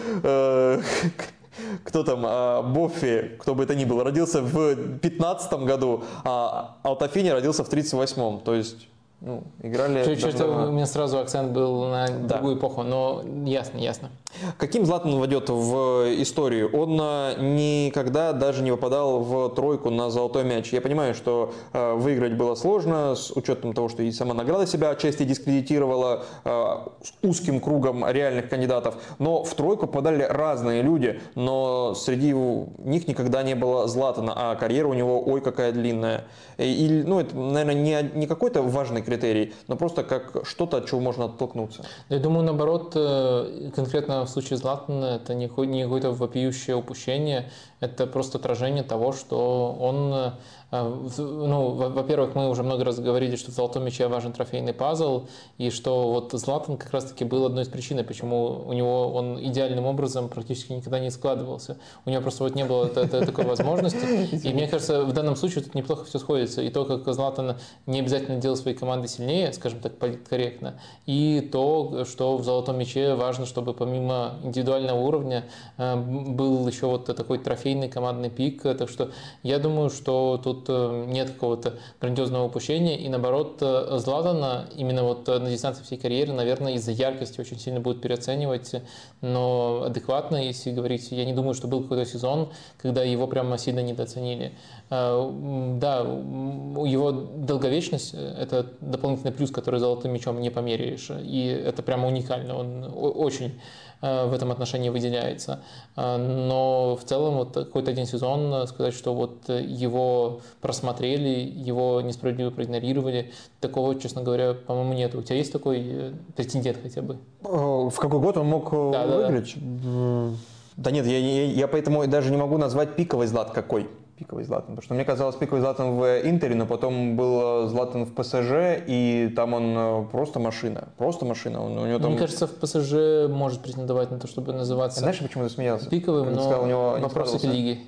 Кто 1.83 2.03
там, 2.03 2.23
а, 2.25 2.61
Боффи, 2.61 3.37
кто 3.39 3.55
бы 3.55 3.63
это 3.63 3.75
ни 3.75 3.85
был, 3.85 4.03
родился 4.03 4.41
в 4.41 4.75
15 4.99 5.53
году, 5.65 6.03
а 6.23 6.77
Алтафини 6.83 7.29
родился 7.29 7.63
в 7.63 7.69
38-м. 7.69 8.41
То 8.41 8.55
есть, 8.55 8.87
ну, 9.21 9.43
играли... 9.61 10.03
Чуть- 10.05 10.21
чуть- 10.21 10.37
даже 10.37 10.51
на- 10.51 10.69
у 10.69 10.71
меня 10.71 10.85
сразу 10.85 11.19
акцент 11.19 11.51
был 11.51 11.85
на 11.85 12.07
другую 12.07 12.57
эпоху, 12.57 12.83
но 12.83 13.23
ясно, 13.45 13.77
ясно. 13.77 14.09
Каким 14.57 14.85
Златан 14.85 15.17
войдет 15.17 15.49
в 15.49 16.05
историю? 16.21 16.69
Он 16.71 16.97
а, 17.01 17.35
никогда 17.35 18.31
даже 18.31 18.61
не 18.61 18.71
попадал 18.71 19.19
в 19.21 19.49
тройку 19.49 19.89
на 19.89 20.09
золотой 20.09 20.43
мяч. 20.43 20.71
Я 20.71 20.81
понимаю, 20.81 21.15
что 21.15 21.51
а, 21.73 21.95
выиграть 21.95 22.33
было 22.37 22.55
сложно, 22.55 23.15
с 23.15 23.31
учетом 23.31 23.73
того, 23.73 23.89
что 23.89 24.03
и 24.03 24.11
сама 24.11 24.33
награда 24.33 24.67
себя 24.67 24.91
отчасти 24.91 25.23
дискредитировала 25.23 26.23
а, 26.45 26.93
узким 27.23 27.59
кругом 27.59 28.07
реальных 28.09 28.49
кандидатов. 28.49 28.95
Но 29.17 29.43
в 29.43 29.53
тройку 29.55 29.87
попадали 29.87 30.23
разные 30.23 30.81
люди, 30.83 31.19
но 31.35 31.93
среди 31.95 32.31
них 32.31 33.07
никогда 33.07 33.43
не 33.43 33.55
было 33.55 33.87
Златана, 33.87 34.33
а 34.35 34.55
карьера 34.55 34.87
у 34.87 34.93
него 34.93 35.21
ой 35.21 35.41
какая 35.41 35.71
длинная. 35.71 36.25
И, 36.57 37.03
ну, 37.05 37.19
это, 37.19 37.35
наверное, 37.35 37.73
не, 37.73 38.11
не 38.19 38.27
какой-то 38.27 38.61
важный 38.61 39.01
критерий, 39.09 39.53
но 39.67 39.75
просто 39.75 40.03
как 40.03 40.45
что-то, 40.45 40.77
от 40.77 40.89
чего 40.89 41.01
можно 41.01 41.25
оттолкнуться. 41.25 41.83
Я 42.09 42.19
думаю, 42.19 42.43
наоборот, 42.43 42.93
э, 42.95 43.71
конкретно 43.75 44.25
в 44.25 44.29
случае 44.29 44.57
Златана 44.57 45.05
это 45.05 45.33
не 45.33 45.47
ко- 45.47 45.63
не 45.65 45.83
какое-то 45.83 46.11
вопиющее 46.11 46.75
упущение, 46.75 47.49
это 47.79 48.07
просто 48.07 48.37
отражение 48.37 48.83
того, 48.83 49.13
что 49.13 49.75
он, 49.79 50.13
э, 50.13 50.31
ну, 50.71 51.71
во- 51.71 51.89
во-первых, 51.89 52.35
мы 52.35 52.49
уже 52.49 52.63
много 52.63 52.83
раз 52.83 52.99
говорили, 52.99 53.35
что 53.35 53.51
в 53.51 53.55
золотом 53.55 53.85
мяче 53.85 54.07
важен 54.07 54.33
трофейный 54.33 54.73
пазл, 54.73 55.25
и 55.57 55.69
что 55.71 56.11
вот 56.11 56.31
Златан 56.31 56.77
как 56.77 56.91
раз-таки 56.91 57.25
был 57.25 57.45
одной 57.45 57.63
из 57.63 57.67
причин, 57.67 58.03
почему 58.05 58.63
у 58.67 58.73
него 58.73 59.11
он 59.11 59.43
идеальным 59.43 59.85
образом 59.85 60.29
практически 60.29 60.73
никогда 60.73 60.99
не 60.99 61.09
складывался. 61.09 61.77
У 62.05 62.09
него 62.09 62.21
просто 62.21 62.43
вот 62.43 62.55
не 62.55 62.65
было 62.65 62.87
такой 62.87 63.45
возможности. 63.45 64.45
И 64.47 64.53
мне 64.53 64.67
кажется, 64.67 65.03
в 65.03 65.13
данном 65.13 65.35
случае 65.35 65.63
тут 65.63 65.75
неплохо 65.75 66.05
все 66.05 66.19
сходится. 66.19 66.61
И 66.61 66.69
то, 66.69 66.85
как 66.85 67.11
Златан 67.13 67.57
не 67.85 67.99
обязательно 67.99 68.39
делал 68.39 68.55
свои 68.55 68.73
команды 68.73 69.07
сильнее, 69.07 69.51
скажем 69.53 69.79
так, 69.79 69.97
политкорректно, 69.97 70.79
и 71.05 71.47
то, 71.51 72.05
что 72.05 72.37
в 72.37 72.43
золотом 72.43 72.77
мяче 72.77 73.15
важно, 73.15 73.45
чтобы 73.45 73.73
помимо 73.73 74.35
индивидуального 74.43 74.99
уровня 74.99 75.45
э, 75.77 75.95
был 75.95 76.67
еще 76.67 76.85
вот 76.85 77.05
такой 77.05 77.39
трофейный 77.39 77.89
командный 77.89 78.29
пик. 78.29 78.61
Так 78.61 78.89
что 78.89 79.11
я 79.43 79.59
думаю, 79.59 79.89
что 79.89 80.39
тут 80.43 80.58
э, 80.67 81.05
нет 81.07 81.31
какого-то 81.31 81.75
грандиозного 82.01 82.45
упущения. 82.45 82.97
И 82.97 83.07
наоборот, 83.09 83.57
э, 83.61 83.97
Златана 83.99 84.67
именно 84.75 85.03
вот 85.03 85.29
э, 85.29 85.39
на 85.39 85.49
дистанции 85.49 85.83
всей 85.83 85.97
карьеры, 85.97 86.33
наверное, 86.33 86.73
из-за 86.73 86.91
яркости 86.91 87.39
очень 87.39 87.59
сильно 87.59 87.79
будут 87.79 88.01
переоценивать. 88.01 88.75
Но 89.21 89.83
адекватно, 89.85 90.37
если 90.37 90.71
говорить, 90.71 91.11
я 91.11 91.25
не 91.25 91.33
думаю, 91.33 91.53
что 91.53 91.67
был 91.67 91.83
какой-то 91.83 92.05
сезон, 92.05 92.49
когда 92.81 93.03
его 93.03 93.27
прямо 93.27 93.57
сильно 93.57 93.81
недооценили. 93.81 94.53
Да, 94.89 95.99
его 95.99 97.11
долговечность 97.11 98.13
это 98.13 98.65
дополнительный 98.81 99.31
плюс, 99.31 99.51
который 99.51 99.79
золотым 99.79 100.13
мячом 100.13 100.41
не 100.41 100.49
померяешь. 100.49 101.09
И 101.11 101.45
это 101.45 101.83
прямо 101.83 102.07
уникально. 102.07 102.57
Он 102.57 102.91
очень 102.95 103.59
в 104.01 104.33
этом 104.33 104.51
отношении 104.51 104.89
выделяется. 104.89 105.59
Э, 105.95 106.17
Но 106.17 106.95
в 106.95 107.03
целом 107.03 107.35
вот 107.35 107.53
какой-то 107.53 107.91
один 107.91 108.05
сезон 108.05 108.53
э, 108.53 108.67
сказать, 108.67 108.93
что 108.93 109.13
вот 109.13 109.49
э, 109.49 109.61
его 109.61 110.39
просмотрели, 110.61 111.29
его 111.29 112.01
несправедливо 112.01 112.49
проигнорировали, 112.49 113.31
такого, 113.59 113.99
честно 113.99 114.21
говоря, 114.21 114.53
по-моему, 114.53 114.93
нет. 114.93 115.15
У 115.15 115.21
тебя 115.21 115.35
есть 115.37 115.51
такой 115.51 115.81
э, 115.85 116.11
претендент 116.35 116.77
хотя 116.81 117.01
бы? 117.01 117.17
Э, 117.43 117.89
В 117.89 117.95
какой 117.97 118.19
год 118.19 118.37
он 118.37 118.47
мог 118.47 118.69
э, 118.71 118.89
Да, 118.93 119.05
да, 119.05 119.17
да. 119.19 119.27
выиграть? 119.27 119.55
М, 119.57 120.37
Да 120.77 120.91
нет, 120.91 121.05
я, 121.05 121.17
я, 121.17 121.45
я 121.45 121.67
поэтому 121.67 122.07
даже 122.07 122.31
не 122.31 122.37
могу 122.37 122.57
назвать 122.57 122.95
пиковый 122.95 123.27
Злат 123.27 123.51
какой. 123.51 123.89
Пиковый 124.19 124.43
Златан. 124.43 124.75
Потому 124.75 124.81
что 124.81 124.93
мне 124.95 125.05
казалось 125.05 125.37
пиковый 125.37 125.61
Златан 125.61 125.97
в 125.97 126.03
Интере, 126.27 126.53
но 126.53 126.65
потом 126.65 127.15
был 127.15 127.63
э, 127.63 127.67
Златан 127.69 128.03
в 128.03 128.13
ПСЖ, 128.13 128.83
и 128.85 129.31
там 129.33 129.53
он 129.53 129.73
э, 129.77 130.05
просто 130.11 130.39
машина. 130.39 130.89
Просто 130.97 131.25
машина. 131.25 131.63
Он, 131.63 131.77
у 131.77 131.87
него 131.87 131.99
там... 131.99 132.11
Мне 132.11 132.19
кажется, 132.19 132.45
в 132.45 132.55
ПСЖ 132.55 133.29
может 133.29 133.61
претендовать 133.61 134.11
на 134.11 134.19
то, 134.19 134.27
чтобы 134.27 134.51
называться 134.51 134.99
Знаешь, 134.99 135.19
почему 135.19 135.45
ты 135.45 135.49
смеялся? 135.49 135.89
пиковым, 135.89 136.33
но 136.33 136.41
сказал, 136.41 136.63
у 136.63 136.67
него 136.67 136.97
не 136.97 137.03
вопрос 137.03 137.29
складывался. 137.29 137.57
лиги. 137.57 137.79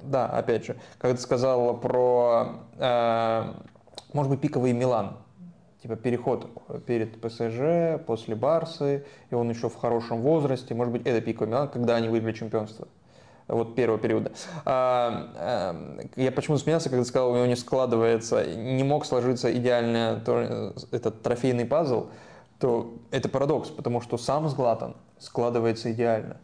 Да, 0.00 0.26
опять 0.26 0.64
же, 0.64 0.76
когда 0.98 1.16
ты 1.16 1.22
сказал 1.22 1.76
про, 1.76 2.60
э, 2.78 3.52
может 4.12 4.30
быть, 4.30 4.40
пиковый 4.40 4.72
Милан, 4.72 5.16
типа 5.82 5.96
переход 5.96 6.46
перед 6.86 7.20
ПСЖ, 7.20 8.00
после 8.06 8.36
Барсы, 8.36 9.04
и 9.30 9.34
он 9.34 9.50
еще 9.50 9.68
в 9.68 9.74
хорошем 9.74 10.22
возрасте, 10.22 10.72
может 10.76 10.92
быть, 10.92 11.04
это 11.04 11.20
пиковый 11.20 11.48
Милан, 11.48 11.68
когда 11.68 11.96
они 11.96 12.08
выиграли 12.08 12.32
чемпионство. 12.32 12.86
Вот 13.48 13.74
первого 13.74 13.98
периода. 13.98 14.30
А, 14.66 15.72
э, 16.16 16.22
я 16.22 16.30
почему 16.30 16.58
смеялся, 16.58 16.90
когда 16.90 17.04
сказал, 17.04 17.32
у 17.32 17.34
него 17.34 17.46
не 17.46 17.56
складывается, 17.56 18.44
не 18.44 18.84
мог 18.84 19.06
сложиться 19.06 19.50
идеально 19.56 20.20
то- 20.24 20.74
этот 20.90 21.22
трофейный 21.22 21.64
пазл, 21.64 22.08
то 22.60 22.94
это 23.10 23.30
парадокс, 23.30 23.70
потому 23.70 24.02
что 24.02 24.18
сам 24.18 24.48
Златан 24.48 24.96
складывается 25.18 25.90
идеально. 25.92 26.36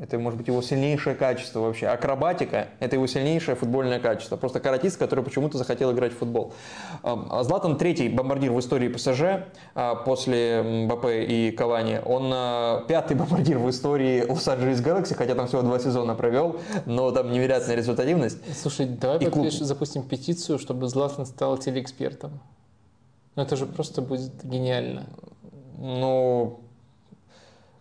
Это 0.00 0.16
может 0.16 0.38
быть 0.38 0.46
его 0.46 0.62
сильнейшее 0.62 1.16
качество 1.16 1.58
вообще. 1.58 1.88
Акробатика– 1.88 2.68
это 2.78 2.94
его 2.94 3.08
сильнейшее 3.08 3.56
футбольное 3.56 3.98
качество. 3.98 4.36
Просто 4.36 4.60
каратист, 4.60 4.96
который 4.96 5.24
почему-то 5.24 5.58
захотел 5.58 5.92
играть 5.92 6.12
в 6.12 6.18
футбол. 6.18 6.52
А 7.02 7.42
Златан 7.42 7.76
третий 7.76 8.08
бомбардир 8.08 8.52
в 8.52 8.60
истории 8.60 8.88
ПСЖ 8.88 9.48
а, 9.74 9.96
после 9.96 10.62
МБП 10.62 11.06
и 11.06 11.50
Кавани. 11.50 12.00
Он 12.04 12.30
а, 12.32 12.84
пятый 12.86 13.16
бомбардир 13.16 13.58
в 13.58 13.68
истории 13.70 14.24
Лос-Анджелес 14.28 14.80
Галакси, 14.80 15.14
хотя 15.14 15.34
там 15.34 15.48
всего 15.48 15.62
два 15.62 15.80
сезона 15.80 16.14
провел, 16.14 16.60
но 16.86 17.10
там 17.10 17.32
невероятная 17.32 17.74
результативность. 17.74 18.38
Слушай, 18.56 18.86
давай 18.86 19.18
клуб. 19.26 19.50
запустим 19.50 20.04
петицию, 20.04 20.60
чтобы 20.60 20.86
Златан 20.86 21.26
стал 21.26 21.58
телеэкспертом. 21.58 22.38
Ну 23.34 23.42
это 23.42 23.56
же 23.56 23.66
просто 23.66 24.00
будет 24.00 24.44
гениально. 24.44 25.06
Ну, 25.76 26.60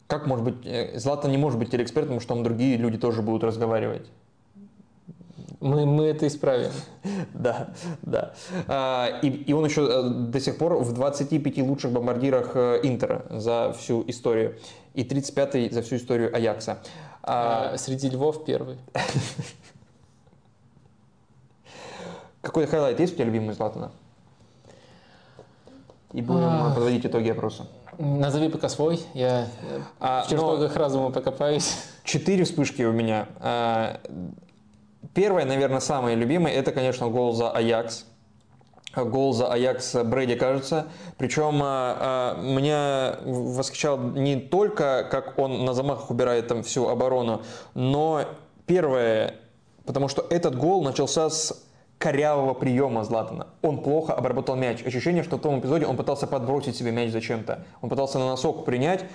как 0.07 0.25
может 0.25 0.45
быть, 0.45 0.65
э, 0.65 0.97
Златан 0.97 1.31
не 1.31 1.37
может 1.37 1.59
быть 1.59 1.69
телеэкспертом, 1.69 2.17
потому 2.17 2.21
что 2.21 2.33
там 2.33 2.43
другие 2.43 2.77
люди 2.77 2.97
тоже 2.97 3.21
будут 3.21 3.43
разговаривать. 3.43 4.07
Мы, 5.59 5.85
мы 5.85 6.05
это 6.05 6.27
исправим. 6.27 6.71
Да, 7.33 7.69
да. 8.01 8.33
А, 8.67 9.19
И, 9.21 9.27
и 9.27 9.53
он 9.53 9.65
еще 9.65 9.87
э, 9.89 10.09
до 10.09 10.39
сих 10.39 10.57
пор 10.57 10.77
в 10.77 10.93
25 10.93 11.57
лучших 11.59 11.91
бомбардирах 11.91 12.51
э, 12.55 12.79
Интера 12.83 13.25
за 13.29 13.73
всю 13.77 14.03
историю. 14.07 14.57
И 14.93 15.03
35-й 15.03 15.69
за 15.71 15.81
всю 15.81 15.97
историю 15.97 16.35
Аякса. 16.35 16.79
А, 17.23 17.71
А 17.73 17.77
среди 17.77 18.09
львов 18.09 18.45
первый. 18.45 18.77
Какой 22.41 22.65
хайлайт 22.65 22.99
есть 22.99 23.13
у 23.13 23.15
тебя 23.15 23.25
любимый 23.25 23.53
Златана? 23.53 23.91
И 26.13 26.21
будем 26.21 26.73
подводить 26.73 27.05
итоги 27.05 27.29
опроса. 27.29 27.67
Назови 27.99 28.49
пока 28.49 28.69
свой, 28.69 28.99
я 29.13 29.47
э, 29.63 29.79
А, 29.99 30.23
в 30.23 30.29
чертогах 30.29 30.75
разума 30.75 31.11
покопаюсь. 31.11 31.77
Четыре 32.03 32.43
вспышки 32.43 32.83
у 32.83 32.91
меня. 32.91 33.27
А, 33.39 33.99
Первая, 35.13 35.45
наверное, 35.45 35.79
самая 35.79 36.13
любимая, 36.13 36.53
это, 36.53 36.71
конечно, 36.71 37.07
гол 37.07 37.33
за 37.33 37.49
Аякс. 37.49 38.05
Гол 38.95 39.33
за 39.33 39.51
Аякс 39.51 39.95
Брэди, 40.03 40.35
кажется. 40.35 40.87
Причем 41.17 41.59
а, 41.63 42.39
меня 42.39 43.17
восхищал 43.23 43.97
не 43.97 44.35
только, 44.35 45.07
как 45.09 45.39
он 45.39 45.65
на 45.65 45.73
замахах 45.73 46.11
убирает 46.11 46.47
там 46.47 46.61
всю 46.61 46.87
оборону, 46.87 47.41
но 47.73 48.25
первое, 48.67 49.35
потому 49.85 50.07
что 50.07 50.25
этот 50.29 50.55
гол 50.55 50.83
начался 50.83 51.31
с 51.31 51.66
корявого 51.97 52.53
приема 52.53 53.03
Златана. 53.03 53.47
Он 53.61 53.81
плохо 53.81 54.13
обработал 54.13 54.55
мяч. 54.55 54.85
Ощущение, 54.85 55.23
что 55.23 55.37
в 55.37 55.41
том 55.41 55.59
эпизоде 55.59 55.85
он 55.85 55.97
пытался 55.97 56.27
подбросить 56.27 56.75
себе 56.75 56.91
мяч 56.91 57.11
зачем-то. 57.11 57.65
Он 57.81 57.89
пытался 57.89 58.19
на 58.19 58.27
носок 58.27 58.65
принять 58.65 59.05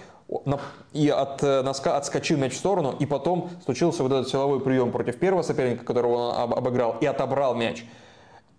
и 0.93 1.09
от 1.09 1.43
э, 1.43 1.63
носка 1.63 1.97
отскочил 1.97 2.39
мяч 2.39 2.55
в 2.55 2.57
сторону, 2.57 2.95
и 2.99 3.07
потом 3.07 3.51
случился 3.65 4.03
вот 4.03 4.13
этот 4.13 4.29
силовой 4.29 4.61
прием 4.61 4.91
против 4.91 5.19
первого 5.19 5.43
соперника, 5.43 5.85
которого 5.85 6.15
он 6.15 6.41
об- 6.41 6.55
обыграл, 6.55 6.97
и 7.01 7.07
отобрал 7.07 7.55
мяч. 7.55 7.85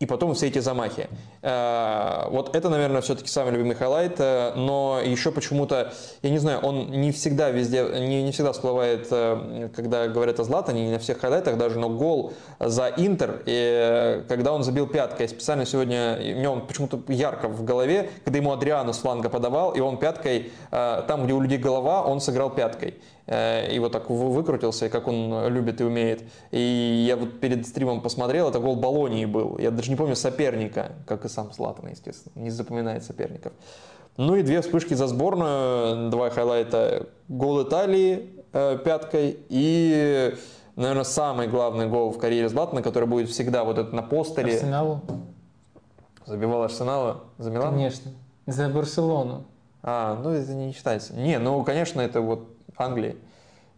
И 0.03 0.06
потом 0.06 0.33
все 0.33 0.48
эти 0.48 0.59
замахи. 0.59 1.07
Э, 1.41 2.27
вот 2.30 2.53
это, 2.53 2.67
наверное, 2.67 2.99
все-таки 2.99 3.30
самый 3.30 3.53
любимый 3.53 3.73
хайлайт, 3.73 4.15
э, 4.19 4.51
но 4.53 4.99
еще 5.01 5.32
почему-то, 5.32 5.93
я 6.22 6.30
не 6.30 6.40
знаю, 6.40 6.59
он 6.59 6.91
не 6.91 7.14
всегда 7.14 7.51
везде, 7.51 7.83
не, 7.83 8.22
не 8.22 8.33
всегда 8.33 8.51
всплывает, 8.51 9.07
э, 9.11 9.69
когда 9.73 10.09
говорят 10.09 10.41
о 10.41 10.43
Златане, 10.43 10.85
не 10.85 10.91
на 10.91 10.99
всех 10.99 11.19
хайлайтах 11.22 11.57
даже, 11.57 11.80
но 11.80 11.90
гол 11.90 12.33
за 12.59 12.90
Интер, 12.98 13.43
и 13.45 14.25
когда 14.27 14.51
он 14.51 14.64
забил 14.64 14.88
пяткой, 14.88 15.30
специально 15.30 15.65
сегодня, 15.65 16.17
у 16.19 16.41
него 16.41 16.59
почему-то 16.59 16.99
ярко 17.07 17.48
в 17.48 17.64
голове, 17.64 18.09
когда 18.25 18.40
ему 18.40 18.51
Адриано 18.51 18.91
с 18.91 18.98
фланга 18.98 19.30
подавал, 19.30 19.72
и 19.72 19.80
он 19.80 19.98
пяткой, 19.98 20.51
там, 20.69 21.23
где 21.23 21.33
у 21.33 21.40
людей 21.40 21.57
голова, 21.57 22.03
он 22.03 22.19
сыграл 22.19 22.49
пяткой. 22.49 22.95
Э, 23.26 23.72
и 23.74 23.80
вот 23.80 23.92
так 23.92 24.10
выкрутился, 24.10 24.88
и 24.88 24.90
как 24.90 25.08
он 25.08 25.48
любит 25.48 25.80
и 25.82 25.84
умеет. 25.84 26.24
И 26.52 27.06
я 27.08 27.16
вот 27.16 27.40
перед 27.40 27.66
стримом 27.66 28.02
посмотрел, 28.02 28.50
это 28.50 28.60
гол 28.60 28.76
Болонии 28.76 29.26
был. 29.26 29.58
Я 29.58 29.72
даже 29.72 29.90
не 29.90 29.95
помню 29.95 30.16
соперника, 30.16 30.92
как 31.08 31.26
и 31.26 31.30
сам 31.30 31.52
Слатан, 31.53 31.90
естественно, 31.90 32.43
не 32.43 32.50
запоминает 32.50 33.03
соперников. 33.03 33.53
Ну 34.18 34.35
и 34.35 34.43
две 34.43 34.61
вспышки 34.61 34.93
за 34.93 35.08
сборную, 35.08 36.11
два 36.11 36.30
хайлайта. 36.30 37.08
Гол 37.30 37.64
Италии 37.64 38.30
э, 38.52 38.77
пяткой 38.84 39.40
и, 39.50 40.35
наверное, 40.76 41.03
самый 41.03 41.48
главный 41.48 41.88
гол 41.88 42.11
в 42.11 42.19
карьере 42.19 42.50
Златана, 42.50 42.82
который 42.82 43.08
будет 43.08 43.30
всегда 43.30 43.64
вот 43.64 43.77
этот 43.77 43.93
на 43.93 44.03
постере. 44.03 44.53
Арсеналу? 44.53 45.02
Забивал 46.26 46.64
Арсенала 46.64 47.24
за 47.38 47.50
Милан? 47.50 47.74
Конечно. 47.74 48.11
За 48.45 48.69
Барселону. 48.69 49.45
А, 49.82 50.19
ну 50.22 50.30
это 50.30 50.53
не 50.53 50.72
считается. 50.74 51.14
Не, 51.14 51.40
ну, 51.40 51.64
конечно, 51.64 52.00
это 52.00 52.22
вот 52.22 52.52
Англии 52.77 53.18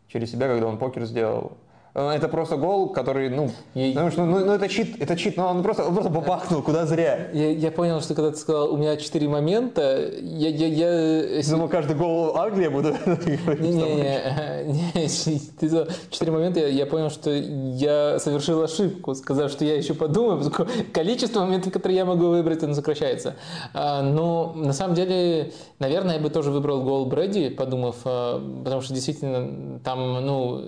через 0.07 0.32
себя, 0.32 0.48
когда 0.48 0.67
он 0.67 0.77
покер 0.77 1.06
сделал. 1.06 1.57
Э, 1.95 2.09
это 2.09 2.27
просто 2.27 2.57
гол, 2.57 2.90
который, 2.90 3.30
ну, 3.30 3.49
я... 3.74 3.93
потому 3.93 4.11
что, 4.11 4.25
ну, 4.25 4.45
ну, 4.45 4.51
это 4.51 4.67
чит, 4.67 5.01
это 5.01 5.15
чит, 5.15 5.38
но 5.38 5.48
он 5.49 5.64
просто, 5.64 5.85
он 5.85 5.93
просто 5.93 6.11
бабахнул, 6.11 6.61
куда 6.61 6.85
зря. 6.85 7.30
Я, 7.32 7.51
я 7.51 7.72
понял, 7.72 8.01
что 8.01 8.14
когда 8.14 8.32
ты 8.32 8.38
сказал, 8.38 8.74
у 8.74 8.77
меня 8.77 8.98
четыре 8.98 9.30
момента, 9.30 10.11
я, 10.22 10.49
я, 10.49 10.67
я... 11.38 11.43
Думал, 11.49 11.69
каждый 11.69 11.95
гол 11.95 12.35
Англии 12.35 12.67
буду 12.67 12.90
Не-не-не, 13.59 14.22
ты 15.59 15.67
сказал 15.67 15.88
четыре 16.09 16.32
момента, 16.33 16.59
я, 16.59 16.67
я 16.67 16.85
понял, 16.85 17.09
что 17.09 17.32
я 17.32 18.19
совершил 18.19 18.61
ошибку, 18.61 19.15
сказав, 19.15 19.49
что 19.49 19.64
я 19.64 19.77
еще 19.77 19.93
подумаю, 19.93 20.40
поскольку 20.40 20.69
количество 20.91 21.45
моментов, 21.45 21.72
которые 21.72 21.95
я 21.98 22.06
могу 22.06 22.27
выбрать, 22.27 22.61
оно 22.61 22.74
сокращается. 22.74 23.35
А, 23.74 24.01
но 24.01 24.51
на 24.53 24.74
самом 24.74 24.95
деле, 24.95 25.53
наверное, 25.80 26.15
я 26.15 26.22
бы 26.22 26.30
тоже 26.30 26.51
выбрал 26.51 26.83
гол 26.83 27.06
Брэди, 27.06 27.49
подумав, 27.51 27.95
а, 28.03 28.41
потому 28.65 28.82
что 28.82 28.93
действительно 28.93 29.80
там, 29.80 30.25
ну, 30.25 30.65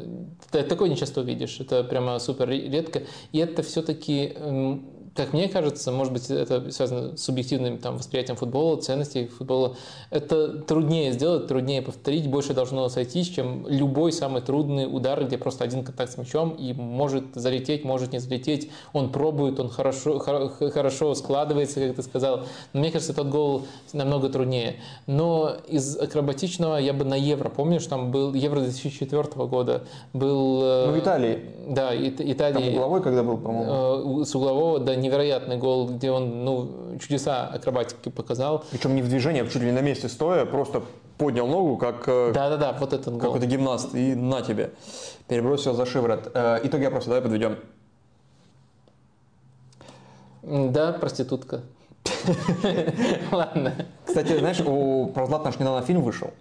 такой 0.52 0.88
нечасто 0.88 1.17
видишь. 1.22 1.60
Это 1.60 1.84
прямо 1.84 2.20
супер 2.20 2.50
редко. 2.50 3.04
И 3.32 3.40
это 3.40 3.64
все-таки 3.64 4.34
эм, 4.36 4.97
как 5.18 5.34
мне 5.34 5.50
кажется, 5.50 5.92
может 5.92 6.14
быть, 6.14 6.30
это 6.30 6.72
связано 6.72 7.18
с 7.18 7.24
субъективным 7.24 7.80
там, 7.80 7.98
восприятием 7.98 8.38
футбола, 8.38 8.80
ценностей 8.80 9.26
футбола, 9.26 9.76
это 10.12 10.60
труднее 10.60 11.12
сделать, 11.12 11.48
труднее 11.48 11.82
повторить, 11.82 12.30
больше 12.30 12.54
должно 12.54 12.88
сойтись, 12.88 13.28
чем 13.28 13.66
любой 13.68 14.12
самый 14.12 14.44
трудный 14.44 14.86
удар, 14.86 15.26
где 15.26 15.40
просто 15.40 15.64
один 15.64 15.84
контакт 15.84 16.12
с 16.12 16.18
мячом 16.18 16.52
и 16.52 16.72
может 16.74 17.24
залететь, 17.34 17.84
может 17.84 18.14
не 18.14 18.20
залететь, 18.20 18.70
он 18.94 19.12
пробует, 19.12 19.60
он 19.60 19.70
хорошо, 19.70 20.20
хорошо 20.20 21.16
складывается, 21.16 21.80
как 21.80 21.96
ты 21.96 22.04
сказал. 22.04 22.42
Но 22.74 22.82
мне 22.82 22.92
кажется, 22.92 23.14
этот 23.14 23.30
гол 23.30 23.64
намного 23.94 24.30
труднее. 24.30 24.76
Но 25.08 25.56
из 25.68 25.98
акробатичного 25.98 26.78
я 26.78 26.94
бы 26.94 27.06
на 27.06 27.16
Евро, 27.16 27.50
помнишь, 27.50 27.88
там 27.88 28.12
был 28.12 28.36
Евро 28.36 28.60
2004 28.60 29.24
года, 29.48 29.84
был... 30.14 30.62
Э, 30.62 30.86
ну, 30.88 30.94
в 30.94 31.00
Италии. 31.00 31.40
Да, 31.68 31.96
Италия. 31.96 32.54
Там 32.54 32.68
угловой 32.68 33.02
когда 33.02 33.24
был, 33.24 33.38
по-моему? 33.38 34.22
Э, 34.22 34.26
с 34.26 34.36
углового, 34.36 34.80
да, 34.80 34.96
невероятный 35.08 35.58
гол, 35.58 35.90
где 35.90 36.12
он 36.12 36.44
ну, 36.44 36.98
чудеса 37.00 37.48
акробатики 37.48 38.10
показал. 38.10 38.64
Причем 38.72 38.96
не 38.96 39.02
в 39.02 39.10
движении, 39.10 39.42
а 39.42 39.48
чуть 39.48 39.62
ли 39.62 39.68
не 39.68 39.72
на 39.72 39.82
месте 39.82 40.10
стоя, 40.10 40.46
просто 40.46 40.84
поднял 41.18 41.48
ногу, 41.48 41.78
как 41.78 42.04
э, 42.08 42.32
да-да-да, 42.34 42.74
вот 42.74 42.94
этот 42.94 43.14
гол. 43.14 43.22
какой-то 43.22 43.46
гимнаст, 43.48 43.96
и 43.96 44.14
на 44.14 44.42
тебе. 44.42 44.72
Перебросил 45.28 45.74
за 45.74 45.86
шиворот. 45.86 46.32
Э, 46.34 46.60
итоги 46.64 46.84
опроса 46.86 47.08
давай 47.08 47.22
подведем. 47.22 47.58
Да, 50.44 50.94
проститутка. 50.94 51.62
Ладно. 53.32 53.74
Кстати, 54.06 54.38
знаешь, 54.38 54.62
у 54.62 55.08
про 55.08 55.26
Златана 55.26 55.54
недавно 55.60 55.82
фильм 55.82 56.02
вышел. 56.02 56.32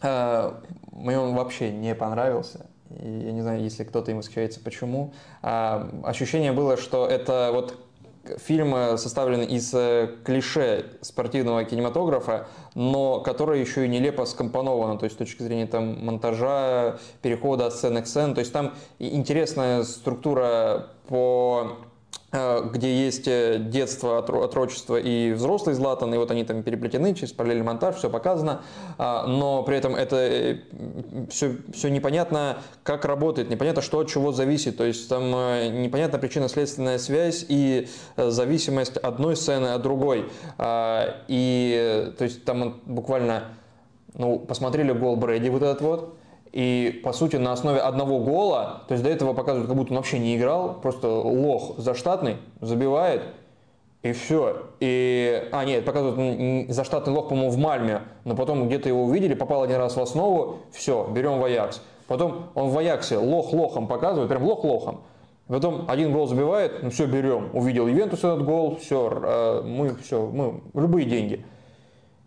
Э, 0.00 0.52
мне 0.92 1.18
он 1.18 1.34
вообще 1.34 1.70
не 1.70 1.94
понравился 1.94 2.66
я 3.00 3.32
не 3.32 3.42
знаю, 3.42 3.62
если 3.62 3.84
кто-то 3.84 4.10
им 4.10 4.18
восхищается, 4.18 4.60
почему. 4.60 5.12
А, 5.42 5.90
ощущение 6.04 6.52
было, 6.52 6.76
что 6.76 7.06
это 7.06 7.50
вот 7.52 7.78
фильм 8.38 8.96
составлен 8.98 9.42
из 9.42 9.72
э, 9.74 10.14
клише 10.24 10.86
спортивного 11.00 11.64
кинематографа, 11.64 12.46
но 12.74 13.20
который 13.20 13.60
еще 13.60 13.84
и 13.84 13.88
нелепо 13.88 14.24
скомпоновано, 14.26 14.98
то 14.98 15.04
есть 15.04 15.16
с 15.16 15.18
точки 15.18 15.42
зрения 15.42 15.66
там 15.66 16.04
монтажа, 16.04 16.98
перехода 17.20 17.66
от 17.66 17.74
сцены 17.74 18.02
к 18.02 18.06
сцене. 18.06 18.34
То 18.34 18.40
есть 18.40 18.52
там 18.52 18.74
интересная 18.98 19.82
структура 19.82 20.88
по 21.08 21.78
где 22.32 23.04
есть 23.04 23.28
э, 23.28 23.58
детство, 23.58 24.18
отрочество 24.18 24.96
и 24.96 25.32
взрослый 25.32 25.74
Златан, 25.74 26.14
и 26.14 26.16
вот 26.16 26.30
они 26.30 26.44
там 26.44 26.62
переплетены 26.62 27.14
через 27.14 27.32
параллельный 27.32 27.64
монтаж, 27.64 27.96
все 27.96 28.08
показано, 28.08 28.62
а, 28.96 29.26
но 29.26 29.62
при 29.64 29.76
этом 29.76 29.94
это 29.94 30.58
все, 31.28 31.50
э, 31.50 31.56
все 31.74 31.90
непонятно, 31.90 32.58
как 32.84 33.04
работает, 33.04 33.50
непонятно, 33.50 33.82
что 33.82 33.98
от 33.98 34.08
чего 34.08 34.32
зависит, 34.32 34.78
то 34.78 34.84
есть 34.84 35.10
там 35.10 35.30
непонятна 35.82 36.18
причинно-следственная 36.18 36.96
связь 36.98 37.44
и 37.48 37.88
зависимость 38.16 38.96
одной 38.96 39.36
сцены 39.36 39.68
от 39.68 39.82
другой, 39.82 40.24
а, 40.56 41.22
и 41.28 42.14
то 42.16 42.24
есть 42.24 42.46
там 42.46 42.80
буквально, 42.86 43.44
ну, 44.14 44.38
посмотрели 44.38 44.92
гол 44.92 45.16
Брэди 45.16 45.50
вот 45.50 45.62
этот 45.62 45.82
вот, 45.82 46.16
и, 46.52 47.00
по 47.02 47.12
сути, 47.12 47.36
на 47.36 47.52
основе 47.52 47.80
одного 47.80 48.18
гола, 48.18 48.82
то 48.86 48.92
есть 48.92 49.02
до 49.02 49.10
этого 49.10 49.32
показывают, 49.32 49.68
как 49.68 49.76
будто 49.76 49.92
он 49.92 49.96
вообще 49.96 50.18
не 50.18 50.36
играл, 50.36 50.80
просто 50.80 51.08
лох 51.08 51.78
заштатный, 51.78 52.36
забивает, 52.60 53.22
и 54.02 54.12
все. 54.12 54.66
И, 54.80 55.48
а, 55.50 55.64
нет, 55.64 55.84
показывают 55.84 56.70
заштатный 56.70 57.14
лох, 57.14 57.28
по-моему, 57.28 57.50
в 57.50 57.56
Мальме, 57.56 58.02
но 58.24 58.36
потом 58.36 58.66
где-то 58.66 58.88
его 58.88 59.04
увидели, 59.04 59.34
попал 59.34 59.62
один 59.62 59.76
раз 59.76 59.96
в 59.96 60.00
основу, 60.00 60.58
все, 60.72 61.08
берем 61.10 61.40
в 61.40 61.44
Аякс. 61.44 61.80
Потом 62.06 62.48
он 62.54 62.68
в 62.68 62.76
Аяксе 62.76 63.16
лох 63.16 63.52
лохом 63.52 63.86
показывает, 63.86 64.28
прям 64.28 64.44
лох 64.44 64.64
лохом. 64.64 65.00
Потом 65.46 65.86
один 65.88 66.12
гол 66.12 66.26
забивает, 66.26 66.82
ну 66.82 66.90
все, 66.90 67.06
берем. 67.06 67.48
Увидел 67.52 67.88
Ивентус 67.88 68.20
этот 68.20 68.44
гол, 68.44 68.76
все, 68.76 69.10
э, 69.10 69.62
мы, 69.64 69.94
все, 69.96 70.26
мы, 70.26 70.60
любые 70.74 71.06
деньги. 71.06 71.44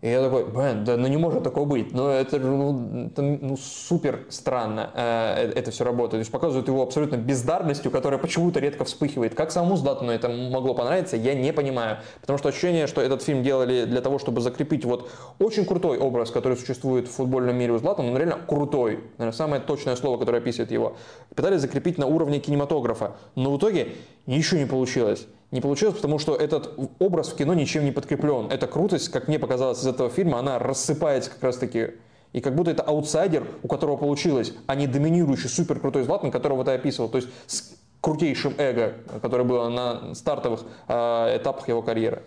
И 0.06 0.08
я 0.08 0.22
такой, 0.22 0.44
блин, 0.44 0.84
да 0.84 0.96
ну 0.96 1.08
не 1.08 1.16
может 1.16 1.42
такого 1.42 1.64
быть. 1.64 1.92
Но 1.92 2.04
ну, 2.04 2.10
это, 2.10 2.38
ну 2.38 3.56
супер 3.56 4.24
странно 4.28 4.92
э, 4.94 5.50
это 5.56 5.72
все 5.72 5.82
работает. 5.82 6.12
То 6.12 6.18
есть 6.18 6.30
показывают 6.30 6.68
его 6.68 6.80
абсолютно 6.80 7.16
бездарностью, 7.16 7.90
которая 7.90 8.20
почему-то 8.20 8.60
редко 8.60 8.84
вспыхивает. 8.84 9.34
Как 9.34 9.50
самому 9.50 9.76
Златану 9.76 10.12
это 10.12 10.28
могло 10.28 10.74
понравиться, 10.74 11.16
я 11.16 11.34
не 11.34 11.52
понимаю. 11.52 11.98
Потому 12.20 12.38
что 12.38 12.50
ощущение, 12.50 12.86
что 12.86 13.00
этот 13.00 13.20
фильм 13.20 13.42
делали 13.42 13.84
для 13.84 14.00
того, 14.00 14.20
чтобы 14.20 14.42
закрепить 14.42 14.84
вот 14.84 15.10
очень 15.40 15.64
крутой 15.64 15.98
образ, 15.98 16.30
который 16.30 16.56
существует 16.56 17.08
в 17.08 17.10
футбольном 17.10 17.56
мире 17.56 17.72
у 17.72 17.78
Златана, 17.78 18.08
он 18.08 18.16
реально 18.16 18.38
крутой. 18.46 19.00
Наверное, 19.18 19.36
самое 19.36 19.60
точное 19.60 19.96
слово, 19.96 20.18
которое 20.18 20.38
описывает 20.38 20.70
его. 20.70 20.96
Пытались 21.34 21.62
закрепить 21.62 21.98
на 21.98 22.06
уровне 22.06 22.38
кинематографа. 22.38 23.16
Но 23.34 23.52
в 23.52 23.58
итоге 23.58 23.88
ничего 24.26 24.60
не 24.60 24.66
получилось 24.66 25.26
не 25.50 25.60
получилось, 25.60 25.96
потому 25.96 26.18
что 26.18 26.34
этот 26.34 26.78
образ 26.98 27.28
в 27.28 27.36
кино 27.36 27.54
ничем 27.54 27.84
не 27.84 27.92
подкреплен. 27.92 28.50
Эта 28.50 28.66
крутость, 28.66 29.10
как 29.10 29.28
мне 29.28 29.38
показалось 29.38 29.80
из 29.80 29.86
этого 29.86 30.10
фильма, 30.10 30.38
она 30.38 30.58
рассыпается 30.58 31.30
как 31.30 31.42
раз 31.42 31.56
таки. 31.56 31.90
И 32.32 32.40
как 32.40 32.54
будто 32.54 32.72
это 32.72 32.82
аутсайдер, 32.82 33.46
у 33.62 33.68
которого 33.68 33.96
получилось, 33.96 34.52
а 34.66 34.74
не 34.74 34.86
доминирующий 34.86 35.48
супер 35.48 35.78
крутой 35.78 36.02
Златан, 36.02 36.30
которого 36.30 36.64
ты 36.64 36.72
описывал. 36.72 37.08
То 37.08 37.18
есть 37.18 37.28
с 37.46 37.74
крутейшим 38.00 38.54
эго, 38.58 38.94
которое 39.22 39.44
было 39.44 39.68
на 39.68 40.14
стартовых 40.14 40.64
э, 40.88 41.38
этапах 41.38 41.68
его 41.68 41.82
карьеры. 41.82 42.22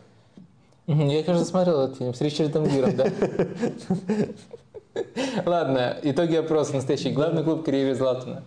Я, 0.88 1.24
кажется, 1.24 1.48
смотрел 1.48 1.82
этот 1.82 1.98
фильм 1.98 2.14
с 2.16 2.22
Ричардом 2.22 2.66
Гиром, 2.66 2.96
да? 2.96 3.06
Ладно, 5.46 5.98
итоги 6.04 6.36
опроса 6.36 6.76
настоящий. 6.76 7.12
Главный 7.12 7.44
клуб 7.44 7.66
карьеры 7.66 7.96
Златана. 7.96 8.44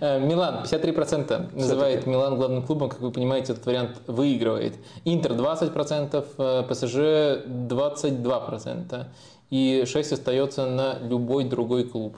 Э, 0.00 0.20
Милан 0.20 0.64
53% 0.64 1.54
называет 1.54 2.06
Милан 2.06 2.36
главным 2.36 2.62
клубом. 2.62 2.88
Как 2.88 3.00
вы 3.00 3.10
понимаете, 3.10 3.52
этот 3.52 3.66
вариант 3.66 4.00
выигрывает. 4.06 4.74
Интер 5.04 5.32
20%, 5.32 6.66
ПСЖ 6.68 7.46
22%. 7.46 9.06
И 9.50 9.84
6 9.86 10.12
остается 10.12 10.66
на 10.66 10.98
любой 11.00 11.44
другой 11.44 11.84
клуб. 11.84 12.16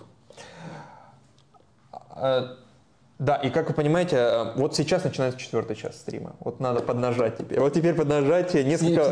Да, 3.20 3.36
и 3.36 3.48
как 3.48 3.68
вы 3.68 3.74
понимаете, 3.74 4.16
э, 4.16 4.52
вот 4.56 4.74
сейчас 4.74 5.04
начинается 5.04 5.38
четвертый 5.38 5.76
час 5.76 5.96
стрима. 5.98 6.34
Вот 6.40 6.58
надо 6.58 6.80
поднажать 6.80 7.38
теперь. 7.38 7.60
Вот 7.60 7.72
теперь 7.72 7.94
поднажать 7.94 8.54
несколько, 8.54 9.10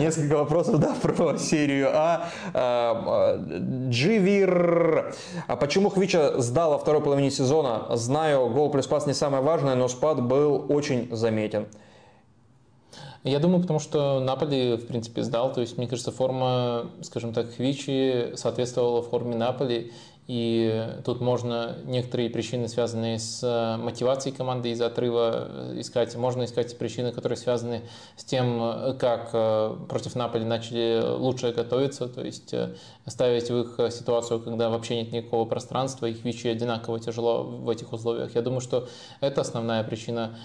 несколько 0.00 0.36
вопросов 0.36 0.78
да, 0.78 0.94
про 1.02 1.36
серию 1.38 1.90
А. 1.92 2.28
Э, 2.54 3.38
э, 3.48 3.88
Дживир. 3.90 5.12
А 5.48 5.56
почему 5.56 5.88
Хвича 5.90 6.40
сдал 6.40 6.70
во 6.70 6.78
второй 6.78 7.02
половине 7.02 7.32
сезона? 7.32 7.96
Знаю, 7.96 8.48
гол 8.48 8.70
плюс 8.70 8.86
пас 8.86 9.06
не 9.06 9.14
самое 9.14 9.42
важное, 9.42 9.74
но 9.74 9.88
спад 9.88 10.22
был 10.22 10.64
очень 10.68 11.08
заметен. 11.10 11.66
Я 13.24 13.38
думаю, 13.38 13.60
потому 13.60 13.78
что 13.78 14.20
Наполи, 14.20 14.76
в 14.76 14.86
принципе, 14.86 15.22
сдал. 15.22 15.52
То 15.52 15.60
есть, 15.60 15.78
мне 15.78 15.86
кажется, 15.86 16.10
форма, 16.10 16.90
скажем 17.02 17.32
так, 17.32 17.54
Хвичи 17.54 18.32
соответствовала 18.34 19.02
форме 19.02 19.36
Наполи. 19.36 19.92
И 20.28 20.88
тут 21.04 21.20
можно 21.20 21.76
некоторые 21.84 22.30
причины, 22.30 22.68
связанные 22.68 23.18
с 23.18 23.42
э, 23.42 23.76
мотивацией 23.82 24.34
команды 24.34 24.70
из-за 24.70 24.86
отрыва, 24.86 25.48
э, 25.48 25.80
искать. 25.80 26.14
Можно 26.14 26.44
искать 26.44 26.78
причины, 26.78 27.10
которые 27.10 27.36
связаны 27.36 27.82
с 28.16 28.24
тем, 28.24 28.62
э, 28.62 28.94
как 28.94 29.32
против 29.88 30.14
Наполи 30.14 30.44
начали 30.44 31.02
лучше 31.04 31.52
готовиться, 31.52 32.06
то 32.06 32.24
есть 32.24 32.54
ставить 33.06 33.50
в 33.50 33.58
их 33.58 33.92
ситуацию, 33.92 34.40
когда 34.40 34.68
вообще 34.68 35.02
нет 35.02 35.12
никакого 35.12 35.44
пространства, 35.44 36.06
их 36.06 36.24
вичи 36.24 36.48
одинаково 36.48 37.00
тяжело 37.00 37.42
в 37.42 37.68
этих 37.68 37.92
условиях. 37.92 38.34
Я 38.34 38.42
думаю, 38.42 38.60
что 38.60 38.88
это 39.20 39.40
основная 39.40 39.82
причина 39.84 40.36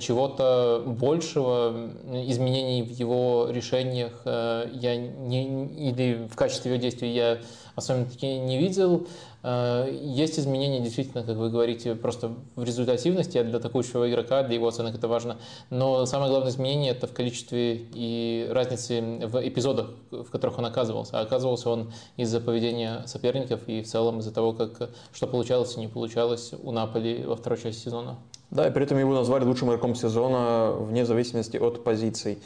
чего-то 0.00 0.82
большего, 0.86 1.90
изменений 2.26 2.82
в 2.82 2.90
его 2.90 3.48
решениях 3.50 4.22
я 4.24 4.96
не, 4.96 5.66
или 5.88 6.26
в 6.30 6.36
качестве 6.36 6.72
его 6.72 6.80
действий 6.80 7.12
я 7.12 7.38
особенно 7.76 8.06
таки 8.06 8.38
не 8.38 8.58
видел. 8.58 9.06
Э, 9.42 9.88
есть 10.02 10.40
изменения, 10.40 10.80
действительно, 10.80 11.22
как 11.22 11.36
вы 11.36 11.50
говорите, 11.50 11.94
просто 11.94 12.34
в 12.56 12.64
результативности 12.64 13.40
для 13.42 13.58
атакующего 13.58 14.10
игрока, 14.10 14.42
для 14.42 14.54
его 14.54 14.66
оценок 14.66 14.96
это 14.96 15.06
важно. 15.06 15.36
Но 15.70 16.04
самое 16.06 16.30
главное 16.30 16.50
изменение 16.50 16.92
это 16.92 17.06
в 17.06 17.12
количестве 17.12 17.86
и 17.94 18.48
разнице 18.50 19.00
в 19.00 19.46
эпизодах, 19.46 19.90
в 20.10 20.30
которых 20.30 20.58
он 20.58 20.66
оказывался. 20.66 21.20
А 21.20 21.22
оказывался 21.22 21.70
он 21.70 21.92
из-за 22.16 22.40
поведения 22.40 23.02
соперников 23.06 23.60
и 23.66 23.82
в 23.82 23.86
целом 23.86 24.20
из-за 24.20 24.32
того, 24.32 24.52
как, 24.52 24.90
что 25.12 25.26
получалось 25.26 25.76
и 25.76 25.80
не 25.80 25.88
получалось 25.88 26.52
у 26.62 26.72
Наполи 26.72 27.24
во 27.24 27.36
второй 27.36 27.58
части 27.60 27.84
сезона. 27.84 28.16
Да, 28.48 28.68
и 28.68 28.70
при 28.70 28.84
этом 28.84 28.96
его 28.96 29.12
назвали 29.12 29.44
лучшим 29.44 29.68
игроком 29.68 29.96
сезона 29.96 30.70
вне 30.70 31.04
зависимости 31.04 31.56
от 31.56 31.82
позиций. 31.82 32.38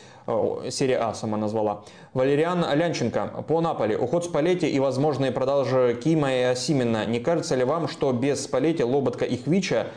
Серия 0.70 0.96
А 0.96 1.12
сама 1.12 1.36
назвала. 1.36 1.84
Валериан 2.14 2.64
Лянченко. 2.74 3.44
По 3.46 3.60
Наполи. 3.60 3.96
Уход 3.96 4.24
Спалетти 4.24 4.66
и 4.66 4.80
возможные 4.80 5.30
продажи 5.30 5.98
Кима 6.02 6.32
и 6.32 6.40
Осимина. 6.40 7.04
Не 7.04 7.20
кажется 7.20 7.54
ли 7.54 7.64
вам, 7.64 7.86
что 7.86 8.12
без 8.12 8.42
Спалетти, 8.42 8.82
Лоботка 8.82 9.26
и 9.26 9.36
Хвича 9.36 9.88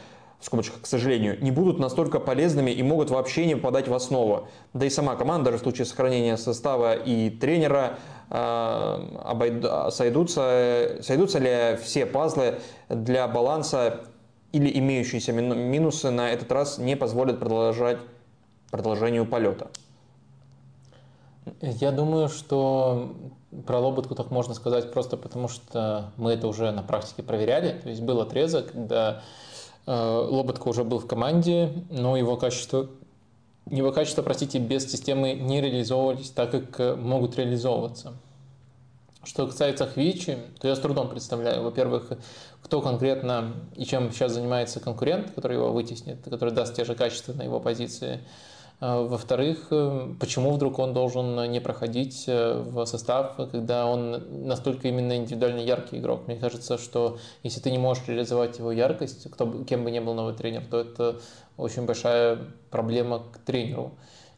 скобочках, 0.46 0.82
к 0.82 0.86
сожалению, 0.86 1.42
не 1.42 1.52
будут 1.52 1.80
настолько 1.80 2.20
полезными 2.20 2.72
и 2.72 2.84
могут 2.84 3.10
вообще 3.10 3.46
не 3.46 3.56
попадать 3.56 3.88
в 3.88 3.94
основу. 3.94 4.48
Да 4.74 4.86
и 4.86 4.90
сама 4.90 5.16
команда, 5.16 5.46
даже 5.46 5.58
в 5.58 5.62
случае 5.62 5.86
сохранения 5.86 6.38
состава 6.38 6.94
и 6.94 7.30
тренера, 7.30 7.98
э, 8.30 9.90
сойдутся, 9.92 10.98
сойдутся 11.02 11.40
ли 11.40 11.78
все 11.82 12.06
пазлы 12.06 12.60
для 12.90 13.28
баланса 13.28 14.02
или 14.52 14.78
имеющиеся 14.80 15.32
минусы 15.32 16.12
на 16.12 16.32
этот 16.32 16.52
раз 16.52 16.78
не 16.78 16.96
позволят 16.96 17.40
продолжать 17.40 17.98
продолжению 18.72 19.26
полета? 19.26 19.70
Я 21.62 21.92
думаю, 21.92 22.30
что 22.30 23.14
про 23.66 23.80
Лоботку 23.80 24.16
так 24.16 24.32
можно 24.32 24.54
сказать 24.54 24.92
просто 24.92 25.18
потому, 25.18 25.48
что 25.48 26.12
мы 26.18 26.32
это 26.32 26.48
уже 26.48 26.72
на 26.72 26.84
практике 26.84 27.24
проверяли. 27.24 27.80
То 27.80 27.90
есть 27.90 28.02
был 28.02 28.22
отрезок, 28.22 28.72
когда 28.72 29.22
Лоботка 29.86 30.68
уже 30.68 30.84
был 30.84 31.00
в 31.00 31.08
команде, 31.08 31.74
но 31.90 32.16
его 32.16 32.38
качество, 32.38 32.90
его 33.70 33.92
качество, 33.92 34.22
простите, 34.22 34.60
без 34.60 34.90
системы 34.90 35.34
не 35.34 35.62
реализовывались 35.62 36.30
так, 36.30 36.52
как 36.52 36.98
могут 36.98 37.38
реализовываться. 37.38 38.14
Что 39.26 39.48
касается 39.48 39.86
Хвичи, 39.88 40.38
то 40.60 40.68
я 40.68 40.76
с 40.76 40.80
трудом 40.80 41.10
представляю, 41.10 41.64
во-первых, 41.64 42.12
кто 42.62 42.82
конкретно 42.82 43.54
и 43.76 43.86
чем 43.86 44.12
сейчас 44.12 44.34
занимается 44.34 44.82
конкурент, 44.82 45.32
который 45.32 45.56
его 45.56 45.72
вытеснит, 45.72 46.18
который 46.24 46.54
даст 46.54 46.76
те 46.76 46.84
же 46.84 46.94
качества 46.94 47.32
на 47.34 47.44
его 47.44 47.62
позиции. 47.62 48.20
А, 48.86 49.02
во-вторых, 49.02 49.68
э, 49.72 50.14
почему 50.20 50.52
вдруг 50.52 50.78
он 50.78 50.94
должен 50.94 51.50
не 51.50 51.62
проходить 51.62 52.26
э, 52.28 52.62
в 52.66 52.86
состав, 52.86 53.38
когда 53.50 53.86
он 53.86 54.46
настолько 54.46 54.90
именно 54.90 55.16
индивидуально 55.16 55.62
яркий 55.62 56.00
игрок? 56.00 56.28
Мне 56.28 56.36
кажется, 56.36 56.78
что 56.78 57.18
если 57.44 57.62
ты 57.62 57.72
не 57.72 57.78
можешь 57.78 58.06
реализовать 58.08 58.60
его 58.60 58.74
яркость, 58.74 59.32
кто, 59.32 59.64
кем 59.64 59.86
бы 59.86 59.92
ни 59.92 60.00
был 60.00 60.14
новый 60.16 60.34
тренер, 60.34 60.66
то 60.70 60.82
это 60.82 61.22
очень 61.56 61.86
большая 61.86 62.40
проблема 62.72 63.20
к 63.32 63.38
тренеру. 63.38 63.94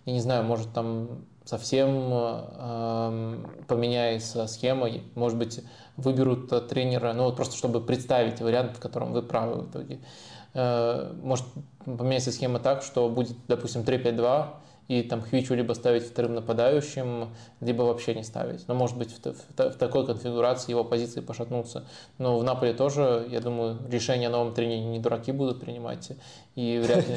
Я 0.05 0.13
не 0.13 0.21
знаю, 0.21 0.43
может 0.43 0.71
там 0.73 1.25
совсем 1.43 2.11
э, 2.13 3.37
поменяется 3.67 4.45
схема, 4.45 4.89
может 5.15 5.39
быть, 5.39 5.61
выберут 5.97 6.67
тренера, 6.67 7.13
ну 7.13 7.23
вот 7.23 7.35
просто 7.35 7.57
чтобы 7.57 7.81
представить 7.81 8.41
вариант, 8.41 8.77
в 8.77 8.79
котором 8.79 9.11
вы 9.11 9.23
правы 9.23 9.63
в 9.63 9.71
итоге. 9.71 9.95
Э, 9.95 10.34
может 10.55 11.45
поменяется 11.83 12.31
схема 12.31 12.59
так, 12.59 12.81
что 12.81 13.09
будет, 13.09 13.35
допустим, 13.47 13.81
3-5-2, 13.81 14.47
и 14.87 15.01
там 15.01 15.21
Хвичу 15.21 15.55
либо 15.55 15.73
ставить 15.73 16.03
вторым 16.03 16.35
нападающим, 16.35 17.29
либо 17.59 17.81
вообще 17.83 18.13
не 18.13 18.23
ставить. 18.23 18.67
Но 18.67 18.75
может 18.75 18.97
быть 18.97 19.11
в, 19.11 19.25
в, 19.25 19.69
в 19.71 19.77
такой 19.77 20.05
конфигурации 20.05 20.71
его 20.71 20.83
позиции 20.83 21.21
пошатнутся. 21.21 21.85
Но 22.19 22.37
в 22.37 22.43
Наполе 22.43 22.73
тоже, 22.73 23.25
я 23.29 23.41
думаю, 23.41 23.79
решения 23.89 24.27
о 24.27 24.31
новом 24.31 24.53
тренере 24.53 24.85
не 24.85 24.99
дураки 24.99 25.31
будут 25.31 25.59
принимать. 25.59 26.11
И 26.55 26.79
вряд 26.83 27.07
ли 27.07 27.15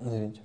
Извините. 0.00 0.40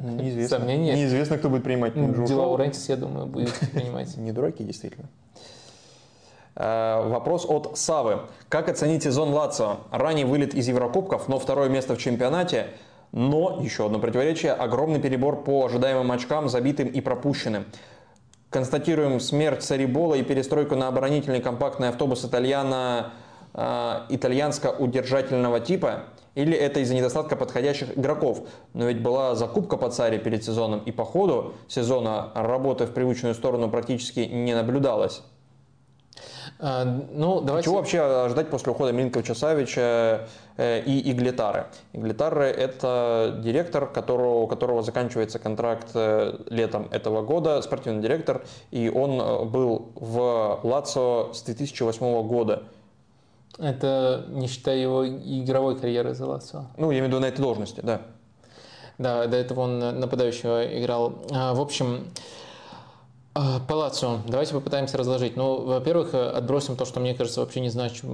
Неизвестно. 0.00 0.58
Сомнения. 0.58 0.94
Неизвестно, 0.94 1.38
кто 1.38 1.48
будет 1.48 1.64
принимать. 1.64 1.94
Дела 1.94 2.46
у 2.48 2.56
Рентис, 2.56 2.88
я 2.88 2.96
думаю, 2.96 3.26
будет 3.26 3.54
принимать. 3.72 4.16
Не 4.16 4.32
дураки, 4.32 4.64
действительно. 4.64 5.08
Э, 6.56 7.02
вопрос 7.08 7.46
от 7.48 7.76
Савы. 7.76 8.20
Как 8.48 8.68
оценить 8.68 9.02
сезон 9.02 9.30
Лацио? 9.30 9.78
Ранний 9.90 10.24
вылет 10.24 10.54
из 10.54 10.68
Еврокубков, 10.68 11.28
но 11.28 11.38
второе 11.38 11.68
место 11.68 11.94
в 11.94 11.98
чемпионате. 11.98 12.68
Но, 13.12 13.60
еще 13.60 13.86
одно 13.86 13.98
противоречие, 13.98 14.52
огромный 14.52 15.00
перебор 15.00 15.44
по 15.44 15.64
ожидаемым 15.66 16.10
очкам, 16.10 16.48
забитым 16.48 16.88
и 16.88 17.00
пропущенным. 17.00 17.64
Констатируем 18.50 19.20
смерть 19.20 19.62
Сарибола 19.62 20.14
и 20.14 20.22
перестройку 20.22 20.76
на 20.76 20.88
оборонительный 20.88 21.40
компактный 21.40 21.88
автобус 21.88 22.24
итальяна, 22.24 23.12
э, 23.52 24.00
итальянско-удержательного 24.10 25.60
типа. 25.60 26.04
Или 26.36 26.56
это 26.56 26.80
из-за 26.80 26.94
недостатка 26.94 27.36
подходящих 27.36 27.96
игроков? 27.96 28.42
Но 28.72 28.86
ведь 28.86 29.00
была 29.00 29.36
закупка 29.36 29.76
по 29.76 29.90
царе 29.90 30.18
перед 30.18 30.44
сезоном, 30.44 30.80
и 30.80 30.90
по 30.90 31.04
ходу 31.04 31.54
сезона 31.68 32.32
работы 32.34 32.86
в 32.86 32.92
привычную 32.92 33.34
сторону 33.34 33.70
практически 33.70 34.20
не 34.20 34.54
наблюдалось. 34.54 35.22
А, 36.66 36.82
ну, 36.84 37.42
давайте... 37.42 37.66
Чего 37.66 37.76
вообще 37.76 38.00
ожидать 38.00 38.48
после 38.48 38.72
ухода 38.72 38.90
Милинковича 38.90 39.34
Савича 39.34 40.26
э, 40.56 40.80
и 40.80 41.10
Иглитары? 41.10 41.66
Иглитары– 41.92 42.44
это 42.46 43.38
директор, 43.44 43.86
которого, 43.86 44.44
у 44.44 44.46
которого 44.46 44.82
заканчивается 44.82 45.38
контракт 45.38 45.88
э, 45.92 46.38
летом 46.48 46.88
этого 46.90 47.20
года, 47.20 47.60
спортивный 47.60 48.00
директор, 48.00 48.46
и 48.70 48.88
он 48.88 49.20
э, 49.20 49.44
был 49.44 49.90
в 49.94 50.60
Лацо 50.62 51.34
с 51.34 51.42
2008 51.42 52.26
года. 52.26 52.62
Это 53.58 54.24
не 54.28 54.46
считая 54.46 54.78
его 54.78 55.06
игровой 55.06 55.78
карьеры 55.78 56.14
за 56.14 56.24
Лацио. 56.24 56.64
Ну, 56.78 56.90
я 56.90 57.00
имею 57.00 57.04
в 57.04 57.08
виду 57.08 57.20
на 57.20 57.26
этой 57.26 57.42
должности, 57.42 57.82
да. 57.82 58.00
Да, 58.96 59.26
до 59.26 59.36
этого 59.36 59.60
он 59.60 59.80
нападающего 60.00 60.80
играл. 60.80 61.12
А, 61.30 61.52
в 61.52 61.60
общем, 61.60 62.06
а, 63.34 63.60
Палаццо. 63.60 64.20
Давайте 64.28 64.52
попытаемся 64.52 64.96
разложить. 64.96 65.36
Ну, 65.36 65.62
во-первых, 65.62 66.14
отбросим 66.14 66.76
то, 66.76 66.84
что 66.84 67.00
мне 67.00 67.14
кажется 67.14 67.40
вообще 67.40 67.60
не 67.60 67.68
значим. 67.68 68.08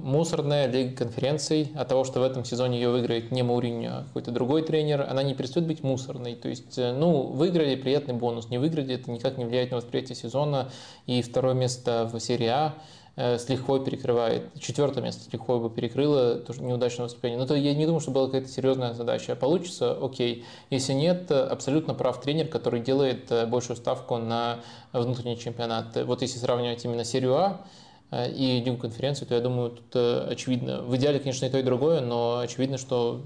Мусорная 0.00 0.66
лига 0.66 0.96
конференций. 0.96 1.70
От 1.76 1.88
того, 1.88 2.04
что 2.04 2.20
в 2.20 2.22
этом 2.24 2.44
сезоне 2.44 2.80
ее 2.80 2.90
выиграет 2.90 3.30
не 3.30 3.42
Мауриньо, 3.42 3.90
а 3.90 4.04
какой-то 4.04 4.32
другой 4.32 4.62
тренер, 4.62 5.06
она 5.08 5.22
не 5.22 5.34
перестает 5.34 5.68
быть 5.68 5.82
мусорной. 5.82 6.34
То 6.34 6.48
есть, 6.48 6.76
э, 6.76 6.92
ну, 6.92 7.22
выиграли, 7.22 7.76
приятный 7.76 8.14
бонус. 8.14 8.48
Не 8.48 8.58
выиграли, 8.58 8.96
это 8.96 9.10
никак 9.10 9.38
не 9.38 9.44
влияет 9.44 9.70
на 9.70 9.76
восприятие 9.76 10.16
сезона. 10.16 10.70
И 11.06 11.22
второе 11.22 11.54
место 11.54 12.10
в 12.12 12.18
серии 12.18 12.48
А– 12.48 12.74
Э, 12.84 12.97
с 13.18 13.48
лихвой 13.48 13.84
перекрывает. 13.84 14.44
Четвертое 14.60 15.02
место 15.02 15.28
с 15.28 15.32
лихвой 15.32 15.58
бы 15.58 15.70
перекрыло 15.70 16.36
тоже 16.36 16.62
неудачное 16.62 17.04
выступление. 17.04 17.36
Но 17.36 17.46
то 17.46 17.56
я 17.56 17.74
не 17.74 17.84
думаю, 17.84 18.00
что 18.00 18.12
была 18.12 18.26
какая-то 18.26 18.48
серьезная 18.48 18.94
задача. 18.94 19.34
Получится, 19.34 19.98
окей. 20.00 20.44
Если 20.70 20.92
нет, 20.92 21.30
абсолютно 21.32 21.94
прав 21.94 22.20
тренер, 22.20 22.46
который 22.46 22.80
делает 22.80 23.30
э, 23.32 23.46
большую 23.46 23.76
ставку 23.76 24.18
на 24.18 24.60
внутренний 24.92 25.36
чемпионат. 25.36 25.96
Вот 26.04 26.22
если 26.22 26.38
сравнивать 26.38 26.84
именно 26.84 27.04
серию 27.04 27.34
А, 27.34 27.48
э, 27.50 27.87
и 28.12 28.62
Лигу 28.64 28.78
конференцию, 28.78 29.28
то 29.28 29.34
я 29.34 29.40
думаю, 29.40 29.70
тут 29.70 29.96
очевидно. 30.30 30.82
В 30.82 30.96
идеале, 30.96 31.18
конечно, 31.18 31.46
и 31.46 31.50
то, 31.50 31.58
и 31.58 31.62
другое, 31.62 32.00
но 32.00 32.38
очевидно, 32.38 32.78
что 32.78 33.20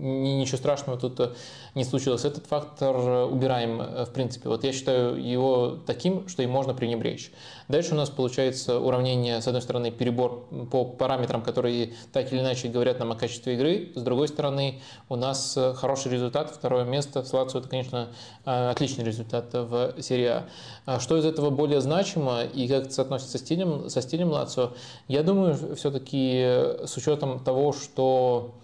ничего 0.00 0.56
страшного 0.56 0.98
тут 0.98 1.36
не 1.74 1.84
случилось. 1.84 2.24
Этот 2.24 2.46
фактор 2.46 2.96
убираем, 3.30 3.78
в 3.78 4.10
принципе. 4.12 4.48
Вот 4.48 4.64
я 4.64 4.72
считаю 4.72 5.22
его 5.22 5.78
таким, 5.86 6.28
что 6.28 6.42
им 6.42 6.50
можно 6.50 6.74
пренебречь. 6.74 7.30
Дальше 7.68 7.94
у 7.94 7.96
нас 7.96 8.10
получается 8.10 8.80
уравнение, 8.80 9.40
с 9.40 9.46
одной 9.46 9.62
стороны, 9.62 9.92
перебор 9.92 10.48
по 10.70 10.84
параметрам, 10.84 11.40
которые 11.40 11.92
так 12.12 12.32
или 12.32 12.40
иначе 12.40 12.68
говорят 12.68 12.98
нам 12.98 13.12
о 13.12 13.14
качестве 13.14 13.54
игры, 13.54 13.92
с 13.94 14.02
другой 14.02 14.26
стороны, 14.26 14.80
у 15.08 15.16
нас 15.16 15.56
э, 15.56 15.74
хороший 15.74 16.10
результат, 16.10 16.50
второе 16.50 16.84
место. 16.84 17.22
С 17.22 17.32
Лацио 17.32 17.60
это, 17.60 17.68
конечно, 17.68 18.08
э, 18.44 18.70
отличный 18.70 19.04
результат 19.04 19.50
в 19.52 19.94
серии 20.00 20.26
А. 20.26 20.48
а. 20.86 20.98
Что 20.98 21.16
из 21.16 21.24
этого 21.24 21.50
более 21.50 21.80
значимо 21.80 22.42
и 22.42 22.66
как 22.66 22.86
это 22.86 22.92
соотносится 22.92 23.38
со 23.38 23.44
стилем, 23.44 23.88
со 23.88 24.02
стилем 24.02 24.19
Лацио? 24.28 24.72
Я 25.08 25.22
думаю, 25.22 25.56
все-таки 25.76 26.42
с 26.84 26.96
учетом 26.96 27.38
того, 27.40 27.72
что 27.72 28.54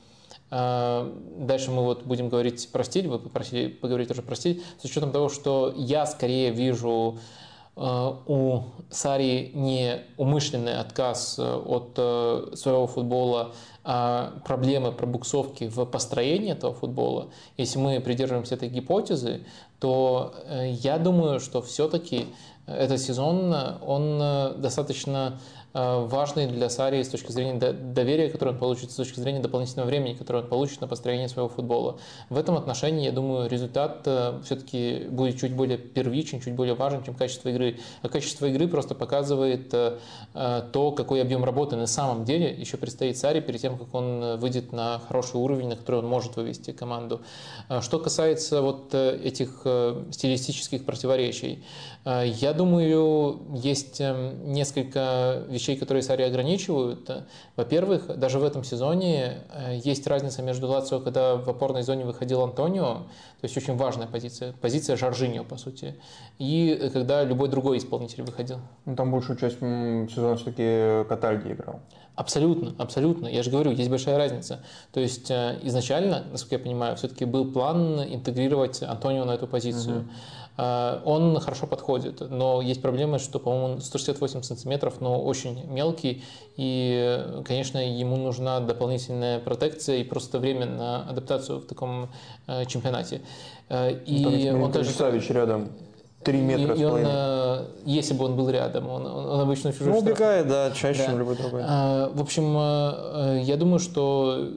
Дальше 0.50 1.72
мы 1.72 1.82
вот 1.82 2.04
будем 2.04 2.28
говорить 2.28 2.68
про 2.70 2.84
стиль, 2.84 3.08
вы 3.08 3.18
попросили 3.18 3.66
поговорить 3.68 4.10
уже 4.12 4.22
про 4.22 4.36
стиль, 4.36 4.62
с 4.80 4.84
учетом 4.84 5.10
того, 5.10 5.28
что 5.28 5.72
я 5.76 6.06
скорее 6.06 6.50
вижу 6.50 7.18
у 7.74 8.60
Сари 8.88 9.50
не 9.52 10.02
умышленный 10.16 10.78
отказ 10.78 11.38
от 11.38 11.96
своего 12.58 12.86
футбола, 12.86 13.52
а 13.84 14.40
проблемы 14.46 14.92
пробуксовки 14.92 15.64
в 15.64 15.84
построении 15.84 16.52
этого 16.52 16.72
футбола. 16.72 17.28
Если 17.56 17.78
мы 17.78 18.00
придерживаемся 18.00 18.54
этой 18.54 18.68
гипотезы, 18.70 19.44
то 19.78 20.32
я 20.64 20.96
думаю, 20.98 21.38
что 21.38 21.60
все-таки 21.60 22.26
этот 22.66 23.00
сезон, 23.00 23.54
он 23.80 24.60
достаточно 24.60 25.38
Э, 25.78 26.06
важный 26.06 26.46
для 26.46 26.70
Сари 26.70 27.02
с 27.02 27.08
точки 27.10 27.30
зрения 27.32 27.58
доверия, 27.60 28.30
которое 28.30 28.52
он 28.52 28.58
получит, 28.58 28.90
с 28.90 28.94
точки 28.94 29.20
зрения 29.20 29.40
дополнительного 29.40 29.86
времени, 29.86 30.14
которое 30.14 30.42
он 30.42 30.48
получит 30.48 30.80
на 30.80 30.88
построение 30.88 31.28
своего 31.28 31.50
футбола. 31.50 31.98
В 32.30 32.38
этом 32.38 32.56
отношении, 32.56 33.04
я 33.04 33.12
думаю, 33.12 33.46
результат 33.50 34.00
э, 34.06 34.40
все-таки 34.42 35.06
будет 35.10 35.38
чуть 35.38 35.52
более 35.52 35.76
первичен, 35.76 36.40
чуть 36.40 36.54
более 36.54 36.74
важен, 36.74 37.04
чем 37.04 37.14
качество 37.14 37.50
игры. 37.50 37.78
А 38.00 38.08
качество 38.08 38.46
игры 38.46 38.68
просто 38.68 38.94
показывает 38.94 39.74
э, 39.74 39.98
то, 40.72 40.92
какой 40.92 41.20
объем 41.20 41.44
работы 41.44 41.76
на 41.76 41.86
самом 41.86 42.24
деле 42.24 42.50
еще 42.50 42.78
предстоит 42.78 43.18
Сари 43.18 43.40
перед 43.40 43.60
тем, 43.60 43.76
как 43.76 43.94
он 43.94 44.38
выйдет 44.38 44.72
на 44.72 44.98
хороший 45.06 45.36
уровень, 45.36 45.68
на 45.68 45.76
который 45.76 45.96
он 45.96 46.06
может 46.06 46.36
вывести 46.36 46.70
команду. 46.70 47.20
Что 47.82 47.98
касается 47.98 48.62
вот 48.62 48.94
этих 48.94 49.66
стилистических 50.10 50.84
противоречий, 50.86 51.64
я 52.06 52.52
думаю, 52.52 53.40
есть 53.52 54.00
несколько 54.00 55.44
вещей, 55.48 55.66
вещей, 55.66 55.76
которые 55.76 56.02
Сари 56.02 56.22
ограничивают. 56.22 57.10
Во-первых, 57.56 58.18
даже 58.18 58.38
в 58.38 58.44
этом 58.44 58.64
сезоне 58.64 59.42
э, 59.52 59.78
есть 59.82 60.06
разница 60.06 60.42
между 60.42 60.68
Лацио, 60.68 61.00
когда 61.00 61.36
в 61.36 61.48
опорной 61.48 61.82
зоне 61.82 62.04
выходил 62.04 62.42
Антонио, 62.42 63.06
то 63.40 63.44
есть 63.44 63.56
очень 63.56 63.76
важная 63.76 64.06
позиция, 64.06 64.52
позиция 64.60 64.96
Жоржиньо, 64.96 65.44
по 65.44 65.56
сути, 65.56 65.96
и 66.38 66.90
когда 66.92 67.24
любой 67.24 67.48
другой 67.48 67.78
исполнитель 67.78 68.22
выходил. 68.22 68.58
Ну, 68.84 68.96
там 68.96 69.10
большую 69.10 69.38
часть 69.38 69.58
сезона 69.58 70.36
все-таки 70.36 71.08
Катальди 71.08 71.52
играл. 71.52 71.80
Абсолютно, 72.14 72.74
абсолютно. 72.78 73.26
Я 73.26 73.42
же 73.42 73.50
говорю, 73.50 73.72
есть 73.72 73.90
большая 73.90 74.16
разница. 74.16 74.60
То 74.92 75.00
есть 75.00 75.30
э, 75.30 75.58
изначально, 75.62 76.24
насколько 76.32 76.54
я 76.54 76.58
понимаю, 76.58 76.96
все-таки 76.96 77.26
был 77.26 77.52
план 77.52 78.02
интегрировать 78.02 78.82
Антонио 78.82 79.24
на 79.24 79.32
эту 79.32 79.46
позицию. 79.46 80.00
Угу. 80.00 80.08
А, 80.56 81.02
он 81.04 81.38
хорошо 81.40 81.66
подходит, 81.66 82.20
но 82.30 82.62
есть 82.62 82.80
проблема, 82.80 83.18
что, 83.18 83.38
по-моему, 83.38 83.80
168 83.80 84.42
сантиметров, 84.42 84.94
но 85.00 85.22
очень 85.22 85.66
мелкий, 85.66 86.24
и, 86.56 87.42
конечно, 87.44 87.78
ему 87.78 88.16
нужна 88.16 88.60
дополнительная 88.60 89.38
протекция 89.38 89.98
и 89.98 90.04
просто 90.04 90.38
время 90.38 90.66
на 90.66 91.02
адаптацию 91.02 91.60
в 91.60 91.66
таком 91.66 92.08
э, 92.46 92.64
чемпионате. 92.64 93.20
Э, 93.68 93.92
и 93.92 94.50
ну, 94.50 94.64
он 94.64 94.72
тоже... 94.72 94.90
Савич 94.90 95.28
рядом. 95.30 95.68
Три 96.24 96.40
метра 96.40 96.74
и, 96.74 96.80
и 96.80 96.84
он, 96.84 97.02
э, 97.04 97.64
если 97.84 98.14
бы 98.14 98.24
он 98.24 98.34
был 98.34 98.48
рядом, 98.48 98.88
он, 98.88 99.06
он 99.06 99.40
обычно 99.40 99.72
чужой 99.72 99.92
Ну, 99.92 99.98
убегает, 99.98 100.48
да, 100.48 100.70
чаще, 100.70 101.00
да. 101.00 101.06
чем 101.06 101.18
любой 101.18 101.36
другой. 101.36 101.62
А, 101.64 102.10
в 102.12 102.20
общем, 102.20 103.42
я 103.42 103.56
думаю, 103.56 103.78
что 103.78 104.48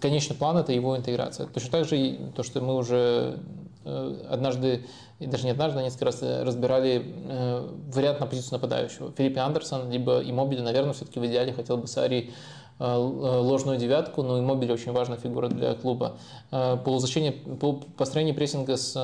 конечный 0.00 0.36
план– 0.36 0.56
это 0.58 0.72
его 0.72 0.96
интеграция. 0.96 1.46
Точно 1.46 1.70
так 1.70 1.86
же 1.86 2.18
то, 2.36 2.42
что 2.42 2.60
мы 2.60 2.76
уже 2.76 3.38
однажды, 4.28 4.84
и 5.18 5.26
даже 5.26 5.44
не 5.44 5.50
однажды, 5.50 5.80
а 5.80 5.82
несколько 5.82 6.04
раз 6.06 6.22
э, 6.22 6.42
разбирали 6.44 7.02
э, 7.04 7.68
вариант 7.92 8.20
на 8.20 8.26
позицию 8.26 8.54
нападающего. 8.54 9.12
Филипп 9.16 9.38
Андерсон, 9.38 9.90
либо 9.90 10.20
Иммобили, 10.20 10.60
наверное, 10.60 10.92
все-таки 10.92 11.18
в 11.18 11.26
идеале 11.26 11.52
хотел 11.52 11.76
бы 11.76 11.86
Сари 11.86 12.30
ложную 12.80 13.76
девятку, 13.76 14.22
но 14.22 14.38
Иммобили 14.38 14.70
очень 14.70 14.92
важная 14.92 15.18
фигура 15.18 15.48
для 15.48 15.74
клуба. 15.74 16.16
Полузащитение, 16.50 17.32
построение 17.96 18.34
прессинга 18.34 18.76
с 18.76 18.94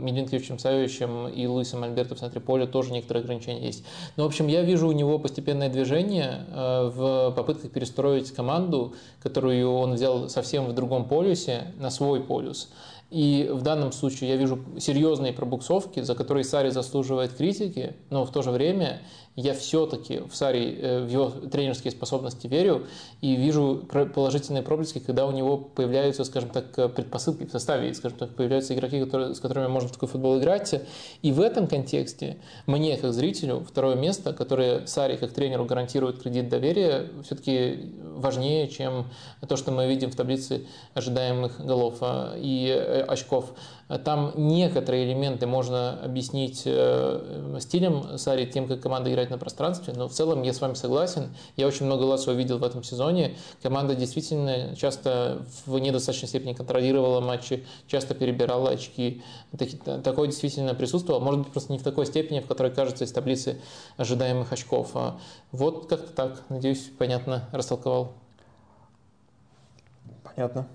Милинковичем 0.00 0.58
Савичем 0.58 1.28
и 1.28 1.46
Луисом 1.46 1.84
Альберто 1.84 2.16
в 2.16 2.18
центре 2.18 2.40
поля 2.40 2.66
тоже 2.66 2.92
некоторые 2.92 3.22
ограничения 3.22 3.64
есть. 3.64 3.84
Но, 4.16 4.24
в 4.24 4.26
общем, 4.26 4.48
я 4.48 4.62
вижу 4.62 4.88
у 4.88 4.92
него 4.92 5.20
постепенное 5.20 5.68
движение 5.68 6.44
в 6.52 7.32
попытках 7.36 7.70
перестроить 7.70 8.32
команду, 8.32 8.94
которую 9.22 9.72
он 9.72 9.94
взял 9.94 10.28
совсем 10.28 10.66
в 10.66 10.72
другом 10.72 11.04
полюсе, 11.04 11.72
на 11.78 11.90
свой 11.90 12.20
полюс. 12.20 12.68
И 13.14 13.48
в 13.48 13.62
данном 13.62 13.92
случае 13.92 14.30
я 14.30 14.36
вижу 14.36 14.58
серьезные 14.76 15.32
пробуксовки, 15.32 16.00
за 16.00 16.16
которые 16.16 16.42
Сари 16.42 16.70
заслуживает 16.70 17.32
критики, 17.32 17.94
но 18.10 18.26
в 18.26 18.32
то 18.32 18.42
же 18.42 18.50
время 18.50 19.02
я 19.36 19.54
все-таки 19.54 20.20
в 20.20 20.34
Сари, 20.34 20.78
э, 20.80 21.04
в 21.04 21.08
его 21.08 21.30
тренерские 21.30 21.90
способности 21.90 22.46
верю 22.46 22.86
и 23.20 23.34
вижу 23.34 23.84
положительные 24.14 24.62
проблески, 24.62 25.00
когда 25.00 25.26
у 25.26 25.32
него 25.32 25.56
появляются, 25.56 26.24
скажем 26.24 26.50
так, 26.50 26.94
предпосылки 26.94 27.44
в 27.44 27.50
составе, 27.50 27.92
скажем 27.94 28.18
так, 28.18 28.34
появляются 28.34 28.74
игроки, 28.74 29.00
которые, 29.00 29.34
с 29.34 29.40
которыми 29.40 29.66
можно 29.66 29.88
в 29.88 29.92
такой 29.92 30.08
футбол 30.08 30.38
играть. 30.38 30.74
И 31.22 31.32
в 31.32 31.40
этом 31.40 31.66
контексте 31.66 32.38
мне, 32.66 32.96
как 32.96 33.12
зрителю, 33.12 33.64
второе 33.68 33.96
место, 33.96 34.32
которое 34.32 34.86
Сари, 34.86 35.16
как 35.16 35.32
тренеру, 35.32 35.64
гарантирует 35.64 36.22
кредит 36.22 36.48
доверия, 36.48 37.08
все-таки 37.24 37.92
важнее, 38.14 38.68
чем 38.68 39.06
то, 39.48 39.56
что 39.56 39.72
мы 39.72 39.88
видим 39.88 40.10
в 40.10 40.16
таблице 40.16 40.66
ожидаемых 40.94 41.64
голов 41.64 41.96
а, 42.00 42.34
и 42.36 42.68
э, 42.68 43.02
очков. 43.02 43.52
Там 44.04 44.32
некоторые 44.36 45.04
элементы 45.04 45.46
можно 45.46 46.00
объяснить 46.02 46.62
э, 46.64 47.58
стилем 47.60 48.16
Сари, 48.16 48.46
тем, 48.46 48.66
как 48.66 48.80
команда 48.80 49.10
играет 49.10 49.30
на 49.30 49.36
пространстве, 49.36 49.92
но 49.94 50.08
в 50.08 50.12
целом 50.12 50.42
я 50.42 50.52
с 50.54 50.60
вами 50.60 50.74
согласен. 50.74 51.34
Я 51.56 51.66
очень 51.66 51.84
много 51.86 52.04
Лацио 52.04 52.32
видел 52.32 52.58
в 52.58 52.64
этом 52.64 52.82
сезоне. 52.82 53.36
Команда 53.62 53.94
действительно 53.94 54.74
часто 54.74 55.44
в 55.66 55.78
недостаточной 55.78 56.28
степени 56.28 56.54
контролировала 56.54 57.20
матчи, 57.20 57.66
часто 57.86 58.14
перебирала 58.14 58.70
очки. 58.70 59.22
Такое 60.02 60.28
действительно 60.28 60.74
присутствовало. 60.74 61.22
Может 61.22 61.40
быть, 61.42 61.52
просто 61.52 61.72
не 61.72 61.78
в 61.78 61.82
такой 61.82 62.06
степени, 62.06 62.40
в 62.40 62.46
которой 62.46 62.72
кажется 62.72 63.04
из 63.04 63.12
таблицы 63.12 63.60
ожидаемых 63.96 64.52
очков. 64.52 64.92
А 64.94 65.18
вот 65.52 65.88
как-то 65.88 66.12
так. 66.12 66.42
Надеюсь, 66.48 66.90
понятно 66.98 67.48
растолковал. 67.52 68.12
Понятно. 70.22 70.66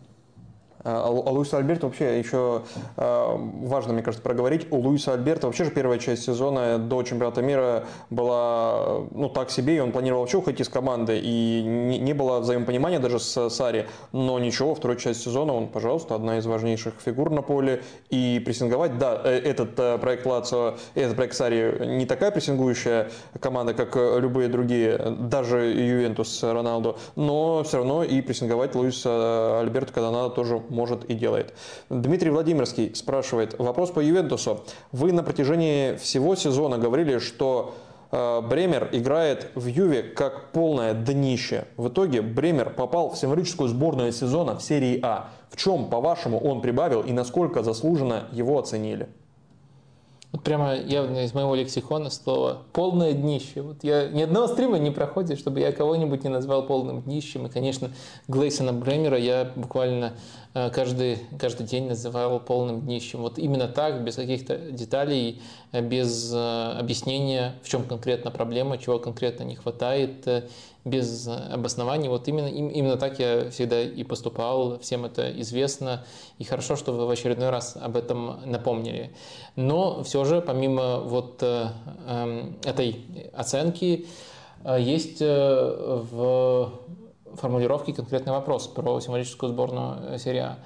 А, 0.83 1.03
а 1.05 1.09
у 1.09 1.33
Луиса 1.33 1.57
Альберта 1.57 1.87
вообще 1.87 2.19
еще 2.19 2.63
а, 2.95 3.35
важно, 3.35 3.93
мне 3.93 4.01
кажется, 4.01 4.23
проговорить. 4.23 4.67
У 4.71 4.77
Луиса 4.77 5.13
Альберта 5.13 5.47
вообще 5.47 5.65
же 5.65 5.71
первая 5.71 5.99
часть 5.99 6.23
сезона 6.23 6.77
до 6.77 7.03
чемпионата 7.03 7.41
мира 7.41 7.85
была 8.09 9.01
ну 9.11 9.29
так 9.29 9.49
себе, 9.51 9.77
и 9.77 9.79
он 9.79 9.91
планировал 9.91 10.21
вообще 10.21 10.37
уходить 10.37 10.61
из 10.61 10.69
команды, 10.69 11.19
и 11.21 11.61
не, 11.63 12.13
было 12.13 12.39
взаимопонимания 12.39 12.99
даже 12.99 13.19
с 13.19 13.49
Сари, 13.49 13.87
но 14.11 14.39
ничего, 14.39 14.75
второй 14.75 14.97
часть 14.97 15.21
сезона 15.21 15.53
он, 15.53 15.67
пожалуйста, 15.67 16.15
одна 16.15 16.37
из 16.37 16.45
важнейших 16.45 16.95
фигур 17.03 17.29
на 17.29 17.41
поле, 17.41 17.83
и 18.09 18.41
прессинговать, 18.45 18.97
да, 18.97 19.21
э, 19.23 19.39
этот 19.39 19.79
э, 19.79 19.97
проект 19.97 20.25
Лацио, 20.25 20.75
этот 20.95 21.15
проект 21.15 21.35
Сари 21.35 21.85
не 21.85 22.05
такая 22.05 22.31
прессингующая 22.31 23.09
команда, 23.39 23.73
как 23.73 23.95
любые 23.95 24.49
другие, 24.49 24.97
даже 25.19 25.59
Ювентус, 25.59 26.43
Роналду, 26.43 26.97
но 27.15 27.63
все 27.63 27.77
равно 27.77 28.03
и 28.03 28.21
прессинговать 28.21 28.75
Луиса 28.75 29.59
Альберта, 29.59 29.93
когда 29.93 30.11
надо, 30.11 30.29
тоже 30.29 30.61
может 30.69 31.05
и 31.05 31.13
делает. 31.13 31.53
Дмитрий 31.89 32.29
Владимирский 32.29 32.93
спрашивает, 32.95 33.57
вопрос 33.59 33.91
по 33.91 33.99
Ювентусу. 33.99 34.63
Вы 34.91 35.11
на 35.11 35.23
протяжении 35.23 35.95
всего 35.95 36.35
сезона 36.35 36.77
говорили, 36.77 37.19
что 37.19 37.75
э, 38.11 38.41
Бремер 38.41 38.89
играет 38.91 39.51
в 39.55 39.65
Юве 39.65 40.03
как 40.03 40.51
полное 40.51 40.93
днище. 40.93 41.65
В 41.77 41.89
итоге 41.89 42.21
Бремер 42.21 42.71
попал 42.71 43.09
в 43.11 43.17
символическую 43.17 43.69
сборную 43.69 44.11
сезона 44.11 44.57
в 44.57 44.63
серии 44.63 44.99
А. 45.01 45.29
В 45.49 45.57
чем, 45.57 45.89
по-вашему, 45.89 46.39
он 46.39 46.61
прибавил 46.61 47.01
и 47.01 47.11
насколько 47.11 47.63
заслуженно 47.63 48.27
его 48.31 48.59
оценили? 48.59 49.09
Вот 50.31 50.43
прямо 50.43 50.75
явно 50.75 51.23
из 51.23 51.33
моего 51.33 51.55
лексикона 51.55 52.11
слово 52.11 52.59
«полное 52.71 53.13
днище». 53.13 53.63
Вот 53.63 53.77
я 53.83 54.07
ни 54.09 54.21
одного 54.21 54.47
стрима 54.47 54.77
не 54.77 54.91
проходит, 54.91 55.39
чтобы 55.39 55.59
я 55.59 55.71
кого-нибудь 55.71 56.23
не 56.23 56.29
назвал 56.29 56.67
полным 56.67 57.01
днищем. 57.01 57.47
И, 57.47 57.49
конечно, 57.49 57.89
Глейсона 58.27 58.71
Бремера 58.71 59.17
я 59.17 59.51
буквально 59.55 60.13
каждый, 60.53 61.19
каждый 61.37 61.67
день 61.67 61.87
называл 61.87 62.39
полным 62.39 62.81
днищем. 62.81 63.19
Вот 63.21 63.37
именно 63.37 63.67
так, 63.67 64.03
без 64.03 64.15
каких-то 64.15 64.57
деталей, 64.57 65.41
э, 65.71 65.81
без 65.81 66.33
э, 66.33 66.71
объяснения, 66.79 67.55
в 67.63 67.69
чем 67.69 67.83
конкретно 67.83 68.31
проблема, 68.31 68.77
чего 68.77 68.99
конкретно 68.99 69.43
не 69.43 69.55
хватает, 69.55 70.27
без 70.85 71.27
обоснований. 71.27 72.09
Вот 72.09 72.27
именно, 72.27 72.47
именно 72.47 72.97
так 72.97 73.19
я 73.19 73.51
всегда 73.51 73.81
и 73.81 74.03
поступал, 74.03 74.79
всем 74.79 75.05
это 75.05 75.29
известно. 75.41 76.05
И 76.39 76.43
хорошо, 76.43 76.75
что 76.75 76.93
вы 76.93 77.05
в 77.05 77.09
очередной 77.09 77.49
раз 77.49 77.77
об 77.79 77.95
этом 77.95 78.39
напомнили. 78.49 79.11
Но 79.55 80.03
все 80.03 80.23
же, 80.25 80.41
помимо 80.41 81.01
вот 81.01 81.43
эм, 81.43 82.57
этой 82.63 83.05
оценки, 83.33 84.07
есть 84.65 85.19
в 85.19 86.71
формулировки 87.35 87.91
конкретный 87.91 88.33
вопрос 88.33 88.67
про 88.67 88.99
символическую 88.99 89.51
сборную 89.51 90.17
серии 90.19 90.39
А. 90.39 90.59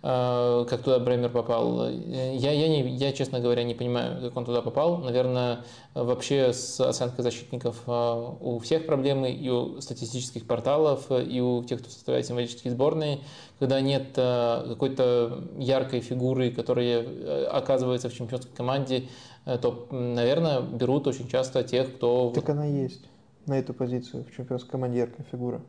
Э, 0.00 0.64
как 0.68 0.82
туда 0.82 1.00
Бремер 1.00 1.30
попал. 1.30 1.88
Я, 1.90 2.52
я, 2.52 2.68
не, 2.68 2.88
я, 2.96 3.12
честно 3.12 3.40
говоря, 3.40 3.64
не 3.64 3.74
понимаю, 3.74 4.20
как 4.20 4.36
он 4.36 4.44
туда 4.44 4.62
попал. 4.62 4.98
Наверное, 4.98 5.64
вообще 5.94 6.52
с 6.52 6.80
оценкой 6.80 7.24
защитников 7.24 7.82
э, 7.86 8.32
у 8.40 8.60
всех 8.60 8.86
проблемы, 8.86 9.32
и 9.32 9.50
у 9.50 9.80
статистических 9.80 10.46
порталов, 10.46 11.10
и 11.10 11.40
у 11.40 11.64
тех, 11.64 11.80
кто 11.80 11.90
составляет 11.90 12.26
символические 12.26 12.72
сборные, 12.72 13.18
когда 13.58 13.80
нет 13.80 14.12
э, 14.16 14.66
какой-то 14.68 15.42
яркой 15.58 16.00
фигуры, 16.00 16.52
которая 16.52 17.48
оказывается 17.48 18.08
в 18.08 18.14
чемпионской 18.14 18.52
команде, 18.54 19.08
то, 19.44 19.88
наверное, 19.90 20.60
берут 20.60 21.06
очень 21.06 21.26
часто 21.26 21.64
тех, 21.64 21.96
кто... 21.96 22.30
Так 22.34 22.50
она 22.50 22.66
есть 22.66 23.00
на 23.46 23.58
эту 23.58 23.72
позицию 23.72 24.24
в 24.24 24.36
чемпионской 24.36 24.70
команде 24.70 24.98
яркая 24.98 25.26
фигура. 25.30 25.62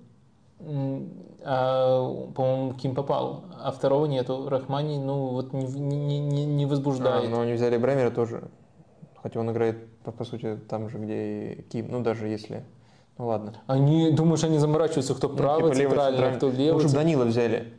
А, 0.61 2.27
по-моему, 2.35 2.73
Ким 2.73 2.93
попал, 2.95 3.45
а 3.61 3.71
второго 3.71 4.05
нету. 4.05 4.49
Рахмани, 4.49 4.99
ну, 4.99 5.27
вот 5.27 5.53
не, 5.53 5.63
не, 5.65 6.19
не, 6.19 6.45
не 6.45 6.65
возбуждает. 6.65 7.27
А, 7.27 7.29
но 7.29 7.41
они 7.41 7.53
взяли 7.53 7.77
Бремера 7.77 8.11
тоже, 8.11 8.49
хотя 9.21 9.39
он 9.39 9.49
играет, 9.51 9.87
по, 10.03 10.11
по 10.11 10.25
сути, 10.25 10.57
там 10.67 10.89
же, 10.89 10.97
где 10.97 11.53
и 11.53 11.61
Ким, 11.63 11.87
ну, 11.89 12.01
даже 12.01 12.27
если... 12.27 12.65
Ну, 13.17 13.27
ладно. 13.27 13.53
Они, 13.67 14.11
думаешь, 14.11 14.43
они 14.43 14.59
заморачиваются, 14.59 15.13
кто 15.13 15.27
ну, 15.27 15.35
правый, 15.35 15.75
типа 15.75 15.89
центральный, 15.89 16.37
кто 16.37 16.49
левый? 16.49 16.83
Лучше 16.83 16.95
Данила 16.95 17.25
взяли. 17.25 17.73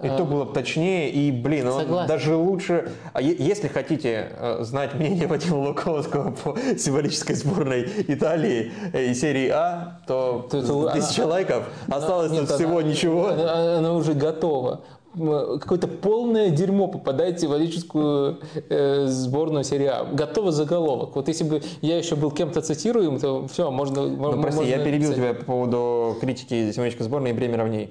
И 0.00 0.08
то 0.08 0.24
было 0.24 0.44
бы 0.44 0.54
точнее, 0.54 1.10
и, 1.10 1.32
блин, 1.32 1.66
он 1.66 2.06
даже 2.06 2.36
лучше... 2.36 2.92
А 3.12 3.20
если 3.20 3.66
хотите 3.66 4.28
э, 4.30 4.58
знать 4.62 4.94
мнение 4.94 5.26
Вадима 5.26 5.56
Луковского 5.56 6.30
по 6.44 6.56
символической 6.78 7.34
сборной 7.34 7.88
Италии 8.06 8.70
э, 8.92 9.06
и 9.06 9.14
серии 9.14 9.48
А, 9.48 10.00
то, 10.06 10.46
то 10.48 10.90
тысяча 10.92 11.24
она, 11.24 11.32
лайков, 11.32 11.68
осталось 11.88 12.30
нет, 12.30 12.48
всего 12.48 12.78
она, 12.78 12.88
ничего. 12.88 13.26
Она, 13.26 13.78
она 13.78 13.94
уже 13.94 14.14
готова 14.14 14.82
какое-то 15.16 15.88
полное 15.88 16.50
дерьмо 16.50 16.86
попадает 16.86 17.38
в 17.38 17.40
символическую 17.40 18.38
э, 18.68 19.06
сборную 19.06 19.64
серии 19.64 19.86
А. 19.86 20.04
Готовый 20.04 20.52
заголовок. 20.52 21.16
Вот 21.16 21.26
если 21.26 21.42
бы 21.42 21.62
я 21.80 21.98
еще 21.98 22.14
был 22.14 22.30
кем-то 22.30 22.60
цитируем, 22.60 23.18
то 23.18 23.48
все, 23.48 23.68
можно... 23.72 24.06
Ну, 24.06 24.40
прости, 24.40 24.58
можно 24.58 24.70
я 24.70 24.78
перебил 24.78 25.08
написать. 25.08 25.16
тебя 25.16 25.34
по 25.34 25.44
поводу 25.44 26.16
критики 26.20 26.70
символической 26.70 27.04
сборной 27.04 27.30
и 27.30 27.32
Бремера 27.32 27.64
в 27.64 27.68
ней. 27.68 27.90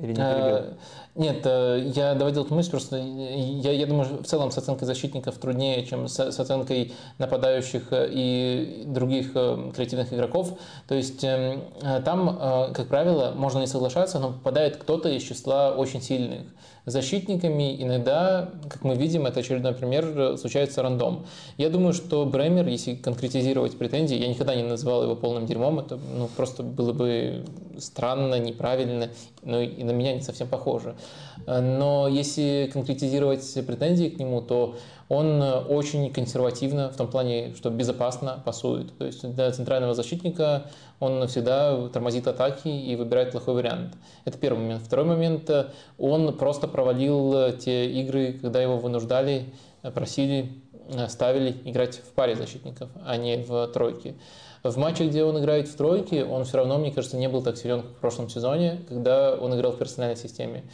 Или 0.00 0.08
не 0.08 0.14
перебил? 0.14 0.24
Э, 0.24 0.72
нет, 1.14 1.40
э, 1.44 1.92
я 1.94 2.14
доводил 2.14 2.44
эту 2.44 2.54
мысль, 2.54 2.70
просто 2.70 2.96
я, 2.96 3.72
я 3.72 3.86
думаю, 3.86 4.22
в 4.22 4.26
целом 4.26 4.50
с 4.50 4.58
оценкой 4.58 4.86
защитников 4.86 5.36
труднее, 5.36 5.84
чем 5.84 6.08
с, 6.08 6.18
с 6.18 6.40
оценкой 6.40 6.92
нападающих 7.18 7.92
э, 7.92 8.08
и 8.10 8.84
других 8.86 9.32
креативных 9.32 10.12
игроков. 10.12 10.58
То 10.88 10.94
есть 10.94 11.22
эм, 11.22 11.62
там, 12.04 12.72
как 12.74 12.88
правило, 12.88 13.32
можно 13.36 13.58
не 13.58 13.66
соглашаться, 13.66 14.18
но 14.18 14.32
попадает 14.32 14.76
кто-то 14.76 15.08
из 15.08 15.22
числа 15.22 15.72
очень 15.72 16.00
сильных 16.00 16.42
защитниками. 16.86 17.82
Иногда, 17.82 18.50
как 18.68 18.84
мы 18.84 18.94
видим, 18.94 19.26
это 19.26 19.40
очередной 19.40 19.74
пример, 19.74 20.36
случается 20.38 20.82
рандом. 20.82 21.26
Я 21.56 21.70
думаю, 21.70 21.92
что 21.92 22.24
Бремер, 22.26 22.66
если 22.68 22.94
конкретизировать 22.94 23.76
претензии, 23.78 24.16
я 24.16 24.28
никогда 24.28 24.54
не 24.54 24.62
называл 24.62 25.02
его 25.02 25.16
полным 25.16 25.46
дерьмом, 25.46 25.78
это 25.78 25.98
ну, 26.16 26.28
просто 26.36 26.62
было 26.62 26.92
бы 26.92 27.44
странно, 27.78 28.38
неправильно, 28.38 29.08
ну 29.42 29.60
и 29.60 29.82
на 29.82 29.90
меня 29.90 30.14
не 30.14 30.20
совсем 30.20 30.48
похоже. 30.48 30.94
Но 31.46 32.08
если 32.08 32.70
конкретизировать 32.72 33.66
претензии 33.66 34.08
к 34.08 34.18
нему, 34.18 34.40
то 34.40 34.76
он 35.08 35.42
очень 35.42 36.12
консервативно, 36.12 36.90
в 36.90 36.96
том 36.96 37.08
плане, 37.08 37.52
что 37.56 37.70
безопасно 37.70 38.40
пасует. 38.44 38.96
То 38.96 39.06
есть 39.06 39.28
для 39.34 39.50
центрального 39.50 39.94
защитника 39.94 40.66
он 41.00 41.26
всегда 41.26 41.88
тормозит 41.88 42.28
атаки 42.28 42.68
и 42.68 42.94
выбирает 42.94 43.32
плохой 43.32 43.54
вариант. 43.54 43.94
Это 44.24 44.38
первый 44.38 44.60
момент. 44.60 44.82
Второй 44.82 45.06
момент, 45.06 45.50
он 45.98 46.36
просто 46.36 46.68
провалил 46.68 47.52
те 47.58 47.90
игры, 47.90 48.34
когда 48.34 48.62
его 48.62 48.76
вынуждали, 48.76 49.46
просили, 49.94 50.52
ставили 51.08 51.56
играть 51.64 51.96
в 51.96 52.12
паре 52.12 52.36
защитников, 52.36 52.90
а 53.04 53.16
не 53.16 53.38
в 53.38 53.66
тройке. 53.68 54.14
В 54.62 54.76
матче, 54.76 55.08
где 55.08 55.24
он 55.24 55.38
играет 55.38 55.68
в 55.68 55.74
тройке, 55.74 56.22
он 56.22 56.44
все 56.44 56.58
равно, 56.58 56.76
мне 56.76 56.92
кажется, 56.92 57.16
не 57.16 57.28
был 57.28 57.42
так 57.42 57.56
силен, 57.56 57.80
как 57.80 57.90
в 57.92 58.00
прошлом 58.00 58.28
сезоне, 58.28 58.82
когда 58.88 59.34
он 59.34 59.54
играл 59.56 59.72
в 59.72 59.78
персональной 59.78 60.16
системе. 60.16 60.64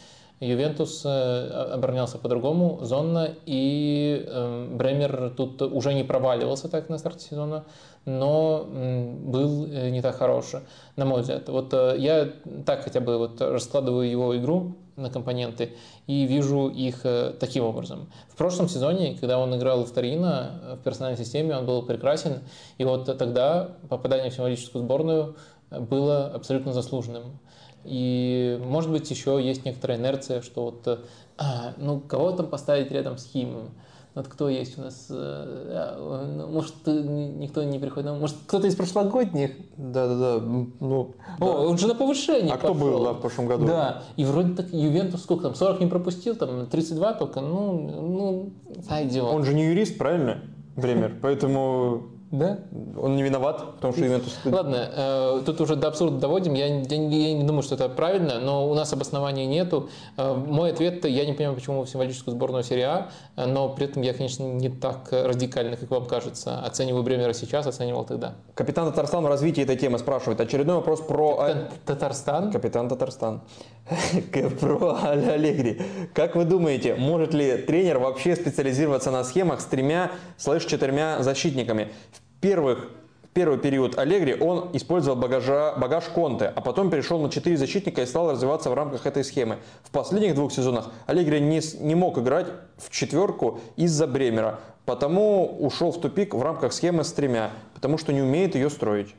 Ювентус 0.41 1.03
э, 1.07 1.49
оборонялся 1.73 2.19
по-другому, 2.19 2.81
зонно, 2.83 3.31
и 3.47 4.23
э, 4.27 4.69
Бремер 4.71 5.33
тут 5.35 5.63
уже 5.63 5.95
не 5.95 6.05
проваливался 6.05 6.69
так 6.69 6.91
на 6.91 6.99
старте 6.99 7.27
сезона, 7.27 7.65
но 8.07 8.67
был 8.67 9.67
э, 9.67 9.91
не 9.91 10.01
так 10.01 10.17
хорош, 10.17 10.53
на 10.97 11.05
мой 11.05 11.21
взгляд. 11.21 11.49
Вот 11.49 11.73
я 11.73 12.33
так 12.65 12.85
хотя 12.85 13.01
бы 13.01 13.19
вот 13.19 13.41
раскладываю 13.41 14.11
его 14.11 14.37
игру 14.39 14.77
на 14.97 15.11
компоненты 15.11 15.75
и 16.07 16.25
вижу 16.25 16.69
их 16.69 17.05
таким 17.39 17.65
образом. 17.65 18.11
В 18.31 18.37
прошлом 18.37 18.69
сезоне, 18.69 19.15
когда 19.21 19.39
он 19.39 19.55
играл 19.55 19.85
в 19.85 19.91
Торино 19.91 20.79
в 20.81 20.85
персональной 20.85 21.19
системе, 21.19 21.55
он 21.55 21.67
был 21.67 21.83
прекрасен, 21.83 22.41
и 22.79 22.85
вот 22.85 23.05
тогда 23.19 23.77
попадание 23.91 24.31
в 24.31 24.35
символическую 24.35 24.85
сборную 24.85 25.37
было 25.71 26.29
абсолютно 26.29 26.73
заслуженным. 26.73 27.39
И, 27.87 28.61
может 28.65 28.91
быть, 28.91 29.09
еще 29.11 29.41
есть 29.43 29.65
некоторая 29.65 29.99
инерция, 29.99 30.43
что 30.43 30.65
вот, 30.65 31.07
а, 31.39 31.75
ну, 31.77 32.01
кого 32.01 32.33
там 32.33 32.49
поставить 32.49 32.91
рядом 32.91 33.17
с 33.17 33.27
Химом? 33.27 33.71
Вот 34.17 34.29
кто 34.29 34.49
есть 34.49 34.79
у 34.79 34.81
нас? 34.81 35.09
Э, 35.11 36.25
ну, 36.27 36.49
может, 36.49 36.75
никто 36.87 37.63
не 37.65 37.79
приходит? 37.79 38.11
Может, 38.19 38.37
кто-то 38.47 38.67
из 38.67 38.75
прошлогодних? 38.75 39.51
Да-да-да. 39.77 40.43
Ну, 40.43 41.15
О, 41.39 41.45
да. 41.45 41.47
он 41.47 41.77
же 41.77 41.87
на 41.87 41.95
повышение 41.95 42.55
А 42.55 42.57
пошел. 42.57 42.75
кто 42.75 42.85
был 42.85 43.05
да, 43.05 43.13
в 43.13 43.21
прошлом 43.21 43.47
году? 43.47 43.67
Да. 43.67 44.05
И 44.17 44.25
вроде 44.25 44.55
так 44.55 44.73
Ювентус 44.73 45.23
сколько 45.23 45.43
там? 45.43 45.55
40 45.55 45.81
не 45.81 45.87
пропустил, 45.87 46.35
там 46.35 46.67
32 46.67 47.13
только. 47.13 47.43
Ну, 47.43 47.73
ну, 47.79 48.83
сойдет. 48.89 49.23
Он 49.23 49.45
же 49.45 49.53
не 49.53 49.67
юрист, 49.67 49.99
правильно? 49.99 50.39
Бремер. 50.77 51.19
Поэтому 51.21 52.05
да? 52.31 52.59
Он 53.01 53.17
не 53.17 53.23
виноват, 53.23 53.77
потому 53.77 53.93
что 53.93 54.05
Ювентус... 54.05 54.37
Ладно, 54.45 54.91
э, 54.93 55.43
тут 55.47 55.61
уже 55.61 55.77
до 55.77 55.89
абсурда 55.89 56.19
доводим. 56.19 56.55
Я, 56.55 56.67
я, 56.67 56.81
я 56.81 57.35
не 57.35 57.45
думаю, 57.45 57.63
что 57.63 57.77
это 57.77 57.89
правильно, 57.89 58.41
но 58.41 58.69
у 58.69 58.75
нас 58.75 58.93
обоснований 58.93 59.47
нету. 59.47 59.89
Э, 60.17 60.35
мой 60.35 60.73
ответ, 60.73 61.05
я 61.05 61.25
не 61.25 61.35
понимаю, 61.35 61.57
почему 61.57 61.83
в 61.83 61.89
символическую 61.89 62.35
сборную 62.35 62.65
серии 62.65 62.83
А, 62.83 63.09
но 63.37 63.69
при 63.69 63.87
этом 63.87 64.03
я, 64.03 64.13
конечно, 64.13 64.43
не 64.43 64.69
так 64.69 65.09
радикально, 65.13 65.77
как 65.77 65.91
вам 65.91 66.07
кажется. 66.07 66.59
Оцениваю 66.61 67.03
Бремера 67.05 67.33
сейчас, 67.33 67.67
оценивал 67.67 68.05
тогда. 68.05 68.35
Капитан 68.55 68.89
Татарстан 68.89 69.23
в 69.23 69.29
развитии 69.29 69.63
этой 69.63 69.77
темы 69.77 69.99
спрашивает. 69.99 70.41
Очередной 70.41 70.77
вопрос 70.77 71.01
про... 71.01 71.37
Капитан 71.37 71.69
Татарстан? 71.85 72.53
Капитан 72.53 72.89
Татарстан. 72.89 73.43
Про 74.61 74.99
Аллегри. 75.05 75.81
Как 76.13 76.35
вы 76.35 76.45
думаете, 76.45 76.97
может 76.97 77.33
ли 77.33 77.57
тренер 77.57 77.99
вообще 77.99 78.35
специализироваться 78.35 79.13
на 79.13 79.23
схемах 79.23 79.61
с 79.61 79.65
тремя 79.65 80.11
слэш-четырьмя 80.39 81.23
защитниками? 81.23 81.93
Первых 82.41 82.91
первый 83.37 83.59
период 83.59 83.99
Аллегри 83.99 84.35
он 84.35 84.71
использовал 84.73 85.21
багажа, 85.21 85.75
багаж 85.77 86.05
Конте, 86.05 86.47
а 86.47 86.63
потом 86.63 86.89
перешел 86.89 87.21
на 87.21 87.31
4 87.31 87.59
защитника 87.59 88.01
и 88.01 88.07
стал 88.07 88.33
развиваться 88.33 88.71
в 88.71 88.75
рамках 88.75 89.05
этой 89.05 89.23
схемы. 89.25 89.59
В 89.83 89.91
последних 89.91 90.35
двух 90.35 90.53
сезонах 90.53 90.91
Аллегри 91.05 91.39
не, 91.41 91.61
не 91.81 91.95
мог 91.95 92.17
играть 92.17 92.47
в 92.79 92.89
четверку 92.89 93.61
из-за 93.77 94.07
Бремера, 94.07 94.61
потому 94.87 95.55
ушел 95.59 95.93
в 95.93 96.01
тупик 96.01 96.33
в 96.33 96.41
рамках 96.41 96.73
схемы 96.73 97.05
с 97.05 97.13
тремя, 97.13 97.51
потому 97.75 97.99
что 97.99 98.15
не 98.15 98.23
умеет 98.23 98.55
ее 98.55 98.71
строить. 98.71 99.15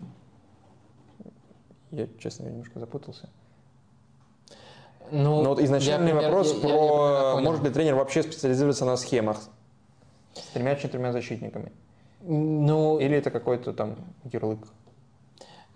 Я, 1.92 2.08
честно, 2.20 2.46
немножко 2.46 2.80
запутался. 2.80 3.30
Ну, 5.12 5.44
Но 5.44 5.50
вот 5.50 5.60
изначальный 5.60 6.10
я, 6.10 6.16
вопрос 6.16 6.56
я, 6.56 6.60
про, 6.60 7.10
я, 7.12 7.36
я 7.36 7.42
может 7.42 7.64
ли 7.64 7.70
тренер 7.70 7.94
вообще 7.94 8.24
специализироваться 8.24 8.84
на 8.84 8.98
схемах 8.98 9.38
с 10.34 10.42
тремя-четырьмя 10.54 11.12
защитниками? 11.12 11.72
Ну, 12.28 13.00
Или 13.00 13.18
это 13.18 13.32
какой-то 13.32 13.74
там 13.74 13.96
ярлык? 14.26 14.68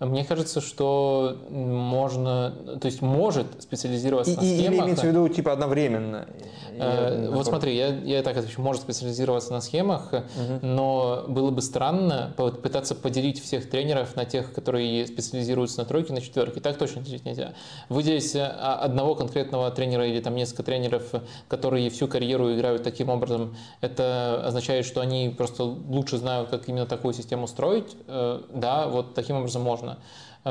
Мне 0.02 0.26
кажется, 0.26 0.62
что 0.62 1.38
можно, 1.52 2.56
то 2.82 2.88
есть 2.88 3.04
может 3.04 3.46
специализироваться 3.62 4.34
и, 4.34 4.36
на 4.36 4.42
схемах. 4.42 4.74
Или 4.74 4.80
имеется 4.80 5.06
в 5.06 5.10
виду 5.10 5.30
типа 5.30 5.54
одновременно? 5.54 6.28
Э, 6.74 7.30
вот 7.30 7.46
смотри, 7.46 7.76
я, 7.76 7.90
я 7.90 8.24
так 8.24 8.36
отвечу, 8.36 8.62
может 8.62 8.82
специализироваться 8.82 9.52
на 9.52 9.62
схемах, 9.62 10.12
угу. 10.12 10.66
но 10.66 11.26
было 11.28 11.52
бы 11.52 11.62
странно 11.62 12.34
пытаться 12.36 12.96
поделить 12.96 13.40
всех 13.42 13.70
тренеров 13.70 14.16
на 14.16 14.26
тех, 14.26 14.54
которые 14.54 15.06
специализируются 15.06 15.82
на 15.82 15.86
тройке, 15.86 16.14
на 16.14 16.22
четверке. 16.22 16.62
Так 16.62 16.78
точно 16.78 17.04
делить 17.04 17.24
нельзя. 17.26 17.54
Выделить 17.88 18.34
э, 18.36 18.44
одного 18.44 19.14
конкретного 19.14 19.70
тренера 19.70 20.08
или 20.08 20.20
там 20.20 20.34
несколько 20.36 20.64
тренеров, 20.64 21.12
которые 21.48 21.92
всю 21.92 22.08
карьеру 22.08 22.52
играют 22.56 22.82
таким 22.82 23.10
образом, 23.10 23.56
это 23.82 24.42
означает, 24.44 24.86
что 24.86 25.02
они 25.02 25.30
просто 25.30 25.64
лучше 25.64 26.18
знают, 26.18 26.50
как 26.50 26.68
именно 26.68 26.88
такую 26.88 27.14
систему 27.14 27.46
строить. 27.46 27.96
Э, 28.08 28.42
да, 28.52 28.88
вот 28.88 29.14
таким 29.14 29.36
образом 29.36 29.62
можно. 29.62 29.91
Э, 29.92 29.95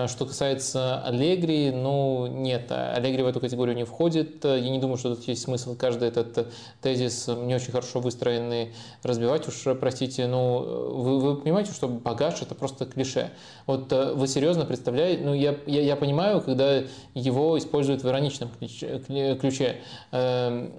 что 0.06 0.24
касается 0.24 1.02
Аллегри, 1.02 1.70
ну 1.70 2.26
нет, 2.26 2.70
Аллегри 2.70 3.22
в 3.22 3.26
эту 3.26 3.40
категорию 3.40 3.76
не 3.76 3.84
входит. 3.84 4.44
Я 4.44 4.70
не 4.70 4.78
думаю, 4.78 4.98
что 4.98 5.14
тут 5.14 5.26
есть 5.26 5.42
смысл 5.42 5.74
каждый 5.74 6.08
этот 6.08 6.52
тезис 6.80 7.26
не 7.28 7.54
очень 7.54 7.72
хорошо 7.72 8.00
выстроенный 8.00 8.72
разбивать. 9.02 9.48
Уж, 9.48 9.76
простите, 9.80 10.26
ну 10.26 10.58
вы, 10.92 11.18
вы 11.18 11.36
понимаете, 11.36 11.72
что 11.72 11.88
багаж 11.88 12.40
это 12.40 12.54
просто 12.54 12.86
клише. 12.86 13.30
Вот 13.66 13.92
вы 13.92 14.28
серьезно 14.28 14.64
представляете, 14.64 15.22
ну 15.24 15.34
я, 15.34 15.56
я, 15.66 15.82
я 15.82 15.96
понимаю, 15.96 16.40
когда 16.40 16.84
его 17.14 17.58
используют 17.58 18.04
в 18.04 18.08
ироничном 18.08 18.50
ключе. 19.40 19.80
Эм, 20.12 20.72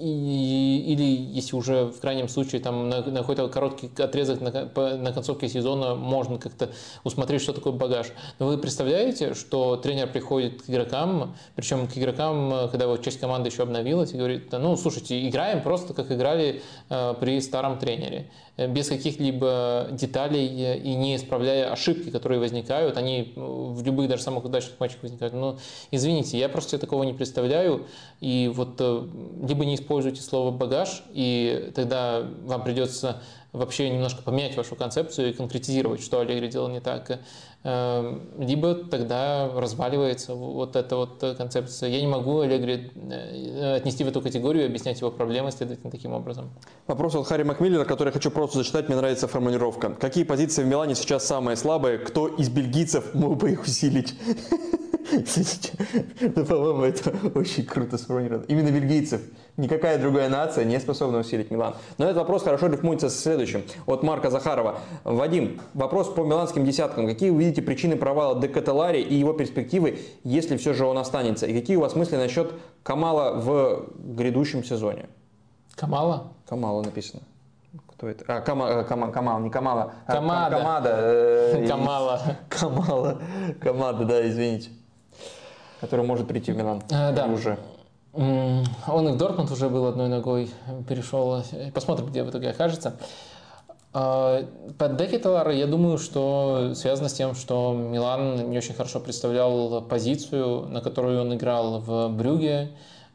или 0.00 1.02
если 1.32 1.56
уже 1.56 1.84
в 1.86 2.00
крайнем 2.00 2.28
случае 2.28 2.60
там 2.60 2.88
на, 2.88 3.02
на 3.02 3.20
какой-то 3.20 3.48
короткий 3.48 3.90
отрезок 4.02 4.40
на, 4.40 4.50
на 4.96 5.12
концовке 5.12 5.48
сезона 5.48 5.94
можно 5.94 6.38
как-то 6.38 6.70
усмотреть, 7.04 7.42
что 7.42 7.52
такое 7.52 7.72
багаж. 7.72 7.99
Но 8.38 8.46
вы 8.46 8.58
представляете, 8.58 9.34
что 9.34 9.76
тренер 9.76 10.08
приходит 10.08 10.62
к 10.62 10.70
игрокам, 10.70 11.34
причем 11.56 11.86
к 11.86 11.96
игрокам, 11.96 12.68
когда 12.70 12.86
вот 12.86 13.02
часть 13.02 13.20
команды 13.20 13.48
еще 13.48 13.62
обновилась, 13.62 14.12
и 14.12 14.16
говорит, 14.16 14.50
ну, 14.52 14.76
слушайте, 14.76 15.28
играем 15.28 15.62
просто 15.62 15.94
как 15.94 16.10
играли 16.10 16.62
э, 16.88 17.14
при 17.20 17.40
старом 17.40 17.78
тренере. 17.78 18.30
Э, 18.56 18.66
без 18.66 18.88
каких-либо 18.88 19.88
деталей 19.92 20.76
и 20.76 20.94
не 20.94 21.16
исправляя 21.16 21.72
ошибки, 21.72 22.10
которые 22.10 22.40
возникают. 22.40 22.96
Они 22.96 23.32
э, 23.34 23.40
в 23.40 23.82
любых 23.84 24.08
даже 24.08 24.22
самых 24.22 24.44
удачных 24.44 24.78
матчах 24.80 25.02
возникают. 25.02 25.34
Но 25.34 25.58
извините, 25.90 26.38
я 26.38 26.48
просто 26.48 26.78
такого 26.78 27.02
не 27.04 27.12
представляю. 27.12 27.86
И 28.20 28.50
вот 28.54 28.80
либо 28.80 29.64
не 29.64 29.74
используйте 29.74 30.20
слово 30.20 30.50
«багаж», 30.50 31.02
и 31.12 31.72
тогда 31.74 32.22
вам 32.44 32.62
придется 32.62 33.22
вообще 33.52 33.90
немножко 33.90 34.22
поменять 34.22 34.56
вашу 34.56 34.76
концепцию 34.76 35.30
и 35.30 35.32
конкретизировать, 35.32 36.02
что 36.02 36.20
Аллегри 36.20 36.48
делал 36.48 36.68
не 36.68 36.80
так. 36.80 37.20
Эм, 37.62 38.22
либо 38.38 38.74
тогда 38.74 39.50
разваливается 39.54 40.34
вот 40.34 40.76
эта 40.76 40.96
вот 40.96 41.22
концепция. 41.36 41.90
Я 41.90 42.00
не 42.00 42.06
могу 42.06 42.40
Аллегри 42.40 42.90
э, 42.94 43.76
отнести 43.76 44.02
в 44.04 44.08
эту 44.08 44.22
категорию 44.22 44.64
и 44.64 44.66
объяснять 44.66 45.00
его 45.00 45.10
проблемы, 45.10 45.50
следовательно, 45.50 45.90
таким 45.90 46.12
образом. 46.12 46.50
Вопрос 46.86 47.14
от 47.16 47.26
Харри 47.26 47.42
Макмиллера, 47.42 47.84
который 47.84 48.08
я 48.08 48.12
хочу 48.12 48.30
просто 48.30 48.58
зачитать, 48.58 48.88
мне 48.88 48.96
нравится 48.96 49.28
формулировка. 49.28 49.90
Какие 49.90 50.24
позиции 50.24 50.62
в 50.62 50.66
Милане 50.66 50.94
сейчас 50.94 51.26
самые 51.26 51.56
слабые? 51.56 51.98
Кто 51.98 52.28
из 52.28 52.48
бельгийцев 52.48 53.14
мог 53.14 53.36
бы 53.36 53.50
их 53.50 53.62
усилить? 53.62 54.14
Ну, 56.20 56.44
по-моему, 56.44 56.84
это 56.84 57.10
очень 57.34 57.64
круто 57.64 57.98
сформулировано. 57.98 58.44
Именно 58.46 58.70
бельгийцев. 58.70 59.20
Никакая 59.60 59.98
другая 59.98 60.30
нация 60.30 60.64
не 60.64 60.80
способна 60.80 61.18
усилить 61.18 61.50
Милан. 61.50 61.74
Но 61.98 62.06
этот 62.06 62.16
вопрос 62.16 62.44
хорошо 62.44 62.68
рифмуется 62.68 63.10
с 63.10 63.20
следующим. 63.20 63.62
От 63.84 64.02
Марка 64.02 64.30
Захарова. 64.30 64.78
Вадим, 65.04 65.60
вопрос 65.74 66.08
по 66.08 66.22
миланским 66.24 66.64
десяткам. 66.64 67.06
Какие 67.06 67.28
вы 67.28 67.44
видите 67.44 67.60
причины 67.60 67.96
провала 67.96 68.40
Декаталари 68.40 69.02
и 69.02 69.14
его 69.14 69.34
перспективы, 69.34 69.98
если 70.24 70.56
все 70.56 70.72
же 70.72 70.86
он 70.86 70.96
останется? 70.96 71.44
И 71.44 71.52
какие 71.52 71.76
у 71.76 71.80
вас 71.80 71.94
мысли 71.94 72.16
насчет 72.16 72.54
Камала 72.82 73.34
в 73.34 73.90
грядущем 73.98 74.64
сезоне? 74.64 75.10
Камала? 75.76 76.28
Камала 76.48 76.82
написано. 76.82 77.20
Кто 77.86 78.08
это? 78.08 78.24
А, 78.28 78.40
Кама, 78.40 78.66
э, 78.66 78.84
Кама, 78.84 79.12
Камал, 79.12 79.40
не 79.40 79.50
Камала. 79.50 79.92
А, 80.06 80.12
Камада. 80.12 80.56
Камада. 80.56 80.90
Э, 81.02 81.66
Камала. 81.68 82.20
Камала. 82.48 83.18
Камада, 83.60 84.04
да, 84.06 84.26
извините. 84.26 84.70
Который 85.82 86.06
может 86.06 86.26
прийти 86.26 86.50
в 86.50 86.56
Милан. 86.56 86.82
А, 86.90 87.12
да. 87.12 87.26
Уже. 87.26 87.58
Он 88.12 89.08
и 89.08 89.12
в 89.12 89.16
Дортмунд 89.16 89.50
уже 89.52 89.68
был 89.68 89.86
одной 89.86 90.08
ногой, 90.08 90.50
перешел. 90.88 91.44
Посмотрим, 91.72 92.06
где 92.06 92.24
в 92.24 92.30
итоге 92.30 92.50
окажется. 92.50 92.96
А, 93.92 94.44
под 94.78 94.96
Декеталара 94.96 95.52
я 95.52 95.66
думаю, 95.66 95.98
что 95.98 96.72
связано 96.74 97.08
с 97.08 97.12
тем, 97.12 97.34
что 97.34 97.72
Милан 97.72 98.50
не 98.50 98.58
очень 98.58 98.74
хорошо 98.74 99.00
представлял 99.00 99.82
позицию, 99.82 100.66
на 100.68 100.80
которую 100.80 101.20
он 101.20 101.34
играл 101.34 101.80
в 101.80 102.08
Брюге. 102.08 102.70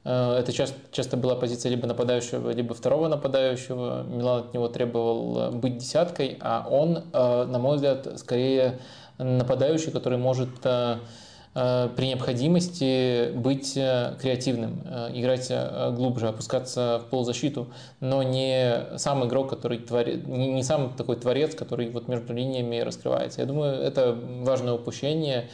А, 0.06 0.40
это 0.40 0.54
часто, 0.54 0.78
часто 0.92 1.18
была 1.18 1.36
позиция 1.36 1.70
либо 1.72 1.88
нападающего, 1.88 2.52
либо 2.52 2.74
второго 2.74 3.10
нападающего. 3.10 4.04
Милан 4.04 4.40
от 4.42 4.54
него 4.54 4.70
требовал 4.70 5.52
быть 5.52 5.78
десяткой, 5.78 6.38
а 6.40 6.66
он, 6.70 7.04
на 7.14 7.60
мой 7.60 7.76
взгляд, 7.76 8.18
скорее 8.18 8.80
нападающий, 9.18 9.92
который 9.92 10.18
может 10.18 10.50
Э, 10.64 10.98
при 11.56 12.08
необходимости 12.08 13.32
быть 13.32 13.78
э, 13.78 14.18
креативным, 14.20 14.82
э, 14.84 15.12
играть 15.14 15.50
глубже, 15.96 16.28
опускаться 16.28 17.02
в 17.06 17.10
полузащиту, 17.10 17.68
но 18.02 18.24
не 18.24 18.98
сам 18.98 19.26
игрок, 19.26 19.52
который 19.52 19.78
творит, 19.78 20.28
не 20.28 20.64
сам 20.64 20.94
такой 20.98 21.16
творец, 21.16 21.56
который 21.56 21.90
вот 21.90 22.10
между 22.10 22.34
линиями 22.34 22.80
раскрывается. 22.80 23.40
Я 23.40 23.48
думаю, 23.48 23.82
это 23.82 24.18
важное 24.42 24.74
упущение, 24.74 25.50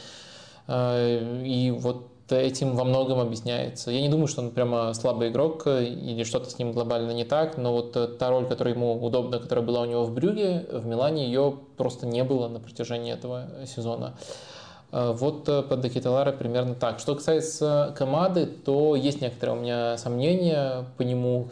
и 0.68 1.72
вот 1.78 2.08
этим 2.30 2.74
во 2.74 2.82
многом 2.82 3.20
объясняется. 3.20 3.92
Я 3.92 4.00
не 4.00 4.08
думаю, 4.08 4.26
что 4.26 4.42
он 4.42 4.50
прямо 4.50 4.92
слабый 4.94 5.28
игрок 5.28 5.68
или 5.68 6.24
что-то 6.24 6.50
с 6.50 6.58
ним 6.58 6.72
глобально 6.72 7.12
не 7.12 7.24
так, 7.24 7.58
но 7.58 7.72
вот 7.72 8.18
та 8.18 8.30
роль, 8.30 8.46
которая 8.46 8.74
ему 8.74 8.94
удобна, 9.04 9.38
которая 9.38 9.64
была 9.64 9.82
у 9.82 9.84
него 9.84 10.04
в 10.04 10.12
Брюге, 10.12 10.66
в 10.72 10.84
Милане 10.84 11.26
ее 11.26 11.54
просто 11.76 12.06
не 12.06 12.24
было 12.24 12.48
на 12.48 12.58
протяжении 12.58 13.12
этого 13.12 13.46
сезона. 13.66 14.14
Э, 14.92 15.12
вот 15.16 15.48
э, 15.48 15.62
под 15.62 15.80
Декеталара 15.80 16.32
примерно 16.32 16.74
так. 16.74 17.00
Что 17.00 17.14
касается 17.14 17.94
Камады, 17.96 18.46
то 18.46 18.94
есть 18.94 19.20
некоторые 19.20 19.56
у 19.56 19.60
меня 19.60 19.96
сомнения 19.98 20.84
по 20.96 21.02
нему. 21.02 21.48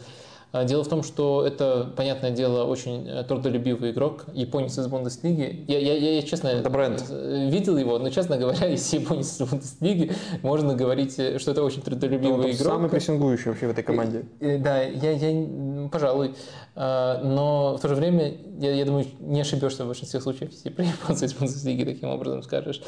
А, 0.53 0.65
дело 0.65 0.83
в 0.83 0.89
том, 0.89 1.01
что 1.01 1.47
это, 1.47 1.89
понятное 1.95 2.31
дело, 2.31 2.65
очень 2.65 3.07
э, 3.07 3.23
трудолюбивый 3.23 3.91
игрок, 3.91 4.25
японец 4.33 4.77
из 4.77 4.85
Бундеслиги. 4.87 5.63
Я, 5.69 5.79
я, 5.79 6.15
я, 6.15 6.21
честно, 6.23 6.49
это 6.49 6.69
бренд. 6.69 7.01
Э, 7.09 7.49
видел 7.49 7.77
его, 7.77 7.97
но, 7.99 8.09
честно 8.09 8.37
говоря, 8.37 8.67
из 8.73 8.91
японец 8.91 9.39
из 9.39 9.47
Бундеслиги 9.47 10.11
можно 10.43 10.75
говорить, 10.75 11.13
что 11.13 11.51
это 11.51 11.63
очень 11.63 11.81
трудолюбивый 11.81 12.47
ну, 12.47 12.51
игрок. 12.51 12.73
Самый 12.73 12.89
прессингующий 12.89 13.51
вообще 13.51 13.67
в 13.67 13.71
этой 13.71 13.83
команде. 13.83 14.25
Да, 14.41 14.81
я, 14.81 15.11
я, 15.11 15.89
пожалуй. 15.89 16.35
А, 16.73 17.21
но 17.21 17.75
в 17.75 17.81
то 17.81 17.89
же 17.89 17.95
время, 17.95 18.33
я, 18.59 18.71
я 18.71 18.85
думаю, 18.85 19.05
не 19.19 19.41
ошибешься 19.41 19.83
в 19.83 19.87
большинстве 19.87 20.21
случаев, 20.21 20.51
если 20.51 20.69
про 20.71 20.83
японца 20.85 21.25
из 21.25 21.33
Бундеслиги 21.33 21.83
таким 21.83 22.09
образом 22.09 22.43
скажешь. 22.43 22.81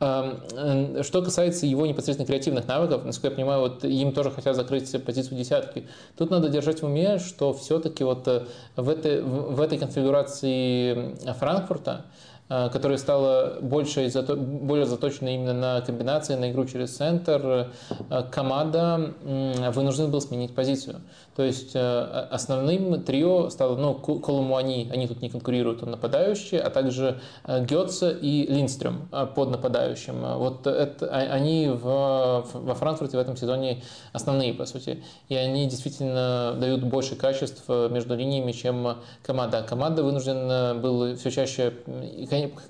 А, 0.00 1.02
что 1.02 1.22
касается 1.22 1.66
его 1.66 1.86
непосредственно 1.86 2.26
креативных 2.26 2.66
навыков, 2.66 3.04
насколько 3.04 3.28
я 3.28 3.34
понимаю, 3.34 3.60
вот 3.60 3.84
им 3.84 4.12
тоже 4.12 4.30
хотят 4.30 4.56
закрыть 4.56 4.90
позицию 5.04 5.38
десятки. 5.38 5.86
Тут 6.16 6.30
надо 6.30 6.48
держать 6.48 6.80
в 6.80 6.86
уме, 6.86 7.18
что 7.18 7.52
все-таки 7.52 8.04
вот 8.04 8.26
э, 8.26 8.44
в 8.76 8.88
этой, 8.88 9.22
в 9.22 9.60
этой 9.60 9.78
конфигурации 9.78 11.14
Франкфурта 11.34 12.06
Э, 12.48 12.68
которая 12.72 12.96
стала 12.96 13.58
больше, 13.60 14.08
более 14.36 14.86
заточена 14.86 15.34
именно 15.34 15.52
на 15.52 15.80
комбинации, 15.80 16.36
на 16.36 16.52
игру 16.52 16.64
через 16.64 16.96
центр, 16.96 17.72
э, 18.08 18.22
команда 18.30 19.14
вынуждена 19.24 20.06
была 20.06 20.20
сменить 20.20 20.54
позицию. 20.54 21.00
То 21.36 21.42
есть 21.42 21.72
э, 21.74 22.26
основным 22.30 23.02
трио 23.02 23.50
стало, 23.50 23.76
ну, 23.76 23.94
Коломуани, 23.94 24.88
они 24.90 25.06
тут 25.06 25.20
не 25.20 25.28
конкурируют, 25.28 25.82
он 25.82 25.90
нападающий, 25.90 26.58
а 26.58 26.70
также 26.70 27.20
Гетца 27.46 28.10
и 28.10 28.46
Линдстрем 28.46 29.08
под 29.34 29.50
нападающим. 29.50 30.14
Вот 30.38 30.66
это, 30.66 31.06
а, 31.06 31.18
они 31.18 31.68
в, 31.68 32.46
во 32.54 32.74
Франкфурте 32.74 33.18
в 33.18 33.20
этом 33.20 33.36
сезоне 33.36 33.82
основные, 34.14 34.54
по 34.54 34.64
сути. 34.64 35.04
И 35.28 35.36
они 35.36 35.66
действительно 35.66 36.56
дают 36.58 36.82
больше 36.84 37.16
качеств 37.16 37.68
между 37.68 38.16
линиями, 38.16 38.52
чем 38.52 38.96
команда. 39.22 39.62
Команда 39.62 40.02
вынуждена 40.02 40.74
была 40.80 41.16
все 41.16 41.30
чаще, 41.30 41.70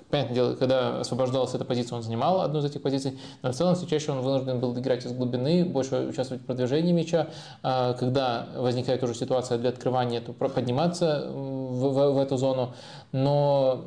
понятное 0.09 0.35
дело, 0.35 0.55
когда 0.55 0.99
освобождалась 0.99 1.53
эта 1.53 1.63
позиция, 1.63 1.95
он 1.95 2.03
занимал 2.03 2.41
одну 2.41 2.59
из 2.59 2.65
этих 2.65 2.81
позиций, 2.81 3.17
но 3.41 3.53
в 3.53 3.55
целом 3.55 3.75
все 3.75 3.87
чаще 3.87 4.11
он 4.11 4.19
вынужден 4.19 4.59
был 4.59 4.77
играть 4.77 5.05
из 5.05 5.13
глубины, 5.13 5.63
больше 5.63 6.07
участвовать 6.07 6.43
в 6.43 6.45
продвижении 6.45 6.91
мяча. 6.91 7.29
А 7.63 7.93
когда 7.93 8.47
возникает 8.59 9.03
уже 9.03 9.13
ситуация 9.13 9.57
для 9.57 9.69
открывания, 9.69 10.21
то 10.21 10.33
подниматься 10.33 11.29
в, 11.31 11.93
в, 11.93 12.11
в 12.13 12.17
эту 12.17 12.37
зону. 12.37 12.73
Но 13.11 13.85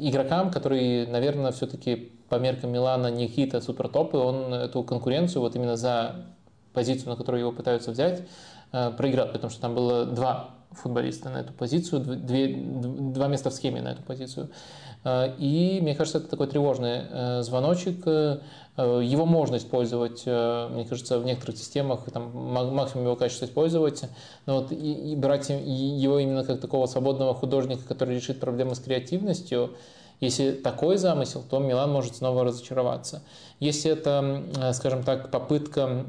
игрокам, 0.00 0.50
которые, 0.50 1.06
наверное, 1.06 1.52
все-таки 1.52 2.12
по 2.28 2.36
меркам 2.36 2.72
Милана 2.72 3.08
не 3.08 3.28
какие-то 3.28 3.60
супертопы, 3.60 4.16
он 4.16 4.54
эту 4.54 4.82
конкуренцию 4.82 5.42
вот 5.42 5.56
именно 5.56 5.76
за 5.76 6.26
позицию, 6.72 7.10
на 7.10 7.16
которую 7.16 7.40
его 7.40 7.52
пытаются 7.52 7.90
взять, 7.90 8.22
э, 8.72 8.90
проиграл, 8.92 9.28
потому 9.28 9.50
что 9.50 9.60
там 9.60 9.74
было 9.74 10.06
два 10.06 10.50
футболиста 10.70 11.28
на 11.30 11.38
эту 11.38 11.52
позицию, 11.52 12.00
две, 12.00 12.54
два 12.54 13.26
места 13.26 13.50
в 13.50 13.54
схеме 13.54 13.82
на 13.82 13.88
эту 13.88 14.02
позицию. 14.02 14.50
Э, 15.04 15.34
и 15.38 15.80
мне 15.82 15.94
кажется, 15.94 16.18
это 16.18 16.28
такой 16.28 16.46
тревожный 16.46 17.02
э, 17.10 17.42
звоночек. 17.42 18.04
Э, 18.76 19.00
его 19.02 19.26
можно 19.26 19.56
использовать, 19.56 20.24
мне 20.26 20.84
кажется, 20.84 21.18
в 21.18 21.24
некоторых 21.24 21.58
системах, 21.58 22.04
там, 22.12 22.30
максимум 22.34 23.06
его 23.06 23.16
качества 23.16 23.46
использовать, 23.46 24.04
но 24.46 24.60
вот 24.60 24.72
и, 24.72 25.12
и 25.12 25.16
брать 25.16 25.48
его 25.50 26.18
именно 26.18 26.44
как 26.44 26.60
такого 26.60 26.86
свободного 26.86 27.34
художника, 27.34 27.82
который 27.86 28.16
решит 28.16 28.40
проблемы 28.40 28.74
с 28.74 28.80
креативностью, 28.80 29.76
если 30.20 30.52
такой 30.52 30.98
замысел, 30.98 31.42
то 31.48 31.58
Милан 31.58 31.90
может 31.90 32.16
снова 32.16 32.44
разочароваться. 32.44 33.22
Если 33.58 33.90
это, 33.90 34.72
скажем 34.74 35.02
так, 35.02 35.30
попытка 35.30 36.04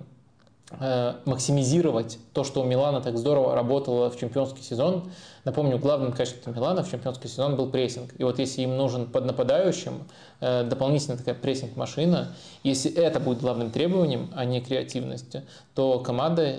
максимизировать 1.26 2.18
то, 2.34 2.44
что 2.44 2.62
у 2.62 2.64
Милана 2.64 3.02
так 3.02 3.18
здорово 3.18 3.56
работало 3.56 4.10
в 4.10 4.18
чемпионский 4.18 4.64
сезон, 4.64 5.12
Напомню, 5.44 5.80
главным 5.80 6.12
качеством 6.12 6.54
Милана 6.56 6.84
в 6.84 6.92
чемпионский 6.92 7.28
сезон 7.28 7.56
был 7.56 7.68
прессинг. 7.68 8.14
И 8.20 8.24
вот 8.24 8.38
если 8.38 8.62
им 8.62 8.78
нужен 8.78 9.08
под 9.08 9.26
нападающим 9.26 10.04
э, 10.40 10.64
дополнительная 10.64 11.18
такая 11.18 11.34
прессинг-машина, 11.34 12.36
если 12.64 12.94
это 12.94 13.20
будет 13.20 13.42
главным 13.42 13.72
требованием, 13.72 14.30
а 14.36 14.46
не 14.46 14.62
креативность, 14.62 15.38
то 15.74 16.00
команда, 16.00 16.58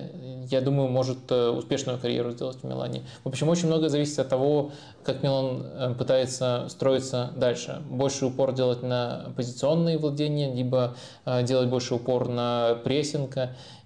я 0.51 0.61
думаю, 0.61 0.89
может 0.89 1.31
э, 1.31 1.51
успешную 1.51 1.99
карьеру 1.99 2.33
сделать 2.33 2.59
в 2.61 2.65
Милане. 2.65 3.03
В 3.23 3.29
общем, 3.29 3.49
очень 3.49 3.69
много 3.69 3.89
зависит 3.89 4.19
от 4.19 4.29
того, 4.29 4.73
как 5.05 5.23
Милан 5.23 5.63
э, 5.63 5.95
пытается 5.97 6.67
строиться 6.69 7.31
дальше. 7.37 7.83
Больше 7.89 8.27
упор 8.27 8.53
делать 8.53 8.83
на 8.83 9.33
позиционные 9.37 9.97
владения, 9.97 10.53
либо 10.53 10.97
делать 11.43 11.69
больше 11.69 11.95
упор 11.95 12.29
на 12.29 12.75
прессинг. 12.83 13.37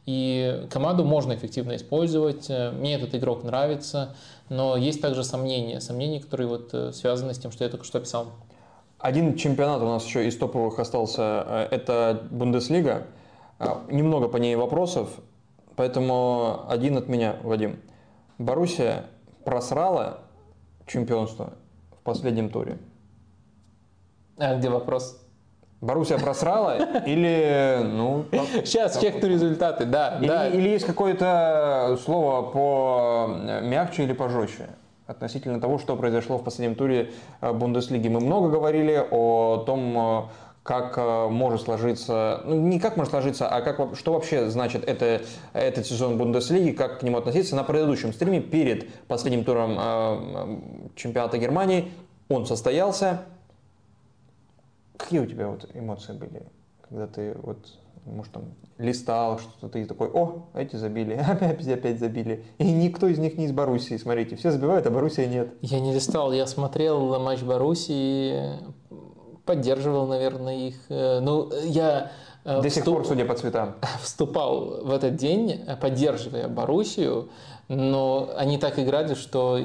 И 0.07 0.67
команду 0.71 1.05
можно 1.05 1.35
эффективно 1.35 1.77
использовать. 1.77 2.49
Мне 2.49 2.95
этот 2.95 3.15
игрок 3.15 3.43
нравится. 3.43 4.15
Но 4.49 4.77
есть 4.77 5.03
также 5.03 5.25
сомнения, 5.25 5.81
сомнения, 5.81 6.21
которые 6.21 6.47
вот 6.47 6.73
э, 6.73 6.93
связаны 6.93 7.35
с 7.35 7.39
тем, 7.39 7.51
что 7.51 7.65
я 7.65 7.71
только 7.71 7.85
что 7.85 7.99
описал. 7.99 8.29
Один 8.99 9.37
чемпионат 9.37 9.83
у 9.83 9.87
нас 9.87 10.05
еще 10.07 10.27
из 10.27 10.37
топовых 10.37 10.79
остался, 10.79 11.45
э, 11.47 11.69
это 11.73 12.23
Бундеслига. 12.31 13.07
Э, 13.59 13.75
немного 13.91 14.29
по 14.29 14.37
ней 14.37 14.55
вопросов, 14.55 15.11
поэтому 15.75 16.65
один 16.69 16.97
от 16.97 17.09
меня, 17.09 17.37
Вадим. 17.43 17.81
Боруссия 18.39 19.07
просрала 19.45 20.21
чемпионство 20.87 21.55
в 21.99 22.05
последнем 22.05 22.51
туре. 22.51 22.79
А 24.39 24.57
где 24.57 24.69
вопрос? 24.69 25.21
Боруссия 25.81 26.19
просрала 26.19 27.01
или, 27.07 27.81
ну... 27.85 28.25
Сейчас 28.65 28.99
чекну 28.99 29.29
результаты, 29.29 29.85
да, 29.85 30.19
или, 30.19 30.27
да. 30.27 30.49
Или 30.49 30.71
есть 30.71 30.87
какое-то 30.87 31.99
слово 32.05 32.51
по 32.51 33.31
мягче 33.63 34.05
или 34.05 34.13
пожестче 34.13 34.69
относительно 35.07 35.61
того, 35.61 35.79
что 35.79 35.97
произошло 35.97 36.39
в 36.39 36.45
последнем 36.45 36.75
туре 36.75 37.13
э, 37.41 37.53
Бундеслиги. 37.53 38.09
Мы 38.09 38.21
много 38.21 38.49
говорили 38.49 39.07
о 39.11 39.63
том, 39.65 39.99
э, 39.99 40.23
как 40.63 40.99
э, 40.99 41.29
может 41.29 41.63
сложиться, 41.63 42.43
ну 42.45 42.57
не 42.57 42.81
как 42.81 42.97
может 42.97 43.11
сложиться, 43.11 43.49
а 43.49 43.61
как, 43.61 43.97
что 43.97 44.13
вообще 44.13 44.51
значит 44.51 44.85
это, 44.87 45.23
этот 45.53 45.87
сезон 45.87 46.19
Бундеслиги, 46.19 46.73
как 46.73 47.01
к 47.01 47.03
нему 47.03 47.19
относиться. 47.19 47.55
На 47.55 47.63
предыдущем 47.63 48.13
стриме 48.13 48.41
перед 48.41 48.93
последним 49.05 49.45
туром 49.45 50.63
чемпионата 50.97 51.39
Германии 51.39 51.93
он 52.29 52.47
состоялся, 52.47 53.23
Какие 54.97 55.21
у 55.21 55.27
тебя 55.27 55.49
вот 55.49 55.69
эмоции 55.75 56.13
были, 56.13 56.43
когда 56.89 57.07
ты 57.07 57.37
вот, 57.43 57.59
может, 58.05 58.33
там 58.33 58.45
листал 58.79 59.39
что-то, 59.39 59.69
ты 59.69 59.85
такой, 59.85 60.09
о, 60.09 60.47
эти 60.55 60.77
забили, 60.77 61.15
опять, 61.29 61.67
опять 61.69 61.99
забили. 61.99 62.45
И 62.59 62.71
никто 62.71 63.07
из 63.07 63.19
них 63.19 63.37
не 63.37 63.47
из 63.47 63.53
Боруссии, 63.53 63.97
смотрите, 63.97 64.37
все 64.37 64.51
забивают, 64.51 64.87
а 64.87 64.91
Боруссия 64.91 65.27
нет. 65.27 65.55
Я 65.63 65.81
не 65.81 65.93
листал, 65.93 66.33
я 66.33 66.47
смотрел 66.47 67.19
матч 67.21 67.43
Боруссии, 67.43 68.59
поддерживал, 69.45 70.07
наверное, 70.07 70.69
их. 70.69 70.77
Э, 70.89 71.21
ну, 71.21 71.51
я 71.65 72.11
э, 72.45 72.61
до 72.61 72.69
сих 72.69 72.85
пор, 72.85 73.07
судя 73.07 73.25
по 73.25 73.35
цветам. 73.35 73.77
Вступал 74.03 74.85
в 74.85 74.91
этот 74.91 75.17
день, 75.17 75.65
поддерживая 75.81 76.49
Боруссию, 76.49 77.31
но 77.69 78.31
они 78.37 78.59
так 78.59 78.79
играли, 78.79 79.15
что 79.15 79.59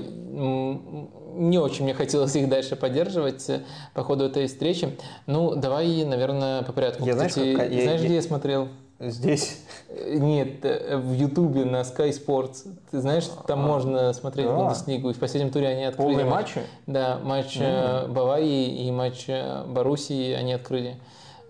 не 1.34 1.58
очень 1.58 1.84
мне 1.84 1.94
хотелось 1.94 2.36
их 2.36 2.50
дальше 2.50 2.76
поддерживать 2.76 3.50
э, 3.50 3.62
по 3.94 4.04
ходу 4.04 4.26
этой 4.26 4.48
встречи. 4.48 4.98
Ну, 5.28 5.56
давай, 5.56 6.04
наверное, 6.04 6.64
по 6.64 6.74
порядку. 6.74 7.06
Я, 7.06 7.14
Кстати, 7.14 7.34
знаешь, 7.34 7.58
как, 7.58 7.68
знаешь 7.68 8.02
я, 8.02 8.06
где 8.06 8.16
я 8.16 8.22
смотрел? 8.22 8.68
Здесь? 9.00 9.60
Э, 9.90 10.18
нет, 10.18 10.64
э, 10.64 10.98
в 10.98 11.14
Ютубе 11.14 11.66
на 11.66 11.82
Sky 11.82 12.10
Sports. 12.10 12.68
Ты 12.92 13.00
знаешь, 13.00 13.30
там 13.48 13.62
а, 13.62 13.68
можно 13.68 14.14
смотреть 14.14 14.48
да. 14.48 14.56
Бундеслигу. 14.56 15.10
И 15.10 15.14
в 15.14 15.20
последнем 15.20 15.52
туре 15.52 15.70
они 15.70 15.86
открыли. 15.86 16.10
Полные 16.10 16.26
матчи? 16.26 16.62
Да, 16.86 17.20
матч 17.24 17.58
mm. 17.58 18.08
Баварии 18.10 18.88
и 18.88 18.92
матч 18.92 19.28
Боруссии 19.68 20.34
они 20.34 20.54
открыли. 20.54 20.98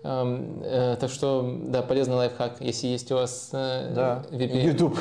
Эм, 0.04 0.62
так 0.98 1.10
что, 1.10 1.58
да, 1.66 1.82
полезный 1.82 2.16
лайфхак, 2.16 2.56
если 2.60 2.88
есть 2.88 3.12
у 3.12 3.16
вас 3.16 3.50
да. 3.52 4.24
VPN. 4.30 4.64
YouTube. 4.64 4.98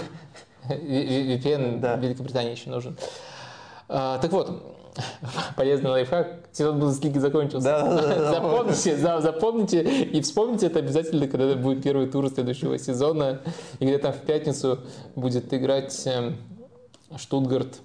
VPN 0.69 1.79
да. 1.79 1.95
Великобритании 1.95 2.51
еще 2.51 2.69
нужен. 2.69 2.97
А, 3.89 4.17
так 4.19 4.31
вот, 4.31 4.75
полезный 5.55 5.89
лайфхак. 5.89 6.39
Сезон 6.51 6.79
Бундеслиги 6.79 7.17
закончился. 7.17 7.65
Да, 7.65 7.83
да, 7.83 8.15
да, 8.15 8.31
запомните, 8.33 8.95
да, 8.97 9.21
запомните 9.21 9.81
и 9.81 10.21
вспомните 10.21 10.67
это 10.67 10.79
обязательно, 10.79 11.27
когда 11.27 11.55
будет 11.55 11.83
первый 11.83 12.07
тур 12.07 12.29
следующего 12.29 12.77
сезона. 12.77 13.41
И 13.79 13.85
где 13.85 13.97
там 13.97 14.13
в 14.13 14.21
пятницу 14.21 14.79
будет 15.15 15.53
играть 15.53 15.99
эм, 16.05 16.37
Штутгарт 17.17 17.79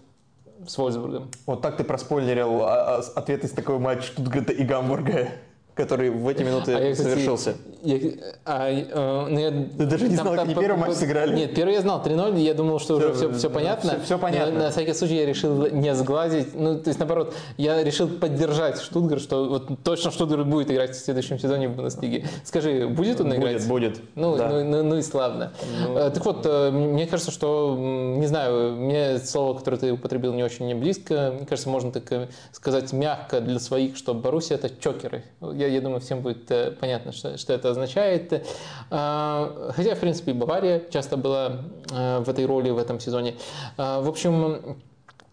с 0.67 0.79
Вольсбургом. 0.79 1.31
Вот 1.47 1.63
так 1.63 1.77
ты 1.77 1.85
проспойлерил 1.85 2.63
а, 2.63 2.97
а, 2.97 3.03
ответ 3.15 3.45
из 3.45 3.53
такого 3.53 3.79
матча 3.79 4.03
Штутгарта 4.03 4.53
и 4.53 4.65
Гамбурга 4.65 5.29
который 5.77 6.09
в 6.09 6.27
эти 6.27 6.43
минуты 6.43 6.75
а 6.75 6.81
я, 6.81 6.93
кстати, 6.93 7.11
совершился. 7.11 7.55
Я, 7.83 7.99
а, 8.47 8.67
а, 8.93 9.27
ну, 9.29 9.39
я, 9.39 9.51
Ты 9.51 9.87
даже 9.87 10.09
не 10.09 10.17
там, 10.17 10.25
знал, 10.25 10.37
там, 10.37 10.47
как 10.49 10.57
они 10.57 10.67
первый 10.67 10.79
матч 10.79 10.93
сыграли? 10.95 11.37
Нет, 11.37 11.55
первый 11.55 11.75
я 11.75 11.83
знал 11.83 12.03
3-0, 12.03 12.41
я 12.41 12.55
думал, 12.55 12.81
что 12.81 12.99
все, 12.99 13.11
уже 13.11 13.15
все, 13.15 13.33
все 13.33 13.51
понятно. 13.51 13.91
Все, 13.91 14.05
все 14.05 14.19
понятно. 14.19 14.55
Но, 14.55 14.61
на 14.65 14.71
всякий 14.71 14.95
случай 14.95 15.17
я 15.17 15.27
решил 15.27 15.71
не 15.71 15.95
сглазить, 15.95 16.55
ну, 16.55 16.79
то 16.79 16.89
есть, 16.89 16.99
наоборот, 16.99 17.35
я 17.59 17.85
решил 17.85 18.09
поддержать 18.09 18.81
Штутгарт, 18.81 19.23
что 19.23 19.49
вот 19.49 19.69
точно 19.85 20.11
Штутгарт 20.11 20.47
будет 20.47 20.71
играть 20.71 20.97
в 20.97 20.99
следующем 20.99 21.39
сезоне 21.39 21.69
в 21.69 21.77
Бундеслиге. 21.77 22.25
Скажи, 22.45 22.89
будет 22.89 23.21
он 23.21 23.35
играть? 23.35 23.67
Будет, 23.69 23.97
будет. 23.97 24.01
Ну, 24.15 24.37
да. 24.37 24.49
ну, 24.49 24.65
ну, 24.65 24.83
ну 24.83 24.97
и 24.97 25.03
славно. 25.03 25.53
Ну, 25.87 25.95
так 25.95 26.25
вот, 26.25 26.47
э, 26.47 26.71
мне 26.71 27.07
кажется, 27.07 27.31
что, 27.31 27.77
не 27.79 28.27
знаю, 28.27 28.77
мне 28.77 29.19
слово, 29.19 29.59
которое 29.59 29.77
ты 29.77 29.93
употребил, 29.93 30.33
не 30.33 30.43
очень 30.43 30.75
близко. 30.79 31.35
Мне 31.37 31.47
кажется, 31.47 31.69
можно 31.69 31.93
так 31.93 32.11
э, 32.13 32.29
сказать 32.53 32.95
мягко 32.95 33.43
для 33.43 33.59
своих, 33.59 33.97
что 33.97 34.15
Боруссия 34.15 34.57
это 34.57 34.71
чокеры. 34.71 35.23
Я, 35.55 35.66
я 35.67 35.81
думаю, 35.81 36.01
всем 36.01 36.23
будет 36.23 36.51
Э, 36.57 36.71
понятно, 36.71 37.13
что, 37.13 37.37
что 37.39 37.53
это 37.53 37.71
означает. 37.71 38.45
А, 38.91 39.73
хотя, 39.75 39.95
в 39.95 40.01
принципе, 40.01 40.33
и 40.33 40.35
Бавария 40.35 40.83
часто 40.91 41.17
была 41.17 41.61
э, 41.91 42.19
в 42.21 42.29
этой 42.29 42.47
роли 42.47 42.71
в 42.71 42.79
этом 42.79 43.01
сезоне. 43.01 43.35
А, 43.77 44.01
в 44.01 44.09
общем, 44.09 44.77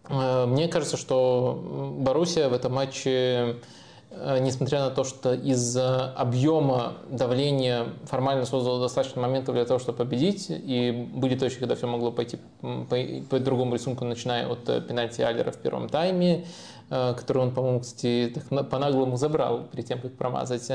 э, 0.08 0.46
мне 0.46 0.68
кажется, 0.68 0.96
что 0.96 1.92
Боруссия 1.98 2.48
в 2.48 2.52
этом 2.52 2.72
матче 2.72 3.56
несмотря 4.40 4.78
на 4.78 4.90
то, 4.90 5.02
что 5.02 5.34
из-за 5.34 6.12
объема 6.12 6.92
давления 7.10 7.88
формально 8.04 8.44
создала 8.44 8.78
достаточно 8.80 9.20
моментов 9.20 9.56
для 9.56 9.64
того, 9.64 9.80
чтобы 9.80 9.98
победить, 9.98 10.46
и 10.50 10.92
были 10.92 11.36
точки, 11.36 11.58
когда 11.58 11.74
все 11.74 11.88
могло 11.88 12.12
пойти 12.12 12.38
по, 12.60 12.96
по 13.28 13.40
другому 13.40 13.74
рисунку, 13.74 14.04
начиная 14.04 14.46
от 14.46 14.86
пенальти 14.86 15.20
Аллера 15.20 15.50
в 15.50 15.56
первом 15.56 15.88
тайме, 15.88 16.44
который 17.16 17.42
он, 17.42 17.50
по-моему, 17.52 17.80
кстати, 17.80 18.32
так 18.34 18.70
по-наглому 18.70 19.16
забрал 19.16 19.64
перед 19.64 19.86
тем, 19.86 20.00
как 20.00 20.16
промазать. 20.16 20.70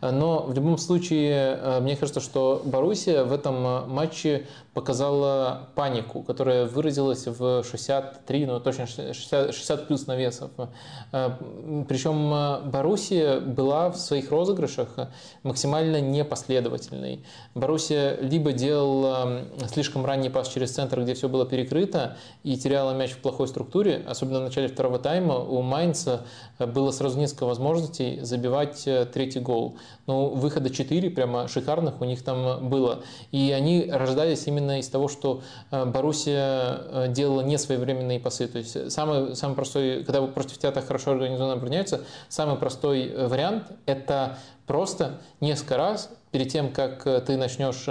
Но 0.00 0.42
в 0.42 0.54
любом 0.54 0.78
случае, 0.78 1.58
э, 1.60 1.80
мне 1.80 1.96
кажется, 1.96 2.20
что 2.20 2.62
Боруссия 2.64 3.24
в 3.24 3.32
этом 3.32 3.66
э, 3.66 3.86
матче 3.86 4.46
показала 4.74 5.68
панику, 5.76 6.22
которая 6.22 6.66
выразилась 6.66 7.26
в 7.26 7.62
63, 7.62 8.46
ну 8.46 8.60
точно 8.60 8.86
60, 8.86 9.54
60 9.54 9.86
плюс 9.86 10.06
навесов. 10.06 10.50
Причем 11.12 12.70
Боруссия 12.70 13.40
была 13.40 13.90
в 13.90 13.96
своих 13.96 14.30
розыгрышах 14.30 14.88
максимально 15.44 16.00
непоследовательной. 16.00 17.24
Боруссия 17.54 18.16
либо 18.20 18.52
делала 18.52 19.42
слишком 19.72 20.04
ранний 20.04 20.28
пас 20.28 20.48
через 20.48 20.72
центр, 20.72 21.02
где 21.02 21.14
все 21.14 21.28
было 21.28 21.46
перекрыто, 21.46 22.16
и 22.42 22.56
теряла 22.56 22.92
мяч 22.92 23.12
в 23.12 23.18
плохой 23.18 23.46
структуре, 23.46 24.02
особенно 24.06 24.40
в 24.40 24.44
начале 24.44 24.68
второго 24.68 24.98
тайма, 24.98 25.38
у 25.38 25.62
Майнца 25.62 26.22
было 26.58 26.90
сразу 26.90 27.18
несколько 27.18 27.46
возможностей 27.46 28.18
забивать 28.22 28.86
э, 28.86 29.06
третий 29.06 29.40
гол. 29.40 29.76
Ну, 30.06 30.28
выхода 30.28 30.70
4 30.70 31.10
прямо 31.10 31.48
шикарных 31.48 32.00
у 32.00 32.04
них 32.04 32.22
там 32.22 32.68
было. 32.68 33.02
И 33.30 33.52
они 33.52 33.88
рождались 33.90 34.46
именно 34.46 34.63
из 34.72 34.88
того, 34.88 35.08
что 35.08 35.42
э, 35.70 35.84
Боруссия 35.84 36.78
э, 36.78 37.06
делала 37.08 37.42
не 37.42 37.58
своевременные 37.58 38.20
пасы. 38.20 38.46
То 38.48 38.58
есть 38.58 38.92
самый, 38.92 39.36
самый 39.36 39.54
простой, 39.54 40.04
когда 40.04 40.22
против 40.26 40.58
так 40.58 40.86
хорошо 40.86 41.12
организованно 41.12 41.54
обороняются, 41.54 42.02
самый 42.28 42.56
простой 42.56 43.12
вариант– 43.26 43.64
это 43.86 44.38
просто 44.66 45.20
несколько 45.40 45.76
раз 45.76 46.10
перед 46.30 46.48
тем, 46.48 46.72
как 46.72 47.04
ты 47.04 47.36
начнешь 47.36 47.86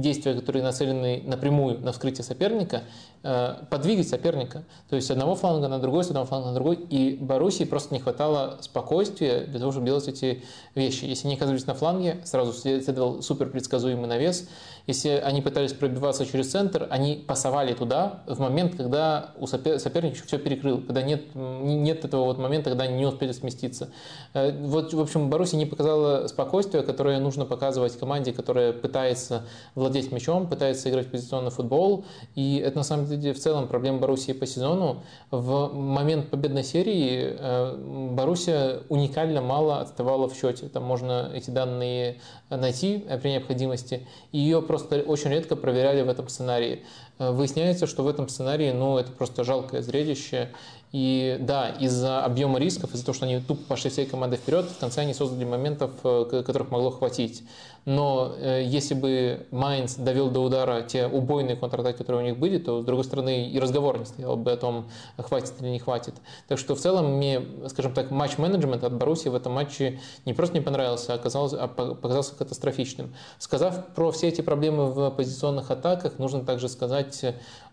действия, 0.00 0.34
которые 0.34 0.64
нацелены 0.64 1.22
напрямую 1.24 1.78
на 1.80 1.92
вскрытие 1.92 2.24
соперника, 2.24 2.82
Э, 2.82 3.11
подвигать 3.22 4.08
соперника. 4.08 4.64
То 4.90 4.96
есть 4.96 5.08
с 5.08 5.10
одного 5.10 5.34
фланга 5.34 5.68
на 5.68 5.78
другой, 5.78 6.04
с 6.04 6.08
одного 6.08 6.26
фланга 6.26 6.48
на 6.48 6.54
другой. 6.54 6.76
И 6.76 7.16
Боруссии 7.20 7.64
просто 7.64 7.94
не 7.94 8.00
хватало 8.00 8.58
спокойствия 8.60 9.46
для 9.46 9.60
того, 9.60 9.72
чтобы 9.72 9.86
делать 9.86 10.08
эти 10.08 10.42
вещи. 10.74 11.04
Если 11.04 11.26
они 11.26 11.36
оказывались 11.36 11.66
на 11.66 11.74
фланге, 11.74 12.20
сразу 12.24 12.52
следовал 12.52 13.22
супер 13.22 13.50
предсказуемый 13.50 14.08
навес. 14.08 14.48
Если 14.86 15.10
они 15.10 15.42
пытались 15.42 15.72
пробиваться 15.72 16.26
через 16.26 16.50
центр, 16.50 16.88
они 16.90 17.24
пасовали 17.26 17.72
туда 17.72 18.22
в 18.26 18.40
момент, 18.40 18.74
когда 18.74 19.30
у 19.38 19.46
соперника 19.46 20.26
все 20.26 20.38
перекрыл, 20.38 20.78
когда 20.78 21.02
нет, 21.02 21.34
нет 21.34 22.04
этого 22.04 22.24
вот 22.24 22.38
момента, 22.38 22.70
когда 22.70 22.84
они 22.84 22.96
не 22.96 23.06
успели 23.06 23.32
сместиться. 23.32 23.90
Э, 24.34 24.50
вот, 24.66 24.92
в 24.92 25.00
общем, 25.00 25.30
Боруссия 25.30 25.58
не 25.58 25.66
показала 25.66 26.26
спокойствия, 26.26 26.82
которое 26.82 27.20
нужно 27.20 27.44
показывать 27.44 27.96
команде, 27.96 28.32
которая 28.32 28.72
пытается 28.72 29.44
владеть 29.76 30.10
мячом, 30.10 30.48
пытается 30.48 30.90
играть 30.90 31.10
позиционный 31.10 31.50
футбол. 31.50 32.04
И 32.34 32.56
это 32.56 32.78
на 32.78 32.84
самом 32.84 33.06
деле 33.06 33.11
в 33.16 33.38
целом 33.38 33.68
проблема 33.68 33.98
Боруссии 33.98 34.32
по 34.32 34.46
сезону. 34.46 35.02
В 35.30 35.72
момент 35.72 36.30
победной 36.30 36.64
серии 36.64 37.36
э, 37.38 38.10
Боруссия 38.12 38.80
уникально 38.88 39.40
мало 39.40 39.80
отставала 39.80 40.28
в 40.28 40.34
счете. 40.34 40.68
Там 40.68 40.84
можно 40.84 41.30
эти 41.34 41.50
данные 41.50 42.20
найти 42.50 43.06
при 43.22 43.30
необходимости. 43.30 44.06
Ее 44.32 44.62
просто 44.62 45.00
очень 45.00 45.30
редко 45.30 45.56
проверяли 45.56 46.02
в 46.02 46.08
этом 46.08 46.28
сценарии. 46.28 46.82
Выясняется, 47.18 47.86
что 47.86 48.02
в 48.02 48.08
этом 48.08 48.28
сценарии, 48.28 48.72
ну, 48.72 48.98
это 48.98 49.12
просто 49.12 49.44
жалкое 49.44 49.82
зрелище. 49.82 50.50
И 50.92 51.38
да, 51.40 51.70
из-за 51.70 52.22
объема 52.22 52.58
рисков, 52.58 52.94
из-за 52.94 53.06
того, 53.06 53.16
что 53.16 53.24
они 53.24 53.40
тупо 53.40 53.62
пошли 53.66 53.90
всей 53.90 54.04
командой 54.04 54.36
вперед, 54.36 54.66
в 54.66 54.78
конце 54.78 55.00
они 55.00 55.14
создали 55.14 55.44
моментов, 55.46 55.90
э, 56.04 56.42
которых 56.46 56.70
могло 56.70 56.90
хватить. 56.90 57.42
Но 57.86 58.34
э, 58.36 58.62
если 58.64 58.92
бы 58.92 59.46
Майнц 59.50 59.94
довел 59.94 60.30
до 60.30 60.40
удара 60.40 60.82
те 60.82 61.06
убойные 61.06 61.56
контратаки, 61.56 61.96
которые 61.96 62.22
у 62.22 62.26
них 62.26 62.38
были, 62.38 62.58
то, 62.58 62.82
с 62.82 62.84
другой 62.84 63.04
стороны, 63.04 63.48
и 63.48 63.58
разговор 63.58 63.98
не 63.98 64.04
стоял 64.04 64.36
бы 64.36 64.52
о 64.52 64.56
том, 64.56 64.90
хватит 65.16 65.54
или 65.60 65.68
не 65.68 65.78
хватит. 65.78 66.14
Так 66.46 66.58
что 66.58 66.74
в 66.74 66.78
целом 66.78 67.16
мне, 67.16 67.40
скажем 67.68 67.94
так, 67.94 68.10
матч-менеджмент 68.10 68.84
от 68.84 68.92
Баруси 68.92 69.28
в 69.28 69.34
этом 69.34 69.52
матче 69.52 69.98
не 70.26 70.34
просто 70.34 70.54
не 70.54 70.60
понравился, 70.60 71.14
а, 71.14 71.16
оказался, 71.16 71.56
а 71.62 71.68
показался 71.68 72.34
катастрофичным. 72.34 73.14
Сказав 73.38 73.86
про 73.94 74.12
все 74.12 74.28
эти 74.28 74.42
проблемы 74.42 74.92
в 74.92 75.10
позиционных 75.10 75.70
атаках, 75.70 76.18
нужно 76.18 76.44
также 76.44 76.68
сказать 76.68 77.24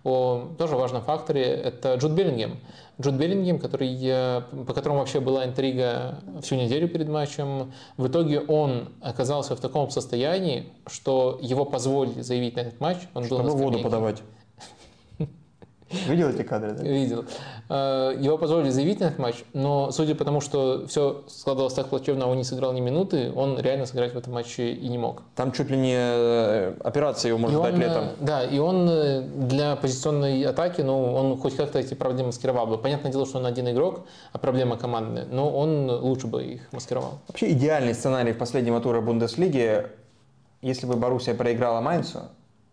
о 0.04 0.54
тоже 0.58 0.76
важном 0.76 1.04
факторе, 1.04 1.44
это 1.44 1.96
Джуд 1.96 2.14
Беллингем. 2.14 2.60
Джуд 3.02 3.16
Беллингем, 3.16 3.60
который, 3.60 3.98
по 4.66 4.74
которому 4.74 5.00
вообще 5.00 5.20
была 5.20 5.46
интрига 5.46 6.20
всю 6.42 6.56
неделю 6.56 6.90
перед 6.90 7.08
матчем, 7.08 7.72
в 7.96 8.08
итоге 8.08 8.42
он 8.42 8.90
оказался 9.02 9.56
в 9.56 9.60
таком 9.62 9.90
состоянии, 9.90 10.74
что 10.86 11.40
его 11.42 11.64
позволили 11.64 12.22
заявить 12.22 12.56
на 12.56 12.62
этот 12.62 12.82
матч. 12.82 12.98
Он 13.14 13.24
Чтобы 13.24 13.44
был 13.44 13.56
воду 13.56 13.80
подавать. 13.80 14.22
Видел 16.08 16.30
эти 16.30 16.44
кадры, 16.44 16.72
да? 16.72 16.84
Видел. 16.84 17.26
Э, 17.70 18.16
его 18.20 18.38
позволили 18.38 18.70
заявить 18.70 19.00
на 19.00 19.06
этот 19.06 19.20
матч, 19.20 19.44
но 19.54 19.92
судя 19.92 20.16
по 20.16 20.24
тому, 20.24 20.42
что 20.42 20.86
все 20.88 21.24
складывалось 21.28 21.74
так 21.74 21.88
плачевно, 21.88 22.28
он 22.28 22.38
не 22.38 22.44
сыграл 22.44 22.74
ни 22.74 22.82
минуты, 22.82 23.32
он 23.36 23.60
реально 23.60 23.86
сыграть 23.86 24.14
в 24.14 24.18
этом 24.18 24.34
матче 24.34 24.72
и 24.72 24.88
не 24.88 24.98
мог. 24.98 25.24
Там 25.36 25.52
чуть 25.52 25.70
ли 25.70 25.78
не 25.78 25.96
э, 25.98 26.74
операция 26.84 27.30
его 27.30 27.40
может 27.40 27.60
и 27.60 27.64
дать 27.64 27.74
он, 27.74 27.80
летом. 27.80 28.04
Да, 28.20 28.44
и 28.44 28.60
он 28.60 28.88
э, 28.90 29.22
для 29.22 29.76
позиционной 29.76 30.44
атаки, 30.44 30.82
ну, 30.82 31.14
он 31.14 31.38
хоть 31.38 31.56
как-то 31.56 31.80
эти 31.80 31.94
проблемы 31.94 32.28
маскировал 32.28 32.68
бы. 32.68 32.78
Понятное 32.78 33.12
дело, 33.12 33.26
что 33.26 33.40
он 33.40 33.46
один 33.46 33.70
игрок, 33.70 34.02
а 34.32 34.38
проблема 34.38 34.78
командная, 34.78 35.26
но 35.26 35.50
он 35.50 35.90
лучше 35.90 36.28
бы 36.28 36.44
их 36.44 36.62
маскировал. 36.72 37.20
Вообще 37.28 37.52
идеальный 37.52 37.94
сценарий 37.94 38.34
в 38.34 38.38
последнего 38.38 38.80
тура 38.80 39.02
Бундеслиги, 39.02 39.88
если 40.62 40.86
бы 40.86 40.96
Боруссия 40.96 41.34
проиграла 41.34 41.82
Майнцу, 41.82 42.22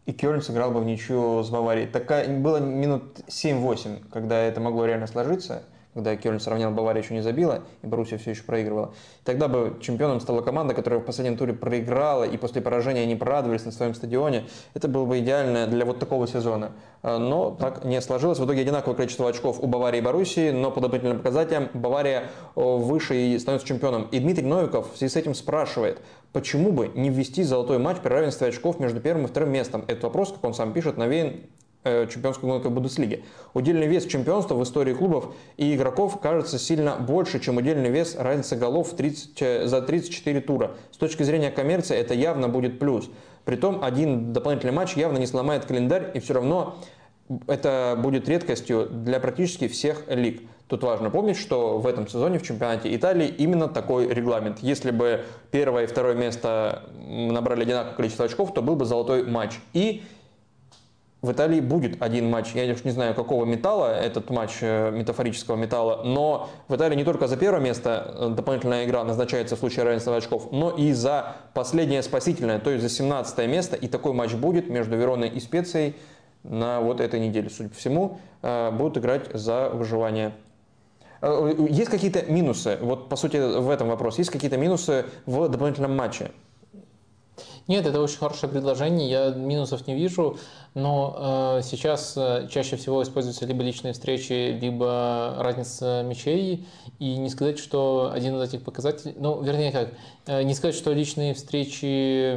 и 0.07 0.13
Кёльн 0.13 0.41
сыграл 0.41 0.71
бы 0.71 0.81
в 0.81 0.85
ничью 0.85 1.43
с 1.43 1.51
Баварией. 1.51 1.89
Такая, 1.89 2.29
было 2.29 2.59
минут 2.59 3.03
7-8, 3.29 4.05
когда 4.11 4.41
это 4.41 4.61
могло 4.61 4.87
реально 4.87 5.09
сложиться, 5.09 5.65
когда 5.95 6.15
Кёльн 6.15 6.41
сравнял, 6.41 6.71
Бавария 6.73 7.03
еще 7.03 7.15
не 7.15 7.23
забила, 7.23 7.63
и 7.83 7.87
Боруссия 7.87 8.19
все 8.19 8.33
еще 8.33 8.43
проигрывала. 8.43 8.93
Тогда 9.25 9.49
бы 9.49 9.79
чемпионом 9.81 10.21
стала 10.21 10.43
команда, 10.43 10.75
которая 10.75 11.01
в 11.01 11.05
последнем 11.05 11.39
туре 11.39 11.55
проиграла, 11.55 12.25
и 12.25 12.37
после 12.37 12.61
поражения 12.61 13.01
они 13.01 13.17
порадовались 13.17 13.65
на 13.65 13.73
своем 13.73 13.95
стадионе. 13.95 14.45
Это 14.75 14.89
было 14.89 15.07
бы 15.07 15.19
идеально 15.21 15.67
для 15.67 15.87
вот 15.87 15.99
такого 15.99 16.29
сезона. 16.29 16.73
А, 17.03 17.19
но 17.19 17.51
так 17.51 17.87
не 17.87 17.99
сложилось. 18.03 18.39
В 18.39 18.45
итоге 18.45 18.61
одинаковое 18.61 18.95
количество 18.95 19.27
очков 19.27 19.59
у 19.59 19.67
Баварии 19.67 19.99
и 19.99 20.03
Боруссии, 20.03 20.51
но 20.51 20.71
по 20.71 20.83
дополнительным 20.83 21.17
показателям 21.17 21.71
Бавария 21.73 22.25
выше 22.55 23.17
и 23.17 23.39
становится 23.39 23.67
чемпионом. 23.67 24.07
И 24.13 24.19
Дмитрий 24.19 24.45
Новиков 24.45 24.93
в 24.93 24.99
связи 24.99 25.15
с 25.15 25.17
этим 25.17 25.35
спрашивает, 25.35 26.03
Почему 26.37 26.71
бы 26.71 26.91
не 26.95 27.09
ввести 27.09 27.45
золотой 27.45 27.79
матч 27.79 27.97
при 28.03 28.11
равенстве 28.11 28.49
очков 28.49 28.79
между 28.79 29.01
первым 29.01 29.25
и 29.25 29.29
вторым 29.29 29.53
местом? 29.53 29.87
Этот 29.89 30.03
вопрос, 30.03 30.33
как 30.33 30.45
он 30.45 30.53
сам 30.53 30.75
пишет, 30.75 30.99
навеян 30.99 31.37
э, 31.83 32.07
чемпионской 32.13 32.47
гонкой 32.47 32.71
Бундеслиги. 32.73 33.25
Удельный 33.55 33.87
вес 33.87 34.05
чемпионства 34.05 34.55
в 34.55 34.63
истории 34.63 34.93
клубов 34.93 35.35
и 35.57 35.75
игроков 35.75 36.21
кажется 36.21 36.59
сильно 36.59 36.97
больше, 36.97 37.41
чем 37.41 37.57
удельный 37.57 37.89
вес 37.89 38.17
разницы 38.19 38.55
голов 38.55 38.91
30, 38.95 39.31
э, 39.41 39.67
за 39.67 39.81
34 39.81 40.43
тура. 40.43 40.73
С 40.91 40.99
точки 40.99 41.23
зрения 41.23 41.51
коммерции 41.51 41.97
это 41.97 42.13
явно 42.13 42.51
будет 42.51 42.79
плюс. 42.79 43.09
Притом 43.47 43.83
один 43.83 44.35
дополнительный 44.35 44.75
матч 44.75 44.93
явно 44.93 45.17
не 45.17 45.27
сломает 45.27 45.65
календарь 45.65 46.11
и 46.13 46.21
все 46.21 46.35
равно 46.35 46.77
это 47.47 47.99
будет 47.99 48.29
редкостью 48.29 48.89
для 48.91 49.21
практически 49.21 49.69
всех 49.69 50.05
лиг. 50.09 50.43
Тут 50.69 50.83
важно 50.83 51.11
помнить, 51.11 51.37
что 51.37 51.79
в 51.79 51.87
этом 51.87 52.09
сезоне 52.09 52.39
в 52.41 52.43
чемпионате 52.43 52.95
Италии 52.95 53.29
именно 53.29 53.69
такой 53.69 54.09
регламент. 54.09 54.59
Если 54.61 54.91
бы 54.91 55.25
первое 55.53 55.85
и 55.85 55.87
второе 55.87 56.15
место 56.15 56.83
набрали 57.07 57.63
одинаковое 57.63 57.95
количество 57.95 58.25
очков, 58.25 58.53
то 58.53 58.63
был 58.63 58.75
бы 58.75 58.85
золотой 58.85 59.25
матч. 59.25 59.61
И 59.75 60.03
в 61.23 61.33
Италии 61.33 61.61
будет 61.61 62.03
один 62.03 62.31
матч. 62.31 62.53
Я 62.55 62.73
уж 62.73 62.85
не 62.85 62.91
знаю, 62.91 63.15
какого 63.15 63.45
металла 63.45 63.99
этот 63.99 64.31
матч, 64.31 64.59
э, 64.61 64.91
метафорического 64.91 65.57
металла, 65.57 66.03
но 66.05 66.51
в 66.69 66.77
Италии 66.77 66.95
не 66.95 67.05
только 67.05 67.27
за 67.27 67.37
первое 67.37 67.61
место 67.61 68.15
э, 68.15 68.29
дополнительная 68.31 68.85
игра 68.85 69.03
назначается 69.03 69.57
в 69.57 69.59
случае 69.59 69.85
равенства 69.85 70.17
очков, 70.17 70.53
но 70.53 70.71
и 70.71 70.93
за 70.93 71.37
последнее 71.55 72.03
спасительное, 72.03 72.59
то 72.59 72.71
есть 72.71 72.83
за 72.83 72.89
17 72.89 73.49
место. 73.49 73.77
И 73.77 73.89
такой 73.89 74.13
матч 74.13 74.35
будет 74.35 74.69
между 74.69 74.97
Вероной 74.97 75.29
и 75.29 75.41
Специей 75.41 75.95
на 76.43 76.81
вот 76.81 77.01
этой 77.01 77.19
неделе, 77.19 77.51
судя 77.51 77.71
по 77.71 77.77
всему, 77.77 78.19
э, 78.43 78.71
будут 78.73 78.99
играть 78.99 79.31
за 79.33 79.71
выживание. 79.71 80.33
Э, 81.21 81.67
есть 81.69 81.91
какие-то 81.91 82.23
минусы, 82.31 82.79
вот 82.81 83.09
по 83.09 83.17
сути 83.17 83.37
в 83.37 83.71
этом 83.71 83.89
вопрос, 83.89 84.19
есть 84.19 84.31
какие-то 84.31 84.57
минусы 84.57 85.07
в 85.27 85.49
дополнительном 85.49 85.97
матче? 85.97 86.31
Нет, 87.69 87.85
это 87.85 88.01
очень 88.01 88.19
хорошее 88.19 88.51
предложение, 88.51 89.11
я 89.11 89.31
минусов 89.31 89.87
не 89.87 89.95
вижу, 89.95 90.39
но 90.77 91.57
э, 91.59 91.63
сейчас 91.63 92.13
э, 92.19 92.49
чаще 92.51 92.77
всего 92.77 93.03
используются 93.03 93.47
либо 93.47 93.63
личные 93.63 93.95
встречи, 93.95 94.59
либо 94.61 95.37
разница 95.39 96.05
мячей, 96.07 96.67
и 96.99 97.17
не 97.17 97.31
сказать, 97.31 97.59
что 97.59 98.11
один 98.13 98.37
из 98.37 98.43
этих 98.51 98.63
показателей, 98.63 99.15
ну, 99.19 99.41
вернее 99.41 99.73
как, 99.73 99.89
э, 100.27 100.43
не 100.43 100.55
сказать, 100.55 100.75
что 100.75 100.93
личные 100.93 101.33
встречи 101.33 102.37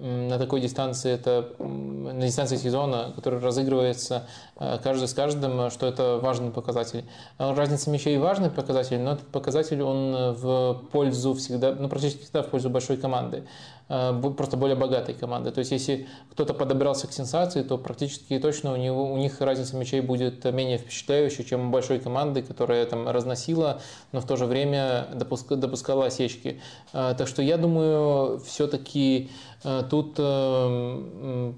на 0.00 0.38
такой 0.38 0.62
дистанции, 0.62 1.12
это 1.12 1.50
на 1.58 2.26
дистанции 2.26 2.56
сезона, 2.56 3.12
который 3.14 3.38
разыгрывается 3.38 4.26
э, 4.56 4.78
каждый 4.82 5.06
с 5.06 5.12
каждым, 5.12 5.70
что 5.70 5.86
это 5.86 6.18
важный 6.22 6.52
показатель. 6.52 7.04
Разница 7.36 7.90
мячей 7.90 8.16
важный 8.16 8.48
показатель, 8.48 8.98
но 8.98 9.12
этот 9.12 9.26
показатель, 9.26 9.82
он 9.82 10.32
в 10.32 10.80
пользу 10.90 11.34
всегда, 11.34 11.74
ну, 11.74 11.90
практически 11.90 12.22
всегда 12.22 12.42
в 12.42 12.48
пользу 12.48 12.70
большой 12.70 12.96
команды. 12.96 13.44
Э, 13.88 14.18
просто 14.36 14.56
более 14.56 14.76
богатой 14.76 15.14
команды. 15.14 15.50
То 15.50 15.58
есть, 15.58 15.70
если 15.70 16.06
кто-то 16.30 16.54
подобрался 16.54 17.06
к 17.06 17.12
сенсации, 17.12 17.62
то 17.62 17.73
практически 17.78 18.38
точно 18.38 18.72
у, 18.72 18.76
него, 18.76 19.12
у 19.12 19.16
них 19.16 19.40
разница 19.40 19.76
мячей 19.76 20.00
будет 20.00 20.44
менее 20.44 20.78
впечатляющей, 20.78 21.44
чем 21.44 21.68
у 21.68 21.70
большой 21.70 21.98
команды, 21.98 22.42
которая 22.42 22.84
там 22.86 23.08
разносила, 23.08 23.80
но 24.12 24.20
в 24.20 24.26
то 24.26 24.36
же 24.36 24.46
время 24.46 25.08
допуска, 25.14 25.56
допускала 25.56 26.06
осечки. 26.06 26.60
Э, 26.92 27.14
так 27.16 27.28
что 27.28 27.42
я 27.42 27.56
думаю, 27.56 28.40
все-таки 28.40 29.30
э, 29.64 29.82
тут 29.90 30.18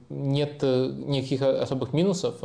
нет 0.09 0.63
никаких 0.63 1.43
особых 1.43 1.93
минусов. 1.93 2.37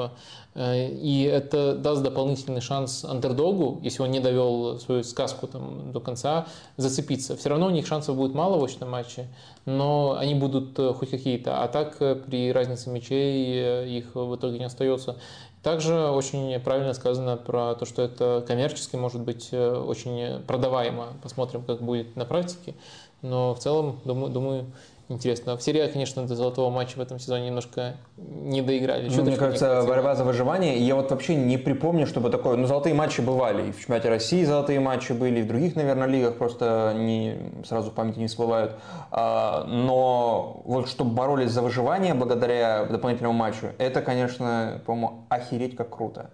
Э, 0.53 0.89
и 0.89 1.23
это 1.23 1.75
даст 1.75 2.03
дополнительный 2.03 2.61
шанс 2.61 3.05
андердогу, 3.05 3.80
если 3.83 4.03
он 4.03 4.11
не 4.11 4.19
довел 4.19 4.80
свою 4.80 5.03
сказку 5.03 5.47
там, 5.47 5.91
до 5.91 5.99
конца, 5.99 6.47
зацепиться. 6.77 7.38
Все 7.38 7.49
равно 7.49 7.67
у 7.67 7.69
них 7.69 7.88
шансов 7.88 8.15
будет 8.17 8.33
мало 8.33 8.57
в 8.57 8.63
очном 8.63 8.89
матче, 8.89 9.27
но 9.65 10.15
они 10.17 10.35
будут 10.35 10.77
э, 10.77 10.93
хоть 10.93 11.09
какие-то. 11.09 11.63
А 11.63 11.67
так 11.67 11.97
э, 12.01 12.15
при 12.15 12.51
разнице 12.51 12.89
мячей 12.89 13.97
их 13.97 14.15
в 14.15 14.35
итоге 14.35 14.59
не 14.59 14.65
остается. 14.65 15.17
Также 15.63 15.93
очень 16.09 16.59
правильно 16.59 16.93
сказано 16.93 17.38
про 17.38 17.75
то, 17.75 17.85
что 17.85 18.01
это 18.01 18.43
коммерчески 18.47 18.95
может 18.95 19.21
быть 19.21 19.53
очень 19.53 20.41
продаваемо. 20.47 21.09
Посмотрим, 21.21 21.61
как 21.61 21.83
будет 21.83 22.15
на 22.15 22.25
практике. 22.25 22.73
Но 23.21 23.53
в 23.53 23.59
целом, 23.59 23.99
думаю, 24.03 24.33
думаю 24.33 24.65
интересно. 25.11 25.57
В 25.57 25.61
серии, 25.61 25.85
конечно, 25.88 26.25
до 26.25 26.35
золотого 26.35 26.69
матча 26.69 26.98
в 26.98 27.01
этом 27.01 27.19
сезоне 27.19 27.48
немножко 27.48 27.95
не 28.17 28.61
доиграли. 28.61 29.09
Ну, 29.09 29.23
мне 29.23 29.38
кажется, 29.38 29.83
борьба 29.88 30.15
за 30.15 30.23
выживание. 30.23 30.77
Я 30.80 30.95
вот 30.95 31.11
вообще 31.11 31.35
не 31.35 31.57
припомню, 31.57 32.07
чтобы 32.07 32.30
такое... 32.30 32.57
Ну, 32.57 32.67
золотые 32.67 32.95
матчи 32.95 33.22
бывали. 33.22 33.69
И 33.69 33.72
в 33.72 33.80
чемпионате 33.80 34.09
России 34.09 34.43
золотые 34.43 34.80
матчи 34.80 35.11
были, 35.11 35.40
и 35.40 35.43
в 35.43 35.48
других, 35.48 35.75
наверное, 35.75 36.07
лигах 36.07 36.35
просто 36.35 36.93
не, 36.95 37.38
сразу 37.65 37.91
в 37.91 37.93
памяти 37.93 38.19
не 38.19 38.27
всплывают. 38.27 38.75
А, 39.11 39.65
но 39.65 40.61
вот 40.65 40.90
чтобы 40.90 41.11
боролись 41.11 41.51
за 41.51 41.61
выживание 41.61 42.14
благодаря 42.14 42.85
дополнительному 42.85 43.38
матчу, 43.38 43.67
это, 43.77 44.01
конечно, 44.01 44.81
по-моему, 44.85 45.25
охереть 45.30 45.75
как 45.75 45.90
круто. 45.90 46.31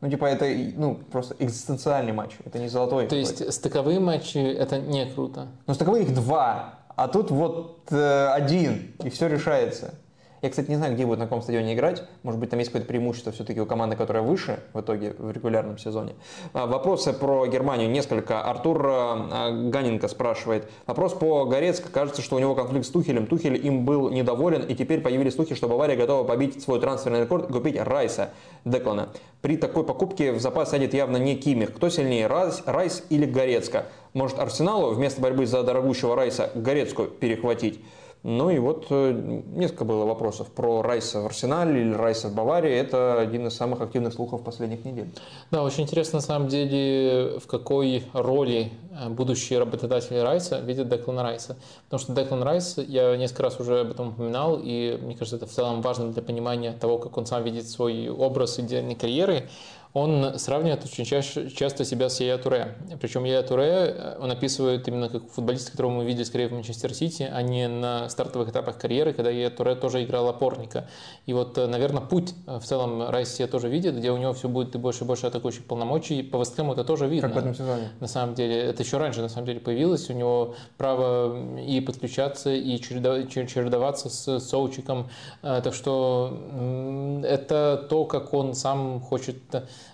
Ну, 0.00 0.08
типа, 0.08 0.26
это 0.26 0.46
ну, 0.76 0.96
просто 1.10 1.34
экзистенциальный 1.40 2.12
матч, 2.12 2.30
это 2.44 2.60
не 2.60 2.68
золотой. 2.68 3.08
То 3.08 3.16
есть 3.16 3.52
стыковые 3.52 3.98
матчи 3.98 4.38
это 4.38 4.78
не 4.78 5.06
круто? 5.06 5.48
Ну, 5.66 5.74
стыковые 5.74 6.04
их 6.04 6.14
два 6.14 6.77
а 6.98 7.06
тут 7.06 7.30
вот 7.30 7.92
э, 7.92 8.28
один, 8.34 8.92
и 9.04 9.08
все 9.08 9.28
решается. 9.28 9.94
Я, 10.42 10.50
кстати, 10.50 10.70
не 10.70 10.76
знаю, 10.76 10.94
где 10.94 11.04
будет 11.04 11.18
на 11.18 11.24
каком 11.24 11.42
стадионе 11.42 11.74
играть. 11.74 12.04
Может 12.22 12.38
быть, 12.38 12.50
там 12.50 12.58
есть 12.58 12.70
какое-то 12.70 12.88
преимущество 12.88 13.32
все-таки 13.32 13.60
у 13.60 13.66
команды, 13.66 13.96
которая 13.96 14.22
выше 14.22 14.60
в 14.72 14.80
итоге 14.80 15.14
в 15.18 15.30
регулярном 15.30 15.78
сезоне. 15.78 16.14
А, 16.52 16.66
вопросы 16.66 17.12
про 17.12 17.46
Германию 17.46 17.90
несколько. 17.90 18.42
Артур 18.42 18.86
а, 18.86 19.50
Ганенко 19.50 20.06
спрашивает. 20.08 20.70
Вопрос 20.86 21.14
по 21.14 21.44
Горецко. 21.44 21.88
Кажется, 21.90 22.22
что 22.22 22.36
у 22.36 22.38
него 22.38 22.54
конфликт 22.54 22.86
с 22.86 22.90
Тухелем. 22.90 23.26
Тухель 23.26 23.64
им 23.66 23.84
был 23.84 24.10
недоволен, 24.10 24.62
и 24.62 24.74
теперь 24.74 25.00
появились 25.00 25.34
слухи, 25.34 25.54
что 25.54 25.68
Бавария 25.68 25.96
готова 25.96 26.24
побить 26.24 26.62
свой 26.62 26.80
трансферный 26.80 27.22
рекорд 27.22 27.50
и 27.50 27.52
купить 27.52 27.80
Райса 27.80 28.30
Деклана. 28.64 29.08
При 29.40 29.56
такой 29.56 29.84
покупке 29.84 30.32
в 30.32 30.40
запас 30.40 30.70
сядет 30.70 30.94
явно 30.94 31.16
не 31.16 31.36
Кимих. 31.36 31.74
Кто 31.74 31.88
сильнее, 31.88 32.26
Райс, 32.26 32.62
Райс 32.66 33.04
или 33.08 33.24
Горецко? 33.24 33.86
Может, 34.14 34.38
Арсеналу 34.38 34.94
вместо 34.94 35.20
борьбы 35.20 35.46
за 35.46 35.62
дорогущего 35.62 36.16
Райса 36.16 36.50
Горецкую 36.54 37.08
перехватить? 37.08 37.80
Ну 38.24 38.50
и 38.50 38.58
вот 38.58 38.86
э, 38.90 39.42
несколько 39.54 39.84
было 39.84 40.04
вопросов 40.04 40.48
про 40.48 40.82
Райса 40.82 41.20
в 41.20 41.26
Арсенале 41.26 41.82
или 41.82 41.92
Райса 41.92 42.28
в 42.28 42.34
Баварии. 42.34 42.72
Это 42.72 43.20
один 43.20 43.46
из 43.46 43.54
самых 43.54 43.80
активных 43.80 44.12
слухов 44.12 44.42
последних 44.42 44.84
недель. 44.84 45.08
Да, 45.50 45.62
очень 45.62 45.84
интересно 45.84 46.16
на 46.16 46.22
самом 46.22 46.48
деле, 46.48 47.38
в 47.38 47.46
какой 47.46 48.04
роли 48.12 48.72
э, 48.90 49.08
будущие 49.08 49.60
работодатели 49.60 50.18
Райса 50.18 50.58
видят 50.58 50.88
Деклана 50.88 51.22
Райса. 51.22 51.56
Потому 51.84 52.00
что 52.00 52.12
Деклан 52.12 52.42
Райс, 52.42 52.76
я 52.78 53.16
несколько 53.16 53.44
раз 53.44 53.60
уже 53.60 53.80
об 53.80 53.92
этом 53.92 54.08
упоминал, 54.08 54.58
и 54.62 54.98
мне 55.00 55.14
кажется, 55.14 55.36
это 55.36 55.46
в 55.46 55.50
целом 55.50 55.80
важно 55.80 56.12
для 56.12 56.22
понимания 56.22 56.72
того, 56.72 56.98
как 56.98 57.16
он 57.16 57.24
сам 57.24 57.44
видит 57.44 57.68
свой 57.68 58.08
образ 58.08 58.58
идеальной 58.58 58.96
карьеры 58.96 59.48
он 59.94 60.38
сравнивает 60.38 60.84
очень 60.84 61.04
чаще, 61.04 61.48
часто 61.50 61.84
себя 61.84 62.08
с 62.10 62.20
Яя 62.20 62.38
Туре. 62.38 62.74
Причем 63.00 63.24
Яя 63.24 63.42
Туре 63.42 63.94
э, 63.96 64.18
он 64.20 64.30
описывает 64.30 64.86
именно 64.86 65.08
как 65.08 65.30
футболиста, 65.30 65.70
которого 65.70 65.92
мы 65.92 66.04
видели 66.04 66.24
скорее 66.24 66.48
в 66.48 66.52
Манчестер 66.52 66.92
Сити, 66.94 67.28
а 67.30 67.40
не 67.42 67.68
на 67.68 68.08
стартовых 68.08 68.50
этапах 68.50 68.78
карьеры, 68.78 69.12
когда 69.12 69.30
Яя 69.30 69.50
Туре 69.50 69.74
тоже 69.74 70.04
играл 70.04 70.28
опорника. 70.28 70.88
И 71.26 71.32
вот, 71.32 71.56
э, 71.56 71.66
наверное, 71.66 72.02
путь 72.02 72.34
э, 72.46 72.58
в 72.58 72.64
целом 72.64 73.08
Райс 73.08 73.34
себе 73.34 73.48
тоже 73.48 73.68
видит, 73.68 73.96
где 73.96 74.10
у 74.10 74.18
него 74.18 74.34
все 74.34 74.48
будет 74.48 74.74
и 74.74 74.78
больше 74.78 75.04
и 75.04 75.06
больше 75.06 75.26
атакующих 75.26 75.64
полномочий. 75.64 76.22
По 76.22 76.38
Вестхэму 76.38 76.74
это 76.74 76.84
тоже 76.84 77.06
видно. 77.06 77.28
Как 77.28 77.36
в 77.36 77.38
этом 77.38 77.54
сезоне. 77.54 77.88
На 78.00 78.08
самом 78.08 78.34
деле, 78.34 78.56
это 78.60 78.82
еще 78.82 78.98
раньше 78.98 79.22
на 79.22 79.28
самом 79.28 79.46
деле 79.46 79.60
появилось. 79.60 80.10
У 80.10 80.12
него 80.12 80.54
право 80.76 81.58
и 81.58 81.80
подключаться, 81.80 82.52
и 82.52 82.78
чередоваться 82.78 84.10
с 84.10 84.38
Соучиком. 84.40 85.08
Так 85.42 85.74
что 85.74 87.22
это 87.24 87.86
то, 87.88 88.04
как 88.04 88.34
он 88.34 88.54
сам 88.54 89.00
хочет 89.00 89.38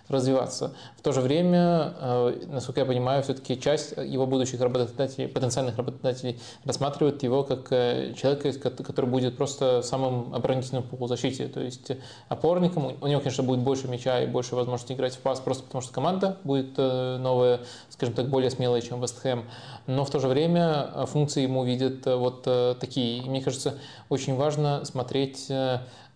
развиваться. 0.09 0.75
В 0.97 1.03
то 1.03 1.13
же 1.13 1.21
время, 1.21 1.95
э, 1.99 2.45
насколько 2.49 2.81
я 2.81 2.87
понимаю, 2.87 3.23
все-таки 3.23 3.59
часть 3.59 3.97
его 3.97 4.27
будущих 4.27 4.61
работодателей, 4.61 5.29
потенциальных 5.29 5.77
работодателей 5.77 6.41
рассматривают 6.65 7.23
его 7.23 7.43
как 7.43 7.73
э, 7.73 8.13
человека, 8.15 8.53
который 8.71 9.07
будет 9.07 9.37
просто 9.37 9.83
самым 9.83 10.35
оборонительным 10.35 10.83
в 10.83 10.89
полузащите, 10.89 11.49
то 11.49 11.61
есть 11.61 11.93
опорником. 12.29 12.97
У 13.01 13.07
него, 13.07 13.21
конечно, 13.21 13.45
будет 13.45 13.61
больше 13.61 13.89
мяча 13.89 14.21
и 14.21 14.27
больше 14.27 14.55
возможности 14.55 14.93
играть 14.93 15.15
в 15.15 15.21
пас, 15.21 15.41
просто 15.41 15.65
потому 15.65 15.81
что 15.81 15.93
команда 15.93 16.39
будет 16.45 16.75
э, 16.77 17.17
новая, 17.19 17.61
скажем 17.89 18.15
так, 18.15 18.29
более 18.29 18.51
смелая, 18.51 18.83
чем 18.83 19.01
Вест 19.01 19.21
Хэм. 19.21 19.45
Но 19.87 20.05
в 20.05 20.11
то 20.11 20.21
же 20.21 20.29
время 20.29 21.07
функции 21.07 21.43
ему 21.43 21.65
видят 21.65 22.07
вот 22.07 22.43
такие. 22.79 23.19
И 23.19 23.29
мне 23.29 23.43
кажется, 23.43 23.75
очень 24.09 24.35
важно 24.35 24.85
смотреть 24.85 25.51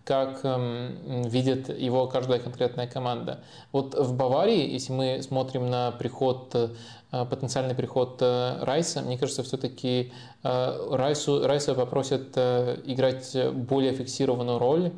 как 0.09 0.39
эм, 0.43 1.21
видит 1.21 1.69
его 1.69 2.07
каждая 2.07 2.39
конкретная 2.39 2.87
команда. 2.87 3.41
Вот 3.71 3.93
в 3.93 4.15
Баварии, 4.15 4.67
если 4.67 4.91
мы 4.91 5.21
смотрим 5.21 5.69
на 5.69 5.91
приход, 5.91 6.49
э, 6.55 6.69
потенциальный 7.11 7.75
приход 7.75 8.17
э, 8.19 8.57
Райса, 8.63 9.03
мне 9.03 9.19
кажется, 9.19 9.43
все-таки 9.43 10.11
э, 10.43 10.87
Райсу, 10.95 11.45
Райса 11.45 11.75
попросят 11.75 12.35
играть 12.35 13.37
более 13.53 13.93
фиксированную 13.93 14.57
роль, 14.57 14.93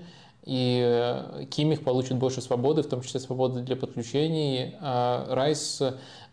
и 0.45 1.21
Кимих 1.51 1.83
получит 1.83 2.15
больше 2.17 2.39
свободы, 2.41 2.81
в 2.81 2.87
том 2.87 3.01
числе 3.01 3.19
свободы 3.19 3.63
для 3.63 3.75
подключений, 3.75 4.75
а 4.79 5.27
Райс 5.29 5.83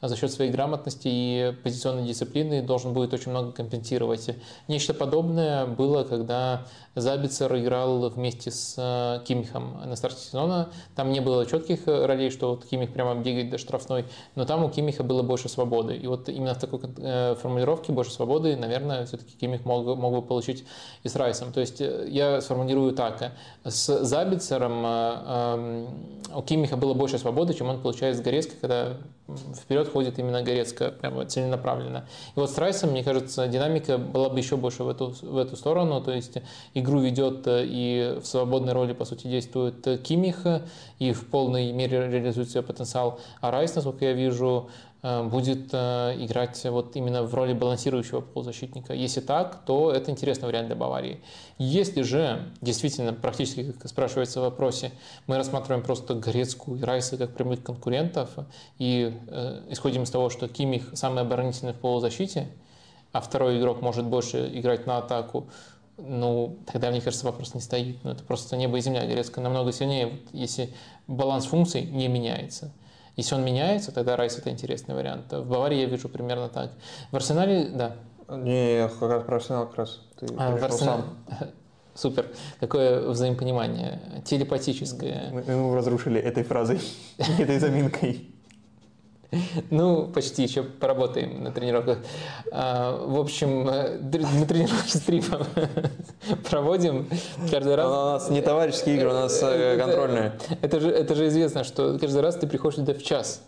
за 0.00 0.16
счет 0.16 0.30
своей 0.30 0.50
грамотности 0.50 1.08
и 1.08 1.54
позиционной 1.62 2.06
дисциплины 2.06 2.62
должен 2.62 2.92
будет 2.92 3.12
очень 3.12 3.30
много 3.30 3.52
компенсировать. 3.52 4.30
Нечто 4.68 4.94
подобное 4.94 5.66
было, 5.66 6.04
когда 6.04 6.66
Забицер 6.94 7.54
играл 7.56 8.08
вместе 8.10 8.50
с 8.50 8.74
э, 8.76 9.24
Кимихом 9.24 9.80
на 9.84 9.96
старте 9.96 10.20
сезона. 10.20 10.68
Там 10.94 11.10
не 11.10 11.20
было 11.20 11.46
четких 11.46 11.86
ролей, 11.86 12.30
что 12.30 12.50
вот 12.50 12.64
Кимих 12.64 12.92
прямо 12.92 13.14
бегает 13.16 13.50
до 13.50 13.58
штрафной, 13.58 14.04
но 14.34 14.44
там 14.44 14.64
у 14.64 14.70
Кимиха 14.70 15.02
было 15.02 15.22
больше 15.22 15.48
свободы. 15.48 15.96
И 15.96 16.06
вот 16.06 16.28
именно 16.28 16.54
в 16.54 16.58
такой 16.58 16.80
э, 16.98 17.34
формулировке 17.40 17.92
больше 17.92 18.12
свободы, 18.12 18.56
наверное, 18.56 19.06
все-таки 19.06 19.36
Кимих 19.36 19.64
мог, 19.64 19.84
мог 19.96 20.14
бы 20.14 20.22
получить 20.22 20.64
и 21.02 21.08
с 21.08 21.16
Райсом. 21.16 21.52
То 21.52 21.60
есть 21.60 21.80
э, 21.80 22.06
я 22.08 22.40
сформулирую 22.40 22.92
так. 22.92 23.32
С 23.64 24.04
Забицером 24.04 25.88
у 26.34 26.42
Кимиха 26.42 26.76
было 26.76 26.94
больше 26.94 27.18
свободы, 27.18 27.54
чем 27.54 27.68
он 27.68 27.80
получает 27.80 28.16
с 28.16 28.20
Горецкой, 28.20 28.58
когда 28.60 28.96
вперед 29.54 29.88
ходит 29.88 30.18
именно 30.18 30.42
Горецкая, 30.42 30.90
прямо 30.90 31.26
целенаправленно. 31.26 32.06
И 32.34 32.40
вот 32.40 32.50
с 32.50 32.58
Райсом, 32.58 32.90
мне 32.90 33.04
кажется, 33.04 33.46
динамика 33.46 33.98
была 33.98 34.28
бы 34.28 34.38
еще 34.38 34.56
больше 34.56 34.84
в 34.84 34.88
эту, 34.88 35.14
в 35.22 35.36
эту 35.36 35.56
сторону, 35.56 36.00
то 36.00 36.12
есть 36.12 36.38
игру 36.74 37.00
ведет 37.00 37.46
э, 37.46 37.64
и 37.66 38.18
в 38.22 38.26
свободной 38.26 38.72
роли, 38.72 38.92
по 38.92 39.04
сути, 39.04 39.26
действует 39.26 40.02
Кимих, 40.02 40.46
и 40.98 41.12
в 41.12 41.26
полной 41.26 41.72
мере 41.72 42.08
реализует 42.08 42.50
свой 42.50 42.62
потенциал. 42.62 43.20
А 43.40 43.50
Райс, 43.50 43.74
насколько 43.74 44.04
я 44.04 44.12
вижу, 44.12 44.68
Э, 44.68 44.87
будет 45.02 45.68
э, 45.72 46.16
играть 46.18 46.64
вот 46.64 46.96
именно 46.96 47.22
в 47.22 47.32
роли 47.34 47.52
балансирующего 47.52 48.20
полузащитника. 48.20 48.94
Если 48.94 49.20
так, 49.20 49.64
то 49.64 49.92
это 49.92 50.10
интересный 50.10 50.46
вариант 50.46 50.66
для 50.66 50.76
Баварии. 50.76 51.20
Если 51.58 52.02
же, 52.02 52.52
действительно, 52.60 53.12
практически, 53.12 53.72
как 53.72 53.88
спрашивается 53.88 54.40
в 54.40 54.44
вопросе, 54.44 54.90
мы 55.28 55.36
рассматриваем 55.36 55.84
просто 55.84 56.14
Горецкую 56.14 56.80
и 56.80 56.82
Райса 56.82 57.16
как 57.16 57.34
прямых 57.34 57.62
конкурентов 57.62 58.30
и 58.78 59.14
э, 59.28 59.62
исходим 59.70 60.02
из 60.02 60.10
того, 60.10 60.30
что 60.30 60.48
Кимих 60.48 60.90
самый 60.94 61.22
оборонительный 61.22 61.74
в 61.74 61.76
полузащите, 61.76 62.48
а 63.12 63.20
второй 63.20 63.60
игрок 63.60 63.80
может 63.80 64.04
больше 64.04 64.50
играть 64.52 64.86
на 64.86 64.98
атаку, 64.98 65.46
ну, 65.96 66.58
тогда, 66.70 66.90
мне 66.90 67.00
кажется, 67.00 67.26
вопрос 67.26 67.54
не 67.54 67.60
стоит. 67.60 68.02
Ну, 68.04 68.10
это 68.10 68.22
просто 68.22 68.56
небо 68.56 68.78
и 68.78 68.80
земля. 68.80 69.04
Горецкая 69.04 69.42
намного 69.42 69.72
сильнее, 69.72 70.20
если 70.32 70.72
баланс 71.08 71.46
функций 71.46 71.82
не 71.82 72.06
меняется. 72.06 72.72
Если 73.18 73.34
он 73.34 73.44
меняется, 73.44 73.90
тогда 73.90 74.14
Райс 74.14 74.38
это 74.38 74.48
интересный 74.48 74.94
вариант. 74.94 75.32
В 75.32 75.44
Баварии 75.44 75.80
я 75.80 75.86
вижу 75.86 76.08
примерно 76.08 76.48
так. 76.48 76.70
В 77.10 77.16
Арсенале, 77.16 77.64
да. 77.64 77.96
Не, 78.28 78.88
как 78.88 79.10
раз 79.10 79.24
про 79.24 79.36
Арсенал 79.36 79.66
как 79.66 79.78
раз. 79.78 80.00
Ты 80.20 80.26
а, 80.38 80.56
в 80.56 80.62
Арсенал... 80.62 81.02
Супер. 81.96 82.26
Какое 82.60 83.08
взаимопонимание. 83.08 84.22
Телепатическое. 84.24 85.30
Мы, 85.32 85.42
мы 85.42 85.74
разрушили 85.74 86.20
этой 86.20 86.44
фразой, 86.44 86.80
этой 87.18 87.58
заминкой. 87.58 88.36
Ну, 89.70 90.06
почти, 90.06 90.42
еще 90.42 90.62
поработаем 90.62 91.42
на 91.42 91.52
тренировках. 91.52 91.98
А, 92.52 93.04
в 93.06 93.18
общем, 93.18 93.68
э, 93.68 93.98
мы 94.00 94.46
тренировки 94.46 94.88
с 94.96 95.00
трипом 95.00 95.46
проводим 96.50 97.08
каждый 97.50 97.74
раз. 97.74 97.86
У 97.86 97.90
нас 97.90 98.30
не 98.30 98.42
товарищеские 98.42 98.96
игры, 98.96 99.10
у 99.10 99.12
нас 99.12 99.38
э, 99.42 99.76
контрольные. 99.78 100.38
Это 100.62 100.80
же, 100.80 100.90
это 100.90 101.14
же 101.14 101.28
известно, 101.28 101.64
что 101.64 101.98
каждый 101.98 102.22
раз 102.22 102.36
ты 102.36 102.46
приходишь 102.46 102.76
туда 102.76 102.94
в 102.94 103.02
час. 103.02 103.42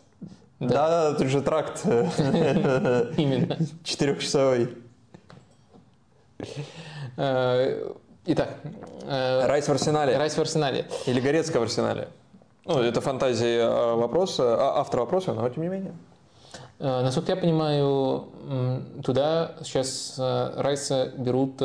Да, 0.59 1.11
да, 1.11 1.15
тут 1.15 1.29
же 1.29 1.41
тракт. 1.41 1.81
Именно. 1.87 3.57
Четырехчасовой. 3.83 4.69
Э, 7.17 7.93
итак. 8.27 8.57
Райс 9.07 9.67
в 9.67 9.71
арсенале. 9.71 10.19
Райс 10.19 10.35
в 10.35 10.41
арсенале. 10.41 10.87
Или 11.07 11.21
Горецкая 11.21 11.61
в 11.61 11.63
арсенале. 11.65 12.09
Ну, 12.65 12.79
это 12.81 13.01
фантазии 13.01 13.59
а, 13.61 13.97
вопроса, 13.97 14.55
а, 14.55 14.81
автор 14.81 15.01
вопроса, 15.01 15.33
но 15.33 15.49
тем 15.49 15.63
не 15.63 15.69
менее. 15.69 15.95
Э, 16.79 17.03
насколько 17.03 17.33
я 17.33 17.37
понимаю, 17.37 18.25
туда 19.05 19.57
сейчас 19.63 20.15
э, 20.19 20.53
Райса 20.57 21.13
берут, 21.17 21.57
э, 21.61 21.65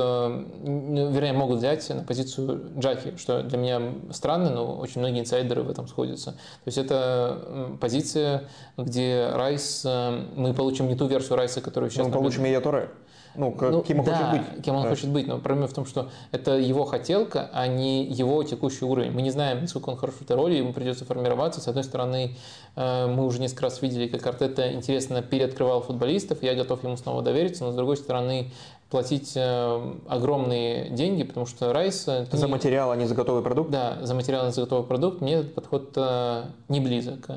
вернее, 0.62 1.32
могут 1.32 1.60
взять 1.60 1.90
на 1.90 2.04
позицию 2.04 2.74
Джаки, 2.78 3.16
что 3.18 3.42
для 3.42 3.58
меня 3.58 3.82
странно, 4.12 4.50
но 4.50 4.78
очень 4.78 5.00
многие 5.00 5.22
инсайдеры 5.22 5.64
в 5.64 5.70
этом 5.70 5.88
сходятся. 5.88 6.32
То 6.32 6.68
есть 6.68 6.78
это 6.78 7.78
позиция, 7.80 8.50
где 8.78 9.30
Райс, 9.34 9.86
мы 9.86 10.54
получим 10.54 10.90
не 10.90 10.96
ту 10.96 11.08
версию 11.08 11.38
Райса, 11.38 11.62
которую 11.62 11.90
сейчас... 11.92 12.06
Мы 12.06 12.12
получим 12.12 12.44
ее 12.44 12.60
Торе. 12.60 12.90
Ну, 13.38 13.56
ну, 13.60 13.82
кем 13.82 14.00
он 14.00 14.06
да, 14.06 14.16
хочет 14.16 14.32
быть. 14.32 14.64
кем 14.64 14.76
он 14.76 14.84
да. 14.84 14.90
хочет 14.90 15.10
быть. 15.10 15.28
Но 15.28 15.38
проблема 15.40 15.68
в 15.68 15.74
том, 15.74 15.86
что 15.86 16.10
это 16.32 16.58
его 16.58 16.86
хотелка, 16.86 17.50
а 17.54 17.68
не 17.68 18.06
его 18.06 18.44
текущий 18.44 18.86
уровень. 18.86 19.12
Мы 19.12 19.22
не 19.22 19.32
знаем, 19.32 19.62
насколько 19.62 19.90
он 19.90 19.98
хорош 19.98 20.16
в 20.16 20.22
этой 20.22 20.36
роли, 20.36 20.56
ему 20.56 20.74
придется 20.74 21.06
формироваться. 21.06 21.62
С 21.62 21.68
одной 21.68 21.84
стороны, 21.84 22.36
э, 22.76 23.08
мы 23.08 23.26
уже 23.26 23.40
несколько 23.40 23.64
раз 23.64 23.82
видели, 23.82 24.08
как 24.08 24.26
Артета 24.26 24.72
интересно 24.74 25.22
переоткрывал 25.22 25.82
футболистов, 25.82 26.44
я 26.44 26.56
готов 26.56 26.84
ему 26.84 26.98
снова 26.98 27.22
довериться, 27.22 27.64
но 27.64 27.72
с 27.72 27.76
другой 27.76 27.98
стороны, 27.98 28.52
платить 28.90 29.34
э, 29.36 29.94
огромные 30.08 30.90
деньги, 30.90 31.24
потому 31.24 31.46
что 31.46 31.74
Райс... 31.74 32.06
За 32.06 32.26
не... 32.32 32.46
материал, 32.48 32.92
а 32.92 32.96
не 32.96 33.06
за 33.06 33.16
готовый 33.16 33.44
продукт? 33.44 33.72
Да, 33.72 33.98
за 34.02 34.14
материал, 34.14 34.44
а 34.44 34.46
не 34.48 34.54
за 34.54 34.62
готовый 34.62 34.86
продукт. 34.86 35.22
Мне 35.22 35.36
этот 35.36 35.56
подход 35.56 35.92
э, 35.96 36.44
не 36.70 36.80
близок. 36.80 37.30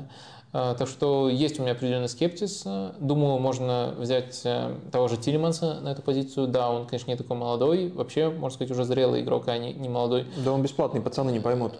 Так 0.51 0.87
что 0.87 1.29
есть 1.29 1.59
у 1.59 1.61
меня 1.61 1.73
определенный 1.73 2.09
скептиз. 2.09 2.65
Думаю, 2.99 3.39
можно 3.39 3.93
взять 3.97 4.43
того 4.91 5.07
же 5.07 5.17
Тилиманса 5.17 5.79
на 5.81 5.89
эту 5.89 6.01
позицию. 6.01 6.47
Да, 6.47 6.71
он, 6.71 6.87
конечно, 6.87 7.11
не 7.11 7.17
такой 7.17 7.37
молодой. 7.37 7.89
Вообще, 7.89 8.29
можно 8.29 8.55
сказать, 8.55 8.71
уже 8.71 8.83
зрелый 8.83 9.21
игрок, 9.21 9.47
а 9.47 9.57
не, 9.57 9.73
не 9.73 9.89
молодой. 9.89 10.25
Да 10.43 10.51
он 10.51 10.63
бесплатный, 10.63 11.01
пацаны 11.01 11.29
не 11.29 11.39
поймут. 11.39 11.73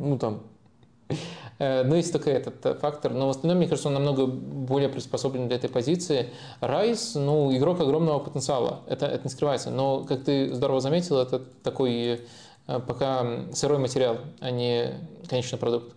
Ну 0.00 0.18
там, 0.18 0.40
ну, 1.58 1.94
есть 1.94 2.12
только 2.12 2.30
этот 2.30 2.80
фактор. 2.80 3.12
Но 3.12 3.26
в 3.26 3.30
остальном, 3.30 3.58
мне 3.58 3.68
кажется, 3.68 3.88
он 3.88 3.94
намного 3.94 4.26
более 4.26 4.88
приспособлен 4.88 5.48
для 5.48 5.56
этой 5.56 5.70
позиции. 5.70 6.30
Райс, 6.60 7.14
ну, 7.14 7.54
игрок 7.56 7.80
огромного 7.80 8.18
потенциала. 8.18 8.80
Это, 8.86 9.06
это 9.06 9.24
не 9.24 9.30
скрывается. 9.30 9.70
Но, 9.70 10.04
как 10.04 10.24
ты 10.24 10.54
здорово 10.54 10.80
заметил, 10.80 11.18
это 11.18 11.40
такой 11.62 12.22
пока 12.66 13.46
сырой 13.52 13.78
материал, 13.78 14.18
а 14.40 14.50
не 14.50 14.94
конечный 15.28 15.58
продукт. 15.58 15.94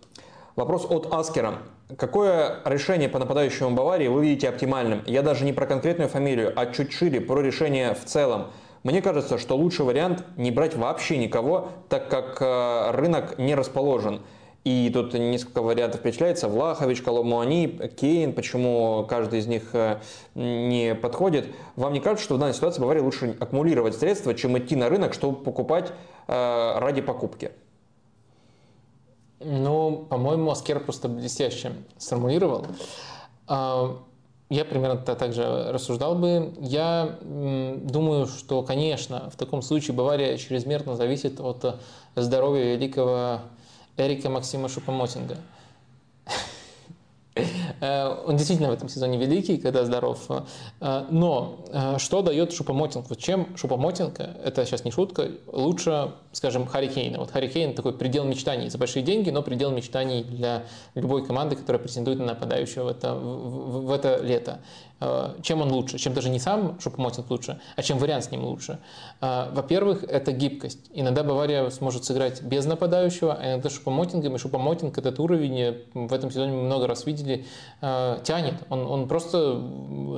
Вопрос 0.54 0.86
от 0.90 1.12
Аскера. 1.14 1.54
Какое 1.96 2.60
решение 2.66 3.08
по 3.08 3.18
нападающему 3.18 3.70
Баварии 3.70 4.08
вы 4.08 4.22
видите 4.26 4.50
оптимальным? 4.50 5.02
Я 5.06 5.22
даже 5.22 5.46
не 5.46 5.54
про 5.54 5.64
конкретную 5.64 6.10
фамилию, 6.10 6.52
а 6.54 6.66
чуть 6.66 6.92
шире, 6.92 7.22
про 7.22 7.40
решение 7.40 7.94
в 7.94 8.04
целом. 8.04 8.48
Мне 8.82 9.00
кажется, 9.00 9.38
что 9.38 9.56
лучший 9.56 9.86
вариант 9.86 10.24
не 10.36 10.50
брать 10.50 10.76
вообще 10.76 11.16
никого, 11.16 11.68
так 11.88 12.08
как 12.08 12.36
э, 12.42 12.90
рынок 12.90 13.38
не 13.38 13.54
расположен. 13.54 14.20
И 14.64 14.90
тут 14.92 15.14
несколько 15.14 15.62
вариантов 15.62 16.00
впечатляется. 16.00 16.48
Влахович, 16.48 17.00
Коломуани, 17.00 17.66
Кейн, 17.98 18.34
почему 18.34 19.06
каждый 19.08 19.38
из 19.38 19.46
них 19.46 19.70
э, 19.72 20.00
не 20.34 20.94
подходит. 20.94 21.46
Вам 21.76 21.94
не 21.94 22.00
кажется, 22.00 22.24
что 22.24 22.34
в 22.34 22.38
данной 22.38 22.52
ситуации 22.52 22.82
Баварии 22.82 23.00
лучше 23.00 23.36
аккумулировать 23.40 23.96
средства, 23.96 24.34
чем 24.34 24.58
идти 24.58 24.76
на 24.76 24.90
рынок, 24.90 25.14
чтобы 25.14 25.42
покупать 25.42 25.92
э, 26.28 26.78
ради 26.78 27.00
покупки? 27.00 27.52
Ну, 29.44 30.06
по-моему, 30.08 30.50
Аскер 30.50 30.80
просто 30.80 31.08
блестяще 31.08 31.72
сформулировал. 31.98 32.66
А, 33.46 33.98
я 34.48 34.64
примерно 34.64 34.98
так 34.98 35.32
же 35.32 35.72
рассуждал 35.72 36.14
бы. 36.14 36.54
Я 36.60 37.18
думаю, 37.22 38.26
что, 38.26 38.62
конечно, 38.62 39.30
в 39.30 39.36
таком 39.36 39.62
случае 39.62 39.96
Бавария 39.96 40.36
чрезмерно 40.36 40.96
зависит 40.96 41.40
от 41.40 41.80
здоровья 42.16 42.76
великого 42.76 43.40
Эрика 43.96 44.28
Максима 44.28 44.68
Шупомотинга. 44.68 45.36
Э, 47.34 48.14
он 48.26 48.36
действительно 48.36 48.70
в 48.70 48.72
этом 48.72 48.88
сезоне 48.88 49.18
великий, 49.18 49.56
когда 49.56 49.84
здоров. 49.84 50.20
Э, 50.80 51.06
но 51.10 51.64
э, 51.72 51.98
что 51.98 52.22
дает 52.22 52.52
Шупомотинг? 52.52 53.08
Вот 53.08 53.18
чем 53.18 53.56
Шупомотинг, 53.56 54.20
это 54.20 54.64
сейчас 54.66 54.84
не 54.84 54.90
шутка, 54.90 55.28
лучше, 55.46 56.12
скажем, 56.32 56.66
Харри 56.66 56.88
Кейна. 56.88 57.18
Вот 57.18 57.30
Харри 57.30 57.48
Кейн 57.48 57.74
такой 57.74 57.92
предел 57.92 58.24
мечтаний 58.24 58.68
за 58.68 58.78
большие 58.78 59.02
деньги, 59.02 59.30
но 59.30 59.42
предел 59.42 59.70
мечтаний 59.70 60.22
для 60.22 60.64
любой 60.94 61.24
команды, 61.24 61.56
которая 61.56 61.82
претендует 61.82 62.18
на 62.18 62.26
нападающего 62.26 62.84
в 62.84 62.88
это, 62.88 63.14
в, 63.14 63.86
в 63.86 63.92
это 63.92 64.20
лето. 64.22 64.60
Э, 65.02 65.34
чем 65.42 65.60
он 65.62 65.72
лучше? 65.72 65.98
Чем 65.98 66.14
даже 66.14 66.28
не 66.30 66.38
сам 66.38 66.78
Шупомотинг 66.80 67.28
лучше, 67.30 67.60
а 67.76 67.82
чем 67.82 67.98
вариант 67.98 68.24
с 68.24 68.30
ним 68.30 68.44
лучше? 68.44 68.78
Э, 69.20 69.50
во-первых, 69.52 70.04
это 70.04 70.32
гибкость. 70.32 70.78
Иногда 70.94 71.24
Бавария 71.24 71.68
сможет 71.70 72.04
сыграть 72.04 72.42
без 72.42 72.64
нападающего, 72.66 73.34
а 73.34 73.52
иногда 73.52 73.68
Шупомотингом. 73.68 74.36
И 74.36 74.38
Шупомотинг 74.38 74.96
этот 74.96 75.18
уровень, 75.18 75.60
э, 75.60 75.74
в 75.94 76.12
этом 76.12 76.30
сезоне 76.30 76.52
мы 76.52 76.62
много 76.62 76.86
раз 76.86 77.06
видели, 77.06 77.44
тянет. 77.80 78.54
Он, 78.68 78.86
он 78.86 79.08
просто 79.08 79.60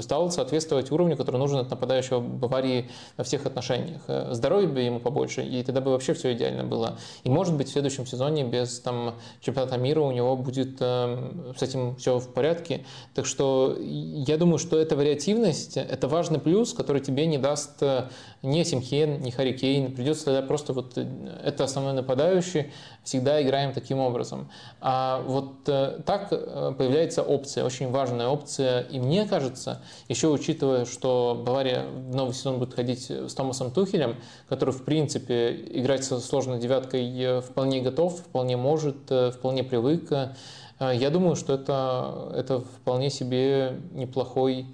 стал 0.00 0.30
соответствовать 0.30 0.90
уровню, 0.90 1.16
который 1.16 1.36
нужен 1.36 1.58
от 1.58 1.70
нападающего 1.70 2.20
Баварии 2.20 2.90
во 3.16 3.24
всех 3.24 3.46
отношениях. 3.46 4.02
Здоровье 4.30 4.68
бы 4.68 4.80
ему 4.80 5.00
побольше, 5.00 5.42
и 5.42 5.62
тогда 5.62 5.80
бы 5.80 5.90
вообще 5.90 6.14
все 6.14 6.32
идеально 6.34 6.64
было. 6.64 6.98
И 7.22 7.30
может 7.30 7.54
быть 7.56 7.68
в 7.68 7.72
следующем 7.72 8.06
сезоне 8.06 8.44
без 8.44 8.80
там, 8.80 9.14
чемпионата 9.40 9.76
мира 9.76 10.00
у 10.00 10.12
него 10.12 10.36
будет 10.36 10.78
с 10.80 11.62
этим 11.62 11.96
все 11.96 12.18
в 12.18 12.28
порядке. 12.32 12.84
Так 13.14 13.26
что 13.26 13.76
я 13.78 14.36
думаю, 14.36 14.58
что 14.58 14.73
что 14.74 14.80
эта 14.80 14.96
вариативность– 14.96 15.76
это 15.76 16.08
важный 16.08 16.40
плюс, 16.40 16.72
который 16.72 17.00
тебе 17.00 17.26
не 17.26 17.38
даст 17.38 17.80
э, 17.80 18.08
ни 18.42 18.60
Симхен, 18.64 19.20
ни 19.20 19.30
Харикейн. 19.30 19.94
Придется 19.94 20.24
тогда 20.24 20.42
просто 20.42 20.72
вот 20.72 20.98
э, 20.98 21.06
это 21.44 21.62
основной 21.62 21.92
нападающий, 21.92 22.72
всегда 23.04 23.40
играем 23.40 23.72
таким 23.72 24.00
образом. 24.00 24.50
А 24.80 25.22
вот 25.24 25.68
э, 25.68 26.00
так 26.04 26.30
появляется 26.30 27.22
опция, 27.22 27.64
очень 27.64 27.92
важная 27.92 28.26
опция. 28.26 28.80
И 28.80 28.98
мне 28.98 29.26
кажется, 29.26 29.80
еще 30.08 30.26
учитывая, 30.26 30.86
что 30.86 31.40
Бавария 31.46 31.84
в 31.86 32.12
новый 32.12 32.34
сезон 32.34 32.58
будет 32.58 32.74
ходить 32.74 33.08
с 33.08 33.32
Томасом 33.32 33.70
Тухелем, 33.70 34.16
который, 34.48 34.74
в 34.74 34.84
принципе, 34.84 35.54
играть 35.70 36.02
со 36.02 36.18
сложной 36.18 36.58
девяткой 36.58 37.42
вполне 37.42 37.80
готов, 37.80 38.18
вполне 38.18 38.56
может, 38.56 38.96
вполне 39.06 39.62
привык, 39.62 40.10
я 40.92 41.10
думаю, 41.10 41.36
что 41.36 41.54
это, 41.54 42.32
это 42.34 42.60
вполне 42.60 43.10
себе 43.10 43.78
неплохой 43.92 44.66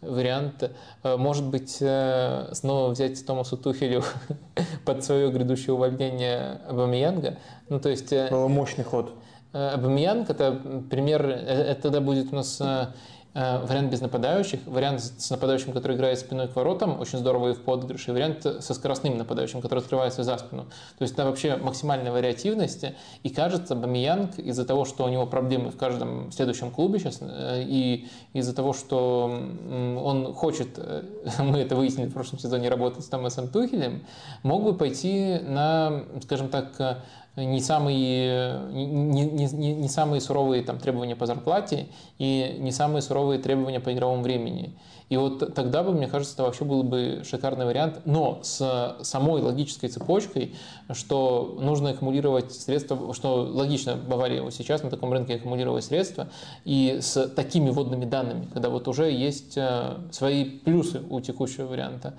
вариант. 0.00 0.70
А, 1.02 1.16
может 1.16 1.44
быть, 1.44 1.78
э, 1.80 2.48
снова 2.52 2.90
взять 2.90 3.24
Томасу 3.24 3.56
Тухелю 3.56 4.02
под 4.84 5.04
свое 5.04 5.30
грядущее 5.30 5.74
увольнение 5.74 6.60
Абамиянга. 6.68 7.38
Ну, 7.68 7.80
то 7.80 7.88
есть... 7.88 8.12
Э, 8.12 8.30
Был 8.30 8.48
мощный 8.48 8.84
ход. 8.84 9.12
Э, 9.52 9.70
Абамиянг– 9.74 10.30
это 10.30 10.52
пример, 10.90 11.26
это 11.26 11.82
тогда 11.82 12.00
будет 12.00 12.32
у 12.32 12.36
нас 12.36 12.60
Э, 12.60 12.88
вариант 13.34 13.90
без 13.90 14.00
нападающих, 14.00 14.60
вариант 14.66 15.00
с 15.02 15.30
нападающим, 15.30 15.72
который 15.72 15.96
играет 15.96 16.18
спиной 16.18 16.48
к 16.48 16.54
воротам, 16.54 17.00
очень 17.00 17.18
здорово 17.18 17.50
и 17.50 17.52
в 17.54 17.62
подыгрыше, 17.62 18.10
и 18.10 18.14
вариант 18.14 18.46
со 18.60 18.74
скоростным 18.74 19.18
нападающим, 19.18 19.60
который 19.60 19.80
открывается 19.80 20.22
за 20.22 20.38
спину. 20.38 20.66
То 20.98 21.02
есть 21.02 21.16
там 21.16 21.26
вообще 21.26 21.56
максимальная 21.56 22.12
вариативность, 22.12 22.84
и 23.22 23.28
кажется, 23.30 23.74
Бамиянг 23.74 24.38
из-за 24.38 24.64
того, 24.64 24.84
что 24.84 25.04
у 25.04 25.08
него 25.08 25.26
проблемы 25.26 25.70
в 25.70 25.76
каждом 25.76 26.30
следующем 26.30 26.70
клубе 26.70 26.98
сейчас, 26.98 27.18
э, 27.20 27.64
и 27.66 28.08
из-за 28.32 28.54
того, 28.54 28.72
что 28.72 29.24
он 29.24 30.32
хочет, 30.34 30.68
э, 30.76 31.02
мы 31.38 31.58
это 31.58 31.76
выяснили 31.76 32.08
в 32.08 32.12
прошлом 32.12 32.38
сезоне, 32.38 32.68
работать 32.68 33.04
с 33.04 33.08
Томасом 33.08 33.48
Тухелем, 33.48 34.04
мог 34.42 34.62
бы 34.62 34.74
пойти 34.74 35.40
на, 35.40 36.04
скажем 36.22 36.48
так, 36.48 37.02
не 37.36 37.60
самые, 37.60 38.60
не, 38.70 39.24
не, 39.24 39.46
не, 39.46 39.74
не 39.74 39.88
самые 39.88 40.20
суровые 40.20 40.62
там, 40.62 40.78
требования 40.78 41.16
по 41.16 41.26
зарплате 41.26 41.88
и 42.18 42.56
не 42.58 42.70
самые 42.70 43.02
суровые 43.02 43.40
требования 43.40 43.80
по 43.80 43.92
игровому 43.92 44.22
времени. 44.22 44.74
И 45.10 45.16
вот 45.16 45.54
тогда 45.54 45.82
бы, 45.82 45.92
мне 45.92 46.06
кажется, 46.06 46.34
это 46.34 46.44
вообще 46.44 46.64
был 46.64 46.82
бы 46.82 47.22
шикарный 47.28 47.66
вариант, 47.66 48.00
но 48.04 48.40
с 48.42 48.96
самой 49.02 49.42
логической 49.42 49.90
цепочкой, 49.90 50.54
что 50.92 51.58
нужно 51.60 51.90
аккумулировать 51.90 52.52
средства, 52.52 53.12
что 53.12 53.42
логично 53.42 53.96
Бавария 53.96 54.42
вот 54.42 54.54
сейчас 54.54 54.82
на 54.82 54.90
таком 54.90 55.12
рынке 55.12 55.34
аккумулировать 55.34 55.84
средства, 55.84 56.28
и 56.64 56.98
с 57.02 57.28
такими 57.28 57.68
водными 57.70 58.06
данными, 58.06 58.48
когда 58.52 58.70
вот 58.70 58.88
уже 58.88 59.10
есть 59.10 59.58
э, 59.58 59.96
свои 60.10 60.44
плюсы 60.44 61.02
у 61.10 61.20
текущего 61.20 61.66
варианта. 61.66 62.14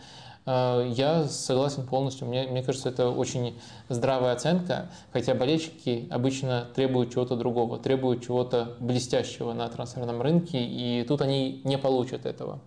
Э, 0.45 0.87
я 0.87 1.25
согласен 1.25 1.85
полностью. 1.85 2.27
Мне, 2.27 2.47
мне 2.47 2.63
кажется, 2.63 2.89
это 2.89 3.09
очень 3.09 3.59
здравая 3.89 4.33
оценка, 4.33 4.89
хотя 5.11 5.33
болельщики 5.33 6.07
обычно 6.11 6.67
требуют 6.75 7.11
чего-то 7.11 7.35
другого, 7.35 7.79
требуют 7.79 8.23
чего-то 8.23 8.75
блестящего 8.79 9.53
на 9.53 9.67
трансферном 9.69 10.21
рынке, 10.21 10.63
и 10.63 11.03
тут 11.07 11.21
они 11.21 11.61
не 11.63 11.77
получат 11.77 12.25
этого. 12.25 12.59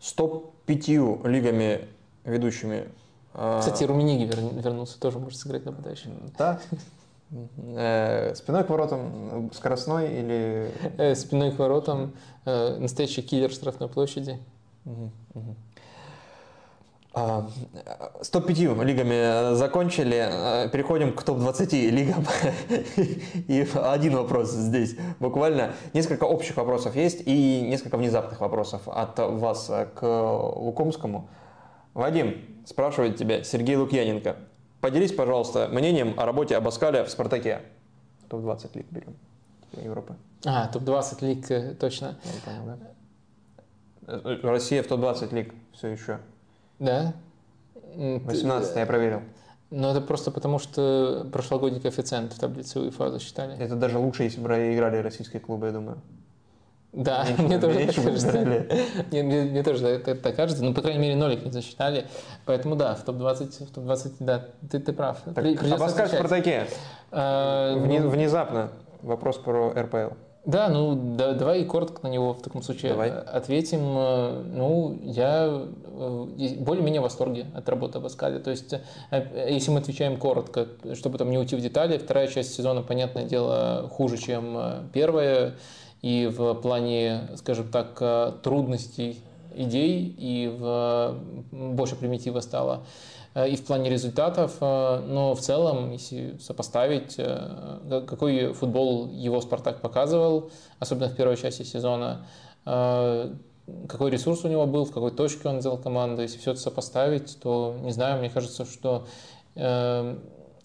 С 0.00 0.12
топ-5 0.12 1.28
лигами 1.28 1.88
ведущими. 2.24 2.88
Э, 3.34 3.58
Кстати, 3.60 3.84
Румениги 3.84 4.24
вернулся, 4.24 5.00
тоже 5.00 5.18
может 5.18 5.38
сыграть 5.38 5.64
нападающий. 5.64 6.10
Да. 6.38 6.60
Э, 7.56 8.34
спиной 8.34 8.62
к 8.62 8.68
воротам 8.68 9.50
скоростной 9.54 10.18
или... 10.18 11.14
Спиной 11.14 11.50
к 11.52 11.58
воротам 11.58 12.12
настоящий 12.44 13.22
киллер 13.22 13.50
штрафной 13.50 13.88
площади. 13.88 14.38
Угу, 14.84 15.10
угу. 15.34 15.56
105 17.14 18.58
лигами 18.58 19.54
закончили, 19.54 20.68
переходим 20.72 21.12
к 21.12 21.22
топ-20 21.22 21.90
лигам. 21.90 22.24
И 23.48 23.66
один 23.74 24.16
вопрос 24.16 24.50
здесь 24.50 24.96
буквально. 25.20 25.72
Несколько 25.92 26.24
общих 26.24 26.56
вопросов 26.56 26.96
есть 26.96 27.22
и 27.26 27.60
несколько 27.62 27.98
внезапных 27.98 28.40
вопросов 28.40 28.82
от 28.86 29.18
вас 29.18 29.70
к 29.94 30.02
Лукомскому. 30.56 31.28
Вадим, 31.92 32.36
спрашивает 32.64 33.16
тебя 33.16 33.44
Сергей 33.44 33.76
Лукьяненко. 33.76 34.36
Поделись, 34.80 35.12
пожалуйста, 35.12 35.68
мнением 35.70 36.18
о 36.18 36.24
работе 36.24 36.56
Абаскаля 36.56 37.04
в 37.04 37.10
«Спартаке». 37.10 37.60
Топ-20 38.28 38.70
лиг 38.74 38.86
берем 38.90 39.16
Европы. 39.72 40.16
А, 40.44 40.68
топ-20 40.68 41.24
лиг, 41.24 41.50
э, 41.50 41.74
точно. 41.74 42.18
Я 42.24 42.40
понял, 42.44 42.78
да? 44.06 44.40
Россия 44.42 44.82
в 44.82 44.86
топ-20 44.86 45.34
лиг 45.34 45.54
все 45.74 45.88
еще. 45.88 46.18
Да? 46.82 47.14
18 47.94 48.76
я 48.76 48.86
проверил. 48.86 49.20
Но 49.70 49.92
это 49.92 50.00
просто 50.00 50.30
потому, 50.30 50.58
что 50.58 51.26
прошлогодний 51.32 51.80
коэффициент 51.80 52.32
в 52.32 52.38
таблице 52.38 52.80
УЕФА 52.80 53.10
засчитали. 53.10 53.56
Это 53.58 53.76
даже 53.76 53.98
лучше, 53.98 54.24
если 54.24 54.40
бы 54.40 54.48
играли 54.74 54.98
российские 54.98 55.40
клубы, 55.40 55.66
я 55.66 55.72
думаю. 55.72 55.98
Да, 56.92 57.24
мне 57.38 57.58
тоже 57.58 57.86
так 57.86 57.94
кажется. 57.94 58.38
Мне, 59.10 59.22
мне, 59.22 59.42
мне 59.42 59.62
тоже 59.62 59.86
это 59.86 60.14
так 60.14 60.36
кажется. 60.36 60.64
Ну, 60.64 60.74
по 60.74 60.82
крайней 60.82 61.00
мере, 61.00 61.16
нолик 61.16 61.44
не 61.44 61.50
засчитали. 61.50 62.06
Поэтому 62.44 62.76
да, 62.76 62.94
в 62.94 63.04
топ-20, 63.04 63.66
в 63.66 63.70
топ-20, 63.70 64.12
да, 64.18 64.44
ты, 64.70 64.78
ты 64.78 64.92
прав. 64.92 65.22
Так, 65.24 65.34
При, 65.34 65.56
в 65.56 65.66
Спартаке. 65.66 66.66
А, 67.10 67.76
Вне, 67.76 68.00
ну, 68.00 68.10
внезапно 68.10 68.72
вопрос 69.00 69.38
про 69.38 69.72
РПЛ. 69.72 70.14
Да, 70.44 70.68
ну 70.68 71.14
да, 71.16 71.34
давай 71.34 71.64
коротко 71.64 72.02
на 72.02 72.08
него 72.10 72.34
в 72.34 72.42
таком 72.42 72.62
случае 72.62 72.92
давай. 72.92 73.10
ответим. 73.10 73.80
Ну, 74.56 74.98
я 75.02 75.66
более-менее 76.58 77.00
в 77.00 77.04
восторге 77.04 77.46
от 77.54 77.68
работы 77.68 77.98
Абаскаля. 77.98 78.40
То 78.40 78.50
есть, 78.50 78.74
если 79.10 79.70
мы 79.70 79.78
отвечаем 79.78 80.16
коротко, 80.16 80.66
чтобы 80.94 81.18
там 81.18 81.30
не 81.30 81.38
уйти 81.38 81.54
в 81.54 81.60
детали, 81.60 81.96
вторая 81.96 82.26
часть 82.26 82.54
сезона, 82.54 82.82
понятное 82.82 83.24
дело, 83.24 83.88
хуже, 83.92 84.18
чем 84.18 84.88
первая. 84.92 85.54
И 86.00 86.26
в 86.26 86.54
плане, 86.54 87.28
скажем 87.36 87.68
так, 87.70 88.42
трудностей 88.42 89.22
идей, 89.54 90.12
и 90.18 90.48
в 90.58 91.14
больше 91.52 91.94
примитива 91.94 92.40
стало. 92.40 92.82
Э, 93.34 93.48
и 93.48 93.56
в 93.56 93.64
плане 93.64 93.90
результатов, 93.90 94.56
э, 94.60 95.00
но 95.06 95.34
в 95.34 95.40
целом, 95.40 95.92
если 95.92 96.36
сопоставить, 96.38 97.14
э, 97.18 98.04
какой 98.06 98.52
футбол 98.52 99.08
его 99.08 99.40
«Спартак» 99.40 99.80
показывал, 99.80 100.50
особенно 100.78 101.08
в 101.08 101.16
первой 101.16 101.36
части 101.36 101.62
сезона, 101.62 102.26
какой 102.64 104.10
ресурс 104.10 104.44
у 104.44 104.48
него 104.48 104.66
был, 104.66 104.84
в 104.84 104.92
какой 104.92 105.10
точке 105.10 105.48
он 105.48 105.58
взял 105.58 105.76
команду, 105.76 106.22
если 106.22 106.38
все 106.38 106.52
это 106.52 106.60
сопоставить, 106.60 107.38
то, 107.40 107.76
не 107.82 107.90
знаю, 107.90 108.20
мне 108.20 108.30
кажется, 108.30 108.64
что, 108.64 109.04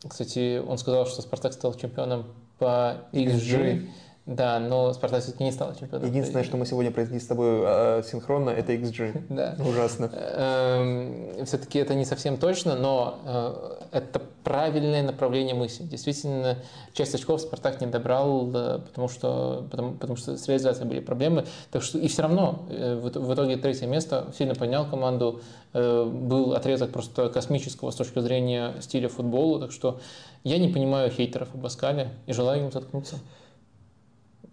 кстати, 0.07 0.59
он 0.59 0.77
сказал, 0.77 1.07
что 1.07 1.23
«Спартак» 1.23 1.53
стал 1.53 1.73
чемпионом 1.73 2.25
по 2.59 2.97
XG, 3.13 3.87
да, 4.27 4.59
но 4.59 4.91
Спартак 4.91 5.23
все-таки 5.23 5.45
не 5.45 5.53
стал 5.53 5.73
чемпионом. 5.73 6.05
Единственное, 6.05 6.43
что 6.43 6.57
мы 6.57 6.65
сегодня 6.65 6.91
произнесли 6.91 7.21
с 7.21 7.27
тобой 7.27 7.61
э, 7.63 8.03
синхронно, 8.05 8.49
это 8.49 8.73
XG. 8.73 9.23
Да. 9.37 9.55
Ужасно. 9.65 10.11
Эм, 10.13 11.45
все-таки 11.45 11.79
это 11.79 11.95
не 11.95 12.03
совсем 12.03 12.35
точно, 12.35 12.75
но 12.75 13.19
э, 13.25 13.97
это 13.99 14.21
правильное 14.43 15.01
направление 15.01 15.55
мысли. 15.55 15.83
Действительно, 15.83 16.57
часть 16.91 17.15
очков 17.15 17.39
Спартак 17.39 17.79
не 17.79 17.87
добрал, 17.87 18.47
потому 18.47 19.07
что, 19.07 19.65
потому, 19.71 19.93
потому 19.93 20.17
что 20.17 20.35
с 20.35 20.45
реализацией 20.49 20.89
были 20.89 20.99
проблемы. 20.99 21.45
Так 21.71 21.81
что 21.81 21.97
и 21.97 22.09
все 22.09 22.23
равно 22.23 22.65
э, 22.69 22.95
в, 22.95 23.09
в 23.09 23.33
итоге 23.33 23.55
третье 23.55 23.87
место 23.87 24.33
сильно 24.37 24.55
поднял 24.55 24.85
команду. 24.85 25.41
Был 25.73 26.53
отрезок 26.53 26.91
просто 26.91 27.29
космического 27.29 27.91
с 27.91 27.95
точки 27.95 28.19
зрения 28.19 28.73
стиля 28.81 29.09
футбола. 29.09 29.61
Так 29.61 29.71
что 29.71 29.99
я 30.43 30.57
не 30.57 30.69
понимаю 30.69 31.11
хейтеров 31.11 31.53
об 31.53 31.65
Аскале 31.65 32.09
и 32.25 32.33
желаю 32.33 32.65
им 32.65 32.71
заткнуться. 32.71 33.19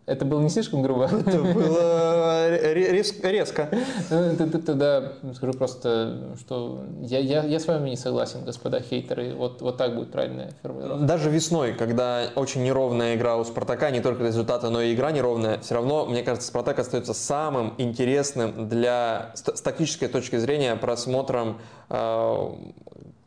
Это 0.06 0.26
было 0.26 0.40
не 0.40 0.50
слишком 0.50 0.82
грубо? 0.82 1.04
Это 1.06 1.38
было 1.38 2.58
резко. 2.74 3.68
Ну, 4.10 4.36
тогда 4.60 5.12
скажу 5.34 5.52
просто, 5.54 6.36
что 6.38 6.84
я, 7.00 7.18
я, 7.20 7.42
я 7.42 7.58
с 7.58 7.66
вами 7.66 7.90
не 7.90 7.96
согласен, 7.96 8.44
господа 8.44 8.80
хейтеры. 8.80 9.34
Вот, 9.34 9.62
вот 9.62 9.78
так 9.78 9.94
будет 9.94 10.12
правильная 10.12 10.52
формулировка. 10.60 11.04
Даже 11.04 11.30
весной, 11.30 11.72
когда 11.72 12.28
очень 12.34 12.62
неровная 12.64 13.14
игра 13.14 13.36
у 13.36 13.44
Спартака, 13.44 13.90
не 13.90 14.00
только 14.00 14.24
результаты, 14.24 14.68
но 14.68 14.82
и 14.82 14.94
игра 14.94 15.10
неровная, 15.10 15.58
все 15.60 15.74
равно, 15.74 16.04
мне 16.04 16.22
кажется, 16.22 16.48
Спартак 16.48 16.78
остается 16.78 17.14
самым 17.14 17.74
интересным 17.78 18.68
для, 18.68 19.32
с 19.34 19.60
тактической 19.62 20.08
точки 20.08 20.36
зрения, 20.36 20.76
просмотром 20.76 21.60
э, 21.88 22.48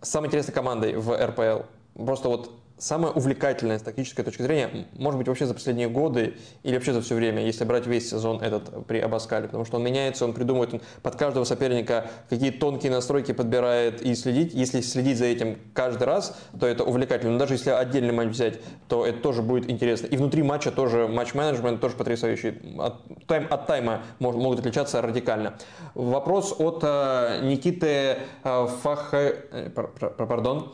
самой 0.02 0.28
интересной 0.28 0.54
командой 0.54 0.96
в 0.96 1.12
РПЛ. 1.12 1.64
Просто 1.96 2.30
вот 2.30 2.52
самое 2.78 3.14
увлекательное 3.14 3.80
с 3.80 3.82
тактической 3.82 4.24
точки 4.24 4.42
зрения, 4.42 4.88
может 4.94 5.18
быть, 5.18 5.28
вообще 5.28 5.46
за 5.46 5.54
последние 5.54 5.90
годы 5.90 6.36
или 6.64 6.76
вообще 6.76 6.94
за 6.94 7.02
все 7.02 7.16
время, 7.16 7.44
если 7.44 7.64
брать 7.64 7.88
весь 7.88 8.10
сезон 8.10 8.42
этот 8.42 8.86
при 8.86 9.00
Абаскале, 9.00 9.48
потому 9.48 9.66
что 9.66 9.78
он 9.78 9.84
меняется, 9.84 10.26
он 10.26 10.34
придумывает 10.34 10.74
он 10.74 10.82
под 11.02 11.16
каждого 11.16 11.44
соперника 11.44 12.10
какие 12.30 12.52
тонкие 12.52 12.92
настройки 12.92 13.32
подбирает 13.32 14.02
и 14.02 14.16
следить. 14.16 14.54
Если 14.54 14.82
следить 14.82 15.18
за 15.18 15.26
этим 15.26 15.58
каждый 15.74 16.04
раз, 16.04 16.38
то 16.60 16.68
это 16.68 16.84
увлекательно. 16.84 17.34
Но 17.34 17.40
даже 17.40 17.56
если 17.56 17.72
отдельный 17.72 18.14
матч 18.14 18.30
взять, 18.30 18.60
то 18.88 19.06
это 19.06 19.20
тоже 19.20 19.42
будет 19.42 19.70
интересно. 19.70 20.08
И 20.08 20.18
внутри 20.18 20.44
матча 20.44 20.72
тоже 20.72 21.08
матч-менеджмент 21.08 21.82
тоже 21.82 21.96
потрясающий. 21.96 22.60
От, 22.80 22.96
тайм, 23.26 23.48
от 23.50 23.68
тайма 23.68 24.04
могут, 24.20 24.42
могут 24.42 24.60
отличаться 24.60 25.02
радикально. 25.02 25.56
Вопрос 25.96 26.56
от 26.58 26.80
э, 26.84 27.42
Никиты 27.44 28.18
э, 28.44 28.68
Фаха... 28.84 29.34
Э, 29.52 29.70
пардон. 29.70 30.74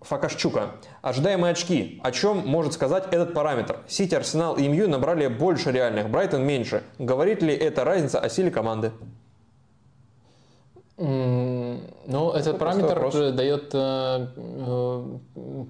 Факашчука. 0.00 0.76
Ожидаемые 1.02 1.52
очки. 1.52 2.00
О 2.02 2.10
чем 2.10 2.38
может 2.46 2.72
сказать 2.72 3.04
этот 3.10 3.34
параметр? 3.34 3.80
Сити, 3.86 4.14
Арсенал 4.14 4.56
и 4.56 4.66
МЮ 4.66 4.88
набрали 4.88 5.26
больше 5.26 5.70
реальных, 5.70 6.08
Брайтон 6.08 6.44
меньше. 6.44 6.82
Говорит 6.98 7.42
ли 7.42 7.54
это 7.54 7.84
разница 7.84 8.18
о 8.18 8.28
силе 8.28 8.50
команды? 8.50 8.92
Ну, 11.02 12.30
этот 12.32 12.58
параметр 12.58 13.32
дает 13.32 13.70
э, 13.72 14.26
э, 14.36 15.04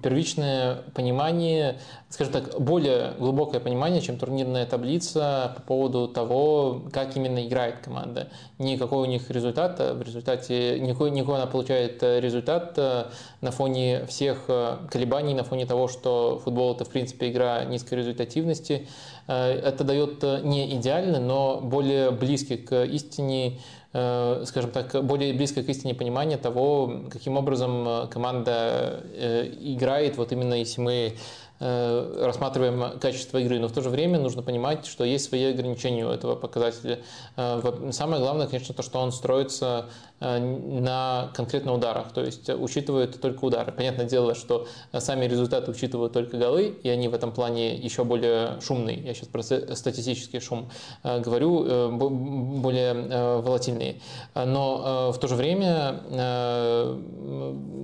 первичное 0.03 0.79
понимание, 0.93 1.79
скажем 2.09 2.33
так, 2.33 2.59
более 2.59 3.13
глубокое 3.17 3.61
понимание, 3.61 4.01
чем 4.01 4.17
турнирная 4.17 4.65
таблица 4.65 5.53
по 5.55 5.61
поводу 5.61 6.09
того, 6.09 6.81
как 6.91 7.15
именно 7.15 7.47
играет 7.47 7.77
команда. 7.77 8.27
Не 8.59 8.77
какой 8.77 9.03
у 9.03 9.05
них 9.05 9.31
результат, 9.31 9.77
а 9.79 9.93
в 9.93 10.01
результате 10.01 10.81
никакой, 10.81 11.11
никакой 11.11 11.37
она 11.37 11.45
получает 11.45 12.03
результат 12.03 12.73
э, 12.75 13.05
на 13.39 13.51
фоне 13.51 14.05
всех 14.07 14.47
колебаний, 14.89 15.33
на 15.33 15.45
фоне 15.45 15.65
того, 15.65 15.87
что 15.87 16.41
футбол 16.43 16.75
это 16.75 16.83
в 16.83 16.89
принципе 16.89 17.29
игра 17.29 17.63
низкой 17.63 17.93
результативности. 17.93 18.85
Это 19.27 19.85
дает 19.85 20.23
не 20.43 20.75
идеально, 20.75 21.19
но 21.19 21.61
более 21.61 22.11
близкий 22.11 22.57
к 22.57 22.83
истине 22.83 23.53
Э, 23.53 23.80
скажем 23.91 24.71
так, 24.71 25.03
более 25.03 25.33
близкое 25.33 25.63
к 25.63 25.69
истине 25.69 25.93
понимание 25.93 26.37
того, 26.37 27.03
каким 27.11 27.37
образом 27.37 27.87
э, 27.87 28.07
команда 28.07 29.03
э, 29.13 29.51
играет, 29.59 30.15
вот 30.15 30.31
именно 30.31 30.53
если 30.53 30.79
мы 30.79 31.15
Э, 31.63 32.25
рассматриваем 32.25 32.99
качество 32.99 33.37
игры, 33.37 33.59
но 33.59 33.67
в 33.67 33.71
то 33.71 33.83
же 33.83 33.91
время 33.91 34.17
нужно 34.17 34.41
понимать, 34.41 34.87
что 34.87 35.03
есть 35.03 35.25
свои 35.25 35.43
ограничения 35.43 36.07
у 36.07 36.09
этого 36.09 36.35
показателя. 36.35 37.01
Э, 37.37 37.91
самое 37.91 38.19
главное, 38.19 38.47
конечно, 38.47 38.73
то, 38.73 38.81
что 38.81 38.97
он 38.97 39.11
строится 39.11 39.85
э, 39.85 39.91
на 40.21 41.31
конкретных 41.33 41.73
ударах, 41.75 42.13
то 42.13 42.21
есть 42.23 42.47
учитывает 42.47 43.19
только 43.19 43.43
удары. 43.43 43.71
Понятное 43.71 44.05
дело, 44.05 44.35
что 44.35 44.67
сами 44.93 45.25
результаты 45.25 45.71
учитывают 45.71 46.13
только 46.13 46.37
голы, 46.37 46.75
и 46.83 46.89
они 46.89 47.07
в 47.07 47.15
этом 47.15 47.31
плане 47.31 47.75
еще 47.75 48.03
более 48.03 48.61
шумные. 48.61 48.99
Я 48.99 49.15
сейчас 49.15 49.29
про 49.29 49.41
статистический 49.41 50.39
шум 50.39 50.69
говорю, 51.03 51.91
более 51.97 53.41
волатильные. 53.41 53.95
Но 54.35 55.11
в 55.11 55.17
то 55.17 55.27
же 55.27 55.35
время, 55.35 56.01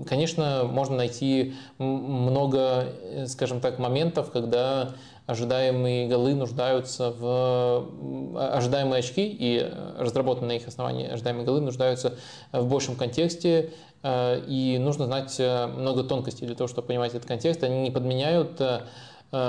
конечно, 0.07 0.63
можно 0.65 0.95
найти 0.95 1.55
много, 1.79 2.93
скажем 3.25 3.61
так 3.61 3.79
моментов, 3.79 4.29
когда 4.31 4.93
ожидаемые 5.27 6.07
голы 6.07 6.33
нуждаются 6.33 7.11
в 7.11 7.85
ожидаемые 8.55 8.99
очки 8.99 9.27
и 9.27 9.71
разработанные 9.99 10.47
на 10.47 10.61
их 10.61 10.67
основании 10.67 11.07
ожидаемые 11.07 11.45
голы 11.45 11.59
нуждаются 11.61 12.15
в 12.53 12.65
большем 12.65 12.95
контексте, 12.95 13.73
э, 14.03 14.41
и 14.47 14.77
нужно 14.79 15.05
знать 15.05 15.35
э, 15.37 15.67
много 15.67 16.03
тонкостей 16.03 16.47
для 16.47 16.55
того, 16.55 16.69
чтобы 16.69 16.87
понимать 16.87 17.13
этот 17.13 17.27
контекст. 17.27 17.61
Они 17.63 17.81
не 17.81 17.91
подменяют 17.91 18.59
э, 18.61 18.81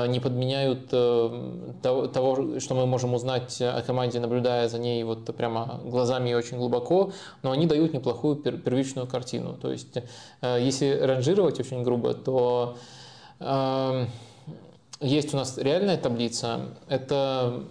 не 0.09 0.19
подменяют 0.19 0.89
того, 0.91 2.59
что 2.59 2.75
мы 2.75 2.87
можем 2.87 3.15
узнать 3.15 3.63
о 3.63 3.81
команде, 3.83 4.19
наблюдая 4.19 4.69
за 4.69 4.81
ней 4.81 5.05
вот 5.05 5.33
прямо 5.37 5.81
глазами 5.85 6.31
и 6.31 6.35
очень 6.35 6.57
глубоко, 6.57 7.13
но 7.45 7.53
они 7.53 7.65
дают 7.67 7.95
неплохую 7.95 8.35
первичную 8.35 9.07
картину. 9.07 9.55
То 9.55 9.71
есть, 9.71 9.99
если 10.43 10.99
ранжировать 11.01 11.61
очень 11.61 11.85
грубо, 11.85 12.13
то 12.15 12.77
есть 15.01 15.35
у 15.35 15.37
нас 15.37 15.59
реальная 15.59 15.97
таблица, 15.97 16.61
это 16.89 17.65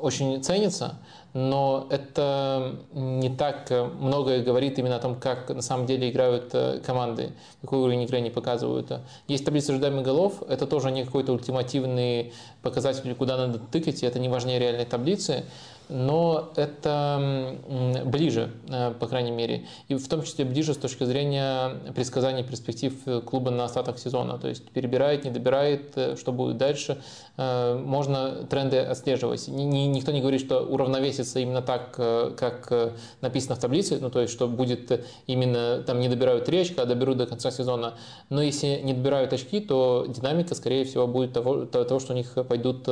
очень 0.00 0.42
ценится, 0.42 0.98
но 1.34 1.86
это 1.90 2.76
не 2.92 3.28
так 3.28 3.70
многое 3.70 4.42
говорит 4.42 4.78
именно 4.78 4.96
о 4.96 5.00
том, 5.00 5.16
как 5.16 5.48
на 5.50 5.60
самом 5.60 5.86
деле 5.86 6.08
играют 6.10 6.50
э, 6.52 6.80
команды, 6.84 7.32
какой 7.60 7.80
уровень 7.80 8.02
игры 8.02 8.18
они 8.18 8.30
показывают. 8.30 8.92
Есть 9.26 9.44
таблица 9.44 9.72
ожидаемых 9.72 10.04
голов, 10.04 10.42
это 10.48 10.66
тоже 10.66 10.90
не 10.90 11.04
какой-то 11.04 11.32
ультимативный 11.32 12.32
показатель, 12.62 13.14
куда 13.14 13.36
надо 13.36 13.58
тыкать, 13.58 14.02
и 14.02 14.06
это 14.06 14.18
не 14.18 14.28
важнее 14.28 14.58
реальной 14.58 14.86
таблицы 14.86 15.44
но 15.88 16.52
это 16.56 17.56
ближе, 18.04 18.50
э, 18.68 18.92
по 18.98 19.06
крайней 19.06 19.30
мере, 19.30 19.66
и 19.88 19.94
в 19.94 20.08
том 20.08 20.22
числе 20.22 20.44
ближе 20.44 20.74
с 20.74 20.76
точки 20.76 21.04
зрения 21.04 21.72
предсказания 21.94 22.42
перспектив 22.42 22.92
клуба 23.24 23.50
на 23.50 23.64
остаток 23.64 23.98
сезона, 23.98 24.38
то 24.38 24.48
есть 24.48 24.68
перебирает, 24.70 25.24
не 25.24 25.30
добирает, 25.30 25.92
э, 25.96 26.16
что 26.16 26.32
будет 26.32 26.58
дальше, 26.58 27.00
э, 27.36 27.74
можно 27.74 28.46
тренды 28.50 28.78
отслеживать. 28.78 29.48
Никто 29.48 30.12
не 30.12 30.20
говорит, 30.20 30.40
что 30.40 30.60
уравновесится 30.60 31.38
именно 31.40 31.62
так, 31.62 31.92
как 31.92 32.94
написано 33.20 33.56
в 33.56 33.58
таблице, 33.58 33.98
ну 34.00 34.10
то 34.10 34.20
есть, 34.20 34.32
что 34.32 34.46
будет 34.46 35.04
именно, 35.26 35.82
там 35.82 36.00
не 36.00 36.08
добирают 36.08 36.44
3 36.44 36.58
очка, 36.58 36.82
а 36.82 36.86
доберут 36.86 37.18
до 37.18 37.26
конца 37.26 37.50
сезона, 37.50 37.94
но 38.28 38.42
если 38.42 38.80
не 38.82 38.92
добирают 38.92 39.32
очки, 39.32 39.60
то 39.60 40.06
динамика, 40.08 40.54
скорее 40.54 40.84
всего, 40.84 41.06
будет 41.06 41.32
того, 41.32 41.64
того 41.64 42.00
что 42.00 42.12
у 42.12 42.16
них 42.16 42.32
пойдут, 42.48 42.88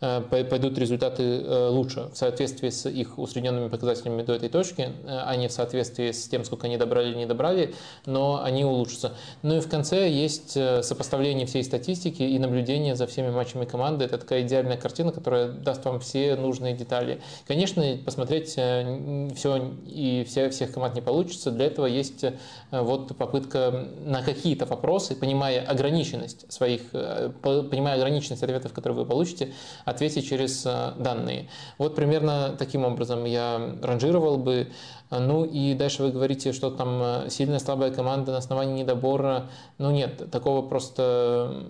пойдут 0.00 0.78
результаты 0.78 1.68
лучше 1.70 2.08
соответствии 2.26 2.70
с 2.70 2.88
их 2.88 3.18
усредненными 3.18 3.68
показателями 3.68 4.22
до 4.22 4.34
этой 4.34 4.48
точки, 4.48 4.92
а 5.06 5.34
не 5.36 5.48
в 5.48 5.52
соответствии 5.52 6.10
с 6.10 6.28
тем, 6.28 6.44
сколько 6.44 6.66
они 6.66 6.76
добрали 6.76 7.10
или 7.10 7.16
не 7.16 7.26
добрали, 7.26 7.74
но 8.04 8.42
они 8.42 8.64
улучшатся. 8.64 9.12
Ну 9.42 9.56
и 9.56 9.60
в 9.60 9.68
конце 9.68 10.10
есть 10.10 10.52
сопоставление 10.52 11.46
всей 11.46 11.62
статистики 11.64 12.22
и 12.22 12.38
наблюдение 12.38 12.96
за 12.96 13.06
всеми 13.06 13.30
матчами 13.30 13.64
команды. 13.64 14.04
Это 14.04 14.18
такая 14.18 14.42
идеальная 14.42 14.76
картина, 14.76 15.12
которая 15.12 15.48
даст 15.48 15.84
вам 15.84 16.00
все 16.00 16.36
нужные 16.36 16.74
детали. 16.74 17.20
Конечно, 17.46 17.84
посмотреть 18.04 18.50
все 18.50 19.72
и 19.86 20.26
все, 20.28 20.50
всех 20.50 20.72
команд 20.72 20.94
не 20.94 21.00
получится. 21.00 21.50
Для 21.50 21.66
этого 21.66 21.86
есть 21.86 22.24
вот 22.70 23.16
попытка 23.16 23.86
на 24.04 24.22
какие-то 24.22 24.66
вопросы, 24.66 25.14
понимая 25.14 25.64
ограниченность 25.64 26.52
своих, 26.52 26.82
понимая 26.90 27.96
ограниченность 27.96 28.42
ответов, 28.42 28.72
которые 28.72 28.98
вы 28.98 29.06
получите, 29.06 29.52
ответить 29.84 30.28
через 30.28 30.64
э, 30.66 30.92
данные. 30.98 31.48
Вот 31.78 31.94
примерно 32.20 32.56
таким 32.56 32.84
образом 32.84 33.24
я 33.24 33.76
ранжировал 33.82 34.38
бы. 34.38 34.68
Ну 35.10 35.44
и 35.44 35.74
дальше 35.74 36.02
вы 36.02 36.10
говорите, 36.10 36.52
что 36.52 36.70
там 36.70 37.00
э, 37.00 37.30
сильная, 37.30 37.60
слабая 37.60 37.92
команда 37.92 38.32
на 38.32 38.38
основании 38.38 38.82
недобора. 38.82 39.46
Ну 39.78 39.92
нет, 39.92 40.30
такого 40.32 40.66
просто 40.66 41.64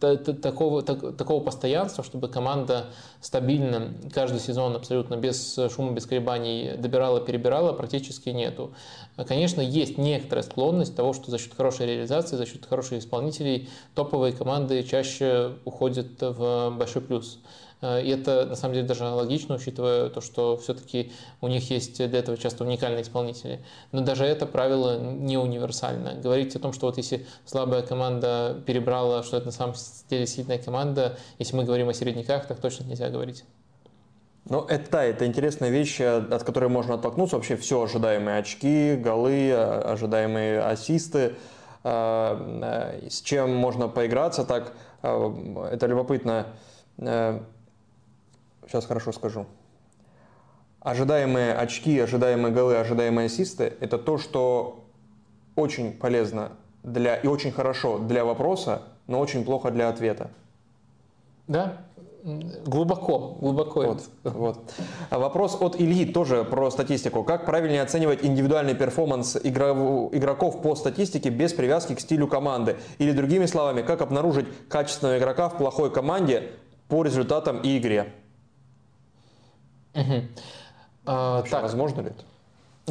такого, 0.00 0.82
такого 0.82 1.44
постоянства, 1.44 2.02
чтобы 2.02 2.26
команда 2.28 2.86
стабильно 3.20 3.92
каждый 4.12 4.40
сезон 4.40 4.74
абсолютно 4.74 5.16
без 5.16 5.56
шума, 5.72 5.92
без 5.92 6.06
колебаний 6.06 6.72
добирала, 6.76 7.20
перебирала, 7.20 7.72
практически 7.72 8.30
нету. 8.30 8.72
Конечно, 9.28 9.60
есть 9.60 9.98
некоторая 9.98 10.42
склонность 10.42 10.96
того, 10.96 11.12
что 11.12 11.30
за 11.30 11.38
счет 11.38 11.54
хорошей 11.54 11.86
реализации, 11.86 12.36
за 12.36 12.46
счет 12.46 12.66
хороших 12.66 12.98
исполнителей 12.98 13.68
топовые 13.94 14.32
команды 14.32 14.82
чаще 14.82 15.52
уходят 15.64 16.20
в 16.20 16.70
большой 16.76 17.02
плюс. 17.02 17.38
Э, 17.80 18.02
и 18.02 18.10
это 18.10 18.46
на 18.46 18.56
самом 18.56 18.74
деле 18.74 18.86
даже 18.86 19.04
логично, 19.04 19.56
учитывая 19.56 20.08
то, 20.08 20.20
что 20.20 20.56
все-таки 20.56 21.12
у 21.40 21.48
них 21.48 21.70
есть 21.70 21.96
для 21.96 22.18
этого 22.18 22.36
часто 22.36 22.64
уникальные 22.64 23.02
исполнители. 23.02 23.60
Но 23.92 24.00
даже 24.00 24.24
это 24.24 24.46
правило 24.46 24.98
не 24.98 25.36
универсально. 25.36 26.14
Говорить 26.14 26.54
о 26.56 26.58
том, 26.58 26.72
что 26.72 26.86
вот 26.86 26.96
если 26.96 27.26
слабая 27.44 27.82
команда 27.82 28.60
перебрала, 28.66 29.22
что 29.22 29.36
это 29.36 29.46
на 29.46 29.52
самом 29.52 29.74
деле 30.08 30.26
сильная 30.26 30.58
команда, 30.58 31.18
если 31.38 31.56
мы 31.56 31.64
говорим 31.64 31.88
о 31.88 31.94
середняках, 31.94 32.46
так 32.46 32.60
точно 32.60 32.84
нельзя 32.84 33.08
говорить. 33.10 33.44
Ну, 34.44 34.64
это 34.64 34.90
да, 34.90 35.04
это 35.04 35.26
интересная 35.26 35.68
вещь, 35.68 36.00
э, 36.00 36.16
от 36.16 36.42
которой 36.42 36.70
можно 36.70 36.94
оттолкнуться. 36.94 37.36
Вообще 37.36 37.56
все 37.56 37.82
ожидаемые 37.82 38.38
очки, 38.38 38.96
голы, 38.96 39.48
э, 39.48 39.80
ожидаемые 39.82 40.62
ассисты, 40.62 41.34
с 41.84 43.22
чем 43.22 43.54
можно 43.54 43.88
поиграться 43.88 44.44
так. 44.44 44.72
Это 45.00 45.86
любопытно 45.86 46.48
сейчас 48.68 48.86
хорошо 48.86 49.12
скажу. 49.12 49.46
Ожидаемые 50.80 51.54
очки, 51.54 51.98
ожидаемые 51.98 52.52
голы, 52.52 52.76
ожидаемые 52.76 53.26
ассисты– 53.26 53.74
это 53.80 53.98
то, 53.98 54.16
что 54.16 54.84
очень 55.56 55.92
полезно 55.92 56.52
для, 56.84 57.16
и 57.16 57.26
очень 57.26 57.50
хорошо 57.50 57.98
для 57.98 58.24
вопроса, 58.24 58.82
но 59.06 59.18
очень 59.18 59.44
плохо 59.44 59.70
для 59.70 59.88
ответа. 59.88 60.30
Да, 61.48 61.78
глубоко, 62.22 63.36
глубоко. 63.40 63.82
Вот, 63.82 64.02
вот. 64.22 64.58
А 65.10 65.18
вопрос 65.18 65.56
от 65.60 65.80
Ильи 65.80 66.04
тоже 66.04 66.44
про 66.44 66.70
статистику. 66.70 67.24
Как 67.24 67.44
правильнее 67.44 67.82
оценивать 67.82 68.24
индивидуальный 68.24 68.74
перформанс 68.74 69.36
игроков 69.36 70.62
по 70.62 70.74
статистике 70.76 71.30
без 71.30 71.52
привязки 71.52 71.94
к 71.94 72.00
стилю 72.00 72.28
команды? 72.28 72.76
Или 72.98 73.12
другими 73.12 73.46
словами, 73.46 73.82
как 73.82 74.00
обнаружить 74.02 74.46
качественного 74.68 75.18
игрока 75.18 75.48
в 75.48 75.56
плохой 75.56 75.90
команде 75.90 76.52
по 76.88 77.02
результатам 77.02 77.60
и 77.62 77.78
игре? 77.78 78.12
Угу. 79.94 80.22
А, 81.06 81.42
так. 81.42 81.62
возможно 81.62 82.02
ли 82.02 82.08
это? 82.08 82.24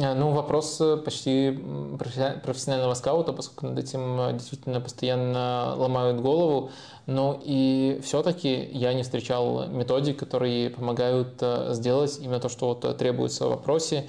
А, 0.00 0.14
ну, 0.14 0.30
вопрос 0.30 0.80
э, 0.80 0.96
почти 0.96 1.58
профессионального 1.98 2.94
скаута, 2.94 3.32
поскольку 3.32 3.66
над 3.66 3.78
этим 3.78 4.20
э, 4.20 4.32
действительно 4.34 4.80
постоянно 4.80 5.74
ломают 5.76 6.20
голову. 6.20 6.70
Но 7.06 7.40
и 7.42 8.00
все-таки 8.04 8.68
я 8.72 8.94
не 8.94 9.02
встречал 9.02 9.66
методик, 9.68 10.18
которые 10.18 10.70
помогают 10.70 11.38
э, 11.40 11.70
сделать 11.72 12.18
именно 12.20 12.38
то, 12.38 12.48
что 12.48 12.68
вот 12.68 12.98
требуется 12.98 13.46
в 13.46 13.50
вопросе, 13.50 14.08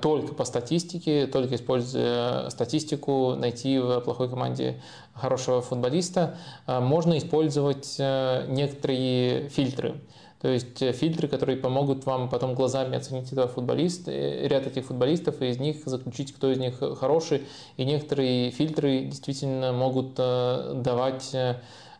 только 0.00 0.34
по 0.34 0.46
статистике, 0.46 1.26
только 1.26 1.56
используя 1.56 2.48
статистику, 2.48 3.34
найти 3.34 3.78
в 3.78 4.00
плохой 4.00 4.30
команде 4.30 4.80
хорошего 5.12 5.60
футболиста. 5.60 6.38
Можно 6.66 7.18
использовать 7.18 7.98
некоторые 7.98 9.50
фильтры. 9.50 10.00
То 10.40 10.48
есть 10.48 10.82
э, 10.82 10.92
фильтры, 10.92 11.28
которые 11.28 11.56
помогут 11.56 12.04
вам 12.06 12.28
потом 12.28 12.54
глазами 12.54 12.96
оценить 12.96 13.32
этого 13.32 13.48
футболиста, 13.48 14.10
э, 14.10 14.46
ряд 14.46 14.66
этих 14.66 14.86
футболистов, 14.86 15.40
и 15.40 15.48
из 15.48 15.58
них 15.58 15.78
заключить, 15.86 16.34
кто 16.34 16.50
из 16.50 16.58
них 16.58 16.82
хороший. 16.98 17.42
И 17.76 17.84
некоторые 17.84 18.50
фильтры 18.50 19.04
действительно 19.04 19.72
могут 19.72 20.14
э, 20.18 20.74
давать 20.76 21.34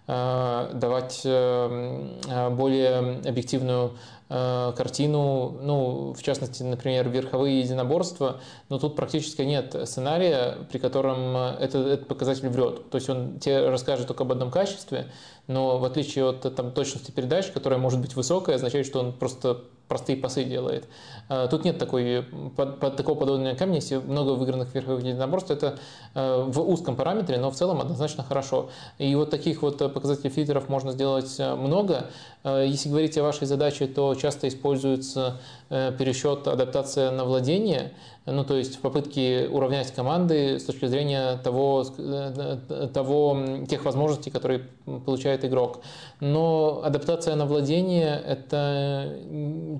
давать 0.09 1.23
более 1.25 3.19
объективную 3.29 3.97
Э, 4.29 4.73
картину, 4.77 5.57
ну, 5.63 6.13
в 6.13 6.21
частности, 6.21 6.65
например, 6.65 7.09
верховые 7.09 7.61
единоборства, 7.61 8.41
но 8.69 8.81
тут 8.81 8.97
практически 8.97 9.43
нет 9.43 9.77
сценария, 9.85 10.57
при 10.69 10.79
котором 10.79 11.37
этот, 11.37 11.87
этот 11.87 12.09
показатель 12.09 12.49
врет. 12.49 12.91
То 12.91 12.97
есть 12.97 13.09
он 13.09 13.39
тебе 13.39 13.69
расскажет 13.69 14.09
только 14.09 14.25
об 14.25 14.33
одном 14.33 14.51
качестве, 14.51 15.07
но 15.47 15.79
в 15.79 15.85
отличие 15.85 16.29
от 16.29 16.55
там, 16.55 16.73
точности 16.73 17.11
передач, 17.11 17.47
которая 17.51 17.79
может 17.79 18.01
быть 18.01 18.17
высокая, 18.17 18.57
означает, 18.57 18.87
что 18.87 19.01
он 19.01 19.13
просто 19.13 19.63
простые 19.89 20.17
пасы 20.17 20.45
делает. 20.45 20.89
Э, 21.29 21.47
тут 21.51 21.65
нет 21.65 21.79
такой, 21.79 22.25
под, 22.57 22.81
под 22.81 22.97
такого 22.97 23.19
подобного 23.19 23.55
камня, 23.55 23.77
если 23.77 23.97
много 23.97 24.31
выигранных 24.31 24.75
верховых 24.75 25.05
единоборств, 25.05 25.51
это 25.51 25.79
э, 26.15 26.45
в 26.47 26.61
узком 26.61 26.97
параметре, 26.97 27.39
но 27.39 27.51
в 27.51 27.55
целом 27.55 27.81
однозначно 27.81 28.25
хорошо. 28.25 28.71
И 28.99 29.15
вот 29.15 29.31
таких 29.31 29.63
вот 29.63 29.79
показателей 29.79 30.31
фильтров 30.31 30.69
можно 30.69 30.93
сделать 30.93 31.39
много. 31.39 32.11
Если 32.45 32.89
говорить 32.89 33.17
о 33.19 33.23
вашей 33.23 33.47
задаче, 33.47 33.87
то 33.87 34.15
часто 34.15 34.49
используется 34.49 35.41
э, 35.69 35.93
пересчет 35.97 36.47
адаптация 36.49 37.11
на 37.11 37.25
владение, 37.25 37.93
ну 38.27 38.45
то 38.45 38.57
есть 38.57 38.77
в 38.77 38.81
попытке 38.81 39.49
уравнять 39.51 39.93
команды 39.93 40.59
с 40.59 40.65
точки 40.65 40.87
зрения 40.87 41.39
того, 41.39 41.85
э, 41.97 42.89
того, 42.93 43.39
тех 43.69 43.85
возможностей, 43.85 44.31
которые 44.31 44.67
получает 45.05 45.45
игрок. 45.45 45.81
Но 46.21 46.83
адаптация 46.85 47.37
на 47.37 47.47
владение– 47.47 48.21
это 48.27 49.19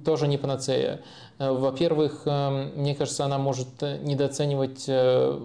тоже 0.05 0.29
не 0.29 0.39
панацея. 0.39 1.01
Э, 1.39 1.51
во-первых, 1.51 2.23
мне 2.25 2.95
кажется, 2.95 3.25
она 3.25 3.39
может 3.39 3.83
недооценивать 3.83 4.85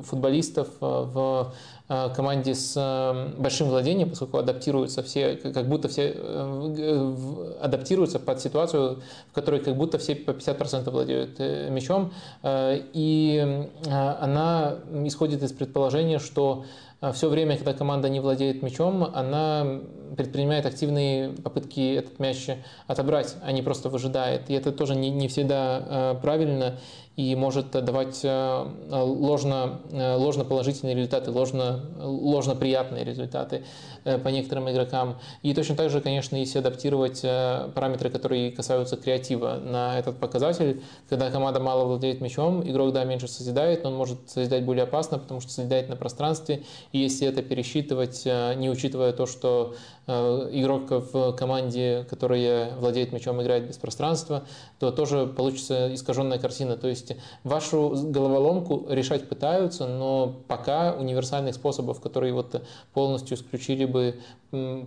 футболистов 0.05 0.69
в 0.79 1.53
Э, 1.80 1.80
команде 2.15 2.55
с 2.55 2.73
э, 2.77 3.33
большим 3.37 3.67
владением, 3.67 4.09
поскольку 4.09 4.37
адаптируются 4.37 5.03
все, 5.03 5.35
как 5.35 5.67
будто 5.67 5.89
все 5.89 6.13
э, 6.15 7.55
адаптируются 7.61 8.19
под 8.19 8.39
ситуацию, 8.39 9.01
в 9.29 9.33
которой 9.33 9.59
как 9.59 9.75
будто 9.75 9.97
все 9.97 10.15
по 10.15 10.31
50% 10.31 10.89
владеют 10.89 11.39
мячом, 11.39 12.13
и 12.43 13.67
она 13.89 14.75
исходит 15.05 15.43
из 15.43 15.51
предположения, 15.51 16.19
что 16.19 16.65
все 17.13 17.29
время, 17.29 17.57
когда 17.57 17.73
команда 17.73 18.09
не 18.09 18.19
владеет 18.19 18.61
мячом, 18.61 19.03
она 19.03 19.81
предпринимает 20.15 20.65
активные 20.65 21.29
попытки 21.29 21.95
этот 21.95 22.19
мяч 22.19 22.49
отобрать, 22.87 23.35
а 23.43 23.51
не 23.51 23.61
просто 23.61 23.89
выжидает. 23.89 24.49
И 24.49 24.53
это 24.53 24.71
тоже 24.71 24.95
не, 24.95 25.09
не 25.09 25.27
всегда 25.27 26.17
правильно 26.21 26.77
и 27.17 27.35
может 27.35 27.71
давать 27.71 28.21
э, 28.23 28.65
ложно, 28.89 29.81
э, 29.91 30.15
ложно 30.15 30.45
положительные 30.45 30.95
результаты, 30.95 31.29
ложно, 31.31 31.83
ложно 31.99 32.55
приятные 32.55 33.03
результаты 33.03 33.65
э, 34.05 34.17
по 34.17 34.29
некоторым 34.29 34.69
игрокам. 34.71 35.19
И 35.41 35.53
точно 35.53 35.75
так 35.75 35.89
же, 35.89 35.99
конечно, 35.99 36.37
если 36.37 36.59
адаптировать 36.59 37.21
параметры, 37.21 38.09
которые 38.09 38.51
касаются 38.51 38.95
креатива 38.95 39.59
на 39.61 39.99
этот 39.99 40.17
показатель, 40.19 40.81
когда 41.09 41.29
команда 41.29 41.59
мало 41.59 41.85
владеет 41.85 42.21
мячом, 42.21 42.63
игрок, 42.67 42.93
да, 42.93 43.03
меньше 43.03 43.27
созидает, 43.27 43.83
но 43.83 43.89
он 43.89 43.97
может 43.97 44.29
созидать 44.29 44.63
более 44.63 44.83
опасно, 44.83 45.19
потому 45.19 45.41
что 45.41 45.51
созидает 45.51 45.89
на 45.89 45.97
пространстве. 45.97 46.63
И 46.93 46.99
если 46.99 47.27
это 47.27 47.41
пересчитывать, 47.41 48.25
не 48.25 48.69
учитывая 48.69 49.11
то, 49.11 49.25
что 49.25 49.75
игрок 50.07 50.89
в 50.89 51.33
команде, 51.33 52.05
которая 52.09 52.75
владеет 52.75 53.13
мячом, 53.13 53.41
играет 53.41 53.67
без 53.67 53.77
пространства, 53.77 54.43
то 54.79 54.91
тоже 54.91 55.27
получится 55.27 55.93
искаженная 55.93 56.39
картина. 56.39 56.75
То 56.75 56.87
есть 56.87 57.13
вашу 57.43 57.93
головоломку 58.09 58.87
решать 58.89 59.29
пытаются, 59.29 59.87
но 59.87 60.41
пока 60.47 60.93
универсальных 60.93 61.55
способов, 61.55 62.01
которые 62.01 62.33
вот 62.33 62.61
полностью 62.93 63.37
исключили 63.37 63.85
бы 63.85 64.15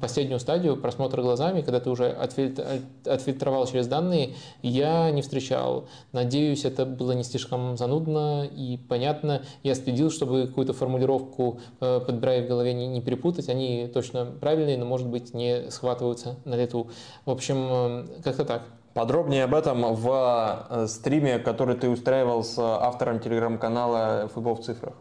последнюю 0.00 0.40
стадию 0.40 0.76
просмотра 0.76 1.22
глазами, 1.22 1.62
когда 1.62 1.80
ты 1.80 1.88
уже 1.88 2.10
отфильтровал 2.10 3.66
через 3.66 3.86
данные, 3.86 4.34
я 4.62 5.10
не 5.10 5.22
встречал. 5.22 5.86
Надеюсь, 6.12 6.64
это 6.64 6.84
было 6.84 7.12
не 7.12 7.24
слишком 7.24 7.76
занудно 7.76 8.44
и 8.44 8.76
понятно. 8.88 9.42
Я 9.62 9.74
следил, 9.74 10.10
чтобы 10.10 10.46
какую-то 10.46 10.74
формулировку, 10.74 11.60
э, 11.80 12.00
подбирая 12.04 12.44
в 12.44 12.48
голове, 12.48 12.74
не, 12.74 13.00
перепутать. 13.00 13.48
Они 13.48 13.90
точно 13.92 14.26
правильные, 14.26 14.76
но, 14.76 14.84
может 15.04 15.10
быть, 15.10 15.34
не 15.34 15.70
схватываются 15.70 16.36
на 16.44 16.54
лету. 16.54 16.88
В 17.24 17.30
общем, 17.30 17.56
э, 17.70 18.06
как-то 18.22 18.44
так. 18.44 18.62
Подробнее 18.94 19.44
об 19.44 19.54
этом 19.54 19.94
в 19.94 20.66
э, 20.70 20.86
стриме, 20.86 21.38
который 21.38 21.76
ты 21.76 21.88
устраивал 21.88 22.44
с 22.44 22.58
автором 22.58 23.20
телеграм-канала 23.20 24.28
«Футбол 24.32 24.54
в 24.54 24.62
цифрах». 24.62 24.94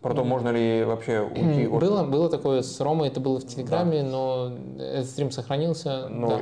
Про 0.00 0.14
то, 0.14 0.24
можно 0.24 0.48
ли 0.48 0.84
вообще 0.84 1.20
уйти 1.20 1.66
от... 1.72 1.80
Было, 1.80 2.04
было 2.04 2.28
такое 2.28 2.62
с 2.62 2.80
Ромой, 2.80 3.08
это 3.08 3.20
было 3.20 3.38
в 3.38 3.46
Телеграме, 3.46 4.02
да. 4.02 4.08
но 4.08 4.52
этот 4.78 5.08
стрим 5.08 5.30
сохранился. 5.30 6.08
Ну, 6.08 6.28
да. 6.28 6.40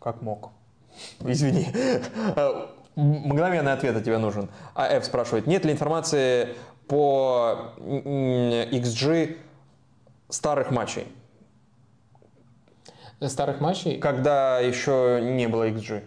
как 0.00 0.22
мог. 0.22 0.50
Извини. 1.20 1.66
Мгновенный 2.96 3.74
ответ 3.74 3.94
от 3.94 4.04
тебя 4.04 4.18
нужен. 4.18 4.48
АФ 4.74 5.04
спрашивает, 5.04 5.46
нет 5.46 5.66
ли 5.66 5.72
информации 5.72 6.54
по 6.88 7.74
XG 7.78 9.36
старых 10.28 10.70
матчей? 10.70 11.06
Старых 13.20 13.60
матчей? 13.60 13.98
Когда 13.98 14.60
еще 14.60 15.20
не 15.22 15.48
было 15.48 15.68
XG. 15.70 16.02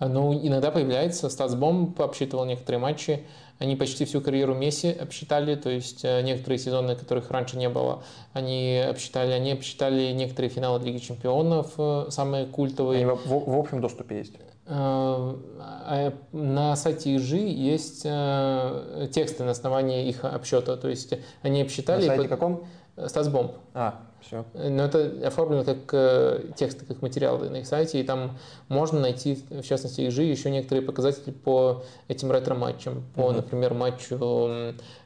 Ну, 0.00 0.34
иногда 0.34 0.70
появляется. 0.70 1.28
Статсбомб 1.28 2.00
обсчитывал 2.00 2.44
некоторые 2.44 2.80
матчи. 2.80 3.24
Они 3.58 3.76
почти 3.76 4.04
всю 4.04 4.20
карьеру 4.20 4.54
Месси 4.54 4.90
обсчитали, 4.90 5.54
то 5.54 5.70
есть 5.70 6.04
э, 6.04 6.20
некоторые 6.22 6.58
сезоны, 6.58 6.96
которых 6.96 7.30
раньше 7.30 7.56
не 7.56 7.68
было, 7.68 8.02
они 8.32 8.78
обсчитали. 8.78 9.30
Они 9.30 9.52
обсчитали 9.52 10.10
некоторые 10.10 10.50
финалы 10.50 10.82
Лиги 10.82 10.98
Чемпионов, 10.98 11.74
э, 11.78 12.06
самые 12.08 12.46
культовые. 12.46 13.04
Они 13.04 13.10
в, 13.12 13.28
в 13.28 13.56
общем 13.56 13.80
доступе 13.80 14.18
есть? 14.18 14.32
Э, 14.66 15.34
а 15.58 16.12
на 16.32 16.76
сайте 16.76 17.16
ИЖИ 17.16 17.48
есть 17.48 18.02
тексты 19.12 19.44
на 19.44 19.50
основании 19.50 20.08
их 20.08 20.24
обсчета, 20.24 20.76
то 20.76 20.88
есть 20.88 21.14
они 21.42 21.62
обсчитали... 21.62 22.02
На 22.02 22.06
сайте 22.08 22.22
под... 22.22 22.30
каком? 22.30 22.66
Статсбомб. 23.06 23.52
А, 23.72 24.02
все. 24.20 24.44
Но 24.52 24.84
это 24.84 25.26
оформлено 25.26 25.64
как 25.64 25.78
э, 25.92 26.44
тексты, 26.56 26.84
как 26.84 27.00
материалы 27.00 27.48
на 27.48 27.56
их 27.56 27.66
сайте, 27.66 28.00
и 28.00 28.02
там 28.02 28.36
можно 28.68 29.00
найти, 29.00 29.42
в 29.48 29.62
частности, 29.62 30.06
ИЖИ, 30.08 30.24
еще 30.24 30.50
некоторые 30.50 30.84
показатели 30.84 31.32
по 31.32 31.84
этим 32.08 32.30
ретро-матчам. 32.30 33.04
По, 33.14 33.22
угу. 33.22 33.32
например, 33.32 33.72
матчу 33.72 34.16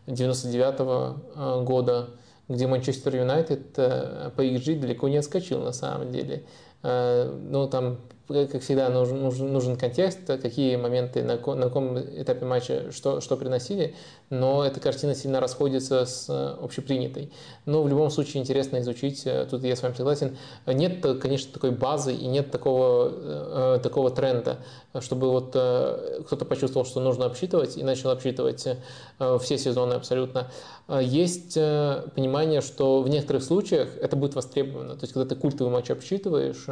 99 0.06 0.80
-го 0.80 1.16
э, 1.34 1.64
года, 1.64 2.10
где 2.48 2.66
Манчестер 2.66 3.14
Юнайтед 3.14 3.78
э, 3.78 4.30
по 4.34 4.42
ИЖИ 4.42 4.74
далеко 4.74 5.08
не 5.08 5.18
отскочил 5.18 5.60
на 5.60 5.72
самом 5.72 6.10
деле. 6.10 6.44
Ну, 6.82 7.66
там 7.66 7.98
как 8.28 8.62
всегда, 8.62 8.88
нужен, 8.88 9.22
нужен, 9.22 9.52
нужен 9.52 9.76
контекст, 9.76 10.26
какие 10.26 10.76
моменты, 10.76 11.22
на, 11.22 11.36
на 11.36 11.62
каком 11.62 11.98
этапе 11.98 12.44
матча 12.44 12.90
что, 12.90 13.20
что 13.20 13.36
приносили, 13.36 13.94
но 14.30 14.64
эта 14.64 14.80
картина 14.80 15.14
сильно 15.14 15.40
расходится 15.40 16.04
с 16.04 16.28
общепринятой. 16.60 17.30
Но 17.66 17.82
в 17.82 17.88
любом 17.88 18.10
случае 18.10 18.42
интересно 18.42 18.80
изучить, 18.80 19.26
тут 19.50 19.62
я 19.62 19.76
с 19.76 19.82
вами 19.82 19.94
согласен. 19.94 20.36
Нет, 20.66 21.00
конечно, 21.20 21.52
такой 21.52 21.70
базы 21.70 22.14
и 22.14 22.26
нет 22.26 22.50
такого, 22.50 23.76
э, 23.76 23.80
такого 23.82 24.10
тренда, 24.10 24.58
чтобы 25.00 25.30
вот 25.30 25.52
э, 25.54 26.22
кто-то 26.26 26.44
почувствовал, 26.44 26.86
что 26.86 27.00
нужно 27.00 27.26
обсчитывать 27.26 27.76
и 27.76 27.84
начал 27.84 28.10
обсчитывать 28.10 28.66
э, 28.66 29.38
все 29.40 29.58
сезоны 29.58 29.94
абсолютно. 29.94 30.50
Есть 30.88 31.54
понимание, 31.54 32.60
что 32.60 33.02
в 33.02 33.08
некоторых 33.08 33.42
случаях 33.42 33.88
это 34.00 34.14
будет 34.14 34.36
востребовано. 34.36 34.94
То 34.94 35.02
есть, 35.02 35.14
когда 35.14 35.28
ты 35.28 35.34
культовый 35.34 35.72
матч 35.72 35.90
обсчитываешь, 35.90 36.66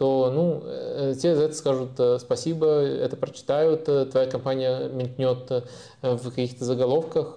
то 0.00 0.32
ну, 0.34 0.62
э, 0.64 0.89
тебе 1.14 1.36
за 1.36 1.44
это 1.44 1.54
скажут 1.54 1.90
э, 1.98 2.18
спасибо, 2.18 2.66
это 2.66 3.16
прочитают, 3.16 3.88
э, 3.88 4.06
твоя 4.06 4.26
компания 4.26 4.88
мелькнет 4.88 5.64
в 6.02 6.30
каких-то 6.30 6.64
заголовках, 6.64 7.36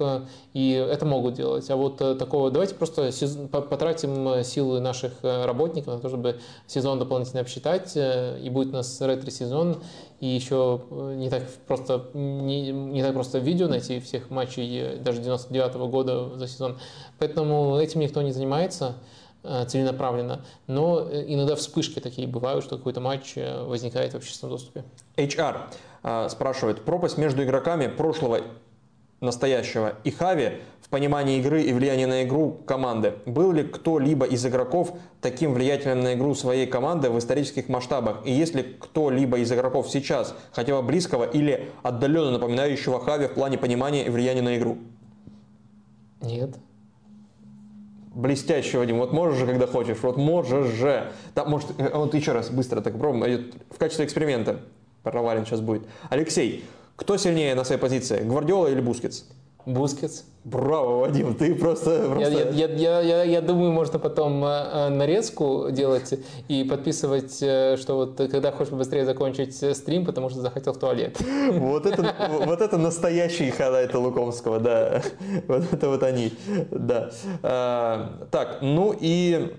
и 0.54 0.72
это 0.72 1.06
могут 1.06 1.34
делать. 1.34 1.70
А 1.70 1.76
вот 1.76 1.98
такого, 1.98 2.50
давайте 2.50 2.76
просто 2.76 3.12
потратим 3.52 4.42
силы 4.46 4.80
наших 4.80 5.12
работников 5.22 5.96
на 5.96 6.00
то, 6.00 6.08
чтобы 6.08 6.40
сезон 6.66 6.98
дополнительно 6.98 7.42
обсчитать, 7.42 7.92
и 7.98 8.50
будет 8.50 8.70
у 8.70 8.78
нас 8.78 9.02
ретро-сезон, 9.02 9.84
и 10.22 10.28
еще 10.28 10.82
не 10.92 11.30
так 11.30 11.44
просто 11.68 12.06
не, 12.14 12.72
не 12.72 13.04
так 13.04 13.14
просто 13.14 13.40
видео 13.40 13.68
найти 13.68 14.00
всех 14.00 14.30
матчей 14.30 14.96
даже 14.98 15.20
99 15.20 15.76
-го 15.76 15.90
года 15.90 16.38
за 16.38 16.48
сезон. 16.48 16.78
Поэтому 17.20 17.78
этим 17.78 18.00
никто 18.00 18.22
не 18.22 18.32
занимается. 18.32 18.96
Э, 19.46 19.66
целенаправленно, 19.66 20.46
но 20.68 21.02
э, 21.02 21.26
иногда 21.28 21.58
вспышки 21.58 22.00
такие 22.00 22.30
бывают, 22.30 22.64
что 22.64 22.78
какой-то 22.78 23.02
матч 23.02 23.34
э, 23.36 23.64
возникает 23.66 24.14
в 24.14 24.16
общественном 24.16 24.54
доступе. 24.54 24.86
HR 25.18 26.30
спрашивает, 26.30 26.84
пропасть 26.84 27.18
между 27.18 27.44
игроками 27.44 27.88
прошлого, 27.88 28.42
настоящего 29.22 29.96
и 30.04 30.12
Хави 30.12 30.60
в 30.82 30.90
понимании 30.90 31.40
игры 31.40 31.62
и 31.64 31.72
влияния 31.72 32.08
на 32.08 32.24
игру 32.24 32.60
команды. 32.66 33.16
Был 33.26 33.54
ли 33.54 33.64
кто-либо 33.64 34.26
из 34.26 34.46
игроков 34.46 34.94
таким 35.22 35.54
влиятельным 35.54 36.02
на 36.02 36.14
игру 36.14 36.36
своей 36.36 36.68
команды 36.68 37.10
в 37.10 37.18
исторических 37.18 37.70
масштабах? 37.70 38.18
И 38.26 38.34
есть 38.34 38.54
ли 38.54 38.64
кто-либо 38.64 39.40
из 39.40 39.52
игроков 39.52 39.90
сейчас, 39.90 40.36
хотя 40.52 40.76
бы 40.76 40.86
близкого 40.86 41.24
или 41.24 41.70
отдаленно 41.84 42.32
напоминающего 42.32 43.00
Хави 43.00 43.28
в 43.28 43.34
плане 43.34 43.58
понимания 43.58 44.06
и 44.06 44.10
влияния 44.10 44.42
на 44.42 44.58
игру? 44.58 44.78
Нет 46.22 46.58
блестящий, 48.14 48.78
Вадим. 48.78 49.00
Вот 49.00 49.14
можешь 49.14 49.40
же, 49.40 49.46
когда 49.46 49.68
хочешь. 49.68 49.98
Вот 50.02 50.18
можешь 50.18 50.68
же. 50.68 51.12
Да, 51.36 51.46
может, 51.46 51.70
э, 51.78 51.90
вот 51.94 52.14
еще 52.14 52.32
раз 52.32 52.50
быстро 52.50 52.82
так 52.82 52.98
пробуем. 52.98 53.52
В 53.70 53.78
качестве 53.78 54.06
эксперимента. 54.06 54.62
Провален 55.04 55.46
сейчас 55.46 55.60
будет. 55.60 55.84
Алексей, 56.10 56.64
кто 56.96 57.18
сильнее 57.18 57.56
на 57.56 57.64
своей 57.64 57.82
позиции? 57.82 58.24
Гвардиола 58.24 58.68
или 58.68 58.80
Бускетс? 58.80 59.24
Бускетс. 59.66 60.24
Браво, 60.44 61.00
Вадим, 61.00 61.36
ты 61.36 61.56
просто... 61.56 62.10
просто... 62.10 62.30
Я, 62.30 62.50
я, 62.50 62.68
я, 62.68 63.00
я, 63.00 63.24
я 63.24 63.42
думаю, 63.42 63.72
можно 63.72 63.98
потом 63.98 64.44
э, 64.44 64.48
э, 64.48 64.90
нарезку 64.90 65.68
делать 65.72 66.20
и 66.50 66.66
подписывать, 66.66 67.42
э, 67.42 67.78
что 67.78 67.96
вот 67.96 68.18
когда 68.18 68.52
хочешь 68.52 68.74
быстрее 68.74 69.06
закончить 69.06 69.56
стрим, 69.56 70.06
потому 70.06 70.30
что 70.30 70.42
захотел 70.42 70.74
в 70.74 70.80
туалет. 70.80 71.18
Вот 71.54 71.86
это, 71.86 72.14
вот 72.46 72.60
это 72.60 72.78
настоящие 72.78 73.52
хайлайты 73.52 73.98
Лукомского, 73.98 74.60
да. 74.60 75.02
Вот 75.48 75.64
это 75.72 75.88
вот 75.88 76.04
они, 76.04 76.34
да. 76.72 77.12
Так, 78.30 78.58
ну 78.62 78.94
и 79.00 79.54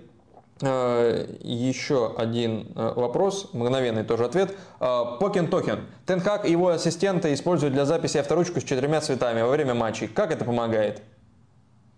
еще 0.61 2.15
один 2.17 2.69
э, 2.77 2.93
вопрос, 2.95 3.51
мгновенный 3.53 4.05
тоже 4.05 4.25
ответ. 4.25 4.55
Покен 4.79 5.49
токен. 5.49 5.87
Тенхак 6.07 6.47
и 6.47 6.51
его 6.51 6.69
ассистенты 6.69 7.35
используют 7.35 7.75
для 7.75 7.85
записи 7.85 8.19
авторучку 8.19 8.61
с 8.61 8.65
четырьмя 8.65 9.01
цветами 9.01 9.43
во 9.43 9.49
время 9.49 9.75
матчей. 9.75 10.07
Как 10.07 10.31
это 10.31 10.45
помогает? 10.45 11.03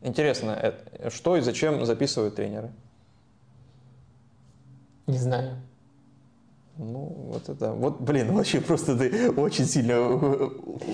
Интересно, 0.00 0.56
э, 0.60 1.10
что 1.10 1.36
и 1.36 1.40
зачем 1.40 1.84
записывают 1.84 2.36
тренеры? 2.36 2.70
Не 5.06 5.18
знаю. 5.18 5.56
Ну, 6.78 7.30
вот 7.32 7.48
это, 7.48 7.72
вот, 7.72 8.00
блин, 8.00 8.32
вообще 8.36 8.60
просто 8.60 8.96
ты 8.96 9.30
очень 9.32 9.66
сильно 9.66 10.08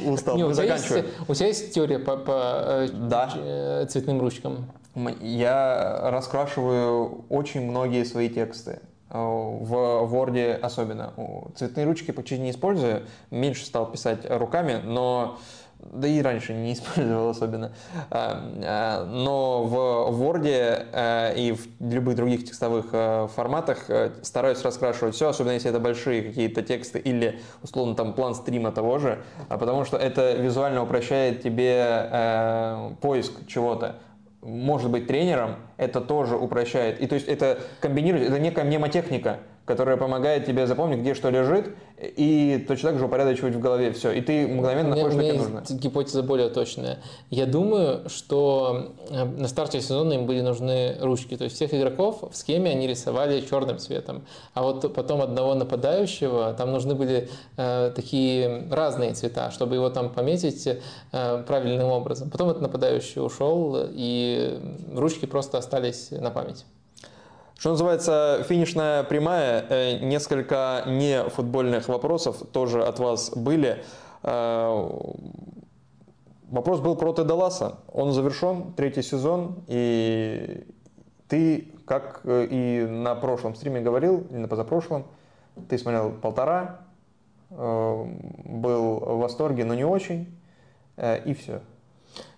устал. 0.07 0.37
Не, 0.37 0.45
у, 0.45 0.53
тебя 0.53 0.75
есть, 0.77 0.91
у 1.29 1.35
тебя 1.35 1.47
есть 1.47 1.75
теория 1.75 1.99
по, 1.99 2.17
по 2.17 2.87
да. 2.93 3.87
цветным 3.89 4.21
ручкам? 4.21 4.71
Я 4.95 6.01
раскрашиваю 6.11 7.25
очень 7.29 7.63
многие 7.63 8.05
свои 8.05 8.29
тексты. 8.29 8.81
Э, 9.13 9.19
в 9.19 9.75
Word 10.13 10.55
особенно. 10.55 11.13
Цветные 11.55 11.87
ручки 11.87 12.11
почти 12.11 12.39
не 12.39 12.51
использую. 12.51 13.03
Меньше 13.31 13.65
стал 13.65 13.91
писать 13.91 14.21
руками, 14.29 14.81
но 14.83 15.39
да 15.81 16.07
и 16.07 16.23
раньше 16.23 16.55
не 16.55 16.73
использовал 16.75 17.29
особенно. 17.29 17.73
Э, 18.11 18.41
э, 18.63 19.05
но 19.05 19.65
в 19.65 20.23
Word 20.23 21.35
и 21.37 21.53
в 21.53 21.93
любых 21.93 22.17
других 22.17 22.45
текстовых 22.47 22.87
форматах 23.33 23.91
стараюсь 24.23 24.63
раскрашивать 24.63 25.15
все, 25.15 25.29
особенно 25.29 25.53
если 25.53 25.69
это 25.69 25.81
большие 25.81 26.23
какие-то 26.23 26.63
тексты 26.63 26.99
или, 26.99 27.41
условно, 27.63 27.95
там 27.95 28.15
план 28.15 28.35
стрима 28.35 28.73
того 28.73 28.99
же, 28.99 29.23
потому 29.49 29.85
что 29.85 29.99
это 29.99 30.33
визуально 30.33 30.83
упрощает 30.83 31.43
тебе 31.43 32.97
поиск 33.01 33.47
чего-то 33.47 33.97
может 34.43 34.91
быть 34.91 35.07
тренером, 35.07 35.57
это 35.77 36.01
тоже 36.01 36.37
упрощает. 36.37 37.01
И 37.01 37.07
то 37.07 37.15
есть 37.15 37.29
это 37.29 37.61
комбинирует, 37.81 38.29
это 38.29 38.39
некая 38.39 38.65
мнемотехника, 38.65 39.39
которая 39.65 39.97
помогает 39.97 40.45
тебе 40.45 40.67
запомнить, 40.67 41.01
где 41.01 41.15
что 41.15 41.31
лежит, 41.31 41.75
и 42.03 42.65
точно 42.67 42.91
так 42.91 42.99
же 42.99 43.05
упорядочивать 43.05 43.55
в 43.55 43.61
голове 43.61 43.93
все. 43.93 44.11
И 44.11 44.21
ты 44.21 44.49
мгновенно 44.49 44.91
находишь, 44.91 45.13
что 45.13 45.23
тебе 45.23 45.33
нужно. 45.35 45.63
Гипотеза 45.71 46.23
более 46.25 46.49
точная. 46.49 46.99
Я 47.31 47.47
думаю, 47.47 48.09
что 48.09 48.93
э, 49.09 49.25
на 49.25 49.47
старте 49.47 49.81
сезона 49.81 50.15
им 50.15 50.27
были 50.27 50.41
нужны 50.41 50.97
ручки. 51.01 51.37
То 51.37 51.45
есть 51.45 51.55
всех 51.57 51.73
игроков 51.75 52.25
в 52.29 52.37
схеме 52.37 52.73
они 52.73 52.89
рисовали 52.89 53.41
черным 53.41 53.79
цветом. 53.79 54.25
А 54.55 54.63
вот 54.63 54.93
потом 54.95 55.23
одного 55.23 55.55
нападающего, 55.55 56.55
там 56.55 56.73
нужны 56.73 56.97
были 56.97 57.29
э, 57.57 57.93
такие 57.95 58.67
разные 58.69 59.15
цвета, 59.15 59.53
чтобы 59.53 59.77
его 59.77 59.91
там 59.91 60.11
пометить 60.11 60.67
э, 60.67 61.45
правильным 61.47 61.89
образом. 61.89 62.31
Потом 62.31 62.51
этот 62.51 62.63
нападающий 62.63 63.25
ушел, 63.25 63.77
и 63.91 64.59
ручки 64.93 65.27
просто 65.27 65.59
остались 65.59 66.11
на 66.11 66.31
память. 66.31 66.65
Что 67.63 67.71
называется, 67.71 68.45
финишная 68.49 69.05
прямая, 69.05 69.65
э, 69.69 69.99
несколько 70.01 70.83
не 70.85 71.23
футбольных 71.29 71.87
вопросов 71.87 72.39
тоже 72.51 72.83
от 72.83 72.99
вас 72.99 73.31
были. 73.37 73.85
Э, 74.25 74.89
вопрос 76.51 76.81
был 76.81 76.97
про 76.97 77.13
Теда 77.13 77.37
Он 77.93 78.13
завершен, 78.13 78.73
третий 78.73 79.03
сезон, 79.03 79.63
и 79.69 80.67
ты, 81.29 81.73
как 81.87 82.23
э, 82.25 82.49
и 82.51 82.85
на 82.85 83.15
прошлом 83.15 83.55
стриме 83.55 83.81
говорил, 83.81 84.27
или 84.31 84.39
на 84.39 84.49
позапрошлом, 84.49 85.07
ты 85.69 85.79
смотрел 85.79 86.11
полтора, 86.11 86.81
был 87.49 88.99
в 88.99 89.19
восторге, 89.19 89.65
но 89.65 89.75
не 89.75 89.85
очень, 89.85 90.37
и 90.97 91.37
все. 91.39 91.61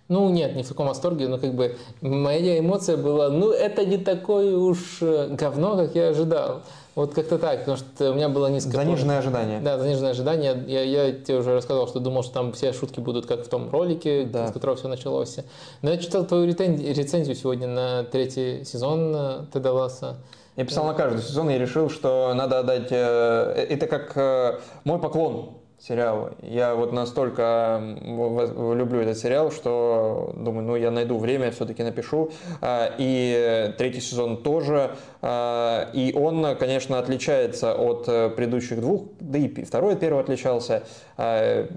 Ну, 0.07 0.29
нет, 0.29 0.55
не 0.55 0.61
в 0.61 0.67
таком 0.67 0.87
восторге, 0.87 1.27
но 1.27 1.39
как 1.39 1.55
бы 1.55 1.77
моя 2.01 2.59
эмоция 2.59 2.95
была, 2.95 3.29
ну, 3.29 3.51
это 3.51 3.85
не 3.85 3.97
такое 3.97 4.55
уж 4.55 5.01
говно, 5.01 5.75
как 5.77 5.95
я 5.95 6.09
ожидал. 6.09 6.61
Вот 6.95 7.13
как-то 7.13 7.37
так, 7.37 7.59
потому 7.59 7.77
что 7.77 8.11
у 8.11 8.13
меня 8.13 8.29
было 8.29 8.47
низкое... 8.47 8.73
Заниженное 8.73 9.19
ожидание. 9.19 9.59
Да, 9.59 9.77
заниженное 9.77 10.11
ожидание. 10.11 10.63
Я, 10.65 10.81
я 10.83 11.11
тебе 11.11 11.39
уже 11.39 11.57
рассказал, 11.57 11.89
что 11.89 11.99
думал, 11.99 12.23
что 12.23 12.33
там 12.33 12.53
все 12.53 12.71
шутки 12.71 13.01
будут 13.01 13.25
как 13.25 13.45
в 13.45 13.49
том 13.49 13.69
ролике, 13.69 14.23
да. 14.23 14.47
с 14.47 14.53
которого 14.53 14.77
все 14.77 14.87
началось. 14.87 15.37
Но 15.81 15.91
я 15.91 15.97
читал 15.97 16.25
твою 16.25 16.45
рецензию 16.45 17.35
сегодня 17.35 17.67
на 17.67 18.03
третий 18.03 18.63
сезон 18.63 19.13
э, 19.13 19.45
Теда 19.53 19.73
Ласса. 19.73 20.15
Я 20.55 20.63
писал 20.63 20.85
на 20.85 20.93
каждый 20.93 21.21
сезон 21.21 21.49
и 21.49 21.57
решил, 21.57 21.89
что 21.89 22.33
надо 22.33 22.59
отдать... 22.59 22.87
Э, 22.91 23.51
это 23.69 23.87
как 23.87 24.13
э, 24.15 24.59
мой 24.85 24.97
поклон 24.97 25.49
сериал. 25.87 26.31
Я 26.41 26.73
вот 26.73 26.93
настолько 26.93 27.79
люблю 28.01 29.01
этот 29.01 29.17
сериал, 29.17 29.51
что 29.51 30.33
думаю, 30.35 30.65
ну 30.65 30.75
я 30.75 30.89
найду 30.89 31.17
время, 31.17 31.51
все-таки 31.51 31.83
напишу. 31.83 32.31
А, 32.61 32.91
и 32.97 33.73
третий 33.77 34.01
сезон 34.01 34.41
тоже. 34.41 34.95
А, 35.21 35.89
и 35.93 36.13
он, 36.13 36.55
конечно, 36.57 36.97
отличается 36.97 37.75
от 37.75 38.05
э, 38.07 38.29
предыдущих 38.29 38.81
двух, 38.81 39.03
да 39.19 39.37
и 39.37 39.63
второй 39.63 39.93
от 39.93 39.99
первого 39.99 40.21
отличался. 40.21 40.83
А, 41.17 41.67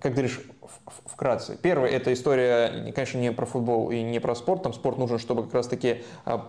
как 0.00 0.12
говоришь, 0.12 0.40
вкратце. 1.06 1.56
Первый– 1.60 1.90
это 1.92 2.12
история, 2.12 2.92
конечно, 2.94 3.18
не 3.18 3.32
про 3.32 3.46
футбол 3.46 3.90
и 3.90 4.02
не 4.02 4.20
про 4.20 4.34
спорт. 4.34 4.62
Там 4.62 4.72
спорт 4.72 4.98
нужен, 4.98 5.18
чтобы 5.18 5.44
как 5.44 5.54
раз-таки 5.54 6.02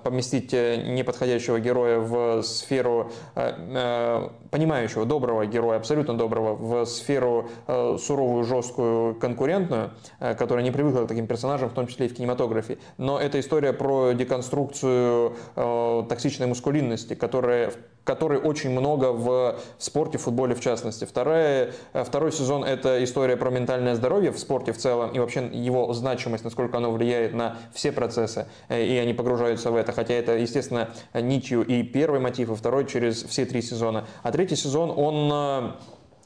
поместить 0.04 0.54
э, 0.54 0.78
неподходящего 0.78 1.60
героя 1.60 2.00
в 2.00 2.42
сферу 2.44 3.12
э, 3.36 4.30
понимающего, 4.52 5.06
доброго 5.06 5.46
героя, 5.46 5.78
абсолютно 5.78 6.18
доброго, 6.18 6.56
в 6.56 6.86
сферу 6.86 7.50
э, 7.68 7.98
суровую, 8.00 8.44
жесткую, 8.46 9.16
конкурентную, 9.16 9.92
э, 10.20 10.36
которая 10.36 10.64
не 10.64 10.72
привыкла 10.72 11.04
к 11.04 11.08
таким 11.08 11.28
персонажам, 11.28 11.70
в 11.70 11.74
том 11.74 11.88
числе 11.88 12.06
и 12.06 12.10
в 12.10 12.16
кинематографе. 12.16 12.78
Но 12.98 13.20
это 13.20 13.40
история 13.40 13.74
про 13.74 14.14
деконструкцию 14.14 15.36
э, 15.56 16.04
токсичной 16.08 16.48
мускулинности, 16.48 17.16
которая 17.16 17.74
которой 18.06 18.38
очень 18.38 18.70
много 18.70 19.12
в 19.12 19.58
спорте, 19.80 20.20
в 20.20 20.22
футболе 20.22 20.54
в 20.54 20.62
частности. 20.62 21.06
Вторая, 21.06 21.72
второй 21.92 22.32
сезон– 22.32 22.64
это 22.66 23.04
история 23.04 23.36
про 23.36 23.50
ментальное 23.50 23.96
здоровье 23.96 24.05
в 24.32 24.38
спорте 24.38 24.72
в 24.72 24.78
целом 24.78 25.12
и 25.12 25.20
вообще 25.20 25.50
его 25.52 25.92
значимость, 25.94 26.44
насколько 26.44 26.78
оно 26.78 26.92
влияет 26.92 27.34
на 27.34 27.58
все 27.74 27.92
процессы, 27.92 28.48
и 28.70 29.00
они 29.02 29.14
погружаются 29.14 29.72
в 29.72 29.76
это. 29.76 29.92
Хотя 29.92 30.14
это, 30.14 30.38
естественно, 30.38 30.90
нитью 31.14 31.64
и 31.64 31.84
первый 31.84 32.20
мотив, 32.20 32.50
и 32.50 32.56
второй 32.56 32.86
через 32.86 33.24
все 33.24 33.46
три 33.46 33.62
сезона. 33.62 34.08
А 34.24 34.32
третий 34.32 34.56
сезон, 34.56 34.94
он 34.96 35.76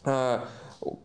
э, 0.06 0.40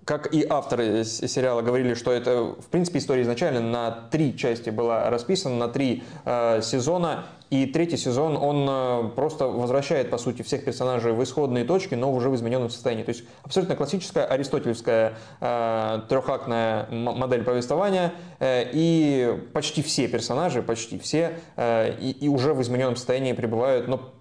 как 0.05 0.33
и 0.33 0.47
авторы 0.49 1.05
сериала 1.05 1.63
говорили, 1.63 1.95
что 1.95 2.13
это, 2.13 2.55
в 2.59 2.67
принципе, 2.67 2.99
история 2.99 3.23
изначально 3.23 3.61
на 3.61 3.91
три 4.11 4.37
части 4.37 4.71
была 4.71 5.11
расписана, 5.11 5.57
на 5.57 5.69
три 5.69 6.05
э, 6.25 6.61
сезона. 6.63 7.25
И 7.51 7.67
третий 7.67 7.97
сезон, 7.97 8.37
он 8.37 8.67
э, 8.69 9.11
просто 9.15 9.47
возвращает, 9.47 10.11
по 10.11 10.19
сути, 10.19 10.43
всех 10.43 10.65
персонажей 10.65 11.13
в 11.13 11.23
исходные 11.23 11.65
точки, 11.65 11.95
но 11.95 12.13
уже 12.13 12.29
в 12.29 12.35
измененном 12.35 12.71
состоянии. 12.71 13.05
То 13.05 13.11
есть 13.11 13.25
абсолютно 13.43 13.77
классическая 13.77 14.25
аристотельская 14.25 15.15
э, 15.41 16.01
трехактная 16.09 16.89
модель 16.91 17.45
повествования. 17.45 18.13
Э, 18.41 18.65
и 18.73 19.39
почти 19.53 19.83
все 19.83 20.09
персонажи, 20.09 20.63
почти 20.63 20.99
все, 20.99 21.39
э, 21.57 21.95
и, 22.01 22.11
и 22.11 22.29
уже 22.29 22.55
в 22.55 22.63
измененном 22.63 22.97
состоянии 22.97 23.33
пребывают, 23.33 23.89
но 23.89 24.14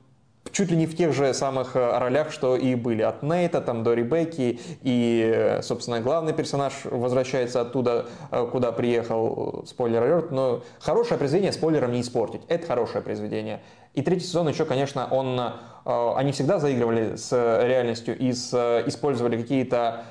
чуть 0.52 0.70
ли 0.72 0.78
не 0.78 0.86
в 0.86 0.96
тех 0.96 1.14
же 1.14 1.34
самых 1.34 1.76
э, 1.76 1.98
ролях, 1.98 2.32
что 2.32 2.56
и 2.56 2.76
были. 2.76 3.02
От 3.02 3.24
Нейта 3.24 3.62
там, 3.62 3.84
до 3.84 3.94
Ребекки. 3.94 4.60
И, 4.82 5.34
э, 5.34 5.62
собственно, 5.62 6.02
главный 6.02 6.34
персонаж 6.34 6.74
возвращается 6.86 7.62
оттуда, 7.62 8.06
э, 8.32 8.48
куда 8.52 8.72
приехал. 8.72 9.64
Спойлер 9.66 10.04
алерт. 10.04 10.32
Но 10.32 10.62
хорошее 10.80 11.18
произведение 11.18 11.54
спойлером 11.54 11.92
не 11.92 12.02
испортить. 12.02 12.42
Это 12.48 12.68
хорошее 12.68 13.04
произведение. 13.04 13.62
И 13.94 14.02
третий 14.02 14.26
сезон 14.26 14.50
еще, 14.50 14.66
конечно, 14.66 15.08
он, 15.12 15.40
они 15.86 16.32
всегда 16.32 16.58
заигрывали 16.58 17.16
с 17.16 17.32
реальностью 17.32 18.18
и 18.18 18.34
с, 18.34 18.52
использовали 18.88 19.40
какие-то 19.40 20.04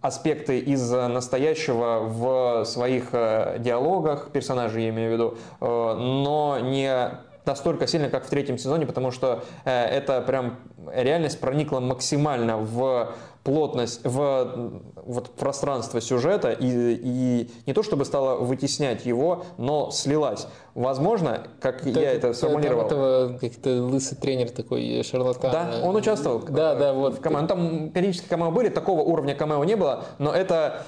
аспекты 0.00 0.60
из 0.60 0.90
настоящего 0.90 2.00
в 2.00 2.64
своих 2.64 3.10
диалогах, 3.12 4.30
персонажей 4.30 4.84
я 4.84 4.88
имею 4.88 5.10
в 5.10 5.12
виду, 5.12 5.38
но 5.60 6.58
не 6.62 7.18
настолько 7.46 7.86
сильно, 7.86 8.10
как 8.10 8.26
в 8.26 8.28
третьем 8.28 8.58
сезоне, 8.58 8.86
потому 8.86 9.10
что 9.10 9.44
э, 9.64 9.70
это 9.70 10.20
прям 10.20 10.58
реальность 10.92 11.40
проникла 11.40 11.80
максимально 11.80 12.58
в 12.58 13.14
плотность, 13.44 14.00
в 14.04 14.72
вот, 14.96 15.30
пространство 15.36 16.00
сюжета 16.00 16.50
и, 16.50 16.98
и 17.00 17.50
не 17.64 17.72
то 17.72 17.84
чтобы 17.84 18.04
стала 18.04 18.38
вытеснять 18.38 19.06
его, 19.06 19.44
но 19.56 19.92
слилась. 19.92 20.48
Возможно, 20.74 21.46
как 21.60 21.82
так, 21.82 21.94
я 21.94 22.10
это 22.12 22.32
сформулировал. 22.32 22.88
Там 22.88 22.98
этого 22.98 23.38
как-то 23.38 23.82
лысый 23.84 24.18
тренер 24.18 24.50
такой, 24.50 25.02
шарлатан. 25.04 25.52
Да, 25.52 25.80
он 25.84 25.94
участвовал. 25.94 26.40
Да, 26.40 26.74
да, 26.74 26.92
вот. 26.92 27.18
В 27.18 27.20
команде. 27.20 27.48
Там 27.48 27.90
периодически 27.90 28.28
камео 28.28 28.50
были, 28.50 28.68
такого 28.68 29.02
уровня 29.02 29.36
камео 29.36 29.62
не 29.62 29.76
было, 29.76 30.06
но 30.18 30.32
это, 30.32 30.82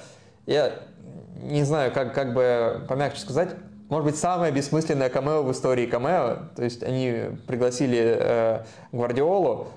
я 0.46 0.72
не 1.40 1.62
знаю, 1.62 1.92
как, 1.92 2.12
как 2.12 2.34
бы 2.34 2.84
помягче 2.88 3.20
сказать, 3.20 3.50
может 3.88 4.04
быть, 4.04 4.16
самое 4.16 4.52
бессмысленное 4.52 5.08
камео 5.08 5.42
в 5.42 5.52
истории 5.52 5.86
камео. 5.86 6.38
То 6.54 6.64
есть 6.64 6.82
они 6.82 7.36
пригласили 7.46 8.16
э, 8.20 8.64
Гвардиолу, 8.92 9.68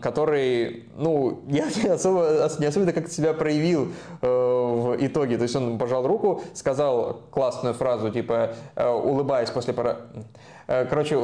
который, 0.00 0.84
ну, 0.96 1.42
не 1.46 1.60
особо, 1.60 2.50
не 2.58 2.66
особенно 2.66 2.92
как-то 2.92 3.10
себя 3.10 3.32
проявил 3.32 3.92
э, 4.20 4.26
в 4.26 4.96
итоге. 4.98 5.38
То 5.38 5.44
есть 5.44 5.56
он 5.56 5.78
пожал 5.78 6.06
руку, 6.06 6.42
сказал 6.52 7.22
классную 7.30 7.74
фразу, 7.74 8.10
типа, 8.10 8.54
э, 8.76 8.88
улыбаясь 8.88 9.50
после 9.50 9.72
пара 9.72 9.98
Э, 10.16 10.20
короче, 10.66 11.16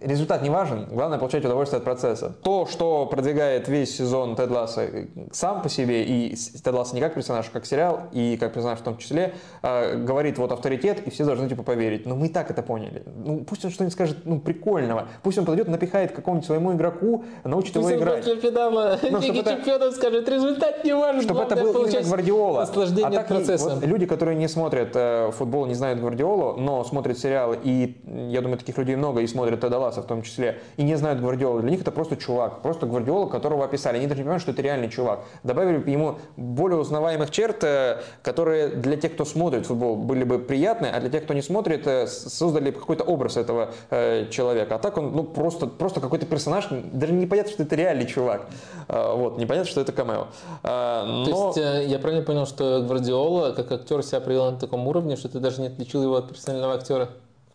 результат 0.00 0.42
не 0.42 0.50
важен, 0.50 0.86
главное 0.90 1.18
получать 1.18 1.44
удовольствие 1.44 1.78
от 1.78 1.84
процесса. 1.84 2.34
То, 2.42 2.66
что 2.66 3.06
продвигает 3.06 3.68
весь 3.68 3.96
сезон 3.96 4.36
Тед 4.36 4.50
Ласса 4.50 4.82
э, 4.82 5.06
сам 5.32 5.62
по 5.62 5.68
себе, 5.68 6.04
и 6.04 6.34
Тед 6.34 6.72
Ласса 6.72 6.94
не 6.94 7.00
как 7.00 7.14
персонаж, 7.14 7.46
а 7.48 7.52
как 7.52 7.66
сериал, 7.66 8.02
и 8.12 8.36
как 8.36 8.52
персонаж 8.52 8.78
в 8.78 8.82
том 8.82 8.96
числе, 8.98 9.34
э, 9.62 9.96
говорит 9.96 10.38
вот 10.38 10.52
авторитет, 10.52 11.06
и 11.06 11.10
все 11.10 11.24
должны 11.24 11.48
типа 11.48 11.62
поверить. 11.62 12.06
Но 12.06 12.16
мы 12.16 12.26
и 12.26 12.28
так 12.28 12.50
это 12.50 12.62
поняли. 12.62 13.02
Ну, 13.06 13.44
пусть 13.44 13.64
он 13.64 13.70
что-нибудь 13.70 13.92
скажет 13.92 14.18
ну, 14.24 14.40
прикольного. 14.40 15.08
Пусть 15.22 15.38
он 15.38 15.44
подойдет, 15.44 15.68
напихает 15.68 16.12
какому-нибудь 16.12 16.46
своему 16.46 16.72
игроку, 16.74 17.24
научит 17.44 17.74
пусть 17.74 17.88
его 17.88 17.98
играть. 17.98 18.24
Пусть 18.24 18.44
он 18.44 19.20
Лиги 19.20 19.40
это... 19.40 19.56
чемпионов 19.56 19.94
скажет, 19.94 20.28
результат 20.28 20.84
не 20.84 20.94
важен. 20.94 21.22
Чтобы 21.22 21.42
это 21.42 21.56
был 21.56 21.84
именно 21.84 22.02
Гвардиола. 22.02 22.60
Наслаждение 22.60 23.18
а 23.18 23.22
так 23.22 23.28
процессом. 23.28 23.74
Вот 23.74 23.86
люди, 23.86 24.06
которые 24.06 24.36
не 24.36 24.48
смотрят 24.48 24.90
э, 24.94 25.30
футбол, 25.32 25.66
не 25.66 25.74
знают 25.74 26.00
Гвардиолу, 26.00 26.56
но 26.56 26.84
смотрят 26.84 27.18
сериалы, 27.18 27.58
и 27.62 28.00
я 28.30 28.40
думаю, 28.40 28.58
таких 28.58 28.76
людей 28.82 28.96
много 28.96 29.20
и 29.20 29.26
смотрят 29.26 29.60
Теда 29.60 29.78
Ласса 29.78 30.02
в 30.02 30.06
том 30.06 30.22
числе, 30.22 30.60
и 30.76 30.82
не 30.82 30.96
знают 30.96 31.20
Гвардиола. 31.20 31.60
Для 31.62 31.70
них 31.70 31.80
это 31.80 31.90
просто 31.90 32.16
чувак, 32.16 32.62
просто 32.62 32.86
Гвардиола, 32.86 33.28
которого 33.28 33.64
описали. 33.64 33.96
Они 33.96 34.06
даже 34.06 34.18
не 34.18 34.24
понимают, 34.24 34.42
что 34.42 34.52
это 34.52 34.62
реальный 34.62 34.88
чувак. 34.88 35.20
Добавили 35.42 35.90
ему 35.90 36.18
более 36.36 36.78
узнаваемых 36.78 37.30
черт, 37.30 37.64
э, 37.64 38.00
которые 38.22 38.68
для 38.68 38.96
тех, 38.96 39.14
кто 39.14 39.24
смотрит 39.24 39.66
футбол, 39.66 39.96
были 39.96 40.24
бы 40.24 40.38
приятны, 40.38 40.86
а 40.86 41.00
для 41.00 41.10
тех, 41.10 41.24
кто 41.24 41.34
не 41.34 41.42
смотрит, 41.42 41.86
э, 41.86 42.06
создали 42.06 42.70
какой-то 42.70 43.04
образ 43.04 43.36
этого 43.36 43.70
э, 43.90 44.28
человека. 44.30 44.74
А 44.74 44.78
так 44.78 44.98
он 44.98 45.12
ну, 45.12 45.24
просто, 45.24 45.66
просто 45.66 46.00
какой-то 46.00 46.26
персонаж, 46.26 46.68
даже 46.70 47.12
непонятно, 47.12 47.52
что 47.52 47.62
это 47.62 47.76
реальный 47.76 48.06
чувак. 48.06 48.46
Вот, 48.88 49.38
непонятно, 49.38 49.70
что 49.70 49.80
это 49.80 49.92
камео. 49.92 50.26
Но... 50.62 51.24
То 51.24 51.60
есть 51.60 51.90
я 51.90 51.98
правильно 51.98 52.24
понял, 52.24 52.46
что 52.46 52.82
Гвардиола 52.82 53.52
как 53.52 53.70
актер 53.72 54.02
себя 54.02 54.20
привел 54.20 54.50
на 54.50 54.58
таком 54.58 54.86
уровне, 54.86 55.16
что 55.16 55.28
ты 55.28 55.38
даже 55.38 55.60
не 55.60 55.68
отличил 55.68 56.02
его 56.02 56.16
от 56.16 56.28
профессионального 56.28 56.74
актера? 56.74 57.08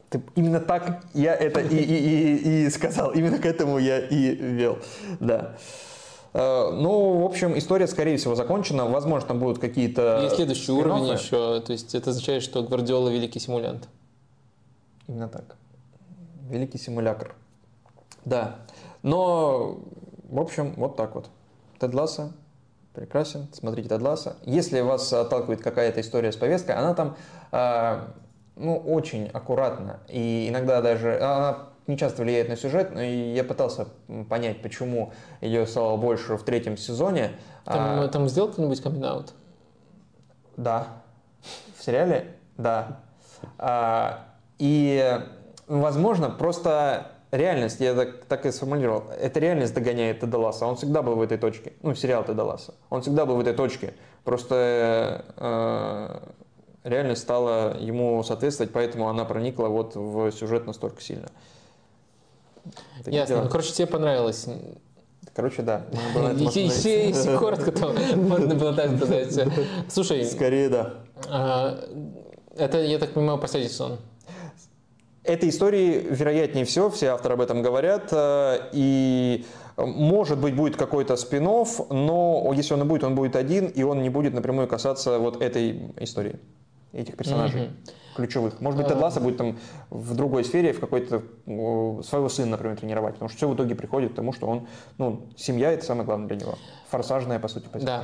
Ты, 0.09 0.21
именно 0.35 0.59
так 0.59 1.03
я 1.13 1.35
это 1.35 1.59
и, 1.59 1.77
и, 1.77 2.37
и, 2.37 2.65
и 2.65 2.69
сказал, 2.69 3.11
именно 3.11 3.39
к 3.39 3.45
этому 3.45 3.77
я 3.77 3.99
и 3.99 4.35
вел, 4.35 4.79
да. 5.19 5.57
Э, 6.33 6.71
ну, 6.71 7.21
в 7.21 7.25
общем, 7.25 7.57
история, 7.57 7.87
скорее 7.87 8.17
всего, 8.17 8.35
закончена. 8.35 8.85
Возможно, 8.85 9.27
там 9.27 9.39
будут 9.39 9.59
какие-то... 9.59 10.21
Есть 10.23 10.35
следующий 10.35 10.71
уровень 10.71 11.07
еще. 11.07 11.61
То 11.61 11.71
есть 11.71 11.95
это 11.95 12.11
означает, 12.11 12.43
что 12.43 12.63
Гвардиола 12.63 13.09
великий 13.09 13.39
симулянт. 13.39 13.89
Именно 15.07 15.29
так. 15.29 15.55
Великий 16.49 16.77
симулятор. 16.77 17.33
Да. 18.23 18.57
Но, 19.01 19.79
в 20.29 20.39
общем, 20.39 20.73
вот 20.77 20.95
так 20.95 21.15
вот. 21.15 21.27
Тед 21.79 21.93
Ласса 21.93 22.33
прекрасен. 22.93 23.47
Смотрите 23.51 23.89
Тед 23.89 24.01
Ласса. 24.01 24.35
Если 24.45 24.81
вас 24.81 25.11
отталкивает 25.11 25.61
какая-то 25.61 26.01
история 26.01 26.31
с 26.31 26.35
повесткой, 26.35 26.75
она 26.75 26.93
там 26.93 27.15
э, 27.51 28.01
ну, 28.57 28.77
очень 28.77 29.27
аккуратно. 29.27 29.99
И 30.07 30.47
иногда 30.49 30.81
даже 30.81 31.17
она 31.17 31.69
не 31.87 31.97
часто 31.97 32.23
влияет 32.23 32.49
на 32.49 32.57
сюжет, 32.57 32.93
но 32.93 33.01
я 33.01 33.43
пытался 33.43 33.87
понять, 34.29 34.61
почему 34.61 35.13
ее 35.41 35.65
стало 35.65 35.97
больше 35.97 36.35
в 36.35 36.43
третьем 36.43 36.77
сезоне. 36.77 37.31
Там, 37.63 38.01
а, 38.01 38.07
там 38.07 38.27
сделал 38.27 38.49
кто-нибудь 38.49 38.81
камин 38.81 39.25
Да. 40.57 40.87
В 41.77 41.83
сериале? 41.83 42.35
Да. 42.57 42.99
А, 43.57 44.25
и, 44.57 45.21
возможно, 45.67 46.29
просто 46.29 47.11
реальность, 47.31 47.79
я 47.79 47.93
так, 47.93 48.25
так 48.25 48.45
и 48.45 48.51
сформулировал, 48.51 49.05
эта 49.19 49.39
реальность 49.39 49.73
догоняет 49.73 50.19
Теда 50.19 50.37
Ласса. 50.37 50.65
Он 50.65 50.75
всегда 50.75 51.01
был 51.01 51.15
в 51.15 51.21
этой 51.21 51.37
точке. 51.37 51.73
Ну, 51.81 51.93
сериал 51.95 52.23
Теда 52.23 52.43
Ласса. 52.43 52.73
Он 52.89 53.01
всегда 53.01 53.25
был 53.25 53.35
в 53.35 53.39
этой 53.39 53.53
точке. 53.53 53.93
Просто 54.23 55.23
э, 55.37 56.19
реальность 56.87 57.21
стала 57.21 57.77
ему 57.79 58.23
соответствовать, 58.23 58.71
поэтому 58.71 59.09
она 59.09 59.25
проникла 59.25 59.67
вот 59.67 59.95
в 59.95 60.31
сюжет 60.31 60.65
настолько 60.65 61.01
сильно. 61.01 61.27
Такие 63.03 63.17
Ясно. 63.17 63.35
Дела. 63.35 63.43
Ну, 63.45 63.49
короче, 63.49 63.73
тебе 63.73 63.87
понравилось. 63.87 64.47
Короче, 65.33 65.61
да. 65.61 65.85
Если, 66.37 67.37
коротко, 67.37 67.71
то 67.71 67.93
можно 68.15 68.55
было 68.55 68.73
так 68.73 68.95
сказать. 68.97 69.39
Слушай. 69.89 70.25
Скорее, 70.25 70.69
да. 70.69 70.93
А, 71.29 71.79
это, 72.55 72.81
я 72.81 72.97
так 72.97 73.11
понимаю, 73.11 73.37
последний 73.39 73.69
сон. 73.69 73.99
Этой 75.23 75.49
истории, 75.49 76.07
вероятнее 76.09 76.63
всего, 76.63 76.89
все 76.89 77.07
авторы 77.07 77.33
об 77.33 77.41
этом 77.41 77.61
говорят, 77.61 78.09
э, 78.11 78.69
и 78.71 79.45
может 79.75 80.39
быть 80.39 80.55
будет 80.55 80.77
какой-то 80.77 81.17
спин 81.17 81.43
но 81.43 82.51
если 82.55 82.73
он 82.73 82.81
и 82.81 82.85
будет, 82.85 83.03
он 83.03 83.13
будет 83.13 83.35
один, 83.35 83.67
и 83.67 83.83
он 83.83 84.01
не 84.01 84.09
будет 84.09 84.33
напрямую 84.33 84.67
касаться 84.67 85.19
вот 85.19 85.41
этой 85.41 85.91
истории, 85.99 86.39
этих 86.93 87.15
персонажей. 87.15 87.61
Mm-hmm 87.61 87.93
ключевых. 88.17 88.59
Может 88.59 88.79
быть, 88.79 88.87
Тед 88.87 88.97
Ласса 88.97 89.21
будет 89.21 89.37
там 89.37 89.57
в 89.89 90.15
другой 90.15 90.43
сфере, 90.43 90.73
в 90.73 90.79
какой-то 90.79 91.21
своего 91.45 92.29
сына, 92.29 92.51
например, 92.51 92.77
тренировать, 92.77 93.13
потому 93.13 93.29
что 93.29 93.37
все 93.37 93.47
в 93.47 93.55
итоге 93.55 93.75
приходит 93.75 94.13
к 94.13 94.15
тому, 94.15 94.33
что 94.33 94.47
он, 94.47 94.67
ну, 94.97 95.27
семья 95.37 95.71
это 95.71 95.85
самое 95.85 96.05
главное 96.05 96.27
для 96.27 96.37
него. 96.37 96.55
Форсажная, 96.89 97.39
по 97.39 97.47
сути, 97.47 97.67
позиция. 97.71 98.03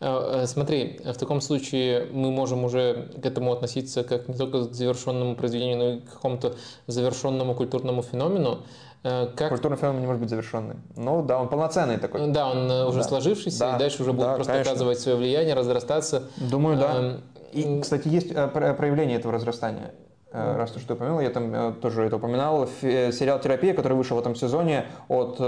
Э, 0.00 0.46
смотри, 0.46 1.00
в 1.04 1.16
таком 1.16 1.40
случае 1.40 2.06
мы 2.12 2.30
можем 2.30 2.64
уже 2.64 3.10
к 3.22 3.26
этому 3.26 3.52
относиться 3.52 4.02
как 4.02 4.28
не 4.28 4.34
только 4.34 4.66
к 4.66 4.74
завершенному 4.74 5.34
произведению, 5.36 5.78
но 5.78 5.90
и 5.90 6.00
к 6.00 6.12
какому-то 6.12 6.54
завершенному 6.86 7.54
культурному 7.54 8.02
феномену. 8.02 8.60
Э, 9.02 9.28
как... 9.34 9.48
Культурный 9.50 9.78
феномен 9.78 10.00
не 10.00 10.06
может 10.06 10.20
быть 10.20 10.30
завершенным. 10.30 10.82
Ну 10.96 11.22
да, 11.22 11.40
он 11.40 11.48
полноценный 11.48 11.98
такой. 11.98 12.28
Да, 12.28 12.50
он 12.50 12.70
э, 12.70 12.86
уже 12.86 12.98
да. 12.98 13.04
сложившийся, 13.04 13.58
да. 13.60 13.76
и 13.76 13.78
дальше 13.78 14.02
уже 14.02 14.12
будет 14.12 14.26
да, 14.26 14.34
просто 14.34 14.52
конечно. 14.52 14.72
оказывать 14.72 15.00
свое 15.00 15.16
влияние, 15.16 15.54
разрастаться. 15.54 16.24
Думаю, 16.36 16.78
да. 16.78 17.20
И, 17.52 17.80
кстати, 17.80 18.08
есть 18.08 18.28
проявление 18.32 19.18
этого 19.18 19.32
разрастания. 19.34 19.94
Э, 20.32 20.56
раз 20.56 20.70
ты 20.70 20.78
что 20.78 20.94
упомянул, 20.94 21.18
я 21.20 21.30
там 21.30 21.52
э, 21.52 21.72
тоже 21.82 22.04
это 22.04 22.16
упоминал, 22.16 22.68
э, 22.82 23.10
сериал 23.10 23.40
«Терапия», 23.40 23.74
который 23.74 23.94
вышел 23.94 24.16
в 24.16 24.20
этом 24.20 24.36
сезоне 24.36 24.86
от 25.08 25.38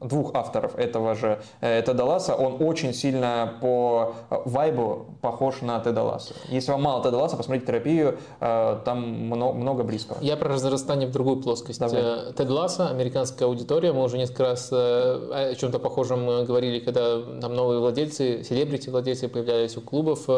двух 0.00 0.34
авторов 0.34 0.76
этого 0.76 1.14
же 1.14 1.40
Теда 1.60 2.04
Ласса, 2.04 2.34
он 2.34 2.56
очень 2.60 2.92
сильно 2.92 3.54
по 3.60 4.14
вайбу 4.28 5.06
похож 5.22 5.62
на 5.62 5.80
Теда 5.80 6.02
Ласса. 6.02 6.34
Если 6.48 6.70
вам 6.72 6.82
мало 6.82 7.02
Теда 7.02 7.16
Ласса, 7.16 7.36
посмотрите 7.36 7.66
«Терапию», 7.66 8.18
там 8.38 9.02
много 9.02 9.82
близкого. 9.82 10.18
Я 10.20 10.36
про 10.36 10.48
разрастание 10.50 11.08
в 11.08 11.12
другую 11.12 11.40
плоскость. 11.40 11.80
Давай. 11.80 12.32
Тед 12.32 12.50
Ласса, 12.50 12.88
американская 12.88 13.48
аудитория, 13.48 13.92
мы 13.92 14.02
уже 14.02 14.18
несколько 14.18 14.44
раз 14.44 14.70
о 14.72 15.54
чем-то 15.56 15.78
похожем 15.78 16.44
говорили, 16.44 16.80
когда 16.80 17.22
там 17.40 17.54
новые 17.54 17.80
владельцы, 17.80 18.42
селебрити-владельцы 18.44 19.28
появлялись 19.28 19.76
у 19.76 19.80
клубов, 19.80 20.28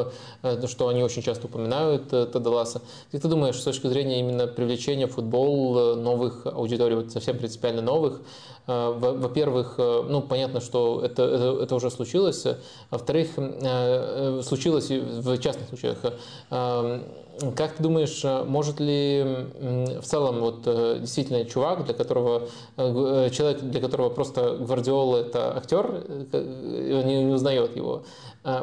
что 0.66 0.89
они 0.89 1.02
очень 1.02 1.23
часто 1.23 1.47
упоминают 1.47 2.10
Теда 2.10 2.52
класса. 2.53 2.83
Как 3.11 3.23
ты 3.23 3.29
думаешь, 3.29 3.57
с 3.57 3.65
точки 3.65 3.87
зрения 3.87 4.21
именно 4.21 4.47
привлечения 4.47 5.07
в 5.07 5.13
футбол 5.13 5.79
э, 5.79 5.95
новых 5.97 6.47
аудиторий, 6.47 6.97
вот 6.97 7.11
совсем 7.11 7.39
принципиально 7.39 7.81
новых, 7.81 8.21
э, 8.67 8.95
во-первых, 8.99 9.77
э, 9.79 10.03
ну, 10.09 10.21
понятно, 10.21 10.61
что 10.61 11.01
это, 11.03 11.23
это, 11.23 11.63
это 11.63 11.75
уже 11.75 11.91
случилось. 11.91 12.47
Во-вторых, 12.91 13.31
случилось 14.45 14.91
в 14.91 15.39
частных 15.39 15.69
случаях. 15.69 15.99
Как 17.57 17.77
ты 17.77 17.83
думаешь, 17.83 18.23
может 18.47 18.79
ли 18.79 19.47
в 20.01 20.03
целом 20.03 20.41
вот 20.41 20.65
действительно 21.01 21.45
чувак, 21.47 21.85
для 21.87 21.95
которого 21.95 22.49
человек, 22.77 23.61
для 23.63 23.81
которого 23.81 24.11
просто 24.11 24.57
Гвардиола 24.61 25.17
это 25.19 25.57
актер, 25.57 26.05
не, 26.33 27.25
не 27.25 27.33
узнает 27.33 27.75
его, 27.75 28.03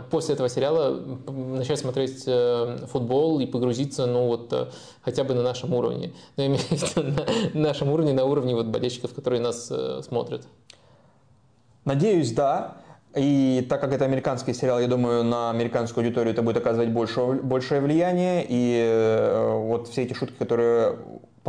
после 0.10 0.36
этого 0.36 0.50
сериала 0.50 1.00
начать 1.28 1.80
смотреть 1.80 2.24
э, 2.28 2.86
футбол 2.92 3.40
и 3.40 3.46
погрузиться, 3.46 4.06
ну 4.06 4.28
вот, 4.28 4.52
э, 4.52 4.68
хотя 5.02 5.24
бы 5.24 5.34
на 5.34 5.42
нашем 5.42 5.74
уровне. 5.74 6.12
Ну, 6.36 6.46
имею 6.48 6.60
в 6.60 6.72
виду 6.72 7.24
на 7.54 7.62
нашем 7.68 7.90
уровне, 7.90 8.14
на 8.14 8.26
уровне 8.26 8.56
вот 8.56 8.68
болельщиков, 8.68 9.14
которые 9.14 9.42
нас 9.42 9.70
э, 9.72 10.02
смотрят. 10.04 10.46
Надеюсь, 11.86 12.34
да. 12.34 12.78
И 13.16 13.66
так 13.70 13.82
как 13.82 13.94
это 13.94 14.06
американский 14.06 14.54
сериал, 14.54 14.80
я 14.80 14.88
думаю, 14.88 15.24
на 15.24 15.50
американскую 15.50 16.04
аудиторию 16.04 16.34
это 16.34 16.44
будет 16.44 16.58
оказывать 16.58 16.90
больше, 16.90 17.40
большее 17.42 17.82
влияние. 17.82 18.46
И 18.48 19.56
вот 19.66 19.88
все 19.88 20.04
эти 20.04 20.14
шутки, 20.14 20.36
которые 20.38 21.00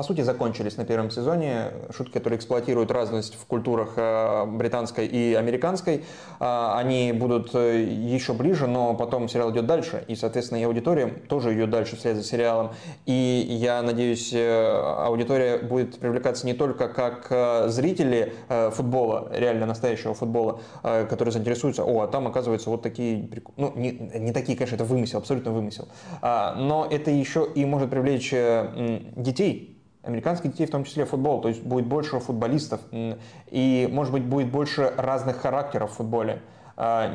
по 0.00 0.04
сути, 0.04 0.22
закончились 0.22 0.78
на 0.78 0.86
первом 0.86 1.10
сезоне. 1.10 1.72
Шутки, 1.94 2.14
которые 2.14 2.38
эксплуатируют 2.38 2.90
разность 2.90 3.34
в 3.34 3.44
культурах 3.44 3.90
э, 3.96 4.46
британской 4.46 5.06
и 5.06 5.34
американской, 5.34 5.96
э, 5.96 6.00
они 6.40 7.12
будут 7.12 7.54
э, 7.54 7.82
еще 7.82 8.32
ближе, 8.32 8.66
но 8.66 8.94
потом 8.94 9.28
сериал 9.28 9.52
идет 9.52 9.66
дальше, 9.66 10.02
и, 10.08 10.14
соответственно, 10.14 10.58
и 10.58 10.62
аудитория 10.62 11.08
тоже 11.28 11.54
идет 11.54 11.68
дальше 11.68 11.96
вслед 11.96 12.16
за 12.16 12.22
сериалом. 12.22 12.70
И 13.04 13.12
я 13.12 13.82
надеюсь, 13.82 14.32
аудитория 14.32 15.58
будет 15.58 15.98
привлекаться 15.98 16.46
не 16.46 16.54
только 16.54 16.88
как 16.88 17.70
зрители 17.70 18.32
футбола, 18.70 19.30
реально 19.34 19.66
настоящего 19.66 20.14
футбола, 20.14 20.60
которые 20.82 21.32
заинтересуются, 21.32 21.84
о, 21.84 22.00
а 22.00 22.06
там, 22.06 22.26
оказывается, 22.26 22.70
вот 22.70 22.80
такие, 22.80 23.28
ну, 23.58 23.74
не, 23.76 23.90
не 23.90 24.32
такие, 24.32 24.56
конечно, 24.56 24.76
это 24.76 24.84
вымысел, 24.84 25.18
абсолютно 25.18 25.50
вымысел, 25.50 25.88
а, 26.22 26.54
но 26.54 26.88
это 26.90 27.10
еще 27.10 27.46
и 27.54 27.66
может 27.66 27.90
привлечь 27.90 28.30
детей, 28.30 29.76
американских 30.02 30.52
детей, 30.52 30.66
в 30.66 30.70
том 30.70 30.84
числе 30.84 31.04
футбол, 31.04 31.40
то 31.40 31.48
есть 31.48 31.62
будет 31.62 31.86
больше 31.86 32.18
футболистов, 32.20 32.80
и, 32.92 33.88
может 33.90 34.12
быть, 34.12 34.24
будет 34.24 34.50
больше 34.50 34.92
разных 34.96 35.38
характеров 35.38 35.92
в 35.92 35.94
футболе, 35.94 36.40
а, 36.76 37.12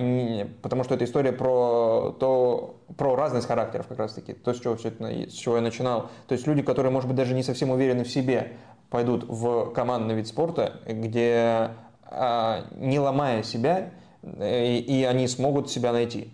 потому 0.62 0.84
что 0.84 0.94
это 0.94 1.06
история 1.06 1.32
про, 1.32 2.16
то, 2.20 2.76
про 2.98 3.16
разность 3.16 3.48
характеров 3.48 3.88
как 3.88 3.98
раз-таки, 3.98 4.34
то, 4.34 4.54
с 4.54 4.60
чего, 4.60 4.76
все 4.76 4.90
это, 4.90 5.06
с 5.30 5.34
чего 5.34 5.56
я 5.56 5.62
начинал. 5.62 6.10
То 6.28 6.34
есть 6.34 6.46
люди, 6.46 6.62
которые, 6.62 6.92
может 6.92 7.08
быть, 7.08 7.18
даже 7.18 7.34
не 7.34 7.42
совсем 7.42 7.72
уверены 7.72 8.04
в 8.04 8.10
себе, 8.10 8.54
пойдут 8.92 9.26
в 9.28 9.72
командный 9.72 10.14
вид 10.14 10.28
спорта, 10.28 10.82
где 10.88 11.72
а, 12.04 12.66
не 12.76 13.00
ломая 13.00 13.42
себя, 13.42 13.90
и, 14.22 14.86
и 14.88 15.04
они 15.04 15.28
смогут 15.28 15.72
себя 15.72 15.92
найти. 15.92 16.32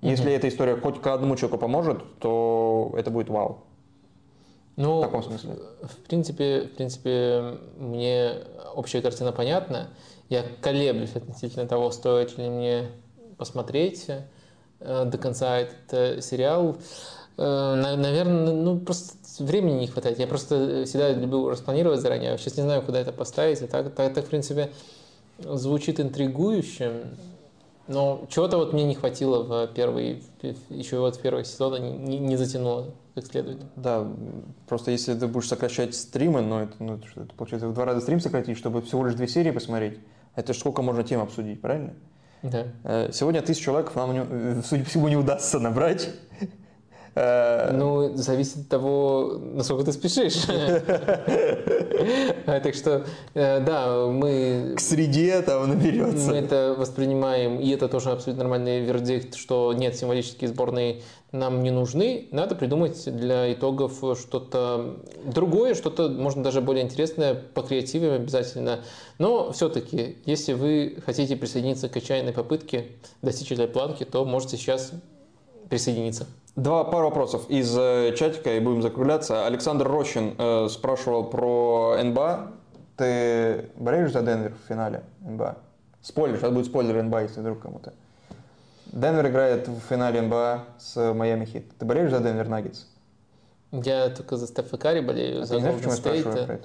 Если 0.00 0.30
mm-hmm. 0.30 0.36
эта 0.36 0.48
история 0.48 0.76
хоть 0.76 1.00
к 1.00 1.06
одному 1.06 1.36
человеку 1.36 1.58
поможет, 1.58 2.18
то 2.18 2.92
это 2.96 3.10
будет 3.10 3.28
вау. 3.28 3.64
Ну, 4.78 5.00
в 5.00 5.02
таком 5.02 5.24
смысле? 5.24 5.56
В 5.82 5.96
принципе, 6.06 6.68
в 6.72 6.76
принципе, 6.76 7.58
мне 7.78 8.34
общая 8.76 9.02
картина 9.02 9.32
понятна. 9.32 9.88
Я 10.28 10.44
колеблюсь 10.60 11.16
относительно 11.16 11.66
того, 11.66 11.90
стоит 11.90 12.38
ли 12.38 12.48
мне 12.48 12.86
посмотреть 13.36 14.06
э, 14.78 15.04
до 15.04 15.18
конца 15.18 15.58
этот 15.58 15.92
э, 15.92 16.20
сериал. 16.20 16.76
Э, 17.36 17.74
наверное, 17.96 18.52
ну 18.52 18.78
просто 18.78 19.16
времени 19.40 19.80
не 19.80 19.86
хватает. 19.88 20.20
Я 20.20 20.28
просто 20.28 20.84
всегда 20.86 21.10
люблю 21.10 21.48
распланировать 21.48 22.00
заранее. 22.00 22.38
Сейчас 22.38 22.56
не 22.56 22.62
знаю, 22.62 22.82
куда 22.82 23.00
это 23.00 23.10
поставить. 23.10 23.60
А 23.62 23.66
так, 23.66 23.92
так, 23.92 24.14
так 24.14 24.26
в 24.26 24.28
принципе, 24.28 24.70
звучит 25.40 25.98
интригующе. 25.98 27.02
Но 27.88 28.26
чего-то 28.28 28.58
вот 28.58 28.72
мне 28.72 28.84
не 28.84 28.94
хватило 28.94 29.42
в 29.42 29.72
первый, 29.72 30.22
еще 30.68 30.98
вот 30.98 31.16
в 31.16 31.20
первый 31.20 31.44
сезон 31.44 32.04
не, 32.04 32.18
не 32.18 32.36
затянуло 32.36 32.94
как 33.14 33.26
следует. 33.26 33.58
Да, 33.76 34.06
просто 34.68 34.90
если 34.90 35.14
ты 35.14 35.26
будешь 35.26 35.48
сокращать 35.48 35.94
стримы, 35.94 36.42
но 36.42 36.62
это, 36.62 36.74
ну, 36.78 36.94
это, 36.94 37.06
это 37.16 37.34
получается 37.34 37.66
в 37.66 37.74
два 37.74 37.86
раза 37.86 38.00
стрим 38.00 38.20
сократить, 38.20 38.58
чтобы 38.58 38.82
всего 38.82 39.06
лишь 39.06 39.14
две 39.14 39.26
серии 39.26 39.50
посмотреть, 39.50 39.98
это 40.36 40.52
же 40.52 40.60
сколько 40.60 40.82
можно 40.82 41.02
тем 41.02 41.20
обсудить, 41.20 41.60
правильно? 41.60 41.94
Да. 42.42 42.66
Э, 42.84 43.10
сегодня 43.12 43.42
тысячу 43.42 43.64
человек 43.64 43.94
нам, 43.96 44.12
не, 44.12 44.24
э, 44.28 44.62
судя 44.64 44.84
по 44.84 44.90
всему, 44.90 45.08
не 45.08 45.16
удастся 45.16 45.58
набрать. 45.58 46.10
Э, 47.20 47.72
ну, 47.72 48.14
зависит 48.14 48.58
от 48.58 48.68
того, 48.68 49.40
насколько 49.40 49.84
ты 49.84 49.92
спешишь. 49.92 50.46
Так 52.46 52.74
что, 52.74 53.04
э, 53.34 53.60
да, 53.60 54.06
мы... 54.06 54.74
К 54.76 54.80
среде 54.80 55.42
там 55.42 55.68
наберется. 55.68 56.30
Мы 56.30 56.36
это 56.36 56.74
воспринимаем, 56.78 57.58
и 57.60 57.68
это 57.70 57.88
тоже 57.88 58.10
абсолютно 58.10 58.44
нормальный 58.44 58.80
вердикт, 58.80 59.34
что 59.34 59.72
нет, 59.74 59.96
символические 59.96 60.48
сборные 60.48 61.02
нам 61.32 61.62
не 61.62 61.70
нужны. 61.70 62.28
Надо 62.30 62.54
придумать 62.54 63.04
для 63.04 63.52
итогов 63.52 64.02
что-то 64.18 64.96
другое, 65.24 65.74
что-то, 65.74 66.08
можно 66.08 66.42
даже 66.42 66.60
более 66.60 66.84
интересное, 66.84 67.34
по 67.34 67.62
креативам 67.62 68.12
обязательно. 68.12 68.80
Но 69.18 69.52
все-таки, 69.52 70.16
если 70.24 70.52
вы 70.52 70.98
хотите 71.04 71.36
присоединиться 71.36 71.88
к 71.88 71.96
отчаянной 71.96 72.32
попытке 72.32 72.86
достичь 73.22 73.52
этой 73.52 73.66
планки, 73.66 74.04
то 74.04 74.24
можете 74.24 74.56
сейчас 74.56 74.92
присоединиться. 75.68 76.26
Два 76.58 76.82
пару 76.82 77.04
вопросов 77.04 77.48
из 77.48 77.72
э, 77.78 78.12
чатика 78.16 78.56
и 78.56 78.58
будем 78.58 78.82
закругляться. 78.82 79.46
Александр 79.46 79.86
Рощин 79.86 80.34
э, 80.36 80.66
спрашивал 80.68 81.30
про 81.30 81.96
НБА. 82.02 82.50
Ты 82.96 83.70
болеешь 83.76 84.10
за 84.10 84.22
Денвер 84.22 84.54
в 84.54 84.68
финале 84.68 85.04
НБА? 85.20 85.56
Спойлер, 86.02 86.36
сейчас 86.36 86.50
будет 86.50 86.66
спойлер 86.66 87.00
НБА, 87.00 87.22
если 87.22 87.38
вдруг 87.42 87.60
кому-то. 87.60 87.92
Денвер 88.86 89.28
играет 89.28 89.68
в 89.68 89.78
финале 89.88 90.20
НБА 90.20 90.64
с 90.80 91.14
Майами 91.14 91.44
Хит. 91.44 91.78
Ты 91.78 91.86
болеешь 91.86 92.10
за 92.10 92.18
Денвер 92.18 92.48
Наггетс? 92.48 92.86
Я 93.70 94.08
только 94.10 94.36
за 94.36 94.48
Стефа 94.48 94.76
Карри 94.78 94.98
болею, 94.98 95.42
А 95.42 95.44
за 95.44 95.58
State, 95.58 96.22
про 96.24 96.54
это? 96.54 96.60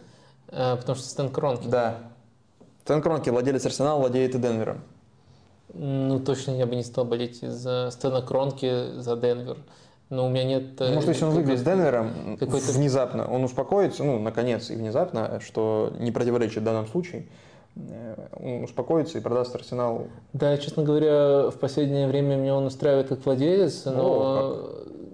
э, 0.47 0.75
потому 0.75 0.95
что 0.95 1.07
Стэн 1.07 1.29
Кронки. 1.29 1.67
Да. 1.67 1.97
Стэн 2.85 2.99
Кронки, 2.99 3.29
владелец 3.29 3.63
Арсенала, 3.63 3.99
владеет 3.99 4.33
и 4.33 4.39
Денвером. 4.39 4.81
Ну, 5.73 6.19
точно 6.19 6.51
я 6.51 6.65
бы 6.65 6.75
не 6.75 6.83
стал 6.83 7.05
болеть 7.05 7.41
из-за 7.43 7.89
Стэна 7.91 8.21
Кронки 8.21 8.91
за 8.99 9.15
Денвер. 9.15 9.57
Но 10.09 10.27
у 10.27 10.29
меня 10.29 10.43
нет... 10.43 10.79
э, 10.79 10.89
Ну, 10.89 10.95
Может, 10.95 11.09
если 11.09 11.25
он 11.25 11.31
выиграет 11.31 11.59
с 11.59 11.63
Денвером, 11.63 12.37
какой-то- 12.39 12.71
внезапно, 12.73 13.25
он 13.31 13.43
успокоится, 13.43 14.03
ну, 14.03 14.19
наконец, 14.19 14.69
и 14.69 14.75
внезапно, 14.75 15.39
что 15.39 15.91
не 15.99 16.11
противоречит 16.11 16.57
в 16.57 16.63
данном 16.63 16.85
случае, 16.87 17.25
э, 17.75 18.15
он 18.39 18.63
успокоится 18.65 19.17
и 19.17 19.21
продаст 19.21 19.55
Арсенал. 19.55 20.07
Да, 20.33 20.55
честно 20.57 20.83
говоря, 20.83 21.49
в 21.49 21.55
последнее 21.59 22.07
время 22.07 22.35
меня 22.35 22.55
он 22.55 22.65
устраивает 22.65 23.07
как 23.07 23.25
владелец, 23.25 23.85
но... 23.85 24.69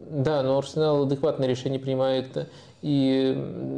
Да, 0.09 0.41
но 0.41 0.57
Арсенал 0.57 1.03
адекватное 1.03 1.47
решение 1.47 1.79
принимает. 1.79 2.49
И 2.81 3.35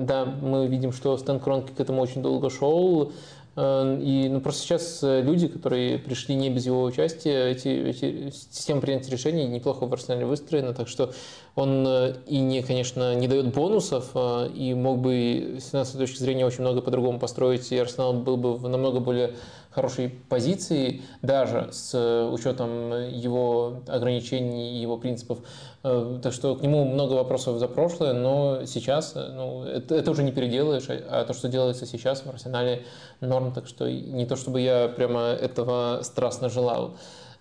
да, 0.08 0.26
мы 0.26 0.66
видим, 0.68 0.94
что 0.94 1.18
Стэн 1.18 1.40
Кронки 1.42 1.72
к 1.74 1.80
этому 1.80 2.02
очень 2.02 2.22
долго 2.22 2.50
шел. 2.50 3.12
Э, 3.56 3.98
И 4.02 4.30
ну, 4.30 4.40
просто 4.42 4.62
сейчас 4.62 5.04
э, 5.04 5.22
люди, 5.22 5.48
которые 5.48 5.98
пришли 6.00 6.36
не 6.36 6.50
без 6.50 6.66
его 6.66 6.84
участия, 6.84 7.50
эти, 7.50 7.68
эти 7.68 8.32
система 8.32 8.82
принятия 8.82 9.12
решений 9.12 9.48
неплохо 9.48 9.86
в 9.86 9.94
Арсенале 9.94 10.26
выстроена, 10.26 10.74
так 10.74 10.88
что 10.88 11.14
он 11.56 11.86
э, 11.86 12.16
и 12.28 12.40
не, 12.40 12.62
конечно, 12.62 13.14
не 13.16 13.28
дает 13.28 13.54
бонусов, 13.54 14.12
и 14.54 14.74
мог 14.74 15.00
бы 15.00 15.58
с 15.60 15.72
финансовой 15.72 16.08
точки 16.08 16.20
зрения 16.20 16.46
очень 16.46 16.62
много 16.62 16.82
по-другому 16.82 17.20
построить, 17.20 17.72
и 17.72 17.78
Арсенал 17.78 18.14
был 18.14 18.38
бы 18.38 18.70
намного 18.70 19.00
более 19.00 19.36
хорошей 19.72 20.10
позиции, 20.30 21.02
даже 21.22 21.70
с 21.72 21.94
э, 21.94 22.30
учетом 22.30 22.92
его 23.10 23.82
ограничений 23.88 24.78
и 24.78 24.82
его 24.82 24.98
принципов. 24.98 25.40
Э, 25.84 26.20
Так 26.22 26.34
что 26.34 26.56
к 26.56 26.62
нему 26.62 26.86
много 26.86 27.14
вопросов 27.14 27.58
за 27.58 27.68
прошлое, 27.68 28.14
но 28.14 28.66
сейчас 28.66 29.14
э, 29.16 29.32
ну, 29.34 29.64
это, 29.64 29.96
это 29.96 30.12
уже 30.12 30.24
не 30.24 30.32
переделаешь, 30.32 30.90
а 30.90 31.22
а 31.22 31.26
то, 31.26 31.34
что 31.34 31.48
делается 31.48 31.86
сейчас 31.86 32.26
в 32.26 32.30
Арсенале, 32.30 32.84
норм. 33.22 33.54
Так 33.54 33.68
что 33.68 33.90
не 33.90 34.26
то, 34.26 34.36
чтобы 34.36 34.60
я 34.62 34.88
прямо 34.90 35.22
этого 35.22 36.02
страстно 36.04 36.50
желал. 36.50 36.96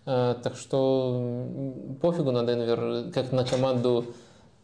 Так 0.05 0.57
что 0.57 1.75
пофигу 2.01 2.33
на 2.33 2.45
Денвер, 2.45 3.13
как 3.13 3.33
на 3.33 3.45
команду 3.45 4.07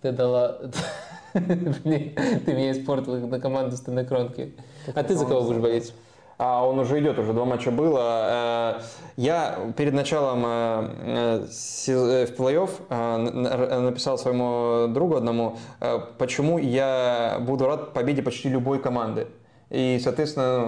ты 0.00 0.12
дала... 0.12 0.58
Ты 1.32 1.40
меня 1.40 2.72
испортил 2.72 3.20
как 3.20 3.30
на 3.30 3.38
команду 3.38 3.76
Стэна 3.76 4.04
Кронки. 4.04 4.54
А 4.94 5.02
ты 5.02 5.14
за 5.14 5.26
кого 5.26 5.42
будешь 5.42 5.60
болеть? 5.60 5.92
А 6.39 6.66
он 6.66 6.78
уже 6.78 7.00
идет, 7.00 7.18
уже 7.18 7.32
два 7.32 7.47
матча 7.47 7.70
было. 7.70 8.78
Э, 8.78 8.82
Я 9.16 9.58
перед 9.76 9.94
началом 9.94 10.42
э, 10.44 11.47
э, 11.86 12.26
в 12.26 12.39
плей-офф 12.39 13.81
написал 13.81 14.18
своему 14.18 14.86
другу 14.89 15.16
одному, 15.16 15.56
почему 16.18 16.58
я 16.58 17.39
буду 17.40 17.66
рад 17.66 17.94
победе 17.94 18.23
почти 18.23 18.50
любой 18.50 18.81
команды. 18.81 19.28
И, 19.70 19.98
соответственно, 20.00 20.66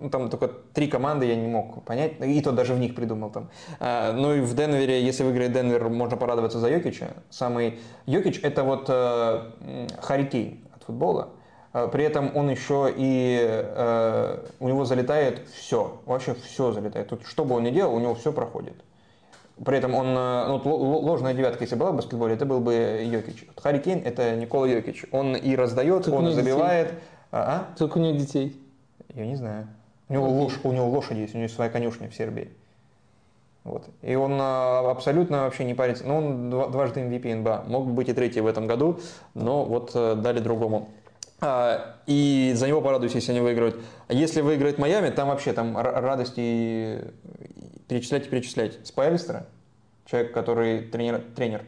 ну, 0.00 0.10
там 0.10 0.28
только 0.28 0.48
три 0.72 0.86
команды 0.86 1.26
я 1.26 1.34
не 1.34 1.48
мог 1.48 1.82
понять, 1.84 2.20
и 2.20 2.40
то 2.42 2.52
даже 2.52 2.74
в 2.74 2.78
них 2.78 2.94
придумал 2.94 3.30
там. 3.30 3.48
Ну 3.80 4.34
и 4.34 4.40
в 4.40 4.54
Денвере, 4.54 5.02
если 5.02 5.24
выиграет 5.24 5.52
Денвер, 5.52 5.88
можно 5.88 6.16
порадоваться 6.16 6.60
за 6.60 6.68
Йокича. 6.68 7.08
Самый 7.28 7.80
Йокич 8.06 8.38
это 8.44 8.62
вот 8.62 8.86
Кейн 8.86 10.60
от 10.76 10.84
футбола. 10.84 11.30
А, 11.76 11.88
При 11.88 12.04
этом 12.04 12.34
он 12.34 12.48
еще 12.48 12.90
и 12.96 13.38
э, 13.38 14.38
у 14.60 14.68
него 14.68 14.86
залетает 14.86 15.46
все, 15.54 16.00
вообще 16.06 16.34
все 16.34 16.72
залетает. 16.72 17.08
Тут 17.08 17.26
что 17.26 17.44
бы 17.44 17.54
он 17.54 17.64
ни 17.64 17.70
делал, 17.70 17.94
у 17.94 18.00
него 18.00 18.14
все 18.14 18.32
проходит. 18.32 18.72
При 19.62 19.76
этом 19.76 19.94
он, 19.94 20.06
э, 20.06 20.46
ну, 20.46 20.74
ложная 20.74 21.34
девятка, 21.34 21.64
если 21.64 21.74
была 21.76 21.90
в 21.90 21.96
баскетболе, 21.96 22.34
это 22.34 22.46
был 22.46 22.60
бы 22.60 22.72
Йокич. 23.04 23.44
Вот 23.46 23.62
Харри 23.62 23.80
Кейн 23.80 24.00
это 24.06 24.36
Никола 24.36 24.66
Йокич. 24.66 25.04
Он 25.12 25.36
и 25.36 25.54
раздает, 25.54 26.08
у 26.08 26.14
он 26.14 26.24
детей? 26.24 26.36
забивает. 26.36 26.94
А? 27.30 27.68
а? 27.70 27.74
Сколько 27.76 27.98
у 27.98 28.00
него 28.00 28.16
детей? 28.16 28.58
Я 29.14 29.26
не 29.26 29.36
знаю. 29.36 29.68
У 30.08 30.14
него, 30.14 30.28
лош- 30.28 30.60
у 30.64 30.72
него 30.72 30.88
лошади 30.88 31.18
есть, 31.18 31.34
у 31.34 31.36
него 31.36 31.42
есть 31.42 31.56
своя 31.56 31.68
конюшня 31.68 32.08
в 32.08 32.14
Сербии. 32.14 32.48
Вот. 33.64 33.84
И 34.00 34.14
он 34.14 34.38
а, 34.40 34.90
абсолютно 34.90 35.42
вообще 35.42 35.64
не 35.64 35.74
парится. 35.74 36.04
Ну, 36.06 36.16
он 36.16 36.48
два- 36.50 36.68
дважды 36.68 37.00
MVP 37.00 37.34
НБА. 37.34 37.64
Мог 37.66 37.86
бы 37.86 37.92
быть 37.92 38.08
и 38.08 38.14
третий 38.14 38.40
в 38.40 38.46
этом 38.46 38.66
году, 38.66 38.98
но 39.34 39.64
вот 39.64 39.90
э, 39.94 40.14
дали 40.14 40.38
другому. 40.38 40.88
А, 41.40 41.96
и 42.06 42.52
за 42.54 42.66
него 42.68 42.80
порадуюсь, 42.80 43.14
если 43.14 43.32
они 43.32 43.40
выиграют. 43.40 43.80
А 44.08 44.14
если 44.14 44.40
выиграет 44.40 44.78
Майами, 44.78 45.10
там 45.10 45.28
вообще 45.28 45.52
там 45.52 45.76
радости 45.76 47.12
перечислять 47.88 48.26
и 48.26 48.28
перечислять. 48.28 48.86
Спайлистера, 48.86 49.46
человек, 50.06 50.32
который 50.32 50.82
тренер, 50.82 51.22
тренер 51.34 51.64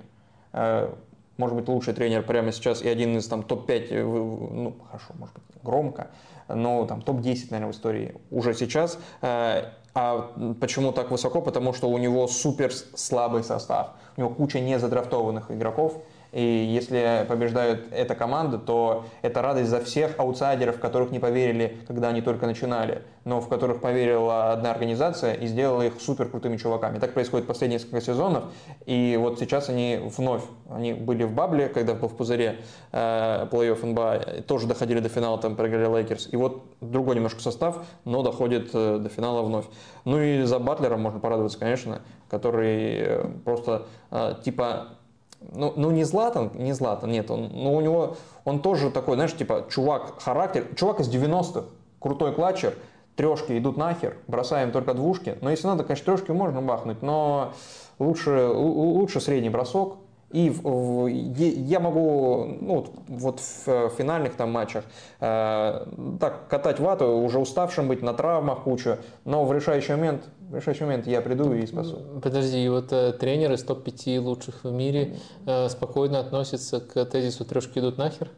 э, 0.52 0.90
может 1.36 1.56
быть, 1.56 1.68
лучший 1.68 1.94
тренер 1.94 2.22
прямо 2.22 2.52
сейчас 2.52 2.82
и 2.82 2.88
один 2.88 3.16
из 3.16 3.26
там 3.28 3.42
топ-5, 3.42 3.86
э, 3.90 4.02
ну, 4.04 4.76
хорошо, 4.86 5.14
может 5.14 5.34
быть, 5.34 5.62
громко, 5.62 6.08
но 6.48 6.86
там 6.86 7.02
топ-10, 7.02 7.48
наверное, 7.50 7.72
в 7.72 7.76
истории 7.76 8.14
уже 8.30 8.54
сейчас. 8.54 8.98
Э, 9.22 9.70
А 9.94 10.30
почему 10.60 10.92
так 10.92 11.10
высоко? 11.10 11.40
Потому 11.40 11.72
что 11.72 11.88
у 11.88 11.98
него 11.98 12.28
супер 12.28 12.72
слабый 12.72 13.42
состав. 13.42 13.90
У 14.16 14.20
него 14.20 14.30
куча 14.30 14.60
незадрафтованных 14.60 15.50
игроков. 15.50 16.02
И 16.32 16.42
если 16.42 17.24
побеждает 17.28 17.86
эта 17.90 18.14
команда, 18.14 18.58
то 18.58 19.06
это 19.22 19.40
радость 19.40 19.70
за 19.70 19.80
всех 19.80 20.18
аутсайдеров, 20.18 20.78
которых 20.78 21.10
не 21.10 21.18
поверили, 21.18 21.78
когда 21.86 22.08
они 22.08 22.20
только 22.20 22.46
начинали, 22.46 23.02
но 23.24 23.40
в 23.40 23.48
которых 23.48 23.80
поверила 23.80 24.52
одна 24.52 24.70
организация 24.70 25.34
и 25.34 25.46
сделала 25.46 25.82
их 25.82 26.00
супер 26.00 26.28
крутыми 26.28 26.56
чуваками. 26.56 26.98
Так 26.98 27.14
происходит 27.14 27.46
последние 27.46 27.78
несколько 27.78 28.00
сезонов. 28.00 28.44
И 28.84 29.16
вот 29.18 29.38
сейчас 29.38 29.68
они 29.68 30.00
вновь, 30.16 30.42
они 30.70 30.92
были 30.92 31.24
в 31.24 31.32
бабле, 31.32 31.68
когда 31.68 31.94
был 31.94 32.08
в 32.08 32.16
пузыре 32.16 32.56
э, 32.92 33.46
плей-офф 33.50 33.86
НБА, 33.86 34.42
тоже 34.46 34.66
доходили 34.66 35.00
до 35.00 35.08
финала, 35.08 35.38
там 35.38 35.56
проиграли 35.56 35.98
Лейкерс. 35.98 36.28
И 36.30 36.36
вот 36.36 36.62
другой 36.80 37.16
немножко 37.16 37.40
состав, 37.40 37.86
но 38.04 38.22
доходит 38.22 38.70
э, 38.74 38.98
до 38.98 39.08
финала 39.08 39.42
вновь. 39.42 39.66
Ну 40.04 40.20
и 40.20 40.42
за 40.42 40.58
Батлера 40.58 40.96
можно 40.96 41.20
порадоваться, 41.20 41.58
конечно, 41.58 42.02
который 42.28 42.98
э, 42.98 43.30
просто 43.44 43.86
э, 44.10 44.34
типа 44.44 44.97
ну, 45.40 45.72
ну 45.76 45.90
не 45.90 46.04
Златан, 46.04 46.50
не 46.54 46.72
Златан, 46.72 47.10
нет, 47.10 47.30
он, 47.30 47.50
ну 47.52 47.74
у 47.74 47.80
него, 47.80 48.16
он 48.44 48.60
тоже 48.60 48.90
такой, 48.90 49.14
знаешь, 49.14 49.34
типа, 49.36 49.66
чувак, 49.70 50.20
характер, 50.20 50.66
чувак 50.76 51.00
из 51.00 51.08
90-х, 51.08 51.64
крутой 52.00 52.32
клатчер, 52.32 52.74
трешки 53.16 53.56
идут 53.58 53.76
нахер, 53.76 54.16
бросаем 54.26 54.70
только 54.72 54.94
двушки, 54.94 55.36
но 55.40 55.50
если 55.50 55.66
надо, 55.66 55.84
конечно, 55.84 56.04
трешки 56.04 56.30
можно 56.32 56.62
бахнуть, 56.62 57.02
но 57.02 57.52
лучше, 57.98 58.30
лу- 58.30 58.92
лучше 58.92 59.20
средний 59.20 59.50
бросок, 59.50 59.96
и 60.30 60.50
в- 60.50 60.60
в- 60.62 61.06
я 61.08 61.80
могу, 61.80 62.44
ну, 62.60 62.74
вот- 62.74 62.90
вот 63.08 63.40
в 63.40 63.88
финальных 63.96 64.34
там 64.34 64.52
матчах 64.52 64.84
э, 65.20 65.86
так 66.20 66.48
катать 66.48 66.80
вату, 66.80 67.06
уже 67.16 67.38
уставшим 67.38 67.88
быть, 67.88 68.02
на 68.02 68.12
травмах 68.12 68.64
кучу, 68.64 68.98
но 69.24 69.44
в 69.46 69.52
решающий 69.54 69.92
момент, 69.92 70.28
в 70.48 70.54
решающий 70.56 70.84
момент 70.84 71.06
я 71.06 71.20
приду 71.20 71.52
и 71.52 71.66
спасу. 71.66 71.98
Подожди, 72.22 72.64
и 72.64 72.68
вот 72.68 72.92
э, 72.92 73.12
тренеры 73.12 73.54
из 73.54 73.62
топ-5 73.62 74.20
лучших 74.20 74.64
в 74.64 74.72
мире 74.72 75.16
э, 75.46 75.68
спокойно 75.68 76.20
относятся 76.20 76.80
к 76.80 77.04
тезису 77.04 77.44
«трешки 77.44 77.78
идут 77.78 77.98
нахер»? 77.98 78.30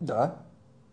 Да. 0.00 0.36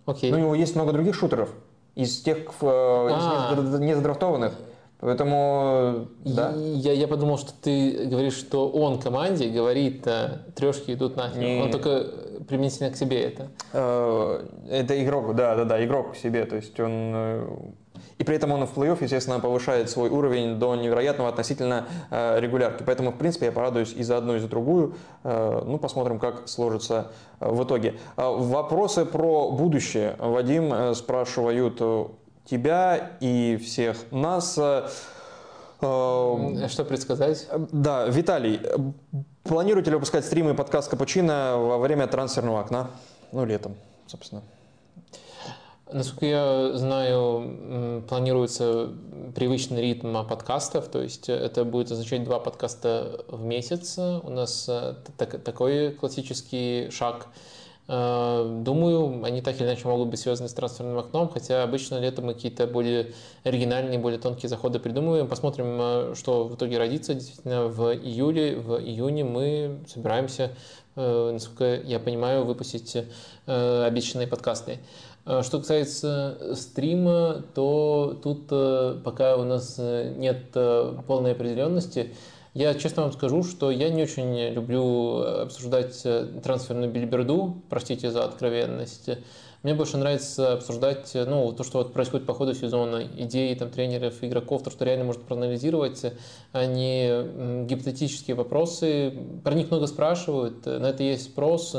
Окей. 0.05 0.31
Ну, 0.31 0.37
у 0.37 0.39
него 0.41 0.55
есть 0.55 0.75
много 0.75 0.91
других 0.93 1.15
шутеров 1.15 1.49
из 1.95 2.21
тех 2.21 2.37
э, 2.37 2.41
из 2.41 2.53
А. 2.61 3.55
незадра- 3.55 3.79
незадрафтованных. 3.79 4.53
Поэтому, 4.99 6.07
да. 6.23 6.53
И 6.55 6.77
Я, 6.77 6.93
я 6.93 7.07
подумал, 7.09 7.37
что 7.37 7.51
ты 7.61 8.05
говоришь, 8.05 8.35
что 8.35 8.69
он 8.69 8.99
команде 9.01 9.49
говорит, 9.49 10.07
э, 10.07 10.39
трешки 10.55 10.93
идут 10.93 11.17
нахер. 11.17 11.39
Не. 11.39 11.61
Он 11.61 11.71
только 11.71 12.05
применительно 12.47 12.89
к 12.89 12.95
себе 12.95 13.21
это. 13.21 13.47
Э, 13.73 14.45
Это 14.69 15.03
игрок, 15.03 15.35
да, 15.35 15.55
да, 15.55 15.65
да, 15.65 15.83
игрок 15.83 16.13
к 16.13 16.15
себе. 16.15 16.45
То 16.45 16.55
есть 16.55 16.79
он... 16.79 17.75
И 18.19 18.23
при 18.23 18.35
этом 18.35 18.51
он 18.51 18.65
в 18.65 18.77
плей-офф, 18.77 18.97
естественно, 19.01 19.39
повышает 19.39 19.89
свой 19.89 20.09
уровень 20.09 20.59
до 20.59 20.75
невероятного 20.75 21.29
относительно 21.29 21.85
э, 22.11 22.39
регулярки. 22.39 22.83
Поэтому, 22.85 23.11
в 23.11 23.17
принципе, 23.17 23.47
я 23.47 23.51
порадуюсь 23.51 23.93
и 23.93 24.03
за 24.03 24.17
одну, 24.17 24.35
и 24.35 24.39
за 24.39 24.47
другую. 24.47 24.95
Э, 25.23 25.61
Ну, 25.65 25.77
посмотрим, 25.77 26.19
как 26.19 26.47
сложится 26.47 27.11
э, 27.39 27.49
в 27.49 27.63
итоге. 27.63 27.95
Э, 28.17 28.29
Вопросы 28.29 29.05
про 29.05 29.51
будущее, 29.51 30.15
Вадим, 30.19 30.73
э, 30.73 30.93
спрашивают 30.95 31.81
тебя 32.45 33.11
и 33.19 33.57
всех 33.57 33.97
нас. 34.11 34.57
Э, 34.57 34.87
Что 35.79 36.85
предсказать? 36.87 37.47
Да, 37.71 38.05
Виталий, 38.07 38.59
планируете 39.43 39.89
ли 39.89 39.95
выпускать 39.95 40.23
стримы 40.25 40.51
и 40.51 40.53
подкаст 40.53 40.89
Капучино 40.89 41.57
во 41.57 41.77
время 41.77 42.07
трансферного 42.07 42.61
окна? 42.61 42.87
Ну, 43.31 43.43
летом, 43.45 43.75
собственно. 44.07 44.41
Насколько 45.91 46.25
я 46.25 46.77
знаю, 46.77 48.03
планируется 48.07 48.89
привычный 49.35 49.81
ритм 49.81 50.13
подкастов, 50.25 50.87
то 50.87 51.01
есть 51.01 51.27
это 51.27 51.65
будет 51.65 51.91
означать 51.91 52.23
два 52.23 52.39
подкаста 52.39 53.25
в 53.27 53.43
месяц. 53.43 53.97
У 53.97 54.29
нас 54.29 54.65
э, 54.69 54.95
так- 55.17 55.43
такой 55.43 55.91
классический 55.91 56.89
шаг. 56.89 57.27
Э, 57.89 58.61
Думаю, 58.63 59.23
они 59.25 59.41
так 59.41 59.57
или 59.59 59.65
иначе 59.67 59.87
могут 59.87 60.07
быть 60.07 60.19
связаны 60.21 60.47
с 60.47 60.53
трансферным 60.53 60.97
окном, 60.97 61.29
хотя 61.29 61.63
обычно 61.63 61.99
летом 61.99 62.25
мы 62.27 62.33
какие-то 62.33 62.65
более 62.65 63.11
оригинальные, 63.43 63.99
более 63.99 64.19
тонкие 64.19 64.49
заходы 64.49 64.79
придумываем. 64.79 65.27
Посмотрим, 65.27 65.77
э, 65.79 66.13
что 66.15 66.45
в 66.45 66.55
итоге 66.55 66.77
родится. 66.77 67.13
Действительно, 67.13 67.67
в 67.67 67.93
июле, 67.93 68.55
в 68.55 68.79
июне 68.79 69.25
мы 69.25 69.79
собираемся 69.87 70.51
насколько 70.95 71.73
я 71.73 71.99
понимаю, 71.99 72.45
выпустить 72.45 72.95
обещанные 73.47 74.27
подкасты. 74.27 74.77
Что 75.25 75.59
касается 75.59 76.53
стрима, 76.55 77.43
то 77.55 78.19
тут 78.21 78.47
пока 79.03 79.37
у 79.37 79.43
нас 79.45 79.77
нет 79.77 80.51
полной 81.07 81.31
определенности. 81.31 82.13
Я 82.53 82.73
честно 82.75 83.03
вам 83.03 83.13
скажу, 83.13 83.43
что 83.43 83.71
я 83.71 83.89
не 83.89 84.03
очень 84.03 84.49
люблю 84.49 85.21
обсуждать 85.21 86.05
трансферную 86.43 86.91
бильберду, 86.91 87.63
простите 87.69 88.11
за 88.11 88.25
откровенность. 88.25 89.09
Мне 89.63 89.73
больше 89.73 89.95
нравится 89.95 90.53
обсуждать 90.53 91.09
ну, 91.13 91.53
то, 91.53 91.63
что 91.63 91.77
вот 91.77 91.93
происходит 91.93 92.27
по 92.27 92.33
ходу 92.33 92.53
сезона, 92.53 93.01
идеи 93.15 93.55
там, 93.55 93.69
тренеров, 93.69 94.15
игроков, 94.21 94.61
то, 94.61 94.69
что 94.69 94.83
реально 94.83 95.05
можно 95.05 95.23
проанализировать, 95.23 96.03
а 96.51 96.65
не 96.65 97.65
гипотетические 97.65 98.35
вопросы. 98.35 99.17
Про 99.41 99.53
них 99.53 99.71
много 99.71 99.87
спрашивают, 99.87 100.65
на 100.65 100.87
это 100.87 101.03
есть 101.03 101.23
спрос, 101.23 101.77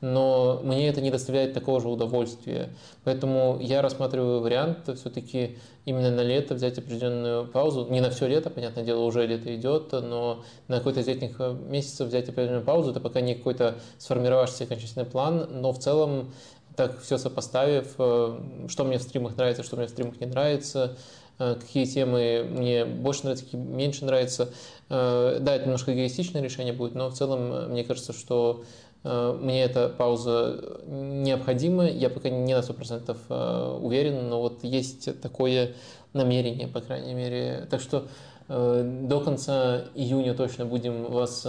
но 0.00 0.60
мне 0.62 0.88
это 0.88 1.00
не 1.00 1.10
доставляет 1.10 1.52
такого 1.52 1.80
же 1.80 1.88
удовольствия. 1.88 2.70
Поэтому 3.04 3.58
я 3.60 3.82
рассматриваю 3.82 4.40
вариант 4.40 4.88
все-таки 4.96 5.58
именно 5.84 6.10
на 6.10 6.22
лето 6.22 6.54
взять 6.54 6.78
определенную 6.78 7.46
паузу. 7.46 7.86
Не 7.90 8.00
на 8.00 8.10
все 8.10 8.26
лето, 8.26 8.50
понятное 8.50 8.84
дело, 8.84 9.00
уже 9.04 9.26
лето 9.26 9.54
идет, 9.54 9.92
но 9.92 10.42
на 10.68 10.78
какой-то 10.78 11.00
из 11.00 11.06
летних 11.06 11.38
месяцев 11.68 12.08
взять 12.08 12.28
определенную 12.28 12.64
паузу. 12.64 12.90
Это 12.90 13.00
пока 13.00 13.20
не 13.20 13.34
какой-то 13.34 13.76
сформировавшийся 13.98 14.64
окончательный 14.64 15.06
план, 15.06 15.48
но 15.50 15.72
в 15.72 15.78
целом 15.78 16.32
так 16.76 17.00
все 17.00 17.18
сопоставив, 17.18 17.94
э, 17.98 18.38
что 18.68 18.84
мне 18.84 18.98
в 18.98 19.02
стримах 19.02 19.36
нравится, 19.36 19.62
что 19.62 19.76
мне 19.76 19.86
в 19.86 19.90
стримах 19.90 20.18
не 20.20 20.26
нравится, 20.26 20.96
э, 21.38 21.56
какие 21.60 21.84
темы 21.84 22.46
мне 22.48 22.84
больше 22.86 23.24
нравятся, 23.24 23.44
какие 23.44 23.60
меньше 23.60 24.04
нравятся. 24.04 24.48
Э, 24.88 25.38
да, 25.40 25.56
это 25.56 25.64
немножко 25.64 25.92
эгоистичное 25.92 26.40
решение 26.40 26.72
будет, 26.72 26.94
но 26.94 27.10
в 27.10 27.14
целом 27.14 27.70
мне 27.70 27.84
кажется, 27.84 28.14
что 28.14 28.64
мне 29.02 29.62
эта 29.62 29.88
пауза 29.88 30.80
необходима. 30.86 31.88
Я 31.88 32.10
пока 32.10 32.28
не 32.28 32.54
на 32.54 32.60
100% 32.60 33.78
уверен, 33.80 34.28
но 34.28 34.40
вот 34.40 34.62
есть 34.62 35.20
такое 35.20 35.72
намерение, 36.12 36.68
по 36.68 36.80
крайней 36.80 37.14
мере. 37.14 37.66
Так 37.70 37.80
что 37.80 38.08
до 38.48 39.20
конца 39.24 39.84
июня 39.94 40.34
точно 40.34 40.66
будем 40.66 41.04
вас 41.04 41.46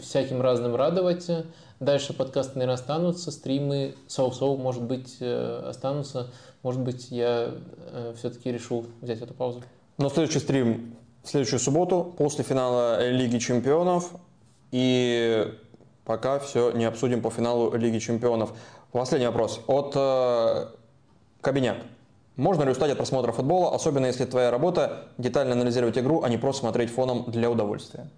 всяким 0.00 0.40
разным 0.40 0.76
радовать. 0.76 1.28
Дальше 1.80 2.12
подкасты, 2.12 2.54
наверное, 2.54 2.74
останутся, 2.74 3.30
стримы 3.30 3.94
соу-соу, 4.08 4.56
может 4.56 4.82
быть, 4.82 5.18
э, 5.20 5.62
останутся. 5.68 6.26
Может 6.64 6.80
быть, 6.80 7.10
я 7.10 7.54
э, 7.92 8.14
все-таки 8.16 8.50
решу 8.50 8.86
взять 9.00 9.22
эту 9.22 9.32
паузу. 9.32 9.62
Но 9.96 10.08
следующий 10.08 10.40
стрим 10.40 10.96
в 11.22 11.28
следующую 11.28 11.60
субботу, 11.60 12.14
после 12.18 12.42
финала 12.42 13.08
Лиги 13.08 13.38
Чемпионов. 13.38 14.12
И 14.72 15.54
пока 16.08 16.38
все 16.38 16.70
не 16.70 16.86
обсудим 16.86 17.20
по 17.20 17.30
финалу 17.30 17.76
Лиги 17.76 17.98
Чемпионов. 17.98 18.54
Последний 18.92 19.26
вопрос 19.26 19.60
от 19.66 19.92
э, 19.94 20.68
Кабиняк. 21.42 21.76
Можно 22.36 22.62
ли 22.62 22.70
устать 22.70 22.90
от 22.90 22.96
просмотра 22.96 23.30
футбола, 23.30 23.74
особенно 23.74 24.06
если 24.06 24.24
твоя 24.24 24.50
работа 24.50 25.08
детально 25.18 25.52
анализировать 25.52 25.98
игру, 25.98 26.22
а 26.22 26.30
не 26.30 26.38
просто 26.38 26.60
смотреть 26.60 26.90
фоном 26.90 27.30
для 27.30 27.50
удовольствия? 27.50 28.08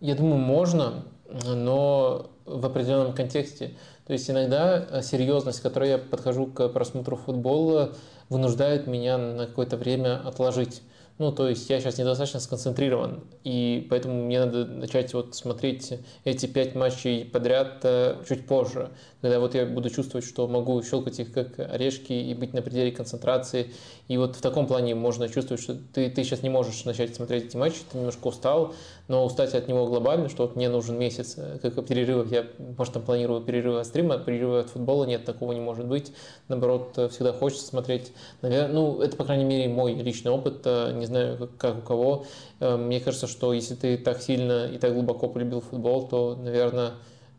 Я 0.00 0.14
думаю, 0.14 0.38
можно 0.38 1.04
но 1.44 2.30
в 2.46 2.64
определенном 2.64 3.12
контексте. 3.12 3.74
То 4.06 4.14
есть 4.14 4.30
иногда 4.30 4.86
э, 4.90 5.02
серьезность, 5.02 5.58
с 5.58 5.60
которой 5.60 5.90
я 5.90 5.98
подхожу 5.98 6.46
к 6.46 6.68
просмотру 6.68 7.16
футбола, 7.16 7.92
вынуждает 8.30 8.86
меня 8.86 9.18
на 9.18 9.46
какое-то 9.46 9.76
время 9.76 10.26
отложить 10.26 10.80
ну, 11.18 11.32
то 11.32 11.48
есть 11.48 11.68
я 11.68 11.80
сейчас 11.80 11.98
недостаточно 11.98 12.38
сконцентрирован, 12.38 13.24
и 13.42 13.86
поэтому 13.90 14.24
мне 14.24 14.38
надо 14.38 14.66
начать 14.66 15.12
вот 15.14 15.34
смотреть 15.34 15.94
эти 16.24 16.46
пять 16.46 16.76
матчей 16.76 17.24
подряд 17.24 17.80
э, 17.82 18.22
чуть 18.28 18.46
позже, 18.46 18.90
когда 19.20 19.40
вот 19.40 19.54
я 19.54 19.66
буду 19.66 19.90
чувствовать, 19.90 20.24
что 20.24 20.46
могу 20.46 20.80
щелкать 20.82 21.18
их 21.18 21.32
как 21.32 21.58
орешки 21.58 22.12
и 22.12 22.34
быть 22.34 22.54
на 22.54 22.62
пределе 22.62 22.92
концентрации. 22.92 23.72
И 24.06 24.16
вот 24.16 24.36
в 24.36 24.40
таком 24.40 24.68
плане 24.68 24.94
можно 24.94 25.28
чувствовать, 25.28 25.60
что 25.62 25.76
ты, 25.92 26.08
ты 26.08 26.22
сейчас 26.22 26.42
не 26.42 26.50
можешь 26.50 26.84
начать 26.84 27.16
смотреть 27.16 27.46
эти 27.46 27.56
матчи, 27.56 27.78
ты 27.90 27.98
немножко 27.98 28.28
устал, 28.28 28.74
но 29.08 29.24
устать 29.24 29.54
от 29.54 29.68
него 29.68 29.86
глобально, 29.86 30.28
что 30.28 30.44
вот 30.44 30.54
мне 30.54 30.68
нужен 30.68 30.98
месяц, 30.98 31.34
э, 31.36 31.58
как 31.60 31.86
перерыв, 31.86 32.30
я, 32.30 32.46
может, 32.76 32.94
там 32.94 33.02
планирую 33.02 33.40
перерывы 33.40 33.80
от 33.80 33.86
стрима, 33.86 34.18
перерывы 34.18 34.60
от 34.60 34.68
футбола, 34.68 35.04
нет, 35.04 35.24
такого 35.24 35.52
не 35.52 35.60
может 35.60 35.86
быть. 35.86 36.12
Наоборот, 36.48 36.92
э, 36.96 37.08
всегда 37.08 37.32
хочется 37.32 37.66
смотреть. 37.66 38.12
Наверное, 38.42 38.72
ну, 38.72 39.00
это, 39.00 39.16
по 39.16 39.24
крайней 39.24 39.44
мере, 39.44 39.68
мой 39.68 39.94
личный 39.94 40.30
опыт, 40.30 40.64
не 40.64 41.06
знаю, 41.06 41.50
как 41.58 41.78
у 41.78 41.80
кого. 41.80 42.26
Э, 42.60 42.76
мне 42.76 43.00
кажется, 43.00 43.26
что 43.26 43.52
если 43.52 43.74
ты 43.74 43.96
так 43.96 44.20
сильно 44.20 44.66
и 44.66 44.78
так 44.78 44.92
глубоко 44.92 45.28
полюбил 45.28 45.60
футбол, 45.60 46.08
то, 46.08 46.36
наверное, 46.36 46.92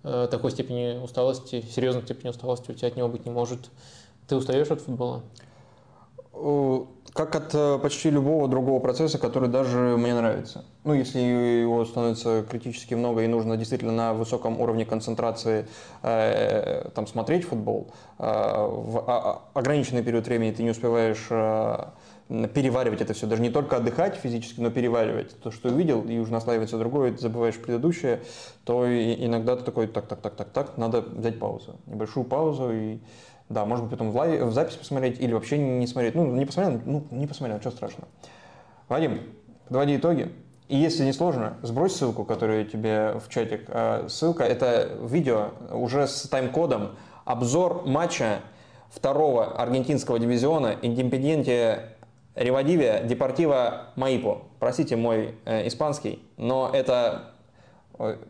э, 0.04 0.28
такой 0.30 0.52
степени 0.52 0.98
усталости, 0.98 1.64
серьезной 1.70 2.04
степени 2.04 2.30
усталости 2.30 2.72
у 2.72 2.74
тебя 2.74 2.88
от 2.88 2.96
него 2.96 3.08
быть 3.08 3.26
не 3.26 3.32
может. 3.32 3.70
Ты 4.28 4.36
устаешь 4.36 4.70
от 4.72 4.82
футбола? 4.82 5.24
Как 7.14 7.36
от 7.36 7.56
э, 7.56 7.80
почти 7.82 8.10
любого 8.10 8.48
другого 8.48 8.80
процесса, 8.80 9.18
который 9.18 9.50
даже 9.50 9.78
мне 9.98 10.14
нравится. 10.14 10.64
Ну, 10.84 10.94
если 10.94 11.20
его 11.20 11.84
становится 11.86 12.46
критически 12.50 12.94
много 12.94 13.24
и 13.24 13.28
нужно 13.28 13.58
действительно 13.58 13.92
на 13.92 14.14
высоком 14.14 14.62
уровне 14.62 14.86
концентрации 14.86 15.68
э, 16.04 16.90
там, 16.94 17.08
смотреть 17.08 17.46
футбол, 17.46 17.92
э, 18.20 18.24
в 18.24 19.04
а, 19.08 19.42
а, 19.54 19.60
ограниченный 19.60 20.04
период 20.04 20.28
времени 20.28 20.52
ты 20.52 20.62
не 20.62 20.70
успеваешь 20.70 21.26
э, 21.32 21.86
переваривать 22.54 23.02
это 23.02 23.14
все, 23.14 23.26
даже 23.26 23.42
не 23.42 23.50
только 23.50 23.78
отдыхать 23.78 24.16
физически, 24.16 24.60
но 24.60 24.70
переваривать 24.70 25.40
то, 25.42 25.50
что 25.50 25.70
увидел, 25.70 26.04
и 26.04 26.20
уже 26.20 26.32
наслаивается 26.32 26.78
другое, 26.78 27.12
ты 27.12 27.18
забываешь 27.18 27.56
предыдущее, 27.56 28.22
то 28.66 28.86
иногда 28.88 29.56
ты 29.56 29.64
такой, 29.64 29.88
так, 29.88 30.06
так, 30.08 30.22
так, 30.22 30.36
так, 30.36 30.50
так, 30.50 30.78
надо 30.78 31.02
взять 31.02 31.40
паузу, 31.40 31.80
небольшую 31.88 32.26
паузу, 32.26 32.72
и 32.72 33.00
да, 33.50 33.66
может 33.66 33.86
быть, 33.86 33.92
потом 33.92 34.12
в, 34.12 34.16
live, 34.16 34.42
в 34.42 34.54
запись 34.54 34.76
посмотреть 34.76 35.20
или 35.20 35.34
вообще 35.34 35.58
не 35.58 35.88
смотреть. 35.88 36.16
Ну, 36.16 36.26
не 36.28 36.46
посмотрел, 36.46 36.80
ну, 36.86 37.04
не 37.12 37.28
посмотрел, 37.28 37.60
что 37.60 37.72
страшного. 37.72 38.08
Вадим, 38.88 39.22
подводи 39.68 39.98
итоги. 39.98 40.32
И 40.68 40.78
если 40.78 41.04
не 41.04 41.14
сложно, 41.14 41.58
сбрось 41.64 41.96
ссылку, 41.96 42.26
которую 42.26 42.64
тебе 42.66 43.20
в 43.20 43.28
чатик. 43.30 43.66
А, 43.70 44.08
ссылка– 44.08 44.44
это 44.46 44.90
видео 45.02 45.50
уже 45.72 46.08
с 46.08 46.28
тайм-кодом, 46.30 46.92
обзор 47.26 47.88
матча 47.88 48.42
второго 48.92 49.60
аргентинского 49.60 50.20
дивизиона 50.20 50.76
Индепенденте 50.82 51.96
Ревадивия 52.36 53.04
Депортива 53.04 53.88
Маипо. 53.96 54.44
Простите 54.60 54.96
мой 54.96 55.36
э, 55.46 55.68
испанский, 55.68 56.24
но 56.38 56.70
это 56.72 57.34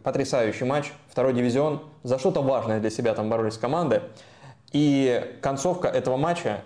потрясающий 0.04 0.66
матч, 0.66 0.92
второй 1.08 1.34
дивизион. 1.34 1.82
За 2.04 2.18
что-то 2.18 2.42
важное 2.42 2.80
для 2.80 2.90
себя 2.90 3.14
там 3.14 3.30
боролись 3.30 3.58
команды. 3.58 4.02
И 4.72 5.38
концовка 5.42 5.88
этого 5.88 6.18
матча, 6.18 6.62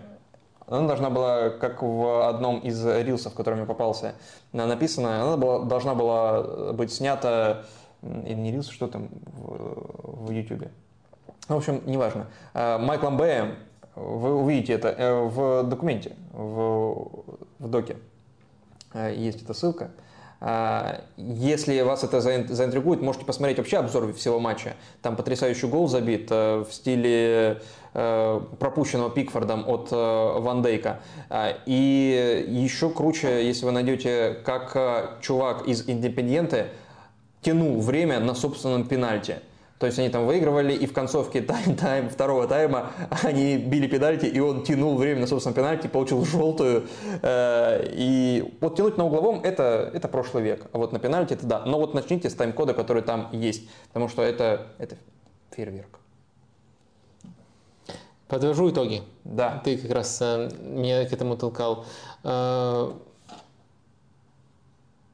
она 0.67 0.88
должна 0.88 1.09
была, 1.09 1.49
как 1.49 1.82
в 1.82 2.27
одном 2.27 2.59
из 2.59 2.85
рилсов, 2.85 3.33
который 3.33 3.56
мне 3.56 3.65
попался, 3.65 4.15
написано, 4.51 5.23
она 5.23 5.38
была, 5.38 5.59
должна 5.65 5.95
была 5.95 6.73
быть 6.73 6.91
снята, 6.91 7.64
или 8.01 8.35
не 8.35 8.51
рилс, 8.51 8.69
что 8.69 8.88
там 8.88 9.09
в, 9.25 10.27
в 10.27 10.32
YouTube. 10.32 10.67
В 11.48 11.56
общем, 11.56 11.82
неважно. 11.85 12.27
Э, 12.53 12.77
Майклом 12.77 13.17
Бэем, 13.17 13.56
вы 13.95 14.35
увидите 14.35 14.73
это 14.73 14.90
э, 14.90 15.22
в 15.23 15.64
документе, 15.64 16.15
в, 16.32 17.23
в 17.59 17.67
доке. 17.67 17.98
Э, 18.93 19.14
есть 19.15 19.41
эта 19.41 19.53
ссылка. 19.53 19.91
Если 21.15 21.80
вас 21.83 22.03
это 22.03 22.19
заинтригует, 22.19 23.01
можете 23.01 23.23
посмотреть 23.23 23.59
вообще 23.59 23.77
обзор 23.77 24.11
всего 24.11 24.41
матча. 24.41 24.73
Там 25.01 25.15
потрясающий 25.15 25.67
гол 25.67 25.88
забит 25.88 26.30
в 26.30 26.67
стиле 26.69 27.61
Э, 27.61 27.83
пропущенного 27.93 29.11
Пикфордом 29.11 29.65
от 29.67 29.89
э, 29.91 30.39
Ван 30.39 30.63
Дейка. 30.63 31.01
А, 31.30 31.55
и 31.65 32.45
еще 32.49 32.89
круче, 32.89 33.45
если 33.45 33.65
вы 33.65 33.72
найдете, 33.72 34.38
как 34.43 34.72
э, 34.75 35.19
чувак 35.22 35.67
из 35.67 35.88
Индепенденты 35.88 36.67
тянул 37.41 37.80
время 37.81 38.19
на 38.19 38.33
собственном 38.33 38.88
пенальти. 38.88 39.38
То 39.77 39.85
есть 39.85 39.99
они 39.99 40.09
там 40.09 40.25
выигрывали, 40.25 40.73
и 40.73 40.88
в 40.88 40.93
концовке 40.93 41.41
тайм, 41.43 41.75
тайм, 41.75 42.09
второго 42.09 42.47
тайма 42.47 42.91
они 43.23 43.57
били 43.57 43.85
пенальти, 43.85 44.25
и 44.25 44.39
он 44.39 44.63
тянул 44.63 44.97
время 44.97 45.22
на 45.22 45.27
собственном 45.27 45.55
пенальти, 45.55 45.88
получил 45.88 46.25
желтую. 46.25 46.88
И 47.22 48.55
вот 48.61 48.75
тянуть 48.77 48.97
на 48.97 49.05
угловом 49.05 49.41
это, 49.43 49.91
это 49.93 50.07
прошлый 50.07 50.41
век. 50.41 50.65
А 50.72 50.77
вот 50.77 50.93
на 50.93 50.99
пенальти 50.99 51.33
это 51.33 51.45
да. 51.45 51.63
Но 51.65 51.80
вот 51.80 51.93
начните 51.93 52.30
с 52.30 52.33
тайм-кода, 52.33 52.73
который 52.73 53.03
там 53.03 53.27
есть. 53.33 53.69
Потому 53.89 54.07
что 54.07 54.23
это, 54.23 54.67
это 54.80 54.95
фейерверк. 55.51 55.99
Подвожу 58.34 58.72
итоги. 58.72 59.03
Да. 59.26 59.62
Ты 59.64 59.78
как 59.78 59.92
раз 59.92 60.18
э, 60.20 60.50
меня 60.60 61.06
к 61.06 61.14
этому 61.14 61.38
толкал. 61.38 61.86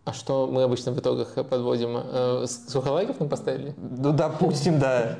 Э, 0.09 0.11
а 0.11 0.13
что 0.13 0.47
мы 0.47 0.63
обычно 0.63 0.91
в 0.91 0.99
итогах 0.99 1.33
подводим? 1.33 1.97
Э, 1.97 2.45
сколько 2.47 2.89
лайков 2.89 3.19
мы 3.19 3.27
поставили? 3.27 3.73
Ну, 3.77 4.11
допустим, 4.11 4.79
да. 4.79 5.19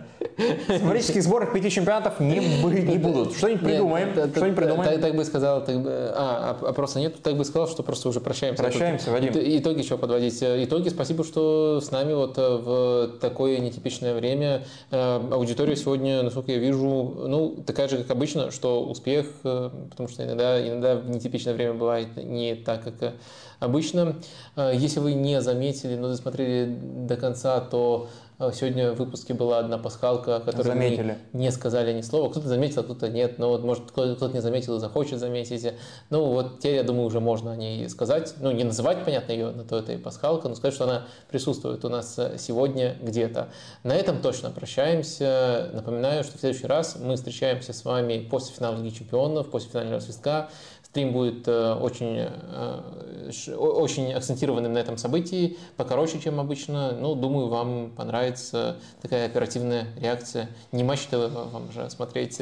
Символических 0.68 1.24
сборок 1.24 1.54
пяти 1.54 1.70
чемпионатов 1.70 2.20
не, 2.20 2.40
не 2.40 2.98
будут. 2.98 3.36
Что-нибудь 3.36 3.64
придумаем. 3.64 4.12
Что-нибудь 4.14 4.56
придумаем. 4.56 4.92
Так, 4.92 5.02
так 5.02 5.16
бы 5.16 5.26
сказал, 5.26 5.64
так 5.64 5.82
бы, 5.82 5.90
а, 5.92 6.58
а 6.62 6.74
просто 6.74 7.00
нет, 7.00 7.22
так 7.22 7.36
бы 7.36 7.46
сказал, 7.46 7.68
что 7.68 7.84
просто 7.84 8.10
уже 8.10 8.20
прощаемся. 8.20 8.64
Прощаемся, 8.64 9.12
Вадим. 9.12 9.32
Итоги 9.36 9.80
еще 9.80 9.98
подводить. 9.98 10.40
Итоги, 10.42 10.90
спасибо, 10.90 11.24
что 11.24 11.82
с 11.82 11.92
нами 11.92 12.14
вот 12.14 12.38
э, 12.38 12.58
в 12.58 13.20
такое 13.20 13.60
нетипичное 13.60 14.14
время. 14.14 14.66
Э, 14.92 15.22
аудитория 15.32 15.76
сегодня, 15.76 16.24
насколько 16.24 16.52
я 16.52 16.58
вижу, 16.58 17.16
ну, 17.28 17.64
такая 17.66 17.88
же, 17.88 17.98
как 17.98 18.12
обычно, 18.12 18.52
что 18.52 18.84
успех, 18.84 19.28
э, 19.44 19.70
потому 19.90 20.10
что 20.10 20.24
иногда, 20.24 20.68
иногда 20.68 20.96
в 20.96 21.10
нетипичное 21.10 21.54
время 21.54 21.74
бывает 21.74 22.16
не 22.18 22.56
так, 22.56 22.84
как 22.84 23.14
обычно. 23.60 24.16
Если 24.56 25.00
вы 25.00 25.14
не 25.14 25.42
заметили, 25.42 25.96
но 25.96 26.10
досмотрели 26.10 26.78
до 27.08 27.16
конца, 27.16 27.60
то 27.60 28.10
а, 28.42 28.54
сегодня 28.54 28.94
в 28.94 28.96
выпуске 28.96 29.34
была 29.34 29.60
одна 29.60 29.78
пасхалка, 29.78 30.38
о 30.38 30.40
которой 30.40 30.68
Заметили. 30.68 31.18
мы 31.34 31.40
не 31.42 31.52
сказали 31.52 31.92
ни 31.92 32.00
слова. 32.00 32.30
Кто-то 32.30 32.48
заметил, 32.48 32.82
а 32.82 32.84
кто-то 32.86 33.10
нет. 33.10 33.38
Но 33.38 33.50
вот, 33.50 33.66
может, 33.66 33.92
кто-то 33.92 34.30
не 34.30 34.40
заметил 34.40 34.78
и 34.78 34.80
захочет 34.80 35.20
заметить. 35.20 35.74
Ну, 36.10 36.24
вот 36.24 36.60
теперь, 36.60 36.76
я 36.76 36.84
думаю, 36.84 37.08
уже 37.08 37.20
можно 37.20 37.52
о 37.52 37.58
ней 37.58 37.90
сказать. 37.90 38.36
Ну, 38.40 38.52
не 38.52 38.64
называть, 38.64 39.04
понятно, 39.04 39.34
ее, 39.34 39.52
на 39.52 39.66
то 39.66 39.80
это 39.80 39.92
и 39.92 39.98
пасхалка, 39.98 40.48
но 40.48 40.56
сказать, 40.56 40.74
что 40.74 40.86
она 40.86 41.06
присутствует 41.30 41.84
у 41.84 41.90
нас 41.90 42.18
э, 42.18 42.38
сегодня 42.38 42.96
где-то. 43.02 43.50
На 43.84 43.94
этом 43.94 44.22
точно 44.22 44.52
прощаемся. 44.52 45.72
Напоминаю, 45.74 46.24
что 46.24 46.38
в 46.38 46.40
следующий 46.40 46.68
раз 46.68 46.96
мы 46.98 47.18
встречаемся 47.18 47.74
с 47.74 47.84
вами 47.84 48.26
после 48.32 48.56
финала 48.56 48.78
Лиги 48.78 48.96
Чемпионов, 48.96 49.50
после 49.50 49.70
финального 49.70 50.00
свистка. 50.00 50.48
Стрим 50.90 51.14
будет 51.14 51.48
э, 51.48 51.74
очень, 51.74 52.18
э, 52.18 53.56
очень 53.56 54.12
акцентированным 54.12 54.74
на 54.74 54.80
этом 54.80 54.98
событии, 54.98 55.58
покороче, 55.78 56.20
чем 56.20 56.40
обычно. 56.40 56.94
Ну, 56.94 57.14
думаю, 57.14 57.48
вам 57.48 57.92
понравится 57.92 58.78
такая 59.00 59.28
оперативная 59.28 59.86
реакция. 60.02 60.50
Не 60.72 60.84
матч 60.84 61.02
ТВ 61.02 61.32
вам 61.32 61.72
же 61.72 61.88
смотреть. 61.92 62.42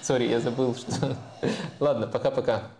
Сори, 0.00 0.24
я 0.30 0.40
забыл, 0.40 0.74
что... 0.74 1.14
Ладно, 1.78 2.06
пока-пока. 2.06 2.70